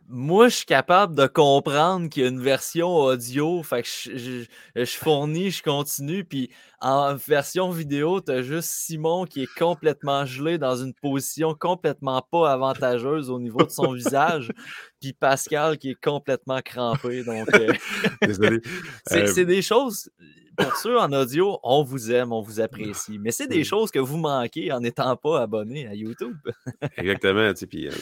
moi, 0.08 0.48
je 0.48 0.56
suis 0.56 0.66
capable 0.66 1.14
de 1.14 1.26
comprendre 1.26 2.08
qu'il 2.08 2.22
y 2.22 2.26
a 2.26 2.30
une 2.30 2.40
version 2.40 2.88
audio. 2.88 3.62
Fait 3.62 3.82
que 3.82 3.88
je, 3.88 4.44
je, 4.74 4.96
fournis, 4.96 5.50
je 5.50 5.62
continue. 5.62 6.24
Puis 6.24 6.50
en 6.80 7.14
version 7.14 7.70
vidéo, 7.70 8.22
tu 8.22 8.32
as 8.32 8.40
juste 8.40 8.70
Simon 8.70 9.26
qui 9.26 9.42
est 9.42 9.54
complètement 9.58 10.24
gelé 10.24 10.56
dans 10.56 10.76
une 10.76 10.94
position 10.94 11.54
complètement 11.54 12.22
pas 12.30 12.52
avantageuse 12.52 13.28
au 13.28 13.38
niveau 13.38 13.64
de 13.64 13.70
son 13.70 13.92
visage. 13.92 14.50
Puis 15.02 15.12
Pascal 15.12 15.78
qui 15.78 15.90
est 15.90 16.00
complètement 16.00 16.60
crampé. 16.62 17.24
Donc, 17.24 17.52
euh, 17.54 17.72
Désolé. 18.22 18.60
c'est 19.06 19.38
euh, 19.38 19.44
des 19.44 19.60
choses 19.60 20.08
pour 20.56 20.76
ceux 20.76 20.98
en 20.98 21.12
audio, 21.12 21.58
on 21.62 21.82
vous 21.82 22.12
aime, 22.12 22.32
on 22.32 22.40
vous 22.40 22.60
apprécie. 22.60 23.18
Mais 23.18 23.30
c'est 23.30 23.46
des 23.46 23.64
choses 23.64 23.90
que 23.90 23.98
vous 23.98 24.16
manquez 24.16 24.72
en 24.72 24.80
n'étant 24.80 25.16
pas 25.16 25.42
abonné 25.42 25.86
à 25.86 25.94
YouTube. 25.94 26.36
Exactement. 26.96 27.52
Tu 27.52 27.58
sais, 27.58 27.66
puis, 27.66 27.88
euh, 27.88 27.92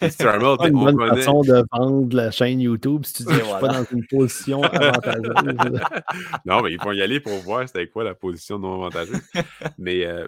c'est 0.00 0.24
une 0.24 0.72
bonne 0.72 0.98
façon 0.98 1.42
de 1.42 1.64
vendre 1.72 2.16
la 2.16 2.30
chaîne 2.30 2.60
YouTube 2.60 3.04
si 3.04 3.14
tu 3.14 3.22
dis 3.24 3.28
que 3.28 3.38
je 3.38 3.44
suis 3.44 3.60
pas 3.60 3.68
dans 3.68 3.84
une 3.84 4.06
position 4.06 4.62
avantageuse. 4.62 5.80
non, 6.44 6.62
mais 6.62 6.72
ils 6.72 6.80
vont 6.80 6.92
y 6.92 7.02
aller 7.02 7.20
pour 7.20 7.36
voir 7.38 7.66
c'était 7.66 7.86
quoi 7.86 8.04
la 8.04 8.14
position 8.14 8.58
non 8.58 8.74
avantageuse. 8.74 9.22
Mais 9.78 10.04
euh, 10.04 10.26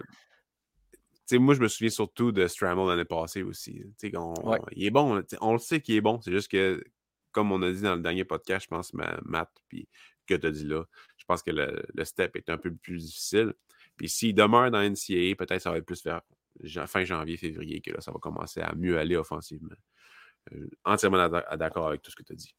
moi, 1.33 1.55
je 1.55 1.59
me 1.59 1.67
souviens 1.67 1.89
surtout 1.89 2.31
de 2.31 2.47
Stramel 2.47 2.87
l'année 2.87 3.05
passée 3.05 3.43
aussi. 3.43 3.83
Il 4.03 4.85
est 4.85 4.89
bon. 4.91 5.23
On 5.41 5.53
le 5.53 5.59
sait 5.59 5.81
qu'il 5.81 5.95
est 5.95 6.01
bon. 6.01 6.21
C'est 6.21 6.31
juste 6.31 6.51
que, 6.51 6.83
comme 7.31 7.51
on 7.51 7.61
a 7.61 7.71
dit 7.71 7.81
dans 7.81 7.95
le 7.95 8.01
dernier 8.01 8.25
podcast, 8.25 8.65
je 8.65 8.75
pense, 8.75 8.93
Matt, 8.93 9.49
puis 9.67 9.87
que 10.27 10.35
tu 10.35 10.47
as 10.47 10.51
dit 10.51 10.65
là, 10.65 10.83
je 11.17 11.25
pense 11.25 11.43
que 11.43 11.51
le, 11.51 12.03
step 12.03 12.35
est 12.35 12.49
un 12.49 12.57
peu 12.57 12.73
plus 12.73 13.05
difficile. 13.05 13.53
Puis 13.97 14.09
s'il 14.09 14.35
demeure 14.35 14.71
dans 14.71 14.81
NCAA, 14.81 15.35
peut-être 15.35 15.61
ça 15.61 15.71
va 15.71 15.77
être 15.77 15.85
plus 15.85 16.03
vers 16.03 16.21
fin 16.87 17.03
janvier, 17.03 17.37
février 17.37 17.81
que 17.81 17.91
là, 17.91 18.01
ça 18.01 18.11
va 18.11 18.19
commencer 18.19 18.61
à 18.61 18.73
mieux 18.75 18.97
aller 18.97 19.15
offensivement. 19.15 19.75
Euh, 20.53 20.67
entièrement 20.83 21.29
d'accord 21.57 21.87
avec 21.87 22.01
tout 22.01 22.11
ce 22.11 22.15
que 22.15 22.23
tu 22.23 22.33
as 22.33 22.35
dit. 22.35 22.55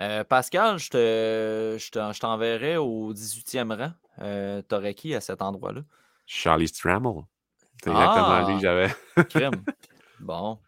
Euh, 0.00 0.24
Pascal, 0.24 0.78
je, 0.78 0.90
te, 0.90 1.76
je 1.78 2.20
t'enverrai 2.20 2.76
au 2.76 3.14
18e 3.14 3.74
rang. 3.76 3.92
Euh, 4.18 4.62
T'aurais 4.62 4.94
qui 4.94 5.14
à 5.14 5.20
cet 5.20 5.42
endroit-là? 5.42 5.82
Charlie 6.26 6.68
Stramel. 6.68 7.22
C'est 7.82 7.90
exactement 7.90 8.48
lui 8.48 8.56
que 8.56 8.62
j'avais. 8.62 8.94
Crème. 9.28 9.52
Bon. 10.20 10.58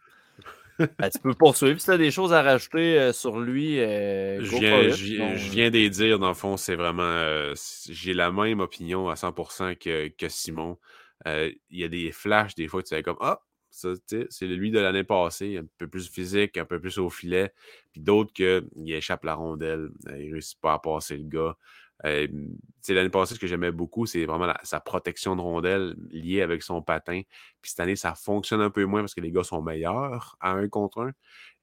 Ben, 0.79 1.09
tu 1.09 1.19
peux 1.19 1.33
poursuivre 1.33 1.79
si 1.79 1.85
tu 1.85 1.91
as 1.91 1.97
des 1.97 2.11
choses 2.11 2.31
à 2.31 2.41
rajouter 2.41 2.97
euh, 2.97 3.11
sur 3.11 3.39
lui. 3.39 3.79
Euh, 3.79 4.41
je, 4.43 4.57
viens, 4.57 4.89
je, 5.35 5.49
viens 5.49 5.69
d'y 5.69 5.89
dire, 5.89 6.19
dans 6.19 6.29
le 6.29 6.33
fond, 6.33 6.55
c'est 6.55 6.75
vraiment. 6.75 7.03
Euh, 7.03 7.53
j'ai 7.89 8.13
la 8.13 8.31
même 8.31 8.61
opinion 8.61 9.09
à 9.09 9.15
100% 9.15 9.77
que, 9.77 10.07
que 10.07 10.29
Simon. 10.29 10.77
Il 11.25 11.57
y 11.71 11.83
a 11.83 11.89
des 11.89 12.11
flashs, 12.11 12.55
des 12.55 12.67
fois, 12.67 12.81
tu 12.81 12.89
sais, 12.89 13.03
comme 13.03 13.17
Ah, 13.19 13.41
c'est 13.71 14.47
lui 14.47 14.71
de 14.71 14.79
l'année 14.79 15.03
passée, 15.03 15.57
un 15.57 15.65
peu 15.77 15.87
plus 15.87 16.09
physique, 16.09 16.57
un 16.57 16.65
peu 16.65 16.79
plus 16.79 16.97
au 16.97 17.09
filet. 17.09 17.51
Puis 17.91 18.01
d'autres 18.01 18.31
qu'il 18.31 18.93
échappe 18.93 19.25
la 19.25 19.35
rondelle, 19.35 19.89
il 20.05 20.27
ne 20.27 20.33
réussit 20.33 20.59
pas 20.61 20.73
à 20.73 20.79
passer 20.79 21.17
le 21.17 21.27
gars. 21.27 21.57
L'année 22.03 23.09
passée, 23.09 23.35
ce 23.35 23.39
que 23.39 23.47
j'aimais 23.47 23.71
beaucoup, 23.71 24.05
c'est 24.05 24.25
vraiment 24.25 24.53
sa 24.63 24.79
protection 24.79 25.35
de 25.35 25.41
rondelle 25.41 25.95
liée 26.11 26.41
avec 26.41 26.63
son 26.63 26.81
patin. 26.81 27.21
Puis 27.61 27.71
cette 27.71 27.81
année, 27.81 27.95
ça 27.95 28.15
fonctionne 28.15 28.61
un 28.61 28.69
peu 28.69 28.85
moins 28.85 29.01
parce 29.01 29.13
que 29.13 29.21
les 29.21 29.31
gars 29.31 29.43
sont 29.43 29.61
meilleurs 29.61 30.37
à 30.39 30.51
un 30.51 30.67
contre 30.69 31.01
un 31.01 31.11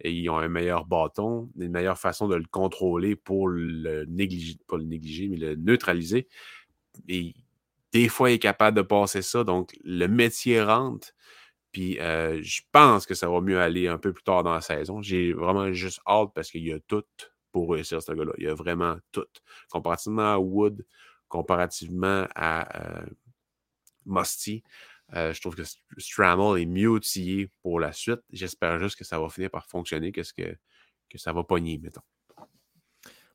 et 0.01 0.13
ils 0.13 0.29
ont 0.29 0.39
un 0.39 0.49
meilleur 0.49 0.85
bâton, 0.85 1.51
une 1.59 1.71
meilleure 1.73 1.99
façon 1.99 2.29
de 2.29 2.37
le 2.37 2.45
contrôler 2.51 3.17
pour 3.17 3.49
le 3.49 4.05
négliger, 4.05 4.59
pas 4.69 4.77
le 4.77 4.85
négliger, 4.85 5.29
mais 5.29 5.37
le 5.37 5.57
neutraliser. 5.57 6.29
Et 7.09 7.35
des 7.93 8.09
fois, 8.09 8.31
il 8.31 8.35
est 8.35 8.39
capable 8.39 8.77
de 8.77 8.83
passer 8.83 9.23
ça. 9.23 9.43
Donc, 9.45 9.75
le 9.85 10.07
métier 10.07 10.63
rentre. 10.63 11.09
Puis 11.73 11.99
euh, 12.01 12.41
je 12.43 12.63
pense 12.73 13.07
que 13.07 13.15
ça 13.15 13.29
va 13.29 13.41
mieux 13.41 13.61
aller 13.61 13.89
un 13.89 13.99
peu 13.99 14.13
plus 14.13 14.23
tard 14.23 14.43
dans 14.43 14.53
la 14.53 14.61
saison. 14.63 15.03
J'ai 15.03 15.33
vraiment 15.33 15.73
juste 15.73 16.01
hâte 16.07 16.31
parce 16.35 16.51
qu'il 16.51 16.67
y 16.67 16.73
a 16.73 16.81
tout 16.81 17.05
pour 17.57 17.71
réussir 17.71 18.03
ce 18.03 18.13
gars-là. 18.13 18.33
Il 18.37 18.45
y 18.45 18.49
a 18.49 18.55
vraiment 18.55 18.99
tout. 19.13 19.25
Comparativement 19.71 20.35
à 20.35 20.39
Wood, 20.39 20.85
comparativement 21.27 22.27
à 22.35 23.01
euh, 23.01 23.07
Musty, 24.05 24.63
euh, 25.15 25.33
je 25.33 25.41
trouve 25.41 25.57
que 25.57 25.63
Strammel 25.97 26.61
est 26.61 26.67
mieux 26.67 26.91
outillé 26.91 27.49
pour 27.63 27.81
la 27.81 27.93
suite. 27.93 28.21
J'espère 28.31 28.79
juste 28.79 28.99
que 28.99 29.05
ça 29.05 29.19
va 29.19 29.31
finir 29.31 29.49
par 29.49 29.65
fonctionner, 29.65 30.13
que, 30.13 30.21
ça 31.15 31.33
va 31.33 31.45
pogner, 31.45 31.79
mettons. 31.79 32.03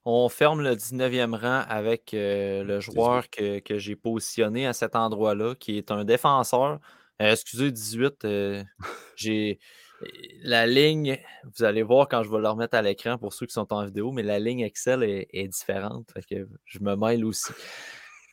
On 0.06 0.30
ferme 0.30 0.62
le 0.62 0.76
19e 0.76 1.36
rang 1.36 1.66
avec 1.68 2.14
euh, 2.14 2.64
le 2.64 2.80
joueur 2.80 3.28
que, 3.28 3.58
que 3.58 3.80
j'ai 3.80 3.96
positionné 3.96 4.68
à 4.68 4.74
cet 4.74 4.96
endroit-là, 4.96 5.56
qui 5.56 5.80
est 5.80 5.90
un 5.90 6.06
défenseur. 6.06 6.80
excusez, 7.18 7.72
18. 7.72 8.28
j'ai 9.16 9.60
la 10.44 10.66
ligne, 10.68 11.20
vous 11.56 11.64
allez 11.64 11.84
voir 11.84 12.08
quand 12.08 12.24
je 12.24 12.30
vais 12.30 12.40
le 12.40 12.50
remettre 12.50 12.76
à 12.76 12.82
l'écran 12.82 13.18
pour 13.18 13.34
ceux 13.34 13.46
qui 13.46 13.54
sont 13.54 13.72
en 13.74 13.86
vidéo, 13.86 14.12
mais 14.12 14.24
la 14.24 14.40
ligne 14.40 14.62
Excel 14.62 15.04
est, 15.04 15.48
différente. 15.48 16.08
que 16.30 16.48
je 16.66 16.80
me 16.80 16.96
mêle 16.96 17.26
aussi. 17.26 17.52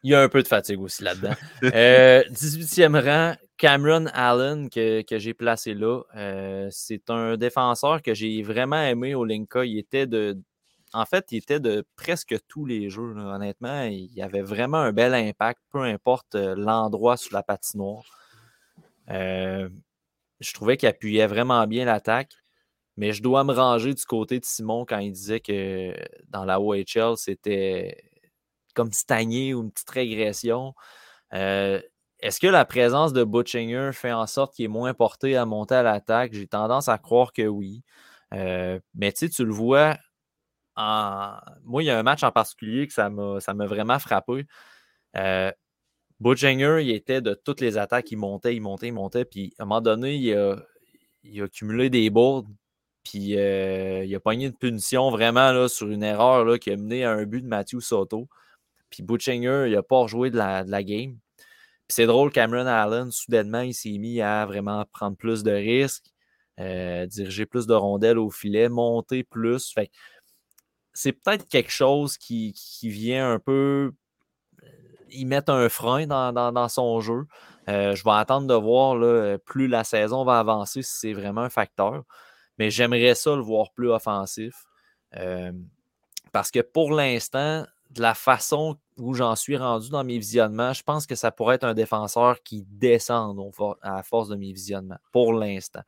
Il 0.05 0.13
y 0.13 0.15
a 0.15 0.21
un 0.23 0.29
peu 0.29 0.43
de 0.43 0.49
fatigue 0.49 0.81
aussi 0.81 1.03
là-dedans. 1.03 1.35
18e 1.63 2.95
euh, 2.95 3.01
rang, 3.01 3.37
Cameron 3.57 4.07
Allen 4.15 4.71
que, 4.71 5.05
j'ai 5.11 5.35
placé 5.35 5.75
là. 5.75 6.03
Euh, 6.17 6.69
c'est 6.71 7.11
un 7.11 7.37
défenseur 7.37 8.01
que 8.03 8.15
j'ai 8.15 8.43
vraiment 8.43 8.81
aimé 8.81 9.15
au 9.15 9.25
Linka. 9.25 9.65
Il 9.65 9.79
était 9.79 10.07
de. 10.07 10.39
En 10.95 11.05
fait, 11.05 11.27
il 11.33 11.39
était 11.39 11.61
de 11.61 11.85
presque 11.97 12.37
tous 12.47 12.65
les 12.65 12.89
jeux. 12.89 13.15
Honnêtement, 13.17 13.83
il 13.83 14.23
avait 14.23 14.43
vraiment 14.43 14.79
un 14.79 14.93
bel 14.93 15.13
impact, 15.13 15.61
peu 15.71 15.83
importe 15.83 16.37
euh, 16.37 16.55
l'endroit 16.57 17.17
sur 17.17 17.35
la 17.35 17.43
patinoire. 17.43 18.05
Euh, 19.11 19.69
je 20.41 20.53
trouvais 20.53 20.77
qu'il 20.77 20.89
appuyait 20.89 21.27
vraiment 21.27 21.67
bien 21.67 21.85
l'attaque. 21.85 22.35
Mais 22.97 23.13
je 23.13 23.23
dois 23.23 23.45
me 23.45 23.53
ranger 23.53 23.95
du 23.95 24.05
côté 24.05 24.41
de 24.41 24.45
Simon 24.45 24.85
quand 24.85 24.99
il 24.99 25.13
disait 25.13 25.39
que 25.41 25.95
dans 26.29 26.45
la 26.45 26.61
OHL, 26.61 27.17
c'était 27.17 27.97
comme 28.75 28.93
stagné 28.93 29.55
ou 29.55 29.63
une 29.63 29.71
petite 29.71 29.91
régression. 29.91 30.75
Euh, 31.35 31.81
est-ce 32.21 32.41
que 32.41 32.49
la 32.49 32.65
présence 32.65 33.13
de 33.13 33.23
Butchinger 33.25 33.91
fait 33.93 34.13
en 34.13 34.27
sorte 34.27 34.55
qu'il 34.55 34.65
est 34.65 34.69
moins 34.69 34.95
porté 34.95 35.37
à 35.37 35.47
monter 35.47 35.77
à 35.77 35.83
l'attaque? 35.85 36.33
J'ai 36.33 36.49
tendance 36.49 36.89
à 36.89 36.99
croire 36.99 37.33
que 37.33 37.43
oui. 37.43 37.85
Euh, 38.35 38.81
mais 38.95 39.13
tu 39.13 39.27
sais, 39.27 39.29
tu 39.29 39.45
le 39.45 39.53
vois. 39.53 39.97
En... 40.77 41.37
Moi, 41.65 41.85
il 41.85 41.87
y 41.87 41.91
a 41.91 41.99
un 41.99 42.03
match 42.03 42.23
en 42.25 42.33
particulier 42.33 42.89
que 42.89 42.93
ça 42.93 43.09
m'a 43.11 43.67
vraiment 43.67 43.99
frappé. 44.01 44.47
Euh, 45.17 45.53
Butchinger, 46.21 46.81
il 46.83 46.91
était 46.91 47.21
de 47.21 47.35
toutes 47.35 47.61
les 47.61 47.79
attaques, 47.79 48.11
il 48.11 48.17
montait, 48.17 48.55
il 48.57 48.61
montait, 48.61 48.89
il 48.89 48.93
montait. 48.93 49.25
Puis 49.25 49.55
à 49.59 49.63
un 49.63 49.67
moment 49.67 49.81
donné, 49.81 50.17
il 50.17 50.35
a, 50.35 50.57
accumulé 51.45 51.91
des 51.91 52.11
bourdes. 52.11 52.49
Puis 53.05 53.39
euh, 53.39 54.05
il 54.05 54.15
a 54.15 54.21
pogné 54.21 54.47
une 54.47 54.57
punition 54.57 55.11
vraiment 55.11 55.53
là, 55.53 55.69
sur 55.69 55.89
une 55.89 56.03
erreur 56.03 56.59
qui 56.59 56.71
a 56.71 56.77
mené 56.77 57.05
à 57.05 57.13
un 57.13 57.25
but 57.25 57.43
de 57.43 57.47
Matthew 57.47 57.81
Soto. 57.81 58.29
Puis 58.91 59.03
Butchinger, 59.03 59.65
il 59.67 59.75
n'a 59.75 59.83
pas 59.83 59.99
rejoué 59.99 60.31
de 60.31 60.37
la, 60.37 60.65
game. 60.83 61.19
Puis 61.87 61.95
c'est 61.95 62.07
drôle, 62.07 62.33
Cameron 62.33 62.67
Allen, 62.67 63.11
soudainement, 63.13 63.61
il 63.61 63.75
s'est 63.75 63.97
mis 63.99 64.21
à 64.21 64.45
vraiment 64.47 64.85
prendre 64.93 65.17
plus 65.17 65.43
de 65.43 65.53
risques, 65.53 66.07
euh, 66.61 67.07
diriger 67.07 67.47
plus 67.47 67.67
de 67.67 67.75
rondelles 67.75 68.19
au 68.19 68.31
filet, 68.31 68.69
monter 68.69 69.25
plus. 69.25 69.75
C'est 70.93 71.13
peut-être 71.13 71.49
quelque 71.49 71.71
chose 71.71 72.19
qui 72.19 72.55
vient 72.83 73.33
un 73.33 73.39
peu 73.39 73.93
ils 75.11 75.27
mettent 75.27 75.49
un 75.49 75.69
frein 75.69 76.07
dans, 76.07 76.69
son 76.69 77.01
jeu. 77.01 77.27
Euh, 77.69 77.95
je 77.95 78.05
vais 78.05 78.13
attendre 78.13 78.47
de 78.47 78.55
voir 78.55 78.95
là, 78.97 79.39
plus 79.39 79.69
la 79.69 79.85
saison 79.85 80.25
va 80.25 80.39
avancer 80.39 80.83
si 80.83 80.99
c'est 80.99 81.13
vraiment 81.13 81.43
un 81.43 81.51
facteur. 81.51 82.05
Mais 82.59 82.71
j'aimerais 82.71 83.15
ça 83.15 83.35
le 83.35 83.43
voir 83.43 83.73
plus 83.73 83.91
offensif. 83.91 84.65
Euh, 85.17 85.53
parce 86.33 86.51
que 86.51 86.61
pour 86.61 86.93
l'instant, 86.93 87.65
de 87.91 88.03
la 88.03 88.15
façon 88.15 88.77
où 88.99 89.15
j'en 89.15 89.37
suis 89.37 89.57
rendu 89.57 89.91
dans 89.91 90.05
mes 90.05 90.19
visionnements, 90.19 90.73
je 90.73 90.83
pense 90.83 91.07
que 91.07 91.15
ça 91.15 91.31
pourrait 91.31 91.55
être 91.55 91.65
un 91.65 91.75
défenseur 91.75 92.43
qui 92.43 92.65
descend 92.69 93.39
à 93.83 94.03
force 94.03 94.29
de 94.29 94.37
mes 94.37 94.53
visionnements, 94.53 94.99
pour 95.13 95.33
l'instant. 95.33 95.83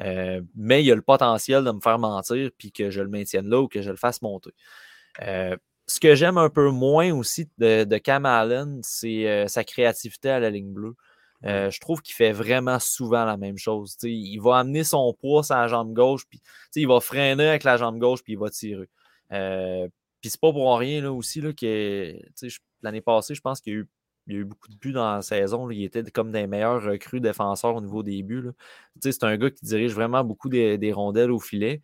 Euh, 0.00 0.40
mais 0.54 0.82
il 0.82 0.86
y 0.86 0.92
a 0.92 0.94
le 0.94 1.02
potentiel 1.02 1.64
de 1.64 1.70
me 1.72 1.80
faire 1.80 1.98
mentir 1.98 2.50
puis 2.56 2.70
que 2.70 2.88
je 2.88 3.00
le 3.00 3.08
maintienne 3.08 3.48
là 3.48 3.60
ou 3.60 3.68
que 3.68 3.82
je 3.82 3.90
le 3.90 3.96
fasse 3.96 4.22
monter 4.22 4.54
ce 5.88 6.00
que 6.00 6.14
j'aime 6.14 6.38
un 6.38 6.50
peu 6.50 6.70
moins 6.70 7.12
aussi 7.14 7.48
de, 7.58 7.98
Cam 7.98 8.26
Allen, 8.26 8.80
c'est 8.82 9.26
euh, 9.26 9.48
sa 9.48 9.64
créativité 9.64 10.28
à 10.30 10.38
la 10.38 10.50
ligne 10.50 10.72
bleue. 10.72 10.94
Euh, 11.44 11.70
je 11.70 11.80
trouve 11.80 12.02
qu'il 12.02 12.14
fait 12.14 12.32
vraiment 12.32 12.78
souvent 12.78 13.24
la 13.24 13.36
même 13.36 13.56
chose. 13.56 13.96
il 14.02 14.38
va 14.38 14.58
amener 14.58 14.84
son 14.84 15.14
poids 15.14 15.42
sur 15.42 15.56
la 15.56 15.66
jambe 15.68 15.94
gauche, 15.94 16.26
puis 16.28 16.42
il 16.76 16.86
va 16.86 17.00
freiner 17.00 17.48
avec 17.48 17.64
la 17.64 17.76
jambe 17.76 17.98
gauche, 17.98 18.22
puis 18.22 18.34
il 18.34 18.38
va 18.38 18.50
tirer. 18.50 18.88
Euh, 19.32 19.88
puis 20.20 20.30
c'est 20.30 20.40
pas 20.40 20.52
pour 20.52 20.76
rien 20.78 21.00
là, 21.00 21.12
aussi 21.12 21.40
là, 21.40 21.52
que 21.52 22.14
l'année 22.82 23.00
passée, 23.00 23.34
je 23.34 23.40
pense 23.40 23.60
qu'il 23.60 23.72
y, 24.26 24.34
a 24.34 24.34
eu, 24.34 24.44
beaucoup 24.44 24.68
de 24.68 24.76
buts 24.76 24.92
dans 24.92 25.14
la 25.14 25.22
saison. 25.22 25.70
Il 25.70 25.84
était 25.84 26.02
comme 26.10 26.32
des 26.32 26.46
meilleurs 26.46 26.82
recrues 26.82 27.20
défenseurs 27.20 27.76
au 27.76 27.80
niveau 27.80 28.02
des 28.02 28.22
buts. 28.22 28.50
C'est 29.00 29.24
un 29.24 29.36
gars 29.38 29.50
qui 29.50 29.64
dirige 29.64 29.94
vraiment 29.94 30.24
beaucoup 30.24 30.48
des 30.50 30.92
rondelles 30.92 31.30
au 31.30 31.38
filet 31.38 31.80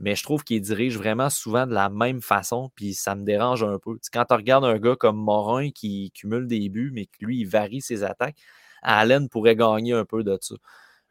mais 0.00 0.14
je 0.14 0.22
trouve 0.22 0.44
qu'il 0.44 0.60
dirige 0.60 0.96
vraiment 0.96 1.30
souvent 1.30 1.66
de 1.66 1.74
la 1.74 1.88
même 1.88 2.22
façon, 2.22 2.70
puis 2.74 2.94
ça 2.94 3.14
me 3.14 3.24
dérange 3.24 3.64
un 3.64 3.78
peu. 3.78 3.98
quand 4.12 4.24
tu 4.24 4.34
regardes 4.34 4.64
un 4.64 4.78
gars 4.78 4.96
comme 4.96 5.16
Morin 5.16 5.70
qui 5.70 6.12
cumule 6.12 6.46
des 6.46 6.68
buts, 6.68 6.90
mais 6.92 7.06
que 7.06 7.24
lui, 7.24 7.40
il 7.40 7.46
varie 7.46 7.80
ses 7.80 8.04
attaques, 8.04 8.36
Allen 8.82 9.28
pourrait 9.28 9.56
gagner 9.56 9.92
un 9.92 10.04
peu 10.04 10.22
de 10.22 10.38
ça. 10.40 10.54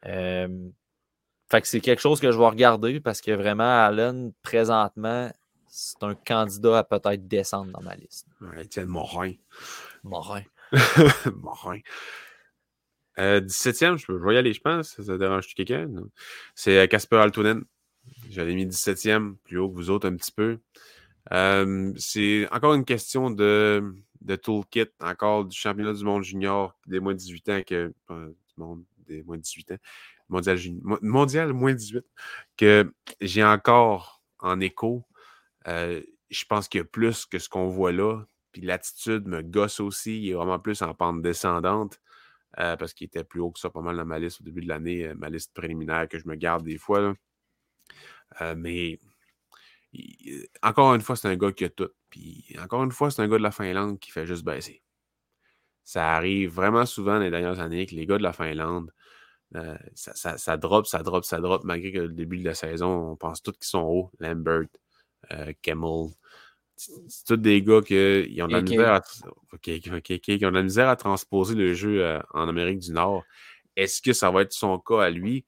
fait 0.02 1.60
que 1.60 1.68
c'est 1.68 1.80
quelque 1.80 2.00
chose 2.00 2.20
que 2.20 2.32
je 2.32 2.38
vais 2.38 2.46
regarder 2.46 3.00
parce 3.00 3.20
que 3.20 3.32
vraiment, 3.32 3.84
Allen, 3.84 4.32
présentement, 4.42 5.30
c'est 5.66 6.02
un 6.02 6.14
candidat 6.14 6.78
à 6.78 6.84
peut-être 6.84 7.28
descendre 7.28 7.72
dans 7.72 7.82
ma 7.82 7.94
liste. 7.94 8.26
Étienne 8.58 8.86
Morin. 8.86 9.32
Morin. 10.02 10.42
Morin. 11.36 11.80
17e, 13.18 13.98
je, 13.98 14.06
peux, 14.06 14.20
je 14.22 14.32
y 14.32 14.36
aller, 14.36 14.52
je 14.52 14.60
pense. 14.60 15.00
Ça 15.00 15.18
dérange 15.18 15.54
quelqu'un? 15.54 15.88
C'est 16.54 16.88
Casper 16.88 17.16
Altonen. 17.16 17.64
J'avais 18.30 18.54
mis 18.54 18.66
17e, 18.66 19.36
plus 19.44 19.58
haut 19.58 19.68
que 19.68 19.74
vous 19.74 19.90
autres 19.90 20.08
un 20.08 20.16
petit 20.16 20.32
peu. 20.32 20.58
c'est 21.96 22.48
encore 22.52 22.74
une 22.74 22.84
question 22.84 23.30
de, 23.30 23.94
de, 24.20 24.36
toolkit, 24.36 24.86
encore 25.00 25.44
du 25.44 25.56
championnat 25.56 25.92
du 25.92 26.04
monde 26.04 26.22
junior 26.22 26.78
des 26.86 27.00
moins 27.00 27.14
de 27.14 27.18
18 27.18 27.48
ans 27.48 27.62
que. 27.66 27.92
du 28.08 28.24
monde 28.56 28.84
des 29.08 29.22
moins 29.22 29.36
de 29.36 29.42
18 29.42 29.72
ans. 29.72 29.78
Mondial, 30.28 30.58
mondial 31.00 31.52
moins 31.54 31.72
18, 31.72 32.04
que 32.56 32.92
j'ai 33.20 33.42
encore 33.42 34.22
en 34.38 34.60
écho. 34.60 35.04
Euh, 35.66 36.02
je 36.30 36.44
pense 36.44 36.68
qu'il 36.68 36.78
y 36.78 36.82
a 36.82 36.84
plus 36.84 37.24
que 37.26 37.38
ce 37.38 37.48
qu'on 37.48 37.68
voit 37.68 37.92
là. 37.92 38.24
Puis 38.52 38.62
l'attitude 38.62 39.26
me 39.26 39.42
gosse 39.42 39.80
aussi. 39.80 40.20
Il 40.20 40.30
est 40.30 40.34
vraiment 40.34 40.58
plus 40.58 40.82
en 40.82 40.94
pente 40.94 41.22
descendante. 41.22 42.00
Euh, 42.58 42.76
parce 42.76 42.94
qu'il 42.94 43.06
était 43.06 43.24
plus 43.24 43.40
haut 43.40 43.50
que 43.50 43.60
ça, 43.60 43.70
pas 43.70 43.82
mal 43.82 43.96
dans 43.96 44.06
ma 44.06 44.18
liste 44.18 44.40
au 44.40 44.44
début 44.44 44.62
de 44.62 44.68
l'année, 44.68 45.06
euh, 45.06 45.14
ma 45.14 45.28
liste 45.28 45.52
préliminaire 45.54 46.08
que 46.08 46.18
je 46.18 46.26
me 46.26 46.34
garde 46.34 46.64
des 46.64 46.78
fois. 46.78 47.14
Euh, 48.40 48.54
mais 48.56 48.98
encore 50.62 50.94
une 50.94 51.00
fois, 51.00 51.16
c'est 51.16 51.28
un 51.28 51.36
gars 51.36 51.52
qui 51.52 51.64
a 51.64 51.68
tout. 51.70 51.90
Puis 52.10 52.44
encore 52.62 52.84
une 52.84 52.92
fois, 52.92 53.10
c'est 53.10 53.22
un 53.22 53.28
gars 53.28 53.38
de 53.38 53.42
la 53.42 53.50
Finlande 53.50 53.98
qui 53.98 54.10
fait 54.10 54.26
juste 54.26 54.44
baisser. 54.44 54.82
Ça 55.84 56.14
arrive 56.14 56.50
vraiment 56.50 56.86
souvent 56.86 57.14
dans 57.14 57.24
les 57.24 57.30
dernières 57.30 57.60
années 57.60 57.86
que 57.86 57.94
les 57.94 58.06
gars 58.06 58.18
de 58.18 58.22
la 58.22 58.32
Finlande, 58.32 58.92
euh, 59.56 59.76
ça, 59.94 60.36
ça, 60.36 60.56
drop, 60.58 60.86
ça 60.86 61.02
drop, 61.02 61.24
ça 61.24 61.40
drop, 61.40 61.64
malgré 61.64 61.92
que 61.92 62.00
le 62.00 62.08
début 62.08 62.38
de 62.38 62.44
la 62.44 62.54
saison, 62.54 63.12
on 63.12 63.16
pense 63.16 63.42
tous 63.42 63.52
qu'ils 63.52 63.64
sont 63.64 63.82
hauts. 63.82 64.10
Lambert, 64.20 64.66
euh, 65.32 65.52
Kemmel. 65.62 66.10
C'est 66.76 67.24
tous 67.26 67.36
des 67.36 67.60
gars 67.62 67.80
qui 67.80 68.40
ont 68.40 68.46
de 68.46 68.52
la 68.52 68.60
misère 68.62 68.92
à, 68.92 69.02
ont 69.52 69.56
de 69.56 70.54
la 70.54 70.62
misère 70.62 70.88
à 70.88 70.94
transposer 70.94 71.56
le 71.56 71.74
jeu 71.74 72.20
en 72.32 72.48
Amérique 72.48 72.78
du 72.78 72.92
Nord. 72.92 73.24
Est-ce 73.74 74.00
que 74.00 74.12
ça 74.12 74.30
va 74.30 74.42
être 74.42 74.52
son 74.52 74.78
cas 74.78 75.02
à 75.02 75.10
lui? 75.10 75.44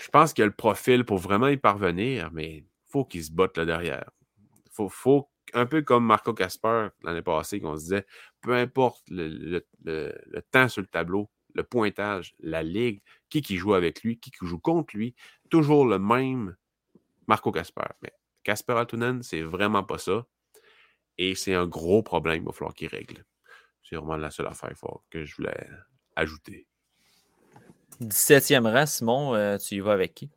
Je 0.00 0.08
pense 0.08 0.32
qu'il 0.32 0.42
a 0.42 0.46
le 0.46 0.52
profil 0.52 1.04
pour 1.04 1.18
vraiment 1.18 1.48
y 1.48 1.56
parvenir, 1.56 2.30
mais 2.32 2.58
il 2.58 2.64
faut 2.88 3.04
qu'il 3.04 3.24
se 3.24 3.32
botte 3.32 3.56
là 3.56 3.64
derrière. 3.64 4.10
Faut, 4.70 4.88
faut, 4.88 5.28
un 5.54 5.66
peu 5.66 5.82
comme 5.82 6.06
Marco 6.06 6.32
Casper 6.32 6.88
l'année 7.02 7.22
passée, 7.22 7.60
qu'on 7.60 7.76
se 7.76 7.82
disait, 7.82 8.06
peu 8.40 8.54
importe 8.54 9.02
le, 9.08 9.60
temps 10.50 10.68
sur 10.68 10.82
le 10.82 10.86
tableau, 10.86 11.30
le 11.54 11.64
pointage, 11.64 12.34
la 12.40 12.62
ligue, 12.62 13.02
qui 13.28 13.42
qui 13.42 13.56
joue 13.56 13.74
avec 13.74 14.02
lui, 14.02 14.18
qui 14.18 14.30
qui 14.30 14.46
joue 14.46 14.58
contre 14.58 14.96
lui, 14.96 15.14
toujours 15.50 15.84
le 15.84 15.98
même 15.98 16.56
Marco 17.26 17.52
Casper. 17.52 17.82
Mais 18.02 18.12
Casper 18.42 18.74
Altunen, 18.74 19.22
c'est 19.22 19.42
vraiment 19.42 19.84
pas 19.84 19.98
ça. 19.98 20.26
Et 21.18 21.34
c'est 21.34 21.54
un 21.54 21.66
gros 21.66 22.02
problème, 22.02 22.42
il 22.42 22.46
va 22.46 22.52
falloir 22.52 22.74
qu'il 22.74 22.88
règle. 22.88 23.24
C'est 23.82 23.96
vraiment 23.96 24.16
la 24.16 24.30
seule 24.30 24.46
affaire 24.46 24.72
que 25.10 25.24
je 25.24 25.36
voulais 25.36 25.68
ajouter. 26.16 26.66
17e 28.00 28.66
rang, 28.66 28.86
Simon, 28.86 29.34
euh, 29.34 29.58
tu 29.58 29.76
y 29.76 29.80
vas 29.80 29.92
avec 29.92 30.14
qui? 30.14 30.30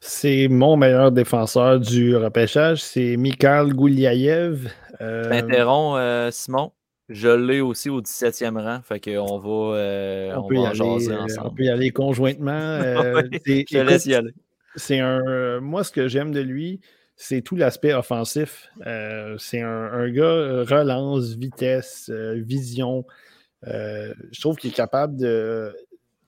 C'est 0.00 0.48
mon 0.48 0.76
meilleur 0.76 1.12
défenseur 1.12 1.80
du 1.80 2.16
repêchage, 2.16 2.82
c'est 2.82 3.16
Mikhail 3.16 3.70
Gouliaev. 3.70 4.70
Euh... 5.00 5.42
Euh, 5.52 6.30
Simon. 6.30 6.72
Je 7.08 7.28
l'ai 7.28 7.60
aussi 7.60 7.88
au 7.88 8.02
17e 8.02 8.60
rang, 8.60 8.80
fait 8.82 9.00
qu'on 9.00 9.38
va, 9.38 9.76
euh, 9.76 10.34
on, 10.36 10.62
va 10.62 10.74
jaser 10.74 11.14
ensemble. 11.14 11.48
On 11.48 11.54
peut 11.54 11.62
y 11.64 11.70
aller 11.70 11.90
conjointement. 11.90 12.80
je 13.46 13.82
laisse 13.82 14.06
y 14.06 14.14
aller. 14.14 14.32
C'est 14.76 15.00
un. 15.00 15.60
Moi, 15.60 15.84
ce 15.84 15.92
que 15.92 16.06
j'aime 16.06 16.32
de 16.32 16.40
lui, 16.40 16.80
c'est 17.16 17.40
tout 17.40 17.56
l'aspect 17.56 17.94
offensif. 17.94 18.70
c'est 19.38 19.62
un, 19.62 19.90
un, 19.92 20.10
gars 20.10 20.64
relance, 20.64 21.34
vitesse, 21.34 22.10
vision. 22.10 23.06
je 23.62 24.40
trouve 24.40 24.56
qu'il 24.56 24.70
est 24.70 24.74
capable 24.74 25.16
de 25.16 25.74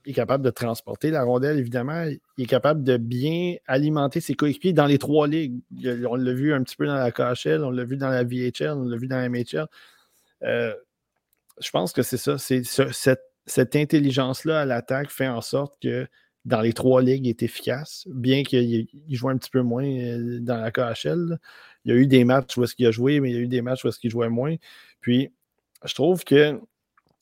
est 0.05 0.13
capable 0.13 0.43
de 0.43 0.49
transporter 0.49 1.11
la 1.11 1.23
rondelle, 1.23 1.59
évidemment. 1.59 2.05
Il 2.37 2.43
est 2.43 2.47
capable 2.47 2.83
de 2.83 2.97
bien 2.97 3.55
alimenter 3.67 4.19
ses 4.21 4.33
coéquipiers 4.33 4.73
dans 4.73 4.85
les 4.85 4.97
trois 4.97 5.27
ligues. 5.27 5.59
On 6.07 6.15
l'a 6.15 6.33
vu 6.33 6.53
un 6.53 6.63
petit 6.63 6.75
peu 6.75 6.87
dans 6.87 6.95
la 6.95 7.11
KHL, 7.11 7.63
on 7.63 7.71
l'a 7.71 7.83
vu 7.83 7.97
dans 7.97 8.09
la 8.09 8.23
VHL, 8.23 8.71
on 8.71 8.85
l'a 8.85 8.97
vu 8.97 9.07
dans 9.07 9.17
la 9.17 9.29
MHL. 9.29 9.67
Euh, 10.43 10.73
je 11.59 11.69
pense 11.69 11.93
que 11.93 12.01
c'est 12.01 12.17
ça. 12.17 12.37
C'est 12.37 12.63
cette, 12.63 13.75
intelligence-là 13.75 14.61
à 14.61 14.65
l'attaque 14.65 15.09
fait 15.09 15.27
en 15.27 15.41
sorte 15.41 15.75
que 15.81 16.07
dans 16.45 16.61
les 16.61 16.73
trois 16.73 17.01
ligues, 17.01 17.27
il 17.27 17.29
est 17.29 17.43
efficace, 17.43 18.07
bien 18.07 18.43
qu'il 18.43 18.87
joue 19.09 19.29
un 19.29 19.37
petit 19.37 19.51
peu 19.51 19.61
moins 19.61 19.85
euh, 19.85 20.39
dans 20.39 20.57
la 20.57 20.71
KHL. 20.71 21.37
Il 21.85 21.91
y 21.91 21.95
a 21.95 21.97
eu 21.97 22.07
des 22.07 22.23
matchs 22.23 22.57
où 22.57 22.63
est-ce 22.63 22.75
qu'il 22.75 22.87
a 22.87 22.91
joué, 22.91 23.19
mais 23.19 23.29
il 23.29 23.35
y 23.35 23.37
a 23.37 23.41
eu 23.41 23.47
des 23.47 23.61
matchs 23.61 23.83
où 23.85 23.87
est-ce 23.87 23.99
qu'il 23.99 24.09
jouait 24.09 24.29
moins. 24.29 24.55
Puis, 25.01 25.31
je 25.85 25.93
trouve 25.93 26.23
que 26.23 26.59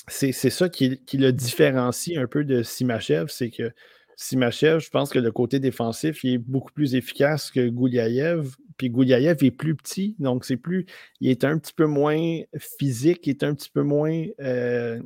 c'est 0.09 0.31
ça 0.31 0.69
qui, 0.69 0.99
le 1.13 1.31
différencie 1.31 2.17
un 2.17 2.27
peu 2.27 2.43
de 2.43 2.63
Simachev, 2.63 3.27
c'est 3.29 3.49
que 3.49 3.71
Simachev, 4.15 4.79
je 4.79 4.89
pense 4.89 5.09
que 5.09 5.19
le 5.19 5.31
côté 5.31 5.59
défensif, 5.59 6.23
il 6.23 6.33
est 6.33 6.37
beaucoup 6.37 6.73
plus 6.73 6.95
efficace 6.95 7.51
que 7.51 7.69
Gouliaev. 7.69 8.55
Puis 8.77 8.89
Gouliaev 8.89 9.43
est 9.43 9.51
plus 9.51 9.75
petit, 9.75 10.15
donc 10.19 10.45
c'est 10.45 10.57
plus. 10.57 10.85
Il 11.21 11.29
est 11.29 11.43
un 11.45 11.57
petit 11.57 11.73
peu 11.73 11.85
moins 11.85 12.41
physique, 12.57 13.25
il 13.27 13.29
est 13.31 13.43
un 13.43 13.53
petit 13.55 13.69
peu 13.69 13.81
moins. 13.81 14.25
Euh, 14.41 14.99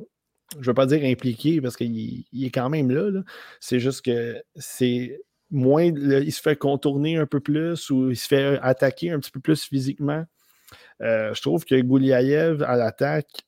je 0.54 0.58
ne 0.58 0.64
veux 0.66 0.74
pas 0.74 0.86
dire 0.86 1.04
impliqué 1.04 1.60
parce 1.60 1.76
qu'il 1.76 2.24
est 2.32 2.50
quand 2.50 2.68
même 2.68 2.90
là. 2.90 3.22
C'est 3.60 3.80
juste 3.80 4.04
que 4.04 4.42
c'est 4.56 5.20
moins. 5.50 5.84
il 5.84 6.32
se 6.32 6.40
fait 6.40 6.56
contourner 6.56 7.16
un 7.16 7.26
peu 7.26 7.40
plus 7.40 7.90
ou 7.90 8.10
il 8.10 8.16
se 8.16 8.26
fait 8.26 8.58
attaquer 8.62 9.10
un 9.10 9.20
petit 9.20 9.30
peu 9.30 9.40
plus 9.40 9.62
physiquement. 9.64 10.24
Euh, 11.02 11.32
je 11.34 11.40
trouve 11.40 11.64
que 11.64 11.80
Gouliaev, 11.80 12.62
à 12.62 12.76
l'attaque, 12.76 13.44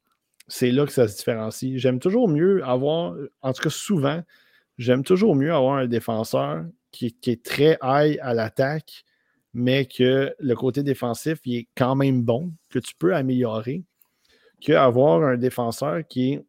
c'est 0.48 0.70
là 0.70 0.86
que 0.86 0.92
ça 0.92 1.08
se 1.08 1.16
différencie. 1.16 1.78
J'aime 1.78 1.98
toujours 1.98 2.28
mieux 2.28 2.64
avoir, 2.64 3.14
en 3.42 3.52
tout 3.52 3.62
cas 3.62 3.70
souvent, 3.70 4.22
j'aime 4.78 5.02
toujours 5.02 5.34
mieux 5.34 5.52
avoir 5.52 5.76
un 5.76 5.86
défenseur 5.86 6.64
qui, 6.92 7.16
est 7.26 7.44
très 7.44 7.78
high 7.82 8.18
à 8.22 8.32
l'attaque, 8.34 9.04
mais 9.52 9.86
que 9.86 10.34
le 10.38 10.54
côté 10.54 10.82
défensif 10.82 11.38
est 11.46 11.68
quand 11.76 11.94
même 11.94 12.22
bon, 12.22 12.52
que 12.70 12.78
tu 12.78 12.94
peux 12.98 13.14
améliorer, 13.14 13.84
qu'avoir 14.60 15.22
un 15.22 15.36
défenseur 15.36 16.06
qui 16.08 16.32
est 16.32 16.44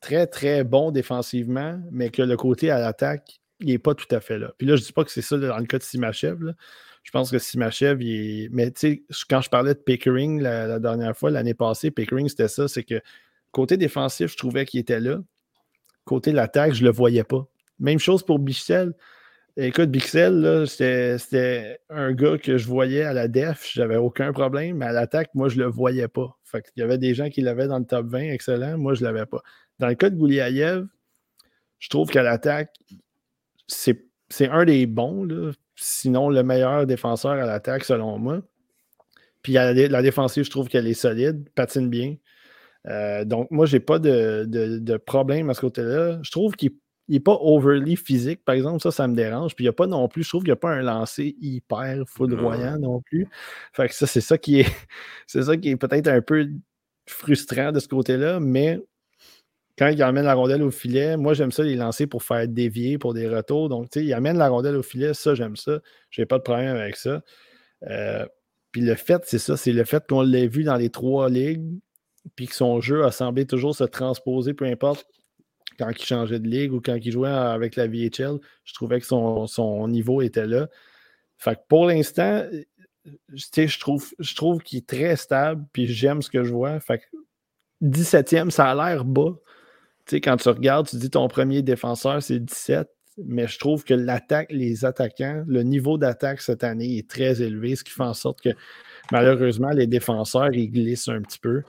très, 0.00 0.26
très 0.26 0.64
bon 0.64 0.90
défensivement, 0.90 1.80
mais 1.90 2.10
que 2.10 2.22
le 2.22 2.36
côté 2.36 2.70
à 2.70 2.78
l'attaque, 2.78 3.40
il 3.60 3.68
n'est 3.68 3.78
pas 3.78 3.94
tout 3.94 4.12
à 4.14 4.20
fait 4.20 4.38
là. 4.38 4.52
Puis 4.56 4.66
là, 4.66 4.76
je 4.76 4.82
ne 4.82 4.86
dis 4.86 4.92
pas 4.92 5.04
que 5.04 5.10
c'est 5.10 5.22
ça 5.22 5.36
dans 5.36 5.58
le 5.58 5.66
cas 5.66 5.78
de 5.78 5.82
Simachev. 5.82 6.54
Je 7.08 7.10
pense 7.10 7.30
que 7.30 7.38
Simachev, 7.38 8.04
il 8.04 8.44
est. 8.44 8.48
Mais 8.50 8.70
tu 8.70 8.80
sais, 8.80 9.02
quand 9.30 9.40
je 9.40 9.48
parlais 9.48 9.72
de 9.72 9.78
Pickering 9.78 10.42
la, 10.42 10.78
dernière 10.78 11.16
fois, 11.16 11.30
l'année 11.30 11.54
passée, 11.54 11.90
Pickering, 11.90 12.28
c'était 12.28 12.48
ça, 12.48 12.68
c'est 12.68 12.82
que 12.82 13.00
côté 13.50 13.78
défensif, 13.78 14.32
je 14.32 14.36
trouvais 14.36 14.66
qu'il 14.66 14.78
était 14.78 15.00
là. 15.00 15.16
Côté 16.04 16.32
de 16.32 16.36
l'attaque, 16.36 16.74
je 16.74 16.82
ne 16.82 16.88
le 16.88 16.92
voyais 16.92 17.24
pas. 17.24 17.46
Même 17.78 17.98
chose 17.98 18.22
pour 18.22 18.38
Bichel. 18.38 18.92
Écoute, 19.56 19.90
Bixel, 19.90 20.66
c'était 20.66 21.80
un 21.88 22.12
gars 22.12 22.36
que 22.36 22.58
je 22.58 22.66
voyais 22.66 23.04
à 23.04 23.14
la 23.14 23.26
def, 23.26 23.66
j'avais 23.72 23.96
aucun 23.96 24.30
problème, 24.34 24.76
mais 24.76 24.84
à 24.84 24.92
l'attaque, 24.92 25.30
moi, 25.34 25.48
je 25.48 25.56
ne 25.56 25.62
le 25.62 25.70
voyais 25.70 26.08
pas. 26.08 26.36
Fait 26.44 26.62
Il 26.76 26.80
y 26.80 26.82
avait 26.82 26.98
des 26.98 27.14
gens 27.14 27.30
qui 27.30 27.40
l'avaient 27.40 27.68
dans 27.68 27.78
le 27.78 27.86
top 27.86 28.06
20, 28.08 28.18
excellent, 28.32 28.76
moi, 28.76 28.92
je 28.92 29.00
ne 29.00 29.06
l'avais 29.06 29.24
pas. 29.24 29.40
Dans 29.78 29.88
le 29.88 29.94
cas 29.94 30.10
de 30.10 30.16
Gouliaïev, 30.16 30.86
je 31.78 31.88
trouve 31.88 32.10
qu'à 32.10 32.22
l'attaque, 32.22 32.76
c'est 33.66 33.98
un 34.50 34.66
des 34.66 34.84
bons, 34.84 35.24
là 35.24 35.52
sinon 35.78 36.28
le 36.28 36.42
meilleur 36.42 36.86
défenseur 36.86 37.32
à 37.32 37.46
l'attaque, 37.46 37.84
selon 37.84 38.18
moi. 38.18 38.40
Puis 39.42 39.54
la, 39.54 40.02
défensive, 40.02 40.44
je 40.44 40.50
trouve 40.50 40.68
qu'elle 40.68 40.86
est 40.86 40.94
solide, 40.94 41.48
patine 41.54 41.88
bien. 41.88 42.16
Euh, 42.86 43.24
donc, 43.24 43.50
moi, 43.50 43.66
je 43.66 43.76
n'ai 43.76 43.80
pas 43.80 43.98
de, 43.98 44.96
problème 44.98 45.50
à 45.50 45.54
ce 45.54 45.60
côté-là. 45.60 46.18
Je 46.22 46.30
trouve 46.30 46.54
qu'il 46.56 46.72
n'est 47.08 47.20
pas 47.20 47.38
overly 47.40 47.96
physique, 47.96 48.44
par 48.44 48.54
exemple. 48.54 48.82
Ça, 48.82 48.90
ça 48.90 49.06
me 49.06 49.14
dérange. 49.14 49.54
Puis 49.54 49.64
il 49.64 49.66
n'y 49.66 49.70
a 49.70 49.74
pas 49.74 49.86
non 49.86 50.08
plus, 50.08 50.24
je 50.24 50.28
trouve 50.28 50.42
qu'il 50.42 50.50
n'y 50.50 50.54
a 50.54 50.56
pas 50.56 50.72
un 50.72 50.82
lancer 50.82 51.36
hyper 51.40 52.04
foudroyant 52.08 52.78
non 52.78 53.00
plus. 53.00 53.28
Fait 53.72 53.88
que 53.88 53.94
ça, 53.94 54.06
c'est 54.06 54.20
ça 54.20 54.36
qui 54.36 54.60
est, 54.60 54.66
c'est 55.26 55.42
ça 55.42 55.56
qui 55.56 55.70
est 55.70 55.76
peut-être 55.76 56.08
un 56.08 56.20
peu 56.20 56.48
frustrant 57.06 57.72
de 57.72 57.80
ce 57.80 57.88
côté-là, 57.88 58.40
mais 58.40 58.80
quand 59.78 59.88
il 59.88 60.02
amène 60.02 60.24
la 60.24 60.34
rondelle 60.34 60.62
au 60.62 60.70
filet, 60.70 61.16
moi, 61.16 61.34
j'aime 61.34 61.52
ça 61.52 61.62
les 61.62 61.76
lancer 61.76 62.06
pour 62.06 62.22
faire 62.22 62.48
dévier 62.48 62.98
pour 62.98 63.14
des 63.14 63.28
retours. 63.28 63.68
Donc, 63.68 63.90
tu 63.90 64.00
sais, 64.00 64.06
il 64.06 64.12
amène 64.12 64.36
la 64.36 64.48
rondelle 64.48 64.76
au 64.76 64.82
filet, 64.82 65.14
ça, 65.14 65.34
j'aime 65.34 65.56
ça. 65.56 65.80
Je 66.10 66.20
n'ai 66.20 66.26
pas 66.26 66.38
de 66.38 66.42
problème 66.42 66.76
avec 66.76 66.96
ça. 66.96 67.22
Euh, 67.88 68.26
puis 68.72 68.80
le 68.80 68.94
fait, 68.96 69.22
c'est 69.24 69.38
ça, 69.38 69.56
c'est 69.56 69.72
le 69.72 69.84
fait 69.84 70.04
qu'on 70.06 70.22
l'ait 70.22 70.48
vu 70.48 70.64
dans 70.64 70.76
les 70.76 70.90
trois 70.90 71.30
ligues, 71.30 71.78
puis 72.34 72.46
que 72.46 72.54
son 72.54 72.80
jeu 72.80 73.04
a 73.04 73.10
semblé 73.12 73.46
toujours 73.46 73.74
se 73.74 73.84
transposer, 73.84 74.52
peu 74.52 74.64
importe 74.64 75.06
quand 75.78 75.90
il 75.90 76.04
changeait 76.04 76.40
de 76.40 76.48
ligue 76.48 76.72
ou 76.72 76.80
quand 76.80 76.96
il 77.00 77.12
jouait 77.12 77.28
avec 77.28 77.76
la 77.76 77.86
VHL, 77.86 78.38
je 78.64 78.74
trouvais 78.74 79.00
que 79.00 79.06
son, 79.06 79.88
niveau 79.88 80.22
était 80.22 80.46
là. 80.46 80.68
Pour 81.68 81.86
l'instant, 81.86 82.44
je 83.32 83.78
trouve, 83.78 84.12
je 84.18 84.34
trouve 84.34 84.60
qu'il 84.60 84.78
est 84.78 84.88
très 84.88 85.16
stable, 85.16 85.64
puis 85.72 85.86
j'aime 85.86 86.20
ce 86.20 86.30
que 86.30 86.42
je 86.42 86.52
vois. 86.52 86.80
Fait 86.80 86.98
que 86.98 87.04
17e, 87.82 88.50
ça 88.50 88.70
a 88.70 88.74
l'air 88.74 89.04
bas, 89.04 89.38
sais, 90.16 90.20
quand 90.20 90.36
tu 90.36 90.48
regardes, 90.48 90.88
tu 90.88 90.96
dis 90.96 91.10
ton 91.10 91.28
premier 91.28 91.62
défenseur, 91.62 92.22
c'est 92.22 92.38
17, 92.38 92.88
mais 93.24 93.46
je 93.46 93.58
trouve 93.58 93.84
que 93.84 93.94
l'attaque, 93.94 94.48
les 94.50 94.84
attaquants, 94.84 95.44
le 95.46 95.62
niveau 95.62 95.98
d'attaque 95.98 96.40
cette 96.40 96.64
année 96.64 96.98
est 96.98 97.08
très 97.08 97.42
élevé, 97.42 97.76
ce 97.76 97.84
qui 97.84 97.90
fait 97.90 98.02
en 98.02 98.14
sorte 98.14 98.40
que 98.40 98.50
malheureusement, 99.10 99.70
les 99.70 99.86
défenseurs, 99.86 100.52
ils 100.52 100.70
glissent 100.70 101.08
un 101.08 101.22
petit 101.22 101.38
peu. 101.38 101.62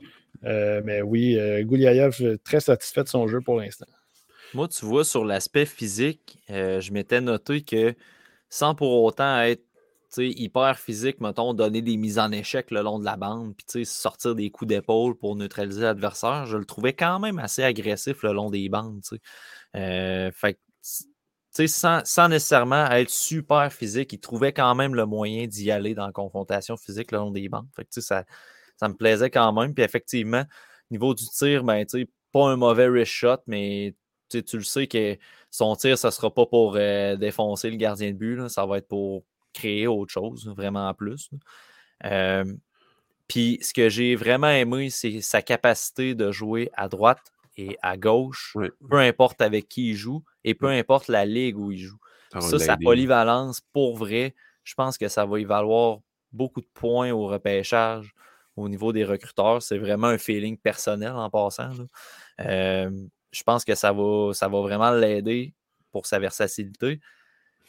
Euh, 0.45 0.81
mais 0.85 1.01
oui, 1.01 1.37
euh, 1.37 1.63
Gouliaïev, 1.63 2.37
très 2.43 2.59
satisfait 2.59 3.03
de 3.03 3.09
son 3.09 3.27
jeu 3.27 3.41
pour 3.41 3.59
l'instant. 3.59 3.87
Moi, 4.53 4.67
tu 4.67 4.85
vois, 4.85 5.03
sur 5.03 5.25
l'aspect 5.25 5.65
physique, 5.65 6.39
euh, 6.49 6.81
je 6.81 6.91
m'étais 6.91 7.21
noté 7.21 7.61
que 7.61 7.93
sans 8.49 8.73
pour 8.73 9.03
autant 9.03 9.41
être 9.41 9.63
hyper 10.17 10.77
physique, 10.79 11.21
mettons, 11.21 11.53
donner 11.53 11.81
des 11.81 11.97
mises 11.97 12.19
en 12.19 12.31
échec 12.31 12.71
le 12.71 12.81
long 12.81 12.99
de 12.99 13.05
la 13.05 13.15
bande, 13.17 13.55
puis 13.55 13.85
sortir 13.85 14.35
des 14.35 14.49
coups 14.49 14.69
d'épaule 14.69 15.15
pour 15.17 15.35
neutraliser 15.35 15.81
l'adversaire, 15.81 16.45
je 16.45 16.57
le 16.57 16.65
trouvais 16.65 16.93
quand 16.93 17.19
même 17.19 17.39
assez 17.39 17.63
agressif 17.63 18.23
le 18.23 18.33
long 18.33 18.49
des 18.49 18.69
bandes. 18.69 19.01
Euh, 19.75 20.31
fait 20.31 20.59
sans, 21.67 22.01
sans, 22.05 22.29
nécessairement 22.29 22.85
être 22.91 23.09
super 23.09 23.71
physique, 23.73 24.13
il 24.13 24.19
trouvait 24.19 24.53
quand 24.53 24.75
même 24.75 24.95
le 24.95 25.05
moyen 25.05 25.47
d'y 25.47 25.71
aller 25.71 25.93
dans 25.95 26.05
la 26.05 26.11
confrontation 26.11 26.77
physique 26.77 27.11
le 27.11 27.17
long 27.17 27.31
des 27.31 27.49
bandes. 27.49 27.67
Fait 27.75 27.85
que, 27.85 28.01
ça, 28.01 28.23
ça 28.77 28.87
me 28.87 28.93
plaisait 28.93 29.29
quand 29.29 29.51
même. 29.53 29.73
Puis 29.73 29.83
effectivement, 29.83 30.43
niveau 30.91 31.13
du 31.13 31.25
tir, 31.27 31.63
ben, 31.63 31.85
pas 32.31 32.47
un 32.47 32.55
mauvais 32.55 32.87
wrist 32.87 33.25
mais 33.47 33.95
tu 34.29 34.57
le 34.57 34.63
sais 34.63 34.87
que 34.87 35.17
son 35.49 35.75
tir, 35.75 35.97
ça 35.97 36.11
sera 36.11 36.33
pas 36.33 36.45
pour 36.45 36.75
euh, 36.75 37.15
défoncer 37.15 37.71
le 37.71 37.77
gardien 37.77 38.11
de 38.11 38.17
but, 38.17 38.47
ça 38.49 38.65
va 38.65 38.77
être 38.77 38.87
pour 38.87 39.23
créer 39.53 39.87
autre 39.87 40.11
chose, 40.11 40.51
vraiment 40.55 40.93
plus. 40.93 41.29
puis 43.27 43.59
ce 43.61 43.73
que 43.73 43.89
j'ai 43.89 44.15
vraiment 44.15 44.49
aimé, 44.49 44.89
c'est 44.89 45.21
sa 45.21 45.41
capacité 45.41 46.15
de 46.15 46.31
jouer 46.31 46.69
à 46.73 46.87
droite 46.87 47.31
et 47.57 47.77
à 47.81 47.97
gauche, 47.97 48.55
peu 48.89 48.97
importe 48.97 49.41
avec 49.41 49.67
qui 49.67 49.89
il 49.89 49.95
joue 49.95 50.23
et 50.43 50.53
peu 50.53 50.67
importe 50.67 51.09
la 51.09 51.25
ligue 51.25 51.57
où 51.57 51.71
il 51.71 51.79
joue. 51.79 51.99
Ça, 52.39 52.59
sa 52.59 52.77
polyvalence, 52.77 53.61
pour 53.73 53.97
vrai, 53.97 54.35
je 54.63 54.75
pense 54.75 54.97
que 54.97 55.07
ça 55.07 55.25
va 55.25 55.39
y 55.39 55.45
valoir 55.45 55.99
beaucoup 56.31 56.61
de 56.61 56.69
points 56.73 57.11
au 57.11 57.27
repêchage 57.27 58.13
au 58.55 58.69
niveau 58.69 58.93
des 58.93 59.03
recruteurs. 59.03 59.61
C'est 59.61 59.77
vraiment 59.77 60.07
un 60.07 60.17
feeling 60.17 60.57
personnel 60.57 61.11
en 61.11 61.29
passant. 61.29 61.71
je 62.37 63.43
pense 63.45 63.65
que 63.65 63.75
ça 63.75 63.91
va, 63.91 64.33
ça 64.33 64.47
va 64.47 64.61
vraiment 64.61 64.91
l'aider 64.91 65.53
pour 65.91 66.05
sa 66.05 66.19
versatilité. 66.19 66.99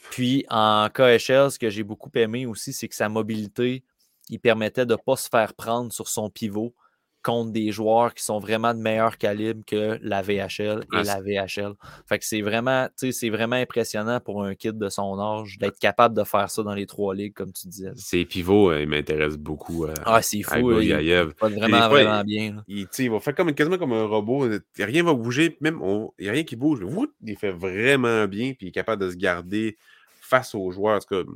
Puis 0.09 0.45
en 0.49 0.89
KHL, 0.89 1.51
ce 1.51 1.59
que 1.59 1.69
j'ai 1.69 1.83
beaucoup 1.83 2.09
aimé 2.15 2.45
aussi, 2.45 2.73
c'est 2.73 2.87
que 2.87 2.95
sa 2.95 3.09
mobilité, 3.09 3.83
il 4.29 4.39
permettait 4.39 4.85
de 4.85 4.93
ne 4.93 4.97
pas 4.97 5.15
se 5.15 5.29
faire 5.29 5.53
prendre 5.53 5.91
sur 5.93 6.07
son 6.07 6.29
pivot 6.29 6.73
contre 7.21 7.51
des 7.51 7.71
joueurs 7.71 8.13
qui 8.13 8.23
sont 8.23 8.39
vraiment 8.39 8.73
de 8.73 8.79
meilleur 8.79 9.17
calibre 9.17 9.63
que 9.65 9.99
la 10.01 10.21
VHL 10.21 10.85
et 10.93 11.03
la 11.03 11.21
VHL. 11.21 11.73
Fait 12.07 12.19
que 12.19 12.25
c'est 12.25 12.41
vraiment, 12.41 12.87
c'est 12.95 13.29
vraiment 13.29 13.55
impressionnant 13.55 14.19
pour 14.19 14.43
un 14.43 14.55
kid 14.55 14.77
de 14.77 14.89
son 14.89 15.19
âge 15.19 15.57
d'être 15.59 15.79
capable 15.79 16.15
de 16.15 16.23
faire 16.23 16.49
ça 16.49 16.63
dans 16.63 16.73
les 16.73 16.85
trois 16.85 17.13
ligues, 17.13 17.33
comme 17.33 17.51
tu 17.51 17.67
disais. 17.67 17.91
Ces 17.95 18.25
pivots, 18.25 18.71
euh, 18.71 18.81
ils 18.81 18.87
m'intéressent 18.87 19.39
beaucoup. 19.39 19.85
Euh, 19.85 19.93
ah, 20.05 20.21
c'est 20.21 20.41
fou. 20.41 20.79
il 20.79 20.91
va 20.93 21.23
vraiment, 21.41 21.89
vraiment 21.89 22.23
bien. 22.23 22.63
Il, 22.67 22.87
va 23.09 23.19
faire 23.19 23.35
comme, 23.35 23.53
quasiment 23.53 23.77
comme 23.77 23.93
un 23.93 24.05
robot. 24.05 24.47
Rien 24.77 25.03
va 25.03 25.13
bouger, 25.13 25.57
même 25.61 25.79
il 26.19 26.23
n'y 26.23 26.29
a 26.29 26.31
rien 26.31 26.43
qui 26.43 26.55
bouge. 26.55 26.79
il 27.25 27.37
fait 27.37 27.51
vraiment 27.51 28.27
bien, 28.27 28.53
puis 28.53 28.67
il 28.67 28.69
est 28.69 28.73
capable 28.73 29.03
de 29.03 29.11
se 29.11 29.15
garder 29.15 29.77
face 30.21 30.55
aux 30.55 30.71
joueurs. 30.71 30.97
En 30.97 30.99
tout 30.99 31.23
cas, 31.23 31.31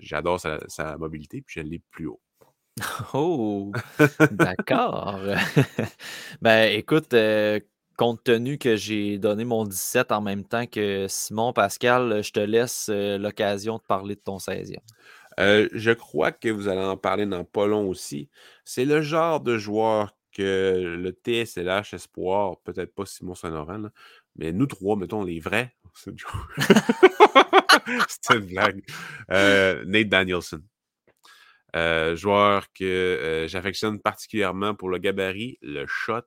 j'adore 0.00 0.40
sa, 0.40 0.58
sa 0.68 0.96
mobilité, 0.96 1.42
puis 1.42 1.60
je 1.60 1.66
l'ai 1.66 1.80
plus 1.90 2.06
haut. 2.06 2.20
Oh, 3.14 3.72
d'accord. 4.30 5.20
ben, 6.42 6.72
écoute, 6.72 7.14
euh, 7.14 7.60
compte 7.96 8.24
tenu 8.24 8.58
que 8.58 8.76
j'ai 8.76 9.18
donné 9.18 9.44
mon 9.44 9.64
17 9.64 10.12
en 10.12 10.20
même 10.20 10.44
temps 10.44 10.66
que 10.66 11.06
Simon 11.08 11.52
Pascal, 11.52 12.22
je 12.22 12.32
te 12.32 12.40
laisse 12.40 12.88
euh, 12.90 13.18
l'occasion 13.18 13.76
de 13.76 13.82
parler 13.82 14.14
de 14.14 14.20
ton 14.20 14.38
16e. 14.38 14.76
Euh, 15.38 15.68
je 15.72 15.92
crois 15.92 16.32
que 16.32 16.48
vous 16.48 16.68
allez 16.68 16.80
en 16.80 16.96
parler 16.96 17.26
dans 17.26 17.44
pas 17.44 17.66
long 17.66 17.88
aussi. 17.88 18.28
C'est 18.64 18.84
le 18.84 19.00
genre 19.00 19.40
de 19.40 19.58
joueur 19.58 20.14
que 20.32 20.96
le 20.98 21.10
TSLH 21.10 21.94
Espoir, 21.94 22.58
peut-être 22.64 22.94
pas 22.94 23.06
Simon 23.06 23.34
Saint-Laurent, 23.34 23.90
mais 24.36 24.52
nous 24.52 24.66
trois, 24.66 24.96
mettons 24.96 25.24
les 25.24 25.40
vrais. 25.40 25.74
C'est 28.08 28.34
une 28.34 28.46
blague. 28.46 28.82
Nate 29.28 30.08
Danielson. 30.08 30.62
Euh, 31.76 32.16
joueur 32.16 32.72
que 32.72 32.84
euh, 32.84 33.48
j'affectionne 33.48 34.00
particulièrement 34.00 34.74
pour 34.74 34.88
le 34.88 34.98
gabarit, 34.98 35.58
le 35.62 35.86
shot 35.86 36.22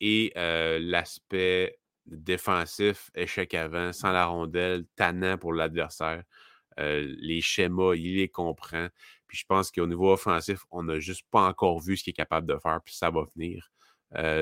et 0.00 0.32
euh, 0.36 0.78
l'aspect 0.80 1.78
défensif, 2.06 3.10
échec 3.14 3.54
avant, 3.54 3.92
sans 3.92 4.12
la 4.12 4.26
rondelle, 4.26 4.84
tannant 4.96 5.36
pour 5.36 5.52
l'adversaire. 5.52 6.22
les 6.78 7.40
schémas, 7.40 7.94
il 7.96 8.16
les 8.16 8.28
comprend. 8.28 8.88
Puis 9.26 9.38
je 9.38 9.44
pense 9.46 9.70
qu'au 9.70 9.86
niveau 9.86 10.12
offensif, 10.12 10.60
on 10.70 10.84
n'a 10.84 11.00
juste 11.00 11.26
pas 11.30 11.42
encore 11.42 11.80
vu 11.80 11.96
ce 11.96 12.04
qu'il 12.04 12.12
est 12.12 12.14
capable 12.14 12.46
de 12.46 12.56
faire, 12.58 12.80
puis 12.84 12.94
ça 12.94 13.10
va 13.10 13.24
venir. 13.36 13.70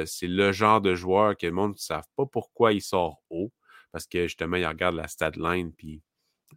c'est 0.07 0.29
le 0.29 0.53
genre 0.53 0.81
de 0.81 0.95
joueur 0.95 1.37
que 1.37 1.47
le 1.47 1.53
monde 1.53 1.73
ne 1.73 1.79
savent 1.79 2.09
pas 2.17 2.27
pourquoi 2.27 2.73
il 2.73 2.83
sort 2.83 3.23
haut, 3.31 3.53
parce 3.91 4.07
que 4.07 4.25
justement, 4.25 4.57
il 4.57 4.67
regarde 4.67 4.95
la 4.95 5.09
stat 5.09 5.33
line, 5.37 5.73
puis 5.73 6.03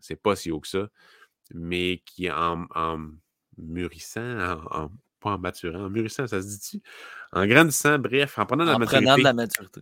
c'est 0.01 0.21
pas 0.21 0.35
si 0.35 0.51
haut 0.51 0.59
que 0.59 0.67
ça, 0.67 0.89
mais 1.53 2.03
qui 2.05 2.29
en, 2.29 2.67
en 2.75 3.09
mûrissant, 3.61 4.57
en, 4.71 4.89
pas 5.19 5.31
en 5.31 5.37
maturant, 5.37 5.85
en 5.85 5.89
mûrissant, 5.89 6.27
ça 6.27 6.41
se 6.41 6.47
dit-tu? 6.47 6.81
En 7.31 7.45
grandissant, 7.45 7.99
bref, 7.99 8.37
en 8.39 8.45
prenant 8.45 8.63
de 8.63 8.69
la 8.69 8.75
en 8.75 8.79
maturité. 8.79 9.05
Prenant 9.05 9.17
de 9.17 9.23
la 9.23 9.33
maturité. 9.33 9.81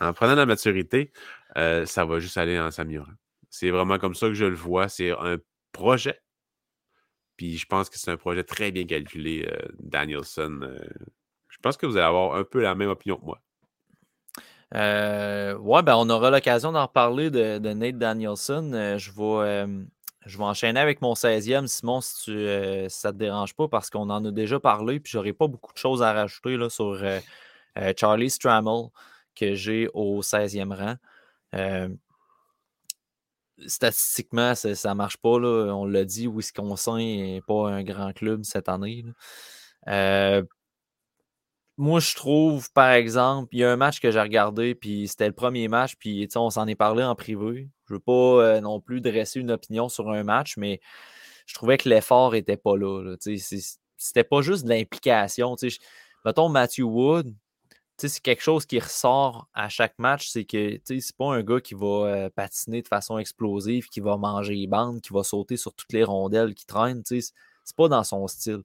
En 0.00 0.12
prenant 0.12 0.32
de 0.32 0.38
la 0.38 0.46
maturité, 0.46 1.12
euh, 1.56 1.86
ça 1.86 2.04
va 2.04 2.20
juste 2.20 2.36
aller 2.36 2.58
en 2.58 2.70
s'améliorant. 2.70 3.12
C'est 3.50 3.70
vraiment 3.70 3.98
comme 3.98 4.14
ça 4.14 4.28
que 4.28 4.34
je 4.34 4.44
le 4.44 4.54
vois. 4.54 4.88
C'est 4.88 5.10
un 5.10 5.38
projet. 5.72 6.20
Puis 7.36 7.56
je 7.56 7.66
pense 7.66 7.88
que 7.88 7.98
c'est 7.98 8.10
un 8.10 8.16
projet 8.16 8.44
très 8.44 8.72
bien 8.72 8.84
calculé, 8.84 9.48
euh, 9.50 9.68
Danielson. 9.78 10.60
Euh, 10.62 10.78
je 11.48 11.56
pense 11.62 11.76
que 11.76 11.86
vous 11.86 11.96
allez 11.96 12.06
avoir 12.06 12.36
un 12.36 12.44
peu 12.44 12.60
la 12.60 12.74
même 12.74 12.90
opinion 12.90 13.16
que 13.16 13.24
moi. 13.24 13.40
ouais, 14.72 15.82
ben 15.82 15.96
on 15.96 16.10
aura 16.10 16.30
l'occasion 16.30 16.72
d'en 16.72 16.86
reparler 16.86 17.30
de, 17.30 17.58
de, 17.58 17.72
Nate 17.72 17.98
Danielson. 17.98 18.96
je 18.98 19.10
vais 19.12 19.66
je 20.28 20.36
vais 20.38 20.44
enchaîner 20.44 20.78
avec 20.78 21.00
mon 21.00 21.14
16e, 21.14 21.66
Simon, 21.66 22.00
si, 22.02 22.30
euh, 22.30 22.88
ça 22.88 23.08
ne 23.08 23.12
te 23.14 23.18
dérange 23.18 23.54
pas, 23.54 23.66
parce 23.66 23.90
qu'on 23.90 24.10
en 24.10 24.24
a 24.24 24.30
déjà 24.30 24.60
parlé, 24.60 25.00
puis 25.00 25.10
j'aurais 25.10 25.32
pas 25.32 25.48
beaucoup 25.48 25.72
de 25.72 25.78
choses 25.78 26.02
à 26.02 26.12
rajouter 26.12 26.56
là, 26.56 26.68
sur 26.68 27.02
euh, 27.02 27.18
euh, 27.78 27.92
Charlie 27.96 28.30
Strammel, 28.30 28.88
que 29.34 29.54
j'ai 29.54 29.88
au 29.94 30.20
16e 30.22 30.74
rang. 30.74 30.96
statistiquement, 33.66 34.54
ça 34.54 34.68
ne 34.68 34.94
marche 34.94 35.16
pas. 35.16 35.38
Là. 35.38 35.72
On 35.74 35.84
l'a 35.86 36.04
dit, 36.04 36.28
Wisconsin 36.28 36.98
n'est 36.98 37.42
pas 37.46 37.70
un 37.70 37.82
grand 37.82 38.12
club 38.12 38.44
cette 38.44 38.68
année. 38.68 39.04
Moi, 41.78 42.00
je 42.00 42.16
trouve, 42.16 42.72
par 42.72 42.90
exemple, 42.90 43.48
il 43.52 43.60
y 43.60 43.64
a 43.64 43.70
un 43.70 43.76
match 43.76 44.00
que 44.00 44.10
j'ai 44.10 44.20
regardé, 44.20 44.74
puis 44.74 45.06
c'était 45.06 45.28
le 45.28 45.32
premier 45.32 45.68
match, 45.68 45.94
puis 45.96 46.28
on 46.34 46.50
s'en 46.50 46.66
est 46.66 46.74
parlé 46.74 47.04
en 47.04 47.14
privé. 47.14 47.70
Je 47.86 47.94
ne 47.94 47.98
veux 47.98 48.02
pas 48.02 48.12
euh, 48.12 48.60
non 48.60 48.80
plus 48.80 49.00
dresser 49.00 49.38
une 49.38 49.52
opinion 49.52 49.88
sur 49.88 50.10
un 50.10 50.24
match, 50.24 50.56
mais 50.56 50.80
je 51.46 51.54
trouvais 51.54 51.78
que 51.78 51.88
l'effort 51.88 52.32
n'était 52.32 52.56
pas 52.56 52.76
là. 52.76 53.14
C'était 53.96 54.24
pas 54.24 54.42
juste 54.42 54.64
de 54.64 54.70
l'implication. 54.70 55.54
Mettons 56.24 56.48
Matthew 56.48 56.80
Wood, 56.80 57.32
c'est 57.96 58.20
quelque 58.20 58.42
chose 58.42 58.66
qui 58.66 58.80
ressort 58.80 59.48
à 59.54 59.68
chaque 59.68 59.94
match, 59.98 60.28
c'est 60.30 60.44
que 60.44 60.80
c'est 60.84 61.16
pas 61.16 61.32
un 61.32 61.44
gars 61.44 61.60
qui 61.60 61.74
va 61.74 62.06
euh, 62.06 62.30
patiner 62.30 62.82
de 62.82 62.88
façon 62.88 63.18
explosive, 63.18 63.88
qui 63.88 64.00
va 64.00 64.16
manger 64.16 64.54
les 64.54 64.66
bandes, 64.66 65.00
qui 65.00 65.12
va 65.12 65.22
sauter 65.22 65.56
sur 65.56 65.74
toutes 65.74 65.92
les 65.92 66.02
rondelles 66.02 66.54
qui 66.54 66.66
traînent. 66.66 67.02
C'est 67.04 67.32
pas 67.76 67.88
dans 67.88 68.02
son 68.02 68.26
style. 68.26 68.62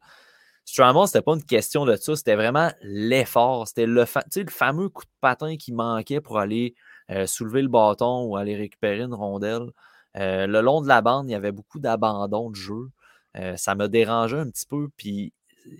Stramon, 0.66 1.06
c'était 1.06 1.22
pas 1.22 1.34
une 1.34 1.44
question 1.44 1.86
de 1.86 1.96
ça, 1.96 2.16
c'était 2.16 2.36
vraiment 2.36 2.72
l'effort. 2.82 3.68
C'était 3.68 3.86
le, 3.86 4.06
le 4.06 4.50
fameux 4.50 4.90
coup 4.90 5.04
de 5.04 5.12
patin 5.20 5.58
qui 5.58 5.74
manquait 5.74 6.22
pour 6.22 6.40
aller 6.40 6.74
euh, 7.12 7.28
soulever 7.28 7.62
le 7.62 7.68
bâton 7.68 8.24
ou 8.26 8.38
aller 8.38 8.56
récupérer 8.56 9.02
une 9.02 9.14
rondelle. 9.14 9.72
Euh, 10.18 10.48
le 10.48 10.62
long 10.62 10.82
de 10.82 10.88
la 10.88 11.02
bande, 11.02 11.28
il 11.28 11.34
y 11.34 11.36
avait 11.36 11.52
beaucoup 11.52 11.80
d'abandon 11.80 12.50
de 12.50 12.56
jeu. 12.56 12.92
Euh, 13.38 13.58
ça 13.58 13.76
me 13.76 13.88
dérangeait 13.88 14.40
un 14.40 14.50
petit 14.50 14.66
peu, 14.66 14.90
puis 14.96 15.34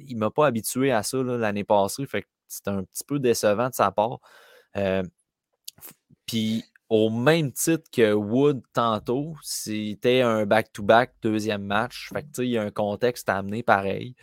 il 0.08 0.18
m'a 0.18 0.32
pas 0.32 0.48
habitué 0.48 0.92
à 0.92 1.04
ça 1.04 1.18
l'année 1.24 1.64
passée. 1.64 2.06
Fait 2.06 2.26
c'était 2.48 2.72
un 2.72 2.84
petit 2.84 3.04
peu 3.06 3.20
décevant 3.20 3.70
de 3.70 3.74
sa 3.74 3.92
part. 3.92 4.20
puis 6.26 6.64
au 6.90 7.10
même 7.10 7.52
titre 7.52 7.90
que 7.92 8.14
Wood 8.14 8.62
tantôt, 8.74 9.36
c'était 9.42 10.22
un 10.22 10.46
back-to-back 10.46 11.14
deuxième 11.24 11.64
match. 11.64 12.10
Fait 12.14 12.22
que, 12.24 12.44
il 12.44 12.50
y 12.50 12.58
a 12.58 12.62
un 12.62 12.70
contexte 12.72 13.30
à 13.30 13.38
amener 13.38 13.64
pareil. 13.64 14.16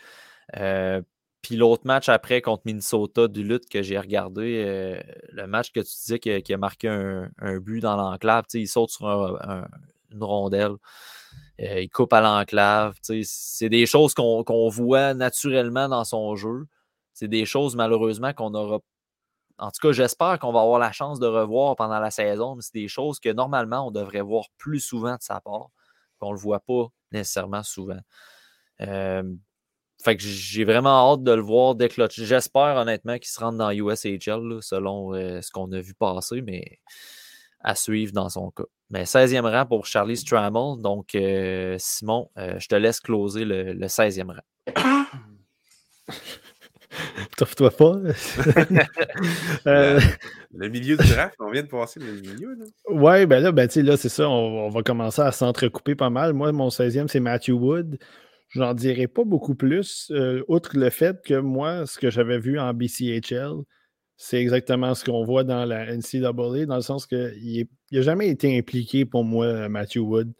Puis 1.42 1.56
l'autre 1.56 1.86
match 1.86 2.08
après 2.08 2.42
contre 2.42 2.62
Minnesota 2.66 3.26
du 3.26 3.42
lutte 3.42 3.68
que 3.68 3.82
j'ai 3.82 3.98
regardé, 3.98 4.62
euh, 4.66 5.00
le 5.32 5.46
match 5.46 5.72
que 5.72 5.80
tu 5.80 5.86
disais 5.86 6.18
qui 6.18 6.52
a, 6.52 6.56
marqué 6.58 6.88
un, 6.88 7.58
but 7.58 7.80
dans 7.80 7.96
l'enclave, 7.96 8.44
il 8.52 8.68
saute 8.68 8.90
sur 8.90 9.08
une 9.08 10.22
rondelle, 10.22 10.74
euh, 11.60 11.80
il 11.80 11.88
coupe 11.88 12.12
à 12.12 12.20
l'enclave. 12.20 12.96
C'est 13.02 13.68
des 13.70 13.86
choses 13.86 14.14
qu'on 14.14 14.68
voit 14.68 15.14
naturellement 15.14 15.88
dans 15.88 16.04
son 16.04 16.36
jeu. 16.36 16.66
C'est 17.14 17.28
des 17.28 17.46
choses 17.46 17.74
malheureusement 17.74 18.32
qu'on 18.34 18.54
aura. 18.54 18.80
En 19.58 19.70
tout 19.70 19.80
cas, 19.82 19.92
j'espère 19.92 20.38
qu'on 20.38 20.52
va 20.52 20.60
avoir 20.60 20.78
la 20.78 20.92
chance 20.92 21.20
de 21.20 21.26
revoir 21.26 21.76
pendant 21.76 22.00
la 22.00 22.10
saison, 22.10 22.56
mais 22.56 22.62
c'est 22.62 22.74
des 22.74 22.88
choses 22.88 23.20
que 23.20 23.30
normalement 23.30 23.86
on 23.86 23.90
devrait 23.90 24.22
voir 24.22 24.46
plus 24.58 24.80
souvent 24.80 25.16
de 25.16 25.22
sa 25.22 25.40
part, 25.40 25.68
qu'on 26.18 26.30
ne 26.30 26.34
le 26.34 26.40
voit 26.40 26.60
pas 26.60 26.88
nécessairement 27.12 27.62
souvent. 27.62 28.00
Euh, 28.80 29.22
fait 30.02 30.16
que 30.16 30.22
j'ai 30.22 30.64
vraiment 30.64 31.12
hâte 31.12 31.22
de 31.22 31.32
le 31.32 31.42
voir 31.42 31.74
déclencher. 31.74 32.24
J'espère 32.24 32.76
honnêtement 32.76 33.18
qu'il 33.18 33.28
se 33.28 33.38
rende 33.38 33.58
dans 33.58 33.70
USHL 33.70 34.62
selon 34.62 35.14
euh, 35.14 35.42
ce 35.42 35.50
qu'on 35.50 35.70
a 35.72 35.80
vu 35.80 35.92
passer, 35.94 36.40
mais 36.42 36.78
à 37.62 37.74
suivre 37.74 38.12
dans 38.12 38.30
son 38.30 38.50
cas. 38.50 38.64
Mais 38.90 39.04
16e 39.04 39.42
rang 39.42 39.66
pour 39.66 39.84
Charlie 39.86 40.16
Strammel. 40.16 40.80
Donc, 40.80 41.14
euh, 41.14 41.76
Simon, 41.78 42.30
euh, 42.38 42.58
je 42.58 42.68
te 42.68 42.74
laisse 42.74 42.98
closer 43.00 43.44
le, 43.44 43.74
16e 43.74 44.28
rang. 44.28 44.40
T'offre-toi 47.36 47.70
pas. 47.70 47.94
le 50.54 50.68
milieu 50.68 50.96
du 50.96 51.08
draft, 51.08 51.36
on 51.38 51.50
vient 51.50 51.62
de 51.62 51.68
passer 51.68 52.00
le 52.00 52.12
milieu. 52.12 52.54
Là. 52.54 52.64
Ouais, 52.88 53.26
ben 53.26 53.40
là, 53.40 53.52
ben, 53.52 53.68
là 53.76 53.96
c'est 53.96 54.08
ça, 54.08 54.28
on, 54.28 54.66
on, 54.66 54.70
va 54.70 54.82
commencer 54.82 55.22
à 55.22 55.30
s'entrecouper 55.30 55.94
pas 55.94 56.10
mal. 56.10 56.32
Moi, 56.32 56.50
mon 56.52 56.68
16e, 56.68 57.06
c'est 57.06 57.20
Matthew 57.20 57.50
Wood. 57.50 57.96
J'en 58.50 58.74
dirais 58.74 59.06
pas 59.06 59.24
beaucoup 59.24 59.54
plus, 59.54 60.10
euh, 60.10 60.42
outre 60.48 60.76
le 60.76 60.90
fait 60.90 61.22
que 61.24 61.34
moi, 61.34 61.86
ce 61.86 61.98
que 61.98 62.10
j'avais 62.10 62.40
vu 62.40 62.58
en 62.58 62.74
BCHL, 62.74 63.62
c'est 64.16 64.40
exactement 64.40 64.94
ce 64.94 65.04
qu'on 65.04 65.24
voit 65.24 65.44
dans 65.44 65.64
la 65.64 65.86
NCAA, 65.96 66.66
dans 66.66 66.76
le 66.76 66.82
sens 66.82 67.06
qu'il 67.06 67.68
n'a 67.92 68.02
jamais 68.02 68.28
été 68.28 68.58
impliqué 68.58 69.04
pour 69.04 69.24
moi, 69.24 69.68
Matthew 69.68 69.98
Wood. 69.98 70.32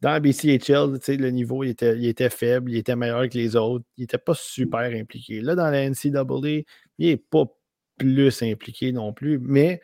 Dans 0.00 0.10
la 0.10 0.20
BCHL, 0.20 0.98
le 1.18 1.30
niveau 1.30 1.62
il 1.62 1.70
était, 1.70 2.02
était, 2.04 2.30
faible, 2.30 2.72
il 2.72 2.78
était 2.78 2.96
meilleur 2.96 3.28
que 3.28 3.38
les 3.38 3.54
autres, 3.54 3.84
il 3.96 4.02
n'était 4.02 4.18
pas 4.18 4.34
super 4.34 4.80
impliqué. 4.80 5.40
Là, 5.40 5.54
dans 5.54 5.70
la 5.70 5.88
NCAA, 5.88 6.64
il 6.98 7.08
n'est 7.08 7.16
pas 7.16 7.44
plus 7.96 8.42
impliqué 8.42 8.90
non 8.90 9.12
plus, 9.12 9.38
mais 9.38 9.80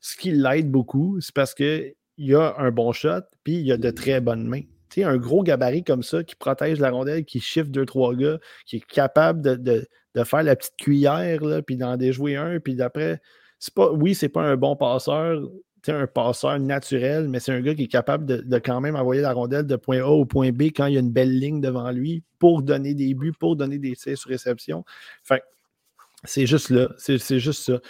ce 0.00 0.16
qui 0.16 0.32
l'aide 0.32 0.70
beaucoup, 0.70 1.18
c'est 1.20 1.34
parce 1.34 1.54
qu'il 1.54 1.94
a 2.34 2.54
un 2.58 2.70
bon 2.70 2.92
shot, 2.92 3.22
puis 3.42 3.56
il 3.56 3.72
a 3.72 3.78
de 3.78 3.90
très 3.90 4.20
bonnes 4.20 4.46
mains 4.46 4.62
un 5.04 5.16
gros 5.16 5.42
gabarit 5.42 5.84
comme 5.84 6.02
ça 6.02 6.22
qui 6.24 6.36
protège 6.36 6.80
la 6.80 6.90
rondelle, 6.90 7.24
qui 7.24 7.40
chiffre 7.40 7.68
deux, 7.68 7.86
trois 7.86 8.14
gars, 8.14 8.38
qui 8.66 8.76
est 8.76 8.86
capable 8.86 9.40
de, 9.62 9.86
faire 10.24 10.42
la 10.42 10.56
petite 10.56 10.76
cuillère, 10.76 11.44
là, 11.44 11.62
puis 11.62 11.76
d'en 11.76 11.96
déjouer 11.96 12.36
un, 12.36 12.58
puis 12.60 12.74
d'après, 12.74 13.20
c'est 13.58 13.74
pas, 13.74 13.90
oui, 13.92 14.14
c'est 14.14 14.28
pas 14.28 14.42
un 14.42 14.56
bon 14.56 14.76
passeur, 14.76 15.40
un 15.88 16.06
passeur 16.06 16.58
naturel, 16.58 17.28
mais 17.28 17.38
c'est 17.38 17.52
un 17.52 17.60
gars 17.60 17.74
qui 17.74 17.84
est 17.84 17.88
capable 17.88 18.26
de, 18.26 18.58
quand 18.58 18.80
même 18.80 18.96
envoyer 18.96 19.22
la 19.22 19.32
rondelle 19.32 19.66
de 19.66 19.76
point 19.76 20.00
A 20.00 20.08
au 20.08 20.24
point 20.24 20.50
B 20.50 20.62
quand 20.74 20.86
il 20.86 20.94
y 20.94 20.96
a 20.96 21.00
une 21.00 21.12
belle 21.12 21.38
ligne 21.38 21.60
devant 21.60 21.90
lui 21.90 22.22
pour 22.38 22.62
donner 22.62 22.94
des 22.94 23.14
buts, 23.14 23.32
pour 23.38 23.56
donner 23.56 23.78
des 23.78 23.94
tirs 23.94 24.18
sur 24.18 24.30
réception. 24.30 24.84
C'est 26.24 26.46
juste 26.46 26.70
là, 26.70 26.88
c'est 26.98 27.38
juste 27.38 27.62
ça. 27.62 27.80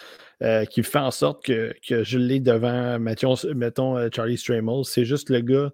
Euh, 0.43 0.67
qui 0.67 0.83
fait 0.83 0.99
en 0.99 1.11
sorte 1.11 1.43
que, 1.47 1.75
je 1.89 2.19
l'ai 2.19 2.41
devant, 2.41 2.99
mettons, 2.99 3.37
mettons 3.55 3.97
euh, 3.97 4.09
Charlie 4.15 4.37
Stramel. 4.37 4.85
C'est 4.85 5.07
juste 5.07 5.31
le 5.31 5.41
gars, 5.41 5.73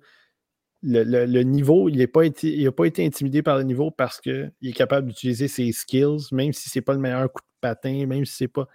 le, 0.83 1.43
niveau, 1.43 1.89
il 1.89 1.99
n'a 1.99 2.07
pas, 2.07 2.25
été, 2.25 3.05
intimidé 3.05 3.43
par 3.43 3.59
le 3.59 3.65
niveau 3.65 3.91
parce 3.91 4.21
qu'il 4.21 4.53
est 4.63 4.73
capable 4.73 5.09
d'utiliser 5.09 5.49
ses 5.49 5.71
skills, 5.73 6.29
même 6.33 6.53
si 6.53 6.69
ce 6.69 6.79
n'est 6.79 6.83
pas 6.83 6.95
le 6.95 6.99
meilleur 6.99 7.31
coup 7.33 7.41
de 7.41 7.61
patin, 7.61 8.07
même 8.07 8.25
si 8.25 8.35
c'est 8.35 8.49
pas. 8.49 8.67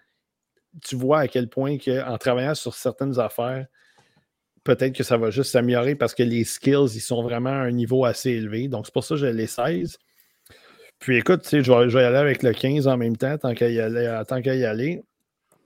Tu 0.83 0.95
vois 0.95 1.19
à 1.21 1.27
quel 1.27 1.49
point 1.49 1.77
en 2.05 2.17
travaillant 2.17 2.53
sur 2.53 2.73
certaines 2.75 3.19
affaires, 3.19 3.65
peut-être 4.63 4.93
que 4.93 5.03
ça 5.03 5.17
va 5.17 5.31
juste 5.31 5.51
s'améliorer 5.51 5.95
parce 5.95 6.13
que 6.13 6.23
les 6.23 6.43
skills, 6.43 6.95
ils 6.95 7.01
sont 7.01 7.23
vraiment 7.23 7.49
à 7.49 7.63
un 7.63 7.71
niveau 7.71 8.05
assez 8.05 8.31
élevé. 8.31 8.67
Donc, 8.67 8.85
c'est 8.85 8.93
pour 8.93 9.03
ça 9.03 9.15
que 9.15 9.21
je 9.21 9.25
les 9.25 9.47
16. 9.47 9.97
Puis 10.99 11.17
écoute, 11.17 11.47
je 11.49 11.57
vais, 11.57 11.89
je 11.89 11.97
vais 11.97 12.03
y 12.03 12.05
aller 12.05 12.17
avec 12.17 12.43
le 12.43 12.53
15 12.53 12.87
en 12.87 12.97
même 12.97 13.17
temps, 13.17 13.37
tant 13.37 13.53
qu'à 13.53 13.69
y 13.69 13.79
aller. 13.79 14.21
Tant 14.27 14.41
qu'à 14.41 14.55
y 14.55 14.65
aller. 14.65 15.03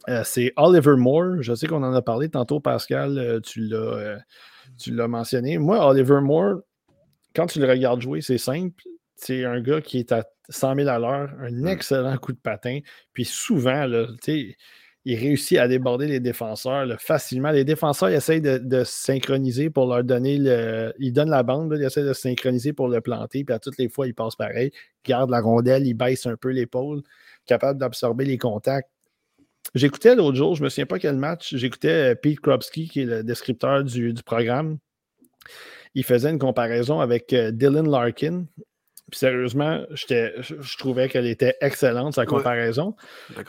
Euh, 0.10 0.24
c'est 0.24 0.54
Oliver 0.58 0.96
Moore. 0.98 1.42
Je 1.42 1.54
sais 1.54 1.68
qu'on 1.68 1.84
en 1.84 1.94
a 1.94 2.02
parlé 2.02 2.30
tantôt, 2.30 2.60
Pascal. 2.60 3.18
Euh, 3.18 3.40
euh, 3.58 4.18
tu 4.78 4.92
l'as 4.92 5.08
mentionné. 5.08 5.58
Moi, 5.58 5.86
Oliver 5.86 6.20
Moore, 6.22 6.62
quand 7.36 7.48
tu 7.48 7.60
le 7.60 7.68
regardes 7.68 8.02
jouer, 8.02 8.22
c'est 8.22 8.38
simple. 8.38 8.84
C'est 9.16 9.46
un 9.46 9.62
gars 9.62 9.82
qui 9.82 10.00
est 10.00 10.12
à 10.12 10.26
100 10.50 10.76
000 10.76 10.90
à 10.90 11.00
l'heure, 11.00 11.32
un 11.40 11.52
mm. 11.52 11.68
excellent 11.68 12.18
coup 12.18 12.34
de 12.34 12.40
patin. 12.40 12.80
Puis 13.14 13.26
souvent, 13.26 13.86
là, 13.86 14.08
il 15.06 15.16
réussit 15.16 15.58
à 15.58 15.68
déborder 15.68 16.08
les 16.08 16.20
défenseurs 16.20 16.88
facilement. 17.00 17.52
Les 17.52 17.64
défenseurs 17.64 18.10
ils 18.10 18.16
essayent 18.16 18.42
de, 18.42 18.84
se 18.84 18.92
synchroniser 18.92 19.70
pour 19.70 19.88
leur 19.88 20.04
donner 20.04 20.38
le. 20.38 20.94
Ils 21.00 21.14
donnent 21.14 21.30
la 21.30 21.44
bande, 21.44 21.76
ils 21.78 21.84
essayent 21.84 22.06
de 22.06 22.14
se 22.14 22.22
synchroniser 22.22 22.74
pour 22.74 22.88
le 22.88 23.02
planter. 23.02 23.44
Puis 23.44 23.54
à 23.54 23.60
toutes 23.60 23.78
les 23.78 23.90
fois, 23.90 24.08
il 24.08 24.14
passe 24.14 24.36
pareil. 24.36 24.72
Il 25.06 25.10
garde 25.10 25.30
la 25.30 25.42
rondelle, 25.42 25.86
il 25.88 25.94
baisse 25.94 26.26
un 26.26 26.36
peu 26.36 26.50
l'épaule, 26.50 27.02
capable 27.46 27.80
d'absorber 27.80 28.26
les 28.26 28.38
contacts 28.38 28.90
J'écoutais 29.74 30.16
l'autre 30.16 30.36
jour, 30.36 30.56
je 30.56 30.62
ne 30.62 30.66
me 30.66 30.70
souviens 30.70 30.86
pas 30.86 31.00
quel 31.00 31.16
match, 31.16 31.56
j'écoutais 31.56 32.12
euh, 32.12 32.16
Pete 32.16 32.42
Krupski, 32.42 32.90
qui 32.90 33.02
est 33.02 33.06
le 33.06 33.24
descripteur 33.24 33.84
du, 33.84 34.14
programme. 34.26 34.78
Il 35.96 36.04
faisait 36.04 36.30
une 36.30 36.40
comparaison 36.40 37.00
avec 37.00 37.32
euh, 37.34 37.52
Dylan 37.52 37.90
Larkin. 37.90 38.46
Puis 39.10 39.20
sérieusement, 39.20 39.84
je, 39.92 40.78
trouvais 40.78 41.10
qu'elle 41.10 41.28
était 41.28 41.56
excellente, 41.60 42.14
sa 42.14 42.26
comparaison. 42.26 42.96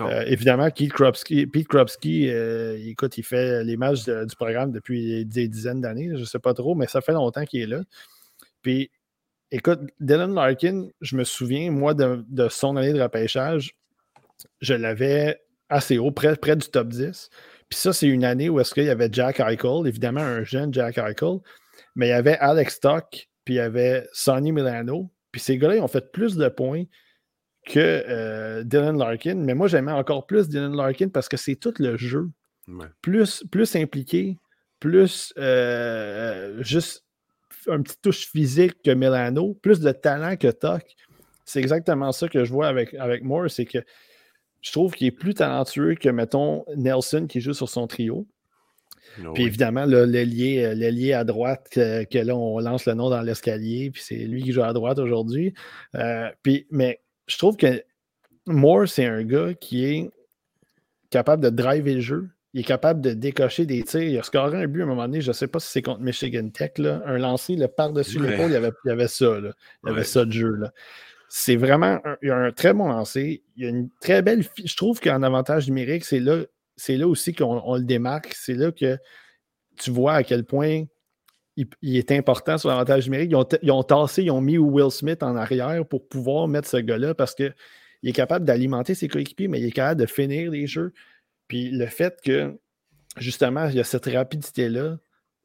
Euh, 0.01 0.25
évidemment, 0.27 0.69
Pete 0.71 0.93
Krupski, 0.93 1.47
Pete 1.47 1.69
écoute, 1.73 3.19
il 3.19 3.23
fait 3.23 3.63
les 3.63 3.77
matchs 3.77 4.05
du 4.05 4.37
programme 4.37 4.73
depuis 4.73 5.25
des 5.25 5.47
dizaines 5.47 5.81
d'années, 5.81 6.11
je 6.15 6.21
ne 6.21 6.25
sais 6.25 6.41
pas 6.41 6.55
trop, 6.55 6.75
mais 6.75 6.89
ça 6.89 7.01
fait 7.01 7.13
longtemps 7.13 7.45
qu'il 7.45 7.63
est 7.63 7.67
là. 7.67 7.81
Puis, 8.63 8.91
écoute, 9.53 9.81
Dylan 10.01 10.35
Larkin, 10.35 10.89
je 11.01 11.17
me 11.17 11.23
souviens, 11.23 11.71
moi, 11.71 11.95
de, 11.95 12.25
de 12.29 12.49
son 12.49 12.77
année 12.77 12.93
de 12.93 13.01
repêchage, 13.01 13.77
je 14.61 14.75
l'avais 14.75 15.41
assez 15.73 15.99
haut, 15.99 16.11
près, 16.11 16.37
près 16.37 16.57
du 16.57 16.69
top 16.69 16.89
10. 16.89 17.31
Puis 17.69 17.79
ça, 17.79 17.93
c'est 17.93 18.07
une 18.07 18.25
année 18.25 18.49
où 18.49 18.61
est-ce 18.61 18.75
qu'il 18.75 18.85
y 18.85 18.91
avait 18.91 19.09
Jack 19.11 19.41
Eichel, 19.41 19.87
évidemment 19.87 20.21
un 20.21 20.45
jeune 20.45 20.73
Jack 20.73 20.99
Eichel, 20.99 21.39
mais 21.97 22.09
il 22.09 22.11
y 22.11 22.15
avait 22.15 22.37
Alex 22.39 22.75
Stock, 22.75 23.29
puis 23.45 23.55
il 23.55 23.57
y 23.57 23.61
avait 23.61 24.07
Sonny 24.13 24.53
Milano. 24.53 25.11
Puis 25.31 25.41
ces 25.41 25.57
gars-là, 25.57 25.77
ils 25.77 25.81
ont 25.81 25.89
fait 25.89 26.13
plus 26.13 26.37
de 26.37 26.49
points 26.49 26.85
que 27.67 27.79
euh, 27.79 28.63
Dylan 28.65 28.99
Larkin. 28.99 29.37
Mais 29.37 29.55
moi, 29.55 29.69
j'aimais 29.69 29.93
encore 29.93 30.27
plus 30.27 30.49
Dylan 30.49 30.77
Larkin 30.77 31.09
parce 31.09 31.29
que 31.29 31.37
c'est 31.37 31.57
tout 31.57 31.75
le 31.79 31.97
jeu. 31.97 32.29
Plus, 33.01 33.45
plus 33.51 33.75
impliqué, 33.75 34.39
plus 34.79 35.33
euh, 35.39 36.63
juste 36.63 37.05
un 37.69 37.83
petit 37.83 37.97
touche 38.01 38.27
physique 38.29 38.83
que 38.85 38.91
Milano, 38.91 39.55
plus 39.63 39.81
de 39.81 39.93
talent 39.93 40.37
que 40.37 40.49
Toc. 40.49 40.83
C'est 41.45 41.61
exactement 41.61 42.13
ça 42.13 42.29
que 42.29 42.45
je 42.45 42.53
vois 42.53 42.69
avec, 42.69 42.95
avec 42.95 43.25
Moore, 43.25 43.51
c'est 43.51 43.65
que 43.65 43.79
je 44.63 44.71
trouve 44.71 44.95
qu'il 44.95 45.09
est 45.09 45.13
plus 45.13 45.35
talentueux 45.35 45.97
que, 45.97 46.09
mettons, 46.09 46.65
Nelson 46.77 47.27
qui 47.29 47.41
joue 47.41 47.53
sur 47.53 47.69
son 47.69 47.87
trio. 47.87 48.27
Ah 49.19 49.31
puis 49.35 49.45
évidemment, 49.45 49.87
euh, 49.87 50.07
l'ailier 50.07 51.13
à 51.13 51.25
droite, 51.25 51.69
que, 51.75 52.19
là, 52.19 52.35
on 52.35 52.59
lance 52.61 52.87
le 52.87 52.95
nom 52.95 53.11
dans 53.11 53.21
l'escalier, 53.21 53.91
puis 53.91 54.03
c'est 54.03 54.17
lui 54.17 54.43
qui 54.43 54.53
joue 54.53 54.63
à 54.63 54.73
droite 54.73 54.99
aujourd'hui. 54.99 55.53
Euh, 55.97 56.31
puis, 56.43 56.67
mais 56.71 57.01
je 57.27 57.37
trouve 57.37 57.57
que 57.57 57.83
Moore, 58.47 58.89
c'est 58.89 59.05
un 59.05 59.25
gars 59.25 59.53
qui 59.55 59.85
est 59.85 60.11
capable 61.11 61.43
de 61.43 61.51
driver 61.51 61.95
le 61.95 62.01
jeu. 62.01 62.29
Il 62.55 62.61
est 62.61 62.65
capable 62.65 63.01
de 63.01 63.13
décocher 63.13 63.67
des 63.67 63.83
tirs. 63.83 64.03
Il 64.03 64.19
a 64.19 64.23
scoré 64.23 64.63
un 64.63 64.67
but 64.67 64.81
à 64.81 64.85
un 64.85 64.87
moment 64.87 65.07
donné, 65.07 65.21
je 65.21 65.29
ne 65.29 65.33
sais 65.33 65.47
pas 65.47 65.59
si 65.59 65.71
c'est 65.71 65.83
contre 65.83 66.01
Michigan 66.01 66.49
Tech, 66.51 66.73
là, 66.79 67.03
un 67.07 67.19
lancé 67.19 67.57
le 67.57 67.67
par-dessus 67.67 68.19
l'épaule, 68.21 68.51
il 68.51 68.53
y 68.53 68.57
avait, 68.57 68.73
il 68.85 68.89
y 68.89 68.93
avait 68.93 69.09
ça. 69.09 69.41
Là. 69.41 69.53
Il 69.85 69.89
y 69.89 69.93
avait 69.93 70.05
ça 70.05 70.25
de 70.25 70.33
jeu. 70.33 70.53
Là 70.53 70.73
c'est 71.35 71.57
vraiment 71.57 71.99
un, 72.23 72.53
très 72.53 72.75
bon 72.75 72.89
lancer. 72.89 73.43
Il 73.57 73.63
y 73.63 73.67
a 73.67 73.71
une 73.71 73.89
très 74.03 74.21
belle. 74.21 74.45
Je 74.63 74.77
trouve 74.77 75.01
qu'en 75.01 75.23
avantage 75.23 75.67
numérique, 75.67 76.05
c'est 76.05 76.21
là, 76.21 76.43
c'est 76.77 76.99
là 76.99 77.09
aussi 77.09 77.33
qu'on 77.33 77.75
le 77.75 77.85
démarque. 77.85 78.35
C'est 78.39 78.53
là 78.53 78.71
que 78.71 78.99
tu 79.79 79.91
vois 79.91 80.13
à 80.13 80.25
quel 80.25 80.45
point 80.45 80.85
il, 81.57 81.97
est 81.97 82.13
important 82.13 82.59
sur 82.59 82.69
l'avantage 82.69 83.07
numérique. 83.07 83.31
Ils 83.31 83.37
ont, 83.37 83.49
ils 83.63 83.73
ont, 83.73 83.83
tassé, 83.83 84.25
ils 84.25 84.31
ont 84.31 84.43
mis 84.43 84.59
Will 84.59 84.91
Smith 84.91 85.23
en 85.23 85.35
arrière 85.35 85.87
pour 85.87 86.07
pouvoir 86.07 86.49
mettre 86.49 86.69
ce 86.69 86.77
gars-là 86.77 87.15
parce 87.15 87.35
qu'il 87.35 87.55
est 88.03 88.13
capable 88.13 88.45
d'alimenter 88.45 88.95
ses 88.95 89.09
coéquipiers, 89.09 89.49
mais 89.49 89.59
il 89.59 89.65
est 89.65 89.73
capable 89.73 90.03
de 90.03 90.07
finir 90.07 90.51
les 90.51 90.67
jeux. 90.67 90.93
Puis 91.49 91.71
le 91.71 91.87
fait 91.87 92.21
que, 92.23 92.59
justement, 93.17 93.69
il 93.69 93.77
y 93.77 93.81
a 93.81 93.85
cette 93.85 94.05
rapidité-là, 94.05 94.99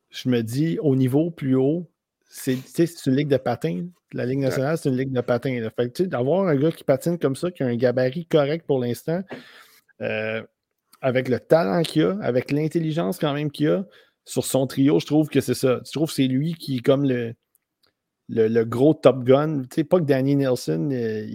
je 0.10 0.28
me 0.28 0.44
dis, 0.44 0.80
au 0.82 0.98
niveau 0.98 1.32
plus 1.32 1.56
haut, 1.56 1.90
c'est 2.28 3.06
une 3.06 3.16
ligue 3.16 3.28
de 3.28 3.38
patins. 3.38 3.88
La 4.14 4.26
Ligue 4.26 4.40
nationale, 4.40 4.78
c'est 4.78 4.90
une 4.90 4.98
ligue 4.98 5.12
de 5.12 5.22
patins. 5.22 5.62
d'avoir 6.06 6.48
un 6.48 6.56
gars 6.56 6.72
qui 6.72 6.84
patine 6.84 7.18
comme 7.18 7.36
ça, 7.36 7.52
qui 7.52 7.64
a 7.64 7.68
un 7.68 7.76
gabarit 7.76 8.26
correct 8.26 8.66
pour 8.66 8.80
l'instant, 8.80 9.22
euh, 10.02 10.42
avec 11.02 11.30
le 11.30 11.40
talent 11.40 11.82
qu'il 11.84 12.04
a, 12.04 12.18
avec 12.22 12.52
l'intelligence 12.52 13.18
quand 13.18 13.34
même 13.34 13.52
qu'il 13.52 13.68
a, 13.70 13.86
sur 14.26 14.46
son 14.46 14.68
trio, 14.68 15.00
je 15.00 15.06
trouve 15.06 15.30
que 15.30 15.42
c'est 15.42 15.54
ça. 15.54 15.80
Je 15.86 15.92
trouve 15.92 16.10
que 16.10 16.16
c'est 16.16 16.28
lui 16.28 16.54
qui 16.54 16.78
est 16.78 16.82
comme 16.82 17.06
le, 17.06 17.34
le, 18.30 18.64
gros 18.66 18.94
top 18.94 19.24
gun. 19.24 19.64
Tu 19.64 19.68
sais, 19.76 19.84
pas 19.84 20.00
que 20.00 20.06
Danny 20.06 20.36
Nelson, 20.36 20.90
euh, 20.92 21.26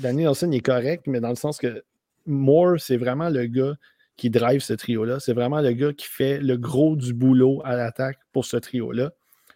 Danny 0.00 0.22
Nelson 0.22 0.50
est 0.52 0.60
correct, 0.60 1.06
mais 1.06 1.20
dans 1.20 1.30
le 1.30 1.34
sens 1.34 1.58
que 1.58 1.82
Moore, 2.26 2.78
c'est 2.78 2.96
vraiment 2.96 3.30
le 3.30 3.46
gars 3.46 3.74
qui 4.16 4.30
drive 4.30 4.60
ce 4.60 4.74
trio-là. 4.74 5.18
C'est 5.18 5.32
vraiment 5.32 5.60
le 5.60 5.72
gars 5.72 5.92
qui 5.92 6.06
fait 6.06 6.38
le 6.38 6.56
gros 6.56 6.94
du 6.94 7.14
boulot 7.14 7.60
à 7.64 7.76
l'attaque 7.76 8.18
pour 8.32 8.44
ce 8.44 8.56
trio-là. 8.56 9.12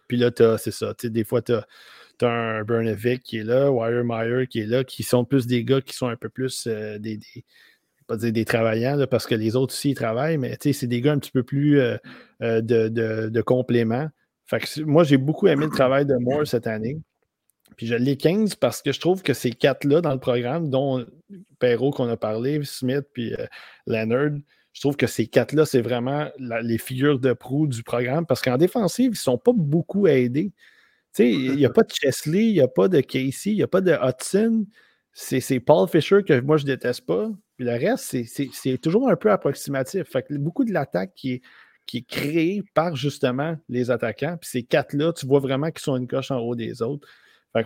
Puis 0.09 0.17
là, 0.17 0.31
c'est 0.57 0.71
ça. 0.71 0.93
Des 1.01 1.23
fois, 1.23 1.41
tu 1.41 1.53
as, 1.53 1.65
un 2.27 2.63
Bernevic 2.65 3.23
qui 3.23 3.37
est 3.37 3.43
là, 3.43 3.71
Wiremeyer 3.71 4.47
qui 4.47 4.59
est 4.59 4.65
là, 4.65 4.83
qui 4.83 5.03
sont 5.03 5.23
plus 5.23 5.47
des 5.47 5.63
gars 5.63 5.79
qui 5.79 5.95
sont 5.95 6.07
un 6.07 6.17
peu 6.17 6.27
plus 6.27 6.67
euh, 6.67 6.97
des, 6.99 7.15
des, 7.15 7.45
pas 8.07 8.17
dire 8.17 8.33
des 8.33 8.43
travaillants, 8.43 9.05
parce 9.09 9.25
que 9.25 9.35
les 9.35 9.55
autres 9.55 9.73
aussi 9.73 9.91
ils 9.91 9.95
travaillent, 9.95 10.37
mais 10.37 10.57
c'est 10.59 10.87
des 10.87 10.99
gars 10.99 11.13
un 11.13 11.19
petit 11.19 11.31
peu 11.31 11.43
plus 11.43 11.79
euh, 11.79 11.95
euh, 12.41 12.59
de, 12.59 12.89
de, 12.89 13.43
moi, 14.83 15.03
j'ai 15.03 15.17
beaucoup 15.17 15.47
aimé 15.47 15.65
le 15.65 15.71
travail 15.71 16.05
de 16.05 16.15
Moore 16.15 16.47
cette 16.47 16.65
année. 16.65 16.97
Puis 17.77 17.85
je 17.85 17.95
l'ai 17.95 18.17
15 18.17 18.55
parce 18.55 18.81
que 18.81 18.91
je 18.91 18.99
trouve 18.99 19.21
que 19.21 19.33
ces 19.33 19.51
quatre-là 19.51 20.01
dans 20.01 20.11
le 20.11 20.19
programme, 20.19 20.69
dont 20.69 21.05
Perrault 21.59 21.91
qu'on 21.91 22.09
a 22.09 22.17
parlé, 22.17 22.59
Smith 22.63 23.05
puis 23.13 23.33
Leonard, 23.85 24.31
je 24.79 24.83
trouve 24.83 24.95
que 24.95 25.07
ces 25.07 25.27
quatre-là, 25.27 25.65
c'est 25.65 25.81
vraiment 25.81 26.29
les 26.39 26.77
figures 26.77 27.19
de 27.19 27.33
proue 27.33 27.67
du 27.67 27.83
programme 27.83 28.25
parce 28.25 28.41
qu'en 28.41 28.55
défensive, 28.55 29.07
ils 29.07 29.09
ne 29.09 29.15
sont 29.15 29.37
pas 29.37 29.51
beaucoup 29.53 30.07
aidés. 30.07 30.53
Il 31.17 31.57
n'y 31.57 31.65
a 31.65 31.69
pas 31.69 31.83
de 31.83 31.91
Chesley, 31.91 32.45
il 32.45 32.53
n'y 32.53 32.61
a 32.61 32.69
pas 32.69 32.87
de 32.87 33.01
Casey, 33.01 33.51
il 33.51 33.55
n'y 33.55 33.61
a 33.61 33.67
pas 33.67 33.81
de 33.81 33.91
Hudson. 33.91 34.65
C'est 35.11 35.59
Paul 35.59 35.89
Fisher 35.89 36.23
que 36.25 36.39
moi, 36.39 36.55
je 36.55 36.63
déteste 36.63 37.05
pas. 37.05 37.29
Puis 37.57 37.65
le 37.65 37.73
reste, 37.73 38.15
c'est 38.53 38.77
toujours 38.77 39.09
un 39.09 39.17
peu 39.17 39.29
approximatif. 39.31 40.03
Fait 40.09 40.23
que 40.23 40.33
beaucoup 40.35 40.63
de 40.63 40.71
l'attaque 40.71 41.13
qui 41.13 41.41
est, 41.93 42.07
créée 42.07 42.63
par 42.73 42.95
justement 42.95 43.57
les 43.67 43.91
attaquants. 43.91 44.37
Puis 44.39 44.49
ces 44.49 44.63
quatre-là, 44.63 45.11
tu 45.11 45.25
vois 45.25 45.41
vraiment 45.41 45.71
qu'ils 45.71 45.81
sont 45.81 45.97
une 45.97 46.07
coche 46.07 46.31
en 46.31 46.37
haut 46.37 46.55
des 46.55 46.81
autres. 46.81 47.05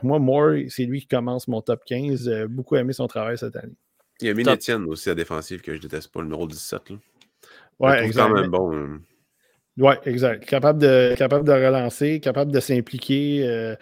Moi, 0.01 0.17
Moore, 0.17 0.63
c'est 0.69 0.85
lui 0.85 1.01
qui 1.01 1.07
commence 1.07 1.47
mon 1.47 1.61
top 1.61 1.83
15. 1.85 2.25
J'ai 2.25 2.47
beaucoup 2.47 2.75
aimé 2.75 2.91
son 2.91 3.05
travail 3.05 3.37
cette 3.37 3.55
année. 3.55 3.75
Il 4.23 4.27
y 4.27 4.29
a 4.31 4.33
Minetienne 4.33 4.85
aussi 4.85 5.09
à 5.09 5.15
défensive 5.15 5.61
que 5.61 5.75
je 5.75 5.81
déteste 5.81 6.11
pas, 6.11 6.21
le 6.21 6.27
numéro 6.27 6.47
17. 6.47 6.89
Là. 6.89 6.95
Ouais, 7.79 8.05
exact. 8.05 8.29
quand 8.29 8.33
même 8.33 8.49
bon. 8.49 8.73
Hein. 8.73 9.01
Oui, 9.77 9.93
exact. 10.05 10.45
Capable 10.45 10.79
de, 10.79 11.15
capable 11.17 11.45
de 11.45 11.51
relancer, 11.51 12.19
capable 12.19 12.51
de 12.51 12.59
s'impliquer 12.59 13.43
euh, 13.45 13.75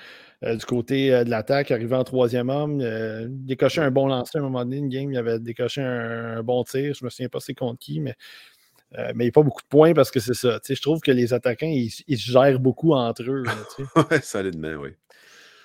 euh, 0.44 0.56
du 0.56 0.66
côté 0.66 1.14
euh, 1.14 1.24
de 1.24 1.30
l'attaque, 1.30 1.70
arriver 1.72 1.96
en 1.96 2.04
troisième 2.04 2.50
homme, 2.50 2.82
décocher 3.30 3.82
un 3.82 3.92
bon 3.92 4.08
lancer 4.08 4.38
à 4.38 4.42
un 4.42 4.44
moment 4.44 4.64
donné, 4.64 4.78
une 4.78 4.90
game, 4.90 5.12
il 5.12 5.18
avait 5.18 5.40
décoché 5.40 5.82
un, 5.82 6.42
bon 6.44 6.64
tir. 6.64 6.94
Je 6.96 7.04
ne 7.04 7.06
me 7.06 7.10
souviens 7.10 7.30
pas 7.30 7.40
c'est 7.40 7.54
contre 7.54 7.80
qui, 7.80 8.00
mais, 8.00 8.16
mais 8.98 9.12
il 9.16 9.24
n'y 9.24 9.28
a 9.28 9.32
pas 9.32 9.44
beaucoup 9.44 9.62
de 9.62 9.68
points 9.68 9.94
parce 9.94 10.12
que 10.12 10.20
c'est 10.20 10.34
ça. 10.34 10.60
Je 10.68 10.82
trouve 10.82 11.02
que 11.02 11.12
les 11.12 11.34
attaquants, 11.34 11.68
ils, 11.68 11.92
ils 12.08 12.18
se 12.18 12.32
gèrent 12.32 12.60
beaucoup 12.60 12.94
entre 12.94 13.24
eux. 13.24 13.44
Oui, 13.96 14.18
solidement, 14.24 14.76
oui. 14.82 14.92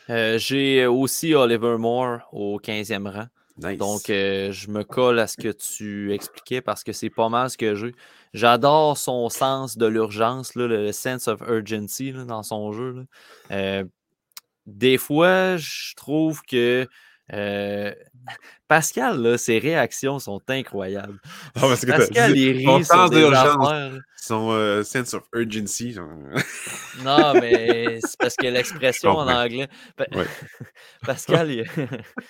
J'ai 0.09 0.87
aussi 0.87 1.35
Oliver 1.35 1.77
Moore 1.79 2.29
au 2.33 2.59
15e 2.59 3.09
rang. 3.09 3.27
Donc, 3.59 4.02
je 4.07 4.70
me 4.70 4.83
colle 4.83 5.18
à 5.18 5.26
ce 5.26 5.36
que 5.36 5.49
tu 5.49 6.12
expliquais 6.12 6.60
parce 6.60 6.85
que 6.85 6.93
c'est 6.93 7.10
pas 7.10 7.28
mal 7.28 7.51
ce 7.51 7.57
que 7.57 7.75
j'ai. 7.75 7.94
J'adore 8.35 8.99
son 8.99 9.28
sens 9.31 9.78
de 9.78 9.86
l'urgence, 9.86 10.55
le 10.55 10.93
sense 10.93 11.26
of 11.26 11.41
urgency 11.49 12.12
dans 12.12 12.43
son 12.43 12.73
jeu. 12.73 13.07
des 14.67 14.99
fois, 14.99 15.57
je 15.57 15.94
trouve 15.94 16.43
que 16.43 16.86
euh, 17.33 17.93
Pascal, 18.69 19.39
ses 19.39 19.59
réactions 19.59 20.19
sont 20.19 20.41
incroyables. 20.49 21.21
Ah, 21.55 21.63
Pascal, 21.63 22.37
il 22.37 22.69
rit 22.69 22.85
sur 22.85 23.11
des 23.11 23.25
affaires. 23.25 23.93
Son 24.17 24.51
euh, 24.51 24.83
sense 24.83 25.15
of 25.15 25.23
urgency. 25.33 25.95
non, 27.05 27.35
mais 27.35 28.01
c'est 28.01 28.19
parce 28.19 28.35
que 28.35 28.47
l'expression 28.47 29.11
en 29.11 29.29
anglais. 29.29 29.69
Pascal, 31.07 31.51
il... 31.51 31.65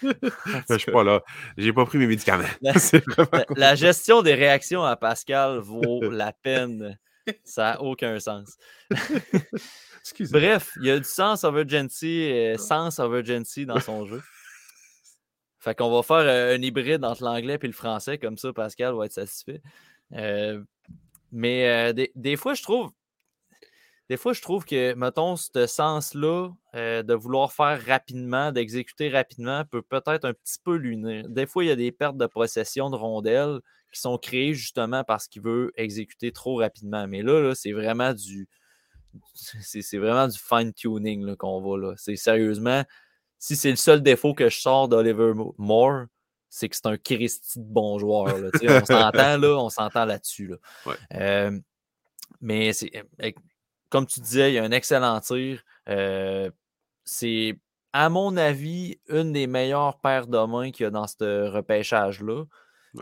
Je 0.71 0.79
suis 0.79 0.93
pas 0.93 1.05
là. 1.05 1.23
J'ai 1.57 1.73
pas 1.73 1.87
pris 1.87 1.99
mes 1.99 2.07
médicaments. 2.07 2.45
La, 3.57 3.75
gestion 3.75 4.21
des 4.21 4.35
réactions 4.35 4.85
à 4.85 4.97
Pascal 4.97 5.59
vaut 5.61 6.03
la 6.11 6.33
peine. 6.33 6.99
Ça 7.45 7.63
n'a 7.63 7.83
aucun 7.83 8.21
sens. 8.21 8.57
Bref, 10.31 10.73
il 10.81 10.87
y 10.87 10.91
a 10.91 10.99
du 10.99 11.05
sense 11.05 11.45
of 11.45 11.57
urgency, 11.57 12.31
euh, 12.31 12.57
sense 12.57 12.99
of 12.99 13.13
urgency 13.13 13.67
dans 13.67 13.81
son 13.81 14.07
jeu. 14.07 14.23
Fait 15.67 15.75
qu'on 15.75 15.91
va 15.91 16.05
faire 16.05 16.19
euh, 16.19 16.55
un 16.55 16.63
hybride 16.63 17.05
entre 17.05 17.25
l'anglais 17.25 17.59
et 17.61 17.67
le 17.67 17.73
français, 17.73 18.19
comme 18.19 18.39
ça, 18.39 18.53
Pascal 18.53 18.95
va 18.95 19.07
être 19.07 19.13
satisfait. 19.13 19.61
Euh, 20.13 20.63
mais 21.33 21.91
euh, 21.91 22.07
des, 22.15 22.37
fois, 22.37 22.55
je 22.55 22.63
trouve. 22.63 22.93
Des 24.09 24.17
fois, 24.17 24.33
je 24.33 24.41
trouve 24.41 24.65
que, 24.65 24.95
mettons, 24.95 25.35
ce 25.35 25.67
sens-là 25.67 26.51
de 26.73 27.15
vouloir 27.15 27.53
faire 27.53 27.85
rapidement, 27.85 28.53
d'exécuter 28.53 29.09
rapidement, 29.09 29.65
peut 29.65 29.83
peut-être 29.83 30.25
un 30.25 30.35
petit 30.35 30.59
peu 30.63 30.77
l'unir. 30.77 31.29
Des 31.29 31.47
fois, 31.47 31.65
il 31.65 31.67
y 31.67 31.73
a 31.73 31.77
des 31.77 31.91
pertes 31.91 32.17
de 32.17 32.27
possession 32.27 32.89
de 32.89 32.95
rondelles 32.95 33.59
qui 33.93 34.01
sont 34.01 34.19
créées 34.19 34.55
justement 34.55 35.03
parce 35.03 35.27
qu'il 35.27 35.43
veut 35.43 35.73
exécuter 35.75 36.31
trop 36.31 36.59
rapidement. 36.59 37.09
Mais 37.09 37.23
là, 37.23 37.55
c'est 37.57 37.73
vraiment 37.73 38.15
du. 38.15 38.49
C'est 39.35 39.99
vraiment 39.99 40.29
du 40.29 40.39
fine-tuning 40.39 41.35
qu'on 41.35 41.61
va. 41.61 41.95
C'est 41.97 42.15
sérieusement 42.15 42.85
si 43.47 43.55
c'est 43.55 43.71
le 43.71 43.77
seul 43.77 44.03
défaut 44.03 44.35
que 44.35 44.49
je 44.49 44.59
sors 44.59 44.89
d'Oliver 44.89 45.33
Moore, 45.57 46.07
c'est 46.49 46.69
que 46.69 46.75
c'est 46.75 46.87
un 46.87 46.97
Christy 46.97 47.61
de 47.61 47.65
bon 47.65 47.97
joueur. 47.97 48.25
on 48.35 48.85
s'entend 48.85 49.39
là, 49.39 49.57
on 49.57 49.71
s'entend 49.71 50.05
là-dessus. 50.05 50.53
Euh, 51.15 51.57
mais 52.41 52.73
c'est 52.73 52.91
euh, 53.23 53.31
comme 53.89 54.05
tu 54.05 54.19
disais, 54.19 54.51
il 54.51 54.55
y 54.55 54.59
a 54.59 54.65
un 54.65 54.73
excellent 54.73 55.21
tir. 55.21 55.63
Euh, 55.89 56.51
c'est, 57.05 57.57
à 57.93 58.09
mon 58.09 58.37
avis, 58.37 58.99
une 59.09 59.31
des 59.31 59.47
meilleures 59.47 60.01
paires 60.01 60.27
de 60.27 60.45
mains 60.45 60.73
qu'il 60.73 60.83
y 60.83 60.87
a 60.89 60.91
dans 60.91 61.07
ce 61.07 61.49
repêchage-là. 61.49 62.47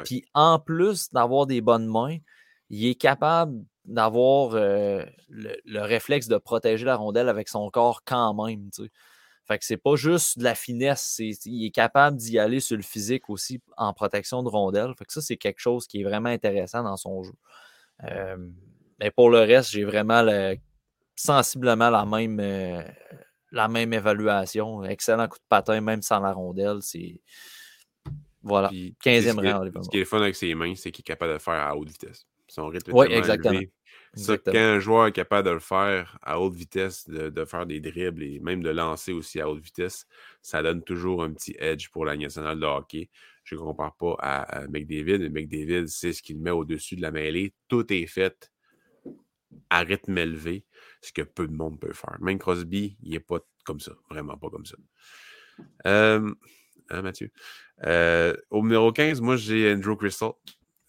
Puis 0.05 0.26
en 0.34 0.58
plus 0.58 1.10
d'avoir 1.10 1.47
des 1.47 1.62
bonnes 1.62 1.86
mains, 1.86 2.18
il 2.68 2.86
est 2.86 2.97
capable 2.97 3.64
d'avoir 3.86 4.50
le, 4.56 5.81
réflexe 5.81 6.28
de 6.28 6.36
protéger 6.36 6.84
la 6.84 6.97
rondelle 6.97 7.31
avec 7.31 7.48
son 7.48 7.70
corps 7.70 8.02
quand 8.05 8.34
même. 8.34 8.68
Fait 9.47 9.58
que 9.58 9.64
c'est 9.64 9.76
pas 9.76 9.97
juste 9.97 10.39
de 10.39 10.44
la 10.44 10.55
finesse, 10.55 11.18
il 11.18 11.66
est 11.66 11.70
capable 11.70 12.16
d'y 12.16 12.39
aller 12.39 12.60
sur 12.60 12.76
le 12.76 12.82
physique 12.82 13.28
aussi 13.28 13.60
en 13.76 13.92
protection 13.92 14.42
de 14.42 14.48
rondelles. 14.48 14.94
Fait 14.98 15.05
que 15.05 15.12
ça, 15.12 15.20
c'est 15.20 15.36
quelque 15.36 15.60
chose 15.60 15.86
qui 15.86 16.00
est 16.00 16.05
vraiment 16.05 16.31
intéressant 16.31 16.82
dans 16.82 16.97
son 16.97 17.23
jeu. 17.23 17.34
mais 18.98 19.10
pour 19.10 19.28
le 19.28 19.40
reste, 19.40 19.70
j'ai 19.70 19.84
vraiment 19.84 20.23
sensiblement 21.16 21.90
la 21.90 22.05
même, 22.05 22.40
euh, 22.40 22.82
la 23.52 23.68
même 23.68 23.92
évaluation. 23.92 24.84
Excellent 24.84 25.28
coup 25.28 25.39
de 25.39 25.44
patin, 25.48 25.81
même 25.81 26.02
sans 26.02 26.20
la 26.20 26.32
rondelle. 26.32 26.78
C'est. 26.81 27.20
Voilà. 28.42 28.70
15e 28.70 29.40
rang. 29.40 29.82
Ce 29.82 29.89
qui 29.89 29.98
est 29.98 30.05
fun 30.05 30.20
avec 30.20 30.36
ses 30.36 30.55
mains, 30.55 30.74
c'est 30.74 30.90
qu'il 30.90 31.02
est 31.02 31.06
capable 31.06 31.31
de 31.31 31.34
le 31.34 31.40
faire 31.40 31.55
à 31.55 31.76
haute 31.76 31.89
vitesse. 31.89 32.26
Son 32.47 32.66
rythme 32.68 32.92
oui, 32.92 33.06
exactement. 33.10 33.60
Quand 34.16 34.54
un 34.54 34.78
joueur 34.78 35.06
est 35.06 35.12
capable 35.12 35.48
de 35.48 35.52
le 35.52 35.60
faire 35.60 36.18
à 36.22 36.40
haute 36.40 36.54
vitesse, 36.54 37.08
de, 37.08 37.44
faire 37.44 37.66
des 37.66 37.80
dribbles 37.80 38.22
et 38.22 38.40
même 38.40 38.62
de 38.62 38.70
lancer 38.70 39.12
aussi 39.12 39.40
à 39.40 39.48
haute 39.48 39.62
vitesse, 39.62 40.06
ça 40.42 40.62
donne 40.62 40.82
toujours 40.82 41.22
un 41.22 41.32
petit 41.32 41.56
edge 41.58 41.88
pour 41.90 42.04
la 42.04 42.16
nationale 42.16 42.58
de 42.58 42.66
hockey. 42.66 43.10
Je 43.44 43.54
ne 43.56 43.60
compare 43.60 43.94
pas 43.96 44.16
à, 44.20 44.66
McDavid, 44.68 45.18
mais 45.18 45.28
McDavid, 45.28 45.88
c'est 45.88 46.12
ce 46.12 46.22
qu'il 46.22 46.38
met 46.38 46.50
au-dessus 46.50 46.96
de 46.96 47.02
la 47.02 47.10
mêlée. 47.10 47.54
Tout 47.68 47.92
est 47.92 48.06
fait 48.06 48.50
à 49.70 49.80
rythme 49.80 50.16
élevé, 50.16 50.64
ce 51.02 51.12
que 51.12 51.22
peu 51.22 51.46
de 51.46 51.52
monde 51.52 51.78
peut 51.78 51.92
faire. 51.92 52.16
Même 52.20 52.38
Crosby, 52.38 52.96
il 53.02 53.10
n'est 53.10 53.20
pas 53.20 53.40
comme 53.64 53.80
ça, 53.80 53.92
vraiment 54.10 54.36
pas 54.36 54.50
comme 54.50 54.64
ça. 54.64 54.76
Euh, 55.86 56.34
hein, 56.90 57.02
Mathieu? 57.02 57.30
Euh, 57.84 58.34
au 58.50 58.62
numéro 58.62 58.92
15, 58.92 59.20
moi, 59.20 59.36
j'ai 59.36 59.72
Andrew 59.72 59.96
Crystal 59.96 60.32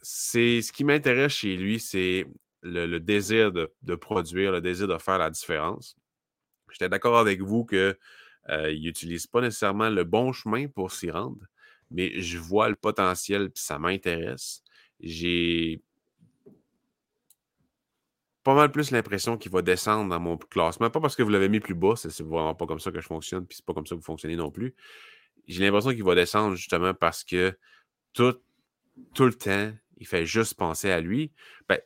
c'est 0.08 0.62
ce 0.62 0.72
qui 0.72 0.84
m'intéresse 0.84 1.34
chez 1.34 1.58
lui, 1.58 1.80
c'est 1.80 2.28
le, 2.66 3.00
désir 3.00 3.52
de, 3.52 3.96
produire, 3.96 4.52
le 4.52 4.62
désir 4.62 4.88
de 4.88 4.98
faire 4.98 5.18
la 5.18 5.30
différence. 5.30 5.96
J'étais 6.72 6.90
d'accord 6.90 7.18
avec 7.18 7.42
vous 7.42 7.66
qu'il 7.66 7.98
euh, 8.50 8.80
n'utilise 8.80 9.28
pas 9.28 9.42
nécessairement 9.42 9.90
le 9.90 10.04
bon 10.04 10.34
chemin 10.34 10.68
pour 10.68 10.92
s'y 10.92 11.12
rendre, 11.12 11.46
mais 11.92 12.20
je 12.20 12.38
vois 12.38 12.70
le 12.70 12.76
potentiel 12.76 13.44
et 13.44 13.52
ça 13.56 13.78
m'intéresse. 13.80 14.64
J'ai 15.00 15.82
pas 18.44 18.56
mal 18.56 18.72
plus 18.72 18.92
l'impression 18.92 19.38
qu'il 19.38 19.52
va 19.52 19.62
descendre 19.62 20.10
dans 20.10 20.20
mon 20.20 20.38
classement. 20.38 20.90
Pas 20.90 21.02
parce 21.02 21.16
que 21.16 21.24
vous 21.24 21.30
l'avez 21.30 21.50
mis 21.50 21.60
plus 21.60 21.74
bas, 21.74 21.96
c'est 21.96 22.22
vraiment 22.22 22.56
pas 22.56 22.66
comme 22.66 22.80
ça 22.80 22.92
que 22.92 23.02
je 23.02 23.08
fonctionne, 23.08 23.46
puis 23.46 23.58
c'est 23.58 23.66
pas 23.66 23.74
comme 23.74 23.86
ça 23.86 23.96
que 23.96 24.00
vous 24.00 24.06
fonctionnez 24.06 24.36
non 24.36 24.52
plus. 24.52 24.76
J'ai 25.48 25.64
l'impression 25.64 25.92
qu'il 25.92 26.04
va 26.04 26.16
descendre 26.16 26.56
justement 26.56 26.94
parce 26.94 27.24
que 27.24 27.58
tout, 28.14 28.36
tout 29.14 29.26
le 29.26 29.34
temps, 29.34 29.72
il 29.98 30.08
fait 30.08 30.26
juste 30.26 30.56
penser 30.56 30.92
à 30.92 31.00
lui. 31.00 31.32
Ben, 31.70 31.80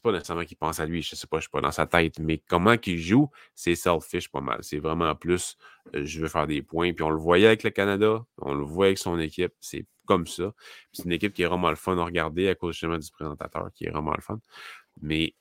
c'est 0.00 0.10
pas 0.10 0.12
nécessairement 0.12 0.44
qu'il 0.44 0.56
pense 0.56 0.80
à 0.80 0.86
lui, 0.86 1.02
je 1.02 1.14
sais 1.14 1.26
pas, 1.26 1.38
je 1.38 1.42
suis 1.42 1.50
pas 1.50 1.60
dans 1.60 1.70
sa 1.70 1.86
tête, 1.86 2.18
mais 2.18 2.38
comment 2.38 2.78
qu'il 2.78 2.98
joue, 2.98 3.30
c'est 3.54 3.74
selfish 3.74 4.30
pas 4.30 4.40
mal. 4.40 4.58
C'est 4.62 4.78
vraiment 4.78 5.14
plus 5.14 5.58
euh, 5.94 6.04
je 6.06 6.20
veux 6.20 6.28
faire 6.28 6.46
des 6.46 6.62
points. 6.62 6.92
Puis 6.94 7.02
on 7.04 7.10
le 7.10 7.18
voyait 7.18 7.46
avec 7.46 7.62
le 7.62 7.70
Canada, 7.70 8.24
on 8.38 8.54
le 8.54 8.64
voit 8.64 8.86
avec 8.86 8.98
son 8.98 9.18
équipe, 9.18 9.52
c'est 9.60 9.86
comme 10.06 10.26
ça. 10.26 10.52
C'est 10.92 11.04
une 11.04 11.12
équipe 11.12 11.34
qui 11.34 11.42
est 11.42 11.46
vraiment 11.46 11.70
le 11.70 11.76
fun 11.76 11.98
à 11.98 12.04
regarder 12.04 12.48
à 12.48 12.54
cause 12.54 12.72
justement 12.72 12.98
du 12.98 13.10
présentateur 13.10 13.70
qui 13.74 13.84
est 13.84 13.90
vraiment 13.90 14.14
le 14.14 14.22
fun. 14.22 14.40
Mais 15.02 15.34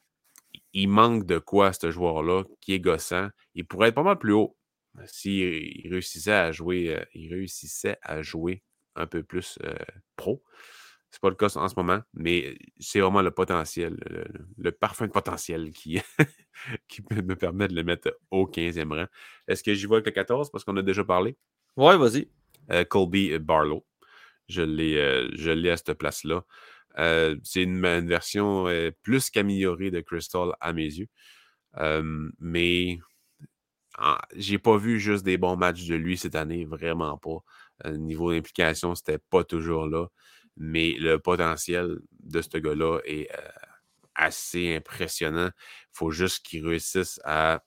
il 0.73 0.89
manque 0.89 1.25
de 1.25 1.39
quoi 1.39 1.73
ce 1.73 1.91
joueur-là 1.91 2.43
qui 2.61 2.73
est 2.73 2.79
gossant. 2.79 3.29
Il 3.55 3.65
pourrait 3.65 3.89
être 3.89 3.95
pas 3.95 4.03
mal 4.03 4.17
plus 4.19 4.33
haut 4.33 4.57
s'il 5.05 5.87
réussissait 5.89 6.33
à 6.33 6.51
jouer, 6.51 6.95
euh, 6.95 7.05
il 7.13 7.33
réussissait 7.33 7.97
à 8.01 8.21
jouer 8.21 8.63
un 8.95 9.07
peu 9.07 9.23
plus 9.23 9.57
euh, 9.63 9.73
pro. 10.15 10.43
C'est 11.11 11.21
pas 11.21 11.29
le 11.29 11.35
cas 11.35 11.47
en 11.57 11.67
ce 11.67 11.73
moment, 11.75 12.01
mais 12.13 12.57
c'est 12.79 12.99
vraiment 12.99 13.21
le 13.23 13.31
potentiel, 13.31 13.97
le, 14.57 14.71
parfum 14.71 15.07
de 15.07 15.11
potentiel 15.11 15.71
qui, 15.71 15.99
qui 16.87 17.01
me 17.09 17.35
permet 17.35 17.67
de 17.67 17.73
le 17.73 17.83
mettre 17.83 18.15
au 18.29 18.45
15e 18.45 18.93
rang. 18.93 19.07
Est-ce 19.47 19.63
que 19.63 19.73
j'y 19.73 19.87
vois 19.87 19.97
avec 19.97 20.05
le 20.05 20.11
14 20.11 20.51
parce 20.51 20.63
qu'on 20.63 20.77
a 20.77 20.83
déjà 20.83 21.03
parlé? 21.03 21.35
Oui, 21.77 21.97
vas-y. 21.97 22.29
Euh, 22.71 22.83
Colby 22.83 23.37
Barlow. 23.39 23.85
Je 24.47 24.61
l'ai, 24.61 24.97
euh, 24.97 25.73
à 25.73 25.77
cette 25.77 25.93
place-là. 25.93 26.43
Euh, 26.97 27.35
c'est 27.43 27.63
une, 27.63 27.81
version 28.07 28.65
plus 29.01 29.29
qu'améliorée 29.29 29.91
de 29.91 30.01
Crystal 30.01 30.53
à 30.59 30.73
mes 30.73 30.83
yeux. 30.85 31.07
mais 32.39 32.99
j'ai 34.35 34.59
pas 34.59 34.77
vu 34.77 34.99
juste 34.99 35.25
des 35.25 35.37
bons 35.37 35.55
matchs 35.57 35.85
de 35.85 35.95
lui 35.95 36.17
cette 36.17 36.35
année, 36.35 36.65
vraiment 36.65 37.17
pas. 37.17 37.89
niveau 37.91 38.31
d'implication, 38.31 38.95
c'était 38.95 39.19
pas 39.19 39.43
toujours 39.43 39.87
là 39.87 40.07
mais 40.59 40.93
le 40.99 41.17
potentiel 41.19 41.99
de 42.19 42.41
ce 42.41 42.57
gars-là 42.57 42.99
est 43.05 43.31
euh, 43.31 43.49
assez 44.13 44.75
impressionnant. 44.75 45.49
Il 45.55 45.93
faut 45.93 46.11
juste 46.11 46.45
qu'il 46.45 46.67
réussisse 46.67 47.19
à 47.23 47.63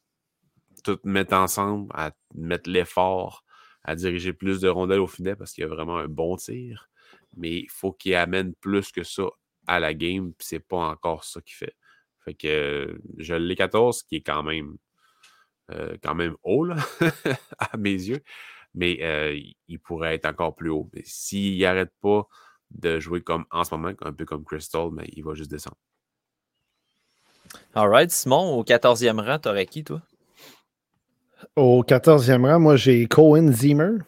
tout 0.84 0.98
mettre 1.04 1.34
ensemble, 1.34 1.90
à 1.94 2.12
mettre 2.34 2.68
l'effort, 2.68 3.44
à 3.82 3.96
diriger 3.96 4.32
plus 4.32 4.60
de 4.60 4.68
rondelles 4.68 5.00
au 5.00 5.06
filet 5.06 5.34
parce 5.34 5.52
qu'il 5.52 5.62
y 5.62 5.64
a 5.64 5.68
vraiment 5.68 5.98
un 5.98 6.08
bon 6.08 6.36
tir. 6.36 6.90
Mais 7.36 7.60
il 7.60 7.70
faut 7.70 7.92
qu'il 7.92 8.14
amène 8.14 8.54
plus 8.54 8.92
que 8.92 9.02
ça 9.02 9.24
à 9.66 9.80
la 9.80 9.94
game, 9.94 10.34
puis 10.34 10.46
c'est 10.46 10.60
pas 10.60 10.88
encore 10.88 11.24
ça 11.24 11.40
qu'il 11.40 11.56
fait. 11.56 11.74
Fait 12.20 12.34
que 12.34 13.00
je 13.18 13.34
l'ai 13.34 13.56
14, 13.56 14.02
qui 14.02 14.16
est 14.16 14.22
quand 14.22 14.42
même 14.42 14.76
euh, 15.70 15.96
quand 16.02 16.14
même 16.14 16.36
haut 16.42 16.66
à 17.58 17.76
mes 17.78 17.92
yeux, 17.92 18.22
mais 18.74 18.98
euh, 19.02 19.40
il 19.68 19.80
pourrait 19.80 20.16
être 20.16 20.26
encore 20.26 20.54
plus 20.54 20.70
haut. 20.70 20.90
S'il 21.04 21.60
n'arrête 21.60 21.92
pas 22.00 22.28
de 22.74 23.00
jouer 23.00 23.20
comme 23.20 23.44
en 23.50 23.64
ce 23.64 23.74
moment, 23.74 23.92
un 24.02 24.12
peu 24.12 24.24
comme 24.24 24.44
Crystal, 24.44 24.88
mais 24.92 25.04
il 25.14 25.24
va 25.24 25.34
juste 25.34 25.50
descendre. 25.50 25.76
All 27.74 28.10
Simon, 28.10 28.54
au 28.54 28.64
14e 28.64 29.20
rang, 29.20 29.38
t'aurais 29.38 29.66
qui, 29.66 29.84
toi? 29.84 30.02
Au 31.56 31.82
14e 31.82 32.46
rang, 32.46 32.60
moi, 32.60 32.76
j'ai 32.76 33.06
Cohen 33.06 33.50
Zimmer. 33.52 33.98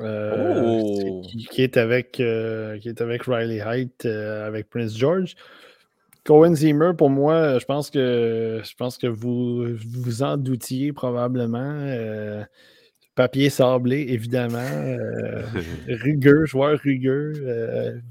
Euh, 0.00 0.62
oh! 0.64 1.22
qui, 1.50 1.62
est 1.62 1.76
avec, 1.76 2.18
euh, 2.18 2.78
qui 2.78 2.88
est 2.88 3.00
avec 3.02 3.24
Riley 3.24 3.58
Height, 3.58 4.06
euh, 4.06 4.46
avec 4.46 4.70
Prince 4.70 4.96
George. 4.96 5.34
Cohen 6.24 6.54
Zimmer, 6.54 6.92
pour 6.96 7.10
moi, 7.10 7.58
je 7.58 7.64
pense 7.66 7.90
que 7.90 8.62
je 8.64 8.74
pense 8.76 8.96
que 8.96 9.06
vous 9.06 9.76
vous 9.76 10.22
en 10.22 10.38
doutiez 10.38 10.94
probablement. 10.94 11.86
Papier 13.14 13.50
sablé, 13.50 14.06
évidemment. 14.08 14.58
Euh, 14.58 15.42
rugueux, 15.88 16.46
joueur 16.46 16.78
rugueux. 16.80 18.02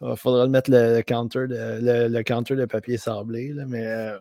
Il 0.00 0.16
faudra 0.16 0.48
mettre 0.48 0.70
le, 0.70 1.00
counter 1.02 1.46
de, 1.46 2.08
le, 2.08 2.22
counter 2.22 2.56
de 2.56 2.64
papier 2.64 2.96
sablé. 2.98 3.54
mais 3.68 4.12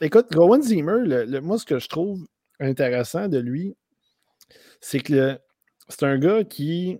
écoute, 0.00 0.26
Rowan 0.34 0.62
Zimmer, 0.62 1.26
moi, 1.42 1.58
ce 1.58 1.66
que 1.66 1.78
je 1.78 1.88
trouve 1.88 2.26
intéressant 2.58 3.28
de 3.28 3.38
lui, 3.38 3.76
c'est 4.80 5.00
que 5.00 5.38
c'est 5.88 6.04
un 6.04 6.18
gars 6.18 6.44
qui 6.44 6.98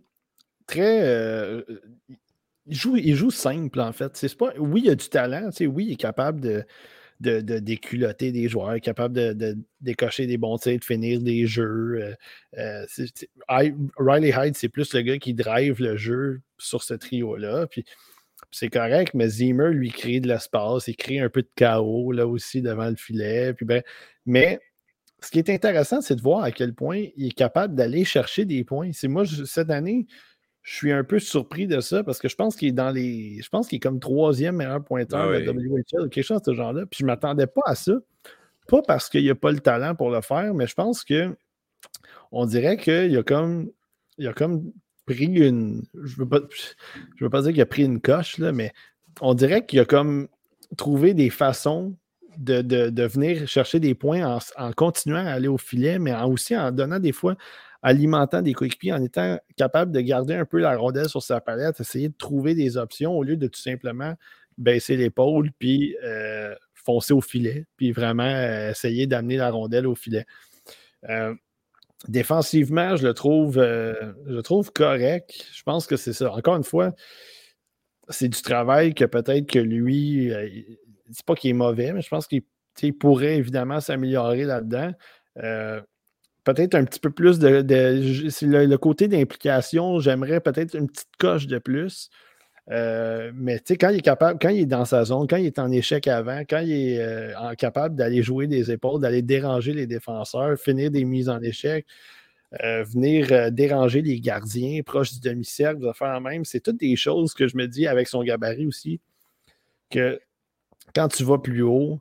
très 0.66 1.64
il 2.66 2.76
joue, 2.76 2.96
il 2.96 3.14
joue 3.14 3.30
simple, 3.30 3.80
en 3.80 3.92
fait. 3.92 4.16
C'est 4.16 4.36
pas, 4.36 4.52
oui, 4.58 4.82
il 4.84 4.90
a 4.90 4.94
du 4.94 5.08
talent. 5.08 5.50
Oui, 5.60 5.86
il 5.86 5.92
est 5.92 5.96
capable 5.96 6.40
de, 6.40 6.64
de, 7.20 7.40
de 7.40 7.58
déculotter 7.58 8.32
des 8.32 8.48
joueurs, 8.48 8.80
capable 8.80 9.14
de, 9.14 9.56
décocher 9.80 10.26
des 10.26 10.36
bons 10.36 10.58
tirs, 10.58 10.78
de 10.78 10.84
finir 10.84 11.20
des 11.20 11.46
jeux. 11.46 12.16
Euh, 12.58 12.86
euh, 12.88 13.86
Riley 13.96 14.32
Hyde, 14.36 14.56
c'est 14.56 14.68
plus 14.68 14.92
le 14.94 15.02
gars 15.02 15.18
qui 15.18 15.34
drive 15.34 15.80
le 15.80 15.96
jeu 15.96 16.40
sur 16.58 16.82
ce 16.82 16.94
trio-là. 16.94 17.66
Puis 17.66 17.84
c'est 18.50 18.68
correct, 18.68 19.12
mais 19.14 19.28
Zimmer 19.28 19.70
lui 19.70 19.90
crée 19.90 20.20
de 20.20 20.28
l'espace, 20.28 20.88
il 20.88 20.96
crée 20.96 21.20
un 21.20 21.28
peu 21.28 21.42
de 21.42 21.50
chaos 21.56 22.12
là 22.12 22.26
aussi 22.26 22.62
devant 22.62 22.88
le 22.88 22.96
filet. 22.96 23.54
Puis 23.54 23.66
ben, 23.66 23.82
mais 24.26 24.60
ce 25.20 25.30
qui 25.30 25.38
est 25.38 25.50
intéressant, 25.50 26.00
c'est 26.00 26.16
de 26.16 26.22
voir 26.22 26.42
à 26.44 26.52
quel 26.52 26.74
point 26.74 27.04
il 27.16 27.28
est 27.28 27.34
capable 27.34 27.74
d'aller 27.74 28.04
chercher 28.04 28.44
des 28.44 28.64
points. 28.64 28.90
C'est 28.92 29.08
moi, 29.08 29.24
cette 29.26 29.70
année, 29.70 30.06
je 30.66 30.74
suis 30.74 30.92
un 30.92 31.04
peu 31.04 31.20
surpris 31.20 31.68
de 31.68 31.80
ça 31.80 32.02
parce 32.02 32.18
que 32.18 32.28
je 32.28 32.34
pense 32.34 32.56
qu'il 32.56 32.66
est 32.66 32.72
dans 32.72 32.90
les. 32.90 33.40
Je 33.40 33.48
pense 33.48 33.68
qu'il 33.68 33.76
est 33.76 33.80
comme 33.80 34.00
troisième 34.00 34.56
meilleur 34.56 34.82
pointeur 34.82 35.30
ah 35.32 35.40
de 35.40 35.48
WHL, 35.48 36.10
quelque 36.10 36.24
chose 36.24 36.42
de 36.42 36.46
ce 36.46 36.56
genre-là. 36.56 36.86
Puis 36.86 36.98
je 36.98 37.04
ne 37.04 37.06
m'attendais 37.06 37.46
pas 37.46 37.62
à 37.66 37.76
ça. 37.76 37.92
Pas 38.66 38.82
parce 38.82 39.08
qu'il 39.08 39.24
n'a 39.24 39.36
pas 39.36 39.52
le 39.52 39.60
talent 39.60 39.94
pour 39.94 40.10
le 40.10 40.20
faire, 40.22 40.54
mais 40.54 40.66
je 40.66 40.74
pense 40.74 41.04
que 41.04 41.36
on 42.32 42.46
dirait 42.46 42.78
qu'il 42.78 43.16
a 43.16 43.22
comme. 43.22 43.70
Il 44.18 44.26
a 44.26 44.32
comme 44.32 44.72
pris 45.06 45.26
une. 45.26 45.84
Je 46.02 46.14
ne 46.14 46.24
veux, 46.24 46.28
pas, 46.28 46.40
je 47.14 47.24
veux 47.24 47.30
pas 47.30 47.42
dire 47.42 47.52
qu'il 47.52 47.62
a 47.62 47.66
pris 47.66 47.84
une 47.84 48.00
coche, 48.00 48.38
là, 48.38 48.50
mais 48.50 48.72
on 49.20 49.34
dirait 49.34 49.64
qu'il 49.66 49.78
a 49.78 49.84
comme 49.84 50.26
trouvé 50.76 51.14
des 51.14 51.30
façons 51.30 51.94
de, 52.38 53.06
venir 53.06 53.46
chercher 53.46 53.78
des 53.78 53.94
points 53.94 54.26
en, 54.26 54.38
en, 54.56 54.72
continuant 54.72 55.24
à 55.24 55.30
aller 55.30 55.48
au 55.48 55.58
filet, 55.58 56.00
mais 56.00 56.12
aussi 56.22 56.56
en 56.56 56.72
donnant 56.72 56.98
des 56.98 57.12
fois 57.12 57.36
alimentant 57.82 58.42
des 58.42 58.52
coéquipiers 58.52 58.92
en 58.92 59.02
étant 59.02 59.38
capable 59.56 59.92
de 59.92 60.00
garder 60.00 60.34
un 60.34 60.44
peu 60.44 60.58
la 60.58 60.76
rondelle 60.76 61.08
sur 61.08 61.22
sa 61.22 61.40
palette, 61.40 61.80
essayer 61.80 62.08
de 62.08 62.16
trouver 62.16 62.54
des 62.54 62.76
options 62.76 63.16
au 63.16 63.22
lieu 63.22 63.36
de 63.36 63.46
tout 63.46 63.60
simplement 63.60 64.14
baisser 64.58 64.96
l'épaule 64.96 65.50
puis 65.58 65.96
euh, 66.02 66.54
foncer 66.74 67.12
au 67.12 67.20
filet, 67.20 67.66
puis 67.76 67.92
vraiment 67.92 68.24
euh, 68.24 68.70
essayer 68.70 69.06
d'amener 69.06 69.36
la 69.36 69.50
rondelle 69.50 69.86
au 69.86 69.94
filet. 69.94 70.24
Euh, 71.08 71.34
défensivement, 72.08 72.96
je 72.96 73.06
le 73.06 73.14
trouve, 73.14 73.56
je 73.56 74.40
trouve 74.40 74.72
correct. 74.72 75.46
Je 75.52 75.62
pense 75.62 75.86
que 75.86 75.96
c'est 75.96 76.12
ça. 76.12 76.32
Encore 76.32 76.56
une 76.56 76.64
fois, 76.64 76.92
c'est 78.08 78.28
du 78.28 78.40
travail 78.40 78.94
que 78.94 79.04
peut-être 79.04 79.46
que 79.46 79.58
lui, 79.58 80.32
c'est 81.10 81.26
pas 81.26 81.34
qu'il 81.34 81.50
est 81.50 81.54
mauvais, 81.54 81.92
mais 81.92 82.02
je 82.02 82.08
pense 82.08 82.26
qu'il 82.26 82.98
pourrait 82.98 83.36
évidemment 83.36 83.80
s'améliorer 83.80 84.44
là-dedans 84.44 84.92
peut-être 86.46 86.76
un 86.76 86.84
petit 86.84 87.00
peu 87.00 87.10
plus 87.10 87.38
de. 87.38 87.64
le, 87.66 88.76
côté 88.76 89.08
d'implication, 89.08 89.98
j'aimerais 90.00 90.40
peut-être 90.40 90.74
une 90.74 90.86
petite 90.88 91.10
coche 91.18 91.46
de 91.46 91.58
plus. 91.58 92.08
Euh, 92.70 93.32
mais 93.34 93.58
tu 93.58 93.64
sais, 93.66 93.76
quand 93.76 93.90
il 93.90 93.98
est 93.98 94.00
capable, 94.00 94.38
quand 94.40 94.48
il 94.48 94.60
est 94.60 94.66
dans 94.66 94.84
sa 94.84 95.04
zone, 95.04 95.26
quand 95.28 95.36
il 95.36 95.46
est 95.46 95.58
en 95.58 95.70
échec 95.70 96.06
avant, 96.08 96.40
quand 96.48 96.60
il 96.60 96.72
est 96.72 97.00
euh, 97.00 97.54
capable 97.56 97.96
d'aller 97.96 98.22
jouer 98.22 98.46
des 98.46 98.70
épaules, 98.70 99.00
d'aller 99.00 99.22
déranger 99.22 99.72
les 99.72 99.86
défenseurs, 99.86 100.58
finir 100.58 100.90
des 100.90 101.04
mises 101.04 101.28
en 101.28 101.40
échec, 101.42 101.84
euh, 102.64 102.84
venir 102.84 103.52
déranger 103.52 104.02
les 104.02 104.20
gardiens 104.20 104.82
proches 104.84 105.12
du 105.14 105.20
demi-cercle, 105.20 105.80
de 105.80 105.92
faire 105.92 106.20
même, 106.20 106.44
c'est 106.44 106.60
toutes 106.60 106.80
des 106.80 106.96
choses 106.96 107.34
que 107.34 107.48
je 107.48 107.56
me 107.56 107.66
dis 107.66 107.86
avec 107.88 108.08
son 108.08 108.22
gabarit 108.22 108.66
aussi, 108.66 109.00
que 109.90 110.20
quand 110.94 111.08
tu 111.08 111.24
vas 111.24 111.38
plus 111.38 111.62
haut, 111.62 112.00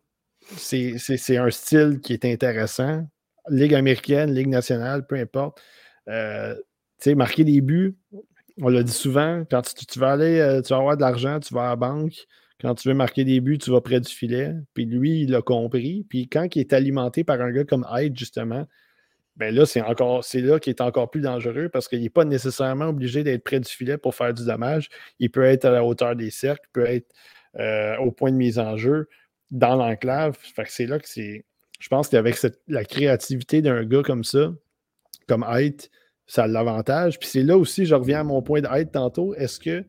c'est 0.57 1.37
un 1.37 1.49
style 1.49 1.99
qui 2.01 2.13
est 2.13 2.25
intéressant. 2.25 3.05
Ligue 3.49 3.73
américaine, 3.73 4.33
Ligue 4.33 4.47
nationale, 4.47 5.05
peu 5.05 5.15
importe. 5.15 5.61
Euh, 6.07 6.55
tu 6.55 7.09
sais, 7.09 7.15
marquer 7.15 7.43
des 7.43 7.61
buts, 7.61 7.95
on 8.61 8.69
l'a 8.69 8.83
dit 8.83 8.91
souvent, 8.91 9.43
quand 9.49 9.61
tu, 9.61 9.99
vas 9.99 10.13
aller, 10.13 10.39
euh, 10.39 10.61
tu 10.61 10.69
vas 10.69 10.79
avoir 10.79 10.95
de 10.95 11.01
l'argent, 11.01 11.39
tu 11.39 11.53
vas 11.53 11.65
à 11.65 11.69
la 11.69 11.75
banque. 11.75 12.13
Quand 12.61 12.73
tu 12.75 12.87
veux 12.87 12.93
marquer 12.93 13.25
des 13.25 13.41
buts, 13.41 13.57
tu 13.57 13.71
vas 13.71 13.81
près 13.81 13.99
du 13.99 14.11
filet. 14.11 14.53
Puis 14.73 14.85
lui, 14.85 15.21
il 15.21 15.31
l'a 15.31 15.41
compris. 15.41 16.05
Puis 16.09 16.29
quand 16.29 16.55
il 16.55 16.59
est 16.61 16.73
alimenté 16.73 17.23
par 17.23 17.41
un 17.41 17.51
gars 17.51 17.65
comme 17.65 17.85
Hyde, 17.91 18.17
justement, 18.17 18.65
ben 19.35 19.53
là, 19.53 19.65
c'est 19.65 19.81
encore 19.81 20.23
c'est 20.23 20.41
là 20.41 20.59
qu'il 20.59 20.71
est 20.71 20.81
encore 20.81 21.11
plus 21.11 21.21
dangereux 21.21 21.69
parce 21.69 21.87
qu'il 21.89 22.01
n'est 22.01 22.09
pas 22.09 22.23
nécessairement 22.23 22.85
obligé 22.87 23.23
d'être 23.23 23.43
près 23.43 23.59
du 23.59 23.69
filet 23.69 23.97
pour 23.97 24.15
faire 24.15 24.33
du 24.33 24.45
dommage. 24.45 24.89
Il 25.19 25.29
peut 25.31 25.43
être 25.43 25.65
à 25.65 25.71
la 25.71 25.83
hauteur 25.83 26.15
des 26.15 26.29
cercles, 26.31 26.63
il 26.69 26.71
peut 26.71 26.85
être 26.85 27.13
euh, 27.57 27.97
au 27.97 28.11
point 28.11 28.31
de 28.31 28.37
mise 28.37 28.59
en 28.59 28.77
jeu, 28.77 29.09
dans 29.51 29.75
l'enclave. 29.75 30.37
Fait 30.39 30.63
que 30.63 30.71
c'est 30.71 30.85
là 30.85 30.99
que 30.99 31.09
c'est 31.09 31.45
je 31.85 31.89
pense 31.89 32.09
qu'avec 32.09 32.35
la 32.67 32.83
créativité 32.83 33.61
d'un 33.61 33.83
gars 33.85 34.01
comme 34.01 34.23
ça, 34.23 34.51
comme 35.27 35.45
Height, 35.47 35.91
ça 36.25 36.45
a 36.45 36.47
l'avantage. 36.47 37.19
Puis 37.19 37.29
c'est 37.29 37.43
là 37.43 37.59
aussi, 37.59 37.85
je 37.85 37.93
reviens 37.93 38.21
à 38.21 38.23
mon 38.23 38.41
point 38.41 38.63
Height 38.63 38.91
tantôt. 38.91 39.35
Est-ce 39.35 39.59
que 39.59 39.85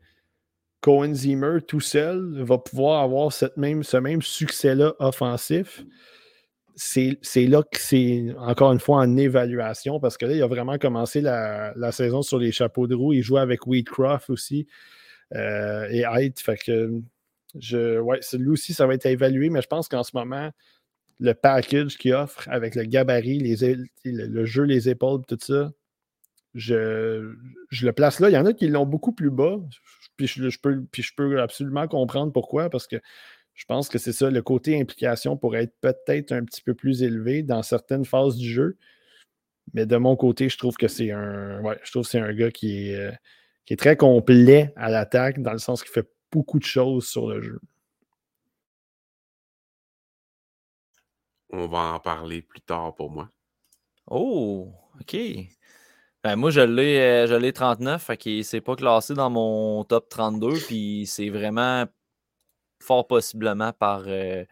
Cohen 0.82 1.14
Zimmer 1.14 1.60
tout 1.66 1.80
seul 1.80 2.42
va 2.42 2.58
pouvoir 2.58 3.02
avoir 3.02 3.32
cette 3.32 3.56
même, 3.56 3.82
ce 3.82 3.96
même 3.96 4.20
succès-là 4.20 4.92
offensif? 4.98 5.86
C'est 6.74 7.16
là 7.46 7.62
que 7.62 7.78
c'est 7.78 8.26
encore 8.40 8.72
une 8.72 8.78
fois 8.78 8.98
en 8.98 9.16
évaluation 9.16 9.98
parce 9.98 10.18
que 10.18 10.26
là, 10.26 10.34
il 10.34 10.42
a 10.42 10.46
vraiment 10.46 10.76
commencé 10.76 11.22
la, 11.22 11.92
saison 11.92 12.20
sur 12.20 12.38
les 12.38 12.52
chapeaux 12.52 12.86
de 12.86 12.94
roue. 12.94 13.14
Il 13.14 13.22
joue 13.22 13.38
avec 13.38 13.66
Wheatcroft 13.66 14.28
aussi 14.28 14.66
euh, 15.34 15.88
et 15.90 16.00
Height. 16.00 16.38
Fait 16.40 16.58
que 16.58 17.00
je, 17.58 17.98
ouais, 18.00 18.20
lui 18.34 18.50
aussi, 18.50 18.74
ça 18.74 18.86
va 18.86 18.92
être 18.92 19.06
évalué, 19.06 19.48
mais 19.48 19.62
je 19.62 19.66
pense 19.66 19.88
qu'en 19.88 20.02
ce 20.02 20.10
moment, 20.12 20.50
le 21.18 21.34
package 21.34 21.96
qu'il 21.96 22.14
offre 22.14 22.48
avec 22.48 22.74
le 22.74 22.84
gabarit, 22.84 23.38
le, 24.04 24.44
jeu, 24.44 24.62
les 24.64 24.88
épaules, 24.88 25.22
tout 25.26 25.38
ça, 25.40 25.72
je, 26.54 27.34
le 27.82 27.90
place 27.92 28.20
là. 28.20 28.30
Il 28.30 28.34
y 28.34 28.38
en 28.38 28.46
a 28.46 28.52
qui 28.52 28.68
l'ont 28.68 28.86
beaucoup 28.86 29.12
plus 29.12 29.30
bas. 29.30 29.58
Puis 30.16 30.26
je, 30.26 30.58
peux, 31.16 31.40
absolument 31.40 31.86
comprendre 31.88 32.32
pourquoi, 32.32 32.70
parce 32.70 32.86
que 32.86 32.96
je 33.54 33.64
pense 33.66 33.88
que 33.88 33.98
c'est 33.98 34.12
ça, 34.12 34.30
le 34.30 34.42
côté 34.42 34.80
implication 34.80 35.36
pourrait 35.36 35.64
être 35.64 35.76
peut-être 35.80 36.32
un 36.32 36.44
petit 36.44 36.62
peu 36.62 36.74
plus 36.74 37.02
élevé 37.02 37.42
dans 37.42 37.62
certaines 37.62 38.04
phases 38.04 38.36
du 38.36 38.48
jeu. 38.48 38.76
Mais 39.74 39.86
de 39.86 39.96
mon 39.96 40.16
côté, 40.16 40.48
je 40.48 40.58
trouve 40.58 40.76
que 40.76 40.88
c'est 40.88 41.10
un. 41.10 41.60
Je 41.82 41.90
trouve 41.90 42.06
c'est 42.06 42.20
un 42.20 42.32
gars 42.32 42.46
euh, 42.46 42.50
qui 42.50 42.92
est 43.72 43.78
très 43.78 43.96
complet 43.96 44.72
à 44.76 44.90
l'attaque, 44.90 45.42
dans 45.42 45.52
le 45.52 45.58
sens 45.58 45.82
qu'il 45.82 45.92
fait 45.92 46.08
beaucoup 46.30 46.58
de 46.58 46.64
choses 46.64 47.06
sur 47.06 47.28
le 47.28 47.42
jeu. 47.42 47.60
On 51.50 51.66
va 51.66 51.94
en 51.94 52.00
parler 52.00 52.42
plus 52.42 52.60
tard 52.60 52.94
pour 52.94 53.10
moi. 53.10 53.28
Oh, 54.08 54.72
OK. 55.00 55.16
Ben, 56.26 56.36
moi, 56.36 56.50
je 56.50 56.60
l'ai, 56.60 56.98
euh, 56.98 57.26
je 57.28 57.34
l'ai 57.34 57.52
39, 57.52 58.02
fait 58.02 58.16
qu'il 58.16 58.44
s'est 58.44 58.60
pas 58.60 58.74
classé 58.74 59.14
dans 59.14 59.30
mon 59.30 59.84
top 59.84 60.08
32, 60.08 60.58
puis 60.66 61.06
c'est 61.06 61.28
vraiment 61.30 61.86
fort 62.82 63.06
possiblement 63.06 63.72
par, 63.72 64.04
euh, 64.06 64.44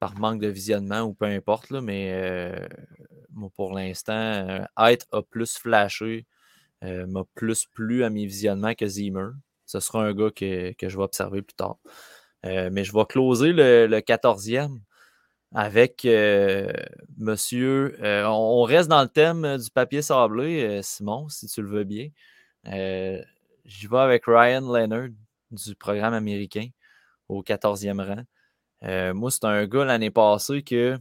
par 0.00 0.18
manque 0.18 0.40
de 0.40 0.48
visionnement 0.48 1.02
ou 1.02 1.14
peu 1.14 1.26
importe, 1.26 1.70
là, 1.70 1.80
mais 1.80 2.12
euh, 2.12 2.68
pour 3.56 3.72
l'instant, 3.72 4.66
Height 4.76 5.06
a 5.12 5.22
plus 5.22 5.56
flashé, 5.58 6.26
m'a 6.82 7.24
plus 7.34 7.66
plu 7.66 8.04
à 8.04 8.10
mes 8.10 8.26
visionnements 8.26 8.74
que 8.74 8.86
Zimmer. 8.86 9.28
Ce 9.66 9.80
sera 9.80 10.04
un 10.04 10.12
gars 10.12 10.30
que, 10.30 10.74
je 10.80 10.96
vais 10.96 11.02
observer 11.04 11.42
plus 11.42 11.54
tard. 11.54 11.78
mais 12.42 12.84
je 12.84 12.92
vais 12.92 13.06
closer 13.06 13.52
le, 13.52 13.86
le 13.86 13.98
14e 14.00 14.80
avec 15.54 16.04
euh, 16.04 16.72
monsieur. 17.16 17.96
Euh, 18.02 18.26
on, 18.26 18.62
reste 18.64 18.88
dans 18.88 19.02
le 19.02 19.08
thème 19.08 19.56
du 19.56 19.70
papier 19.70 20.02
sablé, 20.02 20.64
euh, 20.64 20.82
Simon, 20.82 21.28
si 21.28 21.46
tu 21.46 21.62
le 21.62 21.68
veux 21.68 21.84
bien. 21.84 22.08
J'y 23.64 23.86
vais 23.86 23.98
avec 23.98 24.24
Ryan 24.26 24.60
Leonard 24.60 25.08
du 25.50 25.74
programme 25.76 26.14
américain 26.14 26.68
au 27.28 27.42
14e 27.42 28.02
rang. 28.02 29.12
moi, 29.14 29.30
c'est 29.30 29.44
un 29.44 29.66
gars 29.66 29.84
l'année 29.84 30.10
passée 30.10 30.62
que 30.62 30.98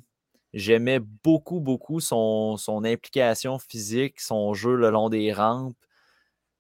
j'aimais 0.54 1.00
beaucoup, 1.00 1.60
beaucoup 1.60 2.00
son, 2.00 2.58
implication 2.86 3.60
physique, 3.60 4.22
son 4.22 4.54
jeu 4.54 4.76
le 4.76 4.92
long 4.92 5.10
des 5.10 5.34
rampes 5.34 5.76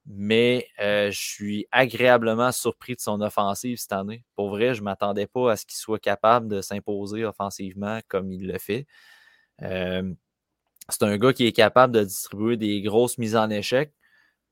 mais 0.06 0.68
euh, 0.82 1.12
je 1.12 1.20
suis 1.20 1.68
agréablement 1.72 2.52
surpris 2.52 2.96
de 2.96 3.00
son 3.00 3.22
offensive 3.22 3.78
cette 3.78 3.94
année. 3.94 4.26
Pour 4.36 4.50
vrai, 4.50 4.74
je 4.74 4.82
ne 4.82 4.86
m'attendais 4.86 5.28
pas 5.28 5.54
à 5.54 5.56
ce 5.56 5.66
qu'il 5.66 5.78
soit 5.78 6.00
capable 6.00 6.48
de 6.48 6.62
s'imposer 6.62 7.24
offensivement 7.26 8.00
comme 8.08 8.32
il 8.32 8.48
le 8.48 8.58
fait. 8.60 8.86
Euh, 9.62 10.14
c'est 10.90 11.04
un 11.04 11.18
gars 11.18 11.34
qui 11.34 11.46
est 11.46 11.54
capable 11.54 11.94
de 11.94 12.04
distribuer 12.04 12.58
des 12.58 12.82
grosses 12.82 13.18
mises 13.18 13.36
en 13.38 13.50
échec, 13.50 13.94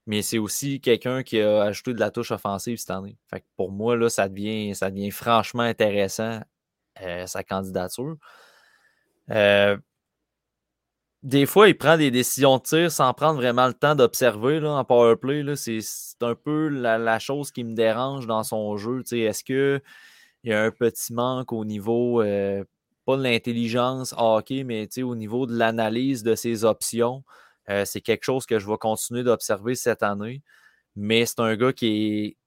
mais 0.08 0.22
c'est 0.22 0.38
aussi 0.38 0.80
quelqu'un 0.82 1.24
qui 1.24 1.42
a 1.42 1.64
ajouté 1.64 1.94
de 1.94 2.00
la 2.00 2.12
touche 2.12 2.32
offensive 2.32 2.78
cette 2.78 2.92
année. 2.92 3.18
Pour 3.58 3.72
moi, 3.72 3.98
là, 3.98 4.10
ça 4.10 4.30
devient, 4.30 4.74
ça 4.76 4.90
devient 4.90 5.12
franchement 5.12 5.64
intéressant, 5.64 6.42
euh, 7.02 7.28
sa 7.28 7.44
candidature. 7.44 8.18
Des 11.24 11.46
fois, 11.46 11.70
il 11.70 11.78
prend 11.78 11.98
des 11.98 12.10
décisions 12.10 12.58
de 12.58 12.64
tir 12.64 12.92
sans 12.92 13.14
prendre 13.14 13.36
vraiment 13.36 13.68
le 13.68 13.74
temps 13.74 13.96
d'observer 13.96 14.60
en 14.66 14.84
powerplay. 14.84 15.56
C'est 15.56 15.82
un 16.22 16.36
peu 16.36 16.68
la, 16.68 17.20
chose 17.20 17.52
qui 17.52 17.64
me 17.64 17.76
dérange 17.76 18.26
dans 18.26 18.44
son 18.44 18.76
jeu. 18.78 19.04
Est-ce 19.12 19.44
qu'il 19.44 19.82
y 20.44 20.54
a 20.54 20.64
un 20.64 20.72
petit 20.72 21.14
manque 21.14 21.54
au 21.54 21.64
niveau, 21.64 22.22
euh, 22.22 22.64
pas 23.06 23.18
de 23.18 23.24
l'intelligence 23.24 24.16
hockey, 24.18 24.64
mais 24.64 24.88
au 25.04 25.16
niveau 25.16 25.46
de 25.46 25.56
l'analyse 25.56 26.24
de 26.24 26.34
ses 26.36 26.66
options? 26.66 27.24
Euh, 27.70 27.86
c'est 27.86 28.02
quelque 28.02 28.24
chose 28.24 28.48
que 28.48 28.58
je 28.58 28.68
vais 28.68 28.78
continuer 28.78 29.24
d'observer 29.24 29.76
cette 29.76 30.02
année. 30.04 30.42
Mais 30.96 31.26
c'est 31.28 31.40
un 31.40 31.56
gars 31.56 31.74
qui 31.74 31.88
est 32.26 32.38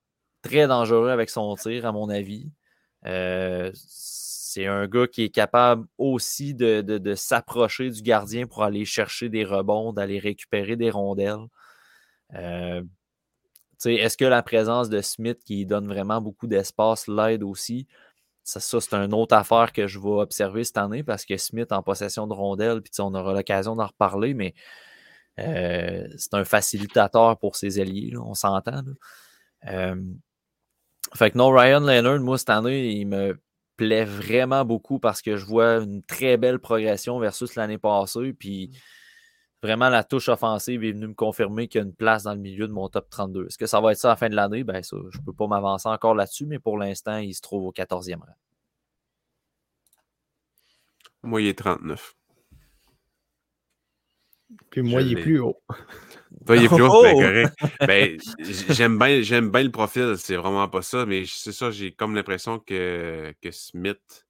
très 0.42 0.66
dangereux 0.66 1.10
avec 1.10 1.30
son 1.30 1.54
tir, 1.54 1.86
à 1.86 1.92
mon 1.92 2.08
avis. 2.10 2.50
Euh, 3.06 3.70
c'est 4.54 4.66
un 4.66 4.86
gars 4.86 5.08
qui 5.08 5.24
est 5.24 5.30
capable 5.30 5.86
aussi 5.98 6.54
de, 6.54 7.14
s'approcher 7.16 7.90
du 7.90 8.02
gardien 8.02 8.46
pour 8.46 8.62
aller 8.62 8.84
chercher 8.84 9.28
des 9.28 9.44
rebonds, 9.44 9.92
d'aller 9.92 10.20
récupérer 10.20 10.76
des 10.76 10.90
rondelles. 10.90 11.46
Euh, 12.34 12.82
est-ce 13.84 14.16
que 14.16 14.24
la 14.24 14.42
présence 14.44 14.88
de 14.88 15.00
Smith 15.00 15.40
qui 15.44 15.66
donne 15.66 15.88
vraiment 15.88 16.20
beaucoup 16.20 16.46
d'espace 16.46 17.08
l'aide 17.08 17.42
aussi? 17.42 17.88
Ça, 18.44 18.60
c'est 18.60 18.94
une 18.94 19.12
autre 19.12 19.34
affaire 19.34 19.72
que 19.72 19.88
je 19.88 19.98
vais 19.98 20.08
observer 20.08 20.62
cette 20.62 20.78
année 20.78 21.02
parce 21.02 21.24
que 21.24 21.36
Smith 21.36 21.72
en 21.72 21.82
possession 21.82 22.28
de 22.28 22.34
rondelles, 22.34 22.80
puis 22.80 22.92
on 23.00 23.12
aura 23.14 23.34
l'occasion 23.34 23.74
d'en 23.74 23.86
reparler, 23.86 24.34
mais 24.34 24.54
euh, 25.40 26.06
c'est 26.16 26.34
un 26.34 26.44
facilitateur 26.44 27.38
pour 27.38 27.56
ses 27.56 27.80
alliés, 27.80 28.12
on 28.16 28.34
s'entend. 28.34 28.84
Euh, 29.66 29.96
fait 31.16 31.32
que 31.32 31.38
non, 31.38 31.50
Ryan 31.50 31.80
Leonard, 31.80 32.20
moi, 32.20 32.38
cette 32.38 32.50
année, 32.50 32.92
il 32.92 33.08
me 33.08 33.36
plaît 33.76 34.04
vraiment 34.04 34.64
beaucoup 34.64 34.98
parce 34.98 35.22
que 35.22 35.36
je 35.36 35.44
vois 35.44 35.76
une 35.76 36.02
très 36.02 36.36
belle 36.36 36.58
progression 36.58 37.18
versus 37.18 37.54
l'année 37.54 37.78
passée. 37.78 38.32
Puis 38.32 38.68
mmh. 38.68 38.76
vraiment, 39.62 39.88
la 39.88 40.04
touche 40.04 40.28
offensive 40.28 40.84
est 40.84 40.92
venue 40.92 41.08
me 41.08 41.14
confirmer 41.14 41.68
qu'il 41.68 41.80
y 41.80 41.84
a 41.84 41.86
une 41.86 41.94
place 41.94 42.24
dans 42.24 42.34
le 42.34 42.40
milieu 42.40 42.68
de 42.68 42.72
mon 42.72 42.88
top 42.88 43.08
32. 43.10 43.46
Est-ce 43.46 43.58
que 43.58 43.66
ça 43.66 43.80
va 43.80 43.92
être 43.92 43.98
ça 43.98 44.08
à 44.08 44.12
la 44.12 44.16
fin 44.16 44.28
de 44.28 44.36
l'année? 44.36 44.64
Ben 44.64 44.82
ça, 44.82 44.96
je 45.10 45.18
ne 45.18 45.24
peux 45.24 45.32
pas 45.32 45.46
m'avancer 45.46 45.88
encore 45.88 46.14
là-dessus, 46.14 46.46
mais 46.46 46.58
pour 46.58 46.78
l'instant, 46.78 47.18
il 47.18 47.34
se 47.34 47.40
trouve 47.40 47.64
au 47.64 47.72
14e 47.72 48.18
rang. 48.18 48.26
Moi, 51.22 51.42
il 51.42 51.48
est 51.48 51.58
39. 51.58 52.14
Puis 54.70 54.82
moi, 54.82 55.02
il 55.02 55.18
est 55.18 55.22
plus 55.22 55.40
haut. 55.40 55.60
Toi, 56.46 56.56
il 56.56 56.64
est 56.64 56.68
plus 56.68 56.82
haut, 56.82 57.02
ben, 57.02 57.14
oh! 57.14 57.20
correct. 57.20 57.54
Ben, 57.86 58.18
j'aime 58.70 58.98
bien, 58.98 59.22
j'aime 59.22 59.50
bien 59.50 59.62
le 59.62 59.70
profil, 59.70 60.14
c'est 60.18 60.36
vraiment 60.36 60.68
pas 60.68 60.82
ça, 60.82 61.06
mais 61.06 61.24
c'est 61.26 61.52
ça, 61.52 61.70
j'ai 61.70 61.92
comme 61.92 62.14
l'impression 62.14 62.58
que, 62.58 63.34
que 63.40 63.50
Smith 63.50 64.26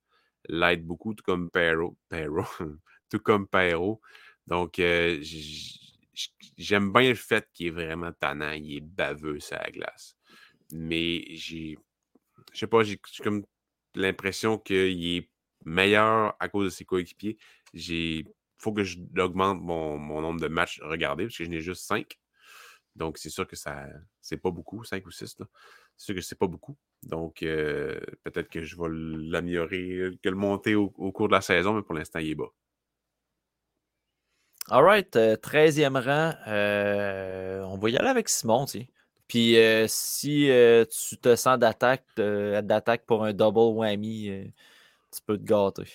l'aide 0.48 0.84
beaucoup, 0.84 1.14
tout 1.14 1.24
comme 1.24 1.50
Perro. 1.50 1.96
Perro. 2.08 2.44
tout 3.10 3.18
comme 3.18 3.48
Perro. 3.48 4.00
Donc, 4.46 4.78
euh, 4.78 5.22
j'aime 6.56 6.92
bien 6.92 7.08
le 7.08 7.14
fait 7.14 7.48
qu'il 7.52 7.68
est 7.68 7.70
vraiment 7.70 8.12
tannant, 8.12 8.52
il 8.52 8.76
est 8.76 8.80
baveux, 8.80 9.40
ça 9.40 9.60
la 9.64 9.70
glace. 9.70 10.16
Mais 10.72 11.24
j'ai, 11.30 11.76
je 12.52 12.58
sais 12.58 12.66
pas, 12.66 12.82
j'ai 12.82 13.00
comme 13.22 13.44
l'impression 13.94 14.58
qu'il 14.58 15.16
est 15.16 15.30
meilleur 15.64 16.34
à 16.40 16.48
cause 16.48 16.66
de 16.66 16.70
ses 16.70 16.84
coéquipiers. 16.84 17.38
J'ai 17.72 18.24
faut 18.64 18.72
que 18.72 18.82
j'augmente 18.82 19.60
mon, 19.60 19.98
mon, 19.98 20.20
nombre 20.22 20.40
de 20.40 20.48
matchs 20.48 20.80
regardés 20.82 21.24
parce 21.24 21.36
que 21.36 21.44
je 21.44 21.50
n'ai 21.50 21.60
juste 21.60 21.84
5. 21.84 22.18
Donc, 22.96 23.18
c'est 23.18 23.30
sûr 23.30 23.46
que 23.46 23.56
ça 23.56 23.86
c'est 24.20 24.36
pas 24.36 24.50
beaucoup, 24.50 24.84
5 24.84 25.04
ou 25.06 25.10
6. 25.10 25.36
C'est 25.96 26.04
sûr 26.04 26.14
que 26.14 26.20
c'est 26.20 26.38
pas 26.38 26.46
beaucoup. 26.46 26.76
Donc, 27.02 27.42
euh, 27.42 28.00
peut-être 28.22 28.48
que 28.48 28.62
je 28.62 28.76
vais 28.76 28.88
l'améliorer, 28.88 30.10
que 30.22 30.28
le 30.28 30.36
monter 30.36 30.74
au, 30.74 30.88
cours 30.88 31.28
de 31.28 31.34
la 31.34 31.40
saison, 31.40 31.74
mais 31.74 31.82
pour 31.82 31.94
l'instant, 31.94 32.20
il 32.20 32.30
est 32.30 32.34
bas. 32.34 32.50
All 34.70 34.82
right, 34.82 35.14
13e 35.14 35.96
euh, 35.96 36.00
rang. 36.00 36.34
Euh, 36.46 37.62
on 37.64 37.76
va 37.76 37.90
y 37.90 37.96
aller 37.98 38.08
avec 38.08 38.30
Simon, 38.30 38.64
tu 38.64 38.86
Puis 39.28 39.56
si 39.88 40.48
tu 40.90 41.18
te 41.18 41.36
sens 41.36 41.58
d'attaque, 41.58 42.06
d'attaque 42.16 43.04
pour 43.04 43.24
un 43.24 43.34
double 43.34 43.76
whammy, 43.76 44.52
tu 45.12 45.20
peux 45.26 45.36
te 45.36 45.44
gâter. 45.44 45.92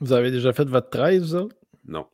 Vous 0.00 0.12
avez 0.12 0.30
déjà 0.30 0.52
fait 0.52 0.64
votre 0.64 0.88
13, 0.88 1.34
vous 1.34 1.48
non. 1.86 2.06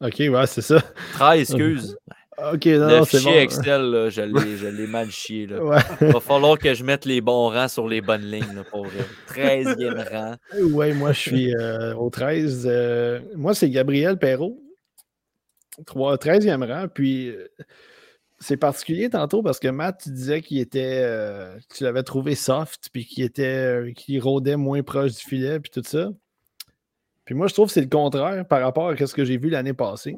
Ok, 0.00 0.16
ouais, 0.18 0.46
c'est 0.46 0.62
ça. 0.62 0.80
13, 1.14 1.40
excuse. 1.40 1.96
Ok, 2.52 2.66
non, 2.66 3.04
c'est 3.04 3.24
bon. 3.24 3.32
Excel, 3.32 3.82
là, 3.90 4.10
je 4.10 4.68
l'ai 4.68 4.86
mal 4.86 5.10
chié. 5.10 5.46
Là. 5.46 5.80
Il 6.00 6.12
va 6.12 6.20
falloir 6.20 6.56
que 6.56 6.72
je 6.72 6.84
mette 6.84 7.04
les 7.04 7.20
bons 7.20 7.50
rangs 7.50 7.66
sur 7.66 7.88
les 7.88 8.00
bonnes 8.00 8.30
lignes 8.30 8.54
là, 8.54 8.62
pour 8.62 8.86
13e 9.28 10.08
rang. 10.08 10.36
Oui, 10.60 10.92
moi, 10.92 11.12
je 11.12 11.18
suis 11.18 11.54
euh, 11.56 11.94
au 11.96 12.10
13. 12.10 12.64
Euh, 12.70 13.20
moi, 13.34 13.54
c'est 13.54 13.70
Gabriel 13.70 14.18
Perrault. 14.18 14.62
13e 15.84 16.64
rang. 16.64 16.86
Puis, 16.86 17.30
euh, 17.30 17.48
c'est 18.38 18.56
particulier 18.56 19.10
tantôt 19.10 19.42
parce 19.42 19.58
que 19.58 19.68
Matt, 19.68 20.02
tu 20.04 20.10
disais 20.10 20.40
qu'il 20.40 20.60
était. 20.60 21.04
tu 21.74 21.82
l'avais 21.82 22.04
trouvé 22.04 22.36
soft, 22.36 22.88
puis 22.92 23.04
qu'il 23.04 23.24
était. 23.24 23.92
qu'il 23.96 24.20
rôdait 24.22 24.56
moins 24.56 24.84
proche 24.84 25.14
du 25.14 25.24
filet, 25.24 25.58
puis 25.58 25.72
tout 25.72 25.82
ça. 25.84 26.10
Puis 27.28 27.34
moi, 27.34 27.46
je 27.46 27.52
trouve 27.52 27.66
que 27.66 27.74
c'est 27.74 27.82
le 27.82 27.88
contraire 27.88 28.48
par 28.48 28.62
rapport 28.62 28.88
à 28.88 28.96
ce 28.96 29.12
que 29.12 29.22
j'ai 29.22 29.36
vu 29.36 29.50
l'année 29.50 29.74
passée. 29.74 30.16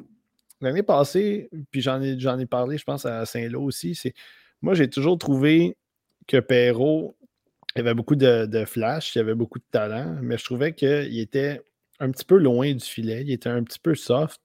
L'année 0.61 0.81
passée, 0.81 1.49
puis 1.69 1.81
j'en 1.81 2.01
ai, 2.01 2.13
ai 2.13 2.45
parlé, 2.45 2.77
je 2.77 2.85
pense, 2.85 3.05
à 3.05 3.25
Saint-Lô 3.25 3.63
aussi, 3.63 3.95
c'est 3.95 4.13
moi, 4.61 4.75
j'ai 4.75 4.89
toujours 4.89 5.17
trouvé 5.17 5.75
que 6.25 6.37
Perrault 6.37 7.17
avait 7.75 7.93
beaucoup 7.93 8.15
de, 8.15 8.45
de 8.45 8.63
flash, 8.63 9.13
il 9.13 9.19
avait 9.19 9.35
beaucoup 9.35 9.59
de 9.59 9.65
talent, 9.73 10.19
mais 10.21 10.37
je 10.37 10.45
trouvais 10.45 10.71
qu'il 10.71 11.19
était 11.19 11.61
un 11.99 12.11
petit 12.11 12.23
peu 12.23 12.37
loin 12.37 12.71
du 12.71 12.85
filet, 12.85 13.23
il 13.23 13.31
était 13.33 13.49
un 13.49 13.61
petit 13.65 13.79
peu 13.79 13.93
soft. 13.93 14.39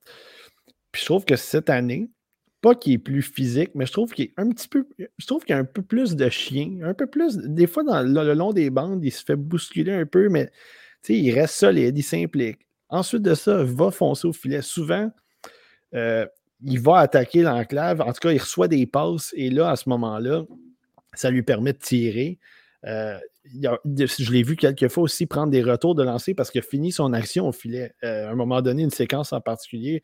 Puis 0.90 1.02
je 1.02 1.06
trouve 1.06 1.24
que 1.24 1.36
cette 1.36 1.70
année, 1.70 2.10
pas 2.62 2.74
qu'il 2.74 2.94
est 2.94 2.98
plus 2.98 3.22
physique, 3.22 3.70
mais 3.76 3.86
je 3.86 3.92
trouve 3.92 4.12
qu'il 4.12 4.24
est 4.24 4.34
un 4.38 4.50
petit 4.50 4.66
peu. 4.66 4.88
Je 4.98 5.26
trouve 5.28 5.44
qu'il 5.44 5.54
y 5.54 5.56
a 5.56 5.60
un 5.60 5.64
peu 5.64 5.82
plus 5.82 6.16
de 6.16 6.28
chien, 6.30 6.80
un 6.82 6.94
peu 6.94 7.06
plus. 7.06 7.36
Des 7.36 7.68
fois, 7.68 7.84
dans 7.84 8.02
le 8.02 8.34
long 8.34 8.52
des 8.52 8.70
bandes, 8.70 9.04
il 9.04 9.12
se 9.12 9.22
fait 9.22 9.36
bousculer 9.36 9.92
un 9.92 10.04
peu, 10.04 10.28
mais 10.28 10.50
il 11.14 11.32
reste 11.32 11.54
solide, 11.54 11.96
il 11.96 12.02
s'implique. 12.02 12.66
Ensuite 12.88 13.22
de 13.22 13.34
ça, 13.34 13.62
va 13.64 13.90
foncer 13.90 14.26
au 14.28 14.32
filet. 14.32 14.62
Souvent, 14.62 15.10
euh, 15.94 16.26
il 16.62 16.80
va 16.80 16.98
attaquer 16.98 17.42
l'enclave. 17.42 18.00
En 18.00 18.12
tout 18.12 18.20
cas, 18.20 18.32
il 18.32 18.38
reçoit 18.38 18.68
des 18.68 18.86
passes 18.86 19.32
et 19.36 19.50
là, 19.50 19.70
à 19.70 19.76
ce 19.76 19.88
moment-là, 19.88 20.44
ça 21.14 21.30
lui 21.30 21.42
permet 21.42 21.72
de 21.72 21.78
tirer. 21.78 22.38
Euh, 22.84 23.18
je 23.44 24.32
l'ai 24.32 24.42
vu 24.42 24.56
quelques 24.56 24.88
fois 24.88 25.04
aussi 25.04 25.26
prendre 25.26 25.50
des 25.50 25.62
retours 25.62 25.94
de 25.94 26.02
lancer 26.02 26.34
parce 26.34 26.50
qu'il 26.50 26.60
a 26.60 26.62
fini 26.62 26.92
son 26.92 27.12
action 27.12 27.48
au 27.48 27.52
filet. 27.52 27.92
Euh, 28.04 28.28
à 28.28 28.30
un 28.30 28.34
moment 28.34 28.62
donné, 28.62 28.82
une 28.82 28.90
séquence 28.90 29.32
en 29.32 29.40
particulier, 29.40 30.02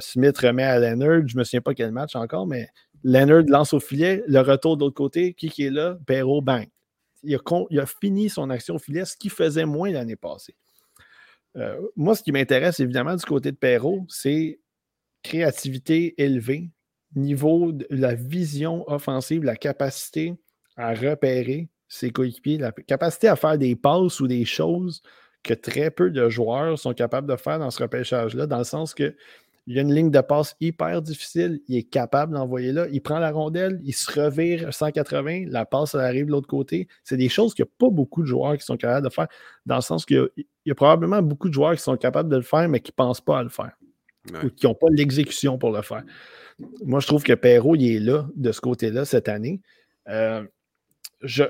Smith 0.00 0.36
remet 0.38 0.64
à 0.64 0.80
Leonard, 0.80 1.28
je 1.28 1.36
ne 1.36 1.38
me 1.38 1.44
souviens 1.44 1.60
pas 1.60 1.74
quel 1.74 1.92
match 1.92 2.16
encore, 2.16 2.48
mais 2.48 2.68
Leonard 3.04 3.44
lance 3.46 3.72
au 3.72 3.78
filet, 3.78 4.24
le 4.26 4.40
retour 4.40 4.76
de 4.76 4.82
l'autre 4.84 4.96
côté, 4.96 5.34
qui, 5.34 5.48
qui 5.48 5.66
est 5.66 5.70
là? 5.70 5.96
Perrault, 6.04 6.42
bang 6.42 6.66
il 7.26 7.80
a, 7.80 7.86
fini 7.86 8.28
son 8.28 8.50
action 8.50 8.78
filet, 8.78 9.04
ce 9.04 9.16
qui 9.16 9.28
faisait 9.28 9.66
moins 9.66 9.90
l'année 9.90 10.16
passée. 10.16 10.56
Euh, 11.56 11.80
moi, 11.96 12.14
ce 12.14 12.22
qui 12.22 12.32
m'intéresse 12.32 12.80
évidemment 12.80 13.16
du 13.16 13.24
côté 13.24 13.52
de 13.52 13.56
Perrault, 13.56 14.04
c'est 14.08 14.60
créativité 15.22 16.14
élevée, 16.22 16.70
niveau 17.14 17.72
de 17.72 17.86
la 17.90 18.14
vision 18.14 18.88
offensive, 18.90 19.42
la 19.42 19.56
capacité 19.56 20.34
à 20.76 20.94
repérer 20.94 21.68
ses 21.88 22.10
coéquipiers, 22.10 22.58
la 22.58 22.72
capacité 22.72 23.28
à 23.28 23.36
faire 23.36 23.58
des 23.58 23.76
passes 23.76 24.20
ou 24.20 24.26
des 24.26 24.44
choses 24.44 25.02
que 25.42 25.54
très 25.54 25.90
peu 25.90 26.10
de 26.10 26.28
joueurs 26.28 26.78
sont 26.78 26.92
capables 26.92 27.28
de 27.28 27.36
faire 27.36 27.58
dans 27.58 27.70
ce 27.70 27.82
repêchage-là, 27.82 28.46
dans 28.46 28.58
le 28.58 28.64
sens 28.64 28.94
que 28.94 29.16
il 29.66 29.74
y 29.74 29.78
a 29.78 29.82
une 29.82 29.92
ligne 29.92 30.10
de 30.10 30.20
passe 30.20 30.54
hyper 30.60 31.02
difficile. 31.02 31.60
Il 31.66 31.76
est 31.76 31.82
capable 31.82 32.34
d'envoyer 32.34 32.72
là. 32.72 32.86
Il 32.92 33.02
prend 33.02 33.18
la 33.18 33.32
rondelle, 33.32 33.80
il 33.82 33.94
se 33.94 34.20
revire 34.20 34.72
180, 34.72 35.46
la 35.48 35.64
passe 35.64 35.96
arrive 35.96 36.26
de 36.26 36.30
l'autre 36.30 36.46
côté. 36.46 36.86
C'est 37.02 37.16
des 37.16 37.28
choses 37.28 37.52
qu'il 37.52 37.64
n'y 37.64 37.68
a 37.68 37.72
pas 37.78 37.90
beaucoup 37.90 38.22
de 38.22 38.26
joueurs 38.26 38.56
qui 38.56 38.64
sont 38.64 38.76
capables 38.76 39.06
de 39.06 39.12
faire, 39.12 39.26
dans 39.66 39.76
le 39.76 39.80
sens 39.80 40.06
qu'il 40.06 40.28
y, 40.66 40.70
a 40.70 40.74
probablement 40.74 41.20
beaucoup 41.20 41.48
de 41.48 41.54
joueurs 41.54 41.74
qui 41.74 41.82
sont 41.82 41.96
capables 41.96 42.28
de 42.28 42.36
le 42.36 42.42
faire, 42.42 42.68
mais 42.68 42.78
qui 42.78 42.92
ne 42.92 42.94
pensent 42.94 43.20
pas 43.20 43.40
à 43.40 43.42
le 43.42 43.48
faire. 43.48 43.76
Ou 44.44 44.50
qui 44.50 44.66
n'ont 44.66 44.74
pas 44.74 44.88
l'exécution 44.90 45.58
pour 45.58 45.72
le 45.72 45.82
faire. 45.82 46.02
Moi, 46.84 47.00
je 47.00 47.06
trouve 47.06 47.22
que 47.22 47.32
Perrault, 47.32 47.76
il 47.76 47.96
est 47.96 48.00
là, 48.00 48.28
de 48.34 48.52
ce 48.52 48.60
côté-là, 48.60 49.04
cette 49.04 49.28
année. 49.28 49.60
Euh, 50.08 50.44
je, 51.22 51.44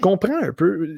comprends 0.00 0.42
un 0.42 0.52
peu. 0.52 0.88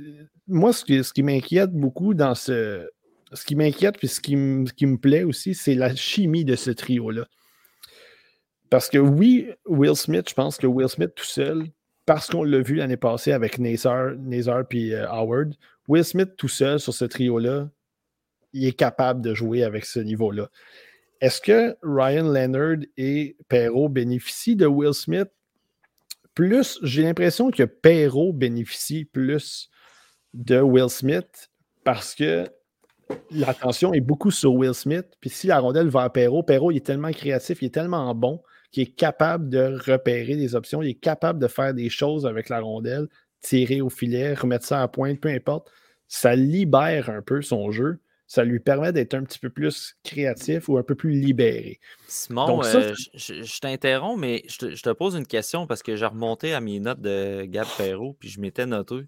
Moi, 0.47 0.73
ce 0.73 1.12
qui 1.12 1.23
m'inquiète 1.23 1.73
beaucoup 1.73 2.14
dans 2.14 2.34
ce, 2.34 2.89
ce 3.32 3.44
qui 3.44 3.56
m'inquiète 3.56 3.98
puis 3.98 4.08
ce 4.08 4.20
qui, 4.20 4.36
me 4.36 4.96
plaît 4.96 5.24
aussi, 5.24 5.54
c'est 5.54 5.74
la 5.74 5.94
chimie 5.94 6.44
de 6.44 6.56
ce 6.56 6.70
trio-là. 6.70 7.26
Parce 8.70 8.88
que 8.88 8.98
oui, 8.98 9.50
Will 9.66 9.96
Smith, 9.96 10.28
je 10.28 10.34
pense 10.34 10.56
que 10.56 10.66
Will 10.66 10.88
Smith 10.88 11.12
tout 11.14 11.24
seul, 11.24 11.66
parce 12.06 12.28
qu'on 12.28 12.44
l'a 12.44 12.60
vu 12.60 12.76
l'année 12.76 12.96
passée 12.96 13.32
avec 13.32 13.58
Nazar, 13.58 14.12
Nazar 14.18 14.66
puis 14.66 14.92
euh, 14.92 15.08
Howard, 15.08 15.54
Will 15.88 16.04
Smith 16.04 16.30
tout 16.36 16.48
seul 16.48 16.80
sur 16.80 16.92
ce 16.92 17.04
trio-là, 17.04 17.70
il 18.52 18.66
est 18.66 18.72
capable 18.72 19.20
de 19.20 19.34
jouer 19.34 19.64
avec 19.64 19.84
ce 19.84 20.00
niveau-là. 20.00 20.50
Est-ce 21.20 21.40
que 21.40 21.76
Ryan 21.82 22.30
Leonard 22.30 22.84
et 22.96 23.36
Perrault 23.48 23.88
bénéficient 23.88 24.56
de 24.56 24.66
Will 24.66 24.94
Smith? 24.94 25.28
Plus, 26.34 26.78
j'ai 26.82 27.02
l'impression 27.02 27.50
que 27.50 27.62
Perrault 27.62 28.32
bénéficie 28.32 29.04
plus 29.04 29.70
de 30.34 30.60
Will 30.60 30.90
Smith 30.90 31.50
parce 31.84 32.14
que 32.14 32.46
l'attention 33.31 33.92
est 33.92 34.00
beaucoup 34.00 34.31
sur 34.31 34.55
Will 34.55 34.74
Smith. 34.74 35.07
Puis 35.20 35.31
si 35.31 35.47
la 35.47 35.58
rondelle 35.58 35.89
va 35.89 36.02
à 36.02 36.10
Perrault, 36.10 36.42
Perrault, 36.42 36.70
il 36.70 36.78
est 36.78 36.86
tellement 36.86 37.12
créatif, 37.12 37.62
il 37.62 37.66
est 37.66 37.74
tellement 37.74 38.15
bon 38.15 38.42
qu'il 38.70 38.83
est 38.83 38.94
capable 38.94 39.49
de 39.49 39.78
repérer 39.89 40.36
des 40.36 40.57
options, 40.57 40.83
il 40.83 40.91
est 40.91 41.00
capable 41.00 41.39
de 41.39 41.47
faire 41.47 41.74
des 41.74 41.89
choses 41.89 42.26
avec 42.26 42.49
la 42.49 42.60
rondelle, 42.60 43.07
tirer 43.41 43.81
au 43.81 43.89
filet, 43.89 44.34
remettre 44.34 44.66
ça 44.66 44.83
à 44.83 44.89
pointe, 44.89 45.20
peu 45.20 45.28
importe. 45.28 45.70
Ça 46.08 46.34
libère 46.34 47.08
un 47.08 47.23
peu 47.23 47.41
son 47.41 47.70
jeu. 47.70 48.00
Ça 48.26 48.42
lui 48.42 48.58
permet 48.58 48.92
d'être 48.92 49.15
un 49.15 49.23
petit 49.23 49.39
peu 49.39 49.50
plus 49.50 49.97
créatif 50.02 50.68
ou 50.68 50.78
un 50.78 50.83
peu 50.83 50.94
plus 50.94 51.12
libéré. 51.12 51.78
Simon, 52.08 52.62
euh, 52.65 52.94
je, 53.15 53.60
t'interromps, 53.60 54.18
mais 54.18 54.42
je 54.49 54.83
te, 54.83 54.91
pose 54.91 55.15
une 55.15 55.26
question 55.26 55.66
parce 55.66 55.83
que 55.83 55.94
j'ai 55.94 56.07
remonté 56.07 56.55
à 56.55 56.60
mes 56.60 56.81
notes 56.81 57.00
de 57.00 57.44
Gab 57.44 57.66
Perrault, 57.76 58.16
puis 58.18 58.31
je 58.31 58.41
m'étais 58.41 58.66
noté. 58.66 59.07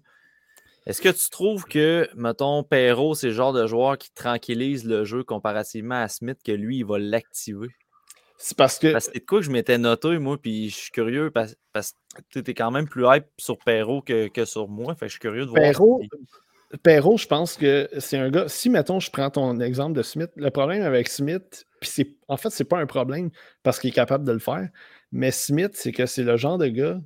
Est-ce 0.87 1.01
que 1.01 1.09
tu 1.09 1.29
trouves 1.29 1.65
que, 1.65 2.07
mettons, 2.15 2.63
Perrault, 2.63 3.13
c'est 3.13 3.27
le 3.27 3.33
genre 3.33 3.51
de 3.51 3.67
joueur 3.67 3.97
qui 3.97 4.09
tranquillise 4.13 4.85
le 4.85 5.03
jeu 5.03 5.21
comparativement 5.21 6.01
à 6.01 6.07
Smith, 6.07 6.37
que 6.45 6.53
lui, 6.53 6.77
il 6.77 6.85
va 6.85 6.97
l'activer? 6.97 7.67
C'est 8.37 8.55
parce 8.55 8.79
que. 8.79 8.93
Parce 8.93 9.07
que 9.07 9.13
c'est 9.13 9.19
de 9.19 9.25
quoi 9.25 9.39
que 9.39 9.45
je 9.45 9.51
m'étais 9.51 9.77
noté, 9.77 10.17
moi, 10.17 10.37
puis 10.41 10.69
je 10.69 10.75
suis 10.75 10.91
curieux 10.91 11.29
parce, 11.29 11.55
que 12.33 12.39
tu 12.39 12.51
es 12.51 12.53
quand 12.53 12.71
même 12.71 12.87
plus 12.87 13.03
hype 13.05 13.25
sur 13.37 13.57
Perrault 13.57 14.01
que, 14.01 14.45
sur 14.45 14.69
moi. 14.69 14.95
Fait 14.95 15.01
que 15.01 15.07
je 15.07 15.13
suis 15.13 15.19
curieux 15.19 15.45
de 15.45 15.49
voir. 15.49 15.61
Perrault, 15.61 16.01
Perrault, 16.83 17.17
je 17.17 17.27
pense 17.27 17.57
que 17.57 17.89
c'est 17.97 18.17
un 18.17 18.29
gars. 18.29 18.47
Si, 18.47 18.69
mettons, 18.69 19.01
je 19.01 19.11
prends 19.11 19.29
ton 19.29 19.59
exemple 19.59 19.93
de 19.93 20.03
Smith, 20.03 20.31
le 20.37 20.51
problème 20.51 20.83
avec 20.83 21.09
Smith, 21.09 21.65
puis 21.81 21.89
c'est 21.89 22.15
en 22.29 22.37
fait, 22.37 22.49
c'est 22.49 22.63
pas 22.63 22.79
un 22.79 22.85
problème 22.85 23.29
parce 23.61 23.79
qu'il 23.79 23.89
est 23.89 23.93
capable 23.93 24.23
de 24.23 24.31
le 24.31 24.39
faire, 24.39 24.69
mais 25.11 25.31
Smith, 25.31 25.71
c'est 25.73 25.91
que 25.91 26.05
c'est 26.05 26.23
le 26.23 26.37
genre 26.37 26.57
de 26.57 26.67
gars 26.67 26.97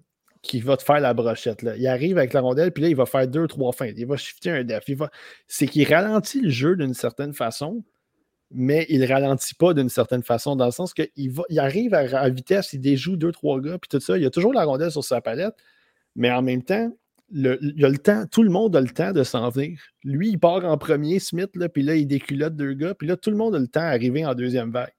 qui 0.42 0.60
va 0.60 0.76
te 0.78 0.84
faire 0.84 1.00
la 1.00 1.14
brochette. 1.14 1.62
Là. 1.62 1.76
Il 1.78 1.88
arrive 1.88 2.18
avec 2.18 2.34
la 2.34 2.42
rondelle, 2.42 2.72
puis 2.72 2.84
là, 2.84 2.90
il 2.90 2.96
va 2.96 3.06
faire 3.06 3.28
deux, 3.28 3.48
trois 3.48 3.72
feintes. 3.74 3.94
Il 3.98 4.08
va 4.08 4.18
shifter 4.18 4.50
un 4.50 4.64
def. 4.64 4.90
Va... 4.90 5.10
C'est 5.48 5.68
qu'il 5.68 5.92
ralentit 5.92 6.42
le 6.42 6.50
jeu 6.50 6.76
d'une 6.76 6.94
certaine 6.94 7.34
façon, 7.34 7.84
mais 8.50 8.86
il 8.90 9.00
ne 9.02 9.08
ralentit 9.08 9.56
pas 9.56 9.74
d'une 9.74 9.90
certaine 9.90 10.24
façon, 10.24 10.56
dans 10.56 10.66
le 10.66 10.72
sens 10.72 10.94
qu'il 10.94 11.10
il 11.16 11.60
arrive 11.60 11.94
à, 11.94 12.30
vitesse, 12.30 12.74
il 12.74 12.82
déjoue 12.82 13.16
deux, 13.16 13.32
trois 13.32 13.62
gars, 13.62 13.78
puis 13.78 13.88
tout 13.90 14.00
ça. 14.00 14.18
Il 14.18 14.26
a 14.26 14.30
toujours 14.30 14.54
la 14.54 14.66
rondelle 14.66 14.92
sur 14.92 15.04
sa 15.04 15.22
palette, 15.22 15.56
mais 16.16 16.32
en 16.32 16.42
même 16.42 16.64
temps, 16.64 16.92
il 17.34 17.48
a 17.48 17.90
le 17.90 17.98
temps, 17.98 18.26
tout 18.30 18.44
le 18.44 18.50
monde 18.50 18.76
a 18.76 18.82
le 18.82 18.90
temps 18.90 19.14
de 19.14 19.24
s'en 19.24 19.50
venir. 19.50 19.80
Lui, 20.04 20.32
il 20.32 20.40
part 20.40 20.66
en 20.66 20.78
premier, 20.78 21.20
Smith, 21.20 21.52
là, 21.56 21.70
puis 21.70 21.84
là, 21.84 21.96
il 21.96 22.08
déculotte 22.08 22.56
deux 22.56 22.74
gars, 22.74 22.94
puis 22.94 23.08
là, 23.08 23.16
tout 23.16 23.30
le 23.30 23.38
monde 23.38 23.56
a 23.56 23.60
le 23.60 23.68
temps 23.68 23.82
d'arriver 23.82 24.26
en 24.26 24.34
deuxième 24.34 24.72
vague. 24.72 24.92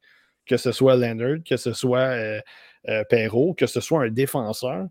Que 0.47 0.57
ce 0.57 0.73
soit 0.73 0.97
Leonard, 0.97 1.39
que 1.49 1.57
ce 1.57 1.73
soit 1.73 1.99
euh, 2.01 2.41
euh, 2.89 3.05
Perrault, 3.09 3.55
que 3.55 3.67
ce 3.67 3.81
soit 3.81 4.03
un 4.03 4.11
défenseur. 4.11 4.89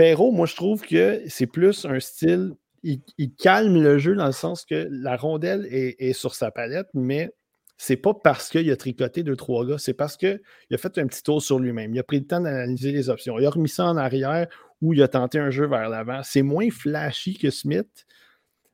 Perrault, 0.00 0.32
moi, 0.32 0.46
je 0.46 0.56
trouve 0.56 0.80
que 0.80 1.20
c'est 1.26 1.46
plus 1.46 1.84
un 1.84 2.00
style. 2.00 2.54
Il, 2.82 3.02
calme 3.38 3.82
le 3.82 3.98
jeu 3.98 4.14
dans 4.14 4.24
le 4.24 4.32
sens 4.32 4.64
que 4.64 4.88
la 4.90 5.14
rondelle 5.14 5.68
est, 5.70 6.14
sur 6.14 6.34
sa 6.34 6.50
palette, 6.50 6.86
mais 6.94 7.30
c'est 7.76 7.98
pas 7.98 8.14
parce 8.14 8.48
qu'il 8.48 8.70
a 8.70 8.76
tricoté 8.76 9.22
deux, 9.22 9.36
trois 9.36 9.66
gars, 9.66 9.76
c'est 9.76 9.92
parce 9.92 10.16
qu'il 10.16 10.40
a 10.72 10.78
fait 10.78 10.96
un 10.96 11.06
petit 11.06 11.22
tour 11.22 11.42
sur 11.42 11.58
lui-même. 11.58 11.94
Il 11.94 11.98
a 11.98 12.02
pris 12.02 12.20
le 12.20 12.26
temps 12.26 12.40
d'analyser 12.40 12.92
les 12.92 13.10
options. 13.10 13.38
Il 13.38 13.44
a 13.44 13.50
remis 13.50 13.68
ça 13.68 13.84
en 13.84 13.98
arrière 13.98 14.46
ou 14.80 14.94
il 14.94 15.02
a 15.02 15.08
tenté 15.08 15.38
un 15.38 15.50
jeu 15.50 15.66
vers 15.66 15.90
l'avant. 15.90 16.22
C'est 16.22 16.40
moins 16.40 16.70
flashy 16.70 17.36
que 17.36 17.50
Smith, 17.50 18.06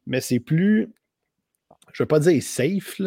mais 0.06 0.20
c'est 0.20 0.38
plus, 0.38 0.94
je 1.92 2.02
ne 2.02 2.04
veux 2.04 2.06
pas 2.06 2.20
dire 2.20 2.40
safe, 2.40 3.00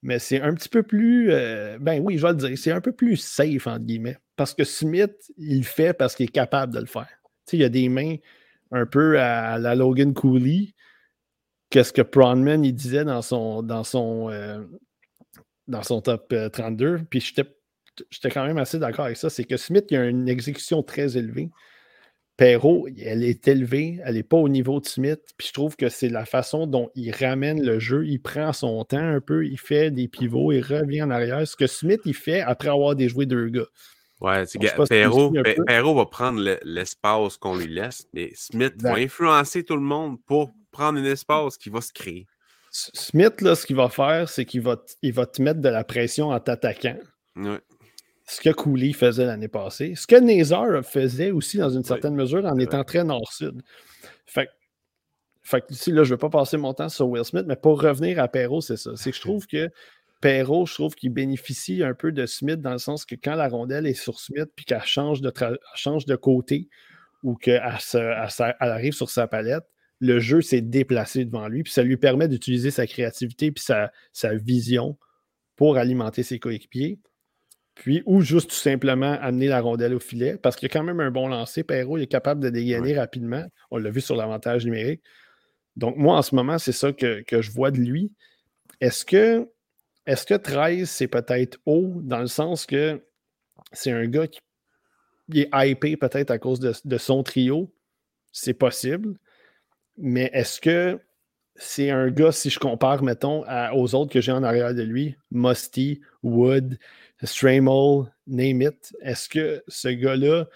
mais 0.00 0.18
c'est 0.18 0.40
un 0.40 0.54
petit 0.54 0.70
peu 0.70 0.82
plus, 0.82 1.30
euh, 1.30 1.76
ben 1.78 2.00
oui, 2.02 2.16
je 2.16 2.22
vais 2.26 2.32
le 2.32 2.38
dire, 2.38 2.56
c'est 2.56 2.72
un 2.72 2.80
peu 2.80 2.92
plus 2.92 3.18
safe, 3.18 3.66
entre 3.66 3.84
guillemets. 3.84 4.16
Parce 4.36 4.54
que 4.54 4.64
Smith, 4.64 5.30
il 5.36 5.58
le 5.58 5.64
fait 5.64 5.92
parce 5.92 6.14
qu'il 6.14 6.24
est 6.24 6.28
capable 6.32 6.72
de 6.72 6.80
le 6.80 6.86
faire 6.86 7.10
il 7.52 7.60
y 7.60 7.64
a 7.64 7.68
des 7.68 7.88
mains 7.88 8.16
un 8.70 8.86
peu 8.86 9.20
à 9.20 9.58
la 9.58 9.74
Logan 9.74 10.14
Cooley. 10.14 10.74
Qu'est-ce 11.70 11.92
que 11.92 12.02
Pronman 12.02 12.64
il 12.64 12.74
disait 12.74 13.04
dans 13.04 13.22
son, 13.22 13.62
dans 13.62 13.84
son, 13.84 14.30
euh, 14.30 14.62
dans 15.68 15.82
son 15.82 16.00
top 16.00 16.34
32. 16.52 16.86
Euh, 16.86 16.98
Puis 17.08 17.20
j'étais 17.20 18.30
quand 18.30 18.46
même 18.46 18.58
assez 18.58 18.78
d'accord 18.78 19.06
avec 19.06 19.16
ça. 19.16 19.30
C'est 19.30 19.44
que 19.44 19.56
Smith, 19.56 19.86
il 19.90 19.96
a 19.96 20.04
une 20.04 20.28
exécution 20.28 20.82
très 20.82 21.16
élevée. 21.16 21.50
Perrault, 22.36 22.88
elle 22.98 23.22
est 23.24 23.46
élevée, 23.46 24.00
elle 24.04 24.14
n'est 24.14 24.22
pas 24.22 24.38
au 24.38 24.48
niveau 24.48 24.80
de 24.80 24.86
Smith. 24.86 25.20
Puis 25.36 25.48
je 25.48 25.52
trouve 25.52 25.76
que 25.76 25.88
c'est 25.88 26.08
la 26.08 26.24
façon 26.24 26.66
dont 26.66 26.90
il 26.94 27.12
ramène 27.12 27.62
le 27.62 27.78
jeu. 27.78 28.06
Il 28.06 28.20
prend 28.20 28.52
son 28.52 28.84
temps 28.84 28.96
un 28.98 29.20
peu, 29.20 29.46
il 29.46 29.58
fait 29.58 29.90
des 29.90 30.08
pivots, 30.08 30.50
il 30.50 30.62
revient 30.62 31.02
en 31.02 31.10
arrière. 31.10 31.46
Ce 31.46 31.56
que 31.56 31.66
Smith, 31.66 32.00
il 32.04 32.14
fait 32.14 32.40
après 32.40 32.68
avoir 32.68 32.96
déjoué 32.96 33.26
deux 33.26 33.48
gars. 33.48 33.66
Ouais, 34.22 34.44
Perrault, 34.88 35.94
va 35.94 36.06
prendre 36.06 36.40
l'espace 36.62 37.36
qu'on 37.38 37.56
lui 37.56 37.66
laisse, 37.66 38.06
mais 38.14 38.30
Smith 38.34 38.74
va 38.80 38.94
influencer 38.94 39.64
tout 39.64 39.74
le 39.74 39.82
monde 39.82 40.16
pour 40.26 40.52
prendre 40.70 41.00
un 41.00 41.04
espace 41.04 41.56
qui 41.56 41.70
va 41.70 41.80
se 41.80 41.92
créer. 41.92 42.28
Smith, 42.70 43.40
là, 43.40 43.56
ce 43.56 43.66
qu'il 43.66 43.74
va 43.74 43.88
faire, 43.88 44.28
c'est 44.28 44.44
qu'il 44.44 44.62
va, 44.62 44.76
il 45.02 45.12
va 45.12 45.26
te 45.26 45.42
mettre 45.42 45.60
de 45.60 45.68
la 45.68 45.82
pression 45.82 46.28
en 46.28 46.38
t'attaquant. 46.38 46.98
Ce 48.24 48.40
que 48.40 48.50
Cooley 48.50 48.92
faisait 48.92 49.26
l'année 49.26 49.48
passée. 49.48 49.94
Ce 49.96 50.06
que 50.06 50.14
Nazar 50.14 50.84
faisait 50.84 51.32
aussi 51.32 51.58
dans 51.58 51.70
une 51.70 51.82
certaine 51.82 52.14
mesure 52.14 52.44
en 52.46 52.56
étant 52.58 52.84
très 52.84 53.02
nord-sud. 53.02 53.60
Fait, 54.24 54.48
fait 55.42 55.64
ici, 55.70 55.90
là, 55.90 56.04
je 56.04 56.10
ne 56.10 56.14
vais 56.14 56.20
pas 56.20 56.30
passer 56.30 56.56
mon 56.56 56.72
temps 56.74 56.88
sur 56.88 57.08
Will 57.08 57.24
Smith, 57.24 57.44
mais 57.48 57.56
pour 57.56 57.82
revenir 57.82 58.20
à 58.20 58.28
Perrault, 58.28 58.60
c'est 58.60 58.76
ça. 58.76 58.92
C'est 58.94 59.10
que 59.10 59.16
je 59.16 59.20
trouve 59.20 59.48
que 59.48 59.68
Perrault, 60.22 60.66
je 60.66 60.74
trouve 60.74 60.94
qu'il 60.94 61.10
bénéficie 61.10 61.82
un 61.82 61.94
peu 61.94 62.12
de 62.12 62.26
Smith 62.26 62.60
dans 62.60 62.70
le 62.70 62.78
sens 62.78 63.04
que 63.04 63.16
quand 63.16 63.34
la 63.34 63.48
rondelle 63.48 63.88
est 63.88 64.00
sur 64.00 64.20
Smith 64.20 64.48
puis 64.54 64.64
qu'elle 64.64 64.84
change 64.84 65.20
de, 65.20 65.32
change 65.74 66.06
de 66.06 66.14
côté 66.14 66.68
ou 67.24 67.34
qu'elle 67.34 67.60
arrive 67.60 68.92
sur 68.92 69.10
sa 69.10 69.26
palette, 69.26 69.64
le 69.98 70.20
jeu 70.20 70.40
s'est 70.40 70.60
déplacé 70.60 71.24
devant 71.24 71.48
lui, 71.48 71.64
puis 71.64 71.72
ça 71.72 71.82
lui 71.82 71.96
permet 71.96 72.28
d'utiliser 72.28 72.70
sa 72.70 72.86
créativité 72.86 73.50
puis 73.50 73.64
sa, 73.64 74.34
vision 74.34 74.96
pour 75.56 75.76
alimenter 75.76 76.22
ses 76.22 76.38
coéquipiers. 76.38 77.00
Puis, 77.74 78.02
ou 78.06 78.20
juste 78.20 78.50
tout 78.50 78.56
simplement 78.56 79.18
amener 79.20 79.48
la 79.48 79.60
rondelle 79.60 79.94
au 79.94 80.00
filet, 80.00 80.36
parce 80.36 80.54
qu'il 80.54 80.68
y 80.68 80.70
a 80.70 80.72
quand 80.72 80.84
même 80.84 81.00
un 81.00 81.10
bon 81.10 81.26
lancer. 81.26 81.64
Perrault 81.64 81.98
est 81.98 82.06
capable 82.06 82.40
de 82.40 82.50
dégainer 82.50 82.96
rapidement. 82.96 83.44
On 83.70 83.78
l'a 83.78 83.90
vu 83.90 84.00
sur 84.00 84.14
l'avantage 84.14 84.64
numérique. 84.64 85.02
Donc, 85.76 85.96
moi, 85.96 86.16
en 86.16 86.22
ce 86.22 86.34
moment, 86.34 86.58
c'est 86.58 86.72
ça 86.72 86.92
que, 86.92 87.22
que 87.22 87.40
je 87.40 87.50
vois 87.50 87.70
de 87.70 87.78
lui. 87.78 88.12
Est-ce 88.80 89.04
que 89.04 89.48
est-ce 90.06 90.26
que 90.26 90.34
13, 90.34 90.88
c'est 90.88 91.08
peut-être 91.08 91.58
haut 91.66 92.00
dans 92.02 92.18
le 92.18 92.26
sens 92.26 92.66
que 92.66 93.00
c'est 93.72 93.92
un 93.92 94.06
gars 94.06 94.26
qui 94.26 94.40
est 95.34 95.50
hypé 95.52 95.96
peut-être 95.96 96.30
à 96.30 96.38
cause 96.38 96.60
de, 96.60 96.98
son 96.98 97.22
trio? 97.22 97.72
C'est 98.32 98.54
possible. 98.54 99.16
Mais 99.96 100.30
est-ce 100.32 100.60
que 100.60 100.98
c'est 101.54 101.90
un 101.90 102.10
gars, 102.10 102.32
si 102.32 102.50
je 102.50 102.58
compare, 102.58 103.02
mettons, 103.02 103.44
aux 103.74 103.94
autres 103.94 104.12
que 104.12 104.20
j'ai 104.20 104.32
en 104.32 104.42
arrière 104.42 104.74
de 104.74 104.82
lui, 104.82 105.16
Musty, 105.30 106.00
Wood, 106.22 106.78
Stramel, 107.22 108.10
name 108.26 108.62
it, 108.62 108.96
est-ce 109.02 109.28
que 109.28 109.62
ce 109.68 109.88
gars-là, 109.88 110.46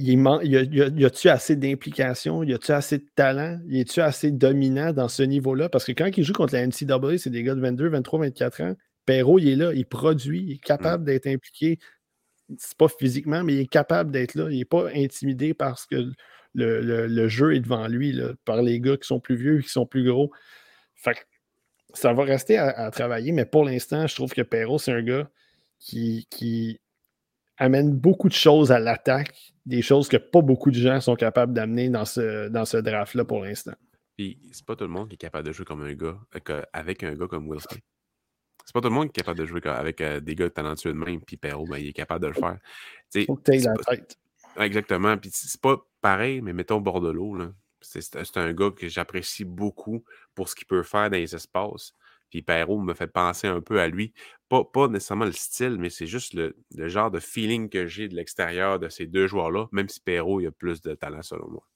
il 0.00 1.00
y 1.00 1.04
a-tu 1.04 1.28
assez 1.28 1.56
d'implication? 1.56 2.42
Y 2.42 2.54
a-tu 2.54 2.72
assez 2.72 2.98
de 2.98 3.06
talent? 3.14 3.60
Y 3.66 3.80
a-tu 3.80 4.00
assez 4.00 4.30
dominant 4.30 4.92
dans 4.92 5.08
ce 5.08 5.22
niveau-là? 5.22 5.68
Parce 5.68 5.84
que 5.84 5.92
quand 5.92 6.10
il 6.16 6.24
joue 6.24 6.32
contre 6.32 6.54
la 6.54 6.66
NCAA, 6.66 7.18
c'est 7.18 7.30
des 7.30 7.42
gars 7.42 7.54
de 7.54 7.60
22, 7.60 7.88
23, 7.88 8.20
24 8.20 8.62
ans. 8.62 8.74
Perrault, 9.06 9.38
il 9.38 9.48
est 9.48 9.56
là, 9.56 9.72
il 9.74 9.86
produit, 9.86 10.42
il 10.42 10.52
est 10.52 10.64
capable 10.64 11.04
d'être 11.04 11.26
impliqué. 11.26 11.78
C'est 12.58 12.76
pas 12.76 12.88
physiquement, 12.88 13.44
mais 13.44 13.54
il 13.54 13.60
est 13.60 13.66
capable 13.66 14.10
d'être 14.10 14.34
là. 14.34 14.48
Il 14.50 14.58
n'est 14.58 14.64
pas 14.64 14.88
intimidé 14.94 15.54
parce 15.54 15.86
que 15.86 16.12
le, 16.54 17.28
jeu 17.28 17.54
est 17.54 17.60
devant 17.60 17.86
lui, 17.88 18.18
par 18.44 18.62
les 18.62 18.80
gars 18.80 18.96
qui 18.96 19.06
sont 19.06 19.20
plus 19.20 19.36
vieux, 19.36 19.60
qui 19.60 19.68
sont 19.68 19.86
plus 19.86 20.04
gros. 20.04 20.30
Fait 20.94 21.26
ça 21.94 22.12
va 22.12 22.22
rester 22.24 22.56
à, 22.56 22.90
travailler, 22.92 23.32
mais 23.32 23.44
pour 23.44 23.64
l'instant, 23.64 24.06
je 24.06 24.14
trouve 24.14 24.32
que 24.32 24.42
Perrault, 24.42 24.78
c'est 24.78 24.92
un 24.92 25.02
gars 25.02 25.28
qui, 25.80 26.26
qui 26.30 26.80
amène 27.60 27.92
beaucoup 27.92 28.28
de 28.28 28.34
choses 28.34 28.72
à 28.72 28.80
l'attaque, 28.80 29.32
des 29.66 29.82
choses 29.82 30.08
que 30.08 30.16
pas 30.16 30.40
beaucoup 30.40 30.70
de 30.70 30.76
gens 30.76 31.00
sont 31.00 31.14
capables 31.14 31.52
d'amener 31.52 31.90
dans 31.90 32.06
ce, 32.06 32.48
dans 32.48 32.64
ce 32.64 32.78
draft-là 32.78 33.24
pour 33.24 33.44
l'instant. 33.44 33.74
Puis 34.16 34.40
c'est 34.50 34.64
pas 34.66 34.74
tout 34.74 34.84
le 34.84 34.90
monde 34.90 35.08
qui 35.08 35.14
est 35.14 35.18
capable 35.18 35.46
de 35.46 35.52
jouer 35.52 35.66
comme 35.66 35.82
un 35.82 35.92
gars, 35.92 36.18
euh, 36.48 36.62
avec 36.72 37.04
un 37.04 37.14
gars 37.14 37.28
comme 37.28 37.46
Smith. 37.58 37.84
C'est 38.64 38.72
pas 38.72 38.80
tout 38.80 38.88
le 38.88 38.94
monde 38.94 39.12
qui 39.12 39.20
est 39.20 39.22
capable 39.22 39.38
de 39.38 39.44
jouer 39.44 39.60
avec 39.66 40.00
euh, 40.00 40.20
des 40.20 40.34
gars 40.34 40.50
talentueux 40.50 40.92
de 40.92 40.98
même, 40.98 41.20
puis 41.20 41.36
Perrault, 41.36 41.66
ben, 41.66 41.76
il 41.76 41.88
est 41.88 41.92
capable 41.92 42.22
de 42.22 42.28
le 42.28 42.34
faire. 42.34 42.58
Il 43.14 43.26
Faut 43.26 43.36
que 43.36 43.50
tu 43.50 43.58
la 43.58 43.74
tête. 43.74 44.16
Exactement. 44.58 45.16
Puis 45.16 45.30
c'est 45.32 45.60
pas 45.60 45.76
pareil, 46.00 46.40
mais 46.40 46.52
mettons 46.52 46.80
Bordelot, 46.80 47.38
c'est 47.80 48.36
un 48.36 48.52
gars 48.52 48.70
que 48.70 48.88
j'apprécie 48.88 49.44
beaucoup 49.44 50.04
pour 50.34 50.48
ce 50.48 50.54
qu'il 50.54 50.66
peut 50.66 50.82
faire 50.82 51.10
dans 51.10 51.16
les 51.16 51.34
espaces. 51.34 51.94
Puis 52.30 52.42
Perrault 52.42 52.80
me 52.80 52.94
fait 52.94 53.08
penser 53.08 53.46
un 53.46 53.60
peu 53.60 53.80
à 53.80 53.88
lui. 53.88 54.12
Pas, 54.48 54.64
pas 54.64 54.88
nécessairement 54.88 55.24
le 55.24 55.32
style, 55.32 55.76
mais 55.78 55.90
c'est 55.90 56.06
juste 56.06 56.34
le, 56.34 56.54
genre 56.88 57.10
de 57.10 57.20
feeling 57.20 57.68
que 57.68 57.86
j'ai 57.86 58.08
de 58.08 58.14
l'extérieur 58.14 58.78
de 58.78 58.88
ces 58.88 59.06
deux 59.06 59.26
joueurs-là, 59.26 59.66
même 59.72 59.88
si 59.88 60.00
Perrault 60.00 60.40
il 60.40 60.46
a 60.46 60.50
plus 60.50 60.80
de 60.80 60.94
talent 60.94 61.22
selon 61.22 61.48
moi. 61.48 61.66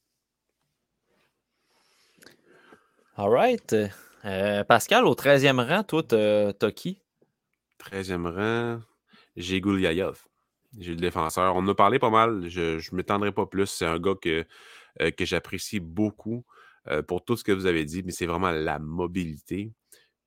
All 3.17 3.31
right. 3.31 3.77
Euh, 4.25 4.65
Pascal, 4.65 5.05
au 5.05 5.15
13e 5.15 5.61
rang, 5.61 5.85
toi, 5.85 6.03
t'as 6.03 6.71
qui? 6.73 7.01
13e 7.79 8.27
rang, 8.27 8.81
j'ai 9.37 9.61
Gouliaïov. 9.61 10.25
J'ai 10.79 10.93
le 10.93 11.01
défenseur. 11.01 11.55
On 11.55 11.61
en 11.61 11.69
a 11.69 11.75
parlé 11.75 11.99
pas 11.99 12.11
mal. 12.11 12.49
Je 12.49 12.77
ne 12.77 12.97
m'étendrai 12.97 13.33
pas 13.33 13.47
plus. 13.47 13.67
C'est 13.67 13.87
un 13.87 13.99
gars 13.99 14.15
que, 14.21 14.45
euh, 15.01 15.11
que 15.11 15.25
j'apprécie 15.25 15.81
beaucoup 15.81 16.45
euh, 16.89 17.03
pour 17.03 17.25
tout 17.25 17.37
ce 17.37 17.45
que 17.45 17.53
vous 17.53 17.67
avez 17.67 17.85
dit, 17.85 18.03
mais 18.03 18.13
c'est 18.13 18.27
vraiment 18.27 18.51
la 18.51 18.79
mobilité. 18.79 19.73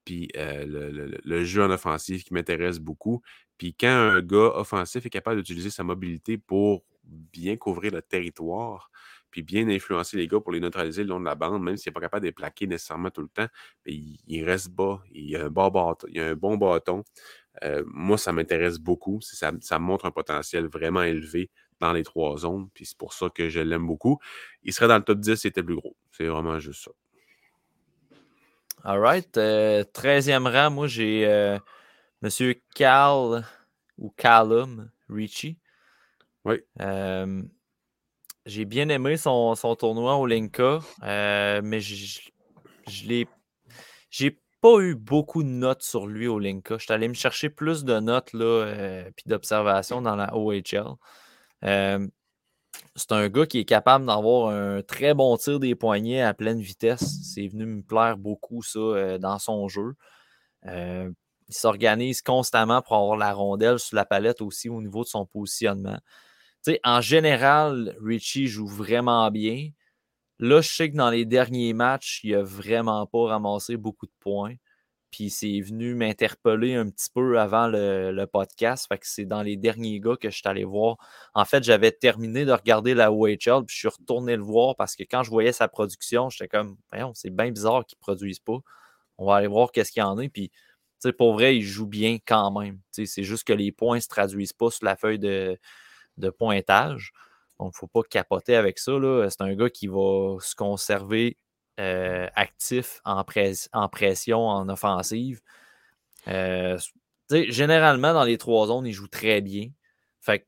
Puis 0.08 0.30
le, 0.34 1.44
jeu 1.44 1.62
en 1.62 1.70
offensive 1.70 2.24
qui 2.24 2.34
m'intéresse 2.34 2.80
beaucoup. 2.80 3.22
Puis 3.58 3.74
quand 3.74 3.90
un 3.90 4.22
gars 4.22 4.54
offensif 4.56 5.06
est 5.06 5.10
capable 5.10 5.42
d'utiliser 5.42 5.70
sa 5.70 5.84
mobilité 5.84 6.38
pour 6.38 6.86
bien 7.04 7.58
couvrir 7.58 7.92
le 7.92 8.02
territoire, 8.02 8.90
puis 9.32 9.44
bien 9.44 9.68
influencer 9.68 10.16
les 10.16 10.30
gars 10.30 10.40
pour 10.40 10.54
les 10.54 10.62
neutraliser 10.62 11.04
le 11.04 11.10
long 11.10 11.20
de 11.20 11.26
la 11.26 11.36
bande, 11.36 11.62
même 11.62 11.76
s'il 11.76 11.90
n'est 11.90 11.94
pas 11.94 12.00
capable 12.00 12.22
de 12.22 12.28
les 12.28 12.32
plaquer 12.32 12.68
nécessairement 12.68 13.10
tout 13.10 13.22
le 13.22 13.28
temps, 13.28 13.48
il, 13.86 14.46
reste 14.46 14.70
bas, 14.70 15.04
il 15.12 15.36
a 15.36 15.48
un 15.48 15.50
bon 15.50 15.68
bâton. 15.68 16.08
Il 16.10 16.22
a 16.22 16.28
un 16.28 16.36
bon 16.36 16.56
bâton. 16.56 17.04
moi, 17.88 18.18
ça 18.18 18.32
m'intéresse 18.32 18.80
beaucoup. 18.80 19.20
Ça, 19.20 19.52
ça 19.60 19.78
montre 19.78 20.06
un 20.06 20.12
potentiel 20.12 20.68
vraiment 20.68 21.04
élevé 21.04 21.50
dans 21.82 21.92
les 21.92 22.06
trois 22.06 22.38
zones, 22.38 22.70
puis 22.74 22.86
c'est 22.86 22.98
pour 22.98 23.12
ça 23.12 23.30
que 23.30 23.50
je 23.50 23.60
l'aime 23.60 23.86
beaucoup. 23.86 24.20
Il 24.64 24.72
serait 24.72 24.88
dans 24.88 24.98
le 24.98 25.04
top 25.04 25.20
10 25.20 25.36
s'il 25.36 25.50
était 25.50 25.64
plus 25.64 25.76
gros. 25.76 25.98
C'est 26.12 26.28
vraiment 26.28 26.60
juste 26.60 26.86
ça. 26.86 26.92
All 28.84 29.00
right. 29.00 29.32
13e 29.36 30.48
euh, 30.48 30.50
rang, 30.50 30.72
moi, 30.72 30.88
j'ai 30.88 31.26
euh, 31.26 31.58
Monsieur 32.22 32.56
Cal 32.76 33.46
ou 33.98 34.14
Callum 34.16 34.90
Ricci. 35.10 35.58
Oui. 36.46 36.62
Euh, 36.80 37.42
j'ai 38.46 38.66
bien 38.66 38.88
aimé 38.90 39.18
son, 39.18 39.56
tournoi 39.78 40.16
au 40.16 40.26
Linka, 40.26 40.80
mais 41.02 41.82
je, 41.82 42.22
l'ai. 43.06 43.28
J'ai 44.10 44.40
pas 44.62 44.80
eu 44.80 44.96
beaucoup 44.96 45.44
de 45.44 45.50
notes 45.50 45.84
sur 45.84 46.08
lui 46.08 46.28
au 46.28 46.40
Linka. 46.40 46.78
Je 46.78 46.84
suis 46.84 46.94
allé 46.94 47.10
me 47.10 47.14
chercher 47.14 47.50
plus 47.50 47.84
de 47.84 48.00
notes 48.00 48.32
là, 48.32 49.04
puis 49.16 49.26
d'observations 49.28 50.02
dans 50.02 50.16
la 50.16 50.34
OHL 50.34 50.96
c'est 52.98 53.12
un 53.12 53.30
gars 53.30 53.46
qui 53.46 53.60
est 53.60 53.66
capable 53.66 54.08
d'avoir 54.08 54.50
un 54.50 54.82
très 54.82 55.14
bon 55.14 55.38
tir 55.38 55.60
des 55.60 55.76
poignets 55.76 56.22
à 56.22 56.34
pleine 56.34 56.60
vitesse. 56.60 57.20
C'est 57.24 57.48
venu 57.48 57.66
me 57.66 57.82
plaire 57.84 58.18
beaucoup, 58.18 58.64
ça, 58.64 58.80
euh, 58.80 59.18
dans 59.20 59.38
son 59.38 59.68
jeu. 59.68 59.94
Euh, 60.66 61.12
il 61.48 61.56
s'organise 61.56 62.22
constamment 62.22 62.82
pour 62.82 62.96
avoir 62.98 63.18
la 63.18 63.34
rondelle 63.34 63.80
sur 63.80 63.96
la 63.96 64.06
palette 64.06 64.42
aussi 64.42 64.68
au 64.70 64.82
niveau 64.82 65.04
de 65.04 65.10
son 65.10 65.26
positionnement. 65.26 66.00
en 66.84 67.02
général, 67.02 67.96
Richie 68.04 68.48
joue 68.48 68.68
vraiment 68.68 69.30
bien. 69.32 69.70
Là, 70.40 70.62
je 70.62 70.70
sais 70.70 70.92
que 70.92 70.98
dans 70.98 71.10
les 71.10 71.26
derniers 71.26 71.74
matchs, 71.74 72.22
il 72.24 72.34
n'a 72.34 72.44
vraiment 72.44 73.06
pas 73.08 73.28
ramassé 73.28 73.78
beaucoup 73.78 74.08
de 74.08 74.12
points. 74.20 74.56
Puis 75.12 75.30
c'est 75.30 75.62
venu 75.62 75.96
m'interpeller 75.96 76.76
un 76.76 76.90
petit 76.90 77.10
peu 77.14 77.40
avant 77.40 77.68
le, 77.68 78.26
podcast. 78.26 78.88
Fait 78.90 79.00
c'est 79.04 79.26
dans 79.26 79.42
les 79.42 79.56
derniers 79.56 80.00
gars 80.00 80.18
que 80.18 80.30
je 80.30 80.38
suis 80.38 80.48
allé 80.48 80.64
voir. 80.66 80.98
En 81.34 81.46
fait, 81.46 81.64
j'avais 81.64 81.92
terminé 81.92 82.46
de 82.46 82.52
regarder 82.52 82.94
la 82.94 83.12
OHL, 83.12 83.66
puis 83.66 83.76
je 83.76 83.78
suis 83.78 83.88
retourné 83.88 84.36
le 84.36 84.44
voir 84.44 84.76
parce 84.76 84.96
que 84.96 85.04
quand 85.04 85.24
je 85.24 85.30
voyais 85.30 85.54
sa 85.54 85.68
production, 85.68 86.30
j'étais 86.30 86.48
comme, 86.48 86.78
c'est 87.14 87.30
bien 87.30 87.52
bizarre 87.52 87.86
qu'ils 87.86 87.98
ne 87.98 88.02
produisent 88.02 88.40
pas. 88.40 88.60
On 89.18 89.26
va 89.26 89.36
aller 89.38 89.48
voir 89.48 89.72
qu'est-ce 89.72 89.92
qu'il 89.92 90.02
y 90.02 90.04
en 90.04 90.18
a. 90.18 90.28
Puis, 90.30 90.52
pour 91.18 91.34
vrai, 91.34 91.58
il 91.58 91.64
joue 91.64 91.88
bien 91.88 92.18
quand 92.26 92.52
même. 92.60 92.80
c'est 92.92 93.24
juste 93.24 93.46
que 93.46 93.54
les 93.54 93.72
points 93.72 93.98
ne 93.98 94.02
se 94.02 94.08
traduisent 94.08 94.54
pas 94.54 94.72
sur 94.72 94.86
la 94.86 94.96
feuille 94.96 95.20
de, 95.20 95.58
de 96.18 96.30
pointage. 96.30 97.14
Donc, 97.60 97.74
il 97.74 97.76
ne 97.76 97.80
faut 97.80 97.88
pas 97.88 98.04
capoter 98.04 98.56
avec 98.56 98.80
ça. 98.80 98.92
C'est 99.30 99.42
un 99.42 99.56
gars 99.56 99.70
qui 99.70 99.88
va 99.88 100.38
se 100.42 100.56
conserver 100.56 101.38
euh, 101.80 102.28
actif 102.36 103.02
en, 103.06 103.24
pression, 103.24 104.48
en 104.48 104.68
offensive. 104.70 105.42
Euh, 106.28 106.78
généralement, 107.30 108.14
dans 108.14 108.24
les 108.24 108.38
trois 108.38 108.68
zones, 108.68 108.88
il 108.88 108.94
joue 108.94 109.08
très 109.08 109.42
bien. 109.42 109.70
Fait 110.20 110.48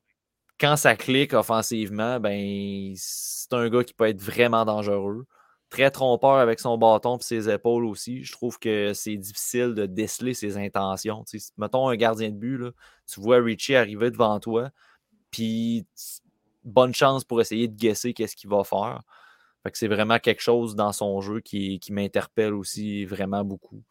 quand 0.60 0.76
ça 0.76 0.96
clique 0.96 1.34
offensivement, 1.34 2.20
ben, 2.20 2.94
c'est 2.98 3.54
un 3.54 3.70
gars 3.70 3.84
qui 3.84 3.94
peut 3.94 4.08
être 4.08 4.22
vraiment 4.22 4.66
dangereux. 4.66 5.26
Très 5.70 5.92
trompeur 5.92 6.38
avec 6.38 6.60
son 6.60 6.78
bâton 6.78 7.18
et 7.18 7.22
ses 7.22 7.48
épaules 7.48 7.86
aussi. 7.86 8.24
Je 8.24 8.32
trouve 8.32 8.58
que 8.58 8.94
c'est 8.94 9.16
difficile 9.16 9.76
de 9.76 9.86
déceler 9.86 10.34
ses 10.34 10.58
intentions. 10.58 11.24
mettons 11.58 11.90
un 11.90 11.96
gardien 11.96 12.30
de 12.30 12.36
but, 12.36 12.60
tu 13.08 13.22
vois 13.22 13.38
Richie 13.40 13.76
arriver 13.76 14.10
devant 14.10 14.40
toi, 14.40 14.72
puis 15.30 15.86
bonne 16.64 16.94
chance 16.94 17.24
pour 17.24 17.40
essayer 17.40 17.68
de 17.68 17.76
guesser 17.78 18.14
qu'est-ce 18.14 18.36
qu'il 18.36 18.50
va 18.50 18.64
faire 18.64 19.04
c'est 19.74 19.88
vraiment 19.88 20.20
quelque 20.20 20.42
chose 20.42 20.76
dans 20.76 20.92
son 20.92 21.22
jeu 21.22 21.42
qui, 21.42 21.80
m'interpelle 21.92 22.54
aussi 22.54 23.06
vraiment 23.06 23.44
beaucoup. 23.44 23.84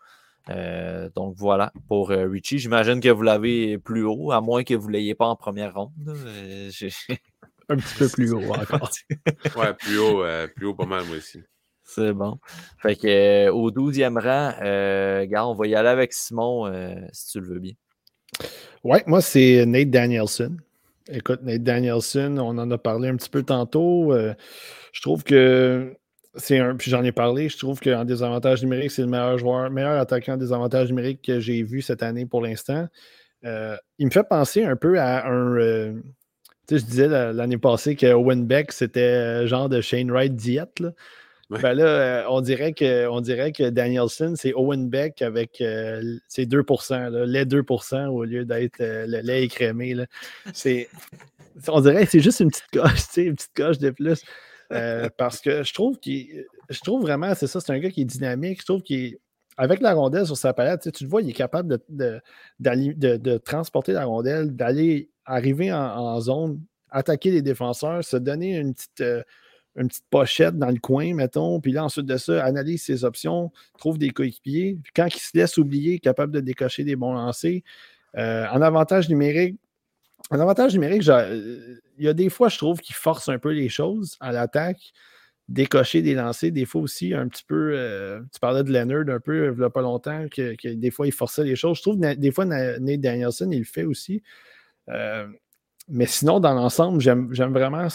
Euh, 0.51 1.11
donc 1.15 1.35
voilà 1.37 1.73
pour 1.89 2.11
euh, 2.11 2.27
Richie. 2.27 2.59
J'imagine 2.59 3.01
que 3.01 3.11
vous 3.11 3.23
l'avez 3.23 3.79
plus 3.79 4.05
haut, 4.05 4.33
à 4.33 4.41
moins 4.41 4.65
que 4.65 4.75
vous 4.75 4.89
ne 4.89 4.95
l'ayez 4.95 5.15
pas 5.15 5.27
en 5.27 5.37
première 5.37 5.75
ronde. 5.75 5.93
Euh, 6.09 6.71
Un 7.71 7.77
petit 7.77 7.95
peu 7.99 8.09
plus 8.09 8.33
haut 8.33 8.55
encore. 8.55 8.91
ouais, 9.57 9.75
plus 9.75 9.99
haut, 9.99 10.25
plus 10.57 10.67
haut 10.67 10.75
pas 10.75 10.87
mal 10.87 11.05
moi 11.05 11.19
aussi. 11.19 11.43
C'est 11.85 12.15
bon. 12.15 12.39
Fait 12.79 12.97
que 12.97 13.51
au 13.51 13.71
12e 13.71 14.19
rang, 14.19 15.27
gars, 15.27 15.47
on 15.47 15.55
va 15.55 15.67
y 15.67 15.75
aller 15.75 15.89
avec 15.91 16.15
Simon 16.15 16.73
si 17.13 17.33
tu 17.33 17.41
le 17.41 17.47
veux 17.47 17.59
bien. 17.59 17.75
Ouais, 18.85 19.05
moi 19.07 19.21
c'est 19.21 19.67
Nate 19.67 19.91
Danielson. 19.91 20.57
Écoute, 21.11 21.43
Nate 21.43 21.63
Danielson, 21.63 22.37
on 22.39 22.59
en 22.59 22.71
a 22.71 22.79
parlé 22.79 23.09
un 23.09 23.17
petit 23.17 23.31
peu 23.31 23.43
tantôt. 23.43 24.13
Euh, 24.13 24.35
je 24.93 25.01
trouve 25.01 25.25
que 25.25 25.97
c'est 26.35 26.59
un. 26.59 26.77
Puis 26.77 26.91
j'en 26.91 27.03
ai 27.03 27.13
parlé, 27.13 27.49
je 27.49 27.57
trouve 27.57 27.81
qu'en 27.81 28.05
désavantage 28.05 28.63
numérique, 28.63 28.91
c'est 28.91 29.03
le 29.03 29.09
meilleur 29.09 29.39
joueur, 29.39 29.71
meilleur 29.71 29.99
attaquant 29.99 30.35
en 30.35 30.37
désavantage 30.37 30.89
numérique 30.89 31.23
que 31.23 31.41
j'ai 31.41 31.63
vu 31.63 31.81
cette 31.81 32.03
année 32.03 32.27
pour 32.27 32.43
l'instant. 32.43 32.89
Euh, 33.45 33.77
il 33.99 34.07
me 34.07 34.11
fait 34.11 34.29
penser 34.29 34.65
un 34.65 34.77
peu 34.77 34.99
à 35.01 35.27
un. 35.27 35.57
Euh, 35.57 35.95
tu 36.67 36.77
sais, 36.77 36.85
je 36.85 36.85
disais 36.85 37.09
l'année 37.09 37.57
passée 37.57 37.97
que 37.97 38.13
Owen 38.13 38.47
Beck, 38.47 38.73
c'était 38.73 39.47
genre 39.47 39.71
de 39.71 39.81
Shane 39.81 40.11
Wright 40.11 40.35
diète. 40.35 40.81
Là. 40.81 40.91
Ben 41.51 41.73
là, 41.73 41.85
euh, 41.85 42.25
on, 42.29 42.43
dirait 42.43 42.75
que, 42.75 43.09
on 43.09 43.23
dirait 43.23 43.53
que 43.53 43.71
Danielson, 43.71 44.35
c'est 44.37 44.53
Owen 44.53 44.91
Beck 44.91 45.23
avec 45.23 45.63
euh, 45.63 46.19
ses 46.29 46.45
2% 46.45 47.25
les 47.25 47.47
2% 47.47 48.07
au 48.09 48.25
lieu 48.25 48.45
d'être 48.45 48.81
euh, 48.83 49.07
le 49.07 49.21
lait 49.21 49.45
écrémé. 49.45 49.95
Là. 49.95 50.05
on 51.69 51.81
dirait 51.81 52.05
que 52.05 52.11
c'est 52.11 52.21
juste 52.21 52.41
une 52.41 52.51
petite 52.51 52.71
coche, 52.71 53.01
une 53.17 53.35
petite 53.35 53.55
coche 53.57 53.79
de 53.79 53.91
plus. 53.91 54.23
parce 55.17 55.41
que 55.41 55.63
je 55.63 55.73
trouve 55.73 55.99
qu'il. 55.99 56.45
Je 56.69 56.81
trouve 56.81 57.01
vraiment, 57.01 57.35
c'est 57.35 57.47
ça, 57.47 57.61
c'est 57.61 57.73
un 57.73 57.79
gars 57.79 57.91
qui 57.91 58.03
est 58.03 58.05
dynamique. 58.05 58.61
Je 58.61 58.67
trouve 58.67 58.83
qu'il 58.83 59.17
avec 59.57 59.81
la 59.81 59.95
rondelle 59.95 60.27
sur 60.27 60.37
sa 60.37 60.53
palette, 60.53 60.93
tu 60.93 61.03
le 61.03 61.11
vois, 61.11 61.21
il 61.23 61.31
est 61.31 61.33
capable 61.33 61.81
de, 61.89 62.21
de, 62.61 63.39
transporter 63.39 63.93
la 63.93 64.05
rondelle, 64.05 64.55
d'aller 64.55 65.11
arriver 65.25 65.73
en, 65.73 66.21
zone, 66.21 66.61
attaquer 66.91 67.33
les 67.33 67.43
défenseurs, 67.43 68.05
se 68.05 68.17
donner 68.17 68.57
une 68.57 68.75
petite, 68.75 69.03
une 69.79 69.89
petite 69.89 70.05
pochette 70.11 70.59
dans 70.59 70.71
le 70.71 70.79
coin, 70.79 71.15
mettons, 71.15 71.61
puis 71.61 71.73
là, 71.73 71.85
ensuite 71.85 72.07
de 72.07 72.17
ça, 72.17 72.45
analyse 72.45 72.83
ses 72.83 73.05
options, 73.05 73.53
trouve 73.79 73.99
des 73.99 74.11
coéquipiers. 74.11 74.79
Quand 74.95 75.07
il 75.07 75.19
se 75.19 75.37
laisse 75.37 75.57
oublier, 75.57 76.01
capable 76.01 76.33
de 76.33 76.41
décocher 76.41 76.85
des 76.85 76.97
bons 76.97 77.13
lancers. 77.13 77.61
Euh, 78.17 78.47
en 78.49 78.61
avantage 78.63 79.09
numérique, 79.09 79.57
en 80.31 80.41
avantage 80.41 80.75
numérique, 80.75 81.05
il 81.07 82.05
y 82.05 82.09
a 82.09 82.15
des 82.15 82.29
fois, 82.29 82.49
je 82.49 82.59
trouve, 82.59 82.81
qu'il 82.81 82.95
force 82.95 83.29
un 83.29 83.39
peu 83.39 83.51
les 83.51 83.69
choses 83.69 84.17
à 84.21 84.33
l'attaque, 84.33 84.93
décocher 85.49 86.03
des 86.03 86.15
lancers. 86.15 86.53
Des 86.53 86.65
fois 86.65 86.83
aussi, 86.83 87.15
un 87.15 87.29
petit 87.29 87.45
peu, 87.45 87.73
euh, 87.75 88.21
tu 88.33 88.41
parlais 88.41 88.65
de 88.65 88.73
Leonard 88.73 89.15
un 89.15 89.21
peu, 89.21 89.53
il 89.53 89.59
n'y 89.59 89.65
a 89.65 89.71
pas 89.71 89.83
longtemps, 89.83 90.27
que, 90.29 90.75
des 90.75 90.91
fois, 90.91 91.07
il 91.07 91.13
forçait 91.13 91.45
les 91.45 91.57
choses. 91.57 91.79
Je 91.79 91.83
trouve 91.83 92.01
que 92.01 92.15
des 92.15 92.31
fois, 92.31 92.45
Nate 92.45 93.01
Danielson, 93.01 93.49
il 93.51 93.61
le 93.61 93.65
fait 93.65 93.85
aussi. 93.85 94.23
Euh, 94.89 95.27
mais 95.89 96.07
sinon, 96.07 96.41
dans 96.41 96.53
l'ensemble, 96.53 97.01
j'aime 97.01 97.53
vraiment 97.53 97.89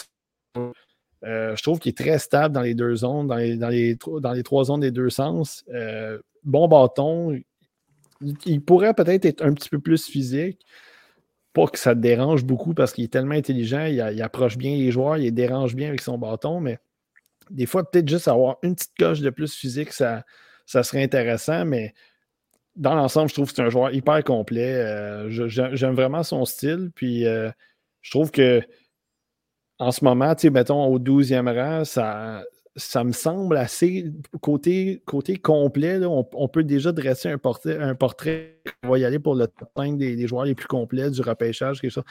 je 1.24 1.62
trouve 1.64 1.80
qu'il 1.80 1.92
est 1.92 1.98
très 1.98 2.20
stable 2.20 2.54
dans 2.54 2.62
les 2.62 2.76
deux 2.76 2.96
zones, 2.96 3.28
dans 3.28 3.38
les, 3.38 3.56
les, 3.56 3.98
les 4.34 4.44
trois 4.44 4.66
zones 4.66 4.82
des 4.82 4.92
deux 4.92 5.10
sens. 5.10 5.64
Euh, 5.74 6.20
bon 6.44 6.68
bâton. 6.68 7.40
Il, 8.46 8.62
pourrait 8.62 8.94
peut-être 8.94 9.26
être 9.26 9.44
un 9.44 9.54
petit 9.54 9.70
peu 9.70 9.80
plus 9.80 10.06
physique. 10.06 10.66
Pas 11.54 11.68
que 11.68 11.78
ça 11.78 11.94
te 11.94 12.00
dérange 12.00 12.46
beaucoup 12.46 12.74
parce 12.74 12.94
qu'il 12.94 13.04
est 13.04 13.12
tellement 13.12 13.36
intelligent, 13.36 13.86
il, 13.86 14.22
approche 14.22 14.58
bien 14.58 14.76
les 14.76 14.92
joueurs, 14.92 15.18
il 15.18 15.32
dérange 15.34 15.76
bien 15.76 15.90
avec 15.90 16.02
son 16.02 16.18
bâton, 16.18 16.60
mais 16.60 16.80
des 17.52 17.66
fois, 17.66 17.90
peut-être 17.90 18.08
juste 18.08 18.28
avoir 18.28 18.58
une 18.64 18.76
petite 18.76 18.98
coche 18.98 19.20
de 19.20 19.30
plus 19.30 19.54
physique, 19.54 19.92
ça, 19.92 20.24
ça 20.66 20.84
serait 20.84 21.04
intéressant, 21.04 21.66
mais 21.66 21.94
dans 22.76 22.96
l'ensemble, 22.96 23.30
je 23.30 23.36
trouve 23.36 23.50
que 23.50 23.56
c'est 23.56 23.62
un 23.62 23.70
joueur 23.70 23.94
hyper 23.94 24.24
complet. 24.24 24.74
Euh, 24.74 25.30
j'aime 25.30 25.94
vraiment 25.94 26.24
son 26.24 26.46
style, 26.46 26.90
puis 26.96 27.26
je 27.26 28.10
trouve 28.10 28.32
que 28.32 28.64
en 29.84 29.92
ce 29.92 30.04
moment, 30.04 30.34
tu 30.36 30.44
sais, 30.44 30.50
mettons, 30.50 30.86
au 30.86 31.00
12e 31.00 31.54
rang, 31.54 31.84
ça, 31.84 32.44
ça 32.76 33.04
me 33.04 33.12
semble 33.12 33.58
assez 33.58 34.12
côté, 34.42 35.02
côté 35.06 35.38
complet. 35.38 36.00
on, 36.06 36.48
peut 36.48 36.64
déjà 36.64 36.92
dresser 36.92 37.30
un 37.30 37.38
portrait, 37.38 37.78
un 37.78 37.96
portrait. 37.96 38.62
On 38.84 38.90
va 38.90 39.00
y 39.00 39.06
aller 39.06 39.20
pour 39.20 39.36
le 39.36 39.48
top 39.48 39.70
5 39.76 39.98
des, 39.98 40.28
joueurs 40.28 40.46
les 40.46 40.56
plus 40.56 40.68
complets 40.68 41.12
du 41.12 41.22
repêchage, 41.22 41.82
quelque 41.82 41.92
chose. 41.92 42.04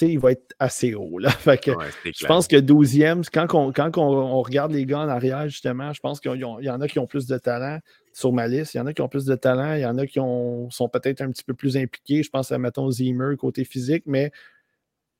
il 0.00 0.18
va 0.18 0.32
être 0.32 0.54
assez 0.58 0.94
haut. 0.94 1.18
Là. 1.18 1.30
je 1.46 2.26
pense 2.26 2.46
que 2.46 2.56
12e, 2.56 3.26
quand, 3.32 3.54
on, 3.54 3.72
quand 3.72 3.96
on, 3.98 4.42
regarde 4.42 4.72
les 4.72 4.84
gars 4.84 5.00
en 5.00 5.08
arrière, 5.08 5.48
justement, 5.48 5.92
je 5.92 6.00
pense 6.00 6.20
qu'il 6.20 6.36
y 6.36 6.70
en 6.70 6.80
a 6.80 6.88
qui 6.88 6.98
ont 6.98 7.06
plus 7.06 7.26
de 7.26 7.38
talent 7.38 7.78
sur 8.12 8.32
ma 8.32 8.46
liste. 8.46 8.74
Il 8.74 8.76
y 8.76 8.80
en 8.80 8.86
a 8.86 8.92
qui 8.92 9.00
ont 9.00 9.08
plus 9.08 9.24
de 9.24 9.34
talent, 9.34 9.74
il 9.74 9.80
y 9.80 9.86
en 9.86 9.96
a 9.98 10.06
qui 10.06 10.20
ont, 10.20 10.70
sont 10.70 10.88
peut-être 10.88 11.22
un 11.22 11.30
petit 11.30 11.44
peu 11.44 11.54
plus 11.54 11.76
impliqués. 11.76 12.22
Je 12.22 12.30
pense 12.30 12.52
à, 12.52 12.58
mettons, 12.58 12.90
Zimmer 12.90 13.36
côté 13.36 13.64
physique, 13.64 14.04
mais 14.06 14.30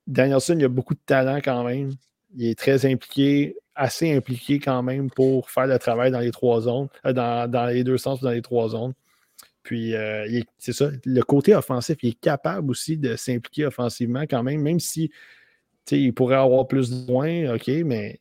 Danielson, 0.07 0.57
il 0.59 0.65
a 0.65 0.69
beaucoup 0.69 0.95
de 0.95 1.01
talent 1.05 1.39
quand 1.43 1.65
même. 1.65 1.91
Il 2.37 2.47
est 2.47 2.59
très 2.59 2.87
impliqué, 2.87 3.57
assez 3.75 4.15
impliqué 4.15 4.59
quand 4.59 4.83
même 4.83 5.11
pour 5.11 5.51
faire 5.51 5.67
le 5.67 5.79
travail 5.79 6.11
dans 6.11 6.21
les 6.21 6.31
trois 6.31 6.63
zones, 6.63 6.89
euh, 7.07 7.13
dans, 7.13 7.67
les 7.67 7.85
deux 7.85 7.99
sens, 7.99 8.21
dans 8.21 8.31
les 8.31 8.43
trois 8.43 8.71
zones. 8.71 8.95
Puis, 9.63 9.95
c'est 10.59 10.73
ça, 10.73 10.91
le 11.05 11.21
côté 11.23 11.55
offensif, 11.55 11.97
il 12.03 12.11
est 12.11 12.21
capable 12.21 12.69
aussi 12.71 12.97
de 12.97 13.15
s'impliquer 13.15 13.67
offensivement 13.67 14.23
quand 14.23 14.43
même, 14.43 14.61
même 14.61 14.81
si 14.81 15.13
il 15.91 16.13
pourrait 16.15 16.37
avoir 16.37 16.67
plus 16.67 16.91
de 16.91 17.07
points, 17.07 17.55
OK, 17.55 17.69
mais 17.85 18.19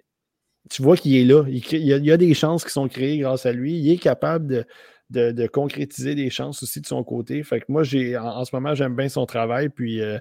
tu 0.69 0.81
vois 0.81 0.97
qu'il 0.97 1.15
est 1.15 1.25
là. 1.25 1.43
Il, 1.47 1.83
y 1.83 2.11
a, 2.11 2.17
des 2.17 2.33
chances 2.33 2.63
qui 2.63 2.71
sont 2.71 2.87
créées 2.87 3.19
grâce 3.19 3.45
à 3.45 3.51
lui. 3.51 3.73
Il 3.73 3.91
est 3.91 3.97
capable 3.97 4.65
de, 5.09 5.47
concrétiser 5.47 6.15
des 6.15 6.29
chances 6.29 6.63
aussi 6.63 6.81
de 6.81 6.85
son 6.85 7.03
côté. 7.03 7.43
Fait 7.43 7.59
que 7.59 7.65
moi, 7.67 7.81
en, 7.81 8.45
ce 8.45 8.55
moment, 8.55 8.75
j'aime 8.75 8.95
bien 8.95 9.09
son 9.09 9.25
travail. 9.25 9.69
Puis 9.69 10.01
euh, 10.01 10.17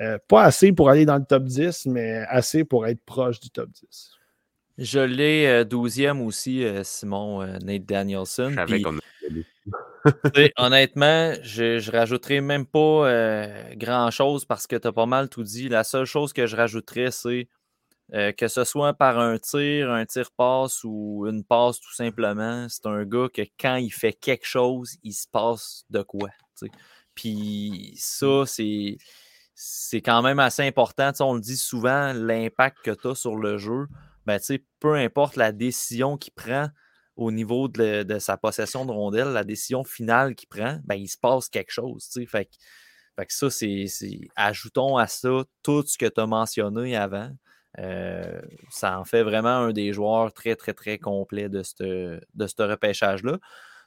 euh, 0.00 0.18
pas 0.28 0.42
assez 0.42 0.72
pour 0.72 0.90
aller 0.90 1.06
dans 1.06 1.16
le 1.16 1.24
top 1.24 1.44
10, 1.44 1.86
mais 1.86 2.24
assez 2.28 2.64
pour 2.64 2.86
être 2.86 3.02
proche 3.04 3.40
du 3.40 3.50
top 3.50 3.70
10. 3.70 4.10
Je 4.78 5.00
l'ai 5.00 5.64
12e 5.64 6.20
euh, 6.20 6.24
aussi, 6.24 6.64
Simon 6.82 7.46
Nate 7.62 7.84
Danielson. 7.84 8.54
honnêtement, 10.58 11.32
je, 11.42 11.78
je 11.78 11.90
rajouterai 11.90 12.40
même 12.40 12.66
pas 12.66 13.48
grand-chose 13.76 14.44
parce 14.44 14.66
que 14.66 14.76
tu 14.76 14.88
as 14.88 14.92
pas 14.92 15.06
mal 15.06 15.28
tout 15.28 15.44
dit. 15.44 15.68
La 15.68 15.84
seule 15.84 16.04
chose 16.04 16.32
que 16.32 16.46
je 16.46 16.56
rajouterais, 16.56 17.10
c'est 17.10 17.48
euh, 18.12 18.32
que 18.32 18.48
ce 18.48 18.64
soit 18.64 18.92
par 18.92 19.18
un 19.18 19.38
tir, 19.38 19.90
un 19.90 20.04
tir-passe 20.04 20.84
ou 20.84 21.26
une 21.26 21.42
passe 21.42 21.80
tout 21.80 21.94
simplement, 21.94 22.66
c'est 22.68 22.86
un 22.86 23.04
gars 23.04 23.28
que 23.32 23.42
quand 23.58 23.76
il 23.76 23.90
fait 23.90 24.12
quelque 24.12 24.46
chose, 24.46 24.96
il 25.02 25.14
se 25.14 25.26
passe 25.26 25.84
de 25.88 26.02
quoi. 26.02 26.28
Puis 27.14 27.94
ça, 27.96 28.44
c'est, 28.46 28.98
c'est 29.54 30.02
quand 30.02 30.22
même 30.22 30.38
assez 30.38 30.62
important. 30.62 31.12
on 31.20 31.34
le 31.34 31.40
dit 31.40 31.56
souvent, 31.56 32.12
l'impact 32.12 32.78
que 32.82 32.90
tu 32.90 33.08
as 33.08 33.14
sur 33.14 33.36
le 33.36 33.58
jeu, 33.58 33.86
ben, 34.26 34.40
peu 34.80 34.94
importe 34.94 35.36
la 35.36 35.52
décision 35.52 36.16
qu'il 36.16 36.32
prend 36.32 36.68
au 37.16 37.30
niveau 37.30 37.68
de, 37.68 38.18
sa 38.18 38.36
possession 38.36 38.84
de 38.84 38.90
rondelle, 38.90 39.28
la 39.28 39.44
décision 39.44 39.84
finale 39.84 40.34
qu'il 40.34 40.48
prend, 40.48 40.80
ben, 40.84 40.96
il 40.96 41.08
se 41.08 41.18
passe 41.18 41.48
quelque 41.48 41.70
chose. 41.70 42.08
Ajoutons 44.36 44.96
à 44.96 45.06
ça 45.06 45.44
tout 45.62 45.84
ce 45.86 45.96
que 45.96 46.06
tu 46.06 46.20
as 46.20 46.26
mentionné 46.26 46.96
avant. 46.96 47.30
Euh, 47.78 48.40
ça 48.70 49.00
en 49.00 49.04
fait 49.04 49.24
vraiment 49.24 49.48
un 49.48 49.72
des 49.72 49.92
joueurs 49.92 50.32
très, 50.32 50.54
très, 50.54 50.74
très 50.74 50.98
complets 50.98 51.48
de 51.48 51.62
ce 51.62 52.62
repêchage-là. 52.62 53.38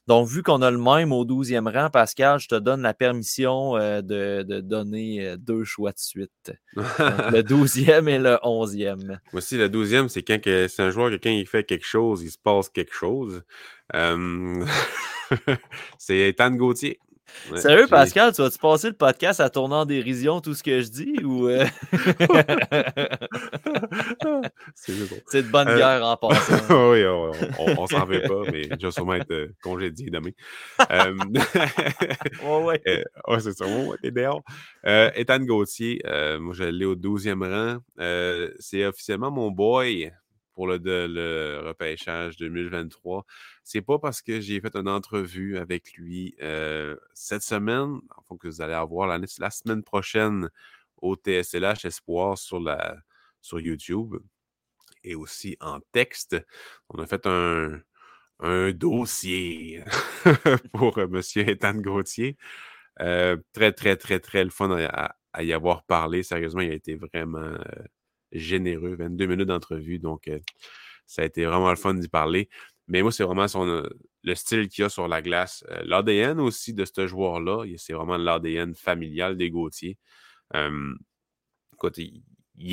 Donc, 0.07 0.27
vu 0.27 0.41
qu'on 0.41 0.61
a 0.61 0.71
le 0.71 0.77
même 0.77 1.11
au 1.11 1.25
12e 1.25 1.69
rang, 1.71 1.89
Pascal, 1.89 2.39
je 2.39 2.47
te 2.47 2.55
donne 2.55 2.81
la 2.81 2.93
permission 2.93 3.75
euh, 3.75 4.01
de, 4.01 4.61
donner 4.61 5.25
euh, 5.25 5.37
deux 5.37 5.65
choix 5.65 5.91
de 5.91 5.99
suite. 5.99 6.53
le 6.75 6.81
12e 7.43 8.07
et 8.07 8.17
le 8.17 8.35
11e. 8.43 9.05
Moi 9.05 9.19
aussi, 9.33 9.57
le 9.57 9.67
12e, 9.67 10.07
c'est 10.07 10.23
quand 10.23 10.39
c'est 10.43 10.81
un 10.81 10.91
joueur 10.91 11.09
que 11.11 11.15
quand 11.15 11.29
il 11.29 11.45
fait 11.45 11.65
quelque 11.65 11.85
chose, 11.85 12.23
il 12.23 12.31
se 12.31 12.37
passe 12.37 12.69
quelque 12.69 12.93
chose. 12.93 13.43
c'est 15.97 16.17
Ethan 16.17 16.51
Gauthier. 16.51 16.99
Sérieux, 17.55 17.87
Pascal, 17.87 18.33
tu 18.33 18.41
vas-tu 18.41 18.57
passer 18.57 18.87
le 18.87 18.93
podcast 18.93 19.39
à 19.39 19.49
tourner 19.49 19.75
en 19.75 19.85
dérision 19.85 20.41
tout 20.41 20.53
ce 20.53 20.63
que 20.63 20.81
je 20.81 20.89
dis 20.89 21.15
ou. 21.23 21.47
Euh? 21.47 21.65
c'est 24.75 25.43
de 25.43 25.49
bonne 25.49 25.69
euh, 25.69 25.77
guerre 25.77 26.05
en 26.05 26.17
passant. 26.17 26.57
oui, 26.91 27.05
on, 27.05 27.31
on 27.77 27.87
s'en 27.87 28.05
veut 28.05 28.21
pas, 28.21 28.43
mais 28.51 28.63
je 28.63 28.85
vais 28.85 28.91
sûrement 28.91 29.15
être 29.15 29.31
euh, 29.31 29.47
congédié 29.61 30.09
demain. 30.09 30.31
ouais, 32.43 32.63
ouais. 32.63 32.81
ouais, 33.27 33.39
c'est 33.39 33.53
ça. 33.53 33.65
Ouais, 33.65 33.97
t'es 34.01 34.11
dehors. 34.11 34.43
Ethan 34.83 35.39
Gauthier, 35.39 36.01
moi, 36.39 36.53
je 36.53 36.65
l'ai 36.65 36.85
au 36.85 36.95
12e 36.95 37.43
rang. 37.43 37.79
c'est 38.59 38.85
officiellement 38.85 39.31
mon 39.31 39.51
boy 39.51 40.11
pour 40.53 40.67
le, 40.67 40.79
le 40.83 41.61
repêchage 41.67 42.37
2023. 42.37 43.25
C'est 43.69 43.81
pas 43.81 43.99
parce 43.99 44.21
que 44.21 44.39
j'ai 44.39 44.61
fait 44.61 44.77
une 44.77 44.87
entrevue 44.87 45.57
avec 45.57 45.91
lui 45.95 46.37
euh, 46.41 46.95
cette 47.13 47.41
semaine, 47.41 47.99
enfin 48.15 48.37
que 48.37 48.47
vous 48.47 48.61
allez 48.61 48.73
avoir 48.73 49.07
la, 49.09 49.17
la 49.39 49.49
semaine 49.51 49.83
prochaine 49.83 50.49
au 51.01 51.17
TSLH 51.17 51.85
Espoir 51.85 52.37
sur, 52.37 52.61
la, 52.61 52.95
sur 53.41 53.59
YouTube 53.59 54.15
et 55.03 55.15
aussi 55.15 55.57
en 55.59 55.81
texte. 55.91 56.37
On 56.87 56.99
a 57.01 57.07
fait 57.07 57.27
un, 57.27 57.81
un 58.39 58.71
dossier 58.71 59.83
pour 60.73 60.97
M. 60.97 61.19
Ethan 61.35 61.73
Gauthier. 61.73 62.37
Euh, 63.01 63.35
très, 63.51 63.73
très, 63.73 63.97
très, 63.97 64.21
très 64.21 64.45
le 64.45 64.49
fun 64.49 64.71
à, 64.79 65.43
y 65.43 65.51
avoir 65.51 65.83
parlé. 65.83 66.23
Sérieusement, 66.23 66.61
il 66.61 66.71
a 66.71 66.75
été 66.75 66.95
vraiment 66.95 67.39
euh, 67.39 67.57
généreux, 68.31 68.95
22 68.95 69.25
minutes 69.25 69.47
d'entrevue, 69.47 69.99
donc 69.99 70.29
euh, 70.29 70.39
ça 71.05 71.23
a 71.23 71.25
été 71.25 71.45
vraiment 71.45 71.69
le 71.69 71.75
fun 71.75 71.95
d'y 71.95 72.07
parler. 72.07 72.49
Mais 72.87 73.01
moi, 73.01 73.11
c'est 73.11 73.23
vraiment 73.23 73.47
son, 73.47 73.67
euh, 73.67 73.89
le 74.23 74.35
style 74.35 74.69
qu'il 74.69 74.85
a 74.85 74.89
sur 74.89 75.07
la 75.07 75.21
glace. 75.21 75.63
Euh, 75.69 75.81
L'ADN 75.85 76.39
aussi 76.39 76.73
de 76.73 76.85
ce 76.85 77.07
joueur-là, 77.07 77.65
c'est 77.77 77.93
vraiment 77.93 78.17
l'ADN 78.17 78.75
familial 78.75 79.37
des 79.37 79.49
Gauthier. 79.49 79.97
écoute, 81.73 81.97
il, 81.97 82.23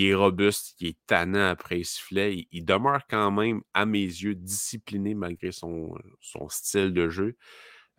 est 0.06 0.14
robuste, 0.14 0.76
il 0.80 0.88
est 0.88 0.98
tannant 1.06 1.48
après 1.48 1.78
le 1.78 1.84
sifflet. 1.84 2.46
Il, 2.52 2.64
demeure 2.64 3.02
quand 3.08 3.30
même, 3.32 3.62
à 3.74 3.86
mes 3.86 4.04
yeux, 4.04 4.34
discipliné 4.34 5.14
malgré 5.14 5.52
son, 5.52 5.94
son 6.20 6.48
style 6.48 6.92
de 6.92 7.08
jeu. 7.08 7.36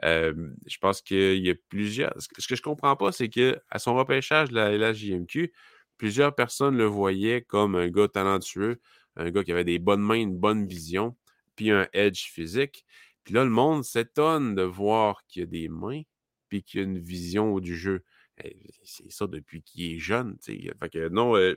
je 0.03 0.77
pense 0.81 1.01
qu'il 1.01 1.45
y 1.45 1.49
a 1.49 1.55
plusieurs. 1.69 2.13
Ce 2.19 2.47
que 2.47 2.55
je 2.55 2.61
ne 2.61 2.63
comprends 2.63 2.95
pas, 2.95 3.11
c'est 3.11 3.29
qu'à 3.29 3.79
son 3.79 3.95
repêchage 3.95 4.49
de 4.49 4.55
la 4.55 4.71
LHJMQ, 4.71 5.51
plusieurs 5.97 6.35
personnes 6.35 6.77
le 6.77 6.85
voyaient 6.85 7.41
comme 7.41 7.75
un 7.75 7.89
gars 7.89 8.07
talentueux, 8.07 8.79
un 9.17 9.31
gars 9.31 9.43
qui 9.43 9.51
avait 9.51 9.63
des 9.63 9.79
bonnes 9.79 10.01
mains, 10.01 10.15
une 10.15 10.37
bonne 10.37 10.67
vision, 10.67 11.15
puis 11.55 11.71
un 11.71 11.87
edge 11.93 12.29
physique. 12.31 12.85
Puis 13.23 13.33
là, 13.33 13.43
le 13.43 13.49
monde 13.49 13.83
s'étonne 13.83 14.55
de 14.55 14.61
voir 14.61 15.25
qu'il 15.27 15.41
y 15.41 15.43
a 15.43 15.47
des 15.47 15.69
mains, 15.69 16.01
puis 16.49 16.63
qu'il 16.63 16.79
y 16.79 16.83
a 16.83 16.85
une 16.85 16.99
vision 16.99 17.59
du 17.59 17.75
jeu. 17.75 18.03
C'est 18.83 19.11
ça 19.11 19.27
depuis 19.27 19.63
qu'il 19.63 19.93
est 19.93 19.99
jeune. 19.99 20.37
Que 20.91 21.09
non, 21.09 21.35
euh, 21.35 21.55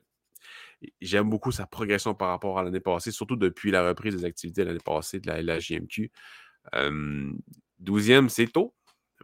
j'aime 1.01 1.29
beaucoup 1.29 1.53
sa 1.53 1.67
progression 1.67 2.15
par 2.15 2.29
rapport 2.29 2.59
à 2.59 2.63
l'année 2.63 2.81
passée, 2.81 3.11
surtout 3.11 3.37
depuis 3.37 3.71
la 3.71 3.87
reprise 3.87 4.17
des 4.17 4.25
activités 4.25 4.65
l'année 4.65 4.79
passée 4.85 5.21
de 5.21 5.27
la, 5.29 5.43
la 5.43 5.59
JMQ. 5.59 6.11
12e, 6.73 8.29
c'est 8.29 8.49
tôt, 8.49 8.75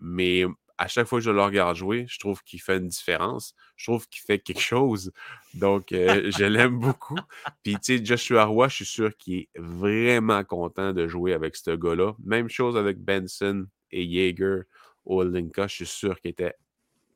mais 0.01 0.45
à 0.79 0.89
chaque 0.89 1.07
fois 1.07 1.19
que 1.19 1.25
je 1.25 1.31
le 1.31 1.43
regarde 1.43 1.77
jouer, 1.77 2.07
je 2.09 2.19
trouve 2.19 2.43
qu'il 2.43 2.61
fait 2.61 2.79
une 2.79 2.89
différence. 2.89 3.55
Je 3.77 3.87
trouve 3.87 4.09
qu'il 4.09 4.23
fait 4.23 4.39
quelque 4.39 4.61
chose. 4.61 5.13
Donc, 5.55 5.93
euh, 5.93 6.31
je 6.37 6.45
l'aime 6.45 6.79
beaucoup. 6.79 7.19
Puis, 7.63 7.75
tu 7.75 7.99
sais, 7.99 8.05
Joshua 8.05 8.45
Roy, 8.45 8.69
je 8.69 8.77
suis 8.77 8.85
sûr 8.85 9.17
qu'il 9.17 9.41
est 9.41 9.49
vraiment 9.57 10.43
content 10.45 10.93
de 10.93 11.07
jouer 11.07 11.33
avec 11.33 11.57
ce 11.57 11.71
gars-là. 11.71 12.15
Même 12.25 12.49
chose 12.49 12.77
avec 12.77 12.99
Benson 12.99 13.67
et 13.91 14.09
Jaeger 14.11 14.63
au 15.05 15.23
Linka. 15.23 15.69
Je 15.69 15.75
suis 15.75 15.87
sûr 15.87 16.21
qu'il 16.21 16.33
était 16.33 16.55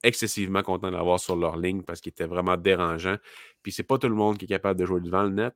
excessivement 0.05 0.63
content 0.63 0.89
de 0.89 0.97
l'avoir 0.97 1.19
sur 1.19 1.35
leur 1.35 1.57
ligne 1.57 1.83
parce 1.83 2.01
qu'il 2.01 2.11
était 2.11 2.27
vraiment 2.27 2.57
dérangeant. 2.57 3.17
Puis, 3.63 3.73
c'est 3.73 3.83
pas 3.83 3.99
tout 3.99 4.09
le 4.09 4.15
monde 4.15 4.39
qui 4.39 4.45
est 4.45 4.49
capable 4.49 4.79
de 4.79 4.87
jouer 4.87 5.01
devant 5.01 5.25
le 5.25 5.31
net 5.31 5.55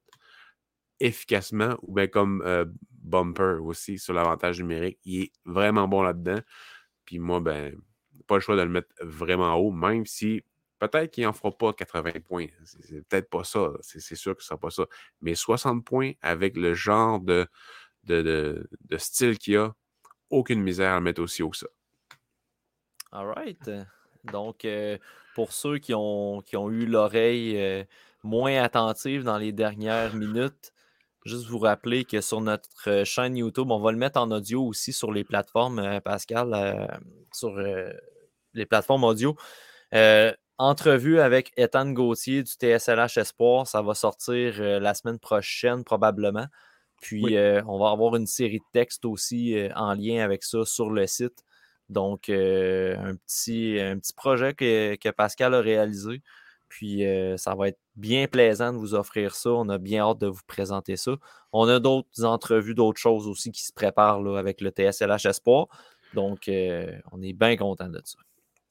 efficacement 0.98 1.76
ou 1.82 1.94
bien 1.94 2.06
comme 2.06 2.42
euh, 2.47 2.64
Bumper 2.90 3.58
aussi 3.60 3.98
sur 3.98 4.14
l'avantage 4.14 4.60
numérique. 4.60 4.98
Il 5.05 5.22
est 5.22 5.32
vraiment 5.44 5.89
bon 5.89 6.02
là-dedans. 6.02 6.40
Puis 7.05 7.18
moi, 7.18 7.40
ben, 7.40 7.74
pas 8.33 8.36
le 8.36 8.41
choix 8.41 8.57
de 8.57 8.62
le 8.62 8.70
mettre 8.70 8.89
vraiment 9.02 9.55
haut, 9.57 9.70
même 9.70 10.07
si 10.07 10.43
peut-être 10.78 11.11
qu'il 11.11 11.25
n'en 11.25 11.35
fera 11.35 11.52
pas 11.52 11.75
80 11.75 12.12
points. 12.25 12.47
C'est 12.65 13.07
peut-être 13.07 13.28
pas 13.28 13.44
ça. 13.44 13.73
C'est 13.83 14.17
sûr 14.17 14.35
que 14.35 14.43
ce 14.43 14.49
sera 14.49 14.59
pas 14.59 14.70
ça. 14.70 14.86
Mais 15.20 15.35
60 15.35 15.85
points 15.85 16.12
avec 16.23 16.57
le 16.57 16.73
genre 16.75 17.20
de, 17.20 17.47
de, 18.05 18.67
style 18.97 19.39
qu'il 19.39 19.59
a, 19.59 19.75
aucune 20.31 20.62
misère 20.62 20.93
à 20.93 20.97
le 20.97 21.02
mettre 21.02 21.20
aussi 21.20 21.43
haut 21.43 21.51
que 21.51 21.59
ça. 21.59 21.67
All 23.12 23.27
right. 23.27 23.70
Donc, 24.25 24.65
euh, 24.65 24.97
pour 25.35 25.52
ceux 25.52 25.78
qui 25.78 25.93
ont, 25.94 26.41
qui 26.41 26.57
ont 26.57 26.70
eu 26.70 26.86
l'oreille 26.86 27.61
euh, 27.61 27.85
moins 28.23 28.62
attentive 28.62 29.25
dans 29.25 29.36
les 29.36 29.52
dernières 29.52 30.15
minutes, 30.15 30.73
juste 31.27 31.47
vous 31.47 31.59
rappeler 31.59 32.05
que 32.05 32.20
sur 32.23 32.41
notre 32.41 32.89
euh, 32.89 33.05
chaîne 33.05 33.36
YouTube, 33.36 33.70
on 33.70 33.78
va 33.78 33.93
le 33.93 33.99
mettre 33.99 34.19
en 34.19 34.31
audio 34.31 34.65
aussi 34.65 34.93
sur 34.93 35.12
les 35.12 35.23
plateformes, 35.23 36.01
Pascal, 36.02 36.89
sur 37.33 37.57
les 38.55 38.66
plateformes 38.66 39.05
audio. 39.05 39.36
Euh, 39.94 40.32
entrevue 40.58 41.20
avec 41.20 41.52
Ethan 41.56 41.90
Gauthier 41.90 42.42
du 42.42 42.52
TSLH 42.52 43.18
Espoir, 43.18 43.66
ça 43.66 43.82
va 43.82 43.94
sortir 43.94 44.55
euh, 44.58 44.81
la 44.81 44.94
semaine 44.94 45.18
prochaine 45.18 45.84
probablement. 45.84 46.47
Puis 47.00 47.36
euh, 47.36 47.62
on 47.66 47.78
va 47.78 47.90
avoir 47.90 48.16
une 48.16 48.26
série 48.26 48.60
de 48.60 48.64
textes 48.72 49.05
aussi 49.05 49.56
en 49.74 49.94
lien 49.94 50.22
avec 50.22 50.44
ça 50.44 50.64
sur 50.64 50.90
le 50.90 51.06
site. 51.06 51.44
Donc 51.89 52.28
un, 52.31 53.16
petit, 53.26 53.78
un 53.81 53.98
petit 53.98 54.14
projet 54.14 54.55
que, 54.55 54.94
que, 54.97 55.08
Pascal 55.10 55.55
a 55.55 55.60
réalisé. 55.60 56.22
Puis 56.68 57.02
ça 57.36 57.55
va 57.55 57.68
être 57.68 57.81
bien 57.97 58.28
plaisant 58.28 58.72
de 58.72 58.78
vous 58.78 58.94
offrir 58.94 59.34
ça. 59.34 59.50
On 59.50 59.68
a 59.68 59.78
bien 59.78 60.02
hâte 60.02 60.18
de 60.18 60.28
vous 60.28 60.40
présenter 60.47 60.97
ça. 60.97 61.16
On 61.52 61.68
a 61.68 61.81
d'autres 61.81 62.24
entrevues, 62.24 62.74
d'autres 62.74 63.00
choses 63.00 63.26
aussi 63.26 63.50
qui 63.50 63.64
se 63.64 63.72
préparent 63.72 64.22
là, 64.22 64.39
avec 64.39 64.60
le 64.60 64.70
TSLH 64.70 65.26
Espoir. 65.28 65.66
Donc 66.14 66.48
on 66.48 67.20
est 67.20 67.32
bien 67.32 67.56
content 67.56 67.89
de 67.89 68.00
ça. 68.05 68.16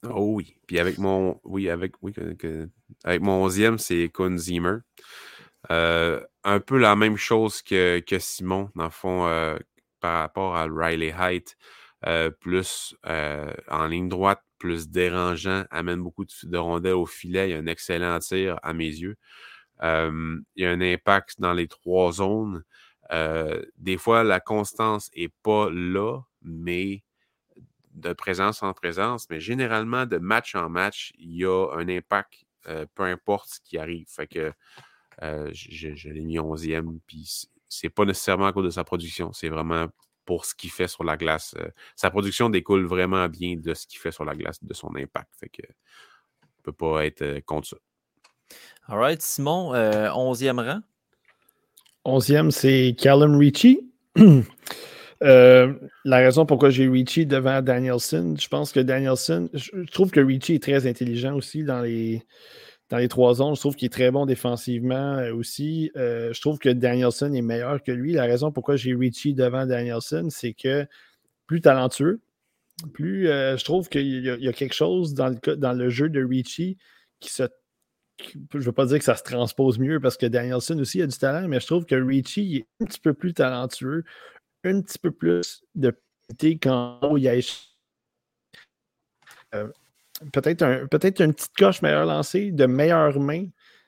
Oh 0.08 0.34
oui. 0.34 0.56
Puis 0.66 0.78
avec 0.78 0.98
mon. 0.98 1.40
Oui, 1.44 1.68
avec, 1.68 1.94
oui, 2.02 2.12
avec 3.04 3.22
mon 3.22 3.44
onzième, 3.44 3.78
c'est 3.78 4.10
Kun 4.12 4.36
Zimmer. 4.36 4.78
Euh, 5.70 6.20
un 6.44 6.60
peu 6.60 6.78
la 6.78 6.96
même 6.96 7.16
chose 7.16 7.62
que, 7.62 8.00
que 8.00 8.18
Simon, 8.18 8.70
dans 8.74 8.84
le 8.84 8.90
fond, 8.90 9.26
euh, 9.26 9.56
par 10.00 10.18
rapport 10.18 10.56
à 10.56 10.66
Riley 10.68 11.14
Height. 11.16 11.56
plus 12.40 12.96
en 13.04 13.86
ligne 13.86 14.08
droite, 14.08 14.42
plus 14.58 14.88
dérangeant, 14.88 15.64
amène 15.70 16.02
beaucoup 16.02 16.24
de, 16.24 16.56
rondelles 16.58 16.94
au 16.94 17.06
filet. 17.06 17.50
Il 17.50 17.54
a 17.54 17.58
un 17.58 17.66
excellent 17.66 18.18
tir 18.18 18.58
à 18.62 18.72
mes 18.72 18.88
yeux. 18.88 19.16
il 19.82 20.44
y 20.56 20.64
a 20.66 20.70
un 20.70 20.80
impact 20.80 21.40
dans 21.40 21.52
les 21.52 21.68
trois 21.68 22.12
zones. 22.12 22.64
des 23.78 23.98
fois, 23.98 24.24
la 24.24 24.40
constance 24.40 25.10
n'est 25.16 25.30
pas 25.42 25.70
là, 25.70 26.20
mais 26.42 27.04
de 27.92 28.12
présence 28.12 28.62
en 28.62 28.72
présence, 28.72 29.28
mais 29.30 29.40
généralement, 29.40 30.06
de 30.06 30.18
match 30.18 30.54
en 30.54 30.68
match, 30.68 31.12
il 31.18 31.36
y 31.36 31.44
a 31.44 31.68
un 31.74 31.88
impact, 31.88 32.44
peu 32.94 33.02
importe 33.02 33.48
ce 33.48 33.60
qui 33.60 33.78
arrive. 33.78 34.06
Fait 34.08 34.26
que 34.26 34.52
je, 35.20 36.08
l'ai 36.08 36.24
mis 36.24 36.38
11e, 36.38 36.98
puis 37.06 37.48
c'est 37.68 37.90
pas 37.90 38.04
nécessairement 38.04 38.46
à 38.46 38.52
cause 38.52 38.64
de 38.64 38.70
sa 38.70 38.84
production, 38.84 39.32
c'est 39.32 39.48
vraiment 39.48 39.86
pour 40.24 40.44
ce 40.44 40.54
qu'il 40.54 40.70
fait 40.70 40.88
sur 40.88 41.04
la 41.04 41.16
glace. 41.16 41.54
sa 41.96 42.10
production 42.10 42.48
découle 42.48 42.86
vraiment 42.86 43.28
bien 43.28 43.56
de 43.56 43.74
ce 43.74 43.86
qu'il 43.86 43.98
fait 43.98 44.12
sur 44.12 44.24
la 44.24 44.34
glace, 44.34 44.62
de 44.62 44.74
son 44.74 44.94
impact. 44.94 45.34
Fait 45.38 45.48
que 45.48 45.62
ne 45.62 46.62
peut 46.62 46.72
pas 46.72 47.04
être 47.04 47.40
contre 47.44 47.68
ça. 47.68 47.76
All 48.88 48.98
right, 48.98 49.22
Simon, 49.22 49.72
11e 49.74 50.60
rang? 50.60 50.82
11e, 52.04 52.50
c'est 52.50 52.96
Callum 52.98 53.36
Ricci. 53.36 53.92
Euh, 55.22 55.74
la 56.04 56.18
raison 56.18 56.46
pourquoi 56.46 56.70
j'ai 56.70 56.88
Ricci 56.88 57.26
devant 57.26 57.62
Danielson, 57.62 58.34
je 58.38 58.48
pense 58.48 58.72
que 58.72 58.80
Danielson, 58.80 59.48
je 59.52 59.90
trouve 59.90 60.10
que 60.10 60.20
Ricci 60.20 60.54
est 60.54 60.62
très 60.62 60.86
intelligent 60.86 61.34
aussi 61.36 61.62
dans 61.64 61.80
les, 61.80 62.22
trois 63.08 63.34
zones. 63.34 63.54
Je 63.54 63.60
trouve 63.60 63.76
qu'il 63.76 63.86
est 63.86 63.90
très 63.90 64.10
bon 64.10 64.26
défensivement 64.26 65.18
euh, 65.18 65.32
aussi. 65.34 65.90
Euh, 65.96 66.32
je 66.32 66.40
trouve 66.40 66.58
que 66.58 66.68
Danielson 66.68 67.32
est 67.32 67.42
meilleur 67.42 67.82
que 67.82 67.92
lui. 67.92 68.12
La 68.12 68.24
raison 68.24 68.50
pourquoi 68.50 68.76
j'ai 68.76 68.94
Ricci 68.94 69.32
devant 69.34 69.64
Danielson, 69.66 70.28
c'est 70.30 70.54
que 70.54 70.86
plus 71.46 71.60
talentueux, 71.60 72.20
plus 72.92 73.26
je 73.26 73.64
trouve 73.64 73.88
qu'il 73.88 74.24
y, 74.24 74.48
a 74.48 74.52
quelque 74.52 74.74
chose 74.74 75.14
dans 75.14 75.28
le, 75.28 75.56
dans 75.56 75.72
le 75.72 75.90
jeu 75.90 76.08
de 76.08 76.24
Ricci 76.24 76.78
qui 77.20 77.30
se 77.30 77.44
je 78.52 78.58
ne 78.58 78.62
veux 78.62 78.72
pas 78.72 78.86
dire 78.86 78.98
que 78.98 79.04
ça 79.04 79.16
se 79.16 79.22
transpose 79.22 79.78
mieux 79.78 80.00
parce 80.00 80.16
que 80.16 80.26
Danielson 80.26 80.78
aussi 80.78 81.02
a 81.02 81.06
du 81.06 81.16
talent, 81.16 81.48
mais 81.48 81.60
je 81.60 81.66
trouve 81.66 81.84
que 81.84 81.94
Ricci 81.94 82.56
est 82.56 82.82
un 82.82 82.86
petit 82.86 83.00
peu 83.00 83.14
plus 83.14 83.34
talentueux, 83.34 84.04
un 84.64 84.80
petit 84.80 84.98
peu 84.98 85.10
plus 85.10 85.64
de 85.74 85.92
quand 86.60 87.16
il 87.16 87.22
y 87.22 87.28
a 87.28 87.34
euh, 89.54 89.68
peut-être 90.32 90.62
un, 90.62 90.86
peut 90.86 90.98
une 91.02 91.34
petite 91.34 91.56
coche 91.56 91.82
meilleur 91.82 92.06
lancée, 92.06 92.52
de 92.52 92.66
meilleure 92.66 93.18
main. 93.20 93.46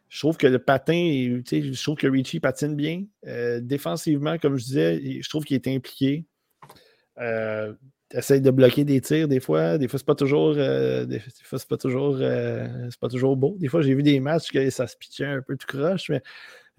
Je 0.09 0.21
trouve 0.21 0.37
que 0.37 0.47
le 0.47 0.59
patin, 0.59 0.95
je 1.51 1.83
trouve 1.83 1.97
que 1.97 2.07
Richie 2.07 2.39
patine 2.39 2.77
bien. 2.77 3.05
Euh, 3.27 3.61
défensivement, 3.61 4.39
comme 4.39 4.57
je 4.57 4.65
disais, 4.65 5.23
je 5.23 5.29
trouve 5.29 5.45
qu'il 5.45 5.57
est 5.57 5.69
impliqué. 5.69 6.27
Euh, 7.19 7.73
essaye 8.13 8.41
de 8.41 8.51
bloquer 8.51 8.85
des 8.85 9.01
tirs 9.01 9.27
des 9.27 9.41
fois. 9.41 9.79
Des 9.79 9.89
fois, 9.89 9.99
c'est 9.99 10.07
pas 10.07 10.15
toujours. 10.15 10.55
des 10.55 11.21
fois, 11.43 11.59
pas 11.69 11.77
toujours. 11.77 12.19
pas 12.19 13.09
toujours 13.09 13.37
beau. 13.37 13.57
Des 13.59 13.69
fois, 13.69 13.83
j'ai 13.83 13.95
vu 13.95 14.03
des 14.03 14.21
matchs 14.21 14.53
que 14.53 14.71
ça 14.71 14.87
se 14.87 14.97
pitchait 14.97 15.25
un 15.25 15.43
peu 15.43 15.57
tout 15.57 15.67
croche, 15.67 16.11
mais 16.11 16.23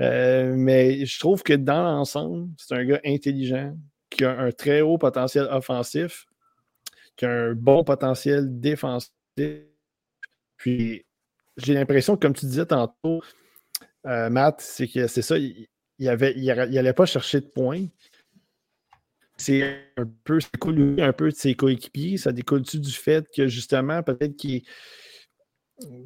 euh, 0.01 0.53
mais 0.55 1.05
je 1.05 1.19
trouve 1.19 1.43
que 1.43 1.53
dans 1.53 1.83
l'ensemble, 1.83 2.49
c'est 2.57 2.75
un 2.75 2.85
gars 2.85 3.01
intelligent, 3.05 3.75
qui 4.09 4.25
a 4.25 4.37
un 4.37 4.51
très 4.51 4.81
haut 4.81 4.97
potentiel 4.97 5.47
offensif, 5.51 6.25
qui 7.15 7.25
a 7.25 7.31
un 7.31 7.53
bon 7.53 7.83
potentiel 7.83 8.59
défensif. 8.59 9.11
Puis 10.57 11.05
j'ai 11.57 11.73
l'impression, 11.73 12.17
comme 12.17 12.33
tu 12.33 12.45
disais 12.45 12.65
tantôt, 12.65 13.21
euh, 14.05 14.29
Matt, 14.29 14.61
c'est 14.61 14.87
que 14.87 15.07
c'est 15.07 15.21
ça, 15.21 15.37
il 15.37 15.67
n'allait 15.99 16.93
pas 16.93 17.05
chercher 17.05 17.41
de 17.41 17.47
points. 17.47 17.85
C'est 19.37 19.91
un 19.97 20.05
peu, 20.23 20.39
un 20.99 21.13
peu 21.13 21.29
de 21.29 21.35
ses 21.35 21.55
coéquipiers. 21.55 22.17
Ça 22.17 22.31
découle-tu 22.31 22.79
du 22.79 22.91
fait 22.91 23.27
que 23.35 23.47
justement, 23.47 24.01
peut-être 24.01 24.37
qu'il 24.37 24.63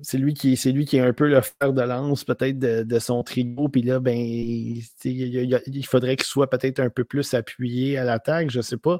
c'est 0.01 0.17
lui 0.17 0.33
qui 0.33 0.57
c'est 0.57 0.71
est 0.71 0.99
un 0.99 1.13
peu 1.13 1.27
le 1.27 1.41
fer 1.41 1.73
de 1.73 1.81
lance 1.81 2.23
peut-être 2.23 2.57
de, 2.57 2.99
son 2.99 3.23
trio. 3.23 3.69
Puis 3.69 3.83
là 3.83 3.99
ben 3.99 4.17
il, 4.17 5.85
faudrait 5.85 6.15
qu'il 6.15 6.25
soit 6.25 6.49
peut-être 6.49 6.79
un 6.79 6.89
peu 6.89 7.03
plus 7.03 7.33
appuyé 7.33 7.97
à 7.97 8.03
l'attaque 8.03 8.49
je 8.49 8.61
sais 8.61 8.77
pas. 8.77 8.99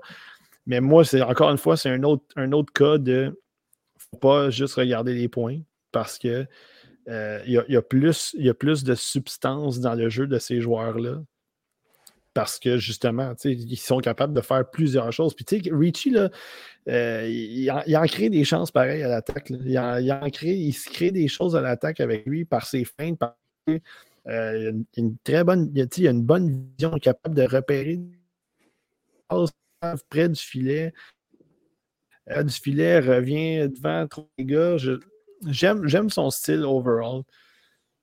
Mais 0.67 0.81
moi 0.81 1.03
c'est 1.03 1.22
encore 1.22 1.49
une 1.49 1.57
fois 1.57 1.77
c'est 1.77 1.89
un 1.89 2.03
autre 2.03 2.23
un 2.35 2.51
autre 2.51 2.72
cas 2.73 2.98
de 2.98 3.39
faut 3.98 4.17
pas 4.17 4.49
juste 4.49 4.75
regarder 4.75 5.14
les 5.14 5.27
points 5.27 5.59
parce 5.91 6.19
que 6.19 6.45
euh, 7.07 7.41
il, 7.48 7.53
y 7.53 7.75
a, 7.75 7.81
plus, 7.81 8.35
y 8.38 8.49
a 8.49 8.53
plus 8.53 8.83
de 8.83 8.93
substance 8.93 9.80
dans 9.80 9.95
le 9.95 10.09
jeu 10.09 10.27
de 10.27 10.38
ces 10.38 10.61
joueurs-là 10.61 11.23
parce 12.33 12.59
que 12.59 12.77
justement, 12.77 13.33
ils 13.43 13.77
sont 13.77 13.99
capables 13.99 14.33
de 14.33 14.41
faire 14.41 14.69
plusieurs 14.69 15.11
choses. 15.11 15.33
Puis 15.33 15.45
tu 15.45 15.61
sais, 15.61 15.69
Richie, 15.74 16.11
là, 16.11 16.30
euh, 16.88 17.27
il, 17.27 17.69
en, 17.69 18.06
crée 18.06 18.30
des 18.30 18.43
chances 18.43 18.72
pareilles 18.72 19.03
à 19.03 19.09
l'attaque. 19.09 19.49
Il, 19.49 20.32
crée, 20.32 20.56
il 20.56 20.74
se 20.74 20.90
crée 20.90 21.11
des 21.11 21.27
choses 21.27 21.56
à 21.56 21.61
l'attaque 21.61 21.99
avec 21.99 22.25
lui 22.25 22.45
par 22.45 22.66
ses 22.66 22.85
feintes, 22.85 23.19
euh, 24.27 24.74
une 24.98 25.17
très 25.24 25.43
bonne, 25.43 25.72
il 25.74 26.08
a 26.08 26.11
une 26.11 26.24
bonne 26.24 26.67
vision, 26.77 26.91
capable 26.99 27.35
de 27.35 27.43
repérer 27.43 27.99
près 30.09 30.30
du 30.30 30.40
filet. 30.40 30.93
Euh, 32.30 32.43
du 32.43 32.53
filet, 32.53 32.99
revient 32.99 33.69
devant 33.69 34.08
trop 34.08 34.30
les 34.38 34.45
gars. 34.45 34.77
J'aime 35.48 36.09
son 36.09 36.30
style 36.30 36.64
overall. 36.64 37.24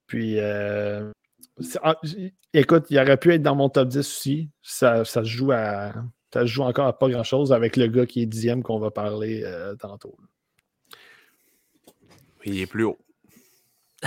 Puis 0.07 0.39
ah, 1.83 1.97
écoute, 2.52 2.86
il 2.91 2.99
aurait 2.99 3.17
pu 3.17 3.33
être 3.33 3.43
dans 3.43 3.55
mon 3.55 3.68
top 3.68 3.89
10 3.89 3.99
aussi. 3.99 4.51
Ça, 4.62 5.05
se 5.05 5.25
joue 5.25 5.52
à. 5.52 5.93
Ça 6.33 6.44
joue 6.44 6.62
encore 6.62 6.86
à 6.86 6.99
pas 6.99 7.09
grand 7.09 7.23
chose 7.23 7.52
avec 7.52 7.76
le 7.76 7.86
gars 7.86 8.05
qui 8.05 8.20
est 8.20 8.26
dixième 8.26 8.62
qu'on 8.62 8.78
va 8.78 8.91
parler 8.91 9.43
euh, 9.44 9.75
tantôt. 9.76 10.17
Il 12.44 12.60
est 12.60 12.67
plus 12.67 12.85
haut. 12.85 12.99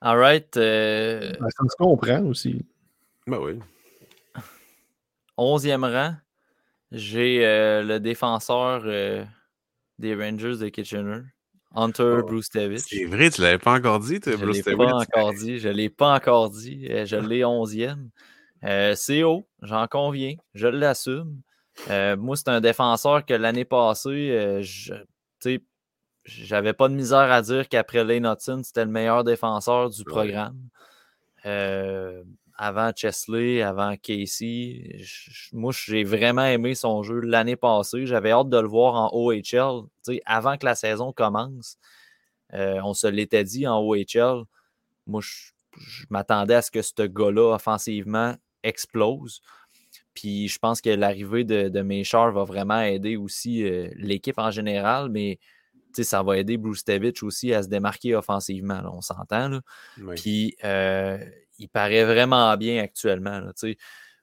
All 0.00 0.18
right. 0.18 0.54
Euh, 0.56 1.32
ben, 1.40 1.48
ça 1.48 1.64
se 1.68 1.76
comprend 1.76 2.22
aussi. 2.24 2.64
Ben 3.26 3.38
oui. 3.38 3.58
Onzième 5.36 5.84
rang, 5.84 6.14
j'ai 6.92 7.44
euh, 7.46 7.82
le 7.82 7.98
défenseur 7.98 8.82
des 9.98 10.14
Rangers 10.14 10.58
de 10.58 10.68
Kitchener, 10.68 11.22
Hunter 11.74 12.20
oh, 12.20 12.26
Bruce 12.26 12.50
Davis. 12.50 12.84
C'est 12.88 13.04
vrai, 13.04 13.30
tu 13.30 13.40
ne 13.40 13.46
l'avais 13.46 13.58
pas 13.58 13.72
encore 13.72 14.00
dit, 14.00 14.20
toi, 14.20 14.34
je 14.38 14.44
l'ai 14.44 14.62
pas 14.62 14.94
encore 14.94 15.32
dit. 15.34 15.58
Je 15.58 15.68
ne 15.68 15.72
l'ai 15.74 15.88
pas 15.90 16.14
encore 16.14 16.50
dit. 16.50 16.86
Euh, 16.90 17.04
je 17.04 17.16
l'ai 17.16 17.44
onzième. 17.44 18.10
Euh, 18.64 18.94
c'est 18.96 19.22
haut, 19.22 19.46
j'en 19.62 19.86
conviens. 19.86 20.34
Je 20.54 20.68
l'assume. 20.68 21.40
Euh, 21.90 22.16
moi, 22.16 22.36
c'est 22.36 22.48
un 22.48 22.60
défenseur 22.60 23.26
que 23.26 23.34
l'année 23.34 23.64
passée, 23.64 24.30
euh, 24.30 24.62
je 24.62 24.94
j'avais 26.24 26.72
pas 26.72 26.88
de 26.88 26.94
misère 26.94 27.30
à 27.30 27.42
dire 27.42 27.68
qu'après 27.68 28.02
Lane 28.02 28.24
Hudson, 28.24 28.62
c'était 28.64 28.86
le 28.86 28.90
meilleur 28.90 29.24
défenseur 29.24 29.90
du 29.90 30.04
programme. 30.04 30.56
Avant 32.56 32.92
Chesley, 32.94 33.62
avant 33.62 33.96
Casey, 33.96 35.00
moi, 35.52 35.72
j'ai 35.74 36.04
vraiment 36.04 36.44
aimé 36.44 36.74
son 36.74 37.02
jeu 37.02 37.20
l'année 37.20 37.56
passée. 37.56 38.06
J'avais 38.06 38.30
hâte 38.30 38.48
de 38.48 38.58
le 38.58 38.68
voir 38.68 38.94
en 38.94 39.10
OHL 39.12 39.86
avant 40.24 40.56
que 40.56 40.64
la 40.64 40.74
saison 40.74 41.12
commence, 41.12 41.78
euh, 42.52 42.80
on 42.84 42.94
se 42.94 43.06
l'était 43.06 43.44
dit 43.44 43.66
en 43.66 43.80
OHL. 43.80 44.44
Moi, 45.06 45.20
je, 45.20 46.04
m'attendais 46.08 46.54
à 46.54 46.62
ce 46.62 46.70
que 46.70 46.82
ce 46.82 47.02
gars-là, 47.02 47.54
offensivement, 47.54 48.36
explose. 48.62 49.40
Puis 50.14 50.46
je 50.46 50.58
pense 50.60 50.80
que 50.80 50.90
l'arrivée 50.90 51.42
de, 51.42 51.68
de 51.68 52.30
va 52.30 52.44
vraiment 52.44 52.80
aider 52.80 53.16
aussi 53.16 53.64
euh, 53.64 53.90
l'équipe 53.96 54.38
en 54.38 54.52
général, 54.52 55.08
mais 55.08 55.40
ça 55.92 56.22
va 56.22 56.38
aider 56.38 56.56
Bruce 56.56 56.84
Tevich 56.84 57.22
aussi 57.22 57.52
à 57.52 57.62
se 57.62 57.68
démarquer 57.68 58.14
offensivement. 58.14 58.80
on 58.92 59.00
s'entend. 59.00 59.60
Puis 60.16 60.56
euh, 60.64 61.18
il 61.64 61.68
paraît 61.68 62.04
vraiment 62.04 62.56
bien 62.56 62.82
actuellement. 62.82 63.40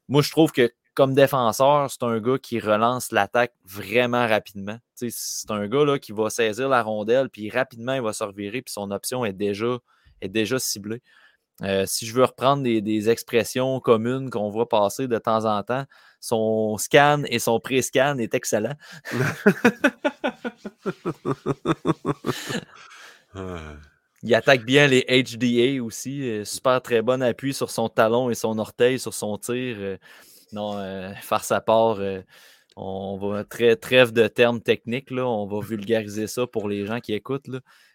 moi, 0.08 0.22
je 0.22 0.32
trouve 0.32 0.52
que 0.52 0.72
comme 0.94 1.16
défenseur, 1.16 1.90
c'est 1.90 2.04
un 2.04 2.20
gars 2.20 2.38
qui 2.38 2.60
relance 2.60 3.12
l'attaque 3.12 3.54
vraiment 3.66 4.28
rapidement. 4.28 4.78
C'est 4.94 5.50
un 5.50 5.68
gars 5.68 5.86
là, 5.86 5.98
qui 5.98 6.12
va 6.12 6.30
saisir 6.30 6.70
la 6.70 6.84
rondelle, 6.84 7.30
puis 7.30 7.50
rapidement, 7.50 7.94
il 7.94 8.02
va 8.02 8.14
se 8.14 8.24
revirer, 8.24 8.62
puis 8.62 8.74
son 8.74 8.92
option 8.92 9.26
est 9.26 9.34
déjà, 9.34 9.80
est 10.22 10.30
déjà 10.30 10.60
ciblée. 10.60 11.02
Euh, 11.64 11.86
si 11.88 12.06
je 12.06 12.14
veux 12.14 12.24
reprendre 12.24 12.64
des, 12.64 13.10
expressions 13.10 13.80
communes 13.80 14.30
qu'on 14.30 14.50
voit 14.50 14.70
passer 14.70 15.08
de 15.08 15.18
temps 15.18 15.46
en 15.46 15.64
temps, 15.64 15.86
son 16.20 16.78
scan 16.78 17.24
et 17.28 17.40
son 17.40 17.60
pré-scan 17.60 18.18
est 18.20 18.36
excellent. 18.36 18.76
il 24.24 24.36
attaque 24.36 24.66
bien 24.66 24.88
les 24.88 25.02
HDA 25.04 25.84
aussi. 25.84 26.24
Euh, 26.30 26.46
super 26.46 26.82
très 26.82 27.02
bon 27.02 27.22
appui 27.22 27.54
sur 27.54 27.72
son 27.72 27.90
talon 27.90 28.30
et 28.30 28.36
son 28.36 28.58
orteil, 28.60 29.00
sur 29.00 29.14
son 29.14 29.38
tir. 29.38 29.76
Euh, 29.80 29.98
non, 30.54 30.78
euh, 30.78 31.14
faire 31.22 31.44
sa 31.44 31.62
part, 31.62 32.00
on 32.76 33.18
va 33.18 33.44
très 33.46 33.76
trêve 33.76 34.12
de 34.12 34.28
termes 34.28 34.62
techniques, 34.62 35.12
là, 35.12 35.26
on 35.28 35.46
va 35.46 35.62
vulgariser 35.66 36.28
ça 36.28 36.46
pour 36.46 36.68
les 36.68 36.86
gens 36.86 37.00
qui 37.00 37.14
écoutent. 37.14 37.50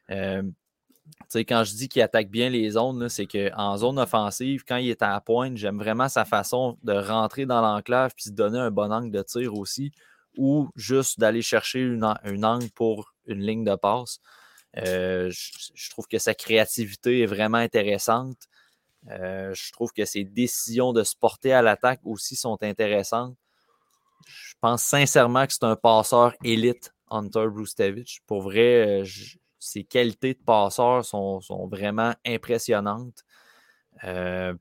Quand 0.09 1.65
je 1.65 1.75
dis 1.75 1.89
qu'il 1.89 2.03
attaque 2.03 2.31
bien 2.31 2.49
les 2.49 2.71
zones, 2.71 3.09
c'est 3.09 3.27
qu'en 3.27 3.77
zone 3.77 3.99
offensive, 3.99 4.65
quand 4.67 4.77
il 4.77 4.91
est 4.91 5.03
à 5.03 5.11
la 5.11 5.21
pointe, 5.21 5.57
j'aime 5.57 5.79
vraiment 5.79 6.09
sa 6.09 6.25
façon 6.25 6.79
de 6.83 6.93
rentrer 6.93 7.47
dans 7.47 7.61
l'enclave 7.61 8.13
puis 8.17 8.31
de 8.31 8.37
donner 8.37 8.59
un 8.59 8.71
bon 8.71 8.91
angle 8.93 9.11
de 9.11 9.23
tir 9.23 9.55
aussi, 9.55 9.93
ou 10.37 10.69
juste 10.77 11.21
d'aller 11.21 11.43
chercher 11.43 11.81
une, 11.81 12.05
un 12.05 12.43
angle 12.43 12.71
pour 12.71 13.13
une 13.27 13.41
ligne 13.41 13.65
de 13.65 13.75
passe. 13.77 14.21
Euh, 14.79 15.31
je, 15.31 15.91
trouve 15.91 16.07
que 16.07 16.19
sa 16.19 16.35
créativité 16.35 17.21
est 17.21 17.27
vraiment 17.27 17.59
intéressante. 17.59 18.37
Euh, 19.11 19.55
je 19.55 19.73
trouve 19.73 19.93
que 19.93 20.05
ses 20.05 20.25
décisions 20.25 20.93
de 20.93 21.03
se 21.03 21.15
porter 21.17 21.53
à 21.53 21.63
l'attaque 21.63 22.01
aussi 22.05 22.37
sont 22.37 22.59
intéressantes. 22.63 23.37
Je 24.27 24.55
pense 24.61 24.83
sincèrement 24.83 25.47
que 25.47 25.53
c'est 25.53 25.65
un 25.65 25.77
passeur 25.77 26.35
élite, 26.45 26.93
Hunter 27.11 27.47
Brustevich. 27.49 28.21
Pour 28.27 28.43
vrai, 28.43 29.03
euh, 29.03 29.05
ses 29.59 29.85
qualités 29.85 30.35
de 30.35 30.43
passeur 30.45 31.05
sont, 31.05 31.41
vraiment 31.71 32.15
impressionnantes. 32.27 33.25
il 34.03 34.59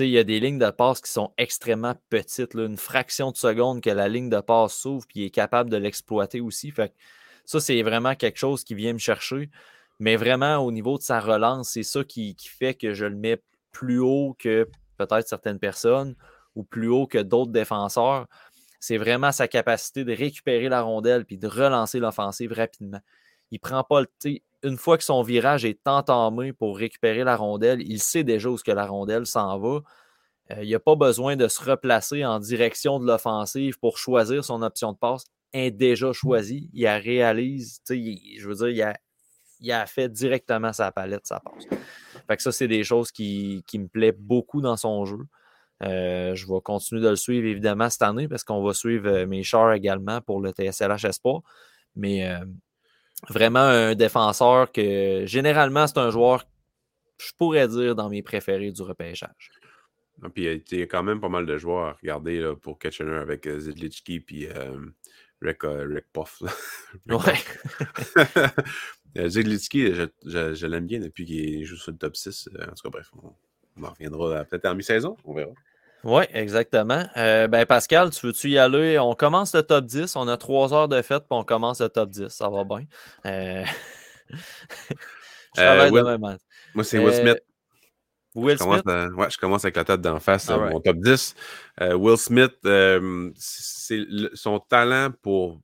y 0.00 0.18
a 0.18 0.24
des 0.24 0.40
lignes 0.40 0.58
de 0.58 0.70
passe 0.70 1.00
qui 1.00 1.10
sont 1.10 1.32
extrêmement 1.38 1.94
petites. 2.10 2.54
une 2.54 2.76
fraction 2.76 3.30
de 3.30 3.36
seconde 3.36 3.80
que 3.80 3.90
la 3.90 4.08
ligne 4.08 4.28
de 4.28 4.40
passe 4.40 4.74
s'ouvre, 4.74 5.06
puis 5.06 5.20
il 5.20 5.24
est 5.26 5.30
capable 5.30 5.70
de 5.70 5.76
l'exploiter 5.76 6.40
aussi. 6.40 6.72
Ça, 7.48 7.60
c'est 7.60 7.82
vraiment 7.82 8.14
quelque 8.14 8.36
chose 8.36 8.62
qui 8.62 8.74
vient 8.74 8.92
me 8.92 8.98
chercher. 8.98 9.48
Mais 10.00 10.16
vraiment, 10.16 10.58
au 10.58 10.70
niveau 10.70 10.98
de 10.98 11.02
sa 11.02 11.18
relance, 11.18 11.70
c'est 11.70 11.82
ça 11.82 12.04
qui, 12.04 12.36
fait 12.38 12.74
que 12.74 12.92
je 12.92 13.06
le 13.06 13.16
mets 13.16 13.42
plus 13.72 14.00
haut 14.00 14.36
que 14.38 14.68
peut-être 14.98 15.26
certaines 15.26 15.58
personnes 15.58 16.14
ou 16.54 16.62
plus 16.62 16.88
haut 16.88 17.06
que 17.06 17.16
d'autres 17.16 17.50
défenseurs. 17.50 18.26
C'est 18.80 18.98
vraiment 18.98 19.32
sa 19.32 19.48
capacité 19.48 20.04
de 20.04 20.12
récupérer 20.12 20.68
la 20.68 20.82
rondelle 20.82 21.24
puis 21.24 21.38
de 21.38 21.46
relancer 21.46 22.00
l'offensive 22.00 22.52
rapidement. 22.52 23.00
Il 23.50 23.60
prend 23.60 23.82
pas 23.82 24.02
le. 24.02 24.08
Une 24.62 24.76
fois 24.76 24.98
que 24.98 25.04
son 25.04 25.22
virage 25.22 25.64
est 25.64 25.88
entamé 25.88 26.52
pour 26.52 26.76
récupérer 26.76 27.24
la 27.24 27.36
rondelle, 27.36 27.80
il 27.80 28.02
sait 28.02 28.24
déjà 28.24 28.50
où 28.50 28.56
que 28.56 28.72
la 28.72 28.84
rondelle 28.84 29.24
s'en 29.24 29.58
va. 29.58 29.80
Euh, 30.50 30.64
il 30.64 30.70
n'a 30.70 30.80
pas 30.80 30.96
besoin 30.96 31.34
de 31.34 31.48
se 31.48 31.64
replacer 31.64 32.26
en 32.26 32.40
direction 32.40 33.00
de 33.00 33.06
l'offensive 33.06 33.78
pour 33.78 33.96
choisir 33.96 34.44
son 34.44 34.60
option 34.60 34.92
de 34.92 34.98
passe 34.98 35.24
est 35.52 35.70
déjà 35.70 36.12
choisi. 36.12 36.70
Il 36.72 36.86
a 36.86 36.98
réalise, 36.98 37.80
je 37.88 38.46
veux 38.46 38.54
dire, 38.54 38.68
il 38.68 38.82
a, 38.82 38.98
il 39.60 39.72
a 39.72 39.86
fait 39.86 40.08
directement 40.08 40.72
sa 40.72 40.92
palette, 40.92 41.26
sa 41.26 41.40
passe. 41.40 41.64
Fait 42.26 42.36
que 42.36 42.42
ça, 42.42 42.52
c'est 42.52 42.68
des 42.68 42.84
choses 42.84 43.10
qui, 43.10 43.64
me 43.74 43.86
plaisent 43.86 44.14
beaucoup 44.18 44.60
dans 44.60 44.76
son 44.76 45.04
jeu. 45.04 45.18
Euh, 45.82 46.34
je 46.34 46.46
vais 46.46 46.60
continuer 46.62 47.00
de 47.00 47.08
le 47.08 47.16
suivre 47.16 47.46
évidemment 47.46 47.88
cette 47.88 48.02
année 48.02 48.26
parce 48.26 48.42
qu'on 48.42 48.64
va 48.64 48.74
suivre 48.74 49.08
euh, 49.08 49.26
mes 49.26 49.44
chars 49.44 49.72
également 49.72 50.20
pour 50.20 50.40
le 50.40 50.50
TSLH 50.50 51.06
Espoir. 51.06 51.42
Mais 51.94 52.28
euh, 52.28 52.44
vraiment 53.28 53.60
un 53.60 53.94
défenseur 53.94 54.72
que 54.72 55.22
généralement 55.26 55.86
c'est 55.86 55.98
un 55.98 56.10
joueur, 56.10 56.44
je 57.18 57.30
pourrais 57.38 57.68
dire, 57.68 57.94
dans 57.94 58.10
mes 58.10 58.22
préférés 58.22 58.72
du 58.72 58.82
repêchage. 58.82 59.52
Ah, 60.20 60.28
puis 60.28 60.46
il 60.46 60.78
y 60.78 60.82
a 60.82 60.86
quand 60.86 61.04
même 61.04 61.20
pas 61.20 61.28
mal 61.28 61.46
de 61.46 61.56
joueurs 61.56 61.86
à 61.86 61.92
regarder 61.92 62.52
pour 62.60 62.80
Kitchener 62.80 63.14
avec 63.14 63.48
Zidlichki 63.48 64.18
puis 64.18 64.48
Rick, 65.40 65.60
Rick 65.62 66.06
Puff. 66.12 66.42
ouais. 67.06 67.44
Zeglitsky, 69.28 69.94
je, 69.94 70.06
je, 70.54 70.66
l'aime 70.66 70.86
bien 70.86 71.00
depuis 71.00 71.24
qu'il 71.24 71.64
joue 71.64 71.76
sur 71.76 71.92
le 71.92 71.98
top 71.98 72.16
6. 72.16 72.48
En 72.60 72.66
tout 72.66 72.82
cas, 72.84 72.90
bref, 72.90 73.10
on, 73.22 73.84
en 73.84 73.90
reviendra 73.90 74.44
peut-être 74.44 74.66
en 74.66 74.74
mi-saison, 74.74 75.16
on 75.24 75.34
verra. 75.34 75.52
Oui, 76.04 76.24
exactement. 76.32 77.04
Euh, 77.16 77.48
ben 77.48 77.66
Pascal, 77.66 78.10
tu 78.10 78.26
veux-tu 78.26 78.50
y 78.50 78.58
aller? 78.58 78.98
On 78.98 79.14
commence 79.14 79.54
le 79.54 79.62
top 79.62 79.84
10. 79.84 80.14
On 80.16 80.28
a 80.28 80.36
trois 80.36 80.72
heures 80.72 80.88
de 80.88 81.02
fête, 81.02 81.24
puis 81.24 81.38
on 81.38 81.44
commence 81.44 81.80
le 81.80 81.88
top 81.88 82.10
10. 82.10 82.28
Ça 82.28 82.48
va 82.48 82.64
bien. 82.64 82.84
Euh... 83.26 83.64
je 85.56 85.60
euh, 85.60 85.90
Will... 85.90 86.18
Moi, 86.74 86.84
c'est 86.84 86.98
Will 86.98 87.14
Smith. 87.14 87.42
Will 88.38 88.56
je 88.58 88.62
Smith? 88.62 88.82
Commence, 88.82 89.14
ouais, 89.14 89.30
je 89.30 89.38
commence 89.38 89.64
avec 89.64 89.76
la 89.76 89.84
tête 89.84 90.00
d'en 90.00 90.20
face, 90.20 90.48
mon 90.48 90.80
top 90.80 90.96
10. 90.98 91.34
Will 91.80 92.16
Smith, 92.16 92.54
c'est 93.36 94.06
son 94.34 94.60
talent 94.60 95.10
pour 95.22 95.60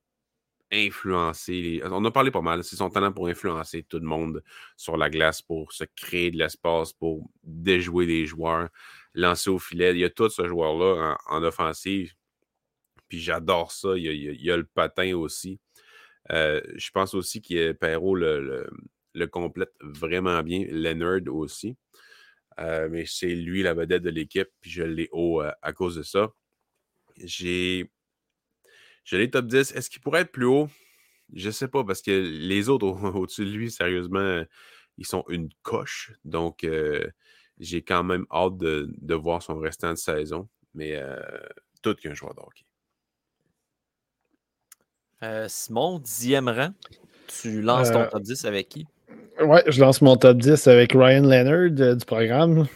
influencer. 0.71 1.81
On 1.85 2.03
a 2.05 2.11
parlé 2.11 2.31
pas 2.31 2.41
mal. 2.41 2.63
C'est 2.63 2.75
son 2.75 2.89
talent 2.89 3.11
pour 3.11 3.27
influencer 3.27 3.83
tout 3.83 3.99
le 3.99 4.05
monde 4.05 4.43
sur 4.75 4.97
la 4.97 5.09
glace, 5.09 5.41
pour 5.41 5.71
se 5.71 5.83
créer 5.95 6.31
de 6.31 6.37
l'espace, 6.37 6.93
pour 6.93 7.29
déjouer 7.43 8.05
les 8.05 8.25
joueurs, 8.25 8.69
lancer 9.13 9.49
au 9.49 9.59
filet. 9.59 9.91
Il 9.91 9.99
y 9.99 10.03
a 10.03 10.09
tout 10.09 10.29
ce 10.29 10.47
joueur-là 10.47 11.17
en, 11.27 11.43
offensive. 11.43 12.13
Puis 13.07 13.19
j'adore 13.19 13.71
ça. 13.71 13.89
Il 13.95 14.05
y, 14.05 14.51
a, 14.51 14.57
le 14.57 14.65
patin 14.65 15.15
aussi. 15.15 15.59
Euh, 16.31 16.61
je 16.75 16.89
pense 16.91 17.13
aussi 17.13 17.41
que 17.41 17.71
Perrault 17.73 18.15
le, 18.15 18.67
le, 19.13 19.27
complète 19.27 19.73
vraiment 19.81 20.41
bien. 20.41 20.65
Leonard 20.69 21.21
aussi. 21.27 21.77
Euh, 22.59 22.87
mais 22.89 23.05
c'est 23.05 23.35
lui 23.35 23.63
la 23.63 23.73
vedette 23.73 24.03
de 24.03 24.09
l'équipe. 24.09 24.49
Puis 24.61 24.71
je 24.71 24.83
l'ai 24.83 25.09
haut 25.11 25.41
euh, 25.41 25.51
à 25.61 25.73
cause 25.73 25.95
de 25.95 26.03
ça. 26.03 26.31
J'ai 27.17 27.89
je 29.03 29.17
l'ai 29.17 29.29
top 29.29 29.45
10. 29.45 29.71
Est-ce 29.73 29.89
qu'il 29.89 30.01
pourrait 30.01 30.21
être 30.21 30.31
plus 30.31 30.45
haut? 30.45 30.67
Je 31.33 31.47
ne 31.47 31.51
sais 31.51 31.67
pas, 31.67 31.83
parce 31.83 32.01
que 32.01 32.11
les 32.11 32.69
autres 32.69 32.87
au-dessus 33.15 33.45
de 33.45 33.51
lui, 33.51 33.71
sérieusement, 33.71 34.43
ils 34.97 35.05
sont 35.05 35.23
une 35.29 35.49
coche. 35.61 36.11
Donc, 36.23 36.63
euh, 36.63 37.07
j'ai 37.59 37.83
quand 37.83 38.03
même 38.03 38.25
hâte 38.31 38.57
de, 38.57 39.15
voir 39.15 39.41
son 39.41 39.57
restant 39.57 39.91
de 39.91 39.97
saison. 39.97 40.49
Mais 40.73 40.95
euh, 40.95 41.19
tout 41.81 41.95
qu'un 41.95 42.13
joueur 42.13 42.33
de 42.33 42.41
hockey. 42.41 42.65
Euh, 45.23 45.47
Simon, 45.47 45.99
dixième 45.99 46.49
rang. 46.49 46.73
Tu 47.27 47.61
lances 47.61 47.91
ton 47.91 48.07
top 48.07 48.21
10 48.21 48.45
avec 48.45 48.69
qui? 48.69 48.85
Ouais, 49.41 49.63
je 49.67 49.81
lance 49.81 50.01
mon 50.01 50.15
top 50.15 50.37
10 50.37 50.67
avec 50.67 50.93
Ryan 50.93 51.23
Leonard 51.23 51.95
du 51.95 52.05
programme 52.05 52.67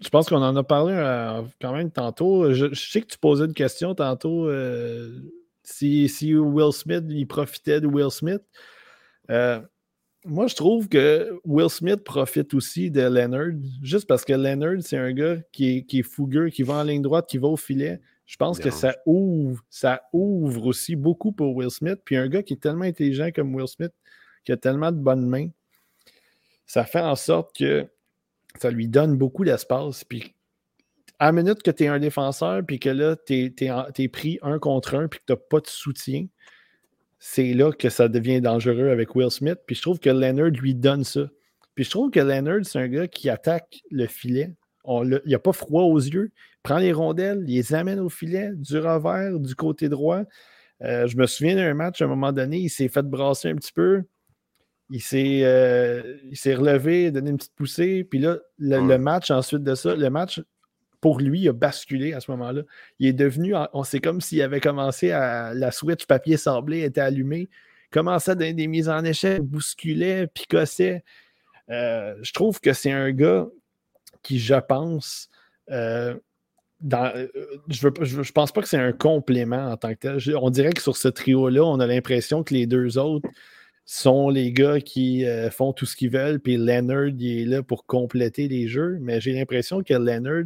je 0.00 0.08
pense 0.10 0.28
qu'on 0.28 0.42
en 0.42 0.54
a 0.56 0.62
parlé 0.62 0.94
euh, 0.96 1.42
quand 1.60 1.72
même 1.72 1.90
tantôt. 1.90 2.52
Je, 2.52 2.72
sais 2.74 3.00
que 3.00 3.06
tu 3.06 3.18
posais 3.18 3.46
une 3.46 3.54
question 3.54 3.94
tantôt 3.94 4.46
euh, 4.46 5.10
si, 5.62 6.08
si, 6.08 6.34
Will 6.34 6.72
Smith 6.72 7.04
il 7.08 7.26
profitait 7.26 7.80
de 7.80 7.86
Will 7.86 8.10
Smith. 8.10 8.42
Euh, 9.30 9.60
moi, 10.24 10.46
je 10.46 10.56
trouve 10.56 10.88
que 10.88 11.38
Will 11.44 11.70
Smith 11.70 12.02
profite 12.04 12.54
aussi 12.54 12.90
de 12.90 13.02
Leonard, 13.02 13.52
juste 13.82 14.06
parce 14.06 14.24
que 14.24 14.32
Leonard, 14.32 14.80
c'est 14.80 14.96
un 14.96 15.12
gars 15.12 15.36
qui 15.52 15.86
est, 15.90 16.02
fougueux, 16.02 16.48
qui 16.48 16.62
va 16.62 16.74
en 16.74 16.82
ligne 16.82 17.02
droite, 17.02 17.26
qui 17.28 17.38
va 17.38 17.48
au 17.48 17.56
filet. 17.56 18.00
Je 18.26 18.36
pense 18.36 18.58
que 18.58 18.68
ça 18.70 18.94
ouvre, 19.06 19.64
ça 19.70 20.02
ouvre 20.12 20.66
aussi 20.66 20.96
beaucoup 20.96 21.32
pour 21.32 21.56
Will 21.56 21.70
Smith. 21.70 22.00
Puis 22.04 22.16
un 22.16 22.28
gars 22.28 22.42
qui 22.42 22.54
est 22.54 22.58
tellement 22.58 22.84
intelligent 22.84 23.30
comme 23.34 23.54
Will 23.54 23.68
Smith, 23.68 23.92
qui 24.48 24.52
a 24.52 24.56
tellement 24.56 24.92
de 24.92 24.96
bonnes 24.96 25.26
mains, 25.26 25.50
ça 26.64 26.84
fait 26.84 27.02
en 27.02 27.16
sorte 27.16 27.54
que 27.54 27.86
ça 28.58 28.70
lui 28.70 28.88
donne 28.88 29.18
beaucoup 29.18 29.44
d'espace. 29.44 30.04
Puis 30.04 30.34
à 31.18 31.26
la 31.26 31.32
minute 31.32 31.62
que 31.62 31.70
tu 31.70 31.84
es 31.84 31.88
un 31.88 31.98
défenseur, 31.98 32.62
puis 32.66 32.80
que 32.80 32.88
là, 32.88 33.14
tu 33.26 33.52
es, 33.60 34.08
pris 34.08 34.38
un 34.40 34.58
contre 34.58 34.94
un, 34.94 35.06
puis 35.06 35.20
que 35.20 35.24
tu 35.26 35.32
n'as 35.34 35.38
pas 35.50 35.60
de 35.60 35.66
soutien, 35.66 36.28
c'est 37.18 37.52
là 37.52 37.72
que 37.72 37.90
ça 37.90 38.08
devient 38.08 38.40
dangereux 38.40 38.88
avec 38.88 39.14
Will 39.14 39.30
Smith. 39.30 39.58
Puis 39.66 39.76
je 39.76 39.82
trouve 39.82 39.98
que 39.98 40.08
Leonard 40.08 40.48
lui 40.48 40.74
donne 40.74 41.04
ça. 41.04 41.28
Puis 41.74 41.84
je 41.84 41.90
trouve 41.90 42.10
que 42.10 42.20
Leonard, 42.20 42.64
c'est 42.64 42.78
un 42.78 42.88
gars 42.88 43.06
qui 43.06 43.28
attaque 43.28 43.82
le 43.90 44.06
filet. 44.06 44.54
il 44.86 45.20
n'y 45.26 45.34
a 45.34 45.38
pas 45.38 45.52
froid 45.52 45.82
aux 45.82 45.98
yeux. 45.98 46.32
Il 46.32 46.62
prend 46.62 46.78
les 46.78 46.94
rondelles, 46.94 47.44
il 47.46 47.54
les 47.54 47.74
amène 47.74 48.00
au 48.00 48.08
filet, 48.08 48.52
du 48.54 48.78
revers, 48.78 49.38
du 49.38 49.54
côté 49.54 49.90
droit. 49.90 50.22
Euh, 50.82 51.06
je 51.06 51.18
me 51.18 51.26
souviens 51.26 51.56
d'un 51.56 51.74
match, 51.74 52.00
à 52.00 52.06
un 52.06 52.08
moment 52.08 52.32
donné, 52.32 52.60
il 52.60 52.70
s'est 52.70 52.88
fait 52.88 53.02
brasser 53.02 53.50
un 53.50 53.56
petit 53.56 53.72
peu. 53.74 54.04
Euh, 54.90 56.16
il 56.30 56.36
s'est 56.36 56.54
relevé, 56.54 57.10
donné 57.10 57.30
une 57.30 57.36
petite 57.36 57.54
poussée. 57.54 58.04
Puis 58.04 58.18
là, 58.18 58.38
le, 58.58 58.96
match, 58.96 59.30
ensuite 59.30 59.62
de 59.62 59.74
ça, 59.74 59.94
le 59.94 60.10
match, 60.10 60.40
pour 61.00 61.20
lui, 61.20 61.48
a 61.48 61.52
basculé 61.52 62.12
à 62.14 62.20
ce 62.20 62.30
moment-là. 62.32 62.62
Il 62.98 63.06
est 63.06 63.12
devenu, 63.12 63.54
on 63.72 63.84
c'est 63.84 64.00
comme 64.00 64.20
s'il 64.20 64.42
avait 64.42 64.60
commencé 64.60 65.12
à. 65.12 65.52
La 65.54 65.70
switch 65.70 66.06
papier 66.06 66.36
sablé 66.36 66.82
était 66.82 67.00
allumée, 67.00 67.48
commençait 67.90 68.32
à 68.32 68.34
donner 68.34 68.54
des 68.54 68.66
mises 68.66 68.88
en 68.88 69.04
échec, 69.04 69.42
bousculait, 69.42 70.26
picossait. 70.28 71.04
Euh, 71.70 72.14
je 72.22 72.32
trouve 72.32 72.60
que 72.60 72.72
c'est 72.72 72.92
un 72.92 73.12
gars 73.12 73.46
qui, 74.22 74.38
je 74.38 74.54
pense, 74.54 75.28
euh, 75.70 76.14
dans, 76.80 77.12
je, 77.68 77.88
ne 77.88 78.04
je, 78.04 78.32
pense 78.32 78.52
pas 78.52 78.62
que 78.62 78.68
c'est 78.68 78.78
un 78.78 78.92
complément 78.92 79.70
en 79.70 79.76
tant 79.76 79.94
que 79.94 79.98
tel. 80.18 80.36
on 80.36 80.48
dirait 80.48 80.72
que 80.72 80.80
sur 80.80 80.96
ce 80.96 81.08
trio-là, 81.08 81.62
on 81.62 81.78
a 81.78 81.86
l'impression 81.86 82.42
que 82.42 82.54
les 82.54 82.66
deux 82.66 82.96
autres 82.96 83.28
sont 83.90 84.28
les 84.28 84.52
gars 84.52 84.82
qui 84.82 85.24
euh, 85.24 85.50
font 85.50 85.72
tout 85.72 85.86
ce 85.86 85.96
qu'ils 85.96 86.10
veulent, 86.10 86.40
puis 86.40 86.58
Leonard, 86.58 87.08
il 87.08 87.40
est 87.40 87.44
là 87.46 87.62
pour 87.62 87.86
compléter 87.86 88.46
les 88.46 88.68
jeux. 88.68 88.98
Mais 89.00 89.18
j'ai 89.18 89.32
l'impression 89.32 89.82
que 89.82 89.94
Leonard, 89.94 90.44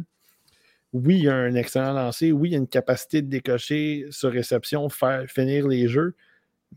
oui, 0.93 1.19
il 1.19 1.29
a 1.29 1.35
un 1.35 1.53
excellent 1.55 1.91
lancer, 1.91 2.31
oui, 2.31 2.51
il 2.51 2.55
a 2.55 2.57
une 2.59 2.69
capacité 2.69 3.21
de 3.21 3.27
décocher 3.27 4.05
sur 4.11 4.31
réception, 4.31 4.87
faire 4.87 5.25
finir 5.29 5.67
les 5.67 5.89
jeux, 5.89 6.15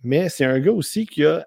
mais 0.03 0.28
c'est 0.28 0.45
un 0.45 0.59
gars 0.59 0.73
aussi 0.73 1.07
qui 1.07 1.25
a, 1.25 1.45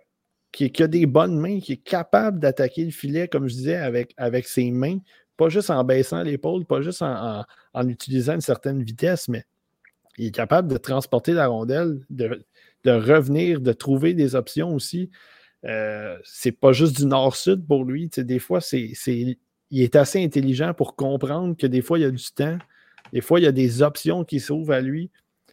des 0.87 1.05
bonnes 1.05 1.37
mains, 1.37 1.59
qui 1.59 1.73
est 1.73 1.83
capable 1.83 2.39
d'attaquer 2.39 2.85
le 2.85 2.91
filet, 2.91 3.27
comme 3.27 3.49
je 3.49 3.55
disais, 3.55 3.75
avec, 3.75 4.47
ses 4.47 4.71
mains, 4.71 4.99
pas 5.35 5.49
juste 5.49 5.69
en 5.69 5.83
baissant 5.83 6.23
l'épaule, 6.23 6.63
pas 6.63 6.81
juste 6.81 7.01
en, 7.01 7.43
en, 7.73 7.89
utilisant 7.89 8.35
une 8.35 8.41
certaine 8.41 8.81
vitesse, 8.83 9.27
mais 9.27 9.43
il 10.17 10.27
est 10.27 10.31
capable 10.31 10.69
de 10.69 10.77
transporter 10.77 11.33
la 11.33 11.47
rondelle, 11.47 11.99
de, 12.09 12.45
de 12.83 12.91
revenir, 12.91 13.61
de 13.61 13.73
trouver 13.73 14.13
des 14.13 14.35
options 14.35 14.73
aussi. 14.73 15.09
Euh, 15.65 16.17
c'est 16.23 16.53
pas 16.53 16.71
juste 16.71 16.97
du 16.97 17.05
nord-sud 17.05 17.65
pour 17.67 17.83
lui. 17.83 18.09
Des 18.09 18.39
fois, 18.39 18.61
c'est, 18.61 18.93
il 19.07 19.37
est 19.71 19.95
assez 19.95 20.23
intelligent 20.23 20.73
pour 20.73 20.95
comprendre 20.95 21.55
que 21.57 21.67
des 21.67 21.81
fois, 21.81 21.99
il 21.99 22.03
y 22.03 22.05
a 22.05 22.11
du 22.11 22.31
temps. 22.33 22.57
Des 23.11 23.21
fois, 23.21 23.39
il 23.39 23.43
y 23.43 23.47
a 23.47 23.51
des 23.51 23.81
options 23.81 24.23
qui 24.23 24.39
s'ouvrent 24.39 24.73
à 24.73 24.81
lui. 24.81 25.09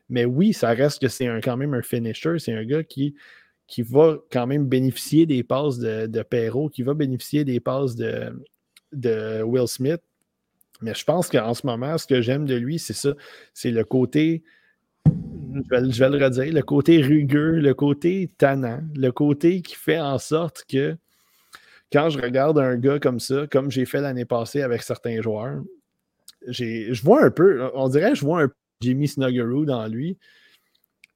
Mais 0.08 0.24
oui, 0.24 0.52
ça 0.52 0.70
reste 0.70 1.00
que 1.00 1.08
c'est 1.08 1.26
quand 1.42 1.56
même 1.56 1.74
un 1.74 1.82
finisher. 1.82 2.38
C'est 2.38 2.52
un 2.52 2.64
gars 2.64 2.84
qui, 2.84 3.16
qui 3.66 3.82
va 3.82 4.18
quand 4.30 4.46
même 4.46 4.66
bénéficier 4.66 5.26
des 5.26 5.42
passes 5.42 5.78
de, 5.78 6.06
de 6.06 6.22
Perrault, 6.22 6.68
qui 6.68 6.82
va 6.82 6.94
bénéficier 6.94 7.44
des 7.44 7.58
passes 7.58 7.96
de, 7.96 8.32
de 8.92 9.42
Will 9.42 9.66
Smith. 9.66 10.00
Mais 10.82 10.94
je 10.94 11.04
pense 11.04 11.28
qu'en 11.28 11.54
ce 11.54 11.66
moment, 11.66 11.96
ce 11.98 12.06
que 12.06 12.20
j'aime 12.20 12.44
de 12.44 12.54
lui, 12.54 12.78
c'est 12.78 12.92
ça. 12.92 13.14
C'est 13.54 13.70
le 13.70 13.82
côté, 13.82 14.44
je 15.64 15.98
vais, 15.98 16.08
le 16.10 16.24
redire, 16.24 16.52
le 16.52 16.62
côté 16.62 17.02
rugueux, 17.02 17.60
le 17.60 17.74
côté 17.74 18.30
tannant, 18.38 18.80
le 18.94 19.10
côté 19.10 19.62
qui 19.62 19.74
fait 19.74 20.00
en 20.00 20.18
sorte 20.18 20.64
que 20.68 20.96
quand 21.92 22.10
je 22.10 22.18
regarde 22.20 22.58
un 22.58 22.76
gars 22.76 22.98
comme 22.98 23.20
ça, 23.20 23.46
comme 23.50 23.70
j'ai 23.70 23.84
fait 23.84 24.00
l'année 24.00 24.24
passée 24.24 24.62
avec 24.62 24.82
certains 24.82 25.20
joueurs, 25.22 25.62
je 26.48 27.02
vois 27.02 27.24
un 27.24 27.30
peu, 27.30 27.70
on 27.74 27.88
dirait 27.88 28.14
je 28.14 28.24
vois 28.24 28.42
un 28.44 28.50
Jimmy 28.80 29.08
Snuggeroo 29.08 29.64
dans 29.64 29.86
lui 29.86 30.18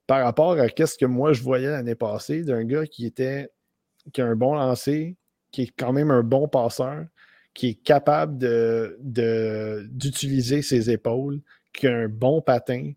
par 0.07 0.25
rapport 0.25 0.59
à 0.59 0.67
ce 0.69 0.97
que 0.99 1.07
moi 1.07 1.33
je 1.33 1.43
voyais 1.43 1.69
l'année 1.69 1.95
passée 1.95 2.43
d'un 2.43 2.65
gars 2.65 2.87
qui 2.87 3.07
était 3.07 3.49
qui 4.13 4.21
a 4.23 4.27
un 4.27 4.37
bon 4.37 4.55
lancer, 4.55 5.17
qui 5.53 5.63
est 5.63 5.73
quand 5.77 5.93
même 5.93 6.11
un 6.11 6.23
bon 6.23 6.49
passeur, 6.49 7.05
qui 7.55 7.69
est 7.69 7.75
capable 7.75 8.39
d'utiliser 9.01 10.63
ses 10.63 10.91
épaules, 10.91 11.41
qui 11.73 11.87
a 11.87 11.95
un 11.95 12.09
bon 12.09 12.41
patin, 12.41 12.93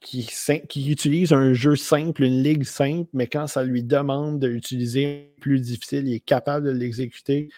qui, 0.00 0.90
utilise 0.90 1.32
un 1.32 1.52
jeu 1.52 1.76
simple, 1.76 2.22
une 2.22 2.42
ligue 2.42 2.64
simple, 2.64 3.08
mais 3.12 3.26
quand 3.26 3.46
ça 3.46 3.62
lui 3.62 3.82
demande 3.82 4.40
d'utiliser 4.40 5.34
plus 5.40 5.60
difficile, 5.60 6.08
il 6.08 6.14
est 6.14 6.20
capable 6.20 6.66
de 6.66 6.72
l'exécuter. 6.72 7.50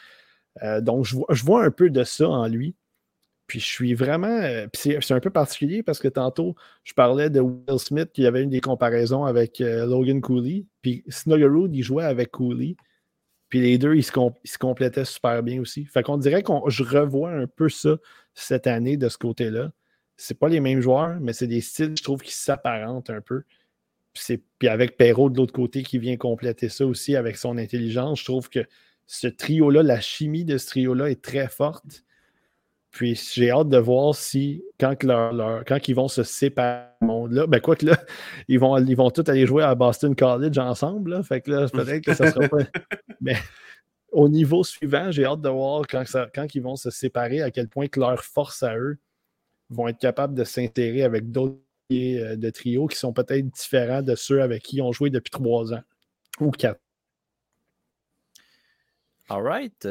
Euh, 0.62 0.81
donc, 0.81 1.07
je, 1.07 1.45
vois 1.45 1.65
un 1.65 1.71
peu 1.71 1.89
de 1.89 2.05
ça 2.05 2.29
en 2.29 2.49
lui. 2.49 2.75
Puis 3.47 3.61
je 3.61 3.67
suis 3.67 3.95
vraiment. 3.95 4.29
Euh, 4.29 4.67
c'est 4.73 5.12
un 5.12 5.21
peu 5.21 5.31
particulier 5.31 5.83
parce 5.83 5.99
que 5.99 6.09
tantôt, 6.09 6.55
je 6.85 6.95
parlais 6.95 7.31
de 7.31 7.41
Will 7.41 7.79
Smith 7.79 8.11
qui 8.12 8.27
avait 8.27 8.43
une 8.43 8.51
des 8.51 8.61
comparaisons 8.61 9.25
avec 9.25 9.61
euh, 9.61 9.87
Logan 9.87 10.21
Cooley. 10.21 10.67
Puis 10.81 11.05
Snuggerud, 11.09 11.75
il 11.75 11.83
jouait 11.83 12.05
avec 12.05 12.31
Cooley. 12.31 12.77
Puis 13.49 13.61
les 13.61 13.79
deux, 13.79 13.95
ils 13.95 14.05
se, 14.05 14.59
complétaient 14.59 15.05
super 15.05 15.43
bien 15.43 15.61
aussi. 15.61 15.85
Fait 15.85 16.03
qu'on 16.03 16.17
dirait 16.17 16.43
que 16.43 16.53
je 16.69 16.83
revois 16.83 17.31
un 17.31 17.47
peu 17.47 17.69
ça 17.69 17.99
cette 18.35 18.67
année 18.67 18.97
de 18.97 19.09
ce 19.11 19.19
côté-là. 19.19 19.73
C'est 20.23 20.39
pas 20.39 20.49
les 20.49 20.60
mêmes 20.60 20.81
joueurs, 20.81 21.18
mais 21.20 21.33
c'est 21.33 21.49
des 21.49 21.60
styles, 21.60 21.94
je 21.99 22.02
trouve, 22.02 22.20
qui 22.23 22.33
s'apparentent 22.33 23.10
un 23.10 23.20
peu. 23.20 23.42
Puis, 24.15 24.41
puis 24.60 24.68
avec 24.68 24.97
Perrault 24.97 25.31
de 25.31 25.36
l'autre 25.36 25.52
côté 25.52 25.83
qui 25.83 25.99
vient 25.99 26.17
compléter 26.17 26.68
ça 26.68 26.86
aussi 26.86 27.17
avec 27.17 27.36
son 27.36 27.59
intelligence, 27.59 28.20
je 28.20 28.26
trouve 28.26 28.49
que 28.49 28.65
ce 29.07 29.26
trio-là, 29.26 29.83
la 29.83 30.01
chimie 30.01 30.44
de 30.44 30.59
ce 30.59 30.67
trio-là 30.68 31.10
est 31.10 31.23
très 31.23 31.49
forte. 31.49 32.05
Puis 32.92 33.20
j'ai 33.34 33.51
hâte 33.51 33.68
de 33.68 33.78
voir 33.78 34.15
si, 34.15 34.62
quand, 34.78 35.02
leur, 35.02 35.65
quand 35.65 35.89
ils 35.89 35.94
vont 35.94 36.07
se 36.09 36.23
séparer 36.23 36.86
du 37.01 37.07
monde-là, 37.09 37.49
ben 37.49 37.60
quoi 37.60 37.75
que 37.75 37.86
là, 37.86 37.99
ils 38.49 38.60
vont, 38.60 38.78
ils 38.78 38.97
vont 38.97 39.10
tous 39.10 39.28
aller 39.28 39.44
jouer 39.44 39.65
à 39.65 39.75
Boston 39.75 40.15
College 40.15 40.59
ensemble. 40.59 41.10
Là, 41.10 41.23
fait 41.25 41.41
que 41.41 41.51
là, 41.51 41.68
peut-être 41.68 42.05
que 42.05 42.15
ça 42.15 42.31
sera 42.31 42.49
pas. 42.49 42.59
Mais 43.20 43.36
au 44.12 44.28
niveau 44.28 44.62
suivant, 44.62 45.10
j'ai 45.10 45.25
hâte 45.25 45.41
de 45.41 45.49
voir 45.49 45.83
quand, 45.89 46.07
ça, 46.07 46.28
quand 46.33 46.55
ils 46.55 46.62
vont 46.62 46.76
se 46.76 46.91
séparer, 46.91 47.42
à 47.42 47.51
quel 47.51 47.68
point 47.68 47.89
que 47.89 47.99
leurs 47.99 48.23
forces 48.23 48.62
à 48.62 48.76
eux 48.76 48.99
vont 49.73 49.89
être 49.89 49.99
capables 49.99 50.34
de 50.34 50.44
s'intégrer 50.44 51.02
avec 51.02 51.31
d'autres 51.31 51.59
euh, 51.92 52.36
de 52.36 52.51
trio 52.51 52.86
qui 52.86 52.97
sont 52.97 53.12
peut-être 53.12 53.47
différents 53.49 54.02
de 54.02 54.15
ceux 54.15 54.42
avec 54.42 54.62
qui 54.62 54.76
ils 54.76 54.83
ont 54.83 54.92
joué 54.92 55.10
depuis 55.10 55.31
trois 55.31 55.73
ans 55.73 55.83
ou 56.41 56.51
quatre. 56.51 56.81
All 59.28 59.42
right. 59.42 59.89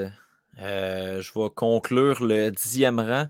Euh, 0.60 1.22
je 1.22 1.32
vais 1.34 1.50
conclure 1.54 2.24
le 2.24 2.50
dixième 2.50 3.00
rang 3.00 3.28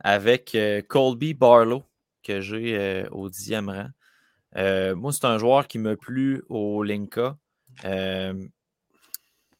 avec 0.00 0.54
euh, 0.54 0.82
Colby 0.82 1.34
Barlow, 1.34 1.82
que 2.22 2.40
j'ai 2.40 3.06
au 3.10 3.28
dixième 3.28 3.68
rang. 3.68 4.94
moi, 4.94 5.12
c'est 5.12 5.24
un 5.24 5.38
joueur 5.38 5.66
qui 5.66 5.78
m'a 5.78 5.96
plu 5.96 6.42
au 6.48 6.82
Linka. 6.82 7.36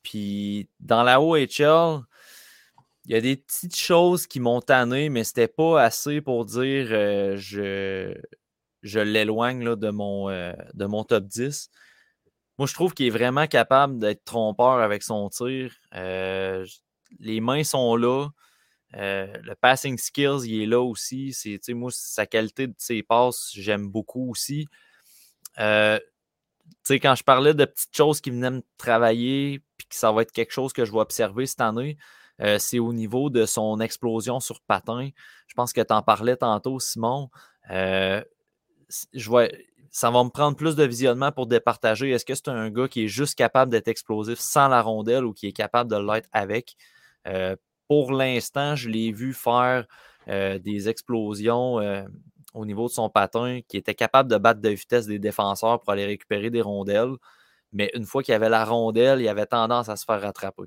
puis 0.02 0.68
dans 0.80 1.02
la 1.02 1.20
OHL, 1.20 2.02
il 3.04 3.12
y 3.12 3.14
a 3.16 3.20
des 3.20 3.36
petites 3.36 3.76
choses 3.76 4.26
qui 4.26 4.40
m'ont 4.40 4.60
tanné, 4.60 5.08
mais 5.08 5.24
c'était 5.24 5.48
pas 5.48 5.82
assez 5.82 6.20
pour 6.20 6.44
dire 6.44 6.86
je, 7.36 8.14
je 8.82 9.00
l'éloigne 9.00 9.74
de, 9.76 9.90
mon, 9.90 10.28
de 10.28 10.86
mon 10.86 11.04
top 11.04 11.24
10. 11.24 11.70
Moi, 12.58 12.66
je 12.66 12.74
trouve 12.74 12.94
qu'il 12.94 13.06
est 13.06 13.10
vraiment 13.10 13.46
capable 13.46 13.98
d'être 13.98 14.24
trompeur 14.24 14.78
avec 14.80 15.02
son 15.02 15.28
tir 15.30 15.72
les 17.20 17.40
mains 17.40 17.64
sont 17.64 17.96
là. 17.96 18.28
Euh, 18.94 19.32
le 19.42 19.54
passing 19.54 19.96
skills, 19.96 20.44
il 20.44 20.62
est 20.62 20.66
là 20.66 20.80
aussi. 20.80 21.34
Moi, 21.68 21.90
sa 21.92 22.26
qualité 22.26 22.66
de 22.66 22.74
ses 22.78 23.02
passes, 23.02 23.50
j'aime 23.54 23.88
beaucoup 23.88 24.30
aussi. 24.30 24.66
Euh, 25.58 25.98
quand 26.88 27.14
je 27.14 27.24
parlais 27.24 27.54
de 27.54 27.64
petites 27.64 27.96
choses 27.96 28.20
qui 28.20 28.30
venaient 28.30 28.50
me 28.50 28.62
travailler, 28.76 29.62
puis 29.76 29.86
que 29.88 29.94
ça 29.94 30.12
va 30.12 30.22
être 30.22 30.32
quelque 30.32 30.52
chose 30.52 30.72
que 30.72 30.84
je 30.84 30.92
vais 30.92 30.98
observer 30.98 31.46
cette 31.46 31.60
année, 31.60 31.96
euh, 32.42 32.58
c'est 32.58 32.78
au 32.78 32.92
niveau 32.92 33.30
de 33.30 33.46
son 33.46 33.80
explosion 33.80 34.40
sur 34.40 34.60
patin. 34.62 35.10
Je 35.46 35.54
pense 35.54 35.72
que 35.72 35.80
tu 35.80 35.92
en 35.92 36.02
parlais 36.02 36.36
tantôt, 36.36 36.80
Simon. 36.80 37.30
je 37.70 39.28
ça 39.92 40.10
va 40.10 40.24
me 40.24 40.30
prendre 40.30 40.56
plus 40.56 40.74
de 40.74 40.84
visionnement 40.84 41.32
pour 41.32 41.46
départager. 41.46 42.10
Est-ce 42.10 42.24
que 42.24 42.34
c'est 42.34 42.48
un 42.48 42.70
gars 42.70 42.88
qui 42.88 43.04
est 43.04 43.08
juste 43.08 43.36
capable 43.36 43.70
d'être 43.70 43.88
explosif 43.88 44.38
sans 44.38 44.68
la 44.68 44.80
rondelle 44.80 45.24
ou 45.26 45.34
qui 45.34 45.46
est 45.46 45.52
capable 45.52 45.90
de 45.90 45.96
l'être 45.96 46.30
avec? 46.32 46.76
Euh, 47.28 47.56
pour 47.88 48.10
l'instant, 48.10 48.74
je 48.74 48.88
l'ai 48.88 49.12
vu 49.12 49.34
faire 49.34 49.86
euh, 50.28 50.58
des 50.58 50.88
explosions 50.88 51.78
euh, 51.78 52.04
au 52.54 52.64
niveau 52.64 52.86
de 52.88 52.92
son 52.92 53.10
patin, 53.10 53.60
qui 53.68 53.76
était 53.76 53.94
capable 53.94 54.30
de 54.30 54.38
battre 54.38 54.62
de 54.62 54.70
vitesse 54.70 55.06
des 55.06 55.18
défenseurs 55.18 55.80
pour 55.80 55.92
aller 55.92 56.06
récupérer 56.06 56.48
des 56.48 56.62
rondelles. 56.62 57.12
Mais 57.72 57.90
une 57.94 58.06
fois 58.06 58.22
qu'il 58.22 58.32
avait 58.32 58.48
la 58.48 58.64
rondelle, 58.64 59.20
il 59.20 59.28
avait 59.28 59.46
tendance 59.46 59.90
à 59.90 59.96
se 59.96 60.06
faire 60.06 60.22
rattraper. 60.22 60.64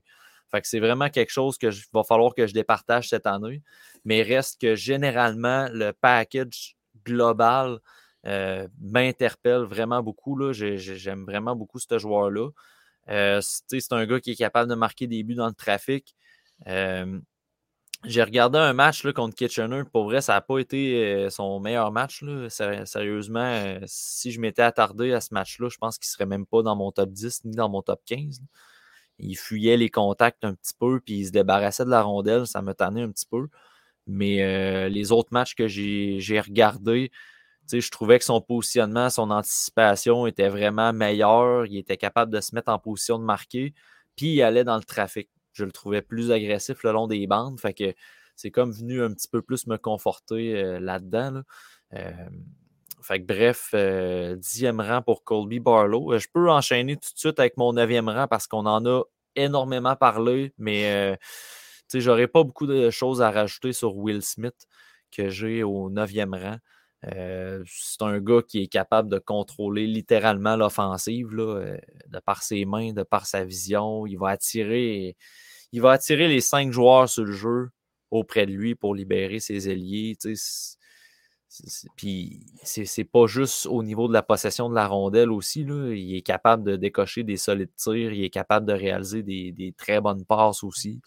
Fait 0.52 0.62
que 0.62 0.68
c'est 0.68 0.80
vraiment 0.80 1.10
quelque 1.10 1.32
chose 1.32 1.58
que 1.58 1.68
va 1.92 2.04
falloir 2.04 2.34
que 2.36 2.48
je 2.48 2.54
départage 2.54 3.10
cette 3.10 3.26
année. 3.26 3.62
Mais 4.06 4.22
reste 4.22 4.62
que 4.62 4.76
généralement, 4.76 5.68
le 5.72 5.92
package 5.92 6.76
global 7.06 7.80
m'interpelle 8.24 9.64
vraiment 9.64 10.02
beaucoup. 10.02 10.52
J'aime 10.54 11.26
vraiment 11.26 11.56
beaucoup 11.56 11.80
ce 11.80 11.98
joueur-là. 11.98 12.50
c'est 13.42 13.92
un 13.92 14.06
gars 14.06 14.20
qui 14.20 14.32
est 14.32 14.36
capable 14.36 14.70
de 14.70 14.76
marquer 14.76 15.08
des 15.08 15.24
buts 15.24 15.36
dans 15.36 15.48
le 15.48 15.54
trafic 15.54 16.16
j'ai 18.08 18.24
regardé 18.24 18.58
un 18.58 18.74
match 18.74 19.04
là, 19.04 19.14
contre 19.14 19.36
Kitchener. 19.36 19.84
Pour 19.92 20.06
vrai, 20.06 20.22
ça 20.22 20.34
n'a 20.34 20.42
pas 20.42 20.60
été 20.60 21.28
son 21.30 21.60
meilleur 21.60 21.92
match. 21.92 22.24
Sérieusement, 22.50 23.80
si 23.86 24.32
je 24.32 24.40
m'étais 24.40 24.62
attardé 24.62 25.12
à 25.14 25.22
ce 25.22 25.34
match-là, 25.34 25.70
je 25.70 25.78
pense 25.78 25.98
qu'il 25.98 26.08
ne 26.08 26.12
serait 26.12 26.26
même 26.26 26.46
pas 26.46 26.62
dans 26.62 26.76
mon 26.76 26.92
top 26.92 27.10
10 27.10 27.46
ni 27.46 27.56
dans 27.56 27.70
mon 27.70 27.82
top 27.82 28.02
15. 28.06 28.42
Il 29.20 29.36
fuyait 29.36 29.78
les 29.78 29.90
contacts 29.90 30.44
un 30.44 30.54
petit 30.54 30.74
peu, 30.78 31.00
puis 31.00 31.16
il 31.20 31.28
se 31.28 31.32
débarrassait 31.32 31.86
de 31.86 31.90
la 31.90 32.02
rondelle. 32.02 32.48
Ça 32.48 32.62
me 32.62 32.74
tannait 32.74 33.04
un 33.04 33.12
petit 33.12 33.26
peu. 33.26 33.48
Mais 34.08 34.90
les 34.90 35.12
autres 35.12 35.30
matchs 35.32 35.56
que 35.56 35.68
j'ai 35.68 36.40
regardés, 36.40 37.12
je 37.72 37.90
trouvais 37.90 38.20
que 38.20 38.26
son 38.26 38.42
positionnement, 38.42 39.10
son 39.10 39.32
anticipation 39.32 40.28
était 40.28 40.50
vraiment 40.50 40.94
meilleur. 40.94 41.66
Il 41.66 41.78
était 41.78 41.98
capable 41.98 42.32
de 42.32 42.42
se 42.42 42.54
mettre 42.56 42.72
en 42.72 42.80
position 42.80 43.20
de 43.20 43.24
marquer, 43.24 43.74
puis 44.16 44.28
il 44.36 44.42
allait 44.44 44.64
dans 44.64 44.78
le 44.78 44.84
trafic 44.84 45.30
je 45.56 45.64
le 45.64 45.72
trouvais 45.72 46.02
plus 46.02 46.32
agressif 46.32 46.84
le 46.84 46.92
long 46.92 47.08
des 47.08 47.26
bandes. 47.28 47.60
Fait 47.60 47.74
que 47.74 47.94
c'est 48.36 48.52
comme 48.52 48.72
venu 48.72 49.02
un 49.02 49.12
petit 49.14 49.28
peu 49.28 49.42
plus 49.42 49.68
me 49.68 49.78
conforter 49.78 50.56
euh, 50.56 50.80
là-dedans. 50.80 51.42
Euh, 51.94 52.12
fait 53.08 53.22
que 53.22 53.26
bref, 53.26 53.70
euh, 53.74 54.36
dixième 54.36 54.80
rang 54.82 55.02
pour 55.02 55.24
Colby 55.24 55.60
Barlow. 55.60 56.18
je 56.18 56.28
peux 56.34 56.50
enchaîner 56.50 56.96
tout 56.96 57.14
de 57.14 57.20
suite 57.20 57.40
avec 57.40 57.58
mon 57.58 57.74
neuvième 57.74 58.10
rang 58.10 58.28
parce 58.28 58.48
qu'on 58.48 58.66
en 58.66 58.86
a 58.86 59.04
énormément 59.36 59.96
parlé, 59.96 60.54
mais 60.58 61.18
j'aurais 61.94 62.28
pas 62.28 62.44
beaucoup 62.44 62.68
de 62.68 62.90
choses 62.90 63.22
à 63.22 63.32
rajouter 63.32 63.74
sur 63.74 63.96
Will 63.98 64.22
Smith 64.22 64.68
que 65.12 65.30
j'ai 65.30 65.64
au 65.64 65.90
neuvième 65.90 66.34
rang. 66.34 66.58
Euh, 67.14 67.64
c'est 67.68 68.02
un 68.02 68.20
gars 68.20 68.42
qui 68.48 68.64
est 68.64 68.68
capable 68.68 69.10
de 69.10 69.20
contrôler 69.20 69.86
littéralement 69.86 70.56
l'offensive, 70.56 71.28
euh, 71.38 71.78
de 72.08 72.20
par 72.20 72.42
ses 72.42 72.66
mains, 72.66 72.94
de 72.94 73.04
par 73.04 73.28
sa 73.28 73.44
vision. 73.44 74.08
Il 74.08 74.18
va 74.18 74.30
attirer, 74.30 75.16
il 75.72 75.82
va 75.82 75.92
attirer 75.92 76.28
les 76.28 76.42
cinq 76.42 76.72
joueurs 76.72 77.08
sur 77.10 77.26
le 77.26 77.32
jeu 77.32 77.70
auprès 78.12 78.46
de 78.46 78.52
lui 78.52 78.76
pour 78.76 78.96
libérer 78.96 79.40
ses 79.40 79.70
ailiers. 79.70 80.18
Puis 81.96 82.46
c'est 82.64 83.04
pas 83.06 83.28
juste 83.28 83.66
au 83.66 83.84
niveau 83.84 84.08
de 84.08 84.14
la 84.14 84.24
possession 84.24 84.70
de 84.70 84.76
la 84.76 84.88
rondelle 84.88 85.32
aussi. 85.32 85.62
Il 85.62 86.16
est 86.16 86.22
capable 86.22 86.64
de 86.64 86.76
décocher 86.76 87.24
des 87.24 87.38
solides 87.38 87.74
tirs, 87.76 88.12
il 88.12 88.24
est 88.24 88.30
capable 88.30 88.66
de 88.66 88.74
réaliser 88.74 89.24
des, 89.24 89.74
très 89.78 90.02
bonnes 90.02 90.26
passes 90.26 90.64
aussi 90.64 91.02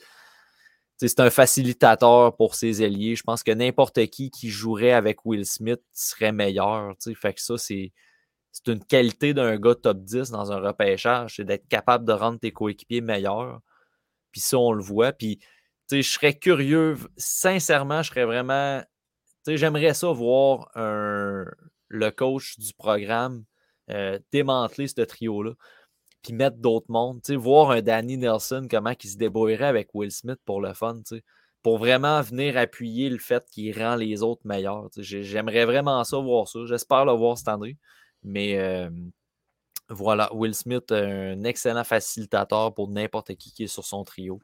c'est 1.00 1.20
un 1.20 1.30
facilitateur 1.30 2.34
pour 2.34 2.56
ses 2.56 2.82
alliés. 2.82 3.14
Je 3.14 3.22
pense 3.22 3.44
que 3.44 3.52
n'importe 3.52 4.04
qui 4.06 4.32
qui 4.32 4.50
jouerait 4.50 4.90
avec 4.90 5.24
Will 5.24 5.46
Smith 5.46 5.80
serait 5.92 6.32
meilleur. 6.32 6.94
Fait 7.14 7.34
que 7.34 7.40
ça, 7.40 7.56
c'est 7.56 7.92
c'est 8.50 8.72
une 8.72 8.84
qualité 8.84 9.34
d'un 9.34 9.56
gars 9.56 9.74
top 9.74 9.98
10 10.04 10.30
dans 10.30 10.52
un 10.52 10.58
repêchage, 10.58 11.36
c'est 11.36 11.44
d'être 11.44 11.68
capable 11.68 12.04
de 12.04 12.12
rendre 12.12 12.40
tes 12.40 12.50
coéquipiers 12.50 13.00
meilleurs. 13.00 13.60
Puis 14.32 14.40
ça, 14.40 14.58
on 14.58 14.72
le 14.72 14.82
voit. 14.82 15.12
Puis, 15.12 15.38
je 15.90 16.02
serais 16.02 16.34
curieux, 16.34 16.96
sincèrement, 17.16 18.02
je 18.02 18.10
serais 18.10 18.24
vraiment. 18.24 18.82
J'aimerais 19.46 19.94
ça 19.94 20.12
voir 20.12 20.70
le 20.74 22.10
coach 22.10 22.58
du 22.58 22.72
programme 22.74 23.44
euh, 23.90 24.18
démanteler 24.32 24.86
ce 24.86 25.00
trio-là, 25.00 25.52
puis 26.22 26.34
mettre 26.34 26.58
d'autres 26.58 26.90
mondes. 26.90 27.22
Voir 27.30 27.70
un 27.70 27.80
Danny 27.80 28.18
Nelson, 28.18 28.66
comment 28.70 28.92
il 29.02 29.08
se 29.08 29.16
débrouillerait 29.16 29.64
avec 29.64 29.94
Will 29.94 30.10
Smith 30.10 30.38
pour 30.44 30.60
le 30.60 30.74
fun. 30.74 31.00
Pour 31.62 31.78
vraiment 31.78 32.20
venir 32.20 32.56
appuyer 32.56 33.08
le 33.08 33.18
fait 33.18 33.44
qu'il 33.50 33.76
rend 33.82 33.96
les 33.96 34.22
autres 34.22 34.42
meilleurs. 34.44 34.88
J'aimerais 34.98 35.64
vraiment 35.64 36.04
ça 36.04 36.18
voir 36.18 36.48
ça. 36.48 36.60
J'espère 36.66 37.04
le 37.06 37.12
voir 37.12 37.38
cette 37.38 37.48
année. 37.48 37.76
Mais 38.22 38.58
euh, 38.58 38.90
voilà, 39.88 40.32
Will 40.34 40.54
Smith, 40.54 40.92
un 40.92 41.42
excellent 41.44 41.84
facilitateur 41.84 42.74
pour 42.74 42.90
n'importe 42.90 43.34
qui 43.36 43.52
qui 43.52 43.64
est 43.64 43.68
sur 43.68 43.84
son 43.84 44.04
trio. 44.04 44.40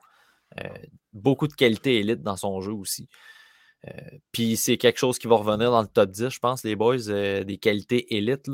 Euh, 0.59 0.69
beaucoup 1.13 1.49
de 1.49 1.55
qualité 1.55 1.99
élite 1.99 2.23
dans 2.23 2.37
son 2.37 2.61
jeu 2.63 2.73
aussi. 2.73 3.09
Euh, 3.87 3.91
puis 4.33 4.57
c'est 4.57 4.77
quelque 4.77 4.99
chose 4.99 5.19
qui 5.19 5.27
va 5.27 5.37
revenir 5.37 5.71
dans 5.71 5.83
le 5.83 5.89
top 5.89 6.11
10, 6.11 6.31
je 6.31 6.39
pense, 6.39 6.65
les 6.65 6.77
boys, 6.77 6.99
des 6.99 7.59
qualités 7.61 8.15
élites. 8.17 8.51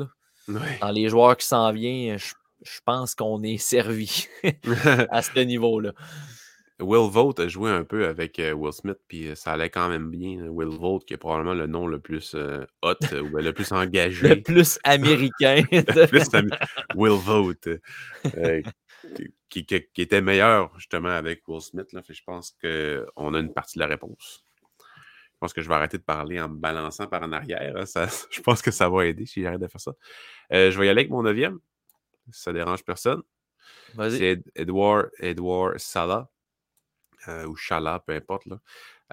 Dans 0.47 0.91
les 0.91 1.07
joueurs 1.07 1.37
qui 1.37 1.45
s'en 1.45 1.71
viennent, 1.71 2.17
je 2.17 2.79
pense 2.85 3.15
qu'on 3.15 3.41
est 3.43 3.57
servi 3.59 4.27
à 5.09 5.21
ce 5.21 5.39
niveau-là. 5.39 5.93
Will 6.81 7.09
Vote 7.09 7.39
a 7.39 7.47
joué 7.47 7.69
un 7.69 7.83
peu 7.83 8.07
avec 8.07 8.39
euh, 8.39 8.53
Will 8.53 8.73
Smith, 8.73 8.97
puis 9.07 9.27
euh, 9.27 9.35
ça 9.35 9.53
allait 9.53 9.69
quand 9.69 9.87
même 9.87 10.09
bien. 10.09 10.47
Will 10.47 10.69
Vote, 10.69 11.05
qui 11.05 11.13
est 11.13 11.17
probablement 11.17 11.53
le 11.53 11.67
nom 11.67 11.87
le 11.87 11.99
plus 11.99 12.33
euh, 12.35 12.65
hot 12.81 12.95
ou 13.13 13.37
le 13.37 13.53
plus 13.53 13.71
engagé. 13.71 14.35
le 14.35 14.41
plus 14.41 14.79
américain. 14.83 15.63
Will 16.95 17.19
Vote. 17.19 17.69
qui, 19.49 19.65
était 19.97 20.21
meilleur 20.21 20.71
justement 20.77 21.09
avec 21.09 21.47
Will 21.47 21.61
Smith. 21.61 21.91
Là, 21.93 22.01
je 22.07 22.21
pense 22.25 22.55
qu'on 22.61 23.33
a 23.33 23.39
une 23.39 23.53
partie 23.53 23.77
de 23.77 23.83
la 23.83 23.87
réponse. 23.87 24.43
Je 25.41 25.45
pense 25.47 25.53
que 25.53 25.61
je 25.63 25.69
vais 25.69 25.73
arrêter 25.73 25.97
de 25.97 26.03
parler 26.03 26.39
en 26.39 26.49
me 26.49 26.55
balançant 26.55 27.07
par 27.07 27.23
en 27.23 27.31
arrière. 27.31 27.75
Hein, 27.75 27.85
je 28.29 28.41
pense 28.41 28.61
que 28.61 28.69
ça 28.69 28.89
va 28.89 29.07
aider 29.07 29.25
si 29.25 29.41
j'arrête 29.41 29.59
de 29.59 29.67
faire 29.67 29.81
ça. 29.81 29.93
je 30.51 30.77
vais 30.77 30.85
y 30.85 30.89
aller 30.89 31.01
avec 31.01 31.09
mon 31.09 31.23
neuvième. 31.23 31.57
Ça 32.31 32.53
dérange 32.53 32.83
personne. 32.83 33.23
C'est 33.97 34.43
Edward, 34.53 35.09
Edward 35.17 35.79
Salah. 35.79 36.29
Euh, 37.27 37.45
ou 37.47 37.55
Chala, 37.55 38.03
peu 38.05 38.13
importe. 38.13 38.45
Là. 38.45 38.59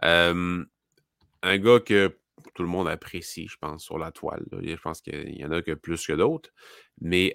un 0.02 1.58
gars 1.58 1.80
que 1.80 2.18
tout 2.54 2.62
le 2.62 2.68
monde 2.68 2.88
apprécie, 2.88 3.48
je 3.48 3.56
pense, 3.58 3.82
sur 3.82 3.98
la 3.98 4.12
toile. 4.12 4.44
Je 4.52 4.76
pense 4.76 5.00
qu'il 5.00 5.34
y 5.34 5.44
en 5.46 5.50
a 5.50 5.62
que 5.62 5.72
plus 5.72 6.06
que 6.06 6.12
d'autres. 6.12 6.50
Mais 7.00 7.32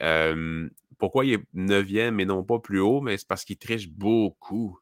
pourquoi 1.00 1.26
il 1.26 1.34
est 1.34 1.44
neuvième 1.54 2.20
et 2.20 2.26
non 2.26 2.44
pas 2.44 2.60
plus 2.60 2.80
haut? 2.80 3.02
Mais 3.02 3.18
c'est 3.18 3.28
parce 3.28 3.44
qu'il 3.44 3.58
triche 3.58 3.90
beaucoup. 3.90 4.80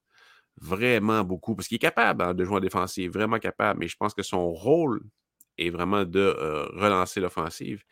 Vraiment 0.60 1.24
beaucoup. 1.24 1.56
Parce 1.56 1.68
qu'il 1.68 1.76
est 1.76 1.80
capable 1.80 2.24
hein, 2.24 2.34
de 2.34 2.44
jouer 2.44 2.58
en 2.58 2.60
défensive, 2.60 3.12
vraiment 3.12 3.40
capable. 3.40 3.80
Mais 3.80 3.88
je 3.88 3.96
pense 3.98 4.14
que 4.14 4.24
son 4.24 4.52
rôle 4.52 5.02
est 5.58 5.70
vraiment 5.70 6.06
de 6.06 6.20
euh, 6.20 6.66
relancer 6.74 7.20
l'offensive. 7.20 7.84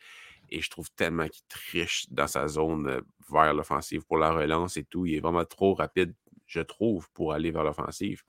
Et 0.50 0.60
je 0.60 0.70
trouve 0.70 0.90
tellement 0.92 1.28
qu'il 1.28 1.44
triche 1.48 2.06
dans 2.10 2.26
sa 2.26 2.48
zone 2.48 2.88
euh, 2.88 3.00
vers 3.30 3.54
l'offensive 3.54 4.02
pour 4.06 4.18
la 4.18 4.32
relance 4.32 4.76
et 4.76 4.84
tout. 4.84 5.06
Il 5.06 5.14
est 5.14 5.20
vraiment 5.20 5.44
trop 5.44 5.74
rapide 5.74 6.14
je 6.50 6.60
trouve, 6.60 7.08
pour 7.14 7.32
aller 7.32 7.50
vers 7.52 7.62
l'offensive. 7.64 8.22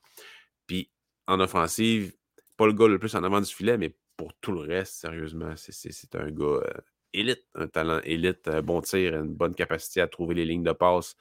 Puis 0.68 0.92
en 1.28 1.40
offensive, 1.40 2.14
pas 2.56 2.68
le 2.68 2.74
gars 2.74 2.88
le 2.88 3.00
plus 3.00 3.16
en 3.16 3.24
avant 3.24 3.42
du 3.42 3.52
filet, 3.52 3.78
mais 3.78 3.96
pour 4.16 4.34
tout 4.36 4.52
le 4.52 4.60
reste, 4.60 4.94
sérieusement, 4.94 5.54
c'est 5.58 6.16
un 6.16 6.30
gars 6.30 6.46
euh, 6.46 6.74
élite, 7.14 7.44
un 7.56 7.68
talent 7.68 8.00
élite, 8.04 8.48
un 8.48 8.62
bon 8.62 8.82
tir, 8.82 9.16
une 9.16 9.34
bonne 9.34 9.56
capacité 9.56 10.02
à 10.02 10.08
trouver 10.08 10.36
les 10.36 10.46
lignes 10.46 10.64
de 10.64 10.72
passe, 10.72 11.16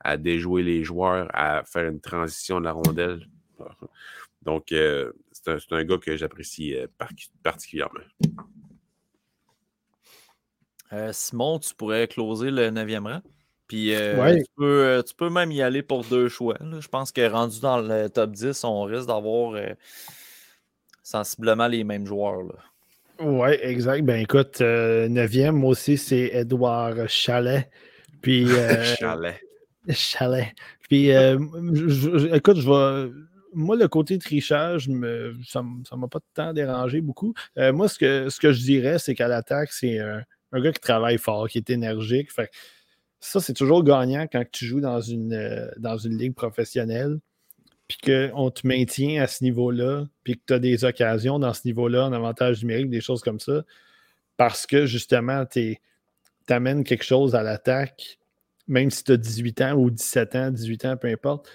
à 0.00 0.16
déjouer 0.16 0.62
les 0.62 0.84
joueurs, 0.84 1.28
à 1.32 1.64
faire 1.64 1.88
une 1.88 2.00
transition 2.00 2.60
de 2.60 2.64
la 2.64 2.72
rondelle. 2.72 3.26
Donc, 4.42 4.70
euh, 4.72 5.12
c'est 5.32 5.72
un, 5.72 5.84
gars 5.84 5.98
que 5.98 6.16
j'apprécie 6.16 6.76
euh, 6.76 6.86
particulièrement. 7.42 8.00
Simon, 11.10 11.58
tu 11.58 11.74
pourrais 11.74 12.06
closer 12.06 12.50
le 12.50 12.70
9e 12.70 13.02
rang? 13.02 13.22
Puis 13.68 13.94
euh, 13.94 14.42
euh, 14.60 15.02
tu, 15.02 15.14
peux, 15.14 15.28
même 15.28 15.50
y 15.50 15.60
aller 15.60 15.82
pour 15.82 16.04
deux 16.04 16.28
choix. 16.28 16.56
Je 16.60 16.86
pense 16.86 17.10
que 17.10 17.28
rendu 17.28 17.60
dans 17.60 17.80
le 17.80 18.08
top 18.08 18.30
10, 18.30 18.62
on 18.64 18.82
risque 18.82 19.08
d'avoir 19.08 19.54
euh, 19.54 19.70
sensiblement 21.02 21.66
les 21.66 21.82
mêmes 21.82 22.06
joueurs. 22.06 22.44
Oui, 23.18 23.48
exact. 23.62 24.04
Ben 24.04 24.20
écoute, 24.20 24.60
neuvième, 24.60 25.56
moi 25.56 25.70
aussi, 25.70 25.96
c'est 25.98 26.30
Edouard 26.32 27.08
Chalet. 27.08 27.68
Puis, 28.22 28.46
Chalet. 29.00 29.40
Chalet. 29.90 30.54
Puis, 30.88 31.10
écoute, 31.10 32.58
je 32.58 32.68
vais. 32.68 33.12
Moi, 33.52 33.76
le 33.76 33.88
côté 33.88 34.18
trichage, 34.18 34.88
ça 35.46 35.62
ne 35.62 35.96
m'a 35.96 36.08
pas 36.08 36.20
tant 36.34 36.52
dérangé 36.52 37.00
beaucoup. 37.00 37.32
moi, 37.56 37.88
ce 37.88 37.98
que, 37.98 38.52
je 38.52 38.62
dirais, 38.62 38.98
c'est 38.98 39.14
qu'à 39.14 39.28
l'attaque, 39.28 39.72
c'est 39.72 39.98
un, 39.98 40.24
gars 40.52 40.72
qui 40.72 40.80
travaille 40.80 41.18
fort, 41.18 41.48
qui 41.48 41.58
est 41.58 41.70
énergique. 41.70 42.30
Ça, 43.20 43.40
c'est 43.40 43.54
toujours 43.54 43.82
gagnant 43.82 44.26
quand 44.30 44.44
tu 44.52 44.66
joues 44.66 44.80
dans 44.80 45.00
une, 45.00 45.32
euh, 45.32 45.68
dans 45.78 45.96
une 45.96 46.16
ligue 46.18 46.34
professionnelle, 46.34 47.18
puis 47.88 47.98
qu'on 48.04 48.50
te 48.50 48.66
maintient 48.66 49.22
à 49.22 49.26
ce 49.26 49.42
niveau-là, 49.42 50.04
puis 50.22 50.34
que 50.34 50.42
tu 50.46 50.52
as 50.52 50.58
des 50.58 50.84
occasions 50.84 51.38
dans 51.38 51.52
ce 51.54 51.62
niveau-là, 51.64 52.06
en 52.06 52.12
avantage 52.12 52.62
numérique, 52.62 52.90
des 52.90 53.00
choses 53.00 53.22
comme 53.22 53.40
ça, 53.40 53.64
parce 54.36 54.66
que 54.66 54.86
justement, 54.86 55.46
tu 55.46 55.78
amènes 56.48 56.84
quelque 56.84 57.04
chose 57.04 57.34
à 57.34 57.42
l'attaque, 57.42 58.18
même 58.68 58.90
si 58.90 59.04
tu 59.04 59.12
as 59.12 59.16
18 59.16 59.60
ans 59.62 59.72
ou 59.74 59.90
17 59.90 60.34
ans, 60.36 60.50
18 60.50 60.84
ans, 60.86 60.96
peu 60.96 61.08
importe. 61.08 61.48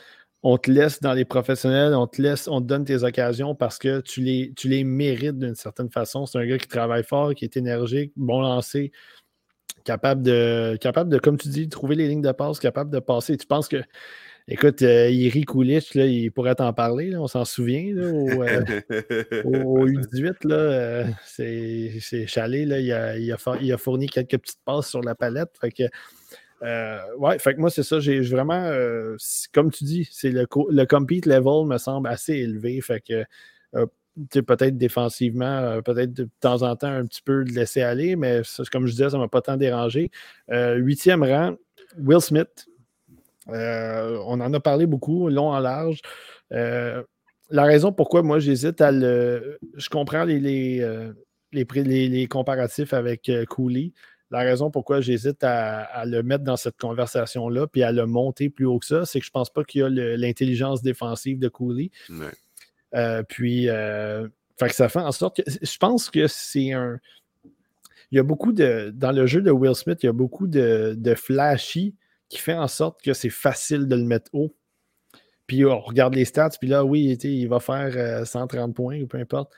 On 0.43 0.57
te 0.57 0.71
laisse 0.71 0.99
dans 1.01 1.13
les 1.13 1.25
professionnels, 1.25 1.93
on 1.93 2.07
te 2.07 2.19
laisse, 2.19 2.47
on 2.47 2.61
te 2.61 2.65
donne 2.65 2.83
tes 2.83 3.03
occasions 3.03 3.53
parce 3.53 3.77
que 3.77 4.01
tu 4.01 4.21
les, 4.21 4.53
tu 4.55 4.69
les 4.69 4.83
mérites 4.83 5.37
d'une 5.37 5.53
certaine 5.55 5.91
façon. 5.91 6.25
C'est 6.25 6.39
un 6.39 6.45
gars 6.47 6.57
qui 6.57 6.67
travaille 6.67 7.03
fort, 7.03 7.35
qui 7.35 7.45
est 7.45 7.57
énergique, 7.57 8.11
bon 8.15 8.41
lancé, 8.41 8.91
capable 9.83 10.23
de, 10.23 10.77
capable 10.81 11.09
de, 11.11 11.19
comme 11.19 11.37
tu 11.37 11.49
dis, 11.49 11.69
trouver 11.69 11.95
les 11.95 12.07
lignes 12.07 12.21
de 12.21 12.31
passe, 12.31 12.59
capable 12.59 12.89
de 12.91 12.99
passer. 12.99 13.37
Tu 13.37 13.45
penses 13.45 13.67
que, 13.67 13.83
écoute, 14.47 14.81
euh, 14.81 15.09
Iri 15.11 15.45
Kulich, 15.45 15.93
là, 15.93 16.05
il 16.05 16.31
pourrait 16.31 16.55
t'en 16.55 16.73
parler, 16.73 17.15
on 17.15 17.27
s'en 17.27 17.45
souvient, 17.45 17.95
au, 17.97 18.43
U18, 19.87 20.47
là, 20.47 20.55
euh, 20.55 21.05
c'est 21.25 22.25
Chalet, 22.27 22.65
là, 22.67 22.79
il, 22.79 22.91
a, 22.91 23.17
il, 23.17 23.31
a, 23.31 23.77
fourni 23.77 24.07
quelques 24.07 24.39
petites 24.39 24.63
passes 24.65 24.89
sur 24.89 25.01
la 25.01 25.13
palette. 25.13 25.51
Fait 25.59 25.71
que, 25.71 25.83
euh, 26.63 26.99
ouais, 27.17 27.39
fait 27.39 27.55
que 27.55 27.59
moi, 27.59 27.69
c'est 27.69 27.83
ça, 27.83 27.99
j'ai 27.99 28.21
vraiment, 28.21 28.71
comme 29.53 29.71
tu 29.71 29.83
dis, 29.83 30.09
c'est 30.11 30.31
le, 30.31 30.47
le 30.69 30.85
compete 30.85 31.25
level 31.25 31.67
me 31.67 31.77
semble 31.77 32.07
assez 32.07 32.33
élevé. 32.33 32.81
Fait 32.81 33.01
que 33.01 33.25
peut-être 34.15 34.77
défensivement, 34.77 35.45
euh, 35.45 35.81
peut-être 35.81 36.13
de 36.13 36.29
temps 36.39 36.61
en 36.63 36.75
temps 36.75 36.87
un 36.91 37.05
petit 37.05 37.21
peu 37.21 37.43
de 37.43 37.51
laisser 37.51 37.81
aller, 37.81 38.15
mais 38.15 38.41
comme 38.71 38.85
je 38.85 38.91
disais, 38.91 39.09
ça 39.09 39.17
ne 39.17 39.23
m'a 39.23 39.27
pas 39.27 39.41
tant 39.41 39.57
dérangé. 39.57 40.11
Euh, 40.51 40.75
huitième 40.75 41.23
rang, 41.23 41.55
Will 41.97 42.21
Smith. 42.21 42.67
Euh, 43.49 44.19
on 44.25 44.39
en 44.39 44.53
a 44.53 44.59
parlé 44.59 44.85
beaucoup, 44.85 45.29
long 45.29 45.49
en 45.51 45.59
large. 45.59 46.01
la 46.49 47.63
raison 47.63 47.91
pourquoi 47.91 48.21
moi 48.23 48.39
j'hésite 48.39 48.81
à 48.81 48.91
le. 48.91 49.57
Je 49.75 49.89
comprends 49.89 50.23
les, 50.23 50.39
les, 50.39 50.79
les, 51.51 52.27
comparatifs 52.27 52.93
avec 52.93 53.31
Cooley. 53.49 53.93
La 54.31 54.39
raison 54.39 54.71
pourquoi 54.71 55.01
j'hésite 55.01 55.43
à, 55.43 56.05
le 56.05 56.23
mettre 56.23 56.45
dans 56.45 56.55
cette 56.55 56.77
conversation-là 56.77 57.67
puis 57.67 57.83
à 57.83 57.91
le 57.91 58.05
monter 58.05 58.49
plus 58.49 58.65
haut 58.65 58.79
que 58.79 58.85
ça, 58.85 59.05
c'est 59.05 59.19
que 59.19 59.25
je 59.25 59.29
ne 59.29 59.33
pense 59.33 59.49
pas 59.49 59.65
qu'il 59.65 59.81
y 59.81 59.83
a 59.83 59.89
l'intelligence 59.89 60.81
défensive 60.81 61.37
de 61.37 61.49
Cooley. 61.49 61.91
Euh, 62.95 63.23
puis, 63.23 63.69
euh, 63.69 64.27
ça 64.69 64.89
fait 64.89 64.99
en 64.99 65.11
sorte 65.11 65.37
que 65.37 65.51
je 65.61 65.77
pense 65.77 66.09
que 66.09 66.27
c'est 66.27 66.71
un. 66.71 66.99
Il 68.11 68.17
y 68.17 68.19
a 68.19 68.23
beaucoup 68.23 68.53
de. 68.53 68.91
Dans 68.95 69.11
le 69.11 69.25
jeu 69.25 69.41
de 69.41 69.51
Will 69.51 69.75
Smith, 69.75 69.99
il 70.03 70.05
y 70.05 70.09
a 70.09 70.13
beaucoup 70.13 70.47
de, 70.47 71.15
flashy 71.15 71.95
qui 72.29 72.37
fait 72.37 72.53
en 72.53 72.67
sorte 72.67 73.01
que 73.01 73.13
c'est 73.13 73.29
facile 73.29 73.87
de 73.87 73.95
le 73.95 74.03
mettre 74.03 74.29
haut. 74.33 74.55
Puis 75.45 75.65
on 75.65 75.79
regarde 75.81 76.15
les 76.15 76.23
stats, 76.23 76.51
puis 76.59 76.69
là, 76.69 76.85
oui, 76.85 77.17
il 77.21 77.47
va 77.49 77.59
faire 77.59 78.25
130 78.25 78.69
euh, 78.69 78.73
points 78.73 79.01
ou 79.01 79.07
peu 79.07 79.17
importe. 79.17 79.51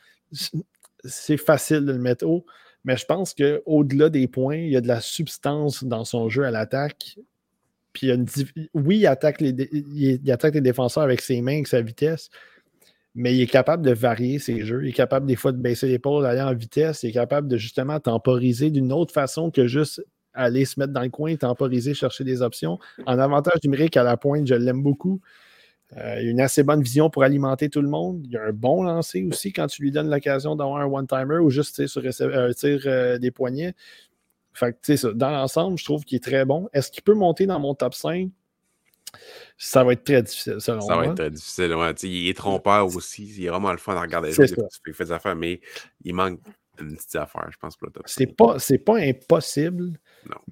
C'est 1.05 1.37
facile 1.37 1.85
de 1.85 1.91
le 1.91 1.99
mettre 1.99 2.25
haut. 2.25 2.45
Mais 2.83 2.97
je 2.97 3.05
pense 3.05 3.33
qu'au-delà 3.33 4.09
des 4.09 4.27
points, 4.27 4.57
il 4.57 4.69
y 4.69 4.77
a 4.77 4.81
de 4.81 4.87
la 4.87 5.01
substance 5.01 5.83
dans 5.83 6.03
son 6.03 6.29
jeu 6.29 6.43
à 6.43 6.51
l'attaque. 6.51 7.17
Puis 7.93 8.11
oui, 8.73 8.97
il 8.97 9.07
attaque, 9.07 9.39
les 9.39 9.55
il 9.71 10.31
attaque 10.31 10.55
les 10.55 10.61
défenseurs 10.61 11.03
avec 11.03 11.21
ses 11.21 11.41
mains, 11.41 11.53
avec 11.53 11.67
sa 11.67 11.81
vitesse, 11.81 12.29
mais 13.15 13.35
il 13.35 13.41
est 13.41 13.47
capable 13.47 13.85
de 13.85 13.93
varier 13.93 14.39
ses 14.39 14.65
jeux. 14.65 14.83
Il 14.83 14.89
est 14.89 14.93
capable 14.93 15.27
des 15.27 15.35
fois 15.35 15.51
de 15.51 15.57
baisser 15.57 15.87
l'épaule, 15.87 16.23
d'aller 16.23 16.41
en 16.41 16.53
vitesse. 16.53 17.03
Il 17.03 17.09
est 17.09 17.13
capable 17.13 17.47
de 17.47 17.57
justement 17.57 17.99
temporiser 17.99 18.71
d'une 18.71 18.91
autre 18.91 19.13
façon 19.13 19.51
que 19.51 19.67
juste 19.67 20.03
aller 20.33 20.65
se 20.65 20.79
mettre 20.79 20.93
dans 20.93 21.03
le 21.03 21.09
coin, 21.09 21.35
temporiser, 21.35 21.93
chercher 21.93 22.23
des 22.23 22.41
options. 22.41 22.79
En 23.05 23.19
avantage 23.19 23.59
numérique 23.63 23.97
à 23.97 24.03
la 24.03 24.17
pointe, 24.17 24.47
je 24.47 24.55
l'aime 24.55 24.81
beaucoup. 24.81 25.21
Euh, 25.97 26.21
il 26.21 26.27
a 26.27 26.31
une 26.31 26.41
assez 26.41 26.63
bonne 26.63 26.81
vision 26.81 27.09
pour 27.09 27.23
alimenter 27.23 27.69
tout 27.69 27.81
le 27.81 27.89
monde. 27.89 28.25
Il 28.27 28.35
a 28.37 28.45
un 28.45 28.51
bon 28.51 28.83
lancer 28.83 29.23
aussi 29.25 29.53
quand 29.53 29.67
tu 29.67 29.81
lui 29.83 29.91
donnes 29.91 30.09
l'occasion 30.09 30.55
d'avoir 30.55 30.81
un 30.81 30.85
one-timer 30.85 31.37
ou 31.37 31.49
juste 31.49 31.85
sur 31.85 32.03
un 32.05 32.53
tir 32.53 32.81
euh, 32.85 33.17
des 33.17 33.31
poignets. 33.31 33.75
Fait 34.53 34.77
que, 34.79 35.11
dans 35.13 35.31
l'ensemble, 35.31 35.77
je 35.77 35.83
trouve 35.83 36.03
qu'il 36.03 36.15
est 36.15 36.23
très 36.23 36.45
bon. 36.45 36.69
Est-ce 36.73 36.91
qu'il 36.91 37.03
peut 37.03 37.13
monter 37.13 37.45
dans 37.45 37.59
mon 37.59 37.73
top 37.75 37.93
5? 37.93 38.29
Ça 39.57 39.83
va 39.83 39.93
être 39.93 40.03
très 40.03 40.23
difficile, 40.23 40.59
selon 40.59 40.79
moi. 40.79 40.87
Ça 40.87 40.95
va 40.95 41.05
être 41.05 41.15
très 41.15 41.29
difficile. 41.31 41.75
il 42.03 42.29
est 42.29 42.37
trompeur 42.37 42.85
aussi. 42.87 43.31
Il 43.37 43.45
est 43.45 43.49
vraiment 43.49 43.71
le 43.71 43.77
fun 43.77 43.95
à 43.95 44.01
regarder. 44.01 44.29
Il 44.29 44.93
fait 44.93 45.03
des 45.03 45.11
affaires, 45.11 45.35
mais 45.35 45.61
il 46.03 46.13
manque 46.13 46.39
une 46.79 46.95
petite 46.95 47.15
affaire, 47.15 47.47
je 47.51 47.57
pense, 47.57 47.77
pour 47.77 47.87
le 47.87 47.93
top. 47.93 48.03
C'est 48.07 48.27
pas, 48.27 48.57
pas 48.85 48.97
impossible, 48.97 49.99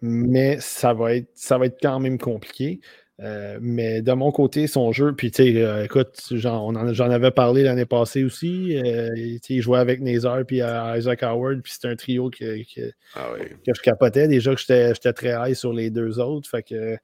mais 0.02 0.60
ça 0.60 0.94
va, 0.94 1.16
être, 1.16 1.30
ça 1.34 1.58
va 1.58 1.66
être 1.66 1.80
quand 1.82 2.00
même 2.00 2.18
compliqué. 2.18 2.80
Euh, 3.22 3.60
mais 3.62 4.02
de 4.02 4.14
mon 4.14 4.32
côté, 4.32 4.66
son 4.66 4.92
jeu, 4.92 5.14
puis 5.14 5.30
tu 5.30 5.44
sais, 5.44 5.62
euh, 5.62 5.84
écoute, 5.84 6.20
j'en 6.32 6.74
avais 6.76 7.30
parlé 7.30 7.62
l'année 7.62 7.86
passée 7.86 8.24
aussi. 8.24 8.76
Euh, 8.78 9.10
il 9.48 9.62
jouait 9.62 9.78
avec 9.78 10.02
Nazar 10.02 10.44
puis 10.46 10.58
Isaac 10.58 11.22
Howard, 11.22 11.62
puis 11.62 11.74
c'est 11.80 11.88
un 11.88 11.96
trio 11.96 12.32
que, 12.32 12.64
que, 12.64 12.92
ah 13.16 13.30
que, 13.38 13.74
je 13.76 13.82
capotais. 13.82 14.28
Déjà 14.28 14.56
que 14.56 14.62
j'étais 14.62 15.14
très 15.14 15.34
high 15.38 15.54
sur 15.54 15.72
les 15.72 15.92
deux 15.92 16.20
autres. 16.20 16.50
Fait 16.50 16.64
que, 16.64 16.98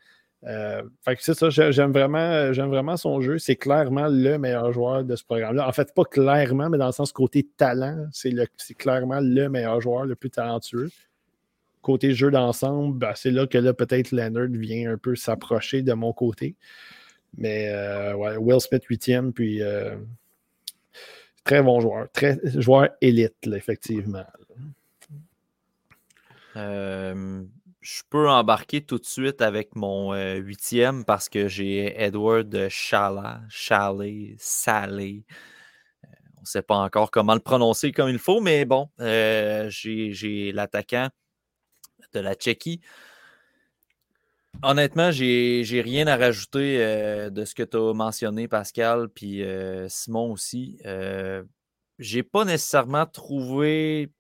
fait 0.44 1.16
que 1.16 1.22
c'est 1.24 1.36
ça, 1.36 1.50
j'aime 1.52 1.92
vraiment, 1.92 2.52
vraiment 2.52 2.98
son 2.98 3.22
jeu. 3.22 3.38
C'est 3.38 3.56
clairement 3.56 4.08
le 4.08 4.40
meilleur 4.40 4.72
joueur 4.74 5.04
de 5.04 5.16
ce 5.16 5.24
programme-là. 5.24 5.68
En 5.68 5.72
fait, 5.72 5.94
pas 5.94 6.06
clairement, 6.06 6.70
mais 6.70 6.80
dans 6.80 6.88
le 6.88 6.94
sens 6.94 7.12
côté 7.12 7.48
talent, 7.58 8.08
c'est 8.12 8.74
clairement 8.74 9.20
le 9.22 9.50
meilleur 9.50 9.82
joueur, 9.82 10.06
le 10.06 10.16
plus 10.16 10.32
talentueux 10.32 10.90
côté 11.88 12.14
jeu 12.14 12.30
d'ensemble, 12.32 12.98
ben, 12.98 13.14
c'est 13.16 13.32
là 13.32 13.48
que 13.48 13.58
là, 13.58 13.74
peut-être 13.74 14.12
Leonard 14.12 14.50
vient 14.50 14.92
un 14.92 14.98
peu 14.98 15.16
s'approcher 15.16 15.84
de 15.84 15.94
mon 15.94 16.12
côté. 16.12 16.58
Mais 17.38 17.70
euh, 17.70 18.14
Will 18.38 18.60
Smith 18.60 18.84
8e, 18.90 19.32
puis 19.32 19.62
euh, 19.62 19.96
très 21.46 21.64
bon 21.64 21.80
joueur. 21.80 22.12
Très 22.12 22.40
joueur 22.60 22.90
élite, 23.00 23.38
effectivement. 23.48 24.26
Euh, 26.58 27.42
je 27.80 28.02
peux 28.10 28.28
embarquer 28.30 28.82
tout 28.82 28.98
de 28.98 29.06
suite 29.06 29.42
avec 29.42 29.74
mon 29.78 30.14
huitième 30.36 31.06
parce 31.06 31.30
que 31.30 31.48
j'ai 31.48 31.94
Edward 32.04 32.68
Chala, 32.68 33.40
Chalet, 33.48 34.36
Salé. 34.38 35.24
On 36.36 36.42
ne 36.42 36.46
sait 36.46 36.64
pas 36.64 36.76
encore 36.76 37.12
comment 37.12 37.34
le 37.34 37.40
prononcer 37.40 37.94
comme 37.94 38.10
il 38.10 38.20
faut, 38.20 38.42
mais 38.42 38.66
bon, 38.66 38.90
j'ai 39.00 40.52
l'attaquant 40.54 41.08
de 42.14 42.20
la 42.20 42.36
Tchéquie. 42.36 42.82
Honnêtement, 44.64 45.12
j'ai 45.12 45.82
rien 45.84 46.08
à 46.08 46.18
rajouter 46.18 46.84
euh, 46.84 47.30
de 47.30 47.46
ce 47.46 47.54
que 47.54 47.64
tu 47.64 47.78
as 47.78 47.94
mentionné, 47.94 48.48
Pascal, 48.48 49.08
puis 49.10 49.44
euh, 49.44 49.88
Simon 49.88 50.32
aussi. 50.32 50.80
Euh, 50.86 51.44
j'ai 52.00 52.24
pas 52.24 52.44
nécessairement 52.44 53.06
trouvé, 53.06 54.12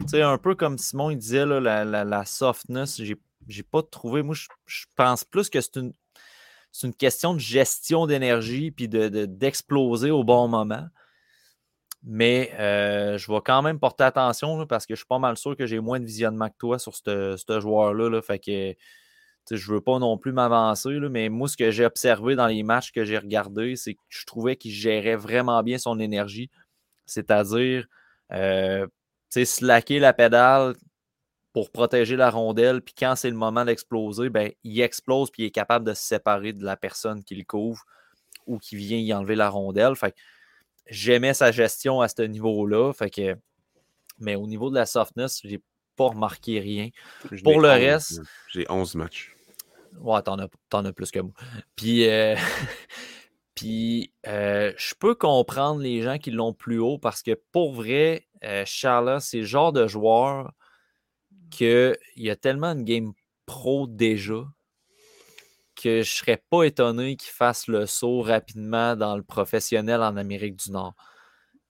tu 0.00 0.08
sais, 0.08 0.22
un 0.22 0.38
peu 0.38 0.54
comme 0.54 0.78
Simon 0.78 1.10
il 1.10 1.18
disait, 1.18 1.46
la, 1.46 2.24
softness, 2.24 3.00
j'ai 3.46 3.62
pas 3.62 3.82
trouvé. 3.82 4.22
Moi, 4.22 4.34
je, 4.66 4.84
pense 4.96 5.24
plus 5.24 5.48
que 5.48 5.60
c'est 5.60 5.76
une, 5.76 6.94
question 6.94 7.34
de 7.34 7.40
gestion 7.40 8.06
d'énergie 8.06 8.70
puis 8.72 8.88
d'exploser 8.88 10.08
de, 10.08 10.12
au 10.12 10.24
bon 10.24 10.48
moment. 10.48 10.88
Mais 12.04 12.52
euh, 12.58 13.18
je 13.18 13.30
vais 13.30 13.40
quand 13.44 13.62
même 13.62 13.78
porter 13.80 14.04
attention 14.04 14.66
parce 14.66 14.86
que 14.86 14.94
je 14.94 15.00
suis 15.00 15.06
pas 15.06 15.18
mal 15.18 15.36
sûr 15.36 15.56
que 15.56 15.66
j'ai 15.66 15.80
moins 15.80 16.00
de 16.00 16.04
visionnement 16.04 16.48
que 16.48 16.56
toi 16.58 16.78
sur 16.78 16.94
ce 16.94 17.36
joueur-là. 17.60 18.08
Là, 18.08 18.22
fait 18.22 18.38
que 18.38 18.74
je 19.50 19.72
veux 19.72 19.80
pas 19.80 19.98
non 19.98 20.18
plus 20.18 20.32
m'avancer. 20.32 20.98
Mais 21.10 21.28
moi, 21.28 21.48
ce 21.48 21.56
que 21.56 21.70
j'ai 21.70 21.84
observé 21.84 22.36
dans 22.36 22.46
les 22.46 22.62
matchs 22.62 22.92
que 22.92 23.04
j'ai 23.04 23.18
regardés, 23.18 23.76
c'est 23.76 23.94
que 23.94 24.00
je 24.08 24.24
trouvais 24.26 24.56
qu'il 24.56 24.72
gérait 24.72 25.16
vraiment 25.16 25.62
bien 25.62 25.78
son 25.78 25.98
énergie. 25.98 26.50
C'est-à-dire 27.06 27.86
euh, 28.32 28.86
slacker 29.30 29.98
la 29.98 30.12
pédale 30.12 30.74
pour 31.52 31.70
protéger 31.70 32.16
la 32.16 32.30
rondelle. 32.30 32.82
Puis 32.82 32.94
quand 32.96 33.16
c'est 33.16 33.30
le 33.30 33.36
moment 33.36 33.64
d'exploser, 33.64 34.28
ben, 34.30 34.50
il 34.64 34.80
explose 34.80 35.30
puis 35.30 35.44
il 35.44 35.46
est 35.46 35.50
capable 35.50 35.86
de 35.86 35.94
se 35.94 36.02
séparer 36.02 36.52
de 36.52 36.64
la 36.64 36.76
personne 36.76 37.24
qui 37.24 37.34
le 37.34 37.44
couvre 37.44 37.82
ou 38.46 38.58
qui 38.58 38.76
vient 38.76 38.98
y 38.98 39.12
enlever 39.12 39.34
la 39.36 39.48
rondelle. 39.50 39.94
J'aimais 40.88 41.34
sa 41.34 41.52
gestion 41.52 42.00
à 42.00 42.08
ce 42.08 42.22
niveau-là. 42.22 42.92
Fait 42.92 43.10
que, 43.10 43.36
mais 44.18 44.34
au 44.34 44.46
niveau 44.46 44.70
de 44.70 44.74
la 44.74 44.86
softness, 44.86 45.40
j'ai 45.44 45.62
pas 45.96 46.08
remarqué 46.08 46.60
rien. 46.60 46.90
Pour 47.42 47.60
le 47.60 47.68
reste. 47.68 48.22
J'ai 48.52 48.66
11 48.68 48.94
matchs. 48.94 49.34
Ouais, 50.00 50.22
t'en 50.22 50.38
as, 50.38 50.48
as, 50.72 50.92
plus 50.92 51.10
que 51.10 51.20
moi. 51.20 51.32
Puis, 51.76 52.08
euh, 52.08 52.36
puis 53.54 54.12
euh, 54.26 54.72
je 54.76 54.94
peux 54.94 55.14
comprendre 55.14 55.80
les 55.80 56.02
gens 56.02 56.18
qui 56.18 56.30
l'ont 56.30 56.52
plus 56.52 56.78
haut 56.78 56.98
parce 56.98 57.22
que 57.22 57.40
pour 57.52 57.72
vrai, 57.72 58.26
euh, 58.44 58.62
Charles, 58.66 59.20
c'est 59.20 59.38
le 59.38 59.44
genre 59.44 59.72
de 59.72 59.86
joueur 59.86 60.52
qu'il 61.50 61.96
y 62.16 62.30
a 62.30 62.36
tellement 62.36 62.74
de 62.74 62.82
game 62.82 63.12
pro 63.46 63.86
déjà 63.86 64.44
que 65.80 66.02
je 66.02 66.10
serais 66.10 66.42
pas 66.50 66.64
étonné 66.64 67.16
qu'il 67.16 67.30
fasse 67.30 67.68
le 67.68 67.86
saut 67.86 68.20
rapidement 68.20 68.96
dans 68.96 69.16
le 69.16 69.22
professionnel 69.22 70.02
en 70.02 70.16
Amérique 70.16 70.56
du 70.56 70.72
Nord, 70.72 70.94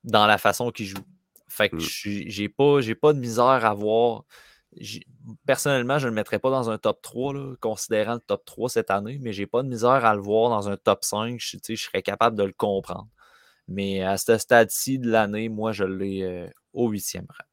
dans 0.04 0.26
la 0.26 0.38
façon 0.38 0.70
qu'il 0.70 0.86
joue. 0.86 1.04
Fait 1.48 1.68
que 1.68 1.76
mmh. 1.76 2.28
j'ai 2.28 2.48
pas, 2.48 2.78
pas 3.00 3.12
de 3.12 3.18
misère 3.18 3.64
à 3.64 3.74
voir. 3.74 4.24
Personnellement, 5.46 5.98
je 5.98 6.06
ne 6.06 6.10
le 6.10 6.14
mettrais 6.14 6.38
pas 6.38 6.50
dans 6.50 6.70
un 6.70 6.78
top 6.78 7.00
3, 7.02 7.56
considérant 7.60 8.14
le 8.14 8.20
top 8.20 8.44
3 8.44 8.68
cette 8.68 8.90
année, 8.90 9.18
mais 9.20 9.32
j'ai 9.32 9.46
pas 9.46 9.62
de 9.62 9.68
misère 9.68 10.04
à 10.04 10.14
le 10.14 10.20
voir 10.20 10.50
dans 10.50 10.68
un 10.68 10.76
top 10.76 11.04
5. 11.04 11.38
Je, 11.38 11.56
je 11.68 11.74
serais 11.74 12.02
capable 12.02 12.36
de 12.36 12.44
le 12.44 12.52
comprendre. 12.52 13.08
Mais 13.66 14.02
à 14.02 14.16
ce 14.16 14.38
stade-ci 14.38 14.98
de 14.98 15.10
l'année, 15.10 15.48
moi, 15.48 15.72
je 15.72 15.84
l'ai 15.84 16.22
euh, 16.22 16.48
au 16.72 16.88
huitième 16.88 17.26
rang. 17.28 17.44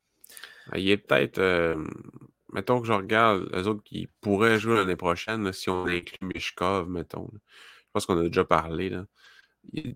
Ah, 0.71 0.79
il 0.79 0.89
est 0.89 0.97
peut-être 0.97 1.37
euh, 1.39 1.83
mettons 2.55 2.79
que 2.79 2.87
je 2.87 2.93
regarde 2.93 3.49
les 3.53 3.67
autres 3.67 3.83
qui 3.83 4.07
pourraient 4.21 4.59
jouer 4.59 4.77
l'année 4.77 4.95
prochaine, 4.95 5.51
si 5.51 5.69
on 5.69 5.85
inclut 5.85 6.17
Mishkov, 6.21 6.89
mettons. 6.89 7.29
Je 7.33 7.87
pense 7.91 8.05
qu'on 8.05 8.17
a 8.17 8.23
déjà 8.23 8.45
parlé. 8.45 8.89
Là. 8.89 9.05
Il, 9.73 9.95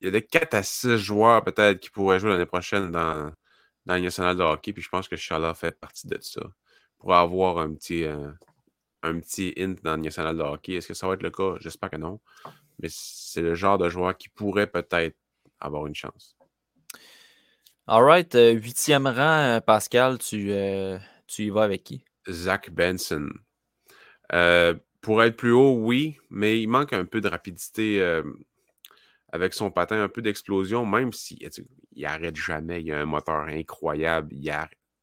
y 0.00 0.08
a 0.08 0.10
des, 0.10 0.22
4 0.22 0.54
à 0.54 0.62
6 0.64 0.98
joueurs 0.98 1.44
peut-être 1.44 1.78
qui 1.78 1.90
pourraient 1.90 2.18
jouer 2.18 2.30
l'année 2.30 2.46
prochaine 2.46 2.90
dans, 2.90 3.30
dans 3.86 3.94
le 3.94 4.00
national 4.00 4.36
de 4.36 4.42
hockey, 4.42 4.72
puis 4.72 4.82
je 4.82 4.88
pense 4.88 5.06
que 5.06 5.14
Chala 5.14 5.54
fait 5.54 5.78
partie 5.78 6.08
de 6.08 6.18
ça. 6.20 6.42
Pour 6.98 7.14
avoir 7.14 7.58
un 7.58 7.74
petit, 7.74 8.04
euh, 8.04 8.32
un 9.04 9.20
petit 9.20 9.54
hint 9.56 9.76
dans 9.84 9.94
le 9.94 10.02
national 10.02 10.36
de 10.36 10.42
hockey. 10.42 10.72
Est-ce 10.74 10.88
que 10.88 10.94
ça 10.94 11.06
va 11.06 11.14
être 11.14 11.22
le 11.22 11.30
cas? 11.30 11.54
J'espère 11.60 11.90
que 11.90 11.96
non. 11.96 12.20
Mais 12.80 12.88
c'est 12.90 13.40
le 13.40 13.54
genre 13.54 13.78
de 13.78 13.88
joueur 13.88 14.16
qui 14.16 14.28
pourrait 14.28 14.66
peut-être 14.66 15.16
avoir 15.60 15.86
une 15.86 15.94
chance. 15.94 16.36
All 17.86 18.02
right. 18.02 18.34
Euh, 18.34 18.52
huitième 18.52 19.06
rang, 19.06 19.56
euh, 19.56 19.60
Pascal, 19.60 20.18
tu, 20.18 20.52
tu 21.30 21.44
y 21.44 21.50
vas 21.50 21.62
avec 21.62 21.84
qui? 21.84 22.04
Zach 22.28 22.70
Benson. 22.70 23.30
Euh, 24.32 24.74
pour 25.00 25.22
être 25.22 25.36
plus 25.36 25.52
haut, 25.52 25.76
oui, 25.76 26.18
mais 26.28 26.60
il 26.60 26.66
manque 26.66 26.92
un 26.92 27.04
peu 27.04 27.20
de 27.20 27.28
rapidité 27.28 28.02
euh, 28.02 28.22
avec 29.32 29.54
son 29.54 29.70
patin, 29.70 30.02
un 30.02 30.08
peu 30.08 30.22
d'explosion, 30.22 30.84
même 30.84 31.12
s'il 31.12 31.48
il 31.92 32.04
arrête 32.04 32.36
jamais. 32.36 32.82
Il 32.82 32.92
a 32.92 33.00
un 33.00 33.06
moteur 33.06 33.46
incroyable. 33.46 34.32
Il 34.32 34.52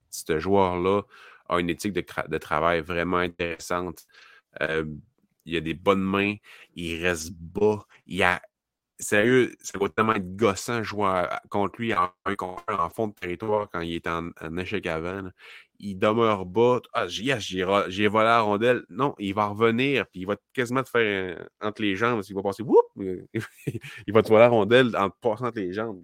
Ce 0.09 0.39
joueur-là 0.39 1.03
a 1.49 1.59
une 1.59 1.69
éthique 1.69 1.93
de, 1.93 2.37
travail 2.37 2.81
vraiment 2.81 3.17
intéressante. 3.17 4.05
Euh, 4.61 4.85
il 5.45 5.55
a 5.55 5.61
des 5.61 5.73
bonnes 5.73 6.03
mains. 6.03 6.35
Il 6.75 7.03
reste 7.03 7.31
bas. 7.33 7.85
Il 8.05 8.21
a 8.21 8.41
sérieux, 8.99 9.55
ça 9.61 9.77
va 9.77 9.89
tellement 9.89 10.15
être 10.15 10.35
gossant 10.35 10.83
jouer 10.83 11.25
contre 11.49 11.79
lui 11.79 11.93
en, 11.93 12.11
en, 12.25 12.89
fond 12.89 13.07
de 13.07 13.13
territoire 13.13 13.69
quand 13.69 13.81
il 13.81 13.95
est 13.95 14.07
en, 14.07 14.31
échec 14.57 14.85
avant 14.87 15.29
il 15.79 15.95
demeure 15.97 16.45
bas. 16.45 16.81
Ah, 16.93 17.07
j'ai 17.07 17.63
volé 17.63 18.25
la 18.25 18.41
rondelle. 18.41 18.83
Non, 18.89 19.15
il 19.19 19.33
va 19.33 19.47
revenir, 19.47 20.07
puis 20.07 20.21
il 20.21 20.27
va 20.27 20.35
quasiment 20.53 20.83
te 20.83 20.89
faire 20.89 21.47
entre 21.61 21.81
les 21.81 21.95
jambes. 21.95 22.23
Il 22.27 22.35
va 22.35 22.41
passer, 22.41 22.63
il 22.95 24.13
va 24.13 24.21
te 24.21 24.27
voler 24.29 24.41
la 24.41 24.49
rondelle 24.49 24.95
en 24.95 25.09
passant 25.09 25.47
entre 25.47 25.59
les 25.59 25.73
jambes. 25.73 26.01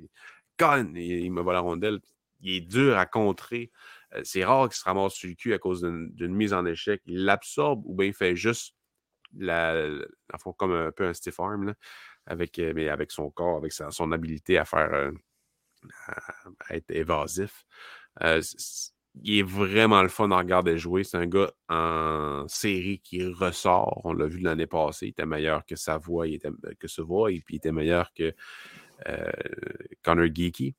Quand 0.58 0.86
il, 0.96 1.32
me 1.32 1.42
vole 1.42 1.54
la 1.54 1.60
rondelle, 1.62 2.00
il 2.42 2.56
est 2.56 2.62
dur 2.62 2.98
à 2.98 3.06
contrer. 3.06 3.72
Euh, 4.16 4.22
c'est 4.24 4.46
rare 4.46 4.70
qu'il 4.70 4.78
se 4.78 4.84
ramasse 4.84 5.14
sur 5.14 5.30
le 5.30 5.36
cul 5.36 5.54
à 5.54 5.60
cause 5.60 5.82
d'une 5.82 6.36
mise 6.36 6.54
en 6.54 6.66
échec. 6.66 7.02
Il 7.06 7.26
l'absorbe 7.26 7.84
ou 7.86 7.96
bien 7.96 8.08
il 8.08 8.14
fait 8.14 8.36
juste 8.36 8.76
la, 9.36 9.90
comme 10.58 10.74
un 10.74 10.92
peu 10.92 11.08
un 11.08 11.14
stiff 11.14 11.40
arm, 11.40 11.74
avec, 12.28 12.60
euh, 12.60 12.74
mais 12.76 12.90
avec 12.90 13.12
son 13.12 13.32
corps, 13.32 13.58
avec 13.58 13.72
son 13.74 14.12
habilité 14.12 14.58
à 14.58 14.66
faire 14.66 14.94
euh, 14.94 15.12
être 16.70 16.92
évasif 16.92 17.66
il 19.22 19.40
est 19.40 19.44
vraiment 19.44 20.02
le 20.02 20.10
fun 20.10 20.32
à 20.32 20.38
regarder 20.38 20.78
jouer. 20.78 21.04
C'est 21.04 21.18
un 21.18 21.28
gars 21.28 21.52
en 21.70 22.48
série 22.48 23.00
qui 23.00 23.24
ressort. 23.26 24.02
On 24.06 24.14
l'a 24.14 24.26
vu 24.26 24.40
l'année 24.40 24.68
passée. 24.68 25.08
Il 25.08 25.10
était 25.10 25.26
meilleur 25.26 25.66
que 25.66 25.76
Savoie, 25.76 26.28
il 26.28 26.36
était, 26.36 26.50
que 26.80 26.88
et 27.30 27.42
puis 27.42 27.56
il 27.56 27.58
était 27.58 27.72
meilleur 27.72 28.12
que 28.14 28.34
euh, 29.08 29.32
Connor 30.04 30.28
Geeky. 30.34 30.76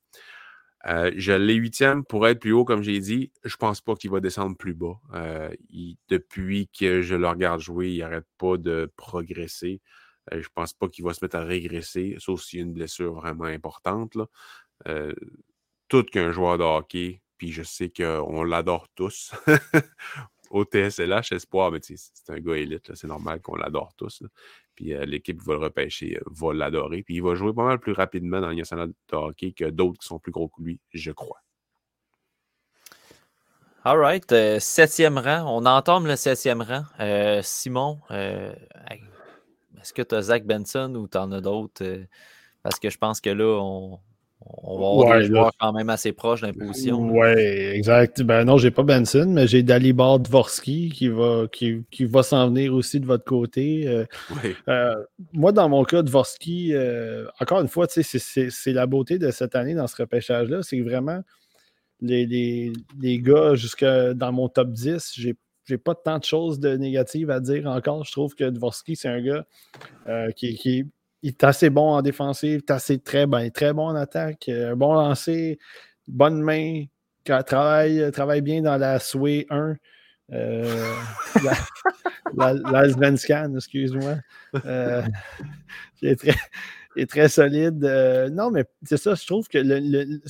Euh, 0.87 1.11
je 1.15 1.33
l'ai 1.33 1.55
huitième 1.55 2.03
pour 2.03 2.27
être 2.27 2.39
plus 2.39 2.51
haut, 2.51 2.65
comme 2.65 2.83
j'ai 2.83 2.99
dit. 2.99 3.31
Je 3.43 3.55
pense 3.55 3.81
pas 3.81 3.95
qu'il 3.95 4.11
va 4.11 4.19
descendre 4.19 4.55
plus 4.57 4.73
bas. 4.73 4.99
Euh, 5.13 5.49
depuis 6.09 6.69
que 6.77 7.01
je 7.01 7.15
le 7.15 7.27
regarde 7.27 7.61
jouer, 7.61 7.89
il 7.89 7.99
n'arrête 7.99 8.27
pas 8.37 8.57
de 8.57 8.91
progresser. 8.97 9.81
je 10.31 10.47
pense 10.53 10.73
pas 10.73 10.89
qu'il 10.89 11.05
va 11.05 11.13
se 11.13 11.23
mettre 11.23 11.37
à 11.37 11.43
régresser, 11.43 12.15
sauf 12.19 12.41
s'il 12.41 12.59
y 12.59 12.61
a 12.61 12.65
une 12.65 12.73
blessure 12.73 13.13
vraiment 13.13 13.45
importante. 13.45 14.17
Tout 15.87 16.03
qu'un 16.03 16.31
joueur 16.31 16.57
de 16.57 16.63
hockey 16.63 17.21
Puis 17.37 17.51
je 17.51 17.63
sais 17.63 17.89
qu'on 17.89 18.43
l'adore 18.43 18.87
tous. 18.95 19.33
Au 20.51 20.63
TSLH, 20.63 21.31
Espoir, 21.31 21.71
mais 21.71 21.79
c'est 21.81 22.29
un 22.29 22.39
gars 22.39 22.55
élite, 22.55 22.93
c'est 22.93 23.07
normal 23.07 23.41
qu'on 23.41 23.55
l'adore 23.55 23.93
tous. 23.97 24.23
Puis 24.75 24.93
euh, 24.93 25.05
l'équipe 25.05 25.39
qui 25.39 25.45
va 25.45 25.53
le 25.53 25.59
repêcher 25.59 26.17
euh, 26.17 26.23
va 26.27 26.53
l'adorer. 26.53 27.03
Puis 27.03 27.15
il 27.15 27.23
va 27.23 27.35
jouer 27.35 27.53
pas 27.53 27.65
mal 27.65 27.79
plus 27.79 27.93
rapidement 27.93 28.41
dans 28.41 28.49
le 28.49 28.55
national 28.55 28.89
de 28.89 29.15
hockey 29.15 29.53
que 29.53 29.65
d'autres 29.65 29.99
qui 29.99 30.07
sont 30.07 30.19
plus 30.19 30.31
gros 30.31 30.49
que 30.49 30.61
lui, 30.61 30.79
je 30.93 31.11
crois. 31.11 31.39
All 33.83 33.99
right. 33.99 34.31
Euh, 34.31 34.59
septième 34.59 35.17
rang. 35.17 35.45
On 35.47 35.65
entame 35.65 36.07
le 36.07 36.15
septième 36.15 36.61
rang. 36.61 36.83
Simon, 37.41 37.99
est-ce 38.09 39.93
que 39.93 40.01
tu 40.01 40.15
as 40.15 40.21
Zach 40.23 40.45
Benson 40.45 40.93
ou 40.95 41.07
tu 41.07 41.17
en 41.17 41.31
as 41.31 41.41
d'autres? 41.41 41.83
parce 42.65 42.79
que 42.79 42.89
je 42.89 42.97
pense 42.97 43.21
que 43.21 43.29
là, 43.29 43.59
on, 43.61 43.99
on 44.41 44.77
va 44.77 44.87
avoir 44.87 45.19
des 45.19 45.27
joueurs 45.27 45.51
quand 45.59 45.73
même 45.73 45.89
assez 45.89 46.11
proches 46.11 46.41
d'imposition. 46.41 46.99
Oui, 47.09 47.29
exact. 47.29 48.21
Ben 48.21 48.43
non, 48.43 48.57
j'ai 48.57 48.71
pas 48.71 48.83
Benson, 48.83 49.27
mais 49.29 49.47
j'ai 49.47 49.63
Dalibor 49.63 50.19
Dvorsky 50.19 50.89
qui 50.89 51.07
va, 51.07 51.45
qui, 51.51 51.83
va 52.01 52.21
s'en 52.21 52.49
venir 52.49 52.73
aussi 52.73 52.99
de 52.99 53.05
votre 53.05 53.23
côté. 53.23 53.87
Euh, 53.87 54.05
euh, 54.67 54.95
moi, 55.33 55.51
dans 55.51 55.69
mon 55.69 55.83
cas, 55.83 56.03
Dvorsky, 56.03 56.73
euh, 56.73 57.25
encore 57.39 57.61
une 57.61 57.67
fois, 57.67 57.87
c'est 57.89 58.73
la 58.73 58.85
beauté 58.85 59.17
de 59.17 59.31
cette 59.31 59.55
année 59.55 59.73
dans 59.73 59.87
ce 59.87 59.95
repêchage-là. 59.95 60.61
C'est 60.63 60.81
vraiment 60.81 61.21
les, 62.01 62.25
les, 63.01 63.19
gars, 63.19 63.55
jusque 63.55 63.85
dans 63.85 64.31
mon 64.31 64.49
top 64.49 64.71
10, 64.71 65.13
j'ai 65.15 65.35
j'ai 65.67 65.79
pas 65.79 65.95
tant 65.95 66.19
de 66.19 66.23
choses 66.23 66.59
de 66.59 66.77
négatives 66.77 67.31
à 67.31 67.39
dire 67.39 67.65
encore. 67.65 68.05
Je 68.05 68.11
trouve 68.11 68.35
que 68.35 68.47
Dvorsky, 68.47 68.95
c'est 68.95 69.07
un 69.07 69.19
gars 69.19 69.45
qui, 70.35 70.53
qui, 70.53 70.85
il 71.21 71.29
est 71.29 71.43
assez 71.43 71.69
bon 71.69 71.93
en 71.95 72.01
défensive, 72.01 72.57
est 72.67 72.71
assez 72.71 72.99
très, 72.99 73.25
ben, 73.25 73.49
très 73.51 73.73
bon 73.73 73.87
en 73.87 73.95
attaque, 73.95 74.49
un 74.49 74.51
euh, 74.51 74.75
bon 74.75 74.93
lancer, 74.93 75.59
bonne 76.07 76.41
main, 76.41 76.85
travaille, 77.45 78.11
travaille 78.11 78.41
bien 78.41 78.61
dans 78.61 78.77
la 78.77 78.99
Sway 78.99 79.45
1. 79.49 79.75
Euh, 80.31 80.93
la, 82.35 82.53
la, 82.53 82.85
excuse-moi. 83.55 84.17
Euh, 84.65 85.03
il, 86.01 86.15
est 86.95 87.09
très, 87.09 87.29
solide. 87.29 87.83
Euh, 87.83 88.29
non, 88.29 88.51
mais 88.51 88.65
c'est 88.83 88.97
ça, 88.97 89.15
je 89.15 89.25
trouve 89.25 89.47
que 89.47 89.57
le, 89.57 90.21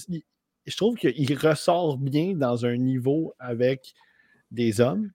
je 0.65 0.77
trouve 0.77 0.95
qu'il 0.95 1.37
ressort 1.37 1.97
bien 1.97 2.33
dans 2.35 2.65
un 2.65 2.77
niveau 2.77 3.33
avec 3.39 3.93
des 4.51 4.81
hommes. 4.81 5.11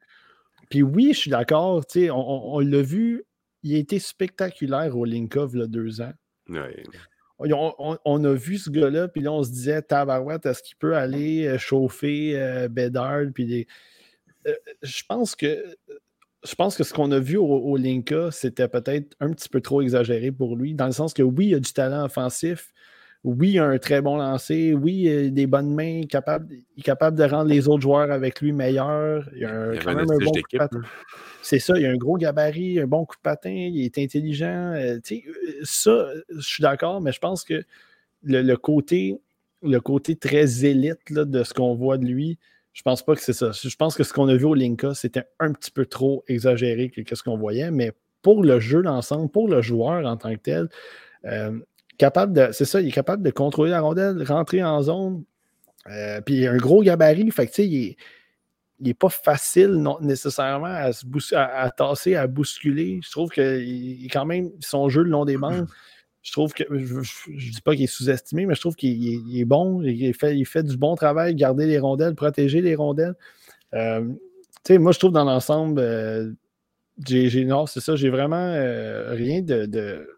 Puis 0.70 0.82
oui, 0.82 1.12
je 1.12 1.18
suis 1.18 1.30
d'accord, 1.30 1.84
on, 1.96 2.10
on, 2.10 2.54
on 2.54 2.58
l'a 2.60 2.82
vu 2.82 3.24
il 3.62 3.74
a 3.74 3.78
été 3.78 3.98
spectaculaire 3.98 4.96
au 4.96 5.04
Linkov 5.04 5.52
il 5.54 5.60
y 5.60 5.62
a 5.62 5.66
deux 5.66 6.00
ans. 6.00 6.12
On, 7.38 8.24
a 8.24 8.32
vu 8.34 8.58
ce 8.58 8.68
gars-là, 8.68 9.08
puis 9.08 9.22
là, 9.22 9.32
on 9.32 9.42
se 9.42 9.50
disait, 9.50 9.80
Tabarouette, 9.80 10.44
est-ce 10.44 10.62
qu'il 10.62 10.76
peut 10.76 10.94
aller 10.94 11.46
euh, 11.46 11.58
chauffer 11.58 12.38
euh, 12.38 12.68
Bedard? 12.68 13.26
Puis 13.34 13.66
euh, 14.46 14.54
je 14.82 15.02
pense 15.08 15.34
que 15.34 15.64
je 16.42 16.54
pense 16.54 16.76
que 16.76 16.84
ce 16.84 16.94
qu'on 16.94 17.12
a 17.12 17.18
vu 17.18 17.36
au, 17.36 17.76
Linka, 17.76 18.30
c'était 18.30 18.68
peut-être 18.68 19.14
un 19.20 19.30
petit 19.30 19.48
peu 19.50 19.60
trop 19.60 19.82
exagéré 19.82 20.32
pour 20.32 20.56
lui, 20.56 20.74
dans 20.74 20.86
le 20.86 20.92
sens 20.92 21.12
que 21.12 21.22
oui, 21.22 21.48
il 21.48 21.54
a 21.54 21.60
du 21.60 21.70
talent 21.70 22.04
offensif, 22.04 22.72
oui, 23.22 23.50
il 23.50 23.58
a 23.58 23.66
un 23.66 23.78
très 23.78 24.00
bon 24.00 24.16
lancer, 24.16 24.72
oui, 24.72 25.02
il 25.04 25.26
a 25.26 25.28
des 25.28 25.46
bonnes 25.46 25.74
mains, 25.74 26.02
capable, 26.08 26.54
il 26.76 26.80
est 26.80 26.82
capable 26.82 27.18
de 27.18 27.24
rendre 27.24 27.50
les 27.50 27.68
autres 27.68 27.82
joueurs 27.82 28.10
avec 28.10 28.40
lui 28.40 28.52
meilleurs. 28.52 29.28
Il 29.36 29.44
a, 29.44 29.50
un, 29.50 29.76
quand 29.76 29.94
même 29.94 30.10
un 30.10 30.18
bon 30.18 30.32
c'est 31.42 31.58
ça, 31.58 31.78
il 31.78 31.86
a 31.86 31.90
un 31.90 31.96
gros 31.96 32.16
gabarit, 32.16 32.80
un 32.80 32.86
bon 32.86 33.04
coup 33.04 33.16
de 33.16 33.22
patin, 33.22 33.50
il 33.50 33.84
est 33.84 33.98
intelligent. 33.98 34.72
Euh, 34.74 34.98
euh, 35.12 35.16
ça, 35.62 36.06
je 36.30 36.40
suis 36.40 36.62
d'accord, 36.62 37.00
mais 37.00 37.12
je 37.12 37.18
pense 37.18 37.44
que 37.44 37.62
le, 38.22 38.54
côté, 38.56 39.20
le 39.62 39.80
côté 39.80 40.16
très 40.16 40.64
élite 40.64 41.12
de 41.12 41.42
ce 41.42 41.54
qu'on 41.54 41.74
voit 41.74 41.98
de 41.98 42.04
lui, 42.04 42.38
je 42.72 42.82
pense 42.82 43.04
pas 43.04 43.14
que 43.14 43.20
c'est 43.20 43.32
ça. 43.32 43.50
Je 43.52 43.76
pense 43.76 43.96
que 43.96 44.04
ce 44.04 44.12
qu'on 44.12 44.28
a 44.28 44.36
vu 44.36 44.44
au 44.44 44.54
Linka, 44.54 44.94
c'était 44.94 45.24
un 45.40 45.52
petit 45.52 45.70
peu 45.70 45.86
trop 45.86 46.24
exagéré 46.28 46.90
que 46.90 47.14
ce 47.14 47.22
qu'on 47.22 47.36
voyait, 47.36 47.70
mais 47.70 47.92
pour 48.22 48.42
le 48.42 48.60
jeu 48.60 48.82
d'ensemble, 48.82 49.30
pour 49.30 49.48
le 49.48 49.62
joueur 49.62 50.06
en 50.06 50.16
tant 50.16 50.32
que 50.34 50.40
tel, 50.40 50.68
euh, 51.24 51.58
capable 52.00 52.32
de. 52.32 52.48
C'est 52.52 52.64
ça, 52.64 52.80
il 52.80 52.88
est 52.88 52.92
capable 52.92 53.22
de 53.22 53.30
contrôler 53.30 53.70
la 53.70 53.80
rondelle, 53.80 54.22
rentrer 54.24 54.62
en 54.64 54.82
zone. 54.82 55.24
puis 56.26 56.36
il 56.36 56.46
a 56.46 56.52
un 56.52 56.56
gros 56.56 56.82
gabarit, 56.82 57.22
il 57.22 57.28
est 57.28 57.96
il 58.80 58.86
n'est 58.86 58.94
pas 58.94 59.10
facile 59.10 59.82
nécessairement 60.00 60.66
à, 60.66 60.92
se 60.92 61.04
à, 61.34 61.70
tasser, 61.70 62.14
à 62.16 62.26
bousculer. 62.26 63.00
Je 63.04 63.10
trouve 63.10 63.28
que 63.28 63.60
quand 64.10 64.24
même, 64.24 64.50
son 64.60 64.88
jeu 64.88 65.02
le 65.02 65.10
long 65.10 65.26
des 65.26 65.36
bandes, 65.36 65.66
je 66.22 66.32
trouve 66.32 66.52
que, 66.52 66.64
je 66.70 66.94
ne 67.30 67.50
dis 67.50 67.60
pas 67.62 67.74
qu'il 67.74 67.84
est 67.84 67.86
sous-estimé, 67.86 68.46
mais 68.46 68.54
je 68.54 68.60
trouve 68.60 68.76
qu'il 68.76 69.38
est, 69.38 69.44
bon, 69.44 69.82
il 69.82 70.14
fait, 70.14 70.36
il 70.36 70.46
fait 70.46 70.62
du 70.62 70.76
bon 70.76 70.94
travail, 70.94 71.34
garder 71.34 71.66
les 71.66 71.78
rondelles, 71.78 72.14
protéger 72.14 72.62
les 72.62 72.74
rondelles. 72.74 73.14
Euh, 73.74 74.04
moi, 74.70 74.92
je 74.92 74.98
trouve 74.98 75.12
dans 75.12 75.24
l'ensemble, 75.24 75.80
euh, 75.80 76.32
j'ai, 77.06 77.44
non, 77.44 77.66
c'est 77.66 77.80
ça, 77.80 77.96
j'ai 77.96 78.10
vraiment 78.10 78.36
euh, 78.36 79.12
rien 79.12 79.42
de, 79.42 80.08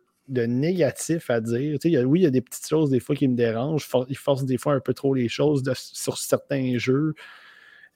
négatif 0.40 1.30
à 1.30 1.40
dire. 1.40 1.78
oui, 1.84 2.20
il 2.20 2.22
y 2.22 2.26
a 2.26 2.30
des 2.30 2.40
petites 2.40 2.68
choses 2.68 2.90
des 2.90 3.00
fois 3.00 3.14
qui 3.14 3.28
me 3.28 3.36
dérangent. 3.36 3.88
il 4.08 4.16
force 4.16 4.44
des 4.44 4.58
fois 4.58 4.74
un 4.74 4.80
peu 4.80 4.94
trop 4.94 5.14
les 5.14 5.28
choses 5.28 5.62
sur 5.74 6.18
certains 6.18 6.78
jeux. 6.78 7.14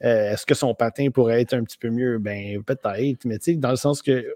Euh, 0.05 0.32
est-ce 0.32 0.44
que 0.44 0.55
son 0.55 0.74
patin 0.74 1.10
pourrait 1.10 1.40
être 1.40 1.55
un 1.55 1.65
petit 1.65 1.78
peu 1.78 1.90
mieux? 1.90 2.18
Ben, 2.18 2.62
peut-être, 2.62 3.24
mais 3.24 3.39
tu 3.39 3.52
sais, 3.52 3.56
dans 3.56 3.70
le 3.70 3.76
sens 3.76 4.02
que, 4.02 4.26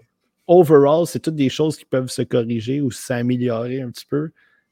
overall, 0.47 1.05
c'est 1.05 1.19
toutes 1.19 1.35
des 1.35 1.49
choses 1.49 1.77
qui 1.77 1.85
peuvent 1.85 2.09
se 2.09 2.23
corriger 2.23 2.81
ou 2.81 2.91
s'améliorer 2.91 3.81
un 3.81 3.89
petit 3.91 4.05
peu. 4.05 4.31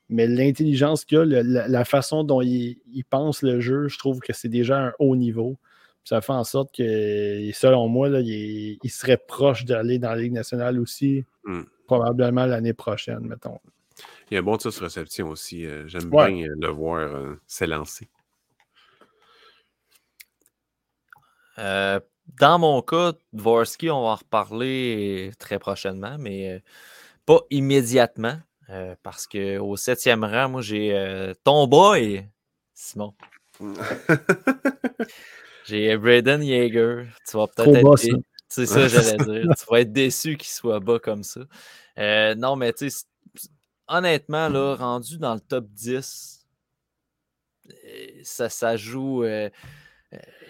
Mais 0.10 0.26
l'intelligence 0.26 1.06
qu'il 1.06 1.36
a, 1.36 1.44
la, 1.44 1.86
façon 1.86 2.24
dont 2.24 2.42
il, 2.42 2.78
pense 3.10 3.44
le 3.44 3.60
jeu, 3.60 3.88
je 3.88 4.00
trouve 4.00 4.20
que 4.20 4.34
c'est 4.34 4.50
déjà 4.50 4.88
un 4.88 4.94
haut 4.98 5.16
niveau. 5.16 5.58
Ça 6.04 6.22
fait 6.22 6.34
en 6.34 6.44
sorte 6.44 6.76
que, 6.76 7.52
selon 7.54 7.88
moi, 7.88 8.10
là, 8.10 8.22
il, 8.22 8.80
serait 8.90 9.18
proche 9.18 9.66
d'aller 9.66 10.00
dans 10.00 10.10
la 10.10 10.16
Ligue 10.16 10.34
nationale 10.34 10.80
aussi, 10.80 11.24
hmm. 11.44 11.62
Probablement 11.90 12.46
l'année 12.46 12.74
prochaine, 12.74 13.22
mettons. 13.22 13.60
Il 14.30 14.36
y 14.36 14.38
a 14.38 14.42
un 14.42 14.44
bon 14.44 14.58
tir 14.58 14.72
de 14.72 14.80
réception 14.80 15.30
aussi. 15.30 15.66
Euh, 15.66 15.88
j'aime 15.88 16.10
bien 16.10 16.30
euh, 16.30 16.56
le 16.60 16.68
voir 16.68 17.10
s'élancer. 17.48 18.08
Euh, 21.58 22.00
dans 22.40 22.60
mon 22.60 22.82
cas, 22.84 23.14
Dvorsky, 23.34 23.90
on 23.90 24.04
va 24.04 24.10
en 24.10 24.16
reparler 24.16 25.32
très 25.40 25.58
prochainement, 25.58 26.18
mais 26.20 26.54
euh, 26.54 26.60
pas 27.26 27.42
immédiatement. 27.50 28.38
Euh, 28.70 28.94
parce 29.02 29.26
qu'au 29.26 29.76
septième 29.78 30.24
rang, 30.24 30.48
moi, 30.48 30.62
j'ai 30.62 31.34
ton 31.44 31.66
boy, 31.66 32.24
Simon. 32.76 33.16
j'ai 35.66 35.98
Braden 35.98 36.44
Yeager. 36.44 37.08
Tu 37.28 37.36
vas 37.36 37.48
peut-être 37.48 37.76
être. 37.76 38.22
C'est 38.50 38.66
ça, 38.66 38.88
j'allais 38.88 39.18
dire. 39.18 39.56
Tu 39.58 39.66
vas 39.70 39.82
être 39.82 39.94
déçu 39.94 40.36
qu'il 40.36 40.50
soit 40.50 40.80
bas 40.80 41.00
comme 41.00 41.24
ça. 41.24 41.42
non, 42.36 42.56
mais 42.56 42.74
tu 42.74 42.90
sais, 42.90 43.06
honnêtement, 43.88 44.50
là, 44.50 44.76
rendu 44.76 45.18
dans 45.18 45.36
le 45.36 45.40
top 45.40 45.68
10, 45.70 46.46
ça, 48.24 48.50
ça 48.50 48.76
joue. 48.76 49.24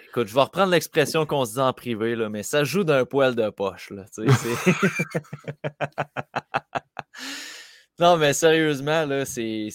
Écoute, 0.07 0.27
je 0.27 0.33
vais 0.33 0.41
reprendre 0.41 0.71
l'expression 0.71 1.25
qu'on 1.25 1.45
se 1.45 1.53
dit 1.53 1.59
en 1.59 1.73
privé, 1.73 2.15
là, 2.15 2.29
mais 2.29 2.41
ça 2.41 2.63
joue 2.63 2.83
d'un 2.83 3.05
poil 3.05 3.35
de 3.35 3.49
poche. 3.49 3.91
Là, 3.91 4.05
non, 7.99 8.17
mais 8.17 8.33
sérieusement, 8.33 9.05
là, 9.05 9.25
c'est. 9.25 9.69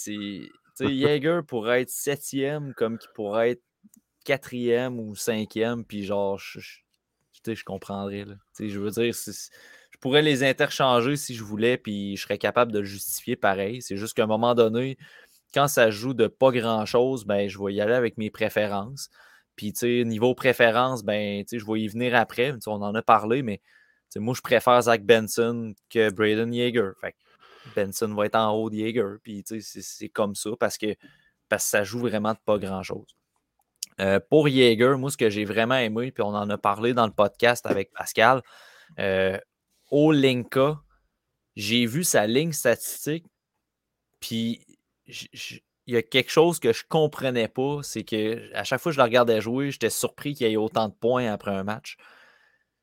Jaeger 0.80 1.42
pourrait 1.46 1.82
être 1.82 1.90
septième 1.90 2.74
comme 2.74 2.98
qu'il 2.98 3.10
pourrait 3.14 3.50
être 3.50 3.62
quatrième 4.24 4.98
ou 4.98 5.14
cinquième, 5.14 5.84
puis 5.84 6.04
genre, 6.04 6.38
je, 6.38 6.58
je, 6.58 6.83
je 7.46 7.64
comprendrais. 7.64 8.24
Là. 8.24 8.34
Je 8.58 8.78
veux 8.78 8.90
dire, 8.90 9.12
je 9.14 9.98
pourrais 10.00 10.22
les 10.22 10.42
interchanger 10.44 11.16
si 11.16 11.34
je 11.34 11.44
voulais, 11.44 11.76
puis 11.76 12.16
je 12.16 12.22
serais 12.22 12.38
capable 12.38 12.72
de 12.72 12.82
justifier 12.82 13.36
pareil. 13.36 13.82
C'est 13.82 13.96
juste 13.96 14.14
qu'à 14.14 14.24
un 14.24 14.28
moment 14.28 14.54
donné, 14.54 14.96
quand 15.52 15.68
ça 15.68 15.90
joue 15.90 16.14
de 16.14 16.26
pas 16.26 16.50
grand-chose, 16.50 17.24
ben, 17.24 17.48
je 17.48 17.58
vais 17.62 17.74
y 17.74 17.80
aller 17.80 17.94
avec 17.94 18.18
mes 18.18 18.30
préférences. 18.30 19.08
Puis, 19.56 19.72
niveau 20.04 20.34
préférence, 20.34 21.04
ben, 21.04 21.44
je 21.50 21.64
vais 21.64 21.80
y 21.80 21.88
venir 21.88 22.16
après. 22.16 22.52
On 22.66 22.82
en 22.82 22.94
a 22.94 23.02
parlé, 23.02 23.42
mais 23.42 23.60
moi, 24.16 24.34
je 24.34 24.40
préfère 24.40 24.82
Zach 24.82 25.04
Benson 25.04 25.74
que 25.90 26.10
Braden 26.10 26.52
Yeager. 26.52 26.90
Benson 27.76 28.12
va 28.14 28.26
être 28.26 28.36
en 28.36 28.52
haut 28.52 28.68
de 28.68 28.76
Yeager. 28.76 29.16
Puis, 29.22 29.44
c'est 29.46 30.08
comme 30.08 30.34
ça 30.34 30.50
parce 30.58 30.76
que, 30.76 30.94
parce 31.48 31.64
que 31.64 31.70
ça 31.70 31.84
joue 31.84 32.00
vraiment 32.00 32.32
de 32.32 32.38
pas 32.44 32.58
grand-chose. 32.58 33.16
Euh, 34.00 34.20
pour 34.28 34.48
Yeager, 34.48 34.96
moi, 34.98 35.10
ce 35.10 35.16
que 35.16 35.30
j'ai 35.30 35.44
vraiment 35.44 35.76
aimé, 35.76 36.10
puis 36.10 36.22
on 36.22 36.34
en 36.34 36.50
a 36.50 36.58
parlé 36.58 36.94
dans 36.94 37.06
le 37.06 37.12
podcast 37.12 37.66
avec 37.66 37.92
Pascal, 37.92 38.42
euh, 38.98 39.38
au 39.90 40.12
Linka, 40.12 40.80
j'ai 41.56 41.86
vu 41.86 42.04
sa 42.04 42.26
ligne 42.26 42.52
statistique, 42.52 43.26
puis 44.20 44.64
il 45.06 45.94
y 45.94 45.96
a 45.96 46.02
quelque 46.02 46.30
chose 46.30 46.58
que 46.58 46.72
je 46.72 46.82
comprenais 46.88 47.48
pas, 47.48 47.80
c'est 47.82 48.04
que 48.04 48.52
à 48.54 48.64
chaque 48.64 48.80
fois 48.80 48.90
que 48.90 48.94
je 48.94 49.00
le 49.00 49.04
regardais 49.04 49.40
jouer, 49.40 49.70
j'étais 49.70 49.90
surpris 49.90 50.34
qu'il 50.34 50.48
y 50.48 50.52
ait 50.52 50.56
autant 50.56 50.88
de 50.88 50.94
points 50.94 51.30
après 51.30 51.52
un 51.52 51.64
match. 51.64 51.96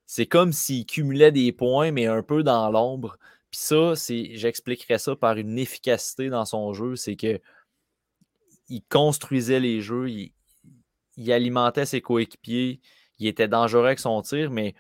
C'est 0.05 0.27
comme 0.27 0.53
s'il 0.53 0.85
cumulait 0.85 1.31
des 1.31 1.51
points, 1.51 1.91
mais 1.91 2.05
un 2.05 2.23
peu 2.23 2.43
dans 2.43 2.69
l'ombre. 2.69 3.17
Puis 3.49 3.59
ça, 3.61 3.93
j'expliquerais 3.95 4.99
ça 4.99 5.15
par 5.15 5.37
une 5.37 5.57
efficacité 5.57 6.29
dans 6.29 6.45
son 6.45 6.73
jeu, 6.73 6.95
c'est 6.95 7.15
que 7.15 7.39
il 8.69 8.83
construisait 8.83 9.59
les 9.59 9.81
jeux, 9.81 10.09
il, 10.09 10.33
il 11.17 11.31
alimentait 11.31 11.85
ses 11.85 12.01
coéquipiers, 12.01 12.81
il 13.19 13.27
était 13.27 13.47
dangereux 13.47 13.85
avec 13.85 13.99
son 13.99 14.21
tir, 14.21 14.51
mais 14.51 14.75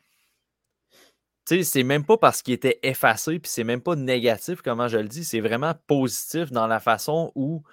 c'est 1.45 1.83
même 1.83 2.05
pas 2.05 2.17
parce 2.17 2.41
qu'il 2.41 2.53
était 2.53 2.79
effacé, 2.83 3.39
puis 3.39 3.51
c'est 3.51 3.63
même 3.63 3.81
pas 3.81 3.95
négatif, 3.95 4.61
comment 4.61 4.87
je 4.87 4.97
le 4.97 5.07
dis, 5.07 5.25
c'est 5.25 5.41
vraiment 5.41 5.73
positif 5.87 6.51
dans 6.51 6.67
la 6.67 6.79
façon 6.79 7.31
où 7.35 7.63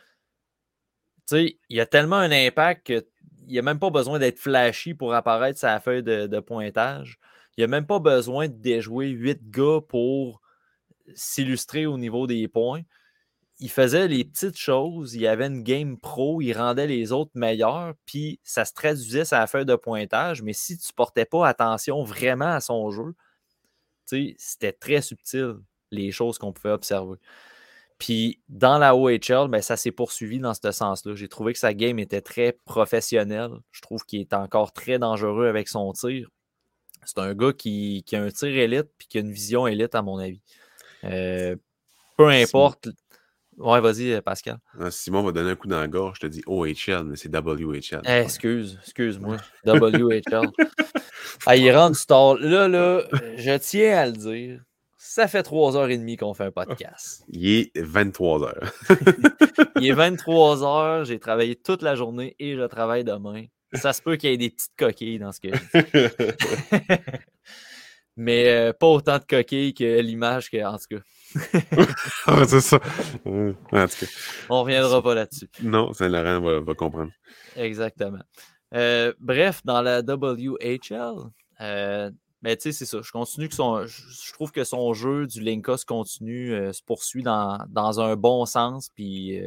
il 1.33 1.57
y 1.69 1.81
a 1.81 1.87
tellement 1.87 2.17
un 2.17 2.31
impact 2.31 2.87
qu'il 2.87 3.05
n'y 3.47 3.59
a 3.59 3.63
même 3.63 3.79
pas 3.79 3.91
besoin 3.91 4.19
d'être 4.19 4.39
flashy 4.39 4.95
pour 4.95 5.15
apparaître 5.15 5.59
sa 5.59 5.79
feuille 5.81 6.03
de, 6.03 6.41
pointage. 6.41 7.19
Il 7.57 7.61
n'y 7.61 7.65
a 7.65 7.69
même 7.69 7.87
pas 7.87 7.99
besoin 7.99 8.49
de 8.49 8.55
déjouer 8.55 9.09
huit 9.09 9.51
gars 9.51 9.81
pour 9.87 10.41
s'illustrer 11.15 11.87
au 11.87 11.99
niveau 11.99 12.27
des 12.27 12.49
points. 12.49 12.83
Il 13.61 13.71
faisait 13.71 14.07
les 14.07 14.25
petites 14.25 14.57
choses, 14.57 15.15
il 15.15 15.27
avait 15.27 15.47
une 15.47 15.65
game 15.65 15.99
pro, 15.99 16.41
il 16.41 16.53
rendait 16.53 16.87
les 16.87 17.11
autres 17.11 17.33
meilleurs, 17.35 17.95
puis 18.07 18.39
ça 18.45 18.65
se 18.65 18.73
traduisait 18.73 19.25
la 19.33 19.47
feuille 19.49 19.67
de 19.67 19.75
pointage. 19.75 20.43
Mais 20.43 20.53
si 20.53 20.79
tu 20.79 20.93
ne 20.93 20.95
portais 20.95 21.25
pas 21.25 21.47
attention 21.49 22.05
vraiment 22.05 22.53
à 22.53 22.61
son 22.61 22.91
jeu, 22.91 23.15
c'était 24.07 24.73
très 24.73 25.03
subtil, 25.03 25.57
les 25.91 26.13
choses 26.13 26.39
qu'on 26.39 26.53
pouvait 26.53 26.71
observer. 26.71 27.19
Puis 27.99 28.41
dans 28.49 28.79
la 28.79 28.95
OHL, 28.95 29.49
ben, 29.49 29.61
ça 29.61 29.77
s'est 29.77 29.91
poursuivi 29.91 30.39
dans 30.39 30.55
ce 30.55 30.71
sens-là. 30.71 31.15
J'ai 31.15 31.29
trouvé 31.29 31.53
que 31.53 31.59
sa 31.59 31.75
game 31.75 31.99
était 31.99 32.21
très 32.21 32.53
professionnelle. 32.65 33.51
Je 33.73 33.81
trouve 33.81 34.05
qu'il 34.05 34.21
est 34.21 34.33
encore 34.35 34.73
très 34.73 35.01
dangereux 35.01 35.49
avec 35.49 35.69
son 35.69 35.93
tir. 35.93 36.29
C'est 37.05 37.19
un 37.19 37.35
gars 37.35 37.53
qui, 37.53 38.05
a 38.13 38.23
un 38.23 38.31
tir 38.31 38.57
élite 38.57 38.89
puis 38.99 39.09
qui 39.09 39.19
a 39.19 39.21
une 39.21 39.33
vision 39.33 39.67
élite, 39.67 39.95
à 39.95 40.03
mon 40.03 40.19
avis. 40.19 40.43
Euh, 41.05 41.57
peu 42.17 42.29
importe. 42.29 42.89
Ouais, 43.59 43.81
vas-y, 43.81 44.13
euh, 44.13 44.21
Pascal. 44.23 44.59
Ah, 44.79 44.91
Simon 44.91 45.23
va 45.23 45.33
donner 45.33 45.51
un 45.51 45.57
coup 45.57 45.67
dans 45.67 45.81
la 45.81 45.89
gorge. 45.89 46.19
Je 46.21 46.27
te 46.27 46.31
dis 46.31 46.43
OHL, 46.47 47.05
mais 47.05 47.17
c'est 47.17 47.29
WHL. 47.35 48.03
Eh, 48.07 48.21
excuse, 48.21 48.79
excuse-moi. 48.83 49.37
WHL. 49.67 50.49
ah, 51.45 51.57
il 51.57 51.77
rentre 51.77 51.99
du 52.39 52.49
Là, 52.49 52.69
là, 52.69 53.03
je 53.37 53.59
tiens 53.59 53.99
à 53.99 54.07
le 54.07 54.13
dire. 54.13 54.63
Ça 54.97 55.27
fait 55.27 55.43
3h30 55.43 56.17
qu'on 56.17 56.35
fait 56.35 56.45
un 56.45 56.51
podcast. 56.53 57.25
Il 57.29 57.49
est 57.49 57.77
23h. 57.77 58.53
il 59.81 59.87
est 59.87 59.95
23h. 59.95 61.05
J'ai 61.05 61.19
travaillé 61.19 61.57
toute 61.57 61.83
la 61.83 61.95
journée 61.95 62.37
et 62.39 62.57
je 62.57 62.63
travaille 62.67 63.05
demain. 63.05 63.45
Ça 63.73 63.93
se 63.93 64.03
peut 64.03 64.17
qu'il 64.17 64.31
y 64.31 64.35
ait 64.35 64.37
des 64.37 64.51
petites 64.51 64.77
coquilles 64.77 65.19
dans 65.19 65.33
ce 65.33 65.41
que 65.41 65.49
je 65.55 65.81
dis. 65.81 66.89
Mais 68.17 68.49
euh, 68.49 68.73
pas 68.73 68.89
autant 68.89 69.19
de 69.19 69.25
coquilles 69.25 69.75
que 69.75 70.01
l'image 70.01 70.51
que, 70.51 70.65
en 70.65 70.77
tout 70.77 70.97
cas. 70.97 71.03
c'est 72.47 72.61
ça. 72.61 72.81
On 74.49 74.63
reviendra 74.63 75.03
pas 75.03 75.15
là-dessus. 75.15 75.49
Non, 75.63 75.93
Saint-Laurent 75.93 76.63
va, 76.63 76.75
comprendre. 76.75 77.13
Exactement. 77.57 78.23
Euh, 78.75 79.13
bref, 79.19 79.63
dans 79.65 79.83
la 79.83 80.01
WHL, 80.01 81.15
euh, 81.61 82.11
ben, 82.43 82.57
tu 82.57 82.63
sais, 82.63 82.73
c'est 82.73 82.87
ça. 82.87 83.01
Je 83.03 83.11
continue 83.11 83.49
que 83.49 83.55
son. 83.55 83.87
Je 83.87 84.33
trouve 84.33 84.53
que 84.53 84.65
son 84.65 84.93
jeu 84.95 85.27
du 85.27 85.41
Linka 85.41 85.77
se 85.77 85.85
continue, 85.85 86.53
euh, 86.53 86.73
se 86.73 86.83
poursuit 86.83 87.23
dans, 87.23 88.01
un 88.01 88.17
bon 88.17 88.47
sens. 88.47 88.91
Puis, 88.95 89.41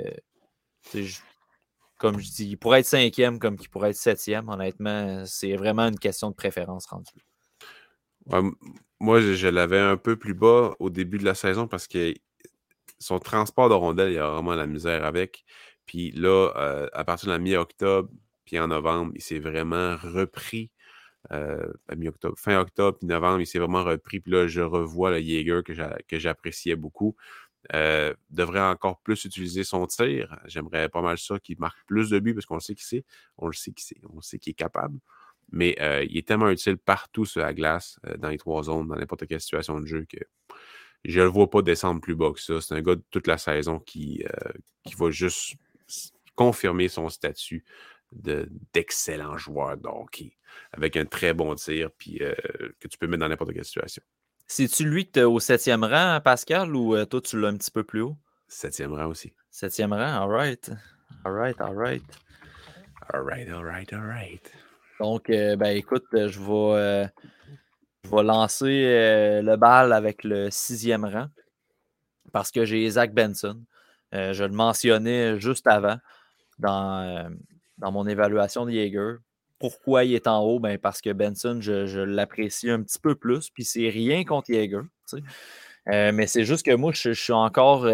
comme 1.97 2.19
je 2.19 2.29
dis, 2.29 2.49
il 2.49 2.57
pourrait 2.57 2.81
être 2.81 2.85
cinquième 2.85 3.39
comme 3.39 3.57
qu'il 3.57 3.69
pourrait 3.69 3.91
être 3.91 3.95
septième. 3.95 4.49
Honnêtement, 4.49 5.23
c'est 5.25 5.55
vraiment 5.55 5.87
une 5.87 5.99
question 5.99 6.29
de 6.29 6.35
préférence 6.35 6.85
rendue 6.87 7.25
moi, 8.99 9.21
je, 9.21 9.47
l'avais 9.47 9.79
un 9.79 9.97
peu 9.97 10.15
plus 10.15 10.33
bas 10.33 10.75
au 10.79 10.89
début 10.89 11.17
de 11.17 11.25
la 11.25 11.33
saison 11.35 11.67
parce 11.67 11.87
que 11.87 12.13
son 12.99 13.19
transport 13.19 13.69
de 13.69 13.73
rondelles, 13.73 14.11
il 14.11 14.15
y 14.15 14.19
a 14.19 14.29
vraiment 14.29 14.55
la 14.55 14.67
misère 14.67 15.05
avec. 15.05 15.43
Puis 15.85 16.11
là, 16.11 16.53
euh, 16.57 16.87
à 16.93 17.03
partir 17.03 17.27
de 17.27 17.33
la 17.33 17.39
mi-octobre, 17.39 18.09
puis 18.45 18.59
en 18.59 18.67
novembre, 18.67 19.11
il 19.15 19.21
s'est 19.21 19.39
vraiment 19.39 19.97
repris. 19.97 20.71
Euh, 21.31 21.71
mi-octobre, 21.95 22.37
fin 22.37 22.59
octobre, 22.59 22.97
puis 22.99 23.07
novembre, 23.07 23.41
il 23.41 23.47
s'est 23.47 23.59
vraiment 23.59 23.83
repris. 23.83 24.19
Puis 24.19 24.31
là, 24.31 24.47
je 24.47 24.61
revois 24.61 25.11
le 25.11 25.19
Jaeger 25.19 25.63
que 25.63 26.19
j'appréciais 26.19 26.75
beaucoup. 26.75 27.15
Euh, 27.75 28.13
devrait 28.31 28.61
encore 28.61 28.99
plus 29.01 29.25
utiliser 29.25 29.63
son 29.63 29.85
tir. 29.87 30.39
J'aimerais 30.45 30.89
pas 30.89 31.01
mal 31.01 31.17
ça 31.17 31.39
qu'il 31.39 31.59
marque 31.59 31.77
plus 31.85 32.09
de 32.09 32.19
buts 32.19 32.33
parce 32.33 32.45
qu'on 32.45 32.55
le 32.55 32.61
sait. 32.61 33.05
On 33.37 33.47
le 33.47 33.53
sait. 33.53 33.73
On 34.09 34.21
sait 34.21 34.39
qu'il 34.39 34.51
est 34.51 34.55
capable 34.55 34.99
mais 35.51 35.75
euh, 35.81 36.05
il 36.09 36.17
est 36.17 36.27
tellement 36.27 36.49
utile 36.49 36.77
partout 36.77 37.25
sur 37.25 37.41
la 37.41 37.53
glace, 37.53 37.99
euh, 38.05 38.17
dans 38.17 38.29
les 38.29 38.37
trois 38.37 38.63
zones, 38.63 38.87
dans 38.87 38.95
n'importe 38.95 39.27
quelle 39.27 39.41
situation 39.41 39.79
de 39.79 39.85
jeu, 39.85 40.05
que 40.09 40.17
je 41.03 41.19
ne 41.19 41.25
le 41.25 41.31
vois 41.31 41.49
pas 41.49 41.61
descendre 41.61 41.99
plus 42.01 42.15
bas 42.15 42.31
que 42.31 42.39
ça. 42.39 42.61
C'est 42.61 42.73
un 42.73 42.81
gars 42.81 42.95
de 42.95 43.03
toute 43.11 43.27
la 43.27 43.37
saison 43.37 43.79
qui, 43.79 44.23
euh, 44.23 44.51
qui 44.85 44.95
va 44.95 45.09
juste 45.11 45.55
confirmer 46.35 46.87
son 46.87 47.09
statut 47.09 47.63
d'excellent 48.11 49.37
joueur 49.37 49.77
de 49.77 49.87
avec 50.73 50.97
un 50.97 51.05
très 51.05 51.33
bon 51.33 51.55
tir, 51.55 51.89
puis 51.97 52.19
que 52.19 52.87
tu 52.89 52.97
peux 52.97 53.07
mettre 53.07 53.21
dans 53.21 53.29
n'importe 53.29 53.53
quelle 53.53 53.63
situation. 53.63 54.03
C'est-tu 54.47 54.83
lui 54.83 55.05
que 55.05 55.11
tu 55.11 55.19
es 55.21 55.23
au 55.23 55.39
septième 55.39 55.85
rang, 55.85 56.19
Pascal, 56.21 56.75
ou 56.75 57.05
toi, 57.05 57.21
tu 57.21 57.39
l'as 57.39 57.47
un 57.47 57.57
petit 57.57 57.71
peu 57.71 57.85
plus 57.85 58.01
haut? 58.01 58.17
Septième 58.49 58.91
rang 58.91 59.07
aussi. 59.07 59.33
Septième 59.49 59.93
rang, 59.93 60.23
all 60.23 60.29
right. 60.29 60.71
All 61.23 61.31
right, 61.31 61.59
all 61.61 61.73
right. 61.73 62.03
All 63.13 63.21
right, 63.21 63.49
all 63.49 63.63
right, 63.63 63.93
all 63.93 64.01
right. 64.01 64.51
Donc, 65.01 65.31
euh, 65.31 65.55
ben, 65.55 65.75
écoute, 65.75 66.05
euh, 66.13 66.29
je 66.29 66.39
vais, 66.39 66.79
euh, 66.79 67.07
je 68.03 68.15
vais 68.15 68.21
lancer 68.21 69.41
le 69.41 69.55
bal 69.55 69.93
avec 69.93 70.23
le 70.23 70.51
sixième 70.51 71.05
rang 71.05 71.25
parce 72.31 72.51
que 72.51 72.65
j'ai 72.65 72.87
Zach 72.87 73.11
Benson. 73.11 73.63
je 74.13 74.43
le 74.43 74.51
mentionnais 74.51 75.39
juste 75.39 75.65
avant 75.65 75.97
dans, 76.59 77.35
dans 77.79 77.91
mon 77.91 78.05
évaluation 78.05 78.67
de 78.67 78.71
Jaeger. 78.71 79.17
Pourquoi 79.57 80.03
il 80.03 80.13
est 80.13 80.27
en 80.27 80.43
haut? 80.43 80.59
Ben 80.59 80.77
parce 80.77 81.01
que 81.01 81.11
Benson, 81.11 81.57
je, 81.61 81.99
l'apprécie 81.99 82.69
un 82.69 82.83
petit 82.83 82.99
peu 82.99 83.15
plus. 83.15 83.49
Puis 83.49 83.63
c'est 83.63 83.89
rien 83.89 84.23
contre 84.23 84.53
Jaeger. 84.53 84.83
mais 85.87 86.27
c'est 86.27 86.45
juste 86.45 86.63
que 86.63 86.75
moi, 86.75 86.91
je, 86.93 87.11
suis 87.11 87.33
encore 87.33 87.87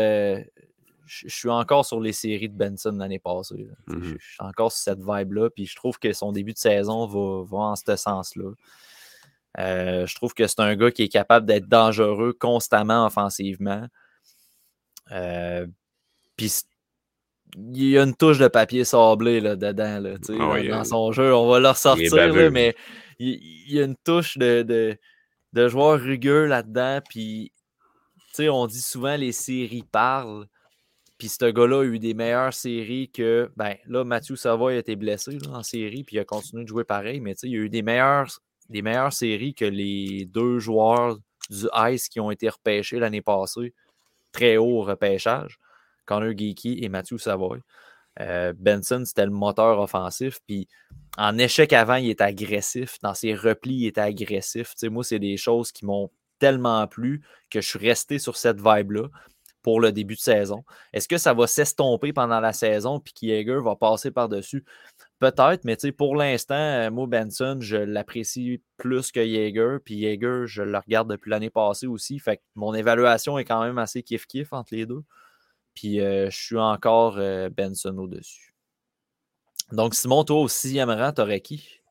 je 1.08 1.30
suis 1.30 1.50
encore 1.50 1.86
sur 1.86 2.00
les 2.02 2.11
séries 2.11 2.50
de 2.50 2.58
Benson 2.58 2.92
l'année 2.92 3.19
passée. 3.19 3.68
Mmh 3.88 4.03
je, 4.03 4.10
suis 4.10 4.38
encore 4.40 4.72
sur 4.72 4.82
cette 4.82 5.00
vibe-là. 5.00 5.50
Puis 5.50 5.66
je 5.66 5.76
trouve 5.76 5.98
que 5.98 6.11
son 6.14 6.32
début 6.32 6.53
de 6.53 6.58
saison 6.58 7.08
va, 7.08 7.58
en 7.58 7.76
ce 7.76 7.95
sens-là. 7.95 8.52
Euh, 9.60 10.06
je 10.06 10.16
trouve 10.16 10.34
que 10.34 10.45
c'est 10.45 10.60
un 10.60 10.76
gars 10.76 10.92
qui 10.92 11.03
est 11.03 11.10
capable 11.10 11.45
d'être 11.45 11.68
dangereux 11.68 12.34
constamment 12.38 13.06
offensivement. 13.06 13.88
Euh, 15.11 15.66
puis 16.36 16.52
il 17.56 17.88
y 17.88 17.98
a 17.98 18.03
une 18.03 18.16
touche 18.16 18.38
de 18.38 18.48
papier 18.48 18.84
sablé 18.84 19.40
là, 19.40 19.56
dedans, 19.56 20.00
là, 20.00 20.16
ah 20.40 20.61
dans 20.69 20.84
son 20.84 21.11
jeu. 21.11 21.34
On 21.34 21.48
va 21.48 21.60
le 21.60 21.69
ressortir, 21.69 22.52
mais 22.52 22.76
il, 23.18 23.74
y 23.74 23.80
a 23.80 23.86
une 23.86 23.95
touche 23.95 24.38
de, 24.38 24.61
de, 24.61 24.98
de 25.53 25.68
joueur 25.69 26.00
rugueux 26.00 26.45
là-dedans. 26.45 27.00
Puis, 27.10 27.52
on 28.40 28.68
dit 28.68 28.82
souvent 28.82 29.16
les 29.16 29.32
séries 29.32 29.86
parlent. 29.92 30.45
Puis 31.18 31.30
ce 31.30 31.46
gars-là 31.46 31.82
a 31.82 31.84
eu 31.84 32.00
des 32.00 32.14
meilleures 32.14 32.54
séries 32.54 33.10
que. 33.10 33.52
Ben 33.56 33.76
là, 33.88 34.04
Mathieu 34.04 34.36
Savoy 34.36 34.76
a 34.76 34.80
été 34.80 34.96
blessé 34.96 35.38
en 35.52 35.64
série, 35.64 36.04
puis 36.04 36.18
il 36.18 36.20
a 36.20 36.26
continué 36.26 36.64
de 36.64 36.68
jouer 36.70 36.84
pareil, 36.84 37.20
mais 37.20 37.34
il 37.44 37.56
a 37.56 37.60
eu 37.60 37.70
des 37.70 37.82
meilleures, 37.82 38.30
séries 39.12 39.54
que 39.54 39.66
les 39.66 40.26
deux 40.26 40.60
joueurs 40.60 41.18
du 41.50 41.68
Ice 41.92 42.10
qui 42.10 42.20
ont 42.20 42.30
été 42.30 42.50
repêchés 42.50 43.00
l'année 43.00 43.22
passée, 43.22 43.74
très 44.32 44.58
haut 44.58 44.80
au 44.80 44.84
repêchage, 44.84 45.60
Connor 46.06 46.38
Geeky 46.38 46.84
et 46.84 46.90
Mathieu 46.90 47.18
Savoy. 47.18 47.62
Euh, 48.20 48.54
Benson, 48.58 49.04
c'était 49.06 49.26
le 49.26 49.32
moteur 49.32 49.80
offensif. 49.80 50.40
Puis 50.48 50.68
en 51.18 51.38
échec 51.38 51.74
avant, 51.74 51.96
il 51.96 52.10
était 52.10 52.24
agressif. 52.24 52.98
Dans 53.02 53.14
ses 53.14 53.34
replis, 53.34 53.76
il 53.76 53.88
était 53.88 54.02
agressif. 54.02 54.74
moi, 54.84 55.04
c'est 55.04 55.20
des 55.20 55.38
choses 55.38 55.72
qui 55.72 55.86
m'ont 55.86 56.10
tellement 56.40 56.88
plu 56.88 57.22
que 57.50 57.62
je 57.62 57.68
suis 57.68 57.80
resté 57.80 58.20
sur 58.20 58.38
cette 58.38 58.58
vibe-là 58.58 59.08
pour 59.68 59.82
le 59.82 59.92
début 59.92 60.16
de 60.16 60.22
saison. 60.22 60.64
Est-ce 60.94 61.10
que 61.10 61.18
ça 61.18 61.34
va 61.34 61.46
s'estomper 61.46 62.14
pendant 62.14 62.40
la 62.40 62.54
saison 62.54 63.02
puis 63.02 63.12
qu'Yager 63.12 63.60
va 63.62 63.76
passer 63.76 64.12
par-dessus? 64.12 64.64
Peut-être, 65.20 65.66
mais 65.66 65.76
pour 65.92 66.16
l'instant, 66.16 66.56
euh, 66.56 66.90
moi, 66.90 67.06
Benson, 67.06 67.58
je 67.60 67.76
l'apprécie 67.76 68.62
plus 68.78 69.12
que 69.12 69.20
Jaeger. 69.20 69.80
Puis 69.84 70.00
Jaeger, 70.00 70.48
je 70.48 70.64
le 70.64 70.78
regarde 70.78 71.10
depuis 71.10 71.32
l'année 71.32 71.50
passée 71.50 71.86
aussi. 71.86 72.18
Fait 72.18 72.40
mon 72.56 72.74
évaluation 72.74 73.38
est 73.38 73.44
quand 73.44 73.62
même 73.62 73.78
assez 73.78 74.04
kiff-kiff 74.04 74.48
entre 74.52 74.74
les 74.74 74.86
deux. 74.86 75.04
Puis 75.76 76.00
euh, 76.00 76.30
je 76.30 76.38
suis 76.38 76.58
encore 76.58 77.18
euh, 77.18 77.50
Benson 77.50 77.98
au-dessus. 77.98 78.56
Donc, 79.74 79.96
Simon, 79.96 80.24
toi, 80.24 80.38
au 80.38 80.48
sixième 80.48 80.92
rang, 80.92 81.12
t'aurais 81.12 81.42
qui? 81.42 81.82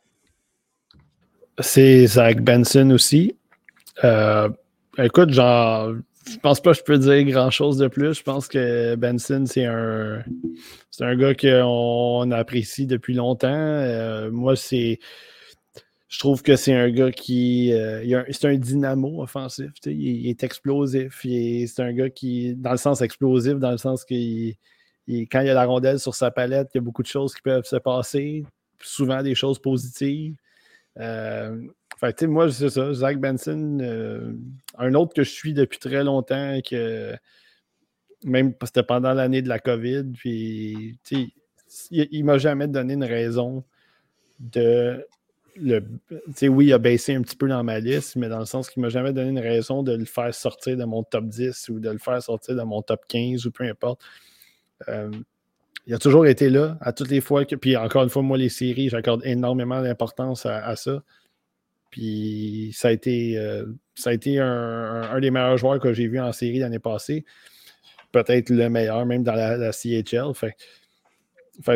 C'est 1.59 2.07
Zach 2.07 2.41
Benson 2.41 2.89
aussi. 2.89 3.37
écoute, 4.97 5.29
genre, 5.29 5.93
je 6.29 6.39
pense 6.39 6.61
pas 6.61 6.73
que 6.73 6.79
je 6.79 6.83
peux 6.83 6.99
dire 6.99 7.25
grand 7.25 7.51
chose 7.51 7.79
de 7.79 7.89
plus. 7.89 8.15
Je 8.15 8.23
pense 8.23 8.49
que 8.49 8.95
Benson, 8.97 9.45
c'est 9.47 9.65
un, 9.65 10.25
un 11.01 11.17
gars 11.17 11.35
qu'on 11.35 12.31
apprécie 12.31 12.87
depuis 12.87 13.15
longtemps. 13.15 13.49
Euh, 13.51 14.31
moi, 14.31 14.57
c'est. 14.57 14.99
Je 16.09 16.19
trouve 16.19 16.43
que 16.43 16.57
c'est 16.57 16.75
un 16.75 16.91
gars 16.91 17.13
qui. 17.13 17.73
Euh, 17.73 18.25
c'est 18.31 18.49
un 18.49 18.57
dynamo 18.57 19.23
offensif. 19.23 19.71
Il, 19.85 20.29
est 20.29 20.43
explosif. 20.43 21.21
C'est 21.23 21.81
un 21.81 21.93
gars 21.93 22.11
qui. 22.11 22.55
Dans 22.57 22.73
le 22.73 22.79
sens 22.79 23.03
explosif, 23.03 23.55
dans 23.55 23.73
le 23.73 23.79
sens 23.79 24.05
qu'il. 24.05 24.57
quand 25.09 25.41
il 25.41 25.47
y 25.47 25.51
a 25.51 25.55
la 25.55 25.65
rondelle 25.65 26.01
sur 26.01 26.15
sa 26.15 26.31
palette, 26.31 26.71
il 26.75 26.79
y 26.79 26.81
a 26.81 26.83
beaucoup 26.83 27.03
de 27.03 27.09
choses 27.09 27.35
qui 27.35 27.43
peuvent 27.43 27.65
se 27.67 27.77
passer. 27.77 28.45
souvent 28.81 29.23
des 29.23 29.35
choses 29.35 29.59
positives. 29.59 30.35
Euh, 30.99 31.61
fait, 31.99 32.23
moi, 32.23 32.50
c'est 32.50 32.70
ça. 32.70 32.92
Zach 32.92 33.18
Benson, 33.18 33.78
euh, 33.81 34.33
un 34.78 34.94
autre 34.94 35.15
que 35.15 35.23
je 35.23 35.31
suis 35.31 35.55
depuis 35.55 35.78
très 35.78 36.05
longtemps, 36.05 36.60
que 36.68 37.15
même 38.25 38.55
c'était 38.65 38.83
pendant 38.83 39.12
l'année 39.12 39.42
de 39.42 39.49
la 39.49 39.58
COVID, 39.58 40.05
puis 40.15 40.99
il, 41.10 41.28
il 41.91 42.25
m'a 42.25 42.39
jamais 42.39 42.68
donné 42.68 42.94
une 42.94 43.05
raison 43.05 43.65
de 44.41 45.07
le. 45.58 45.83
Oui, 46.42 46.66
il 46.66 46.73
a 46.73 46.78
baissé 46.78 47.15
un 47.15 47.23
petit 47.23 47.36
peu 47.36 47.49
dans 47.49 47.62
ma 47.65 47.81
liste, 47.81 48.16
mais 48.16 48.28
dans 48.28 48.39
le 48.39 48.44
sens 48.44 48.68
qu'il 48.68 48.83
m'a 48.83 48.89
jamais 48.89 49.12
donné 49.12 49.31
une 49.31 49.39
raison 49.39 49.83
de 49.83 49.92
le 49.92 50.05
faire 50.05 50.34
sortir 50.34 50.76
de 50.76 50.84
mon 50.84 51.02
top 51.02 51.26
10 51.26 51.68
ou 51.70 51.81
de 51.81 51.91
le 51.91 51.99
faire 51.99 52.23
sortir 52.23 52.57
de 52.57 52.62
mon 52.62 52.83
top 52.83 53.00
15 53.08 53.47
ou 53.47 53.50
peu 53.50 53.65
importe. 53.65 54.00
Euh, 54.89 55.10
il 55.86 55.94
a 55.94 55.99
toujours 55.99 56.26
été 56.26 56.50
là 56.50 56.76
à 56.81 56.92
toutes 56.92 57.10
les 57.10 57.20
fois 57.20 57.44
que. 57.44 57.57
Puis 57.57 57.76
encore 57.76 58.02
une 58.02 58.10
fois, 58.10 58.23
moi, 58.23 58.36
les 58.36 58.49
séries, 58.49 58.89
j'accorde 58.89 59.23
énormément 59.25 59.81
d'importance 59.83 60.47
à, 60.47 60.75
ça. 60.76 61.02
Puis 61.97 62.73
ça 62.75 62.89
a 62.89 62.91
été, 62.92 63.39
euh, 63.39 63.65
ça 63.94 64.10
a 64.10 64.12
été 64.12 64.39
un, 64.39 65.18
des 65.18 65.31
meilleurs 65.31 65.57
joueurs 65.57 65.81
que 65.81 65.94
j'ai 65.94 66.08
vu 66.08 66.20
en 66.20 66.31
série 66.31 66.58
l'année 66.58 66.78
passée. 66.78 67.25
Peut-être 68.12 68.50
le 68.50 68.68
meilleur, 68.68 69.07
même 69.07 69.23
dans 69.23 69.34
la, 69.34 69.73
CHL. 69.73 70.34
Fait, 70.34 70.55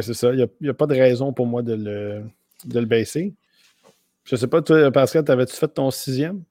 c'est 0.03 0.13
ça. 0.13 0.35
Il 0.35 0.47
n'y 0.61 0.69
a, 0.69 0.75
pas 0.75 0.87
de 0.87 0.95
raison 0.95 1.33
pour 1.33 1.47
moi 1.47 1.63
de 1.63 1.73
le, 1.73 2.23
de 2.67 2.81
le 2.81 2.85
baisser. 2.85 3.33
Je 4.25 4.35
ne 4.35 4.41
sais 4.41 4.47
pas, 4.47 4.61
toi, 4.61 4.91
Pascal, 4.91 5.25
t'avais-tu 5.25 5.57
fait 5.57 5.69
ton 5.69 5.91
sixième? 5.91 6.45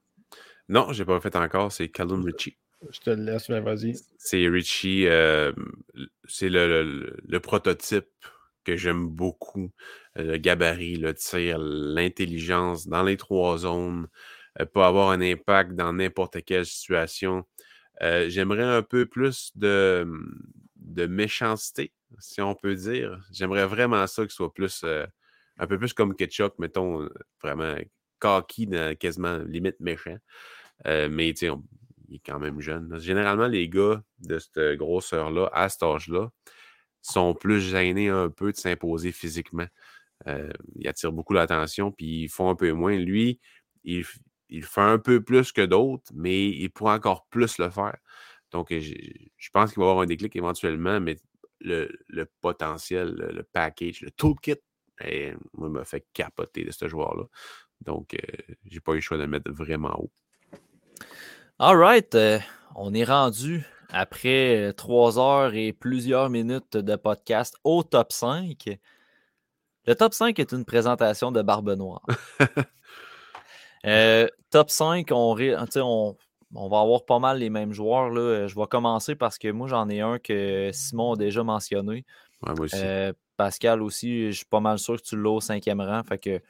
Non, 0.68 0.92
je 0.92 1.04
n'ai 1.04 1.06
pas 1.06 1.20
fait 1.20 1.36
encore. 1.36 1.72
C'est 1.72 1.90
Callum 1.90 2.26
Ritchie. 2.26 2.58
Je 2.90 3.00
te 3.02 3.12
laisse, 3.12 3.50
mais 3.50 3.62
vas-y. 3.62 4.00
C'est 4.18 4.48
Richie, 4.48 5.06
euh, 5.06 5.52
c'est 6.28 6.50
le, 6.50 7.38
prototype 7.38 8.08
que 8.64 8.76
j'aime 8.76 9.08
beaucoup. 9.08 9.72
Le 10.16 10.38
gabarit, 10.38 10.98
le 10.98 11.14
tir, 11.14 11.58
l'intelligence 11.60 12.88
dans 12.88 13.04
les 13.04 13.18
trois 13.18 13.60
zones, 13.60 14.08
peut 14.74 14.82
avoir 14.82 15.12
un 15.12 15.22
impact 15.22 15.74
dans 15.74 15.94
n'importe 15.94 16.44
quelle 16.44 16.66
situation. 16.66 17.46
J'aimerais 18.02 18.64
un 18.64 18.82
peu 18.82 19.06
plus 19.06 19.52
de, 19.56 20.08
de 20.76 21.06
méchanceté, 21.06 21.94
si 22.20 22.42
on 22.42 22.56
peut 22.56 22.76
dire. 22.76 23.22
J'aimerais 23.32 23.66
vraiment 23.66 24.06
ça 24.08 24.24
qu'il 24.24 24.32
soit 24.32 24.54
plus, 24.54 24.84
un 25.58 25.68
peu 25.68 25.78
plus 25.78 25.94
comme 25.94 26.16
Ketchup, 26.16 26.54
mettons, 26.60 27.08
vraiment 27.42 27.76
cocky, 28.20 28.70
quasiment 29.00 29.38
limite 29.38 29.80
méchant. 29.80 30.18
mais 30.86 31.30
il 31.30 32.16
est 32.16 32.22
quand 32.26 32.40
même 32.40 32.60
jeune. 32.60 33.00
Généralement, 33.00 33.48
les 33.48 33.70
gars 33.70 34.02
de 34.20 34.40
cette 34.40 34.78
grosseur-là, 34.78 35.50
à 35.54 35.70
cet 35.70 35.84
âge-là, 35.84 36.32
sont 37.02 37.34
plus 37.34 37.62
gênés 37.62 38.10
un 38.10 38.30
peu 38.30 38.52
de 38.52 38.58
s'imposer 38.58 39.12
physiquement. 39.12 39.68
Euh, 40.28 40.52
ils 40.76 40.88
attirent 40.88 41.14
beaucoup 41.14 41.34
l'attention, 41.34 41.92
puis 41.92 42.24
ils 42.24 42.30
font 42.30 42.50
un 42.50 42.56
peu 42.56 42.72
moins. 42.72 42.98
Lui, 42.98 43.40
il, 43.84 44.04
fait 44.04 44.82
un 44.82 45.00
peu 45.00 45.24
plus 45.24 45.52
que 45.52 45.66
d'autres, 45.66 46.12
mais 46.14 46.50
il 46.50 46.70
pourrait 46.70 46.96
encore 46.96 47.26
plus 47.28 47.58
le 47.58 47.70
faire. 47.70 47.98
Donc, 48.52 48.72
je 48.72 49.50
pense 49.54 49.72
qu'il 49.72 49.80
va 49.80 49.88
y 49.88 49.90
avoir 49.90 50.04
un 50.04 50.08
déclic 50.08 50.36
éventuellement, 50.36 51.00
mais 51.00 51.18
le, 51.62 52.26
potentiel, 52.42 53.14
le, 53.14 53.44
package, 53.44 54.02
le 54.02 54.12
toolkit, 54.12 54.58
eh, 55.02 55.34
moi, 55.54 55.70
m'a 55.70 55.86
fait 55.86 56.06
capoter 56.14 56.66
de 56.66 56.72
ce 56.72 56.88
joueur-là. 56.88 57.26
Donc, 57.82 58.10
je 58.12 58.18
euh, 58.18 58.56
j'ai 58.66 58.80
pas 58.80 58.92
eu 58.94 58.96
le 58.96 59.02
choix 59.02 59.18
de 59.18 59.24
le 59.24 59.30
mettre 59.30 59.52
vraiment 59.52 59.98
haut. 59.98 60.12
All 61.60 61.78
right, 61.78 62.14
euh, 62.16 62.40
on 62.76 62.94
est 62.94 63.04
rendu 63.04 63.64
après 63.92 64.58
euh, 64.58 64.74
trois 64.74 65.20
heures 65.20 65.54
et 65.54 65.74
plusieurs 65.74 66.30
minutes 66.30 66.78
de 66.78 66.96
podcast 66.96 67.56
au 67.64 67.84
top 67.84 68.12
5. 68.12 68.78
Le 69.86 69.96
top 69.96 70.14
5 70.14 70.38
est 70.40 70.52
une 70.52 70.66
présentation 70.66 71.32
de 71.32 71.42
Barbe 71.42 71.72
Noire. 71.72 72.06
Euh, 73.86 74.28
top 74.50 74.70
5, 74.70 75.08
on, 75.14 75.38
on, 76.54 76.68
va 76.68 76.80
avoir 76.82 77.06
pas 77.06 77.20
mal 77.20 77.38
les 77.40 77.50
mêmes 77.50 77.72
joueurs. 77.72 78.10
Là. 78.10 78.46
Je 78.46 78.54
vais 78.54 78.68
commencer 78.70 79.16
parce 79.16 79.38
que 79.38 79.50
moi, 79.52 79.70
j'en 79.70 79.88
ai 79.88 80.02
un 80.02 80.20
que 80.20 80.70
Simon 80.74 81.14
a 81.14 81.16
déjà 81.16 81.46
mentionné. 81.46 82.04
moi 82.42 82.60
aussi. 82.60 82.76
Pascal 83.38 83.82
aussi, 83.82 84.34
je 84.34 84.36
suis 84.36 84.46
pas 84.46 84.60
mal 84.60 84.80
sûr 84.80 84.98
que 84.98 85.08
tu 85.08 85.16
l'as 85.16 85.30
au 85.30 85.40
cinquième 85.40 85.80
rang. 85.80 86.04
Fait 86.04 86.18
que 86.18 86.42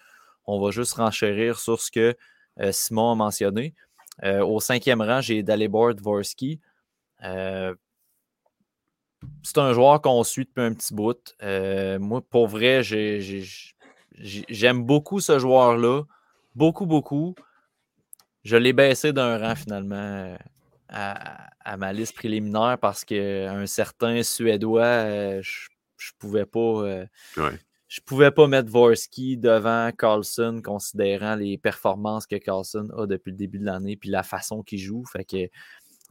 on 0.47 0.59
va 0.59 0.71
juste 0.71 0.93
renchérir 0.93 1.59
sur 1.59 1.79
ce 1.79 1.91
que 1.91 2.17
Simon 2.71 3.11
a 3.11 3.15
mentionné. 3.15 3.75
Euh, 4.23 4.43
au 4.43 4.59
cinquième 4.59 5.01
rang, 5.01 5.21
j'ai 5.21 5.43
Dalibor 5.43 5.93
Dvorsky. 5.95 6.59
Euh, 7.23 7.75
c'est 9.43 9.57
un 9.57 9.73
joueur 9.73 10.01
qu'on 10.01 10.23
suit 10.23 10.45
depuis 10.45 10.63
un 10.63 10.73
petit 10.73 10.93
bout. 10.93 11.35
Euh, 11.43 11.99
moi, 11.99 12.21
pour 12.21 12.47
vrai, 12.47 12.81
j'aime 12.83 14.83
beaucoup 14.83 15.19
ce 15.19 15.39
joueur-là. 15.39 16.03
Beaucoup, 16.55 16.85
beaucoup. 16.85 17.35
Je 18.43 18.55
l'ai 18.55 18.73
baissé 18.73 19.11
d'un 19.11 19.37
rang 19.37 19.55
finalement 19.55 20.37
à, 20.87 21.77
ma 21.77 21.93
liste 21.93 22.15
préliminaire 22.15 22.77
parce 22.79 23.05
qu'un 23.05 23.65
certain 23.65 24.23
Suédois, 24.23 25.41
je 25.41 25.67
ne 25.69 26.19
pouvais 26.19 26.45
pas 26.45 27.05
je 27.89 28.01
pouvais 28.01 28.29
pas 28.29 28.47
mettre 28.47 28.69
Vorsky 28.69 29.35
devant 29.35 29.91
Carlson, 29.91 30.61
considérant 30.63 31.35
les 31.35 31.57
performances 31.57 32.27
que 32.27 32.35
Carlson 32.35 32.87
a 32.95 33.07
depuis 33.07 33.31
le 33.31 33.37
début 33.37 33.57
de 33.57 33.65
l'année 33.65 33.97
puis 33.97 34.11
la 34.11 34.21
façon 34.21 34.61
qu'il 34.61 34.77
joue. 34.77 35.03
Fait 35.05 35.25
que 35.25 35.49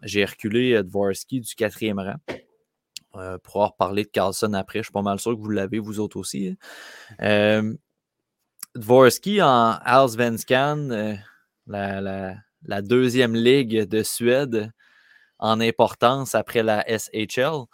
j'ai 0.02 0.24
reculé 0.24 0.74
euh, 0.74 0.82
Dvorsky 0.82 1.40
du 1.40 1.54
quatrième 1.54 1.98
rang. 1.98 2.16
Euh, 3.16 3.38
pour 3.38 3.56
avoir 3.56 3.76
parlé 3.76 4.04
de 4.04 4.08
Carlson 4.08 4.52
après, 4.52 4.80
je 4.80 4.84
suis 4.84 4.92
pas 4.92 5.02
mal 5.02 5.18
sûr 5.18 5.34
que 5.34 5.40
vous 5.40 5.50
l'avez, 5.50 5.78
vous 5.78 5.98
autres 5.98 6.18
aussi. 6.18 6.48
Hein. 6.48 7.22
Euh, 7.22 7.74
Dvorsky 8.74 9.40
en 9.42 9.78
Allsvenskan, 9.82 10.90
euh, 10.90 11.14
la, 11.66 12.36
la, 12.64 12.82
deuxième 12.82 13.34
ligue 13.34 13.88
de 13.88 14.02
Suède 14.02 14.72
en 15.38 15.60
importance 15.60 16.34
après 16.34 16.62
la 16.62 16.84
SHL. 16.86 17.64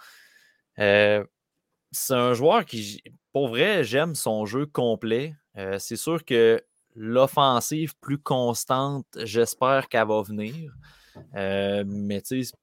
c'est 0.77 2.15
un 2.15 2.35
joueur 2.35 2.65
qui, 2.65 3.03
pour 3.33 3.49
vrai, 3.49 3.85
j'aime 3.85 4.15
son 4.15 4.47
jeu 4.47 4.67
complet. 4.67 5.35
C'est 5.79 5.97
sûr 5.97 6.25
que 6.25 6.63
l'offensive 6.95 7.95
plus 8.01 8.19
constante, 8.19 9.07
j'espère 9.17 9.89
qu'elle 9.89 10.07
va 10.07 10.23
venir. 10.23 10.73
Euh, 11.37 11.85
mais 11.87 12.21
tu 12.21 12.43
sais, 12.45 12.57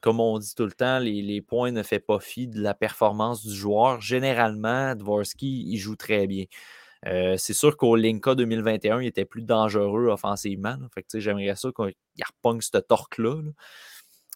comme 0.00 0.20
on 0.20 0.38
dit 0.38 0.54
tout 0.54 0.64
le 0.64 0.72
temps, 0.72 0.98
les, 0.98 1.42
points 1.42 1.72
ne 1.72 1.82
font 1.82 1.98
pas 2.06 2.20
fi 2.20 2.46
de 2.46 2.60
la 2.60 2.74
performance 2.74 3.44
du 3.44 3.54
joueur. 3.54 4.00
Généralement, 4.00 4.94
Dvorsky, 4.94 5.64
il 5.68 5.78
joue 5.78 5.96
très 5.96 6.26
bien. 6.26 6.44
Euh, 7.06 7.36
c'est 7.38 7.52
sûr 7.54 7.76
qu'au 7.76 7.96
Linka 7.96 8.34
2021, 8.34 9.00
il 9.02 9.06
était 9.06 9.24
plus 9.24 9.42
dangereux 9.42 10.08
offensivement. 10.08 10.76
Fait 10.94 11.02
que, 11.02 11.20
j'aimerais 11.20 11.54
ça 11.56 11.70
qu'il 11.74 12.24
repogne 12.24 12.60
ce 12.60 12.78
torque-là. 12.78 13.42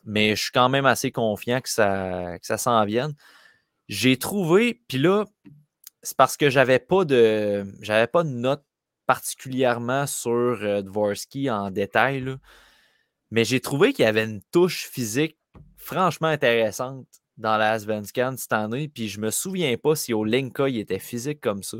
Mais 0.05 0.35
je 0.37 0.43
suis 0.43 0.53
quand 0.53 0.69
même 0.69 0.87
assez 0.87 1.13
confiant 1.13 1.61
que 1.61 1.69
ça, 1.69 2.39
que 2.39 2.47
ça 2.47 2.59
s'en 2.59 2.85
vienne. 2.85 3.15
J'ai 3.89 4.17
trouvé, 4.19 4.83
puis 4.89 4.99
là, 4.99 5.27
c'est 6.03 6.17
parce 6.17 6.37
que 6.37 6.51
j'avais 6.51 6.79
pas 6.79 7.05
de 7.05 7.65
j'avais 7.81 8.07
pas 8.09 8.25
de 8.25 8.31
notes 8.31 8.65
particulièrement 9.07 10.07
sur 10.07 10.31
euh, 10.31 10.83
Dvorsky 10.83 11.51
en 11.51 11.71
détail. 11.71 12.37
Mais 13.33 13.47
j'ai 13.47 13.61
trouvé 13.61 13.95
qu'il 13.95 14.05
y 14.05 14.09
avait 14.09 14.25
une 14.25 14.43
touche 14.53 14.87
physique 14.87 15.39
franchement 15.79 16.29
intéressante 16.29 17.07
dans 17.39 17.57
la 17.57 17.79
Svenskan 17.79 18.35
cette 18.37 18.53
année. 18.53 18.89
Puis 18.89 19.09
je 19.09 19.21
me 19.21 19.31
souviens 19.31 19.75
pas 19.79 19.97
si 19.97 20.13
au 20.13 20.23
Linka 20.23 20.69
il 20.69 20.79
était 20.79 20.99
physique 20.99 21.41
comme 21.41 21.63
ça. 21.63 21.79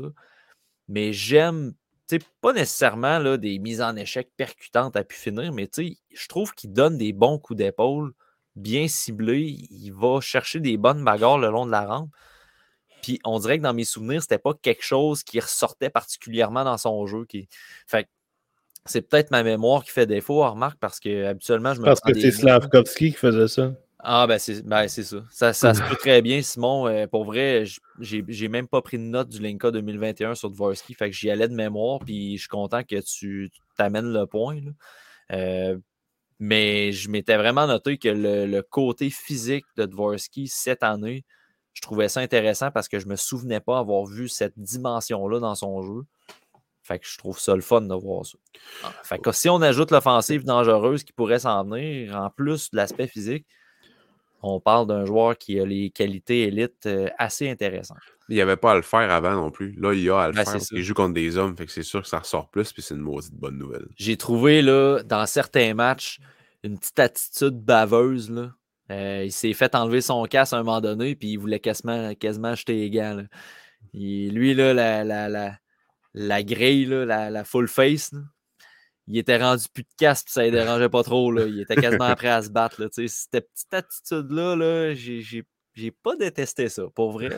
Mais 0.87 1.13
j'aime, 1.13 1.75
tu 2.09 2.17
sais, 2.17 2.25
pas 2.41 2.53
nécessairement 2.53 3.37
des 3.37 3.59
mises 3.59 3.83
en 3.83 3.95
échec 3.95 4.31
percutantes 4.35 4.95
à 4.95 5.03
pu 5.03 5.15
finir, 5.15 5.53
mais 5.53 5.67
tu 5.67 5.89
sais, 5.89 5.97
je 6.11 6.27
trouve 6.27 6.55
qu'il 6.55 6.73
donne 6.73 6.97
des 6.97 7.13
bons 7.13 7.37
coups 7.37 7.59
d'épaule 7.59 8.13
bien 8.55 8.87
ciblés. 8.87 9.67
Il 9.69 9.91
va 9.91 10.21
chercher 10.21 10.59
des 10.59 10.77
bonnes 10.77 11.03
bagarres 11.03 11.37
le 11.37 11.51
long 11.51 11.67
de 11.67 11.71
la 11.71 11.85
rampe. 11.85 12.09
Puis 13.03 13.19
on 13.25 13.37
dirait 13.37 13.59
que 13.59 13.63
dans 13.63 13.75
mes 13.75 13.83
souvenirs, 13.83 14.23
c'était 14.23 14.39
pas 14.39 14.55
quelque 14.55 14.83
chose 14.83 15.23
qui 15.23 15.39
ressortait 15.39 15.91
particulièrement 15.91 16.63
dans 16.63 16.79
son 16.79 17.05
jeu. 17.05 17.25
Qui... 17.25 17.47
Fait 17.85 18.09
c'est 18.85 19.01
peut-être 19.01 19.31
ma 19.31 19.43
mémoire 19.43 19.83
qui 19.83 19.91
fait 19.91 20.05
défaut, 20.05 20.47
remarque, 20.49 20.77
parce 20.79 20.99
que 20.99 21.25
habituellement, 21.25 21.73
je 21.73 21.79
me 21.79 21.85
Parce 21.85 22.01
que 22.01 22.13
c'est 22.13 22.31
Slavkovski 22.31 23.11
qui 23.11 23.17
faisait 23.17 23.47
ça. 23.47 23.73
Ah, 24.05 24.27
ben 24.27 24.37
c'est 24.37 24.65
ben, 24.65 24.87
ça. 24.89 25.23
Ça, 25.31 25.53
ça 25.53 25.73
se 25.73 25.81
peut 25.89 25.95
très 25.95 26.21
bien, 26.21 26.41
Simon. 26.41 26.87
Euh, 26.87 27.07
pour 27.07 27.23
vrai, 27.23 27.63
j'ai 27.99 28.47
même 28.49 28.67
pas 28.67 28.81
pris 28.81 28.97
de 28.97 29.03
note 29.03 29.29
du 29.29 29.39
Linka 29.39 29.71
2021 29.71 30.35
sur 30.35 30.49
Dvorsky. 30.49 30.93
Fait 30.93 31.09
que 31.09 31.15
j'y 31.15 31.29
allais 31.29 31.47
de 31.47 31.55
mémoire, 31.55 31.99
puis 31.99 32.35
je 32.35 32.41
suis 32.41 32.49
content 32.49 32.83
que 32.83 32.99
tu 32.99 33.49
t'amènes 33.77 34.11
le 34.11 34.25
point. 34.27 34.59
Euh, 35.31 35.77
mais 36.39 36.91
je 36.91 37.09
m'étais 37.09 37.37
vraiment 37.37 37.65
noté 37.65 37.97
que 37.97 38.09
le, 38.09 38.45
le, 38.45 38.61
côté 38.61 39.09
physique 39.09 39.65
de 39.77 39.85
Dvorsky 39.85 40.49
cette 40.49 40.83
année, 40.83 41.23
je 41.73 41.81
trouvais 41.81 42.09
ça 42.09 42.19
intéressant 42.19 42.71
parce 42.71 42.89
que 42.89 42.99
je 42.99 43.05
ne 43.05 43.11
me 43.11 43.15
souvenais 43.15 43.61
pas 43.61 43.79
avoir 43.79 44.05
vu 44.05 44.27
cette 44.27 44.59
dimension-là 44.59 45.39
dans 45.39 45.55
son 45.55 45.81
jeu. 45.81 46.01
Fait 46.83 46.99
que 46.99 47.07
je 47.07 47.17
trouve 47.17 47.39
ça 47.39 47.55
le 47.55 47.61
fun 47.61 47.81
de 47.81 47.95
voir 47.95 48.25
ça. 48.25 48.37
Ah, 48.83 48.91
fait 49.03 49.17
que 49.19 49.31
si 49.31 49.47
on 49.49 49.61
ajoute 49.61 49.89
l'offensive 49.91 50.43
dangereuse 50.43 51.03
qui 51.03 51.13
pourrait 51.13 51.39
s'en 51.39 51.63
venir, 51.63 52.15
en 52.15 52.29
plus 52.29 52.69
de 52.71 52.75
l'aspect 52.77 53.07
physique, 53.07 53.45
on 54.41 54.59
parle 54.59 54.87
d'un 54.87 55.05
joueur 55.05 55.37
qui 55.37 55.57
a 55.61 55.65
les 55.65 55.89
qualités 55.89 56.41
élites 56.43 56.85
euh, 56.85 57.07
assez 57.17 57.49
intéressantes. 57.49 57.97
Il 58.27 58.35
n'y 58.35 58.41
avait 58.41 58.57
pas 58.57 58.71
à 58.71 58.75
le 58.75 58.81
faire 58.81 59.09
avant 59.09 59.31
non 59.33 59.51
plus. 59.51 59.73
Là, 59.79 59.93
il 59.93 60.01
y 60.01 60.09
a 60.09 60.19
à 60.19 60.27
le 60.27 60.33
Ben, 60.33 60.43
faire. 60.43 60.53
parce 60.53 60.67
qu'il 60.67 60.83
joue 60.83 60.93
contre 60.93 61.13
des 61.13 61.37
hommes, 61.37 61.55
fait 61.55 61.65
que 61.65 61.71
c'est 61.71 61.83
sûr 61.83 62.01
que 62.01 62.07
ça 62.09 62.19
ressort 62.19 62.49
plus, 62.49 62.73
puis 62.73 62.81
c'est 62.81 62.93
une 62.95 63.01
maudite 63.01 63.33
bonne 63.33 63.57
nouvelle. 63.57 63.87
J'ai 63.95 64.17
trouvé, 64.17 64.61
là, 64.61 65.01
dans 65.03 65.25
certains 65.25 65.73
matchs, 65.73 66.19
une 66.63 66.77
petite 66.77 66.99
attitude 66.99 67.57
baveuse, 67.63 68.29
là. 68.29 68.51
Euh, 68.91 69.23
il 69.23 69.31
s'est 69.31 69.53
fait 69.53 69.75
enlever 69.75 70.01
son 70.01 70.25
casque 70.25 70.51
à 70.53 70.57
un 70.57 70.63
moment 70.63 70.81
donné, 70.81 71.15
puis 71.15 71.29
il 71.29 71.37
voulait 71.37 71.61
quasiment, 71.61 72.13
quasiment 72.15 72.53
jeter 72.53 72.73
les 72.75 72.89
gants. 72.89 73.15
là. 73.15 73.23
Il- 73.93 74.33
lui, 74.33 74.53
là, 74.53 74.73
la, 74.73 75.05
la, 75.05 75.29
la, 75.29 75.57
la 76.13 76.43
grille, 76.43 76.85
là, 76.85 77.05
la, 77.05 77.29
la 77.29 77.43
full 77.43 77.67
face, 77.67 78.11
là, 78.11 78.19
il 79.07 79.17
était 79.17 79.37
rendu 79.37 79.65
plus 79.73 79.83
de 79.83 79.89
casque, 79.97 80.25
puis 80.27 80.33
ça 80.33 80.45
ne 80.45 80.51
dérangeait 80.51 80.87
pas 80.89 81.03
trop. 81.03 81.29
Là. 81.31 81.45
Il 81.45 81.59
était 81.59 81.75
quasiment 81.75 82.13
prêt 82.15 82.29
à 82.29 82.41
se 82.41 82.49
battre. 82.49 82.81
Là, 82.81 82.87
tu 82.89 83.07
sais. 83.07 83.27
Cette 83.31 83.49
petite 83.51 83.73
attitude-là, 83.73 84.55
là, 84.55 84.93
j'ai- 84.93 85.45
pas 86.03 86.15
détesté 86.15 86.69
ça. 86.69 86.83
Pour 86.93 87.11
vrai, 87.11 87.29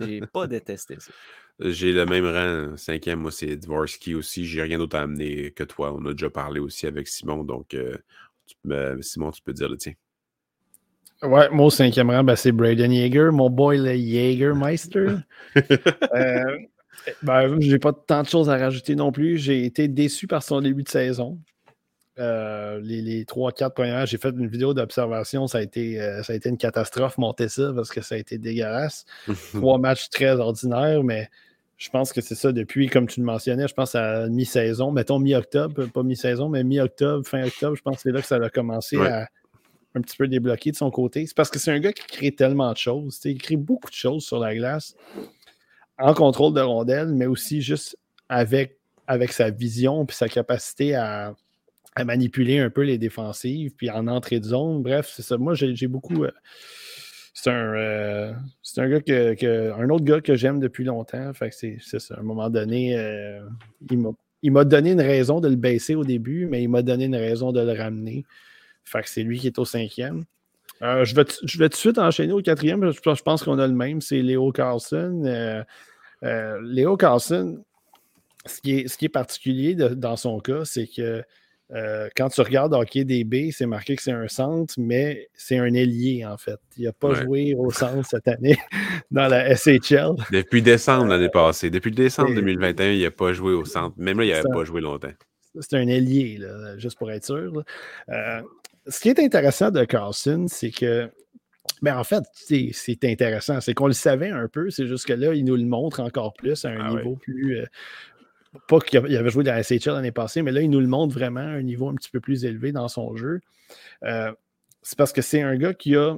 j'ai 0.00 0.20
pas 0.20 0.46
détesté 0.46 0.96
ça. 0.98 1.12
J'ai 1.60 1.92
le 1.92 2.04
même 2.04 2.26
rang, 2.26 2.76
cinquième, 2.76 3.20
moi 3.20 3.30
c'est 3.30 3.56
Dvorsky 3.56 4.14
aussi. 4.14 4.44
J'ai 4.44 4.60
rien 4.60 4.76
d'autre 4.76 4.96
à 4.96 5.02
amener 5.02 5.52
que 5.52 5.64
toi. 5.64 5.94
On 5.94 6.04
a 6.04 6.12
déjà 6.12 6.28
parlé 6.28 6.60
aussi 6.60 6.86
avec 6.86 7.08
Simon, 7.08 7.44
donc 7.44 7.72
euh, 7.72 7.96
tu 8.46 8.54
peux- 8.62 9.00
Simon, 9.00 9.30
tu 9.30 9.40
peux 9.40 9.54
dire 9.54 9.70
le 9.70 9.78
tien. 9.78 9.94
Ouais, 11.22 11.48
moi 11.48 11.66
au 11.66 11.70
cinquième 11.70 12.10
rang, 12.10 12.24
ben, 12.24 12.36
c'est 12.36 12.52
Braden 12.52 12.92
Yeager, 12.92 13.30
mon 13.32 13.48
boy 13.48 13.78
le 13.78 13.94
Jägermeister. 13.94 15.06
euh, 15.56 16.58
ben, 17.22 17.60
j'ai 17.60 17.78
pas 17.78 17.92
tant 17.92 18.22
de 18.22 18.28
choses 18.28 18.50
à 18.50 18.56
rajouter 18.56 18.94
non 18.94 19.12
plus. 19.12 19.38
J'ai 19.38 19.64
été 19.64 19.88
déçu 19.88 20.26
par 20.26 20.42
son 20.42 20.60
début 20.60 20.82
de 20.82 20.88
saison. 20.88 21.38
Euh, 22.18 22.80
les, 22.82 23.02
les 23.02 23.24
3-4 23.24 23.74
premières, 23.74 24.06
j'ai 24.06 24.16
fait 24.16 24.30
une 24.30 24.46
vidéo 24.48 24.72
d'observation. 24.72 25.46
Ça, 25.46 25.58
a 25.58 25.62
été, 25.62 26.00
euh, 26.00 26.22
ça 26.22 26.32
a 26.32 26.36
été 26.36 26.48
une 26.48 26.56
catastrophe 26.56 27.18
monter 27.18 27.48
ça 27.48 27.72
parce 27.74 27.90
que 27.90 28.00
ça 28.00 28.14
a 28.14 28.18
été 28.18 28.38
dégueulasse. 28.38 29.04
Trois 29.52 29.78
matchs 29.78 30.08
très 30.08 30.32
ordinaires, 30.32 31.02
mais 31.04 31.28
je 31.76 31.90
pense 31.90 32.12
que 32.14 32.22
c'est 32.22 32.34
ça 32.34 32.52
depuis, 32.52 32.88
comme 32.88 33.06
tu 33.06 33.20
le 33.20 33.26
mentionnais, 33.26 33.68
je 33.68 33.74
pense 33.74 33.94
à 33.94 34.28
mi-saison, 34.28 34.92
mettons 34.92 35.18
mi-octobre, 35.18 35.86
pas 35.88 36.02
mi-saison, 36.02 36.48
mais 36.48 36.64
mi-octobre, 36.64 37.26
fin 37.26 37.44
octobre, 37.44 37.76
je 37.76 37.82
pense 37.82 37.96
que 37.96 38.02
c'est 38.02 38.12
là 38.12 38.22
que 38.22 38.26
ça 38.26 38.36
a 38.36 38.48
commencé 38.48 38.96
Ouais. 38.96 39.08
à 39.08 39.28
un 39.94 40.00
petit 40.02 40.16
peu 40.16 40.28
débloquer 40.28 40.70
de 40.72 40.76
son 40.76 40.90
côté. 40.90 41.26
C'est 41.26 41.36
parce 41.36 41.50
que 41.50 41.58
c'est 41.58 41.70
un 41.70 41.80
gars 41.80 41.92
qui 41.92 42.06
crée 42.06 42.30
tellement 42.30 42.70
de 42.72 42.76
choses. 42.76 43.18
Il 43.24 43.40
crée 43.40 43.56
beaucoup 43.56 43.88
de 43.88 43.94
choses 43.94 44.24
sur 44.24 44.38
la 44.38 44.54
glace 44.54 44.94
en 45.98 46.14
contrôle 46.14 46.54
de 46.54 46.60
rondelle, 46.60 47.08
mais 47.08 47.26
aussi 47.26 47.62
juste 47.62 47.96
avec, 48.28 48.78
avec 49.06 49.32
sa 49.32 49.50
vision 49.50 50.04
puis 50.06 50.16
sa 50.16 50.28
capacité 50.28 50.94
à, 50.94 51.34
à 51.94 52.04
manipuler 52.04 52.58
un 52.58 52.70
peu 52.70 52.82
les 52.82 52.98
défensives, 52.98 53.72
puis 53.76 53.90
en 53.90 54.06
entrée 54.06 54.40
de 54.40 54.44
zone. 54.44 54.82
Bref, 54.82 55.10
c'est 55.14 55.22
ça. 55.22 55.36
Moi, 55.38 55.54
j'ai 55.54 55.86
beaucoup. 55.86 56.24
euh, 56.24 56.30
c'est 57.34 57.50
un, 57.50 57.74
euh, 57.74 58.32
c'est 58.62 58.80
un 58.80 58.88
gars 58.88 59.00
que, 59.00 59.34
que- 59.34 59.72
un 59.72 59.88
autre 59.90 60.04
gars 60.04 60.20
que 60.20 60.36
j'aime 60.36 60.58
depuis 60.58 60.84
longtemps. 60.84 61.32
Fait 61.34 61.50
que 61.50 61.54
c'est 61.54 61.78
ça. 62.00 62.14
À 62.14 62.20
un 62.20 62.22
moment 62.22 62.50
donné, 62.50 62.96
euh, 62.98 63.40
il 64.42 64.52
m'a 64.52 64.64
donné 64.64 64.92
une 64.92 65.00
raison 65.00 65.40
de 65.40 65.48
le 65.48 65.56
baisser 65.56 65.94
au 65.94 66.04
début, 66.04 66.46
mais 66.46 66.62
il 66.62 66.68
m'a 66.68 66.82
donné 66.82 67.04
une 67.06 67.16
raison 67.16 67.52
de 67.52 67.60
le 67.60 67.72
ramener. 67.72 68.24
Fait 68.84 69.02
que 69.02 69.08
c'est 69.08 69.22
lui 69.22 69.38
qui 69.38 69.46
est 69.48 69.58
au 69.58 69.64
cinquième. 69.64 70.24
Euh, 70.82 71.04
je, 71.04 71.14
vais 71.14 71.24
t- 71.24 71.34
je 71.44 71.58
vais 71.58 71.68
tout 71.68 71.74
de 71.74 71.76
suite 71.76 71.98
enchaîner 71.98 72.32
au 72.32 72.42
quatrième. 72.42 72.90
Je, 72.90 72.98
je 73.14 73.22
pense 73.22 73.42
qu'on 73.42 73.58
a 73.58 73.66
le 73.66 73.72
même. 73.74 74.00
C'est 74.00 74.20
Léo 74.22 74.52
Carlson. 74.52 75.22
Euh, 75.24 75.62
euh, 76.22 76.58
Léo 76.62 76.96
Carlson, 76.96 77.62
ce 78.44 78.60
qui 78.60 78.78
est, 78.80 78.88
ce 78.88 78.96
qui 78.98 79.06
est 79.06 79.10
particulier 79.10 79.74
de- 79.74 79.88
dans 79.88 80.16
son 80.16 80.38
cas, 80.40 80.64
c'est 80.64 80.86
que 80.86 81.22
quand 82.14 82.28
tu 82.28 82.40
regardes 82.42 82.72
Hockey 82.74 83.04
DB, 83.04 83.50
c'est 83.50 83.66
marqué 83.66 83.96
que 83.96 84.02
c'est 84.02 84.12
un 84.12 84.28
centre, 84.28 84.74
mais 84.78 85.28
c'est 85.34 85.58
un 85.58 85.74
ailier 85.74 86.24
en 86.24 86.36
fait. 86.36 86.60
Il 86.76 86.84
n'a 86.84 86.92
pas 86.92 87.08
Ouais. 87.08 87.22
joué 87.24 87.54
au 87.58 87.72
centre 87.72 88.06
cette 88.08 88.28
année 88.28 88.56
dans 89.10 89.26
la 89.26 89.52
SHL. 89.56 90.12
Depuis 90.30 90.62
décembre 90.62 91.06
l'année 91.06 91.28
passée. 91.28 91.68
Depuis 91.68 91.90
décembre 91.90 92.28
c'est- 92.28 92.34
2021, 92.36 92.92
il 92.92 93.02
n'a 93.02 93.10
pas 93.10 93.32
joué 93.32 93.52
au 93.52 93.64
centre. 93.64 93.96
Même 93.98 94.18
là, 94.20 94.24
il 94.26 94.30
n'avait 94.30 94.42
pas 94.48 94.64
joué 94.64 94.80
longtemps. 94.80 95.10
C'est 95.58 95.74
un 95.76 95.88
ailier, 95.88 96.36
là, 96.38 96.78
juste 96.78 96.98
pour 96.98 97.10
être 97.10 97.24
sûr. 97.24 97.64
Euh, 98.10 98.40
ce 98.88 99.00
qui 99.00 99.08
est 99.08 99.18
intéressant 99.18 99.70
de 99.70 99.84
Carlson, 99.84 100.46
c'est 100.48 100.70
que, 100.70 101.10
ben 101.82 101.96
en 101.98 102.04
fait, 102.04 102.22
c'est 102.34 103.04
intéressant. 103.04 103.60
C'est 103.60 103.74
qu'on 103.74 103.86
le 103.88 103.92
savait 103.92 104.30
un 104.30 104.48
peu, 104.48 104.70
c'est 104.70 104.86
juste 104.86 105.06
que 105.06 105.12
là, 105.12 105.34
il 105.34 105.44
nous 105.44 105.56
le 105.56 105.64
montre 105.64 106.00
encore 106.00 106.32
plus 106.34 106.64
à 106.64 106.70
un 106.70 106.78
Ah 106.80 106.90
niveau 106.94 107.16
plus. 107.16 107.58
euh, 107.58 107.66
pas 108.68 108.78
qu'il 108.80 108.98
avait- 108.98 109.30
joué 109.30 109.44
dans 109.44 109.52
la 109.52 109.62
SHL 109.62 109.92
l'année 109.92 110.12
passée, 110.12 110.42
mais 110.42 110.52
là, 110.52 110.62
il 110.62 110.70
nous 110.70 110.80
le 110.80 110.86
montre 110.86 111.14
vraiment 111.14 111.40
à 111.40 111.44
un 111.44 111.62
niveau 111.62 111.88
un 111.88 111.94
petit 111.94 112.10
peu 112.10 112.20
plus 112.20 112.44
élevé 112.44 112.72
dans 112.72 112.88
son 112.88 113.14
jeu. 113.16 113.40
Euh, 114.04 114.32
c'est 114.82 114.96
parce 114.96 115.12
que 115.12 115.20
c'est 115.22 115.42
un 115.42 115.56
gars 115.56 115.74
qui 115.74 115.96
a 115.96 116.16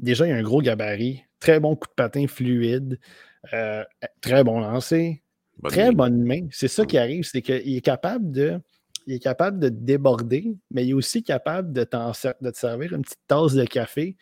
déjà 0.00 0.26
il 0.26 0.32
a 0.32 0.36
un 0.36 0.42
gros 0.42 0.60
gabarit, 0.62 1.22
très 1.38 1.60
bon 1.60 1.76
coup 1.76 1.86
de 1.88 1.94
patin 1.94 2.26
fluide, 2.26 2.98
euh, 3.52 3.84
très 4.20 4.42
bon 4.44 4.60
lancer, 4.60 5.22
Bonne 5.58 5.70
très 5.70 5.92
bonne 5.92 6.22
main. 6.24 6.46
C'est 6.50 6.66
ça 6.68 6.84
qui 6.86 6.96
arrive, 6.98 7.24
c'est 7.24 7.42
qu'il 7.42 7.76
est 7.76 7.80
capable 7.82 8.32
de. 8.32 8.58
Il 9.06 9.14
est 9.14 9.18
capable 9.18 9.58
de 9.58 9.68
déborder, 9.68 10.54
mais 10.70 10.84
il 10.84 10.90
est 10.90 10.94
aussi 10.94 11.22
capable 11.22 11.72
de, 11.72 11.84
te 11.84 12.52
servir 12.54 12.92
une 12.92 13.02
petite 13.02 13.20
tasse 13.26 13.54
de 13.54 13.64
café 13.64 14.16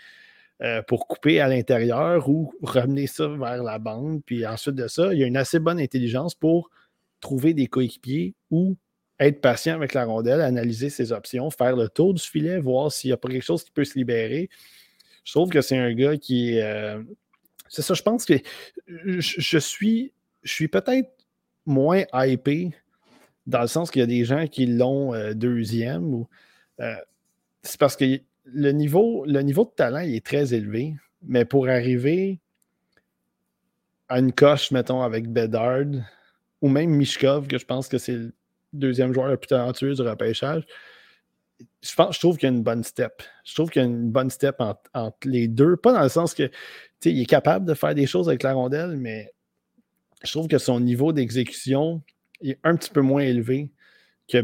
euh, 0.62 0.82
pour 0.82 1.06
couper 1.06 1.40
à 1.40 1.48
l'intérieur 1.48 2.28
ou 2.28 2.52
ramener 2.62 3.06
ça 3.06 3.28
vers 3.28 3.62
la 3.62 3.78
bande. 3.78 4.22
Puis 4.24 4.46
ensuite 4.46 4.74
de 4.74 4.88
ça, 4.88 5.12
il 5.14 5.22
a 5.22 5.26
une 5.26 5.36
assez 5.36 5.58
bonne 5.58 5.80
intelligence 5.80 6.34
pour 6.34 6.70
trouver 7.20 7.54
des 7.54 7.66
coéquipiers 7.66 8.34
ou 8.50 8.76
être 9.18 9.40
patient 9.40 9.74
avec 9.74 9.92
la 9.92 10.04
rondelle, 10.04 10.40
analyser 10.40 10.88
ses 10.88 11.12
options, 11.12 11.50
faire 11.50 11.76
le 11.76 11.88
tour 11.88 12.14
du 12.14 12.22
filet, 12.22 12.58
voir 12.58 12.90
s'il 12.90 13.08
n'y 13.08 13.12
a 13.12 13.18
pas 13.18 13.28
quelque 13.28 13.44
chose 13.44 13.62
qui 13.62 13.70
peut 13.70 13.84
se 13.84 13.98
libérer. 13.98 14.48
Je 15.24 15.32
trouve 15.32 15.50
que 15.50 15.60
c'est 15.60 15.76
un 15.76 15.92
gars 15.92 16.16
qui 16.16 16.58
euh, 16.58 17.02
c'est 17.68 17.82
ça, 17.82 17.94
je 17.94 18.02
pense 18.02 18.24
que 18.24 18.34
je, 18.86 19.20
je 19.20 19.58
suis, 19.58 20.12
je 20.42 20.52
suis 20.52 20.68
peut-être 20.68 21.10
moins 21.66 22.04
hypé 22.12 22.70
dans 23.46 23.62
le 23.62 23.66
sens 23.66 23.90
qu'il 23.90 24.00
y 24.00 24.02
a 24.02 24.06
des 24.06 24.24
gens 24.24 24.46
qui 24.46 24.66
l'ont 24.66 25.14
euh, 25.14 25.34
deuxième. 25.34 26.24
Euh, 26.80 26.94
c'est 27.62 27.78
parce 27.78 27.96
que 27.96 28.20
le 28.44 28.72
niveau, 28.72 29.24
le 29.26 29.40
niveau 29.42 29.64
de 29.64 29.70
talent 29.70 30.00
il 30.00 30.14
est 30.14 30.24
très 30.24 30.54
élevé, 30.54 30.96
mais 31.22 31.44
pour 31.44 31.68
arriver 31.68 32.40
à 34.08 34.18
une 34.18 34.32
coche, 34.32 34.70
mettons, 34.70 35.02
avec 35.02 35.28
Bedard 35.28 35.86
ou 36.62 36.68
même 36.68 36.90
Mishkov, 36.90 37.46
que 37.46 37.58
je 37.58 37.64
pense 37.64 37.88
que 37.88 37.98
c'est 37.98 38.16
le 38.16 38.32
deuxième 38.72 39.12
joueur 39.12 39.28
le 39.28 39.36
plus 39.36 39.48
talentueux 39.48 39.94
du 39.94 40.02
repêchage, 40.02 40.64
je, 41.82 41.94
pense, 41.94 42.14
je 42.14 42.20
trouve 42.20 42.36
qu'il 42.36 42.48
y 42.48 42.52
a 42.52 42.54
une 42.54 42.62
bonne 42.62 42.82
step. 42.82 43.22
Je 43.44 43.54
trouve 43.54 43.70
qu'il 43.70 43.82
y 43.82 43.84
a 43.84 43.88
une 43.88 44.10
bonne 44.10 44.30
step 44.30 44.56
entre, 44.60 44.82
entre 44.94 45.28
les 45.28 45.48
deux. 45.48 45.76
Pas 45.76 45.92
dans 45.92 46.02
le 46.02 46.08
sens 46.08 46.34
que 46.34 46.50
il 47.04 47.20
est 47.20 47.26
capable 47.26 47.66
de 47.66 47.74
faire 47.74 47.94
des 47.94 48.06
choses 48.06 48.28
avec 48.28 48.42
la 48.42 48.52
rondelle, 48.52 48.96
mais 48.96 49.32
je 50.22 50.30
trouve 50.30 50.48
que 50.48 50.58
son 50.58 50.80
niveau 50.80 51.12
d'exécution 51.12 52.02
est 52.42 52.58
un 52.64 52.76
petit 52.76 52.90
peu 52.90 53.00
moins 53.00 53.22
élevé 53.22 53.70
que, 54.28 54.40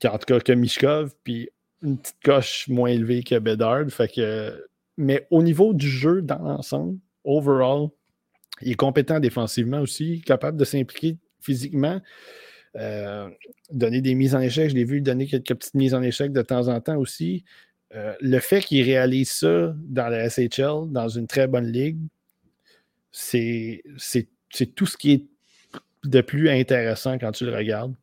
qu'en 0.00 0.18
tout 0.18 0.26
cas 0.26 0.40
que 0.40 0.52
Mishkov, 0.52 1.14
puis 1.24 1.50
une 1.82 1.98
petite 1.98 2.22
coche 2.24 2.68
moins 2.68 2.90
élevée 2.90 3.22
que 3.22 3.38
Bedard. 3.38 3.88
Fait 3.90 4.08
que, 4.08 4.66
mais 4.96 5.26
au 5.30 5.42
niveau 5.42 5.72
du 5.72 5.88
jeu 5.88 6.22
dans 6.22 6.38
l'ensemble, 6.38 6.98
overall, 7.24 7.88
il 8.62 8.72
est 8.72 8.74
compétent 8.74 9.20
défensivement 9.20 9.80
aussi, 9.80 10.20
capable 10.20 10.58
de 10.58 10.64
s'impliquer 10.64 11.16
physiquement. 11.40 12.00
euh, 12.76 13.28
donner 13.70 14.00
des 14.00 14.14
mises 14.14 14.34
en 14.34 14.40
échec, 14.40 14.70
je 14.70 14.74
l'ai 14.74 14.84
vu 14.84 15.00
donner 15.00 15.26
quelques 15.26 15.54
petites 15.54 15.74
mises 15.74 15.94
en 15.94 16.02
échec 16.02 16.32
de 16.32 16.42
temps 16.42 16.68
en 16.68 16.80
temps 16.80 16.98
aussi. 16.98 17.44
Euh, 17.94 18.14
le 18.20 18.38
fait 18.38 18.60
qu'il 18.60 18.84
réalise 18.84 19.30
ça 19.30 19.74
dans 19.76 20.08
la 20.08 20.28
SHL, 20.28 20.92
dans 20.92 21.08
une 21.08 21.26
très 21.26 21.48
bonne 21.48 21.66
ligue, 21.66 21.98
c'est 23.10 23.82
tout 24.76 24.86
ce 24.86 24.96
qui 24.96 25.12
est 25.12 25.24
de 26.04 26.20
plus 26.20 26.48
intéressant 26.48 27.18
quand 27.18 27.32
tu 27.32 27.44
le 27.46 27.54
regardes. 27.54 27.94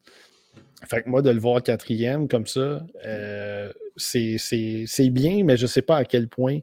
Fait 0.90 1.02
que 1.02 1.10
moi, 1.10 1.22
de 1.22 1.32
le 1.32 1.40
voir 1.40 1.64
quatrième 1.64 2.28
comme 2.28 2.46
ça, 2.46 2.86
euh, 3.06 3.72
c'est 3.96 5.10
bien, 5.10 5.44
mais 5.44 5.58
je 5.58 5.64
ne 5.64 5.68
sais 5.68 5.82
pas 5.82 5.98
à 5.98 6.06
quel 6.06 6.28
point 6.28 6.60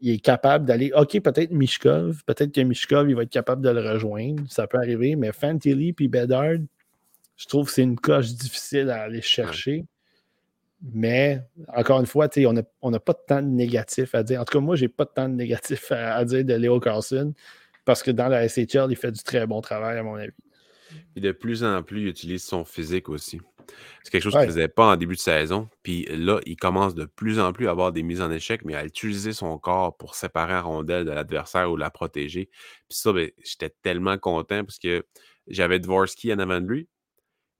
il 0.00 0.14
est 0.14 0.18
capable 0.18 0.64
d'aller. 0.64 0.90
OK, 0.94 1.20
peut-être 1.20 1.50
Mishkov, 1.50 2.22
peut-être 2.24 2.52
que 2.52 2.60
Mishkov, 2.62 3.10
il 3.10 3.16
va 3.16 3.22
être 3.22 3.30
capable 3.30 3.62
de 3.62 3.70
le 3.70 3.80
rejoindre. 3.80 4.42
Ça 4.48 4.66
peut 4.66 4.78
arriver, 4.78 5.16
mais 5.16 5.32
Fantilli 5.32 5.92
puis 5.92 6.08
Bedard, 6.08 6.58
je 7.36 7.46
trouve 7.46 7.66
que 7.66 7.72
c'est 7.72 7.82
une 7.82 7.98
coche 7.98 8.32
difficile 8.32 8.88
à 8.90 9.02
aller 9.02 9.22
chercher. 9.22 9.84
Mais 10.92 11.42
encore 11.74 12.00
une 12.00 12.06
fois, 12.06 12.28
on 12.36 12.52
n'a 12.52 12.62
on 12.82 12.90
n'a 12.90 13.00
pas 13.00 13.14
temps 13.14 13.42
de 13.42 13.48
négatif 13.48 14.14
à 14.14 14.22
dire. 14.22 14.40
En 14.40 14.44
tout 14.44 14.58
cas, 14.58 14.64
moi, 14.64 14.76
j'ai 14.76 14.88
pas 14.88 15.06
temps 15.06 15.28
de 15.28 15.34
négatif 15.34 15.92
à, 15.92 16.14
à 16.14 16.24
dire 16.24 16.44
de 16.44 16.54
Léo 16.54 16.80
Carlson 16.80 17.34
parce 17.84 18.02
que 18.02 18.10
dans 18.10 18.28
la 18.28 18.46
SHL, 18.48 18.88
il 18.90 18.96
fait 18.96 19.12
du 19.12 19.22
très 19.22 19.46
bon 19.46 19.60
travail, 19.60 19.96
à 19.98 20.02
mon 20.02 20.16
avis. 20.16 20.32
Et 21.16 21.20
de 21.20 21.32
plus 21.32 21.64
en 21.64 21.82
plus, 21.82 22.02
il 22.02 22.08
utilise 22.08 22.44
son 22.44 22.64
physique 22.64 23.08
aussi. 23.08 23.40
C'est 24.04 24.10
quelque 24.12 24.22
chose 24.22 24.34
Ouais. 24.34 24.42
qu'il 24.42 24.48
ne 24.50 24.54
faisait 24.54 24.68
pas 24.68 24.92
en 24.92 24.96
début 24.96 25.16
de 25.16 25.20
saison. 25.20 25.68
Puis 25.82 26.04
là, 26.10 26.40
il 26.46 26.56
commence 26.56 26.94
de 26.94 27.04
plus 27.04 27.40
en 27.40 27.52
plus 27.52 27.66
à 27.68 27.70
avoir 27.72 27.92
des 27.92 28.02
mises 28.04 28.20
en 28.20 28.30
échec, 28.30 28.64
mais 28.64 28.74
à 28.74 28.84
utiliser 28.84 29.32
son 29.32 29.58
corps 29.58 29.96
pour 29.96 30.14
séparer 30.14 30.52
la 30.52 30.62
rondelle 30.62 31.04
de 31.04 31.10
l'adversaire 31.10 31.70
ou 31.70 31.76
la 31.76 31.90
protéger. 31.90 32.46
Puis 32.88 32.98
ça, 32.98 33.12
ben, 33.12 33.30
j'étais 33.44 33.70
tellement 33.82 34.18
content 34.18 34.64
parce 34.64 34.78
que 34.78 35.04
j'avais 35.48 35.80
Dvorsky 35.80 36.32
en 36.32 36.38
avant 36.38 36.60
de 36.60 36.66
lui. 36.68 36.88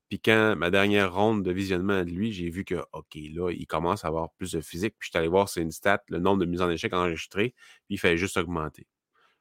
Puis 0.09 0.21
quand 0.21 0.55
ma 0.57 0.71
dernière 0.71 1.13
ronde 1.13 1.43
de 1.45 1.51
visionnement 1.51 2.05
de 2.05 2.11
lui, 2.11 2.33
j'ai 2.33 2.49
vu 2.51 2.65
que, 2.65 2.77
OK, 2.93 3.17
là, 3.33 3.51
il 3.51 3.67
commence 3.67 4.05
à 4.05 4.09
avoir 4.09 4.31
plus 4.39 4.53
de 4.53 4.61
physique. 4.61 4.95
Puis 4.99 5.09
je 5.09 5.11
suis 5.11 5.19
allé 5.19 5.27
voir, 5.29 5.49
c'est 5.49 5.63
une 5.63 5.73
stat, 5.73 6.03
le 6.09 6.21
nombre 6.21 6.41
de 6.41 6.47
mises 6.47 6.63
en 6.63 6.71
échec 6.71 6.93
enregistrées, 6.93 7.55
puis 7.87 7.97
il 7.97 7.99
fait 7.99 8.17
juste 8.17 8.37
augmenter. 8.37 8.87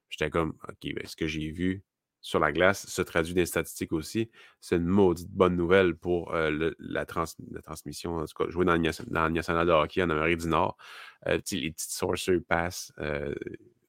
j'étais 0.10 0.30
comme, 0.32 0.54
OK, 0.68 0.94
ben, 0.96 1.06
ce 1.06 1.16
que 1.16 1.28
j'ai 1.28 1.52
vu 1.52 1.84
sur 2.26 2.40
la 2.40 2.52
glace 2.52 2.88
se 2.88 3.02
traduit 3.04 3.36
les 3.36 3.46
statistiques 3.46 3.94
aussi. 3.94 4.32
C'est 4.60 4.78
une 4.78 4.86
maudite 4.86 5.30
bonne 5.30 5.56
nouvelle 5.56 5.96
pour 5.96 6.34
euh, 6.34 6.72
la, 6.80 7.06
transmission, 7.06 8.18
en 8.18 8.26
tout 8.26 8.44
cas, 8.44 8.50
jouer 8.50 8.66
dans 8.66 8.76
le, 8.76 9.12
dans 9.12 9.30
national 9.30 9.68
de 9.68 9.72
hockey 9.72 10.02
en 10.02 10.10
Amérique 10.10 10.40
du 10.40 10.48
Nord. 10.48 10.76
les 11.26 11.38
petites 11.40 11.80
sorcerer 11.80 12.40
pass, 12.40 12.92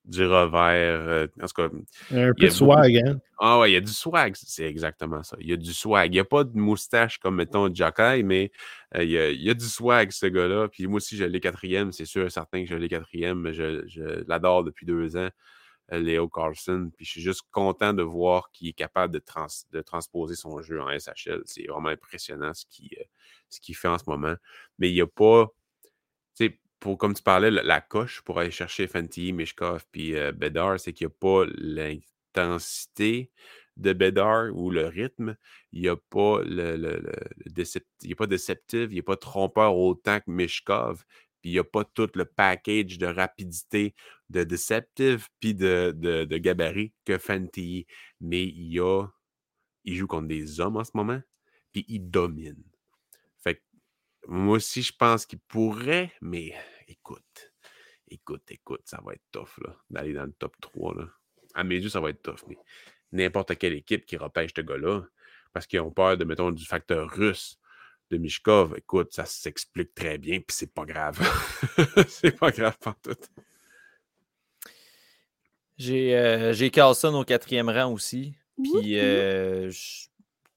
du 0.07 0.27
revers. 0.27 1.01
Euh, 1.09 1.27
en 1.43 1.47
tout 1.47 1.55
cas, 1.55 1.69
un 2.13 2.33
peu 2.33 2.47
de 2.47 2.49
swag, 2.49 2.97
hein? 2.97 3.19
Ah 3.39 3.59
ouais, 3.59 3.71
il 3.71 3.75
y 3.75 3.77
a 3.77 3.81
du 3.81 3.93
swag, 3.93 4.35
c'est 4.37 4.65
exactement 4.65 5.23
ça. 5.23 5.37
Il 5.41 5.49
y 5.49 5.53
a 5.53 5.57
du 5.57 5.75
swag. 5.75 6.11
Il 6.11 6.15
n'y 6.15 6.21
a 6.21 6.25
pas 6.25 6.45
de 6.45 6.57
moustache 6.57 7.19
comme, 7.19 7.37
mettons, 7.37 7.73
Jacky, 7.73 8.23
mais 8.23 8.51
euh, 8.95 9.05
il, 9.05 9.11
y 9.11 9.51
a, 9.51 9.55
du 9.55 9.67
swag, 9.67 10.11
ce 10.13 10.27
gars-là. 10.27 10.69
Puis 10.69 10.87
moi 10.87 10.97
aussi, 10.97 11.17
je 11.17 11.25
l'ai 11.25 11.41
quatrième, 11.41 11.93
c'est 11.93 12.07
sûr 12.07 12.27
et 12.27 12.31
certain 12.31 12.63
que 12.63 12.69
je 12.69 12.77
l'ai 12.77 12.89
quatrième. 12.89 13.53
Je, 13.53 13.87
je 13.89 14.25
l'adore 14.27 14.65
depuis 14.65 14.87
deux 14.87 15.17
ans, 15.17 15.29
euh, 15.29 15.31
Léo 15.91 16.29
Carlson. 16.29 16.91
Puis 16.97 17.05
je 17.05 17.11
suis 17.13 17.21
juste 17.21 17.43
content 17.51 17.93
de 17.93 18.03
voir 18.03 18.51
qu'il 18.51 18.69
est 18.69 18.73
capable 18.73 19.15
de, 19.15 19.81
transposer 19.83 20.35
son 20.35 20.61
jeu 20.61 20.81
en 20.81 20.89
SHL. 20.89 21.43
C'est 21.45 21.67
vraiment 21.67 21.89
impressionnant 21.89 22.53
ce 22.55 22.65
qu'il 23.61 23.77
fait 23.77 23.89
en 23.89 23.99
ce 23.99 24.05
moment. 24.07 24.35
Mais 24.79 24.91
il 24.91 24.95
n'y 24.95 25.01
a 25.01 25.07
pas. 25.07 25.49
Tu 26.37 26.49
sais, 26.49 26.61
comme 26.99 27.15
tu 27.15 27.23
parlais, 27.23 27.51
la, 27.51 27.81
coche 27.81 28.23
pour 28.23 28.39
aller 28.39 28.51
chercher 28.51 28.87
Fenty, 28.87 29.33
Mishkov 29.33 29.87
puis 29.91 30.15
euh, 30.17 30.33
Bedard, 30.33 30.79
c'est 30.79 30.93
qu'il 30.93 31.07
n'y 31.07 31.13
a 31.13 31.17
pas 31.19 31.47
l'intensité 31.57 33.31
de 33.77 33.93
Bedard 33.93 34.55
ou 34.55 34.71
le 34.71 34.87
rythme. 34.87 35.37
Il 35.73 35.83
n'y 35.83 35.89
a 35.89 35.97
pas 35.97 36.43
le, 36.43 36.77
le, 36.77 37.13
il 38.03 38.13
a 38.13 38.17
pas 38.17 38.27
déceptif, 38.27 38.89
il 38.91 38.95
n'y 38.95 39.01
a 39.01 39.03
pas 39.03 39.17
trompeur 39.17 39.77
autant 39.77 40.21
que 40.21 40.31
Mishkov. 40.31 41.05
Puis 41.41 41.51
il 41.51 41.53
n'y 41.55 41.59
a 41.59 41.65
pas 41.65 41.85
tout 41.85 42.11
le 42.15 42.25
package 42.25 42.99
de 42.99 43.07
rapidité, 43.07 43.95
de 44.31 44.45
deceptive, 44.45 45.29
puis 45.41 45.55
de, 45.55 45.93
de, 45.97 46.37
gabarit 46.39 46.93
que 47.05 47.19
Fenty. 47.19 47.87
Mais 48.21 48.45
il 48.45 48.81
a. 48.81 49.07
Il 49.85 49.95
joue 49.95 50.07
contre 50.07 50.27
des 50.27 50.61
hommes 50.61 50.77
en 50.77 50.85
ce 50.85 50.91
moment, 50.95 51.23
puis 51.73 51.85
il 51.89 52.11
domine. 52.11 52.63
Moi 54.29 54.57
aussi, 54.57 54.83
je 54.83 54.93
pense 54.93 55.25
qu'il 55.25 55.39
pourrait, 55.39 56.13
mais 56.21 56.53
écoute, 56.89 57.53
écoute, 58.09 58.43
écoute, 58.51 58.83
ça 58.85 59.01
va 59.05 59.13
être 59.13 59.23
tough 59.31 59.61
d'aller 59.89 60.13
dans 60.13 60.25
le 60.25 60.33
top 60.33 60.57
3. 60.61 60.97
Là. 60.97 61.09
À 61.55 61.63
mes 61.63 61.77
yeux, 61.77 61.89
ça 61.89 62.01
va 62.01 62.11
être 62.11 62.23
tough. 62.23 62.41
Mais 62.49 62.59
n'importe 63.13 63.57
quelle 63.57 63.75
équipe 63.75 64.05
qui 64.05 64.17
repêche 64.17 64.51
ce 64.57 64.63
gars-là, 64.63 65.05
parce 65.53 65.69
qu'ils 65.69 65.79
ont 65.79 65.93
peur 65.93 66.17
de, 66.17 66.25
mettons, 66.25 66.51
du 66.51 66.65
facteur 66.65 67.09
russe 67.09 67.61
de 68.11 68.19
Mishkov, 68.19 68.77
écoute, 68.77 69.13
ça 69.13 69.27
s'explique 69.27 69.95
très 69.95 70.19
bien, 70.19 70.39
puis 70.39 70.57
c'est 70.57 70.73
pas 70.75 70.85
grave. 70.85 71.21
c'est 72.09 72.37
pas 72.37 72.51
grave 72.51 72.77
tout. 73.03 73.17
J'ai 75.77 76.17
euh, 76.17 76.71
Carlson 76.71 77.15
au 77.15 77.25
quatrième 77.25 77.69
rang 77.69 77.93
aussi. 77.93 78.35
Puis, 78.63 78.99
euh, 78.99 79.71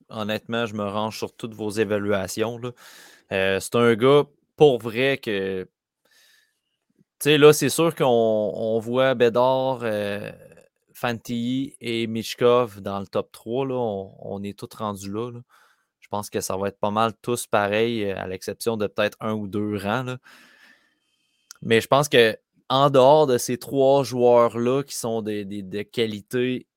honnêtement, 0.09 0.65
je 0.65 0.73
me 0.73 0.83
range 0.83 1.17
sur 1.17 1.33
toutes 1.35 1.53
vos 1.53 1.69
évaluations. 1.69 2.57
Là. 2.57 2.71
Euh, 3.31 3.59
c'est 3.59 3.75
un 3.75 3.95
gars, 3.95 4.23
pour 4.55 4.79
vrai, 4.79 5.17
que. 5.17 5.67
Tu 7.19 7.31
sais, 7.31 7.37
là, 7.37 7.51
c'est 7.51 7.69
sûr 7.69 7.93
qu'on 7.95 8.79
voit 8.79 9.13
Bédard, 9.13 9.79
euh, 9.83 10.31
Fantilly 10.93 11.75
et 11.81 12.07
Michkov 12.07 12.79
dans 12.79 12.99
le 12.99 13.07
top 13.07 13.31
3. 13.33 13.65
Là, 13.67 13.75
on, 13.75 14.41
est 14.41 14.57
tous 14.57 14.73
rendus 14.77 15.11
là, 15.11 15.29
Je 15.99 16.07
pense 16.07 16.29
que 16.29 16.39
ça 16.39 16.55
va 16.55 16.69
être 16.69 16.79
pas 16.79 16.91
mal 16.91 17.11
tous 17.21 17.45
pareils, 17.45 18.09
à 18.09 18.25
l'exception 18.25 18.77
de 18.77 18.87
peut-être 18.87 19.17
un 19.19 19.33
ou 19.33 19.49
deux 19.49 19.75
rangs. 19.75 20.15
Mais 21.61 21.81
je 21.81 21.87
pense 21.87 22.07
que 22.07 22.37
en 22.69 22.89
dehors 22.89 23.27
de 23.27 23.37
ces 23.37 23.57
trois 23.57 24.03
joueurs-là 24.03 24.83
qui 24.83 24.95
sont 24.95 25.21
des, 25.21 25.43
de 25.45 25.81
qualité 25.81 26.67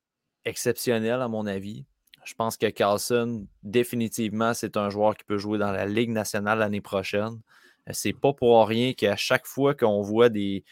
exceptionnelle, 0.44 1.20
à 1.20 1.28
mon 1.28 1.46
avis, 1.46 1.84
je 2.24 2.34
pense 2.34 2.56
que 2.56 2.66
Carlson, 2.66 3.46
définitivement, 3.62 4.54
c'est 4.54 4.76
un 4.76 4.90
joueur 4.90 5.16
qui 5.16 5.24
peut 5.24 5.38
jouer 5.38 5.58
dans 5.58 5.72
la 5.72 5.86
Ligue 5.86 6.10
nationale 6.10 6.60
l'année 6.60 6.80
prochaine. 6.80 7.40
Euh, 7.88 7.92
c'est 7.92 8.12
pas 8.12 8.32
pour 8.32 8.66
rien 8.66 8.92
qu'à 8.92 9.16
chaque 9.16 9.46
fois 9.46 9.74
qu'on 9.74 10.02
voit 10.02 10.28
des, 10.28 10.64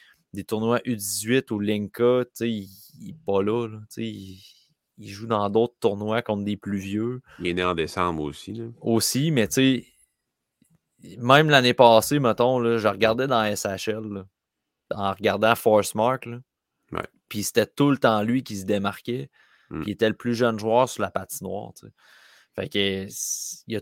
tournois 0.47 0.79
U18 0.81 1.53
ou 1.53 1.59
Linka, 1.59 2.23
il 2.41 2.69
n'est 3.01 3.17
pas 3.27 3.43
là. 3.43 3.69
il, 3.97 4.39
joue 4.99 5.27
dans 5.27 5.49
d'autres 5.51 5.77
tournois 5.81 6.23
contre 6.23 6.45
des 6.45 6.57
plus 6.57 6.79
vieux. 6.79 7.21
Il 7.41 7.49
est 7.49 7.55
né 7.55 7.65
en 7.65 7.75
décembre 7.75 8.23
aussi. 8.23 8.63
Aussi, 8.81 9.31
mais 9.33 9.49
tu 9.49 9.85
même 11.19 11.49
l'année 11.49 11.73
passée, 11.73 12.19
mettons, 12.19 12.63
je 12.77 12.87
regardais 12.87 13.27
dans 13.27 13.43
SHL, 13.57 14.27
en 14.95 15.13
regardant 15.13 15.55
Force 15.55 15.95
Mark, 15.95 16.29
puis 17.29 17.43
c'était 17.43 17.67
tout 17.67 17.91
le 17.91 17.99
temps 17.99 18.23
lui 18.23 18.43
qui 18.43 18.57
se 18.57 18.65
démarquait. 18.65 19.31
Mmh. 19.71 19.83
qui 19.83 19.91
était 19.93 20.09
le 20.09 20.17
plus 20.17 20.35
jeune 20.35 20.59
joueur 20.59 20.89
sur 20.89 21.03
la 21.03 21.11
patinoire. 21.11 21.73
Fait 22.57 22.69
que 22.69 23.07
il 23.69 23.77
a, 23.77 23.81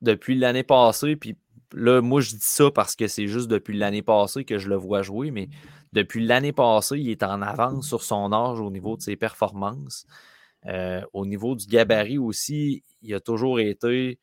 depuis 0.00 0.34
l'année 0.34 0.62
passée, 0.62 1.14
puis 1.14 1.36
là, 1.74 2.00
moi 2.00 2.22
je 2.22 2.30
dis 2.30 2.38
ça 2.40 2.70
parce 2.70 2.96
que 2.96 3.06
c'est 3.06 3.26
juste 3.26 3.48
depuis 3.48 3.76
l'année 3.76 4.02
passée 4.02 4.44
que 4.44 4.58
je 4.58 4.68
le 4.68 4.76
vois 4.76 5.02
jouer, 5.02 5.30
mais 5.30 5.48
depuis 5.92 6.24
l'année 6.24 6.54
passée, 6.54 6.98
il 6.98 7.10
est 7.10 7.22
en 7.22 7.42
avance 7.42 7.86
sur 7.86 8.02
son 8.02 8.32
âge 8.32 8.60
au 8.60 8.70
niveau 8.70 8.96
de 8.96 9.02
ses 9.02 9.16
performances. 9.16 10.06
Euh, 10.66 11.02
au 11.12 11.26
niveau 11.26 11.54
du 11.54 11.66
gabarit 11.66 12.18
aussi, 12.18 12.82
il 13.02 13.14
a 13.14 13.20
toujours 13.20 13.60
été 13.60 14.18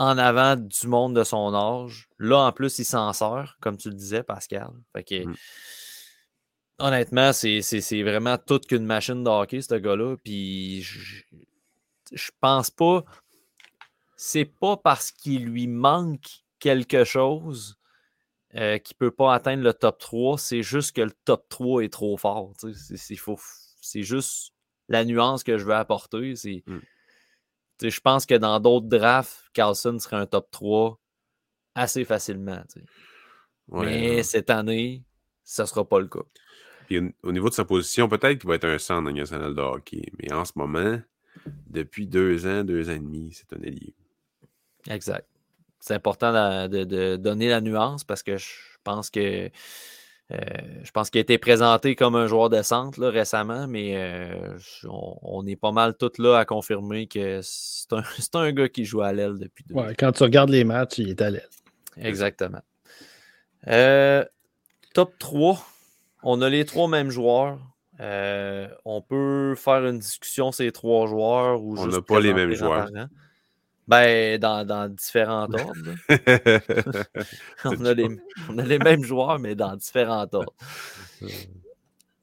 en 0.00 0.16
avant 0.16 0.56
du 0.56 0.86
monde 0.86 1.14
de 1.14 1.24
son 1.24 1.54
âge. 1.54 2.08
Là, 2.18 2.38
en 2.38 2.52
plus, 2.52 2.78
il 2.78 2.86
s'en 2.86 3.12
sort, 3.12 3.56
comme 3.60 3.76
tu 3.76 3.90
le 3.90 3.94
disais, 3.94 4.22
Pascal. 4.22 4.70
Fait 4.94 5.04
que, 5.04 5.26
mmh. 5.26 5.34
Honnêtement, 6.78 7.34
c'est 7.34 8.02
vraiment 8.02 8.38
toute 8.38 8.66
qu'une 8.66 8.86
machine 8.86 9.22
de 9.22 9.28
hockey, 9.28 9.60
ce 9.60 9.74
gars-là. 9.74 10.16
Puis 10.24 10.80
je, 10.80 11.22
je 12.10 12.30
pense 12.40 12.70
pas. 12.70 13.04
C'est 14.16 14.46
pas 14.46 14.78
parce 14.78 15.12
qu'il 15.12 15.44
lui 15.44 15.66
manque 15.66 16.42
quelque 16.58 17.04
chose 17.04 17.76
euh, 18.54 18.78
qu'il 18.78 18.94
ne 18.94 19.06
peut 19.06 19.14
pas 19.14 19.34
atteindre 19.34 19.62
le 19.62 19.74
top 19.74 19.98
3. 19.98 20.38
C'est 20.38 20.62
juste 20.62 20.96
que 20.96 21.02
le 21.02 21.12
top 21.26 21.46
3 21.50 21.84
est 21.84 21.92
trop 21.92 22.16
fort. 22.16 22.54
C'est 23.82 24.02
juste 24.02 24.54
la 24.88 25.04
nuance 25.04 25.44
que 25.44 25.58
je 25.58 25.64
veux 25.66 25.74
apporter. 25.74 26.32
Mm. 26.66 26.78
Je 27.80 28.00
pense 28.00 28.26
que 28.26 28.34
dans 28.34 28.60
d'autres 28.60 28.88
drafts, 28.88 29.50
Carlson 29.52 29.98
serait 29.98 30.16
un 30.16 30.26
top 30.26 30.50
3 30.50 30.98
assez 31.74 32.04
facilement. 32.04 32.62
Mais 33.68 34.22
cette 34.22 34.50
année, 34.50 35.02
ça 35.44 35.62
ne 35.62 35.68
sera 35.68 35.88
pas 35.88 36.00
le 36.00 36.08
cas 36.08 36.24
au 37.22 37.32
niveau 37.32 37.48
de 37.48 37.54
sa 37.54 37.64
position, 37.64 38.08
peut-être 38.08 38.38
qu'il 38.38 38.48
va 38.48 38.56
être 38.56 38.64
un 38.64 38.78
centre 38.78 39.02
dans 39.02 39.10
le 39.10 39.16
national 39.16 39.54
de 39.54 39.60
hockey. 39.60 40.10
Mais 40.18 40.32
en 40.32 40.44
ce 40.44 40.52
moment, 40.56 41.00
depuis 41.68 42.06
deux 42.06 42.46
ans, 42.46 42.64
deux 42.64 42.88
ans 42.88 42.94
et 42.94 42.98
demi, 42.98 43.32
c'est 43.32 43.52
un 43.56 43.62
ailier. 43.62 43.94
Exact. 44.88 45.26
C'est 45.78 45.94
important 45.94 46.32
de, 46.68 47.16
donner 47.16 47.48
la 47.48 47.60
nuance 47.60 48.04
parce 48.04 48.22
que 48.22 48.36
je 48.36 48.48
pense 48.84 49.10
que 49.10 49.50
euh, 50.32 50.36
je 50.84 50.90
pense 50.92 51.10
qu'il 51.10 51.18
a 51.18 51.22
été 51.22 51.38
présenté 51.38 51.96
comme 51.96 52.14
un 52.14 52.26
joueur 52.26 52.50
de 52.50 52.62
centre 52.62 53.04
récemment, 53.04 53.66
mais 53.66 53.94
euh, 53.96 54.56
on, 54.84 55.44
est 55.46 55.56
pas 55.56 55.72
mal 55.72 55.96
tous 55.96 56.18
là 56.18 56.38
à 56.38 56.44
confirmer 56.44 57.08
que 57.08 57.40
c'est 57.42 57.92
un, 57.92 58.02
un, 58.34 58.52
gars 58.52 58.68
qui 58.68 58.84
joue 58.84 59.00
à 59.00 59.12
l'aile 59.12 59.38
depuis 59.38 59.64
deux 59.64 59.74
ouais, 59.74 59.94
Quand 59.98 60.12
tu 60.12 60.22
regardes 60.22 60.50
les 60.50 60.64
matchs, 60.64 60.98
il 60.98 61.10
est 61.10 61.20
à 61.20 61.30
l'aile. 61.30 61.48
Exactement. 61.96 62.60
Euh, 63.66 64.24
top 64.94 65.18
3, 65.18 65.66
on 66.22 66.42
a 66.42 66.48
les 66.48 66.64
trois 66.64 66.88
mêmes 66.88 67.10
joueurs. 67.10 67.58
Euh, 68.00 68.68
on 68.84 69.02
peut 69.02 69.54
faire 69.56 69.84
une 69.84 69.98
discussion 69.98 70.52
ces 70.52 70.72
trois 70.72 71.06
joueurs 71.06 71.62
ou 71.62 71.76
On 71.76 71.86
n'a 71.86 72.00
pas 72.00 72.20
les 72.20 72.32
mêmes 72.32 72.54
joueurs. 72.54 72.88
Ben, 73.90 74.38
dans, 74.38 74.88
différents 74.88 75.48
ordres. 75.52 75.94
on, 77.64 77.84
a 77.84 77.92
les, 78.64 78.78
mêmes 78.78 79.02
joueurs, 79.02 79.40
mais 79.40 79.56
dans 79.56 79.74
différents 79.74 80.28
ordres. 80.32 80.54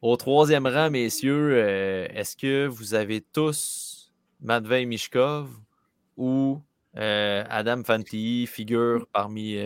Au 0.02 0.16
troisième 0.16 0.66
rang, 0.66 0.90
messieurs, 0.90 1.50
euh, 1.52 2.08
est-ce 2.14 2.38
que 2.38 2.68
vous 2.68 2.94
avez 2.94 3.20
tous 3.20 4.14
Matvei 4.40 4.86
Mishkov 4.86 5.50
ou 6.16 6.62
euh, 6.96 7.44
Adam 7.50 7.84
Fantilly 7.84 8.48
figure 8.48 9.06
parmi 9.12 9.58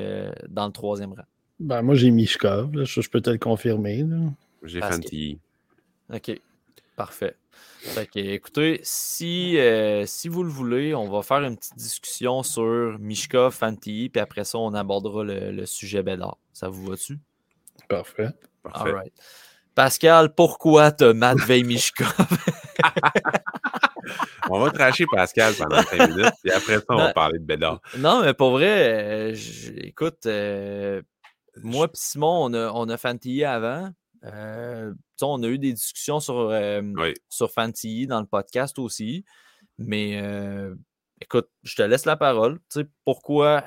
dans 0.50 0.66
le 0.66 0.72
troisième 0.72 1.14
rang? 1.14 1.26
Ben, 1.60 1.84
moi, 1.84 1.94
j'ai 1.94 2.10
Mishkov. 2.10 2.84
je, 2.84 3.10
peux 3.12 3.22
te 3.22 3.30
le 3.30 3.38
confirmer. 3.38 4.04
J'ai 4.64 4.80
Fantilly. 4.80 5.38
OK. 6.12 6.42
Parfait. 6.96 7.36
Écoutez, 8.16 8.80
si, 8.84 9.58
euh, 9.58 10.06
si 10.06 10.30
vous 10.30 10.44
le 10.44 10.50
voulez, 10.50 10.96
on 10.96 11.10
va 11.10 11.22
faire 11.22 11.44
une 11.44 11.58
petite 11.58 11.76
discussion 11.76 12.44
sur 12.44 12.98
Mishkov, 13.00 13.54
Fantilly, 13.54 14.10
puis 14.10 14.22
après 14.22 14.44
ça, 14.44 14.58
on 14.58 14.74
abordera 14.74 15.24
le, 15.24 15.66
sujet 15.66 16.04
Bédard. 16.04 16.38
Ça 16.54 16.70
vous 16.70 16.86
va-tu? 16.86 17.20
Parfait. 17.88 18.30
All 18.74 18.94
right. 18.94 19.14
Pascal, 19.74 20.36
pourquoi 20.36 20.92
te 20.92 21.06
Matvei 21.06 21.64
Mishkov? 21.64 22.08
on 24.50 24.60
va 24.60 24.72
tracher 24.72 25.06
Pascal 25.12 25.54
pendant 25.54 25.82
5 25.82 26.10
minutes, 26.10 26.34
et 26.44 26.52
après 26.52 26.76
ça, 26.76 26.84
on 26.90 26.98
va 26.98 27.14
parler 27.14 27.40
de 27.40 27.46
Bédard. 27.46 27.80
Non, 27.98 28.22
mais 28.22 28.34
pour 28.34 28.52
vrai, 28.52 29.32
euh, 29.32 29.36
écoute, 29.78 30.26
euh, 30.26 31.02
moi 31.64 31.86
et 31.86 31.90
Simon, 31.94 32.46
on 32.46 32.54
a, 32.54 32.72
on 32.74 32.90
a 32.90 32.98
Fantilly 32.98 33.46
avant. 33.46 33.92
Euh, 34.24 34.94
on 35.22 35.44
a 35.44 35.48
eu 35.48 35.58
des 35.58 35.74
discussions 35.74 36.20
sur, 36.20 36.38
euh, 36.38 36.82
sur 37.30 37.52
Fantilly 37.52 38.08
dans 38.08 38.20
le 38.20 38.28
podcast 38.28 38.78
aussi. 38.80 39.26
Mais 39.78 40.20
euh, 40.22 40.76
écoute, 41.22 41.50
je 41.64 41.76
te 41.76 41.82
laisse 41.82 42.06
la 42.06 42.16
parole. 42.16 42.60
pourquoi 43.06 43.62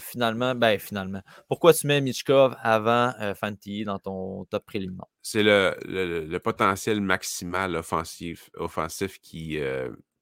finalement, 0.00 0.54
ben 0.54 0.78
finalement, 0.78 1.22
pourquoi 1.48 1.72
tu 1.72 1.86
mets 1.86 2.00
Michkov 2.00 2.56
avant 2.60 3.12
Fantilly 3.34 3.84
dans 3.84 3.98
ton 3.98 4.44
top 4.46 4.66
préliminaire? 4.66 5.06
C'est 5.22 5.42
le, 5.42 6.38
potentiel 6.38 7.00
maximal 7.00 7.76
offensif, 7.76 8.50
offensif 8.54 9.18
qui, 9.20 9.58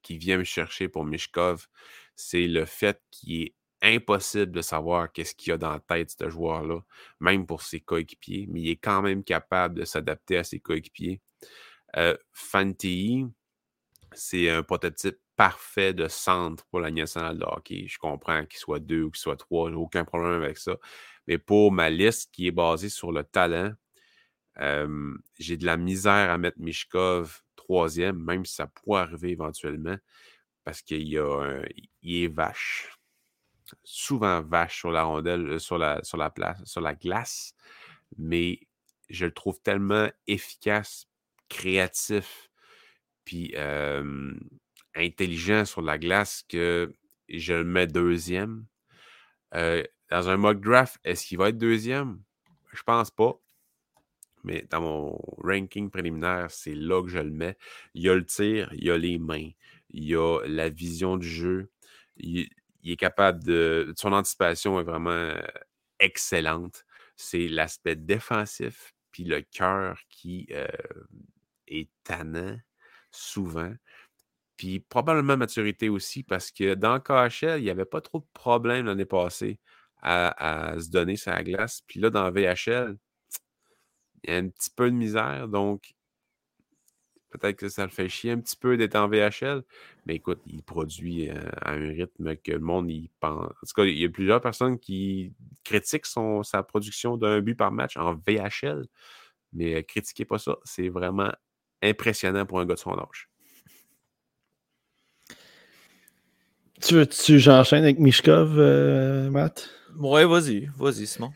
qui 0.03 0.19
vient 0.19 0.39
me 0.39 0.45
chercher 0.45 0.89
pour 0.89 1.05
Mishkov. 1.05 1.67
C'est 2.17 2.47
le 2.47 2.65
fait 2.65 3.01
qu'il 3.11 3.43
est 3.43 3.55
impossible 3.85 4.53
de 4.53 4.63
savoir 4.63 5.13
qu'est-ce 5.13 5.35
qu'il 5.35 5.51
y 5.51 5.53
a 5.53 5.59
dans 5.59 5.71
la 5.71 5.81
tête 5.81 6.19
de 6.19 6.25
ce 6.25 6.31
joueur-là, 6.31 6.81
même 7.21 7.47
pour 7.47 7.63
ses 7.63 7.81
coéquipiers, 7.81 8.47
mais 8.51 8.61
il 8.63 8.71
est 8.71 8.77
quand 8.77 9.03
même 9.03 9.23
capable 9.25 9.77
de 9.81 9.85
s'adapter 9.85 10.39
à 10.39 10.45
ses 10.45 10.61
coéquipiers. 10.61 11.21
Euh, 11.97 12.17
c'est 14.15 14.51
un 14.51 14.63
prototype 14.63 15.19
parfait 15.37 15.93
de 15.93 16.09
centre 16.09 16.65
pour 16.67 16.81
la 16.81 16.91
nationale 16.91 17.39
de 17.39 17.45
hockey. 17.45 17.87
Je 17.89 17.99
comprends 17.99 18.45
qu'il 18.47 18.59
soit 18.59 18.79
deux 18.81 19.03
ou 19.03 19.11
qu'il 19.11 19.21
soit 19.21 19.37
trois, 19.37 19.71
aucun 19.71 20.05
problème 20.05 20.43
avec 20.43 20.59
ça. 20.59 20.77
Mais 21.27 21.39
pour 21.39 21.73
ma 21.73 21.91
liste 21.91 22.31
qui 22.33 22.47
est 22.47 22.53
basée 22.53 22.89
sur 22.89 23.13
le 23.13 23.25
talent, 23.25 23.73
euh, 24.61 25.17
j'ai 25.39 25.57
de 25.57 25.67
la 25.67 25.77
misère 25.77 26.31
à 26.31 26.39
mettre 26.39 26.61
Mishkov 26.61 27.43
troisième, 27.57 28.23
même 28.23 28.45
si 28.45 28.55
ça 28.55 28.67
pourrait 28.67 29.03
arriver 29.03 29.31
éventuellement, 29.31 29.97
parce 30.65 30.83
qu'il 30.83 31.15
est 32.03 32.29
vache 32.29 32.94
souvent 33.83 34.43
vache 34.43 34.79
sur 34.79 34.91
la 34.91 35.05
rondelle, 35.05 35.47
euh, 35.49 35.59
sur 35.59 35.79
la, 35.79 36.03
sur 36.03 36.19
la, 36.19 36.31
place, 36.31 36.63
sur 36.65 36.81
la 36.81 36.95
glace, 36.95 37.55
mais 38.19 38.61
je 39.09 39.27
le 39.27 39.33
trouve 39.33 39.61
tellement 39.61 40.09
efficace, 40.27 41.09
créatif, 41.49 42.51
puis 43.25 43.55
intelligent 44.95 45.65
sur 45.65 45.83
la 45.83 45.99
glace 45.99 46.45
que 46.49 46.93
je 47.29 47.55
le 47.55 47.65
mets 47.65 47.87
deuxième. 47.87 48.67
Euh, 49.55 49.83
dans 50.11 50.29
un 50.29 50.37
mock 50.37 50.61
draft, 50.61 50.99
est-ce 51.05 51.27
qu'il 51.27 51.39
va 51.39 51.49
être 51.49 51.59
deuxième? 51.59 52.21
Je 52.73 52.83
pense 52.83 53.11
pas. 53.11 53.39
Mais 54.43 54.67
dans 54.71 54.83
mon 54.83 55.19
ranking 55.39 55.91
préliminaire, 55.91 56.51
c'est 56.51 56.75
là 56.75 57.03
que 57.03 57.09
je 57.09 57.19
le 57.19 57.31
mets. 57.31 57.57
Il 57.95 58.03
y 58.03 58.09
a 58.11 58.15
le 58.15 58.25
tir, 58.25 58.69
il 58.75 58.85
y 58.85 58.91
a 58.91 58.99
les 58.99 59.19
mains, 59.19 59.51
il 59.91 60.05
y 60.05 60.15
a 60.15 60.41
la 60.47 60.69
vision 60.69 61.17
du 61.17 61.29
jeu. 61.29 61.71
Il 62.85 62.93
est 62.93 62.97
capable 62.97 63.43
de. 63.43 63.93
Son 63.97 64.13
anticipation 64.13 64.79
est 64.79 64.85
vraiment 64.85 65.11
euh, 65.11 65.41
excellente. 65.99 66.85
C'est 67.17 67.49
l'aspect 67.49 67.97
défensif, 67.97 68.95
puis 69.11 69.25
le 69.25 69.43
cœur 69.43 69.99
qui 70.11 70.47
euh, 70.53 70.67
est 71.67 71.89
tannant 72.05 72.59
souvent. 73.11 73.73
Puis 74.57 74.81
probablement 74.81 75.37
maturité 75.37 75.89
aussi, 75.89 76.23
parce 76.23 76.51
que 76.53 76.75
dans 76.75 77.01
KHL, 77.01 77.59
il 77.61 77.65
n'y 77.65 77.71
avait 77.71 77.85
pas 77.85 78.01
trop 78.01 78.21
de 78.21 78.27
problèmes 78.35 78.87
l'année 78.87 79.05
passée 79.05 79.59
à, 80.03 80.75
se 80.79 80.91
donner 80.91 81.17
sa 81.17 81.43
glace. 81.43 81.83
Puis 81.87 81.99
là, 82.01 82.11
dans 82.11 82.31
VHL, 82.31 82.97
il 84.25 84.31
y 84.31 84.35
a 84.35 84.37
un 84.37 84.49
petit 84.49 84.71
peu 84.71 84.91
de 84.91 84.97
misère. 84.97 85.49
Donc, 85.49 85.95
Peut-être 87.35 87.57
que 87.57 87.69
ça 87.69 87.83
le 87.83 87.91
fait 87.91 88.09
chier 88.09 88.31
un 88.31 88.39
petit 88.39 88.55
peu 88.55 88.77
d'être 88.77 88.95
en 88.95 89.09
VHL, 89.09 89.65
mais 90.07 90.15
écoute, 90.15 90.39
il 90.47 90.63
produit 90.63 91.29
euh, 91.29 91.35
à 91.63 91.73
un 91.73 91.89
rythme 91.89 92.37
que 92.37 92.53
le 92.53 92.61
monde 92.61 92.89
y 92.89 93.11
pense. 93.19 93.47
En 93.47 93.67
tout 93.67 93.75
cas, 93.75 93.83
il 93.83 93.99
y 93.99 94.05
a 94.05 94.09
plusieurs 94.09 94.41
personnes 94.41 94.79
qui 94.79 95.33
critiquent 95.65 96.07
son, 96.07 96.45
sa 96.45 96.63
production 96.63 97.17
d'un 97.17 97.41
but 97.41 97.57
par 97.57 97.73
match 97.73 97.97
en 97.97 98.15
VHL, 98.15 98.87
mais 99.53 99.75
euh, 99.75 99.83
critiquez 99.83 100.25
pas 100.25 100.39
ça. 100.39 100.59
C'est 100.63 100.89
vraiment 100.89 101.33
impressionnant 101.83 102.47
pour 102.47 102.61
un 102.61 102.67
gars 102.67 102.75
de 102.75 102.79
son 102.79 102.93
âge. 102.93 103.29
Tu 106.81 106.95
veux-tu 106.95 107.41
j'enchaîne 107.41 107.83
avec 107.83 107.99
Mishkov, 107.99 108.55
euh, 108.59 109.29
Matt? 109.29 109.71
Ouais, 109.99 110.25
vas-y, 110.25 110.71
vas-y, 110.77 111.09
Simon. 111.09 111.33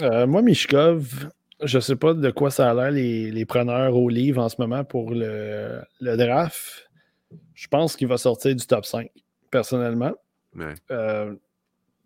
moi, 0.00 0.42
Mishkov, 0.42 1.30
je 1.62 1.78
sais 1.78 1.96
pas 1.96 2.14
de 2.14 2.30
quoi 2.30 2.50
ça 2.50 2.70
a 2.70 2.74
l'air 2.74 2.90
les, 2.90 3.44
preneurs 3.44 3.96
au 3.96 4.08
livre 4.08 4.42
en 4.42 4.48
ce 4.48 4.56
moment 4.58 4.84
pour 4.84 5.12
le, 5.12 5.82
draft. 6.00 6.90
Je 7.54 7.68
pense 7.68 7.96
qu'il 7.96 8.08
va 8.08 8.16
sortir 8.16 8.54
du 8.54 8.66
top 8.66 8.84
5, 8.84 9.10
personnellement. 9.50 10.12
Euh, 10.90 11.34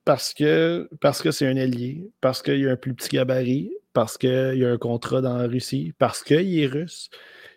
parce 0.04 0.34
que 0.34 0.88
parce 1.00 1.22
que 1.22 1.30
c'est 1.30 1.46
un 1.46 1.56
allié, 1.56 2.10
parce 2.20 2.42
qu'il 2.42 2.60
y 2.60 2.68
a 2.68 2.72
un 2.72 2.76
plus 2.76 2.94
petit 2.94 3.08
gabarit, 3.08 3.72
parce 3.92 4.18
qu'il 4.18 4.56
y 4.56 4.64
a 4.64 4.70
un 4.70 4.78
contrat 4.78 5.22
dans 5.22 5.38
la 5.38 5.46
Russie, 5.46 5.94
parce 5.98 6.22
qu'il 6.22 6.58
est 6.58 6.66
russe. 6.66 7.08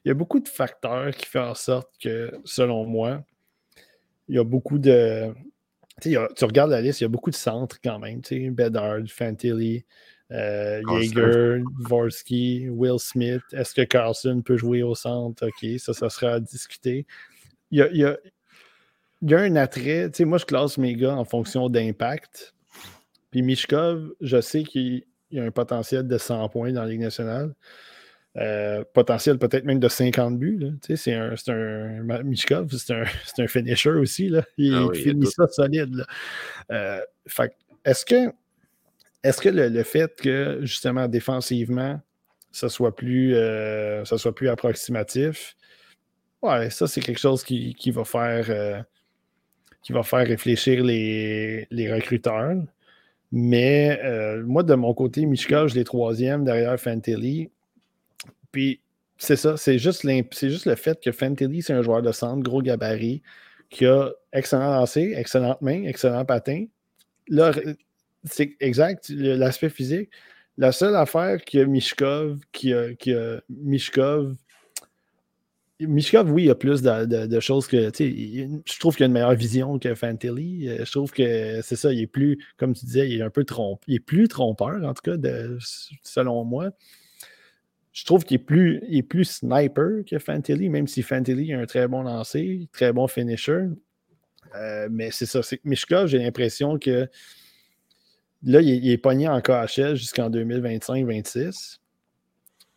Il 0.06 0.10
y 0.10 0.12
a 0.12 0.14
beaucoup 0.14 0.40
de 0.40 0.48
facteurs 0.48 1.14
qui 1.16 1.26
font 1.26 1.42
en 1.42 1.56
sorte 1.56 1.90
que, 2.02 2.32
selon 2.46 2.86
moi, 2.86 3.24
il 4.30 4.36
y 4.36 4.40
a 4.40 4.44
beaucoup 4.44 4.78
de. 4.78 5.34
tu 6.02 6.18
regardes 6.46 6.72
la 6.72 6.82
liste, 6.82 7.02
il 7.02 7.04
y 7.04 7.06
a 7.06 7.10
beaucoup 7.10 7.32
de 7.32 7.36
centres 7.36 7.80
quand 7.84 8.00
même. 8.00 8.22
Bedard, 8.52 9.02
Fantilli, 9.08 9.86
euh, 10.32 10.82
Jaeger, 10.90 11.62
Dvorsky, 11.80 12.70
Will 12.70 13.00
Smith. 13.00 13.44
Est-ce 13.54 13.74
que 13.74 13.84
Carlson 13.84 14.42
peut 14.44 14.58
jouer 14.58 14.84
au 14.84 14.96
centre? 14.96 15.48
OK, 15.48 15.80
ça, 15.80 15.94
ça 15.94 16.10
sera 16.10 16.34
à 16.34 16.40
discuter. 16.40 17.06
Il 17.72 17.80
y 17.80 18.04
a, 18.04 18.18
un 19.40 19.56
attrait. 19.56 20.10
Tu 20.12 20.18
sais, 20.18 20.26
moi, 20.26 20.38
je 20.38 20.46
classe 20.46 20.78
mes 20.78 20.96
gars 20.96 21.16
en 21.16 21.26
fonction 21.26 21.70
d'impact. 21.70 22.54
Puis 23.32 23.42
Mishkov, 23.42 24.14
je 24.22 24.40
sais 24.42 24.64
qu'il 24.64 25.04
y 25.32 25.40
a 25.40 25.44
un 25.44 25.52
potentiel 25.52 26.08
de 26.08 26.18
100 26.18 26.50
points 26.50 26.72
dans 26.72 26.84
la 26.84 26.90
Ligue 26.90 27.02
nationale. 27.02 27.54
Euh, 28.38 28.84
potentiel 28.94 29.40
peut-être 29.40 29.66
même 29.66 29.80
de 29.80 29.88
50 29.88 30.38
buts. 30.38 30.72
C'est 30.96 31.14
un, 31.14 31.34
un 31.48 32.24
Mishkov, 32.24 32.70
c'est 32.72 32.94
un, 32.94 33.04
un, 33.40 33.48
finisher 33.48 33.90
aussi. 33.92 34.30
Là. 34.30 34.44
Il, 34.58 34.74
ah 34.76 34.88
finit 34.94 35.26
ça 35.26 35.48
solide. 35.48 36.06
Euh, 36.72 37.02
est-ce 37.84 38.06
que 38.06 38.32
est-ce 39.28 39.42
que 39.42 39.50
le, 39.50 39.84
fait 39.84 40.16
que, 40.22 40.60
justement, 40.62 41.08
défensivement, 41.08 42.00
ça 42.52 42.70
soit 42.70 42.96
plus, 42.96 43.36
euh, 43.36 44.06
ça 44.06 44.18
soit 44.18 44.34
plus 44.34 44.48
approximatif, 44.48 45.56
ouais, 46.42 46.70
ça, 46.70 46.88
c'est 46.88 47.02
quelque 47.02 47.20
chose 47.20 47.44
qui, 47.44 47.92
va 47.92 48.06
faire 48.06 48.46
euh, 48.50 48.82
qui 49.84 49.92
va 49.92 50.04
faire 50.04 50.26
réfléchir 50.26 50.82
les, 50.84 51.68
recruteurs. 51.92 52.56
Mais 53.34 54.00
euh, 54.06 54.44
moi, 54.46 54.64
de 54.64 54.76
mon 54.76 54.94
côté, 54.94 55.26
Michka, 55.26 55.68
je 55.68 55.76
l'ai 55.76 55.84
troisième 55.84 56.46
derrière 56.46 56.80
Fantilli. 56.80 57.50
Puis 58.54 58.80
c'est 59.18 59.36
ça, 59.36 59.58
c'est 59.58 59.78
juste, 59.78 60.08
juste 60.42 60.66
le 60.66 60.76
fait 60.76 61.02
que 61.04 61.12
Fantilli, 61.12 61.62
c'est 61.62 61.74
un 61.74 61.82
joueur 61.82 62.02
de 62.02 62.14
centre, 62.14 62.44
gros 62.44 62.62
gabarit, 62.62 63.22
qui 63.70 63.86
a 63.86 64.12
excellent 64.32 64.72
lancé, 64.72 65.14
excellente 65.18 65.62
main, 65.62 65.84
excellent 65.84 66.24
patin. 66.24 66.68
Là, 67.28 67.52
c'est 68.30 68.56
exact, 68.60 69.10
l'aspect 69.10 69.70
physique. 69.70 70.10
La 70.58 70.72
seule 70.72 70.96
affaire 70.96 71.40
a 71.54 71.66
Mishkov, 71.66 72.40
qui 72.52 72.74
a, 72.74 72.94
qui 72.96 73.14
a 73.14 73.42
Mishkov, 73.50 74.36
Mishkov, 75.80 76.32
oui, 76.32 76.44
il 76.44 76.46
y 76.48 76.50
a 76.50 76.56
plus 76.56 76.82
de, 76.82 77.40
choses 77.40 77.68
que. 77.68 77.92
Je 77.96 78.80
trouve 78.80 78.96
qu'il 78.96 79.04
a 79.04 79.08
une 79.08 79.14
meilleure 79.14 79.36
vision 79.36 79.78
que 79.78 79.94
Fantilli. 79.94 80.68
Euh, 80.68 80.84
je 80.84 80.92
trouve 80.92 81.12
que 81.12 81.62
c'est 81.62 81.76
ça, 81.76 81.94
il 81.94 82.02
est 82.02 82.08
plus, 82.08 82.44
comme 82.58 82.74
tu 82.74 82.86
disais, 82.86 83.08
il 83.10 83.20
est 83.20 83.24
un 83.24 83.30
peu 83.30 83.44
trompeur. 83.44 83.84
Il 83.88 83.96
est 83.96 84.00
plus 84.00 84.28
trompeur, 84.28 84.84
en 84.84 84.94
tout 84.94 85.04
cas, 85.04 85.18
selon 86.02 86.44
moi. 86.46 86.72
Je 87.94 88.06
trouve 88.06 88.24
qu'il 88.26 88.36
est 88.36 88.44
plus, 88.44 88.82
est 88.90 89.04
plus 89.04 89.26
sniper 89.26 90.04
que 90.10 90.18
Fantilli, 90.18 90.70
même 90.70 90.88
si 90.88 91.04
Fantilli 91.04 91.54
a 91.54 91.60
un 91.60 91.66
très 91.66 91.88
bon 91.88 92.04
lancer, 92.04 92.68
très 92.72 92.92
bon 92.92 93.08
finisher. 93.08 93.66
Euh, 94.56 94.88
mais 94.90 95.12
c'est 95.12 95.26
ça, 95.26 95.44
c'est 95.44 95.64
Mishkov, 95.64 96.08
j'ai 96.08 96.20
l'impression 96.20 96.80
que 96.80 97.08
Là, 98.44 98.62
il, 98.62 98.90
est 98.90 98.98
pogné 98.98 99.28
en 99.28 99.42
KHL 99.42 99.96
jusqu'en 99.96 100.30
2025-26. 100.30 101.80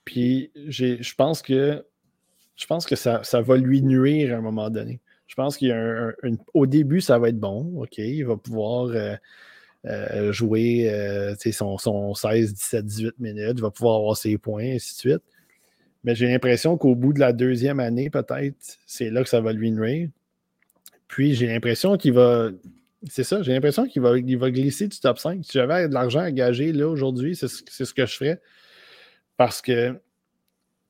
Puis 0.04 0.50
je 0.54 1.14
pense 1.14 1.42
que 1.42 1.84
je 2.56 2.66
pense 2.66 2.84
que 2.84 2.94
ça, 2.94 3.22
va 3.40 3.56
lui 3.56 3.82
nuire 3.82 4.34
à 4.34 4.38
un 4.38 4.42
moment 4.42 4.68
donné. 4.68 5.00
Je 5.26 5.34
pense 5.34 5.56
qu'au 5.56 6.66
début, 6.66 7.00
ça 7.00 7.18
va 7.18 7.28
être 7.28 7.38
bon. 7.38 7.82
OK, 7.82 7.96
il 7.98 8.24
va 8.24 8.36
pouvoir 8.36 8.86
euh, 8.88 9.16
euh, 9.86 10.32
jouer 10.32 10.90
euh, 10.90 11.34
son, 11.52 11.78
son, 11.78 12.14
16, 12.14 12.52
17, 12.52 12.84
18 12.84 13.18
minutes. 13.18 13.52
Il 13.56 13.62
va 13.62 13.70
pouvoir 13.70 13.96
avoir 13.96 14.16
ses 14.16 14.36
points, 14.36 14.62
et 14.62 14.74
ainsi 14.74 14.94
de 14.94 14.98
suite. 14.98 15.22
Mais 16.04 16.14
j'ai 16.14 16.26
l'impression 16.26 16.76
qu'au 16.76 16.94
bout 16.94 17.12
de 17.12 17.20
la 17.20 17.32
deuxième 17.32 17.80
année, 17.80 18.10
peut-être, 18.10 18.56
c'est 18.86 19.08
là 19.08 19.22
que 19.22 19.28
ça 19.28 19.40
va 19.40 19.52
lui 19.52 19.70
nuire. 19.70 20.08
Puis 21.08 21.34
j'ai 21.34 21.46
l'impression 21.46 21.96
qu'il 21.96 22.12
va, 22.12 22.50
c'est 23.08 23.24
ça, 23.24 23.42
j'ai 23.42 23.52
l'impression 23.52 23.86
qu'il 23.86 24.02
va, 24.02 24.12
va 24.12 24.50
glisser 24.50 24.88
du 24.88 24.98
top 24.98 25.18
5. 25.18 25.44
Si 25.44 25.52
j'avais 25.52 25.88
de 25.88 25.94
l'argent 25.94 26.20
à 26.20 26.30
gager 26.30 26.72
là 26.72 26.88
aujourd'hui, 26.88 27.34
c'est 27.34 27.48
ce 27.48 27.94
que 27.94 28.06
je 28.06 28.16
ferais. 28.16 28.40
Parce 29.36 29.62
que 29.62 29.98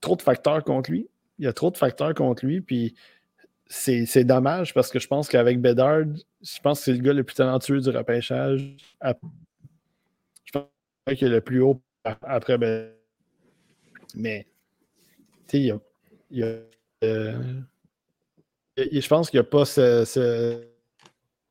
trop 0.00 0.16
de 0.16 0.22
facteurs 0.22 0.64
contre 0.64 0.90
lui. 0.90 1.08
Il 1.38 1.44
y 1.44 1.48
a 1.48 1.52
trop 1.52 1.70
de 1.70 1.76
facteurs 1.76 2.14
contre 2.14 2.44
lui. 2.44 2.60
Puis 2.60 2.94
c'est 3.68 4.24
dommage 4.24 4.74
parce 4.74 4.90
que 4.90 4.98
je 4.98 5.06
pense 5.06 5.28
qu'avec 5.28 5.60
Bedard, 5.60 6.04
je 6.42 6.60
pense 6.60 6.80
que 6.80 6.84
c'est 6.86 6.92
le 6.92 6.98
gars 6.98 7.12
le 7.12 7.22
plus 7.22 7.34
talentueux 7.34 7.80
du 7.80 7.90
repêchage. 7.90 8.76
Je 9.02 10.52
pense 10.52 10.64
qu'il 11.16 11.28
est 11.28 11.30
le 11.30 11.40
plus 11.40 11.60
haut 11.60 11.80
après 12.04 12.58
Bedard. 12.58 12.94
Mais, 14.16 14.48
tu 15.46 15.58
sais, 15.58 15.78
il 16.30 16.38
y 16.38 16.42
a. 16.42 16.56
Euh, 17.04 17.60
je 18.76 19.08
pense 19.08 19.30
qu'il 19.30 19.38
n'y 19.38 19.46
a 19.46 19.48
pas 19.48 19.64
ce, 19.64 20.04
ce 20.04 20.66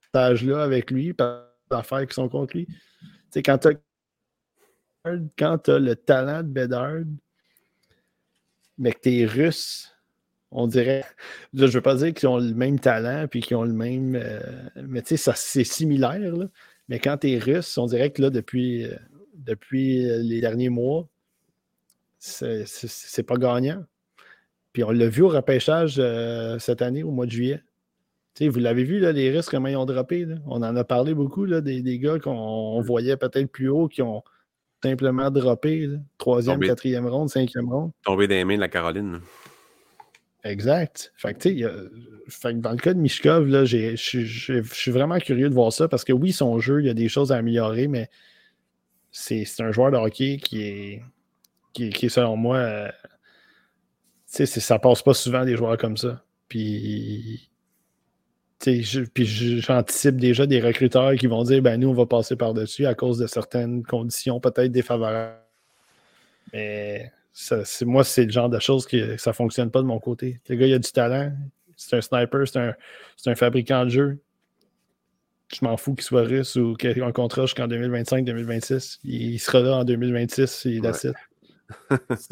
stage-là 0.09 0.63
avec 0.63 0.91
lui, 0.91 1.13
par 1.13 1.45
affaires 1.71 2.07
qui 2.07 2.15
sont 2.15 2.29
contre 2.29 2.57
lui. 2.57 2.65
Tu 2.65 2.75
sais, 3.31 3.43
quand 3.43 3.57
tu 3.59 3.67
as, 5.71 5.79
le 5.79 5.93
talent 5.95 6.43
de 6.43 6.47
Bedard, 6.47 7.03
mais 8.77 8.91
que 8.93 8.99
tu 9.01 9.19
es 9.19 9.25
russe, 9.25 9.93
on 10.51 10.67
dirait. 10.67 11.05
je 11.53 11.65
veux 11.65 11.81
pas 11.81 11.95
dire 11.95 12.13
qu'ils 12.13 12.27
ont 12.27 12.39
le 12.39 12.53
même 12.53 12.79
talent 12.79 13.27
puis 13.27 13.41
qu'ils 13.41 13.57
ont 13.57 13.63
le 13.63 13.73
même. 13.73 14.15
Euh, 14.15 14.39
mais 14.75 15.01
tu 15.01 15.15
sais, 15.15 15.31
c'est 15.35 15.63
similaire. 15.63 16.35
Là. 16.35 16.47
Mais 16.87 16.99
quand 16.99 17.17
tu 17.17 17.31
es 17.31 17.37
russe, 17.37 17.77
on 17.77 17.85
dirait 17.85 18.11
que 18.11 18.21
là, 18.21 18.29
depuis, 18.31 18.85
euh, 18.85 18.95
depuis 19.35 20.01
les 20.23 20.41
derniers 20.41 20.69
mois, 20.69 21.07
c'est 22.17 23.23
pas 23.23 23.37
gagnant. 23.37 23.83
Puis 24.73 24.83
on 24.83 24.91
l'a 24.91 25.07
vu 25.07 25.21
au 25.21 25.29
repêchage 25.29 25.95
euh, 25.99 26.59
cette 26.59 26.81
année, 26.81 27.03
au 27.03 27.11
mois 27.11 27.25
de 27.25 27.31
juillet. 27.31 27.63
Vous 28.47 28.59
l'avez 28.59 28.83
vu, 28.83 28.99
là, 28.99 29.11
les 29.11 29.29
Russes, 29.31 29.49
comment 29.49 29.67
ils 29.67 29.75
ont 29.75 29.85
droppé. 29.85 30.25
On 30.45 30.63
en 30.63 30.75
a 30.75 30.83
parlé 30.83 31.13
beaucoup, 31.13 31.45
là, 31.45 31.61
des, 31.61 31.81
des, 31.81 31.99
gars 31.99 32.19
qu'on 32.19 32.81
voyait 32.81 33.17
peut-être 33.17 33.51
plus 33.51 33.69
haut, 33.69 33.87
qui 33.87 34.01
ont 34.01 34.23
simplement 34.83 35.29
droppé. 35.29 35.89
Troisième, 36.17 36.59
quatrième 36.59 37.07
ronde, 37.07 37.29
cinquième 37.29 37.69
ronde. 37.69 37.91
Tombé 38.03 38.27
dans 38.27 38.35
les 38.35 38.45
mains 38.45 38.55
de 38.55 38.61
la 38.61 38.69
Caroline. 38.69 39.19
Exact. 40.43 41.11
Fait 41.17 41.33
que, 41.33 42.51
dans 42.53 42.71
le 42.71 42.77
cas 42.77 42.93
de 42.93 42.99
Mishkov, 42.99 43.65
je 43.65 43.95
suis 43.95 44.91
vraiment 44.91 45.19
curieux 45.19 45.49
de 45.49 45.53
voir 45.53 45.73
ça 45.73 45.87
parce 45.87 46.05
que 46.05 46.13
oui, 46.13 46.31
son 46.31 46.59
jeu, 46.59 46.81
il 46.81 46.87
y 46.87 46.89
a 46.89 46.93
des 46.93 47.09
choses 47.09 47.31
à 47.31 47.35
améliorer, 47.35 47.87
mais 47.87 48.09
c'est 49.11 49.45
un 49.59 49.71
joueur 49.71 49.91
de 49.91 49.97
hockey 49.97 50.37
qui 50.37 50.61
est, 50.61 51.03
qui, 51.73 51.87
est 51.87 52.09
selon 52.09 52.37
moi, 52.37 52.57
euh, 52.57 52.89
ça 54.25 54.79
passe 54.79 55.01
pas 55.01 55.13
souvent 55.13 55.43
des 55.43 55.57
joueurs 55.57 55.77
comme 55.77 55.97
ça. 55.97 56.23
Puis, 56.47 57.48
j'anticipe 58.65 60.17
déjà 60.17 60.45
des 60.45 60.59
recruteurs 60.59 61.15
qui 61.15 61.27
vont 61.27 61.43
dire 61.43 61.61
ben 61.61 61.79
nous, 61.79 61.89
on 61.89 61.93
va 61.93 62.05
passer 62.05 62.35
par-dessus 62.35 62.85
à 62.85 62.93
cause 62.93 63.17
de 63.17 63.27
certaines 63.27 63.83
conditions 63.83 64.39
peut-être 64.39 64.71
défavorables. 64.71 65.37
Mais 66.53 67.11
moi, 67.85 68.03
c'est 68.03 68.25
le 68.25 68.31
genre 68.31 68.49
de 68.49 68.59
choses 68.59 68.85
que 68.85 69.17
ça 69.17 69.33
fonctionne 69.33 69.71
pas 69.71 69.81
de 69.81 69.87
mon 69.87 69.99
côté. 69.99 70.39
Le 70.49 70.55
gars, 70.55 70.67
il 70.67 70.73
a 70.73 70.79
du 70.79 70.91
talent. 70.91 71.31
C'est 71.77 71.95
un 71.95 72.01
sniper, 72.01 72.47
c'est 72.47 72.59
un, 72.59 72.75
un, 73.25 73.35
fabricant 73.35 73.85
de 73.85 73.89
jeu. 73.89 74.19
Je 75.53 75.63
m'en 75.63 75.77
fous 75.77 75.95
qu'il 75.95 76.03
soit 76.03 76.23
russe 76.23 76.57
ou 76.57 76.75
qu'il 76.75 76.89
ait 76.89 77.01
un 77.01 77.13
contrat 77.13 77.43
jusqu'en 77.43 77.67
2025-2026. 77.67 78.99
Il 79.03 79.39
sera 79.39 79.61
là 79.61 79.77
en 79.77 79.83
2026 79.85 80.65
et 80.65 80.79
ouais. 80.79 80.91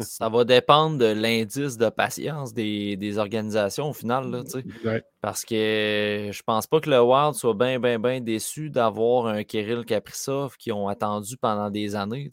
Ça 0.00 0.28
va 0.28 0.44
dépendre 0.44 0.98
de 0.98 1.06
l'indice 1.06 1.76
de 1.76 1.88
patience 1.88 2.52
des, 2.52 3.18
organisations 3.18 3.90
au 3.90 3.92
final. 3.92 4.30
Là, 4.30 5.00
Parce 5.20 5.44
que 5.44 6.30
je 6.32 6.42
pense 6.42 6.66
pas 6.66 6.80
que 6.80 6.90
le 6.90 7.00
Wild 7.00 7.34
soit 7.34 7.54
bien, 7.54 7.78
bien, 7.78 7.98
bien 7.98 8.20
déçu 8.20 8.70
d'avoir 8.70 9.26
un 9.26 9.44
Kirill 9.44 9.84
Kaprizov 9.84 10.56
qui 10.56 10.72
ont 10.72 10.88
attendu 10.88 11.36
pendant 11.36 11.70
des 11.70 11.94
années. 11.94 12.30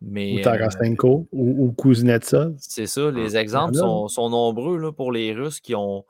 Mais, 0.00 0.40
ou 0.40 0.42
Tarasenko 0.42 1.28
ou, 1.32 1.72
Kuznetsov. 1.72 2.56
C'est 2.58 2.86
ça, 2.86 3.10
les 3.10 3.36
exemples 3.36 3.74
sont, 3.74 4.28
nombreux 4.28 4.78
là, 4.78 4.92
pour 4.92 5.12
les 5.12 5.32
Russes 5.32 5.60
qui, 5.60 5.74
ont, 5.74 6.04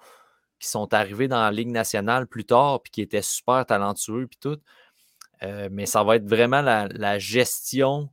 qui 0.58 0.68
sont 0.68 0.92
arrivés 0.94 1.28
dans 1.28 1.40
la 1.40 1.52
Ligue 1.52 1.68
nationale 1.68 2.26
plus 2.26 2.44
tard 2.44 2.82
puis 2.82 2.90
qui 2.90 3.02
étaient 3.02 3.22
super 3.22 3.64
talentueux 3.66 4.26
puis 4.26 4.38
tout. 4.40 4.58
Euh, 5.42 5.68
mais 5.70 5.84
ça 5.84 6.02
va 6.02 6.16
être 6.16 6.28
vraiment 6.28 6.62
la 6.62 7.18
gestion 7.18 8.08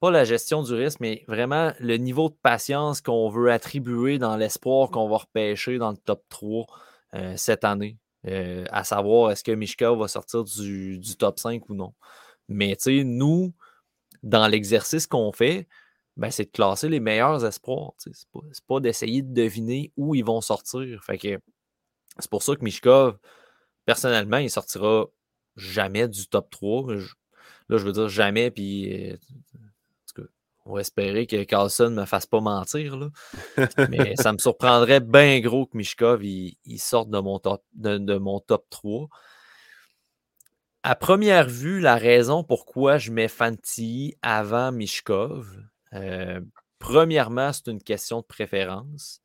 pas 0.00 0.10
la 0.10 0.24
gestion 0.24 0.62
du 0.62 0.74
risque, 0.74 1.00
mais 1.00 1.24
vraiment 1.28 1.72
le 1.78 1.96
niveau 1.96 2.30
de 2.30 2.36
patience 2.42 3.00
qu'on 3.02 3.28
veut 3.28 3.52
attribuer 3.52 4.18
dans 4.18 4.36
l'espoir 4.36 4.90
qu'on 4.90 5.08
va 5.08 5.18
repêcher 5.18 5.78
dans 5.78 5.90
le 5.90 5.98
top 5.98 6.24
3 6.30 6.66
euh, 7.14 7.36
cette 7.36 7.64
année. 7.64 7.98
Euh, 8.26 8.64
à 8.70 8.84
savoir, 8.84 9.30
est-ce 9.30 9.44
que 9.44 9.52
Mishka 9.52 9.92
va 9.92 10.08
sortir 10.08 10.44
du, 10.44 11.00
top 11.18 11.38
5 11.38 11.68
ou 11.68 11.74
non. 11.74 11.94
Mais 12.48 12.76
tu 12.76 12.98
sais, 12.98 13.04
nous, 13.04 13.52
dans 14.22 14.46
l'exercice 14.48 15.06
qu'on 15.06 15.32
fait, 15.32 15.68
ben, 16.16 16.30
c'est 16.30 16.46
de 16.46 16.50
classer 16.50 16.88
les 16.88 17.00
meilleurs 17.00 17.44
espoirs. 17.44 17.92
C'est 17.98 18.12
pas, 18.32 18.40
pas 18.68 18.80
d'essayer 18.80 19.22
de 19.22 19.32
deviner 19.32 19.92
où 19.96 20.14
ils 20.14 20.24
vont 20.24 20.40
sortir. 20.40 21.02
Fait 21.04 21.40
c'est 22.18 22.30
pour 22.30 22.42
ça 22.42 22.56
que 22.56 22.64
Mishkov, 22.64 23.18
personnellement, 23.86 24.38
il 24.38 24.50
sortira 24.50 25.06
jamais 25.56 26.08
du 26.08 26.26
top 26.26 26.50
3. 26.50 26.94
là, 26.94 27.00
je 27.68 27.76
veux 27.76 27.92
dire 27.92 28.08
jamais, 28.08 28.50
puis 28.50 29.10
euh, 29.12 29.16
on 30.66 30.74
va 30.74 30.80
espérer 30.80 31.26
que 31.26 31.42
Carlson 31.44 31.90
ne 31.90 32.02
me 32.02 32.06
fasse 32.06 32.26
pas 32.26 32.40
mentir. 32.40 32.96
Là. 32.96 33.08
Mais 33.88 34.14
ça 34.16 34.32
me 34.32 34.38
surprendrait 34.38 35.00
bien 35.00 35.40
gros 35.40 35.66
que 35.66 35.76
Mishkov 35.76 36.24
il, 36.24 36.78
sorte 36.78 37.10
de 37.10 37.18
mon, 37.18 37.38
top, 37.38 37.64
de, 37.74 38.18
mon 38.18 38.40
top 38.40 38.66
3. 38.70 39.08
À 40.82 40.94
première 40.94 41.48
vue, 41.48 41.80
la 41.80 41.96
raison 41.96 42.44
pourquoi 42.44 42.98
je 42.98 43.10
mets 43.10 43.28
Fanti 43.28 44.16
avant 44.22 44.72
Mishkov, 44.72 45.46
euh, 45.92 46.40
premièrement, 46.78 47.52
c'est 47.52 47.68
une 47.68 47.82
question 47.82 48.20
de 48.20 48.24
préférence. 48.24 49.20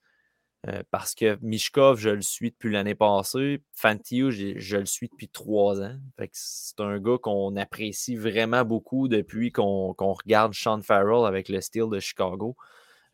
Euh, 0.67 0.81
parce 0.89 1.13
que 1.13 1.37
Mishkov, 1.41 1.99
je 1.99 2.09
le 2.09 2.21
suis 2.21 2.49
depuis 2.49 2.71
l'année 2.71 2.95
passée. 2.95 3.61
Fantiu, 3.75 4.31
je, 4.31 4.77
le 4.77 4.85
suis 4.85 5.07
depuis 5.09 5.29
trois 5.29 5.79
ans. 5.81 5.97
c'est 6.31 6.79
un 6.79 6.97
gars 6.99 7.17
qu'on 7.21 7.55
apprécie 7.55 8.15
vraiment 8.15 8.65
beaucoup 8.65 9.07
depuis 9.07 9.51
qu'on 9.51 9.93
regarde 9.97 10.53
Sean 10.53 10.81
Farrell 10.81 11.27
avec 11.27 11.49
le 11.49 11.61
style 11.61 11.89
de 11.91 11.99
Chicago. 11.99 12.55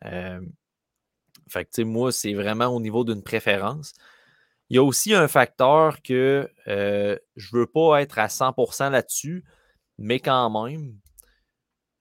Euh, 0.06 0.40
fait 1.50 1.78
moi, 1.80 2.10
c'est 2.10 2.32
vraiment 2.32 2.68
au 2.68 2.80
niveau 2.80 3.04
d'une 3.04 3.22
préférence. 3.22 3.92
Il 4.70 4.76
y 4.76 4.78
a 4.78 4.82
aussi 4.82 5.12
un 5.12 5.28
facteur 5.28 6.00
que 6.00 6.48
euh, 6.68 7.18
je 7.36 7.54
ne 7.54 7.60
veux 7.60 7.66
pas 7.66 8.00
être 8.00 8.18
à 8.18 8.28
100% 8.28 8.90
là-dessus, 8.90 9.44
mais 9.98 10.20
quand 10.20 10.48
même, 10.64 10.94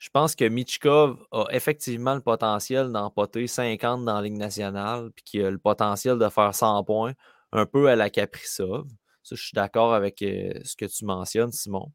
je 0.02 0.10
pense 0.10 0.36
que 0.36 0.46
Michkov 0.46 1.24
a 1.32 1.46
effectivement 1.52 2.16
le 2.16 2.22
potentiel 2.22 2.92
d'empoter 2.92 3.46
50 3.46 4.04
dans 4.04 4.16
la 4.16 4.24
Ligue 4.24 4.36
nationale, 4.36 5.12
puis 5.12 5.24
qu'il 5.24 5.46
a 5.46 5.52
le 5.52 5.60
potentiel 5.60 6.18
de 6.18 6.28
faire 6.28 6.56
100 6.56 6.84
points, 6.86 7.14
un 7.52 7.68
peu 7.68 7.88
à 7.88 7.96
la 7.96 8.10
Kaprizov. 8.10 8.88
Ça, 9.22 9.36
je 9.36 9.44
suis 9.44 9.54
d'accord 9.54 9.94
avec 9.94 10.24
euh, 10.24 10.54
ce 10.64 10.76
que 10.76 10.86
tu 10.86 11.06
mentionnes, 11.06 11.52
Simon. 11.52 11.92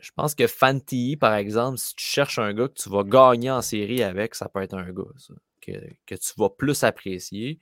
Je 0.00 0.10
pense 0.16 0.34
que 0.34 0.46
Fanti, 0.46 1.18
par 1.18 1.34
exemple, 1.34 1.76
si 1.76 1.94
tu 1.94 2.06
cherches 2.06 2.38
un 2.38 2.54
gars 2.54 2.68
que 2.68 2.80
tu 2.80 2.88
vas 2.88 3.04
gagner 3.04 3.50
en 3.50 3.60
série 3.60 4.02
avec, 4.02 4.34
ça 4.34 4.48
peut 4.48 4.62
être 4.62 4.78
un 4.78 4.90
gars 4.90 5.02
que, 5.60 5.72
que, 6.06 6.14
tu 6.14 6.32
vas 6.38 6.48
plus 6.48 6.84
apprécier. 6.84 7.60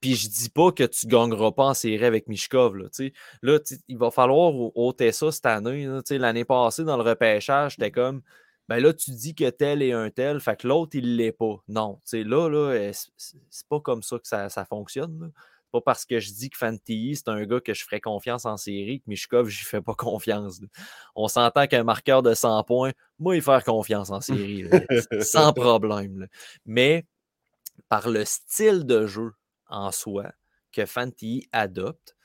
Puis 0.00 0.14
je 0.14 0.28
dis 0.28 0.48
pas 0.48 0.72
que 0.72 0.84
tu 0.84 1.06
gagneras 1.06 1.52
pas 1.52 1.64
en 1.64 1.74
série 1.74 2.04
avec 2.04 2.26
Mishkov. 2.26 2.76
Là, 2.76 2.88
là 3.42 3.58
il 3.88 3.98
va 3.98 4.10
falloir 4.10 4.52
ôter 4.76 5.12
ça 5.12 5.30
cette 5.30 5.46
année. 5.46 5.86
L'année 6.10 6.44
passée, 6.44 6.84
dans 6.84 6.96
le 6.96 7.02
repêchage, 7.02 7.72
c'était 7.72 7.90
comme 7.90 8.22
ben 8.70 8.78
là, 8.78 8.94
tu 8.94 9.10
dis 9.10 9.34
que 9.34 9.50
tel 9.50 9.82
est 9.82 9.90
un 9.90 10.10
tel, 10.10 10.38
fait 10.38 10.54
que 10.54 10.68
l'autre, 10.68 10.92
il 10.94 11.16
l'est 11.16 11.32
pas. 11.32 11.56
Non. 11.66 12.00
Là, 12.12 12.48
là, 12.48 12.72
eh, 12.74 12.92
c'est 13.16 13.66
pas 13.68 13.80
comme 13.80 14.00
ça 14.04 14.16
que 14.16 14.28
ça, 14.28 14.64
fonctionne. 14.64 15.32
Pas 15.72 15.80
parce 15.80 16.04
que 16.04 16.20
je 16.20 16.32
dis 16.32 16.50
que 16.50 16.56
Fantilly, 16.56 17.16
c'est 17.16 17.28
un 17.28 17.44
gars 17.46 17.58
que 17.58 17.74
je 17.74 17.84
ferais 17.84 18.00
confiance 18.00 18.44
en 18.44 18.56
série, 18.56 19.00
que 19.00 19.04
Mishkov, 19.08 19.48
j'y 19.48 19.64
fais 19.64 19.80
pas 19.80 19.94
confiance. 19.98 20.60
On 21.16 21.26
s'entend 21.26 21.66
qu'un 21.66 21.82
marqueur 21.82 22.22
de 22.22 22.32
100 22.32 22.62
points, 22.62 22.92
moi, 23.18 23.34
il 23.34 23.42
faire 23.42 23.64
confiance 23.64 24.10
en 24.10 24.20
série. 24.20 24.64
sans 25.20 25.52
problème. 25.52 26.28
Mais 26.64 27.06
par 27.88 28.08
le 28.08 28.24
style 28.24 28.86
de 28.86 29.08
jeu, 29.08 29.32
en 29.70 29.92
soi 29.92 30.32
que 30.72 30.86
Fanti 30.86 31.48
adopte. 31.52 32.16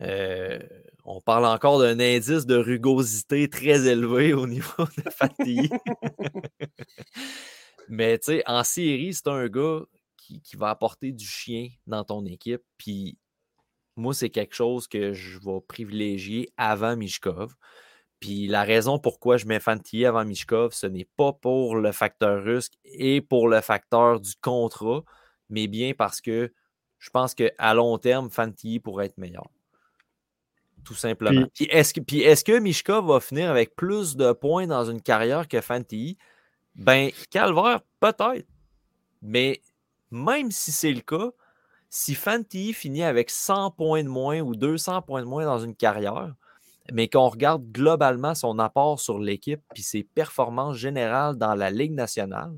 Euh, 0.00 0.58
on 1.04 1.20
parle 1.20 1.46
encore 1.46 1.78
d'un 1.78 2.00
indice 2.00 2.46
de 2.46 2.56
rugosité 2.56 3.48
très 3.48 3.86
élevé 3.86 4.34
au 4.34 4.46
niveau 4.46 4.84
de 4.96 5.10
Fanti. 5.10 5.70
Mais 7.88 8.18
tu 8.18 8.26
sais, 8.26 8.42
en 8.46 8.64
série, 8.64 9.14
c'est 9.14 9.28
un 9.28 9.48
gars 9.48 9.80
qui, 10.16 10.56
va 10.56 10.70
apporter 10.70 11.12
du 11.12 11.26
chien 11.26 11.68
dans 11.86 12.04
ton 12.04 12.24
équipe. 12.24 12.62
Puis 12.78 13.18
moi, 13.96 14.14
c'est 14.14 14.30
quelque 14.30 14.54
chose 14.54 14.88
que 14.88 15.12
je 15.12 15.38
vais 15.38 15.60
privilégier 15.66 16.50
avant 16.56 16.96
Mishkov. 16.96 17.54
Puis 18.20 18.46
la 18.46 18.62
raison 18.62 18.98
pourquoi 18.98 19.36
je 19.36 19.46
mets 19.46 19.60
Fanti 19.60 20.06
avant 20.06 20.24
Mishkov, 20.24 20.72
ce 20.72 20.86
n'est 20.86 21.08
pas 21.16 21.32
pour 21.32 21.76
le 21.76 21.92
facteur 21.92 22.42
russe 22.42 22.70
et 22.84 23.20
pour 23.20 23.48
le 23.48 23.60
facteur 23.60 24.20
du 24.20 24.34
contrat, 24.40 25.02
mais 25.50 25.66
bien 25.66 25.92
parce 25.92 26.20
que 26.20 26.52
je 27.02 27.10
pense 27.10 27.34
qu'à 27.34 27.74
long 27.74 27.98
terme, 27.98 28.30
Fantilly 28.30 28.78
pourrait 28.78 29.06
être 29.06 29.18
meilleur. 29.18 29.50
Tout 30.84 30.94
simplement. 30.94 31.46
Puis, 31.52 31.64
est-ce 31.64 31.92
que, 31.92 32.00
est 32.00 32.46
que 32.46 32.56
Mishka 32.60 33.00
va 33.00 33.18
finir 33.18 33.50
avec 33.50 33.74
plus 33.74 34.14
de 34.14 34.30
points 34.30 34.68
dans 34.68 34.84
une 34.84 35.02
carrière 35.02 35.48
que 35.48 35.60
Fantilly? 35.60 36.16
Ben, 36.76 37.10
Calvaire, 37.28 37.80
peut-être. 37.98 38.46
Mais 39.20 39.60
même 40.12 40.52
si 40.52 40.70
c'est 40.70 40.92
le 40.92 41.00
cas, 41.00 41.30
si 41.90 42.14
Fantilly 42.14 42.72
finit 42.72 43.02
avec 43.02 43.30
100 43.30 43.72
points 43.72 44.04
de 44.04 44.08
moins 44.08 44.38
ou 44.40 44.54
200 44.54 45.02
points 45.02 45.22
de 45.22 45.26
moins 45.26 45.44
dans 45.44 45.58
une 45.58 45.74
carrière, 45.74 46.32
mais 46.92 47.08
qu'on 47.08 47.28
regarde 47.28 47.64
globalement 47.72 48.36
son 48.36 48.60
apport 48.60 49.00
sur 49.00 49.18
l'équipe 49.18 49.62
puis 49.74 49.82
ses 49.82 50.04
performances 50.04 50.76
générales 50.76 51.36
dans 51.36 51.56
la 51.56 51.72
Ligue 51.72 51.94
nationale, 51.94 52.56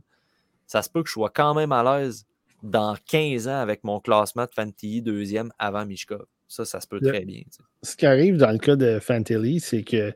ça 0.66 0.82
se 0.82 0.90
peut 0.90 1.02
que 1.02 1.08
je 1.08 1.14
sois 1.14 1.30
quand 1.30 1.54
même 1.54 1.72
à 1.72 1.82
l'aise 1.82 2.26
dans 2.64 2.96
15 3.06 3.46
ans 3.46 3.60
avec 3.60 3.84
mon 3.84 4.00
classement 4.00 4.46
de 4.46 4.50
Fantilly 4.52 5.02
deuxième 5.02 5.52
avant 5.58 5.84
Mishkov. 5.84 6.24
Ça, 6.48 6.64
ça 6.64 6.80
se 6.80 6.86
peut 6.86 7.00
très 7.00 7.24
bien. 7.24 7.42
Ce 7.82 7.94
qui 7.94 8.06
arrive 8.06 8.38
dans 8.38 8.50
le 8.50 8.58
cas 8.58 8.74
de 8.74 8.98
Fantilly, 8.98 9.60
c'est 9.60 9.82
que 9.82 10.12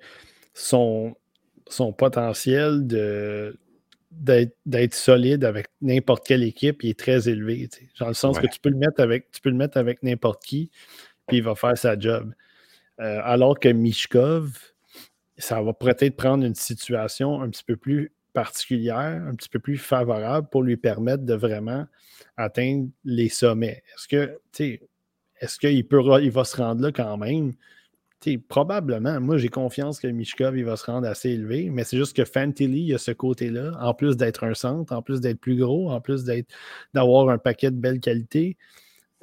son, 0.55 1.15
son 1.69 1.93
potentiel 1.93 2.87
de 2.87 3.57
d'être 4.11 4.95
solide 4.95 5.45
avec 5.45 5.67
n'importe 5.83 6.27
quelle 6.27 6.43
équipe 6.43 6.83
il 6.83 6.91
est 6.91 6.99
très 6.99 7.29
élevé. 7.29 7.69
Dans 8.01 8.09
le 8.09 8.15
sens 8.15 8.39
que 8.39 8.47
tu 8.47 8.59
peux 8.59 8.71
le 8.71 8.77
mettre 8.77 9.01
avec 9.01 9.31
tu 9.31 9.41
peux 9.43 9.51
le 9.51 9.57
mettre 9.57 9.77
avec 9.77 10.03
n'importe 10.03 10.43
qui, 10.43 10.71
puis 11.27 11.37
il 11.37 11.43
va 11.43 11.55
faire 11.55 11.77
sa 11.77 11.97
job. 11.99 12.33
Euh, 13.01 13.21
alors 13.23 13.61
que 13.61 13.69
Mishkov, 13.69 14.59
ça 15.37 15.61
va 15.61 15.75
peut-être 15.75 16.17
prendre 16.17 16.45
une 16.45 16.55
situation 16.55 17.43
un 17.43 17.51
petit 17.51 17.63
peu 17.63 17.77
plus 17.77 18.11
particulière, 18.39 19.21
un 19.27 19.35
petit 19.35 19.49
peu 19.49 19.59
plus 19.59 19.79
favorable 19.79 20.49
pour 20.49 20.63
lui 20.63 20.77
permettre 20.77 21.25
de 21.25 21.35
vraiment 21.35 21.87
atteindre 22.37 22.89
les 23.05 23.29
sommets. 23.29 23.83
Est-ce 23.97 24.07
que, 24.07 24.39
est-ce 25.41 25.59
qu'il 25.59 25.85
il 26.23 26.31
va 26.31 26.45
se 26.45 26.57
rendre 26.57 26.81
là 26.81 26.93
quand 26.93 27.17
même? 27.17 27.55
probablement. 28.49 29.21
Moi, 29.21 29.39
j'ai 29.39 29.49
confiance 29.49 29.99
que 29.99 30.07
Mishkov 30.07 30.57
il 30.57 30.65
va 30.65 30.77
se 30.77 30.87
rendre 30.87 31.09
assez 31.09 31.31
élevé, 31.31 31.69
mais 31.71 31.83
c'est 31.83 31.97
juste 31.97 32.15
que 32.15 32.25
Fantilly, 32.25 32.87
il 32.87 32.95
a 32.95 32.99
ce 32.99 33.11
côté-là, 33.11 33.73
en 33.81 33.93
plus 33.93 34.17
d'être 34.17 34.45
un 34.45 34.55
centre, 34.55 34.93
en 34.93 35.03
plus 35.03 35.21
d'être 35.21 35.41
plus 35.41 35.57
gros, 35.57 35.91
en 35.91 36.01
plus 36.01 36.25
d'avoir 36.95 37.31
un 37.31 37.39
paquet 37.39 37.73
de 37.73 37.77
belles 37.77 38.01
qualités, 38.01 38.57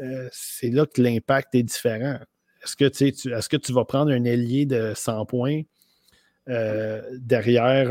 euh, 0.02 0.28
c'est 0.34 0.72
là 0.72 0.86
que 0.86 1.02
l'impact 1.02 1.56
est 1.56 1.64
différent. 1.64 2.20
Est-ce 2.64 2.76
que, 2.76 2.90
tu, 2.90 3.32
est-ce 3.32 3.48
que 3.48 3.58
tu 3.58 3.72
vas 3.72 3.86
prendre 3.86 4.12
un 4.12 4.26
ailier 4.26 4.66
de 4.66 4.94
100 4.94 5.26
points 5.26 5.62
euh, 6.48 7.02
derrière 7.14 7.90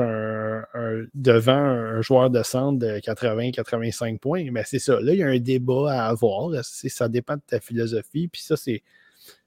devant 1.14 1.52
un 1.52 2.00
joueur 2.02 2.30
de 2.30 2.42
centre 2.42 2.78
de 2.78 2.98
80-85 2.98 4.18
points? 4.18 4.50
Mais 4.50 4.62
c'est 4.64 4.78
ça. 4.78 5.00
Là, 5.00 5.12
il 5.12 5.18
y 5.18 5.22
a 5.22 5.28
un 5.28 5.38
débat 5.38 5.92
à 5.92 6.08
avoir. 6.08 6.50
Ça 6.62 7.08
dépend 7.08 7.36
de 7.36 7.42
ta 7.46 7.60
philosophie? 7.60 8.28
Puis 8.28 8.42
ça, 8.42 8.56
c'est, 8.56 8.82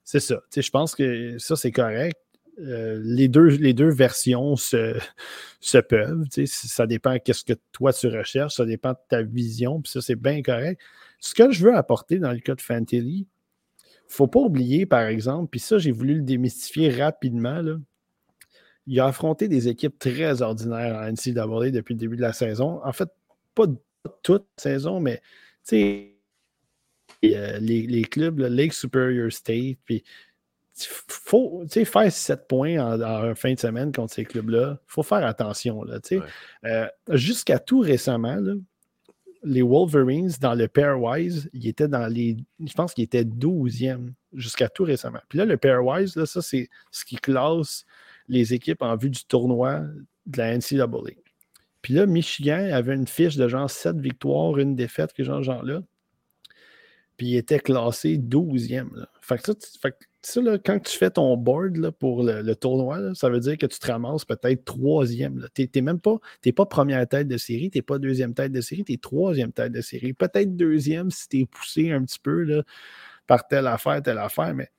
ça. 0.03 0.41
Je 0.55 0.69
pense 0.69 0.95
que 0.95 1.37
ça, 1.37 1.55
c'est 1.55 1.71
correct. 1.71 2.17
Euh, 2.59 2.99
les, 3.03 3.27
deux, 3.27 3.89
versions 3.91 4.55
se, 4.55 4.97
se 5.59 5.77
peuvent. 5.77 6.25
Ça 6.45 6.87
dépend 6.87 7.13
de 7.13 7.33
ce 7.33 7.43
que 7.43 7.53
toi 7.71 7.93
tu 7.93 8.07
recherches, 8.07 8.55
ça 8.55 8.65
dépend 8.65 8.91
de 8.91 8.97
ta 9.09 9.21
vision, 9.21 9.81
puis 9.81 9.91
ça, 9.91 10.01
c'est 10.01 10.15
bien 10.15 10.41
correct. 10.41 10.81
Ce 11.19 11.35
que 11.35 11.51
je 11.51 11.63
veux 11.63 11.75
apporter 11.75 12.17
dans 12.17 12.31
le 12.31 12.39
cas 12.39 12.55
de 12.55 12.61
Fantilly, 12.61 13.27
ne 14.07 14.13
faut 14.13 14.27
pas 14.27 14.39
oublier, 14.39 14.85
par 14.85 15.03
exemple, 15.03 15.49
puis 15.51 15.59
ça, 15.59 15.77
j'ai 15.77 15.91
voulu 15.91 16.15
le 16.15 16.21
démystifier 16.21 16.89
rapidement. 16.89 17.61
Il 18.87 18.99
a 18.99 19.05
affronté 19.05 19.47
des 19.47 19.67
équipes 19.67 19.99
très 19.99 20.41
ordinaires 20.41 20.95
en 20.95 21.11
NCAA 21.11 21.71
depuis 21.71 21.93
le 21.93 21.99
début 21.99 22.15
de 22.15 22.21
la 22.21 22.33
saison. 22.33 22.81
En 22.83 22.93
fait, 22.93 23.09
pas 23.53 23.65
toute 24.23 24.47
saison, 24.57 24.99
mais 24.99 25.21
euh, 25.73 26.07
les, 27.23 27.87
les, 27.87 28.03
clubs, 28.03 28.39
le 28.39 28.47
Lake 28.47 28.73
Superior 28.73 29.31
State, 29.31 29.77
puis 29.85 30.03
faut 30.75 31.65
faire 31.67 32.11
7 32.11 32.47
points 32.47 32.77
en, 32.77 33.35
fin 33.35 33.53
de 33.53 33.59
semaine 33.59 33.91
contre 33.91 34.13
ces 34.13 34.25
clubs-là. 34.25 34.77
Il 34.79 34.91
faut 34.91 35.03
faire 35.03 35.25
attention. 35.25 35.83
Là, 35.83 35.99
euh, 36.65 36.87
Jusqu'à 37.09 37.59
tout 37.59 37.79
récemment, 37.79 38.35
là, 38.35 38.53
les 39.43 39.61
Wolverines, 39.61 40.31
dans 40.41 40.53
le 40.53 40.67
pairwise, 40.67 41.49
ils 41.53 41.67
étaient 41.67 41.87
dans 41.87 42.07
les. 42.07 42.37
Je 42.63 42.73
pense 42.73 42.93
qu'ils 42.93 43.05
étaient 43.05 43.23
12e 43.23 44.13
jusqu'à 44.33 44.69
tout 44.69 44.83
récemment. 44.83 45.21
Puis 45.29 45.37
là, 45.39 45.45
le 45.45 45.57
pairwise, 45.57 46.15
là, 46.15 46.25
ça, 46.25 46.41
c'est 46.41 46.69
ce 46.91 47.05
qui 47.05 47.15
classe 47.15 47.85
les 48.27 48.53
équipes 48.53 48.81
en 48.81 48.95
vue 48.95 49.09
du 49.09 49.25
tournoi 49.25 49.81
de 50.25 50.37
la 50.37 50.57
NCAA. 50.57 51.13
Puis 51.81 51.93
là, 51.93 52.05
Michigan 52.05 52.69
avait 52.71 52.95
une 52.95 53.07
fiche 53.07 53.37
de 53.37 53.47
genre 53.47 53.69
7 53.69 53.97
victoires, 53.97 54.57
une 54.57 54.75
défaite, 54.75 55.13
que 55.13 55.23
genre, 55.23 55.43
genre 55.43 55.63
là. 55.63 55.81
Puis 57.15 57.27
il 57.27 57.37
était 57.37 57.59
classé 57.59 58.17
12e. 58.17 58.93
Là. 58.95 59.09
Fait 59.21 59.37
que 59.37 59.51
ça, 60.21 60.41
quand 60.63 60.79
tu 60.79 60.97
fais 60.97 61.09
ton 61.09 61.35
board 61.35 61.91
pour 61.91 62.23
le, 62.23 62.53
tournoi, 62.55 63.15
ça 63.15 63.29
veut 63.29 63.39
dire 63.39 63.57
que 63.57 63.65
tu 63.65 63.79
te 63.79 63.91
ramasses 63.91 64.25
peut-être 64.25 64.65
troisième. 64.65 65.47
Tu 65.55 65.69
n'es 65.73 65.81
même 65.81 65.99
pas, 65.99 66.17
pas 66.55 66.65
première 66.65 67.07
tête 67.07 67.27
de 67.27 67.37
série, 67.37 67.71
tu 67.71 67.77
n'es 67.77 67.81
pas 67.81 67.97
deuxième 67.97 68.33
tête 68.33 68.51
de 68.51 68.61
série, 68.61 68.83
tu 68.83 68.93
es 68.93 68.97
troisième 68.97 69.51
tête 69.51 69.71
de 69.71 69.81
série. 69.81 70.13
Peut-être 70.13 70.55
deuxième 70.55 71.09
si 71.09 71.27
tu 71.27 71.39
es 71.39 71.45
poussé 71.45 71.91
un 71.91 72.03
petit 72.03 72.19
peu 72.19 72.63
par 73.25 73.47
telle 73.47 73.67
affaire, 73.67 74.01
telle 74.01 74.19
affaire, 74.19 74.53
mais 74.53 74.69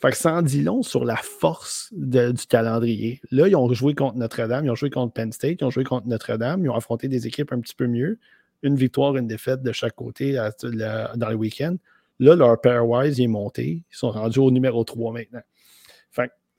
fait 0.00 0.10
que 0.10 0.16
ça 0.16 0.42
dit 0.42 0.62
long 0.62 0.82
sur 0.82 1.04
la 1.04 1.16
force 1.16 1.88
du 1.92 2.46
calendrier. 2.48 3.20
Là, 3.30 3.48
ils 3.48 3.56
ont 3.56 3.72
joué 3.72 3.94
contre 3.94 4.16
Notre-Dame, 4.16 4.64
ils 4.64 4.70
ont 4.70 4.76
joué 4.76 4.90
contre 4.90 5.12
Penn 5.12 5.32
State, 5.32 5.58
ils 5.60 5.64
ont 5.64 5.70
joué 5.70 5.84
contre 5.84 6.06
Notre-Dame, 6.06 6.64
ils 6.64 6.70
ont 6.70 6.74
affronté 6.74 7.08
des 7.08 7.26
équipes 7.26 7.52
un 7.52 7.60
petit 7.60 7.74
peu 7.74 7.86
mieux. 7.86 8.18
Une 8.62 8.76
victoire, 8.76 9.16
une 9.16 9.26
défaite 9.26 9.62
de 9.62 9.72
chaque 9.72 9.94
côté 9.94 10.32
dans 10.34 11.28
le 11.28 11.34
week-end. 11.34 11.76
Là, 12.20 12.34
leur 12.34 12.60
pairwise 12.60 13.20
est 13.20 13.26
monté. 13.28 13.84
Ils 13.90 13.96
sont 13.96 14.10
rendus 14.10 14.40
au 14.40 14.50
numéro 14.50 14.82
3 14.84 15.12
maintenant. 15.12 15.42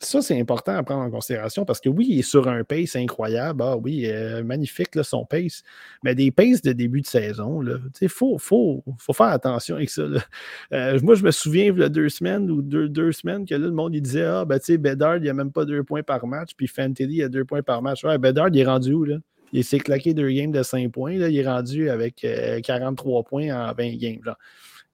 Ça, 0.02 0.22
c'est 0.22 0.40
important 0.40 0.78
à 0.78 0.82
prendre 0.82 1.02
en 1.02 1.12
considération 1.12 1.66
parce 1.66 1.82
que 1.82 1.90
oui, 1.90 2.08
il 2.10 2.20
est 2.20 2.22
sur 2.22 2.48
un 2.48 2.64
pace 2.64 2.96
incroyable. 2.96 3.62
Ah 3.62 3.76
oui, 3.76 4.06
euh, 4.06 4.44
magnifique 4.46 4.96
là, 4.96 5.04
son 5.04 5.26
pace. 5.26 5.62
Mais 6.04 6.16
des 6.16 6.32
paces 6.32 6.62
de 6.62 6.72
début 6.72 7.02
de 7.02 7.06
saison, 7.06 7.62
il 8.00 8.08
faut, 8.08 8.38
faut, 8.38 8.82
faire 9.12 9.28
attention 9.28 9.76
avec 9.76 9.90
ça. 9.90 10.04
Euh, 10.72 11.00
moi, 11.04 11.16
je 11.16 11.24
me 11.24 11.32
souviens, 11.32 11.66
il 11.66 11.80
y 11.80 11.84
a 11.84 11.90
deux 11.90 12.10
semaines 12.10 12.50
ou 12.50 12.62
deux, 12.62 12.88
deux 12.88 13.12
semaines, 13.12 13.46
que 13.46 13.56
là, 13.56 13.68
le 13.68 13.72
monde 13.72 13.94
il 13.96 14.02
disait 14.02 14.24
Ah, 14.24 14.46
ben 14.46 14.58
tu 14.60 14.66
sais, 14.66 14.78
Bedard, 14.78 15.18
il 15.18 15.24
n'y 15.24 15.30
a 15.30 15.34
même 15.34 15.52
pas 15.52 15.66
deux 15.66 15.84
points 15.84 16.04
par 16.04 16.26
match, 16.28 16.52
puis 16.56 16.68
Fantilly, 16.68 17.18
il 17.18 17.24
a 17.24 17.30
deux 17.30 17.44
points 17.44 17.64
par 17.64 17.82
match. 17.82 18.04
Ouais, 18.04 18.18
Bedard, 18.18 18.50
il 18.50 18.60
est 18.60 18.66
rendu 18.66 18.94
où? 18.94 19.04
Là? 19.04 19.18
Il 19.52 19.64
s'est 19.64 19.80
claqué 19.80 20.14
deux 20.14 20.30
games 20.30 20.52
de 20.52 20.64
5 20.64 20.92
points. 20.92 21.18
Là, 21.18 21.30
il 21.30 21.38
est 21.38 21.48
rendu 21.48 21.90
avec 21.90 22.26
43 22.64 23.20
euh, 23.20 23.24
points 23.24 23.50
en 23.50 23.74
20 23.74 23.98
games. 23.98 24.20
Genre. 24.24 24.38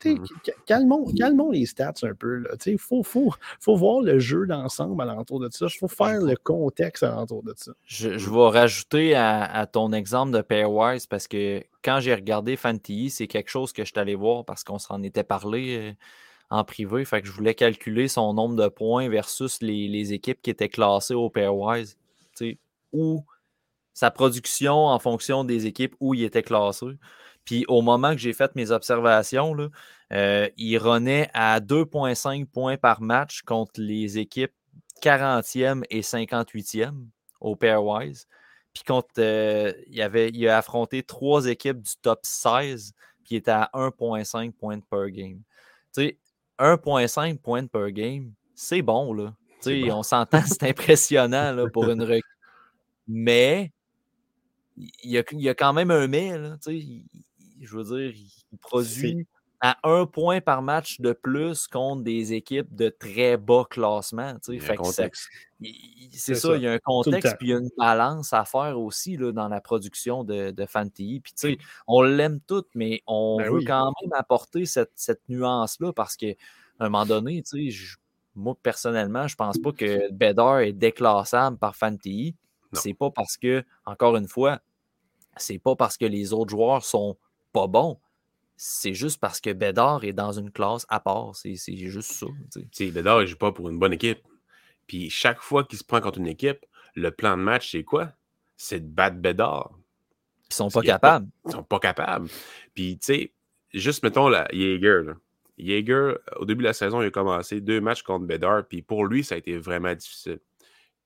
Mmh. 0.04 0.26
Calmons, 0.66 1.52
les 1.52 1.66
stats 1.66 1.94
un 2.04 2.14
peu. 2.14 2.44
Il 2.66 2.78
faut, 2.78 3.02
faut, 3.04 3.34
faut, 3.60 3.76
voir 3.76 4.02
le 4.02 4.20
jeu 4.20 4.46
d'ensemble 4.46 5.02
alentour 5.02 5.40
de 5.40 5.50
ça. 5.52 5.68
Il 5.68 5.78
faut 5.78 5.88
faire 5.88 6.22
le 6.22 6.36
contexte 6.36 7.04
alentour 7.04 7.44
de 7.44 7.54
ça. 7.56 7.72
Je, 7.86 8.10
vais 8.10 8.50
rajouter 8.50 9.16
à, 9.16 9.66
ton 9.72 9.92
exemple 9.94 10.32
de 10.32 10.42
Pairwise 10.42 11.08
parce 11.08 11.28
que 11.28 11.64
quand 11.84 12.00
j'ai 12.02 12.14
regardé 12.14 12.56
Fantilly, 12.56 13.10
c'est 13.10 13.28
quelque 13.28 13.50
chose 13.50 13.74
que 13.74 13.84
je 13.84 13.92
suis 13.92 14.00
allé 14.00 14.16
voir 14.16 14.46
parce 14.46 14.64
qu'on 14.64 14.80
s'en 14.80 15.02
était 15.02 15.24
parlé 15.24 15.78
euh, 15.78 15.94
en 16.50 16.64
privé. 16.64 17.06
Fait 17.06 17.22
que 17.22 17.28
je 17.28 17.32
voulais 17.32 17.56
calculer 17.56 18.08
son 18.08 18.34
nombre 18.34 18.56
de 18.56 18.68
points 18.68 19.10
versus 19.10 19.62
les, 19.62 20.14
équipes 20.14 20.42
qui 20.42 20.50
étaient 20.50 20.70
classées 20.70 21.16
au 21.16 21.30
Pairwise. 21.30 21.98
Ou 22.94 23.24
sa 23.94 24.12
production 24.12 24.88
en 24.88 25.00
fonction 25.00 25.44
des 25.44 25.66
équipes 25.66 25.96
où 26.00 26.14
il 26.14 26.24
était 26.24 26.44
classé. 26.44 26.86
Puis 27.46 27.64
au 27.68 27.82
moment 27.82 28.12
que 28.12 28.18
j'ai 28.18 28.34
fait 28.34 28.54
mes 28.56 28.72
observations, 28.72 29.54
là, 29.54 29.70
euh, 30.14 30.50
il 30.58 30.78
renaît 30.78 31.30
à 31.34 31.60
2,5 31.60 32.46
points 32.46 32.78
par 32.78 33.02
match 33.02 33.44
contre 33.44 33.80
les 33.80 34.18
équipes 34.18 34.54
40e 35.02 35.84
et 35.90 36.02
58e 36.02 36.94
au 37.40 37.56
pairwise. 37.56 38.28
Puis 38.74 38.84
contre, 38.84 39.10
euh, 39.20 39.72
il, 39.88 40.02
avait, 40.02 40.30
il 40.30 40.48
a 40.48 40.58
affronté 40.58 41.02
trois 41.04 41.46
équipes 41.46 41.82
du 41.82 41.92
top 42.02 42.20
16, 42.24 42.94
puis 43.24 43.36
il 43.36 43.38
était 43.38 43.52
à 43.52 43.70
1,5 43.74 44.52
points 44.52 44.80
per 44.80 45.12
game. 45.12 45.42
Tu 45.94 46.02
sais, 46.02 46.18
1,5 46.60 47.40
points 47.40 47.68
per 47.68 47.92
game, 47.92 48.34
c'est 48.54 48.82
bon, 48.82 49.14
là. 49.14 49.34
Tu 49.62 49.84
sais, 49.84 49.92
on 49.92 50.04
s'entend, 50.04 50.42
c'est 50.46 50.64
impressionnant 50.70 51.54
là, 51.54 51.70
pour 51.70 51.90
une 51.90 52.02
recrue. 52.02 52.22
Mais 53.08 53.72
il 54.76 55.12
y, 55.12 55.18
a, 55.18 55.24
il 55.32 55.42
y, 55.42 55.50
a, 55.50 55.56
quand 55.56 55.72
même 55.72 55.92
un 55.92 56.08
mais, 56.08 56.38
là, 56.38 56.58
tu 56.62 56.80
sais, 56.80 56.86
je 57.62 57.78
veux 57.78 57.84
dire, 57.84 58.14
il 58.52 58.58
produit 58.58 59.28
à 59.62 59.78
un 59.84 60.06
point 60.06 60.42
par 60.42 60.62
match 60.62 61.00
de 61.00 61.14
plus 61.14 61.68
contre 61.68 62.04
des 62.04 62.34
équipes 62.34 62.76
de 62.76 62.90
très 62.90 63.38
bas 63.38 63.64
classement. 63.70 64.36
C'est 64.44 64.60
ça, 66.36 66.56
il 66.56 66.62
y 66.62 66.68
a 66.68 66.74
un 66.74 66.80
contexte 66.80 67.36
puis 67.38 67.48
il 67.48 67.52
y 67.52 67.54
a 67.54 67.58
une 67.58 67.72
balance 67.78 68.34
à 68.34 68.46
faire 68.46 68.80
aussi 68.80 69.18
là, 69.18 69.32
dans 69.32 69.48
la 69.48 69.62
production 69.62 70.24
de, 70.24 70.52
de 70.52 70.66
Fantilly. 70.66 71.22
Puis, 71.22 71.58
on 71.88 72.02
l'aime 72.02 72.40
toutes, 72.42 72.70
mais 72.76 73.02
on 73.08 73.38
ben 73.38 73.52
veut 73.52 73.62
quand 73.66 73.92
même 74.02 74.14
apporter 74.14 74.66
cette, 74.66 75.22
nuance-là 75.30 75.94
parce 75.94 76.16
qu'à 76.16 76.34
un 76.80 76.90
moment 76.90 77.06
donné, 77.06 77.44
moi 78.36 78.56
personnellement, 78.62 79.28
je 79.28 79.36
pense 79.36 79.58
pas 79.58 79.72
que 79.72 80.12
Bedard 80.12 80.60
est 80.60 80.74
déclassable 80.74 81.58
par 81.58 81.76
Fantilly. 81.76 82.36
C'est 82.74 82.94
pas 82.94 83.10
parce 83.10 83.38
que, 83.38 83.64
encore 83.86 84.18
une 84.18 84.28
fois, 84.28 84.60
c'est 85.38 85.60
pas 85.60 85.76
parce 85.76 85.98
que 85.98 86.06
les 86.06 86.34
autres 86.34 86.52
joueurs 86.52 86.84
sont 86.84 87.18
pas 87.56 87.68
bons 87.68 87.98
c'est 88.58 88.94
juste 88.94 89.20
parce 89.20 89.42
que 89.42 89.52
Bédard 89.52 90.04
est 90.04 90.14
dans 90.14 90.32
une 90.32 90.52
classe 90.52 90.86
à 90.90 91.00
part. 91.00 91.36
C'est 91.36 91.56
juste 91.76 92.12
ça. 92.12 92.28
Bédard, 92.80 93.22
il 93.22 93.28
joue 93.28 93.38
pas 93.38 93.52
pour 93.52 93.70
une 93.70 93.78
bonne 93.78 93.94
équipe. 93.94 94.20
Puis 94.88 95.10
chaque 95.10 95.42
fois 95.42 95.64
qu'il 95.64 95.78
se 95.78 95.84
prend 95.84 96.00
contre 96.00 96.20
une 96.20 96.28
équipe, 96.28 96.66
le 96.96 97.12
plan 97.12 97.38
de 97.38 97.42
match, 97.42 97.72
c'est 97.72 97.84
quoi? 97.84 98.12
C'est 98.56 98.80
de 98.80 98.88
battre 98.88 99.18
Bédard. 99.18 99.72
Ils 100.50 100.54
sont 100.54 100.70
pas 100.70 100.82
capables. 100.82 101.28
ils 101.46 101.52
sont 101.52 101.64
pas 101.64 101.80
capables. 101.80 102.30
Puis, 102.74 102.98
tu 103.00 103.06
sais, 103.06 103.34
juste 103.74 104.04
mettons 104.04 104.30
la 104.30 104.48
Jaeger. 104.54 105.04
Là. 105.04 105.14
Jaeger, 105.58 106.18
au 106.38 106.46
début 106.46 106.62
de 106.62 106.68
la 106.68 106.74
saison, 106.74 107.02
il 107.02 107.08
a 107.08 107.12
commencé 107.12 107.60
deux 107.60 107.82
matchs 107.82 108.04
contre 108.04 108.26
Bédard. 108.26 108.66
Puis 108.68 108.82
pour 108.82 109.06
lui, 109.06 109.24
ça 109.24 109.36
a 109.36 109.38
été 109.38 109.58
vraiment 109.58 109.94
difficile. 109.94 110.40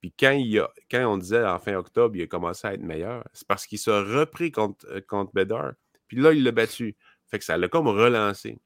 Puis 0.02 0.14
quand, 0.18 0.32
il 0.32 0.60
a, 0.60 0.70
quand 0.92 1.04
on 1.12 1.18
disait 1.18 1.46
en 1.46 1.58
fin 1.58 1.76
octobre, 1.76 2.16
il 2.16 2.22
a 2.22 2.28
commencé 2.28 2.68
à 2.68 2.74
être 2.74 2.82
meilleur, 2.82 3.28
c'est 3.34 3.48
parce 3.48 3.66
qu'il 3.66 3.80
s'est 3.80 3.92
repris 3.92 4.52
contre, 4.52 4.86
euh, 4.90 5.02
contre 5.02 5.34
Bédard. 5.34 5.74
Puis 6.10 6.18
là, 6.18 6.34
il 6.34 6.44
l'a 6.44 6.52
battu. 6.52 6.98
Fait 7.32 7.40
que 7.40 7.46
ça 7.46 7.56
l'a 7.56 7.70
comme 7.70 7.88
relancé. 7.88 8.60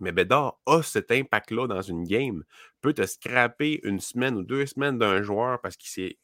Mais 0.00 0.12
Bédard 0.12 0.58
a 0.66 0.82
cet 0.82 1.10
impact-là 1.12 1.68
dans 1.68 1.80
une 1.80 2.04
game, 2.04 2.42
peut 2.80 2.92
te 2.92 3.06
scraper 3.06 3.80
une 3.84 4.00
semaine 4.00 4.36
ou 4.36 4.42
deux 4.42 4.66
semaines 4.66 4.98
d'un 4.98 5.22
joueur 5.22 5.60
parce 5.60 5.76
qu'il 5.76 6.16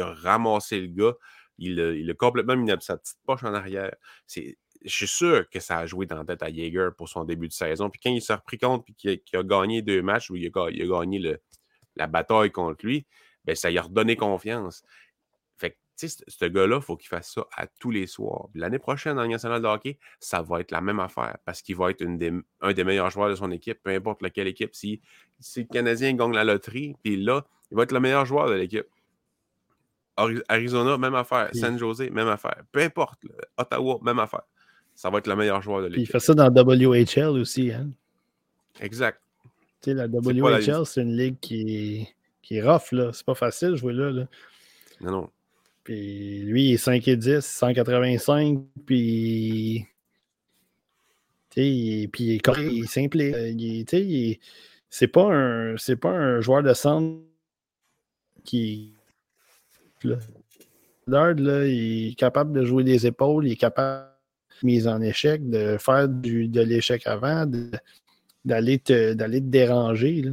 a 0.00 0.12
ramassé 0.14 0.80
le 0.80 0.88
gars. 0.88 1.14
Il 1.58 1.80
a, 2.10 2.14
complètement 2.14 2.56
mis 2.56 2.70
sa 2.80 2.96
petite 2.96 3.18
poche 3.26 3.44
en 3.44 3.52
arrière. 3.52 3.94
Je 4.34 4.54
suis 4.84 5.08
sûr 5.08 5.48
que 5.50 5.60
ça 5.60 5.78
a 5.78 5.86
joué 5.86 6.06
dans 6.06 6.16
la 6.16 6.24
tête 6.24 6.42
à 6.42 6.52
Jaeger 6.52 6.90
pour 6.96 7.08
son 7.08 7.24
début 7.24 7.48
de 7.48 7.52
saison. 7.52 7.90
Puis 7.90 8.00
quand 8.02 8.10
il 8.10 8.22
s'est 8.22 8.34
repris 8.34 8.58
compte 8.58 8.88
et 8.88 8.94
qu'il 8.94 9.20
a, 9.38 9.42
gagné 9.42 9.82
deux 9.82 10.00
matchs 10.00 10.30
où 10.30 10.36
il 10.36 10.46
a, 10.46 10.70
gagné 10.70 11.36
la 11.96 12.06
bataille 12.06 12.50
contre 12.50 12.86
lui, 12.86 13.06
ben, 13.44 13.56
ça 13.56 13.70
lui 13.70 13.78
a 13.78 13.82
redonné 13.82 14.16
confiance. 14.16 14.82
Tu 15.98 16.08
sais, 16.08 16.24
ce 16.28 16.44
gars-là, 16.44 16.76
il 16.76 16.82
faut 16.82 16.96
qu'il 16.96 17.08
fasse 17.08 17.32
ça 17.32 17.44
à 17.56 17.66
tous 17.66 17.90
les 17.90 18.06
soirs. 18.06 18.48
L'année 18.54 18.78
prochaine, 18.78 19.16
dans 19.16 19.22
le 19.22 19.28
national 19.28 19.60
de 19.60 19.66
hockey, 19.66 19.98
ça 20.20 20.42
va 20.42 20.60
être 20.60 20.70
la 20.70 20.80
même 20.80 21.00
affaire 21.00 21.38
parce 21.44 21.60
qu'il 21.60 21.74
va 21.76 21.90
être 21.90 22.00
une 22.02 22.18
des, 22.18 22.32
un 22.60 22.72
des 22.72 22.84
meilleurs 22.84 23.10
joueurs 23.10 23.30
de 23.30 23.34
son 23.34 23.50
équipe, 23.50 23.82
peu 23.82 23.90
importe 23.90 24.22
laquelle 24.22 24.46
équipe. 24.46 24.74
Si, 24.74 25.00
si 25.40 25.62
le 25.62 25.66
Canadien 25.66 26.14
gagne 26.14 26.32
la 26.32 26.44
loterie, 26.44 26.94
puis 27.02 27.16
là, 27.16 27.44
il 27.72 27.76
va 27.76 27.82
être 27.82 27.92
le 27.92 27.98
meilleur 27.98 28.24
joueur 28.24 28.48
de 28.48 28.54
l'équipe. 28.54 28.86
Arizona, 30.48 30.98
même 30.98 31.14
affaire. 31.14 31.50
San 31.52 31.78
Jose, 31.78 32.10
même 32.10 32.28
affaire. 32.28 32.62
Peu 32.72 32.80
importe. 32.80 33.20
Ottawa, 33.56 33.98
même 34.02 34.18
affaire. 34.18 34.42
Ça 34.94 35.10
va 35.10 35.18
être 35.18 35.28
le 35.28 35.36
meilleur 35.36 35.62
joueur 35.62 35.82
de 35.82 35.86
l'équipe. 35.86 36.08
Il 36.08 36.10
fait 36.10 36.20
ça 36.20 36.34
dans 36.34 36.48
WHL 36.48 37.38
aussi. 37.38 37.72
Hein? 37.72 37.90
Exact. 38.80 39.20
Tu 39.80 39.90
sais, 39.90 39.94
la 39.94 40.06
WHL, 40.06 40.86
c'est 40.86 41.02
une 41.02 41.16
ligue 41.16 41.38
qui 41.40 41.76
est 41.76 42.14
qui 42.42 42.56
est 42.56 42.62
rough. 42.62 42.94
C'est 43.12 43.26
pas 43.26 43.34
facile 43.34 43.72
de 43.72 43.76
jouer 43.76 43.92
là, 43.92 44.10
là. 44.10 44.24
Non, 45.00 45.10
non. 45.12 45.30
Puis 45.88 46.40
lui, 46.40 46.64
il 46.64 46.74
est 46.74 46.76
5 46.76 47.08
et 47.08 47.16
10, 47.16 47.40
185, 47.40 48.58
puis. 48.84 49.86
Puis 51.48 52.10
il 52.18 52.32
est, 52.32 52.86
simple. 52.86 53.22
Il 53.22 53.86
est, 53.90 54.40
c'est 54.90 55.08
pas 55.08 55.32
un 55.32 55.78
c'est 55.78 55.96
pas 55.96 56.10
un 56.10 56.42
joueur 56.42 56.62
de 56.62 56.74
centre 56.74 57.22
qui 58.44 58.92
là, 61.06 61.32
il 61.66 62.10
est 62.10 62.18
capable 62.18 62.52
de 62.52 62.66
jouer 62.66 62.84
des 62.84 63.06
épaules, 63.06 63.46
il 63.46 63.52
est 63.52 63.56
capable 63.56 64.10
de 64.60 64.66
mise 64.66 64.86
en 64.86 65.00
échec, 65.00 65.48
de 65.48 65.78
faire 65.78 66.06
du, 66.06 66.48
de 66.48 66.60
l'échec 66.60 67.06
avant, 67.06 67.50
d'aller 68.44 68.78
te, 68.78 69.14
te 69.14 69.38
déranger. 69.38 70.20
Là 70.20 70.32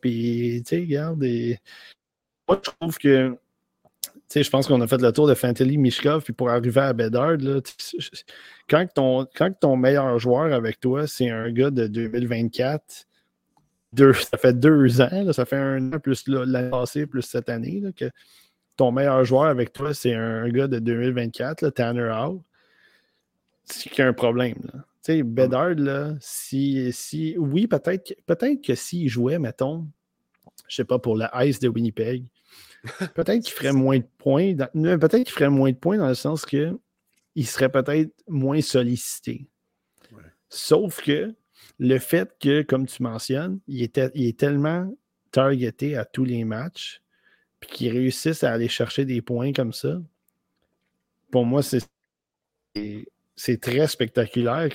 puis, 0.00 0.62
tu 0.64 0.76
sais, 0.76 0.80
regarde, 0.80 1.22
moi, 2.48 2.60
je 2.64 2.70
trouve 2.70 2.98
que, 2.98 3.36
sais, 4.30 4.42
je 4.42 4.50
pense 4.50 4.66
qu'on 4.66 4.80
a 4.80 4.86
fait 4.86 5.00
le 5.00 5.12
tour 5.12 5.26
de 5.26 5.34
Fantilly, 5.34 5.76
Mishkov, 5.76 6.22
puis 6.22 6.32
pour 6.32 6.50
arriver 6.50 6.80
à 6.80 6.92
Bedard, 6.92 7.36
là, 7.38 7.60
quand, 8.68 8.86
ton, 8.94 9.26
quand 9.34 9.52
ton 9.58 9.76
meilleur 9.76 10.18
joueur 10.18 10.52
avec 10.52 10.80
toi, 10.80 11.06
c'est 11.06 11.30
un 11.30 11.50
gars 11.50 11.70
de 11.70 11.86
2024, 11.86 13.06
deux, 13.92 14.12
ça 14.12 14.38
fait 14.38 14.58
deux 14.58 15.00
ans, 15.00 15.32
ça 15.32 15.44
fait 15.44 15.56
un 15.56 15.92
an 15.92 15.98
plus 15.98 16.28
l'année 16.28 16.70
passée, 16.70 17.06
plus 17.06 17.22
cette 17.22 17.48
année, 17.48 17.82
que 17.96 18.10
ton 18.76 18.92
meilleur 18.92 19.24
joueur 19.24 19.46
avec 19.46 19.72
toi, 19.72 19.92
c'est 19.92 20.14
un 20.14 20.48
gars 20.48 20.68
de 20.68 20.78
2024, 20.78 21.70
Tanner 21.70 22.10
Howe, 22.14 22.42
c'est 23.64 23.90
qu'il 23.90 23.98
y 23.98 24.02
a 24.02 24.08
un 24.08 24.12
problème. 24.12 24.58
Là. 24.72 24.84
Tu 25.02 25.12
sais, 25.14 25.22
Bedard, 25.22 25.74
là, 25.76 26.14
si, 26.20 26.92
si 26.92 27.34
oui, 27.38 27.66
peut-être 27.66 28.14
peut 28.26 28.36
que 28.62 28.74
s'il 28.74 29.08
jouait, 29.08 29.38
mettons, 29.38 29.88
je 30.68 30.76
sais 30.76 30.84
pas, 30.84 30.98
pour 30.98 31.16
la 31.16 31.30
Ice 31.46 31.58
de 31.58 31.68
Winnipeg, 31.68 32.24
peut-être 33.14 33.44
qu'il 33.44 33.52
ferait 33.52 33.72
moins 33.72 33.98
de 33.98 34.06
points. 34.18 34.54
Peut-être 34.54 35.24
qu'il 35.24 35.30
ferait 35.30 35.50
moins 35.50 35.70
de 35.70 35.76
points 35.76 35.98
dans 35.98 36.08
le 36.08 36.14
sens 36.14 36.44
que 36.44 36.78
il 37.34 37.46
serait 37.46 37.70
peut-être 37.70 38.12
moins 38.28 38.60
sollicité. 38.60 39.46
Sauf 40.48 41.00
que 41.02 41.34
le 41.78 41.98
fait 41.98 42.30
que, 42.40 42.62
comme 42.62 42.86
tu 42.86 43.02
mentionnes, 43.02 43.60
il, 43.68 43.82
était, 43.82 44.10
il 44.14 44.26
est 44.26 44.38
tellement 44.38 44.92
targeté 45.30 45.96
à 45.96 46.04
tous 46.04 46.24
les 46.24 46.44
matchs, 46.44 47.00
puis 47.60 47.70
qu'il 47.70 47.92
réussisse 47.92 48.42
à 48.42 48.52
aller 48.52 48.68
chercher 48.68 49.04
des 49.04 49.22
points 49.22 49.52
comme 49.52 49.72
ça, 49.72 50.00
pour 51.30 51.46
moi, 51.46 51.62
c'est 51.62 51.80
c'est 53.36 53.60
très 53.60 53.86
spectaculaire. 53.86 54.68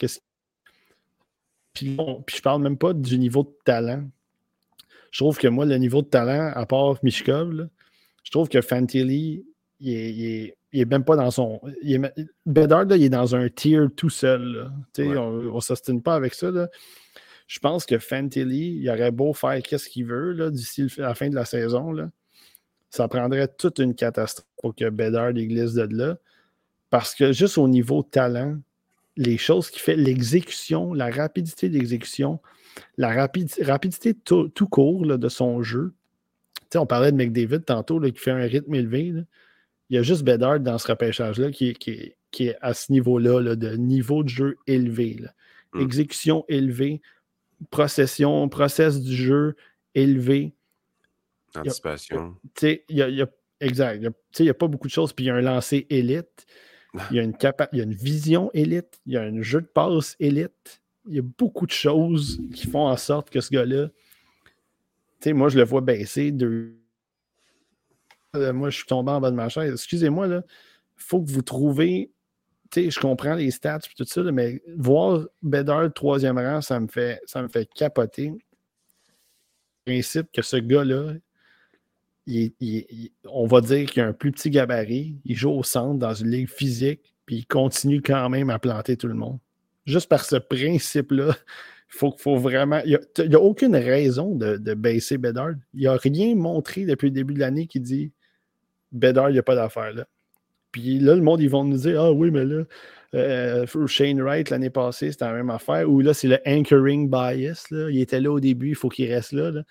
Puis, 1.74 1.96
bon, 1.96 2.24
puis 2.24 2.38
je 2.38 2.42
parle 2.42 2.64
même 2.64 2.78
pas 2.78 2.94
du 2.94 3.18
niveau 3.20 3.44
de 3.44 3.56
talent. 3.64 4.10
Je 5.12 5.20
trouve 5.20 5.38
que 5.38 5.48
moi, 5.48 5.66
le 5.66 5.78
niveau 5.78 6.02
de 6.02 6.08
talent, 6.08 6.52
à 6.54 6.66
part 6.66 6.98
Mishkov, 7.04 7.70
je 8.26 8.32
trouve 8.32 8.50
que 8.50 8.60
Fantilli, 8.60 9.46
il 9.80 10.54
est, 10.74 10.86
même 10.86 11.06
pas 11.06 11.16
dans 11.16 11.30
son. 11.32 11.62
Il 11.84 12.12
Bedard, 12.46 12.88
il 12.92 13.04
est 13.04 13.10
dans 13.10 13.36
un 13.36 13.48
tier 13.50 13.80
tout 13.96 14.10
seul. 14.10 14.72
On 14.98 15.56
ne 15.56 15.60
s'ostine 15.62 16.02
pas 16.02 16.16
avec 16.16 16.34
ça. 16.34 16.52
Je 17.48 17.60
pense 17.60 17.86
que 17.86 18.00
Fantilli, 18.00 18.80
il 18.82 18.90
aurait 18.90 19.12
beau 19.12 19.34
faire 19.34 19.62
qu'est-ce 19.62 19.88
qu'il 19.88 20.08
veut 20.08 20.52
d'ici 20.52 20.88
la 20.98 21.14
fin 21.14 21.30
de 21.30 21.36
la 21.36 21.46
saison. 21.46 21.92
Là. 21.92 22.10
Ça 22.90 23.08
prendrait 23.08 23.48
toute 23.48 23.78
une 23.78 23.94
catastrophe 23.94 24.48
pour 24.58 24.76
que 24.76 24.90
Bedard 24.90 25.34
glisse 25.34 25.74
de 25.74 25.96
là. 25.96 26.18
Parce 26.90 27.14
que 27.14 27.32
juste 27.32 27.60
au 27.60 27.68
niveau 27.68 28.02
talent, 28.02 28.58
les 29.18 29.38
choses 29.38 29.70
qu'il 29.70 29.82
fait, 29.82 29.96
l'exécution, 29.96 30.94
la 30.94 31.12
rapidité 31.12 31.70
d'exécution, 31.70 32.40
la 32.98 33.10
rapidité 33.14 34.16
tout, 34.16 34.50
court 34.72 35.06
de 35.06 35.30
son 35.30 35.62
jeu. 35.62 35.94
On 36.76 36.86
parlait 36.86 37.12
de 37.12 37.18
McDavid 37.18 37.62
tantôt 37.62 38.00
qui 38.00 38.20
fait 38.20 38.32
un 38.32 38.46
rythme 38.46 38.76
élevé. 38.76 39.14
Il 39.90 39.96
y 39.96 39.98
a 39.98 40.02
juste 40.02 40.24
Bedard 40.24 40.60
dans 40.60 40.78
ce 40.78 40.88
repêchage-là 40.88 41.52
qui, 41.52 41.76
est 42.40 42.58
à 42.62 42.74
ce 42.74 42.92
niveau-là, 42.92 43.56
de 43.56 43.76
niveau 43.76 44.24
de 44.24 44.30
jeu 44.30 44.58
élevé. 44.68 45.18
Hmm. 45.74 45.82
Exécution 45.82 46.46
élevée, 46.48 47.02
procession, 47.70 48.48
process 48.50 49.02
du 49.02 49.16
jeu 49.16 49.56
élevé. 49.94 50.54
Anticipation. 51.56 52.36
Il 52.62 52.80
y 52.90 53.22
a, 53.22 53.28
exact. 53.60 54.02
Il 54.40 54.44
n'y 54.44 54.50
a, 54.50 54.54
pas 54.54 54.68
beaucoup 54.68 54.88
de 54.88 54.94
choses. 54.94 55.14
Puis 55.14 55.26
il 55.26 55.28
y 55.28 55.32
a 55.32 55.36
un 55.36 55.42
lancer 55.42 55.86
élite. 55.90 56.46
Il 57.12 57.18
y, 57.18 57.20
a 57.20 57.24
une 57.24 57.36
il 57.74 57.78
y 57.78 57.82
a 57.82 57.84
une 57.84 57.94
vision 57.94 58.50
élite, 58.54 59.02
il 59.06 59.14
y 59.14 59.18
a 59.18 59.22
un 59.22 59.42
jeu 59.42 59.60
de 59.60 59.66
passe 59.66 60.16
élite. 60.20 60.82
Il 61.08 61.16
y 61.16 61.20
a 61.20 61.22
beaucoup 61.22 61.66
de 61.66 61.72
choses 61.72 62.40
qui 62.54 62.68
font 62.68 62.88
en 62.88 62.96
sorte 62.96 63.30
que 63.30 63.42
ce 63.42 63.50
gars-là, 63.50 63.90
moi, 65.28 65.50
je 65.50 65.58
le 65.58 65.64
vois 65.64 65.82
baisser 65.82 66.32
de. 66.32 66.76
Euh, 68.36 68.54
moi, 68.54 68.70
je 68.70 68.78
suis 68.78 68.86
tombé 68.86 69.12
en 69.12 69.22
bas 69.22 69.32
de 69.32 69.36
ma 69.36 69.50
chaise. 69.50 69.74
Excusez-moi, 69.74 70.28
là. 70.28 70.44
Il 70.98 71.04
faut 71.04 71.22
que 71.22 71.30
vous 71.30 71.42
sais, 72.74 72.90
je 72.90 73.00
comprends 73.00 73.36
les 73.36 73.52
stats 73.52 73.78
et 73.78 73.96
tout 73.96 74.06
ça, 74.06 74.22
mais 74.32 74.62
voir 74.78 75.26
Bedard 75.42 75.94
troisième 75.94 76.38
rang, 76.38 76.62
ça 76.62 76.80
me 76.80 76.88
fait, 76.88 77.22
ça 77.26 77.42
me 77.42 77.48
fait 77.48 77.68
capoter. 77.74 78.34
Le 79.86 79.94
principe 79.94 80.32
que 80.32 80.42
ce 80.42 80.58
gars-là, 80.58 81.14
on 83.26 83.46
va 83.46 83.62
dire 83.62 83.90
qu'il 83.90 84.02
a 84.02 84.08
un 84.08 84.14
plus 84.14 84.32
petit 84.32 84.50
gabarit, 84.50 85.16
il 85.26 85.36
joue 85.36 85.52
au 85.52 85.64
centre 85.64 86.00
dans 86.00 86.14
une 86.14 86.30
ligue 86.30 86.50
physique, 86.50 87.14
puis 87.26 87.38
il 87.38 87.46
continue 87.46 88.02
quand 88.02 88.30
même 88.30 88.50
à 88.50 88.60
planter 88.60 88.98
tout 88.98 89.08
le 89.08 89.14
monde. 89.14 89.40
Juste 89.86 90.10
par 90.10 90.26
ce 90.26 90.38
principe-là, 90.38 91.36
il 91.36 91.75
faut, 91.96 92.16
faut, 92.18 92.38
vraiment. 92.38 92.82
Il 92.86 93.00
n'y 93.28 93.36
a, 93.36 93.40
aucune 93.40 93.76
raison 93.76 94.36
de, 94.36 94.74
baisser 94.74 95.18
Bedard. 95.18 95.54
Il 95.74 95.82
n'y 95.82 95.88
a 95.88 95.96
rien 95.96 96.36
montré 96.36 96.86
depuis 96.86 97.08
le 97.08 97.12
début 97.12 97.34
de 97.34 97.40
l'année 97.40 97.68
qui 97.68 97.80
dit 97.80 98.12
Bedard, 98.92 99.30
il 99.30 99.34
n'y 99.34 99.40
a 99.40 99.44
pas 99.44 99.56
d'affaire 99.56 99.94
là. 99.94 100.06
Puis 100.72 101.00
là, 101.00 101.16
le 101.16 101.22
monde, 101.22 101.42
ils 101.42 101.50
vont 101.50 101.64
nous 101.64 101.78
dire 101.78 102.02
Ah 102.02 102.12
oui, 102.12 102.32
mais 102.32 102.44
là, 102.44 102.64
euh, 103.14 103.66
Shane 103.88 104.22
Wright 104.22 104.50
l'année 104.50 104.70
passée, 104.70 105.12
c'était 105.12 105.26
la 105.26 105.34
même 105.34 105.50
affaire. 105.50 105.90
Ou 105.90 106.02
là, 106.02 106.14
c'est 106.14 106.28
le 106.28 106.40
anchoring 106.46 107.10
bias. 107.10 107.68
Là. 107.72 107.90
Il 107.90 108.00
était 108.00 108.20
là 108.20 108.32
au 108.32 108.40
début, 108.40 108.70
il 108.70 108.76
faut 108.76 108.90
qu'il 108.90 109.12
reste 109.12 109.32
là. 109.32 109.52
là. 109.52 109.64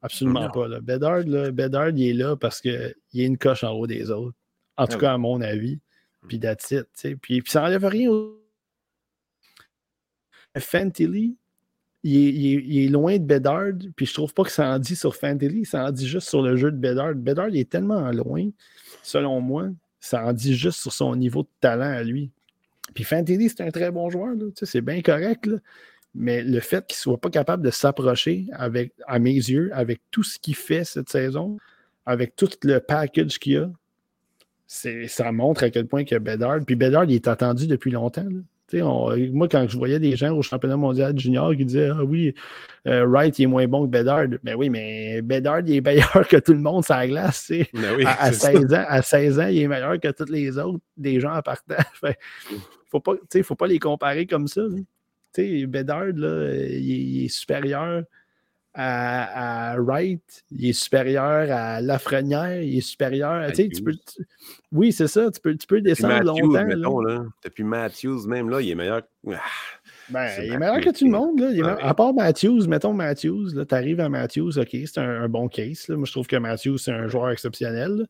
Absolument 0.00 0.50
pas. 0.50 0.68
Là. 0.68 0.80
Bedard, 0.80 1.90
il 1.90 2.08
est 2.08 2.12
là 2.12 2.36
parce 2.36 2.60
qu'il 2.60 2.72
est 2.72 3.24
une 3.24 3.38
coche 3.38 3.64
en 3.64 3.72
haut 3.72 3.86
des 3.86 4.10
autres. 4.10 4.36
En 4.76 4.86
tout 4.86 4.96
ah 4.98 5.00
cas, 5.00 5.12
à 5.14 5.18
mon 5.18 5.40
avis. 5.40 5.76
Mmh. 6.22 6.28
Puis 6.28 6.40
that's 6.40 6.70
it. 6.70 6.86
Puis, 7.20 7.42
puis 7.42 7.50
ça 7.50 7.62
n'enlève 7.62 7.84
rien 7.84 8.10
au. 8.10 8.40
Fantilly, 10.56 11.36
il 12.04 12.84
est, 12.84 12.88
loin 12.88 13.16
de 13.16 13.24
Bedard, 13.24 13.72
puis 13.96 14.04
je 14.04 14.12
trouve 14.12 14.34
pas 14.34 14.44
que 14.44 14.50
ça 14.50 14.74
en 14.74 14.78
dit 14.78 14.94
sur 14.94 15.16
Fantilly, 15.16 15.64
ça 15.64 15.86
en 15.86 15.90
dit 15.90 16.06
juste 16.06 16.28
sur 16.28 16.42
le 16.42 16.56
jeu 16.56 16.70
de 16.70 16.76
Bedard. 16.76 17.14
Bedard, 17.14 17.48
il 17.48 17.58
est 17.58 17.68
tellement 17.68 18.10
loin, 18.10 18.50
selon 19.02 19.40
moi, 19.40 19.70
ça 20.00 20.26
en 20.26 20.34
dit 20.34 20.54
juste 20.54 20.80
sur 20.80 20.92
son 20.92 21.16
niveau 21.16 21.42
de 21.42 21.48
talent 21.60 21.90
à 21.90 22.02
lui. 22.02 22.30
Puis 22.94 23.04
Fantilly, 23.04 23.48
c'est 23.48 23.62
un 23.62 23.70
très 23.70 23.90
bon 23.90 24.10
joueur, 24.10 24.34
c'est 24.62 24.82
bien 24.82 25.00
correct. 25.00 25.48
Mais 26.14 26.44
le 26.44 26.60
fait 26.60 26.86
qu'il 26.86 26.96
soit 26.96 27.18
pas 27.18 27.30
capable 27.30 27.64
de 27.64 27.70
s'approcher, 27.70 28.46
avec, 28.52 28.92
à 29.06 29.18
mes 29.18 29.34
yeux, 29.34 29.70
avec 29.72 30.00
tout 30.10 30.22
ce 30.22 30.38
qu'il 30.38 30.54
fait 30.54 30.84
cette 30.84 31.08
saison, 31.08 31.58
avec 32.06 32.36
tout 32.36 32.50
le 32.62 32.78
package 32.78 33.38
qu'il 33.38 33.56
a, 33.56 33.70
ça 34.66 35.32
montre 35.32 35.64
à 35.64 35.70
quel 35.70 35.86
point 35.86 36.04
que 36.04 36.16
Bedard. 36.16 36.60
Puis 36.66 36.76
Bedard, 36.76 37.04
il 37.04 37.14
est 37.14 37.28
attendu 37.28 37.66
depuis 37.66 37.90
longtemps. 37.90 38.28
Moi, 38.82 39.48
quand 39.48 39.66
je 39.68 39.76
voyais 39.76 39.98
des 39.98 40.16
gens 40.16 40.36
au 40.36 40.42
championnat 40.42 40.76
mondial 40.76 41.18
junior 41.18 41.54
qui 41.56 41.64
disaient 41.64 41.90
Ah 41.90 42.04
oui, 42.04 42.34
euh, 42.86 43.06
Wright 43.06 43.38
il 43.38 43.44
est 43.44 43.46
moins 43.46 43.66
bon 43.66 43.86
que 43.86 43.90
Bedard. 43.90 44.26
Ben 44.42 44.54
oui, 44.56 44.70
mais 44.70 45.22
Bedard 45.22 45.60
il 45.60 45.76
est 45.76 45.80
meilleur 45.84 46.26
que 46.28 46.36
tout 46.36 46.52
le 46.52 46.60
monde 46.60 46.84
sur 46.84 46.94
la 46.94 47.06
glace. 47.06 47.50
Ben 47.72 48.06
à, 48.06 48.32
16 48.32 48.74
ans, 48.74 48.84
à 48.86 49.02
16 49.02 49.40
ans, 49.40 49.46
il 49.48 49.62
est 49.62 49.68
meilleur 49.68 49.98
que 50.00 50.08
tous 50.08 50.30
les 50.30 50.58
autres, 50.58 50.80
des 50.96 51.20
gens 51.20 51.34
en 51.34 51.42
partant. 51.42 51.74
faut 52.90 53.00
pas, 53.00 53.14
faut 53.42 53.56
pas 53.56 53.66
les 53.66 53.78
comparer 53.78 54.26
comme 54.26 54.48
ça. 54.48 54.62
Bedard, 55.36 56.12
là, 56.14 56.54
il, 56.54 57.24
est 57.24 57.28
supérieur 57.28 58.04
à, 58.74 59.76
Wright, 59.78 60.44
il 60.50 60.70
est 60.70 60.72
supérieur 60.72 61.50
à 61.50 61.80
Lafrenière, 61.80 62.60
il 62.60 62.78
est 62.78 62.80
supérieur. 62.80 63.50
Tu 63.52 63.82
peux, 63.82 63.94
oui, 64.72 64.92
c'est 64.92 65.06
ça, 65.06 65.30
tu 65.30 65.40
peux, 65.40 65.56
tu 65.56 65.66
peux 65.66 65.80
descendre 65.80 66.24
longtemps. 66.24 66.64
Mettons, 66.64 67.00
là. 67.00 67.24
Depuis 67.44 67.62
Matthews, 67.64 68.26
même 68.26 68.50
là, 68.50 68.60
il 68.60 68.70
est 68.70 68.74
meilleur. 68.74 69.02
Ah, 69.28 69.40
ben, 70.10 70.28
il 70.42 70.52
est 70.52 70.58
meilleur 70.58 70.80
que 70.80 70.90
tout 70.90 71.04
le 71.04 71.12
monde. 71.12 71.40
Là. 71.40 71.78
À 71.80 71.94
part 71.94 72.12
Matthews, 72.12 72.66
mettons 72.66 72.92
Matthews, 72.92 73.64
tu 73.64 73.74
arrives 73.74 74.00
à 74.00 74.08
Matthews, 74.08 74.58
OK, 74.58 74.76
c'est 74.84 74.98
un, 74.98 75.28
bon 75.28 75.48
case. 75.48 75.88
Là. 75.88 75.96
Moi, 75.96 76.06
je 76.06 76.12
trouve 76.12 76.26
que 76.26 76.36
Matthews, 76.36 76.78
c'est 76.78 76.92
un 76.92 77.06
joueur 77.06 77.30
exceptionnel. 77.30 78.06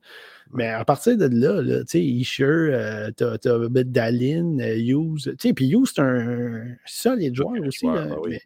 Mais 0.52 0.68
à 0.68 0.84
partir 0.84 1.16
de 1.16 1.26
là, 1.26 1.60
là 1.62 1.80
tu 1.80 1.90
sais, 1.90 2.02
Isher, 2.02 2.44
euh, 2.44 3.10
t'as 3.10 3.36
Dallin, 3.68 4.58
euh, 4.60 4.76
Hughes. 4.76 5.34
Puis 5.54 5.68
Hughes, 5.68 5.86
c'est 5.94 6.00
un 6.00 6.64
solide 6.86 7.34
joueur 7.34 7.62
aussi. 7.66 7.86
là, 7.86 8.06
ben 8.06 8.16
mais, 8.28 8.40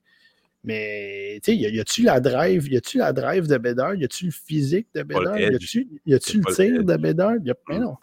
mais, 0.65 1.41
tu 1.43 1.53
sais, 1.53 1.57
y 1.57 1.81
a-tu 1.81 2.03
la 2.03 2.20
drive, 2.20 2.69
y 2.69 2.77
a-tu 2.77 2.99
la 2.99 3.12
drive 3.12 3.47
de 3.47 3.59
Bedard? 3.59 3.95
Y 3.95 4.05
a-tu 4.05 4.27
le 4.27 4.31
physique 4.33 4.89
de 4.95 5.03
Bedard? 5.03 5.39
Y 5.39 5.45
a-tu 6.15 6.41
le 6.41 6.55
tir 6.55 6.85
de 6.85 6.97
Bedard? 6.97 7.37
Y 7.45 7.51
a... 7.51 7.55
Mais 7.69 7.78
mm. 7.78 7.83
non. 7.83 7.97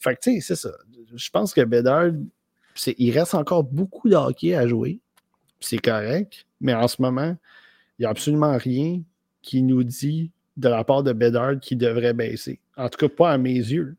Fait 0.00 0.16
que, 0.16 0.20
tu 0.20 0.32
sais, 0.32 0.40
c'est 0.40 0.56
ça. 0.56 0.72
Je 1.14 1.30
pense 1.30 1.54
que 1.54 1.62
Bedard, 1.62 2.10
il 2.98 3.10
reste 3.18 3.34
encore 3.34 3.64
beaucoup 3.64 4.08
de 4.08 4.16
hockey 4.16 4.54
à 4.54 4.66
jouer. 4.66 5.00
C'est 5.60 5.78
correct. 5.78 6.46
Mais 6.60 6.74
en 6.74 6.88
ce 6.88 7.00
moment, 7.00 7.36
il 7.98 8.02
n'y 8.02 8.06
a 8.06 8.10
absolument 8.10 8.56
rien 8.56 9.02
qui 9.42 9.62
nous 9.62 9.84
dit 9.84 10.30
de 10.56 10.68
la 10.68 10.84
part 10.84 11.02
de 11.02 11.12
Bedard 11.12 11.60
qu'il 11.60 11.78
devrait 11.78 12.12
baisser. 12.12 12.60
En 12.76 12.88
tout 12.88 12.98
cas, 12.98 13.08
pas 13.08 13.32
à 13.32 13.38
mes 13.38 13.54
yeux. 13.54 13.96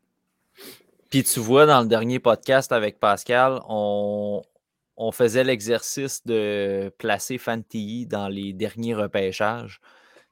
Puis 1.09 1.23
tu 1.23 1.39
vois, 1.39 1.65
dans 1.65 1.81
le 1.81 1.87
dernier 1.87 2.19
podcast 2.19 2.71
avec 2.71 2.99
Pascal, 2.99 3.59
on, 3.67 4.41
on 5.01 5.11
faisait 5.11 5.43
l'exercice 5.43 6.25
de 6.27 6.93
placer 6.99 7.39
Fantilly 7.39 8.05
dans 8.05 8.27
les 8.27 8.53
derniers 8.53 8.93
repêchages. 8.93 9.81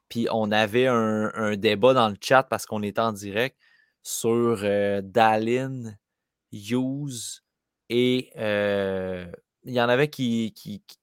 Puis 0.08 0.28
on 0.30 0.52
avait 0.52 0.86
un, 0.86 1.56
débat 1.56 1.92
dans 1.92 2.08
le 2.08 2.16
chat 2.20 2.44
parce 2.44 2.66
qu'on 2.66 2.82
était 2.84 3.00
en 3.00 3.12
direct 3.12 3.56
sur 4.02 4.60
euh, 4.62 5.02
Hughes 6.52 7.42
et 7.88 8.30
euh, 8.36 9.26
il 9.64 9.74
y 9.74 9.80
en 9.80 9.88
avait 9.88 10.08
qui, 10.08 10.54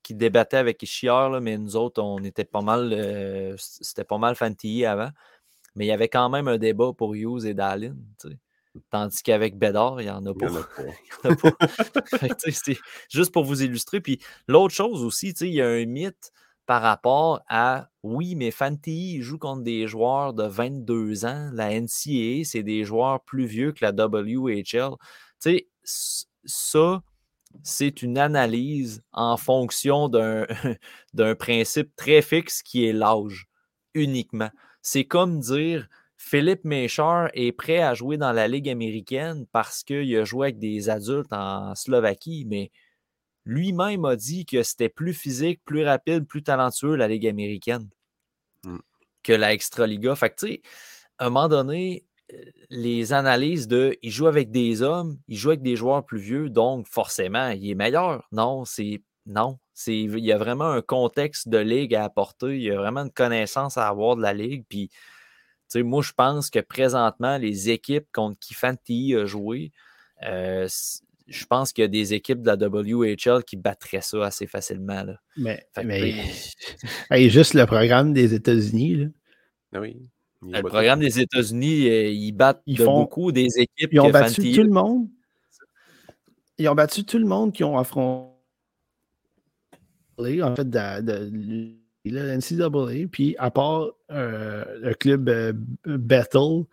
débattaient 0.10 0.58
avec 0.58 0.86
Chiar, 0.86 1.42
mais 1.42 1.58
nous 1.58 1.76
autres, 1.76 2.02
on 2.02 2.24
était 2.24 2.46
pas 2.46 2.62
mal. 2.62 2.94
Euh, 2.94 3.56
c'était 3.58 4.06
pas 4.06 4.18
mal 4.18 4.36
Fantilly 4.36 4.86
avant. 4.86 5.10
Mais 5.76 5.86
il 5.86 5.90
y 5.90 5.92
avait 5.92 6.10
quand 6.10 6.30
même 6.30 6.48
un 6.48 6.58
débat 6.58 6.94
pour 6.94 7.16
Hughes 7.16 7.46
et 7.46 7.54
Dallin. 7.54 7.96
Tandis 8.90 9.22
qu'avec 9.24 9.58
Bédard, 9.58 10.02
il 10.02 10.06
n'y 10.06 10.10
en 10.12 10.26
a 10.26 10.34
pas. 10.34 10.48
c'est 12.52 12.78
juste 13.10 13.32
pour 13.32 13.44
vous 13.44 13.64
illustrer. 13.64 14.02
Puis 14.02 14.20
l'autre 14.48 14.74
chose 14.74 15.04
aussi, 15.04 15.30
il 15.42 15.54
y 15.54 15.62
a 15.62 15.68
un 15.68 15.86
mythe 15.86 16.32
par 16.66 16.82
rapport 16.82 17.42
à 17.48 17.90
oui, 18.04 18.36
mais 18.36 18.52
Fanti 18.52 19.22
joue 19.22 19.38
contre 19.38 19.64
des 19.64 19.88
joueurs 19.88 20.34
de 20.34 20.44
22 20.44 21.26
ans. 21.26 21.50
La 21.54 21.70
NCAA, 21.80 22.44
c'est 22.44 22.64
des 22.64 22.84
joueurs 22.84 23.24
plus 23.24 23.46
vieux 23.46 23.72
que 23.72 23.86
la 23.86 23.92
WHL. 23.92 24.64
Tu 24.64 24.98
sais, 25.40 25.68
ça, 26.44 27.02
c'est 27.64 28.02
une 28.02 28.18
analyse 28.18 29.02
en 29.14 29.38
fonction 29.38 30.10
d'un 31.14 31.36
principe 31.36 31.96
très 31.96 32.22
fixe 32.22 32.62
qui 32.62 32.86
est 32.86 32.94
l'âge 32.94 33.48
uniquement. 33.94 34.50
C'est 34.82 35.06
comme 35.06 35.40
dire 35.40 35.88
Philippe 36.18 36.66
Méchard 36.66 37.30
est 37.34 37.52
prêt 37.52 37.80
à 37.80 37.94
jouer 37.94 38.18
dans 38.18 38.32
la 38.32 38.48
Ligue 38.48 38.70
américaine 38.70 39.46
parce 39.52 39.84
qu'il 39.84 40.16
a 40.18 40.26
joué 40.26 40.48
avec 40.48 40.60
des 40.60 40.90
adultes 40.90 41.32
en 41.32 41.76
Slovaquie, 41.76 42.46
mais 42.48 42.72
lui-même 43.46 44.04
a 44.04 44.16
dit 44.16 44.46
que 44.46 44.64
c'était 44.64 44.90
plus 44.90 45.14
physique, 45.14 45.62
plus 45.64 45.86
rapide, 45.86 46.26
plus 46.26 46.44
talentueux 46.44 46.96
la 46.96 47.08
Ligue 47.08 47.28
américaine 47.28 47.88
mmh. 48.66 48.78
que 49.24 49.34
la 49.34 49.54
Extraliga. 49.54 50.16
Fait 50.16 50.32
que, 50.32 50.36
tu 50.36 50.48
sais, 50.48 50.62
à 51.20 51.28
un 51.28 51.30
moment 51.30 51.48
donné, 51.48 52.04
euh, 52.34 52.44
les 52.70 53.14
analyses 53.14 53.68
de 53.68 53.96
il 54.02 54.12
joue 54.12 54.28
avec 54.28 54.52
des 54.52 54.82
hommes, 54.82 55.18
il 55.28 55.38
joue 55.38 55.50
avec 55.50 55.62
des 55.62 55.76
joueurs 55.76 56.04
plus 56.04 56.20
vieux, 56.20 56.50
donc 56.50 56.88
forcément, 56.88 57.50
il 57.50 57.70
est 57.70 57.76
meilleur. 57.76 58.28
Non, 58.32 58.66
c'est 58.66 59.02
non. 59.28 59.60
Il 59.86 60.20
y 60.20 60.32
a 60.32 60.38
vraiment 60.38 60.72
un 60.72 60.82
contexte 60.82 61.48
de 61.48 61.60
ligue 61.60 61.94
à 61.94 62.06
apporter, 62.06 62.56
il 62.56 62.64
y 62.64 62.72
a 62.72 62.78
vraiment 62.78 63.02
une 63.02 63.12
connaissance 63.12 63.78
à 63.78 63.88
avoir 63.88 64.16
de 64.16 64.22
la 64.22 64.34
ligue. 64.34 64.66
Puis 64.68 64.90
moi, 65.76 66.02
je 66.02 66.14
pense 66.14 66.50
que 66.50 66.60
présentement, 66.60 67.38
les 67.38 67.70
équipes 67.70 68.08
contre 68.14 68.40
qui 68.40 68.54
Fanti 68.54 69.16
a 69.16 69.26
joué, 69.26 69.72
euh, 70.24 70.68
je 71.28 71.46
pense 71.46 71.74
qu'il 71.74 71.84
y 71.84 71.86
a 71.86 71.90
des 71.90 72.14
équipes 72.14 72.42
de 72.42 72.48
la 72.48 72.56
WHL 72.56 73.44
qui 73.44 73.58
battraient 73.58 74.02
ça 74.02 74.26
assez 74.26 74.48
facilement. 74.48 75.06
Mais, 75.36 75.66
juste 77.30 77.54
le 77.54 77.66
programme 77.66 78.14
des 78.14 78.34
États-Unis. 78.34 79.08
Ah 79.74 79.82
oui. 79.82 80.10
Le 80.42 80.62
programme 80.62 81.00
des 81.00 81.20
États-Unis, 81.20 81.90
euh, 81.90 82.10
ils 82.10 82.32
battent 82.32 82.64
beaucoup 82.68 83.32
des 83.32 83.48
équipes. 83.58 83.90
Ils 83.92 84.00
ont 84.00 84.10
battu 84.10 84.52
tout 84.52 84.64
le 84.64 84.70
monde. 84.70 85.08
Ils 86.58 86.70
ont 86.70 86.76
battu 86.76 87.04
tout 87.04 87.20
le 87.20 87.26
monde 87.26 87.54
qui 87.54 87.64
ont 87.64 87.78
affronté 87.78 88.32
en 90.42 90.56
fait 90.56 90.70
de 90.70 91.78
la 92.10 92.38
NCAA, 92.38 93.08
puis 93.12 93.36
à 93.38 93.52
part 93.52 93.92
euh, 94.12 94.64
le 94.80 94.94
club 94.94 95.30
euh, 95.30 95.54
Bethel, 95.86 96.66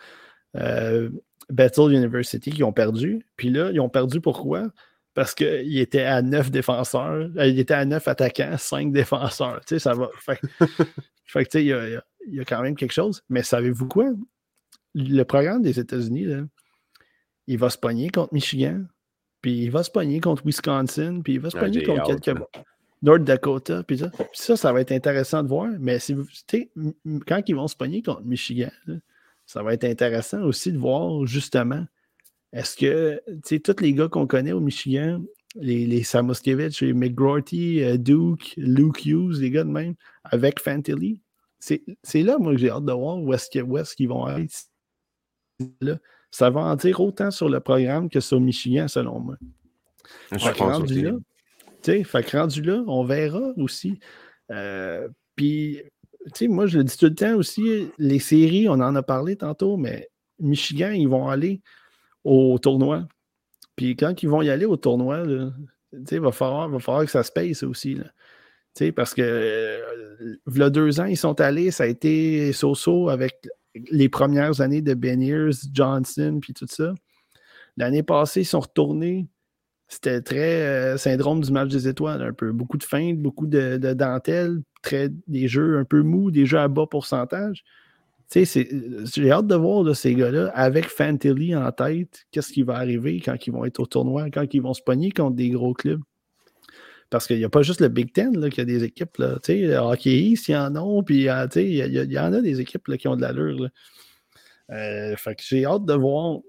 euh, 0.57 1.11
University, 1.51 2.51
qui 2.51 2.65
ont 2.65 2.73
perdu. 2.73 3.27
Puis 3.37 3.51
là, 3.51 3.71
ils 3.73 3.81
ont 3.81 3.89
perdu 3.89 4.21
pourquoi? 4.21 4.69
Parce 5.15 5.35
qu'ils 5.35 5.79
étaient 5.79 6.05
à 6.05 6.23
neuf 6.23 6.51
défenseurs, 6.51 7.29
ils 7.37 7.59
étaient 7.59 7.75
à 7.75 7.85
neuf 7.85 8.09
attaquants, 8.09 8.57
cinq 8.59 8.93
défenseurs. 8.93 9.61
Tu 9.61 9.75
sais, 9.75 9.79
ça 9.79 9.95
va. 9.95 10.11
Fait, 10.19 10.41
fait 11.25 11.45
que, 11.45 11.51
tu 11.51 11.59
sais, 11.59 11.65
il 11.65 12.35
y, 12.35 12.41
a, 12.41 12.45
quand 12.45 12.63
même 12.63 12.75
quelque 12.75 12.93
chose. 12.93 13.23
Mais 13.29 13.43
savez-vous 13.43 13.87
quoi? 13.87 14.11
Le 14.95 15.23
programme 15.23 15.63
des 15.63 15.79
États-Unis, 15.79 16.27
il 17.47 17.59
va 17.59 17.71
se 17.71 17.79
pogner 17.79 18.11
contre 18.11 18.33
Michigan, 18.33 18.85
puis 19.41 19.65
il 19.65 19.71
va 19.71 19.83
se 19.83 19.91
pogner 19.91 20.21
contre 20.21 20.45
Wisconsin, 20.47 21.21
puis 21.23 21.35
il 21.35 21.41
va 21.41 21.51
se 21.51 21.57
pogner 21.57 21.83
contre 21.83 22.17
quelques. 22.21 22.41
North 23.03 23.25
Dakota, 23.25 23.83
puis 23.83 23.99
ça. 23.99 24.11
ça, 24.33 24.57
ça 24.57 24.73
va 24.73 24.81
être 24.81 24.93
intéressant 24.93 25.43
de 25.43 25.49
voir. 25.49 25.69
Mais 25.79 25.99
si 25.99 26.15
vous, 26.15 26.27
quand 27.27 27.43
ils 27.47 27.55
vont 27.55 27.69
se 27.69 27.77
pogner 27.77 28.03
contre 28.03 28.23
Michigan, 28.23 28.71
ça 29.47 29.63
va 29.63 29.75
être 29.75 29.85
intéressant 29.85 30.43
aussi 30.43 30.73
de 30.73 30.79
voir 30.79 31.27
justement 31.27 31.85
est-ce 32.53 32.77
que 32.77 33.21
tous 33.59 33.83
les 33.83 33.93
gars 33.93 34.09
qu'on 34.09 34.27
connaît 34.27 34.53
au 34.53 34.61
Michigan, 34.61 35.23
les, 35.57 35.87
les 35.87 36.03
Samoskevich, 36.05 36.81
les 36.81 36.93
McGrorty, 36.93 37.83
euh, 37.83 37.97
Duke, 37.97 38.55
Luke 38.57 39.05
Hughes, 39.05 39.41
les 39.41 39.51
gars 39.51 39.65
de 39.65 39.71
même, 39.71 39.95
avec 40.23 40.61
Fantilly, 40.61 41.21
c'est 41.59 42.23
là, 42.23 42.39
moi, 42.39 42.53
que 42.53 42.59
j'ai 42.59 42.71
hâte 42.71 42.85
de 42.85 42.93
voir 42.93 43.19
où 43.19 43.33
est-ce 43.33 43.97
qu'ils 43.97 44.09
vont 44.09 44.25
aller. 44.25 44.49
Là, 45.81 45.99
ça 46.31 46.51
va 46.51 46.61
en 46.61 46.77
dire 46.77 47.01
autant 47.01 47.31
sur 47.31 47.49
le 47.49 47.61
programme 47.61 48.09
que 48.09 48.21
sur 48.21 48.41
Michigan, 48.41 48.87
selon 48.87 49.21
moi. 49.21 49.37
Je 50.33 50.51
pense 50.51 50.83
Fait 51.85 52.25
que 52.25 52.37
rendu 52.37 52.63
là, 52.63 52.83
on 52.87 53.05
verra 53.05 53.53
aussi. 53.57 53.99
Euh, 54.51 55.09
puis, 55.37 55.83
moi, 56.43 56.67
je 56.67 56.79
le 56.79 56.85
dis 56.85 56.97
tout 56.97 57.07
le 57.07 57.15
temps 57.15 57.35
aussi, 57.35 57.91
les 57.99 58.19
séries, 58.19 58.69
on 58.69 58.75
en 58.75 58.95
a 58.95 59.03
parlé 59.03 59.37
tantôt, 59.37 59.77
mais 59.77 60.09
Michigan, 60.39 60.91
ils 60.91 61.09
vont 61.09 61.29
aller 61.29 61.61
au 62.25 62.59
tournoi. 62.59 63.07
Puis 63.77 63.97
quand 63.97 64.23
ils 64.23 64.29
vont 64.29 64.43
y 64.43 64.51
aller 64.51 64.65
au 64.67 64.77
tournoi, 64.77 65.25
il 65.93 66.21
va 66.21 66.33
falloir, 66.33 66.69
va 66.69 66.79
falloir 66.79 67.05
que 67.05 67.11
ça 67.11 67.23
se 67.23 67.33
paye, 67.33 67.55
ça 67.55 67.67
aussi. 67.67 67.95
Là. 67.95 68.05
Parce 68.93 69.15
que 69.15 69.23
euh, 69.23 70.71
deux 70.71 71.01
ans, 71.01 71.05
ils 71.05 71.17
sont 71.17 71.41
allés, 71.41 71.71
ça 71.71 71.85
a 71.85 71.87
été 71.87 72.53
so-so 72.53 73.09
avec 73.09 73.49
les 73.91 74.09
premières 74.09 74.61
années 74.61 74.83
de 74.83 74.95
Beniers, 74.95 75.51
Johnson, 75.73 76.39
puis 76.41 76.55
tout 76.55 76.67
ça. 76.69 76.95
L'année 77.77 78.03
passée, 78.03 78.43
ils 78.43 78.47
sont 78.47 78.61
retournés 78.61 79.27
c'était 79.89 80.21
très 80.23 80.63
euh, 80.63 80.97
syndrome 80.97 81.41
du 81.41 81.53
match 81.53 81.69
des 81.69 81.89
étoiles, 81.89 82.23
un 82.23 82.33
peu. 82.33 82.53
Beaucoup 82.53 82.79
de 82.79 82.85
feintes, 82.85 83.19
beaucoup 83.19 83.47
de, 83.47 83.77
de 83.77 83.93
dentelles, 83.93 84.61
très, 84.83 85.11
des 85.29 85.49
jeux 85.49 85.79
un 85.79 85.85
peu 85.85 86.03
mous, 86.03 86.31
des 86.31 86.47
jeux 86.47 86.59
à 86.59 86.69
bas 86.69 86.87
pourcentage. 86.87 87.65
J'ai 88.33 89.31
hâte 89.31 89.47
de 89.47 89.55
voir 89.55 89.95
ces 89.95 90.15
gars-là, 90.15 90.51
avec 90.55 90.87
Fantilly 90.87 91.55
en 91.55 91.71
tête, 91.71 92.27
qu'est-ce 92.31 92.53
qui 92.53 92.63
va 92.63 92.77
arriver 92.77 93.21
quand 93.21 93.47
ils 93.47 93.53
vont 93.53 93.65
être 93.65 93.81
au 93.81 93.87
tournoi, 93.87 94.31
quand 94.31 94.53
ils 94.53 94.63
vont 94.63 94.75
se 94.75 94.83
pogner 94.83 95.11
contre 95.13 95.37
des 95.37 95.51
gros 95.51 95.75
clubs. 95.75 96.03
Parce 97.11 97.27
qu'il 97.29 97.39
n'y 97.39 97.45
a 97.45 97.49
pas 97.49 97.63
juste 97.63 97.81
le 97.81 97.89
Big 97.89 98.13
Ten 98.13 98.37
là, 98.37 98.51
qui 98.51 98.61
a 98.61 98.65
des 98.65 98.83
équipes. 98.83 99.19
Là, 99.19 99.39
le 99.47 99.77
Hockey 99.77 100.11
East, 100.11 100.49
il 100.49 100.53
y 100.53 100.57
en 100.57 100.75
a, 100.75 101.03
puis 101.03 101.29
euh, 101.29 101.47
il 101.55 102.13
y, 102.13 102.19
en 102.19 102.33
a 102.33 102.41
des 102.41 102.61
équipes 102.61 102.89
là, 102.89 102.97
qui 102.97 103.07
ont 103.07 103.15
de 103.15 103.21
l'allure. 103.21 103.69
Euh, 104.71 105.15
j'ai 105.39 105.65
hâte 105.65 105.85
de 105.85 105.95
voir. 105.95 106.41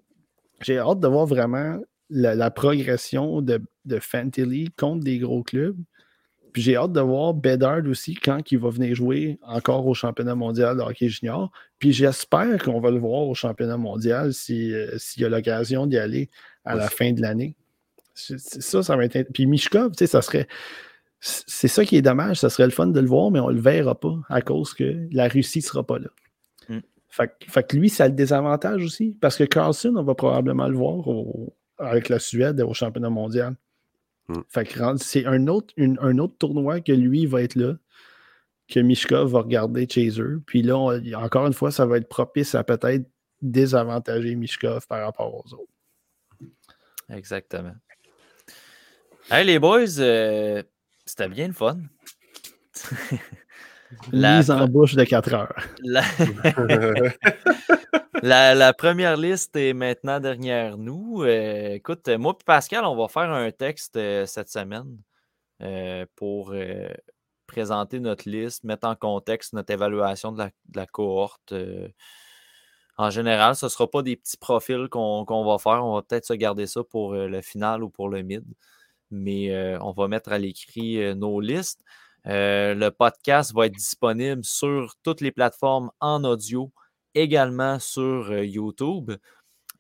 J'ai 0.61 0.79
hâte 0.79 1.01
de 1.01 1.07
voir 1.07 1.27
vraiment 1.27 1.79
la, 2.09 2.51
progression 2.51 3.41
de, 3.41 3.61
de 3.85 3.99
Fantilly 3.99 4.71
contre 4.77 5.03
des 5.03 5.17
gros 5.17 5.43
clubs. 5.43 5.77
Puis 6.55 6.61
j'ai 6.61 6.77
hâte 6.77 6.93
de 6.93 7.01
voir 7.01 7.33
Bedard 7.33 7.85
aussi 7.85 8.15
quand 8.15 8.49
il 8.49 8.59
va 8.59 8.69
venir 8.69 8.95
jouer 8.95 9.39
encore 9.43 9.85
au 9.87 9.93
championnat 9.93 10.35
mondial 10.35 10.77
de 10.77 10.81
hockey 10.81 11.09
junior. 11.09 11.51
Puis 11.79 11.91
j'espère 11.91 12.63
qu'on 12.63 12.79
va 12.79 12.91
le 12.91 12.99
voir 12.99 13.27
au 13.27 13.33
championnat 13.33 13.75
mondial 13.75 14.27
euh, 14.29 14.31
s'il 14.97 15.21
y 15.21 15.25
a 15.25 15.29
l'occasion 15.29 15.85
d'y 15.85 15.97
aller 15.97 16.29
à 16.63 16.75
la 16.75 16.87
fin 16.87 17.11
de 17.11 17.21
l'année. 17.21 17.57
Ça, 18.13 18.83
ça 18.83 18.95
va 18.95 19.03
être. 19.03 19.33
Puis 19.33 19.45
Mishkov, 19.47 19.91
tu 19.91 19.97
sais, 19.97 20.07
ça 20.07 20.21
serait. 20.21 20.47
C'est 21.19 21.67
ça 21.67 21.83
qui 21.83 21.97
est 21.97 22.01
dommage. 22.01 22.39
Ça 22.39 22.49
serait 22.49 22.63
le 22.65 22.71
fun 22.71 22.87
de 22.87 22.99
le 23.01 23.07
voir, 23.07 23.31
mais 23.31 23.41
on 23.41 23.49
ne 23.49 23.55
le 23.55 23.61
verra 23.61 23.99
pas 23.99 24.17
à 24.29 24.41
cause 24.41 24.73
que 24.73 25.07
la 25.11 25.27
Russie 25.27 25.59
ne 25.59 25.63
sera 25.63 25.85
pas 25.85 25.99
là. 25.99 26.07
Mm. 26.69 26.79
Fait, 27.09 27.67
que 27.67 27.75
lui, 27.75 27.89
ça 27.89 28.05
a 28.05 28.07
le 28.07 28.13
désavantage 28.13 28.81
aussi. 28.81 29.17
Parce 29.19 29.35
que 29.35 29.43
Carlson, 29.43 29.93
on 29.97 30.03
va 30.03 30.15
probablement 30.15 30.69
le 30.69 30.77
voir 30.77 31.05
avec 31.77 32.09
la 32.09 32.19
Suède 32.19 32.61
au 32.61 32.73
championnat 32.73 33.09
mondial. 33.09 33.55
Mm. 34.27 34.41
Fait 34.47 34.65
que 34.65 34.97
c'est 34.97 35.25
un 35.25 35.47
autre, 35.47 35.73
un 35.77 36.17
autre 36.17 36.35
tournoi 36.37 36.81
que 36.81 36.91
lui 36.91 37.25
va 37.25 37.41
être 37.41 37.55
là, 37.55 37.75
que 38.67 38.79
Mishkov 38.79 39.31
va 39.31 39.41
regarder 39.41 39.87
Chaser. 39.89 40.37
Puis 40.45 40.61
là, 40.61 40.77
encore 41.15 41.47
une 41.47 41.53
fois, 41.53 41.71
ça 41.71 41.85
va 41.85 41.97
être 41.97 42.09
propice 42.09 42.55
à 42.55 42.63
peut-être 42.63 43.05
désavantager 43.41 44.35
Mishkov 44.35 44.87
par 44.87 45.03
rapport 45.03 45.33
aux 45.33 45.53
autres. 45.53 45.71
Exactement. 47.09 47.75
Hey 49.29 49.45
les 49.45 49.59
boys, 49.59 49.99
euh, 49.99 50.63
c'était 51.05 51.27
bien 51.29 51.47
le 51.47 51.53
fun. 51.53 51.79
La 54.11 54.37
mise 54.37 54.51
en 54.51 54.67
bouche 54.67 54.95
de 54.95 55.03
4 55.03 55.33
heures. 55.33 55.55
La... 58.21 58.73
première 58.73 59.17
liste 59.17 59.55
est 59.55 59.73
maintenant 59.73 60.19
derrière 60.19 60.77
nous. 60.77 61.23
Euh, 61.23 61.73
écoute, 61.73 62.07
moi 62.09 62.35
et 62.39 62.43
Pascal, 62.43 62.85
on 62.85 62.95
va 62.95 63.07
faire 63.07 63.31
un 63.31 63.51
texte 63.51 63.97
euh, 63.97 64.25
cette 64.25 64.49
semaine 64.49 64.97
pour 66.15 66.53
présenter 67.47 67.99
notre 67.99 68.29
liste, 68.29 68.65
mettre 68.65 68.87
en 68.87 68.95
contexte 68.95 69.53
notre 69.53 69.71
évaluation 69.71 70.31
de 70.33 70.43
la, 70.75 70.85
cohorte. 70.85 71.53
en 72.97 73.09
général, 73.09 73.55
ce 73.55 73.67
ne 73.67 73.69
sera 73.69 73.89
pas 73.89 74.01
des 74.01 74.17
petits 74.17 74.37
profils 74.37 74.89
qu'on 74.89 75.45
va 75.45 75.57
faire. 75.57 75.85
On 75.85 75.95
va 75.95 76.01
peut-être 76.01 76.25
se 76.25 76.33
garder 76.33 76.67
ça 76.67 76.83
pour 76.83 77.13
le 77.13 77.41
final 77.41 77.83
ou 77.83 77.89
pour 77.89 78.09
le 78.09 78.21
mid 78.21 78.43
mais 79.11 79.51
euh, 79.51 79.77
on 79.81 79.91
va 79.91 80.07
mettre 80.07 80.31
à 80.31 80.37
l'écrit 80.37 81.01
euh, 81.01 81.13
nos 81.15 81.39
listes. 81.39 81.83
Euh, 82.27 82.73
le 82.73 82.89
podcast 82.89 83.53
va 83.53 83.67
être 83.67 83.75
disponible 83.75 84.43
sur 84.43 84.95
toutes 85.03 85.21
les 85.21 85.31
plateformes 85.31 85.91
en 85.99 86.23
audio, 86.23 86.71
également 87.13 87.79
sur 87.79 88.33
YouTube. 88.43 89.11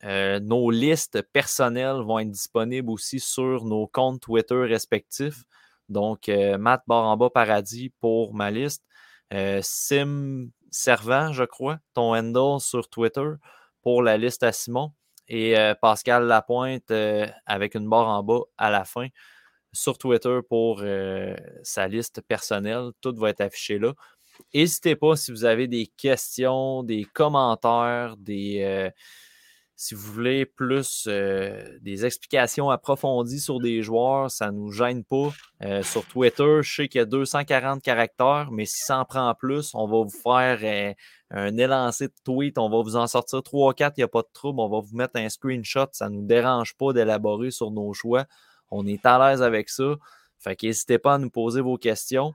nos 0.03 0.69
listes 0.69 1.21
personnelles 1.33 2.01
vont 2.03 2.19
être 2.19 2.29
disponibles 2.31 2.91
aussi 2.91 3.19
sur 3.19 3.65
nos 3.65 3.87
comptes 3.87 4.21
Twitter 4.21 4.55
respectifs. 4.55 5.43
Donc, 5.89 6.29
Matt 6.59 6.83
Baramba 6.87 7.29
Paradis 7.29 7.91
pour 7.99 8.33
ma 8.33 8.51
liste. 8.51 8.83
Sim 9.61 10.49
Servant, 10.75 11.31
je 11.31 11.45
crois, 11.45 11.79
ton 11.93 12.13
handle 12.13 12.59
sur 12.59 12.89
Twitter 12.89 13.31
pour 13.81 14.03
la 14.03 14.17
liste 14.17 14.43
à 14.43 14.51
Simon 14.51 14.91
et 15.29 15.57
euh, 15.57 15.73
Pascal 15.73 16.25
Lapointe 16.25 16.91
euh, 16.91 17.25
avec 17.45 17.75
une 17.75 17.87
barre 17.87 18.09
en 18.09 18.23
bas 18.23 18.41
à 18.57 18.69
la 18.69 18.83
fin 18.83 19.07
sur 19.75 19.97
Twitter 19.97 20.39
pour 20.49 20.81
euh, 20.81 21.35
sa 21.63 21.87
liste 21.87 22.21
personnelle. 22.21 22.89
Tout 23.01 23.13
va 23.15 23.29
être 23.29 23.41
affiché 23.41 23.77
là. 23.77 23.93
N'hésitez 24.53 24.95
pas 24.95 25.15
si 25.15 25.31
vous 25.31 25.45
avez 25.45 25.67
des 25.67 25.87
questions, 25.97 26.83
des 26.83 27.05
commentaires, 27.05 28.17
des, 28.17 28.91
si 29.77 29.95
vous 29.95 30.11
voulez 30.11 30.45
plus 30.45 31.07
des 31.07 32.05
explications 32.05 32.69
approfondies 32.69 33.39
sur 33.39 33.61
des 33.61 33.81
joueurs, 33.81 34.29
ça 34.29 34.51
ne 34.51 34.57
nous 34.57 34.71
gêne 34.71 35.05
pas. 35.05 35.31
sur 35.83 36.05
Twitter, 36.07 36.59
je 36.63 36.75
sais 36.75 36.87
qu'il 36.89 36.99
y 36.99 37.01
a 37.01 37.05
240 37.05 37.81
caractères, 37.81 38.49
mais 38.51 38.65
si 38.65 38.83
ça 38.83 38.99
en 38.99 39.05
prend 39.05 39.33
plus, 39.35 39.71
on 39.73 39.87
va 39.87 40.03
vous 40.03 40.09
faire 40.09 40.95
un 41.31 41.57
élancé 41.57 42.07
de 42.07 42.13
tweet. 42.23 42.57
On 42.57 42.69
va 42.69 42.81
vous 42.81 42.95
en 42.95 43.07
sortir 43.07 43.39
3-4, 43.39 43.93
il 43.97 43.99
n'y 43.99 44.03
a 44.03 44.07
pas 44.07 44.21
de 44.21 44.29
trouble. 44.33 44.59
On 44.59 44.69
va 44.69 44.79
vous 44.79 44.95
mettre 44.95 45.17
un 45.17 45.29
screenshot. 45.29 45.87
Ça 45.91 46.09
ne 46.09 46.15
nous 46.15 46.25
dérange 46.25 46.75
pas 46.77 46.93
d'élaborer 46.93 47.51
sur 47.51 47.71
nos 47.71 47.93
choix. 47.93 48.25
On 48.71 48.85
est 48.85 49.05
à 49.05 49.17
l'aise 49.19 49.41
avec 49.41 49.69
ça. 49.69 49.95
Fait 50.39 50.55
qu'hésitez 50.55 50.99
pas 50.99 51.15
à 51.15 51.17
nous 51.17 51.29
poser 51.29 51.61
vos 51.61 51.77
questions. 51.77 52.33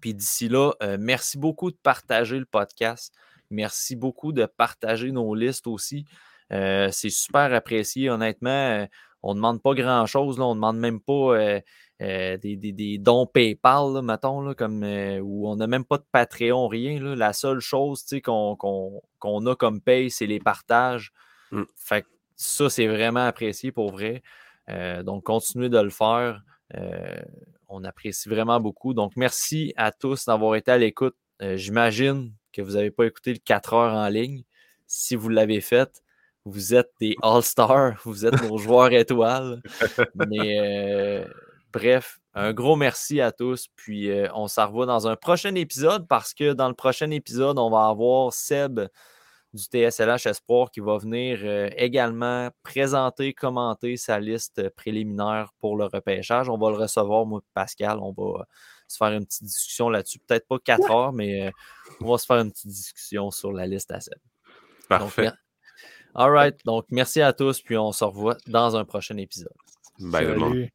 Puis 0.00 0.14
d'ici 0.14 0.48
là, 0.48 0.72
euh, 0.82 0.96
merci 1.00 1.38
beaucoup 1.38 1.70
de 1.70 1.76
partager 1.82 2.38
le 2.38 2.44
podcast. 2.44 3.12
Merci 3.50 3.96
beaucoup 3.96 4.32
de 4.32 4.46
partager 4.46 5.10
nos 5.10 5.34
listes 5.34 5.66
aussi. 5.66 6.06
Euh, 6.52 6.88
c'est 6.92 7.10
super 7.10 7.52
apprécié. 7.52 8.10
Honnêtement, 8.10 8.50
euh, 8.50 8.86
on 9.22 9.30
ne 9.30 9.36
demande 9.36 9.62
pas 9.62 9.74
grand-chose. 9.74 10.40
On 10.40 10.50
ne 10.50 10.54
demande 10.54 10.78
même 10.78 11.00
pas 11.00 11.62
euh, 12.02 12.36
des, 12.38 12.98
dons 12.98 13.26
PayPal, 13.26 14.02
mettons, 14.02 14.40
là, 14.40 14.54
comme, 14.54 14.82
où 15.22 15.48
on 15.48 15.56
n'a 15.56 15.66
même 15.66 15.84
pas 15.84 15.98
de 15.98 16.06
Patreon, 16.12 16.68
rien. 16.68 16.98
La 17.16 17.32
seule 17.32 17.60
chose 17.60 18.04
qu'on 18.22 19.46
a 19.46 19.56
comme 19.56 19.80
paye, 19.80 20.10
c'est 20.10 20.26
les 20.26 20.40
partages. 20.40 21.12
Mm. 21.50 21.62
Fait 21.76 22.06
ça, 22.36 22.70
c'est 22.70 22.86
vraiment 22.86 23.26
apprécié 23.26 23.70
pour 23.70 23.92
vrai. 23.92 24.22
Euh, 24.70 25.02
donc, 25.02 25.24
continuez 25.24 25.68
de 25.68 25.78
le 25.78 25.90
faire. 25.90 26.42
on 27.68 27.84
apprécie 27.84 28.28
vraiment 28.28 28.60
beaucoup. 28.60 28.94
Donc, 28.94 29.12
merci 29.16 29.72
à 29.76 29.92
tous 29.92 30.26
d'avoir 30.26 30.56
été 30.56 30.70
à 30.70 30.78
l'écoute. 30.78 31.16
J'imagine 31.40 32.32
que 32.52 32.62
vous 32.62 32.72
n'avez 32.72 32.90
pas 32.90 33.06
écouté 33.06 33.32
le 33.32 33.38
4 33.38 33.74
heures 33.74 33.94
en 33.94 34.08
ligne. 34.08 34.42
Si 34.86 35.14
vous 35.14 35.28
l'avez 35.28 35.60
fait, 35.60 36.02
vous 36.44 36.74
êtes 36.74 36.90
des 37.00 37.16
All-Stars, 37.22 38.00
vous 38.04 38.26
êtes 38.26 38.42
nos 38.42 38.58
joueurs 38.58 38.92
étoiles. 38.92 39.62
Mais 40.14 41.24
Bref, 41.72 42.18
un 42.34 42.52
gros 42.52 42.74
merci 42.74 43.20
à 43.20 43.30
tous. 43.30 43.68
Puis 43.76 44.10
euh, 44.10 44.28
on 44.34 44.48
se 44.48 44.60
revoit 44.60 44.86
dans 44.86 45.06
un 45.06 45.16
prochain 45.16 45.54
épisode 45.54 46.08
parce 46.08 46.34
que 46.34 46.52
dans 46.52 46.68
le 46.68 46.74
prochain 46.74 47.10
épisode, 47.10 47.58
on 47.58 47.70
va 47.70 47.86
avoir 47.86 48.32
Seb 48.32 48.80
du 49.52 49.64
TSLH 49.64 50.26
Espoir 50.26 50.70
qui 50.70 50.80
va 50.80 50.98
venir 50.98 51.40
euh, 51.42 51.68
également 51.76 52.50
présenter, 52.62 53.32
commenter 53.32 53.96
sa 53.96 54.20
liste 54.20 54.68
préliminaire 54.70 55.52
pour 55.58 55.76
le 55.76 55.86
repêchage. 55.86 56.48
On 56.48 56.58
va 56.58 56.70
le 56.70 56.76
recevoir, 56.76 57.26
moi 57.26 57.40
Pascal. 57.54 57.98
On 58.00 58.12
va 58.12 58.46
se 58.86 58.96
faire 58.96 59.12
une 59.12 59.24
petite 59.24 59.44
discussion 59.44 59.88
là-dessus. 59.88 60.18
Peut-être 60.20 60.46
pas 60.46 60.58
quatre 60.58 60.90
heures, 60.90 61.12
mais 61.12 61.46
euh, 61.46 61.50
on 62.00 62.12
va 62.12 62.18
se 62.18 62.26
faire 62.26 62.38
une 62.38 62.50
petite 62.50 62.68
discussion 62.68 63.30
sur 63.30 63.52
la 63.52 63.66
liste 63.66 63.90
à 63.90 64.00
Seb. 64.00 64.18
Parfait. 64.88 65.30
all 66.14 66.30
right. 66.30 66.56
Donc, 66.64 66.86
merci 66.90 67.20
à 67.20 67.32
tous. 67.32 67.60
Puis 67.60 67.76
on 67.76 67.92
se 67.92 68.04
revoit 68.04 68.36
dans 68.46 68.76
un 68.76 68.84
prochain 68.84 69.16
épisode. 69.16 69.52
Bye, 69.98 70.70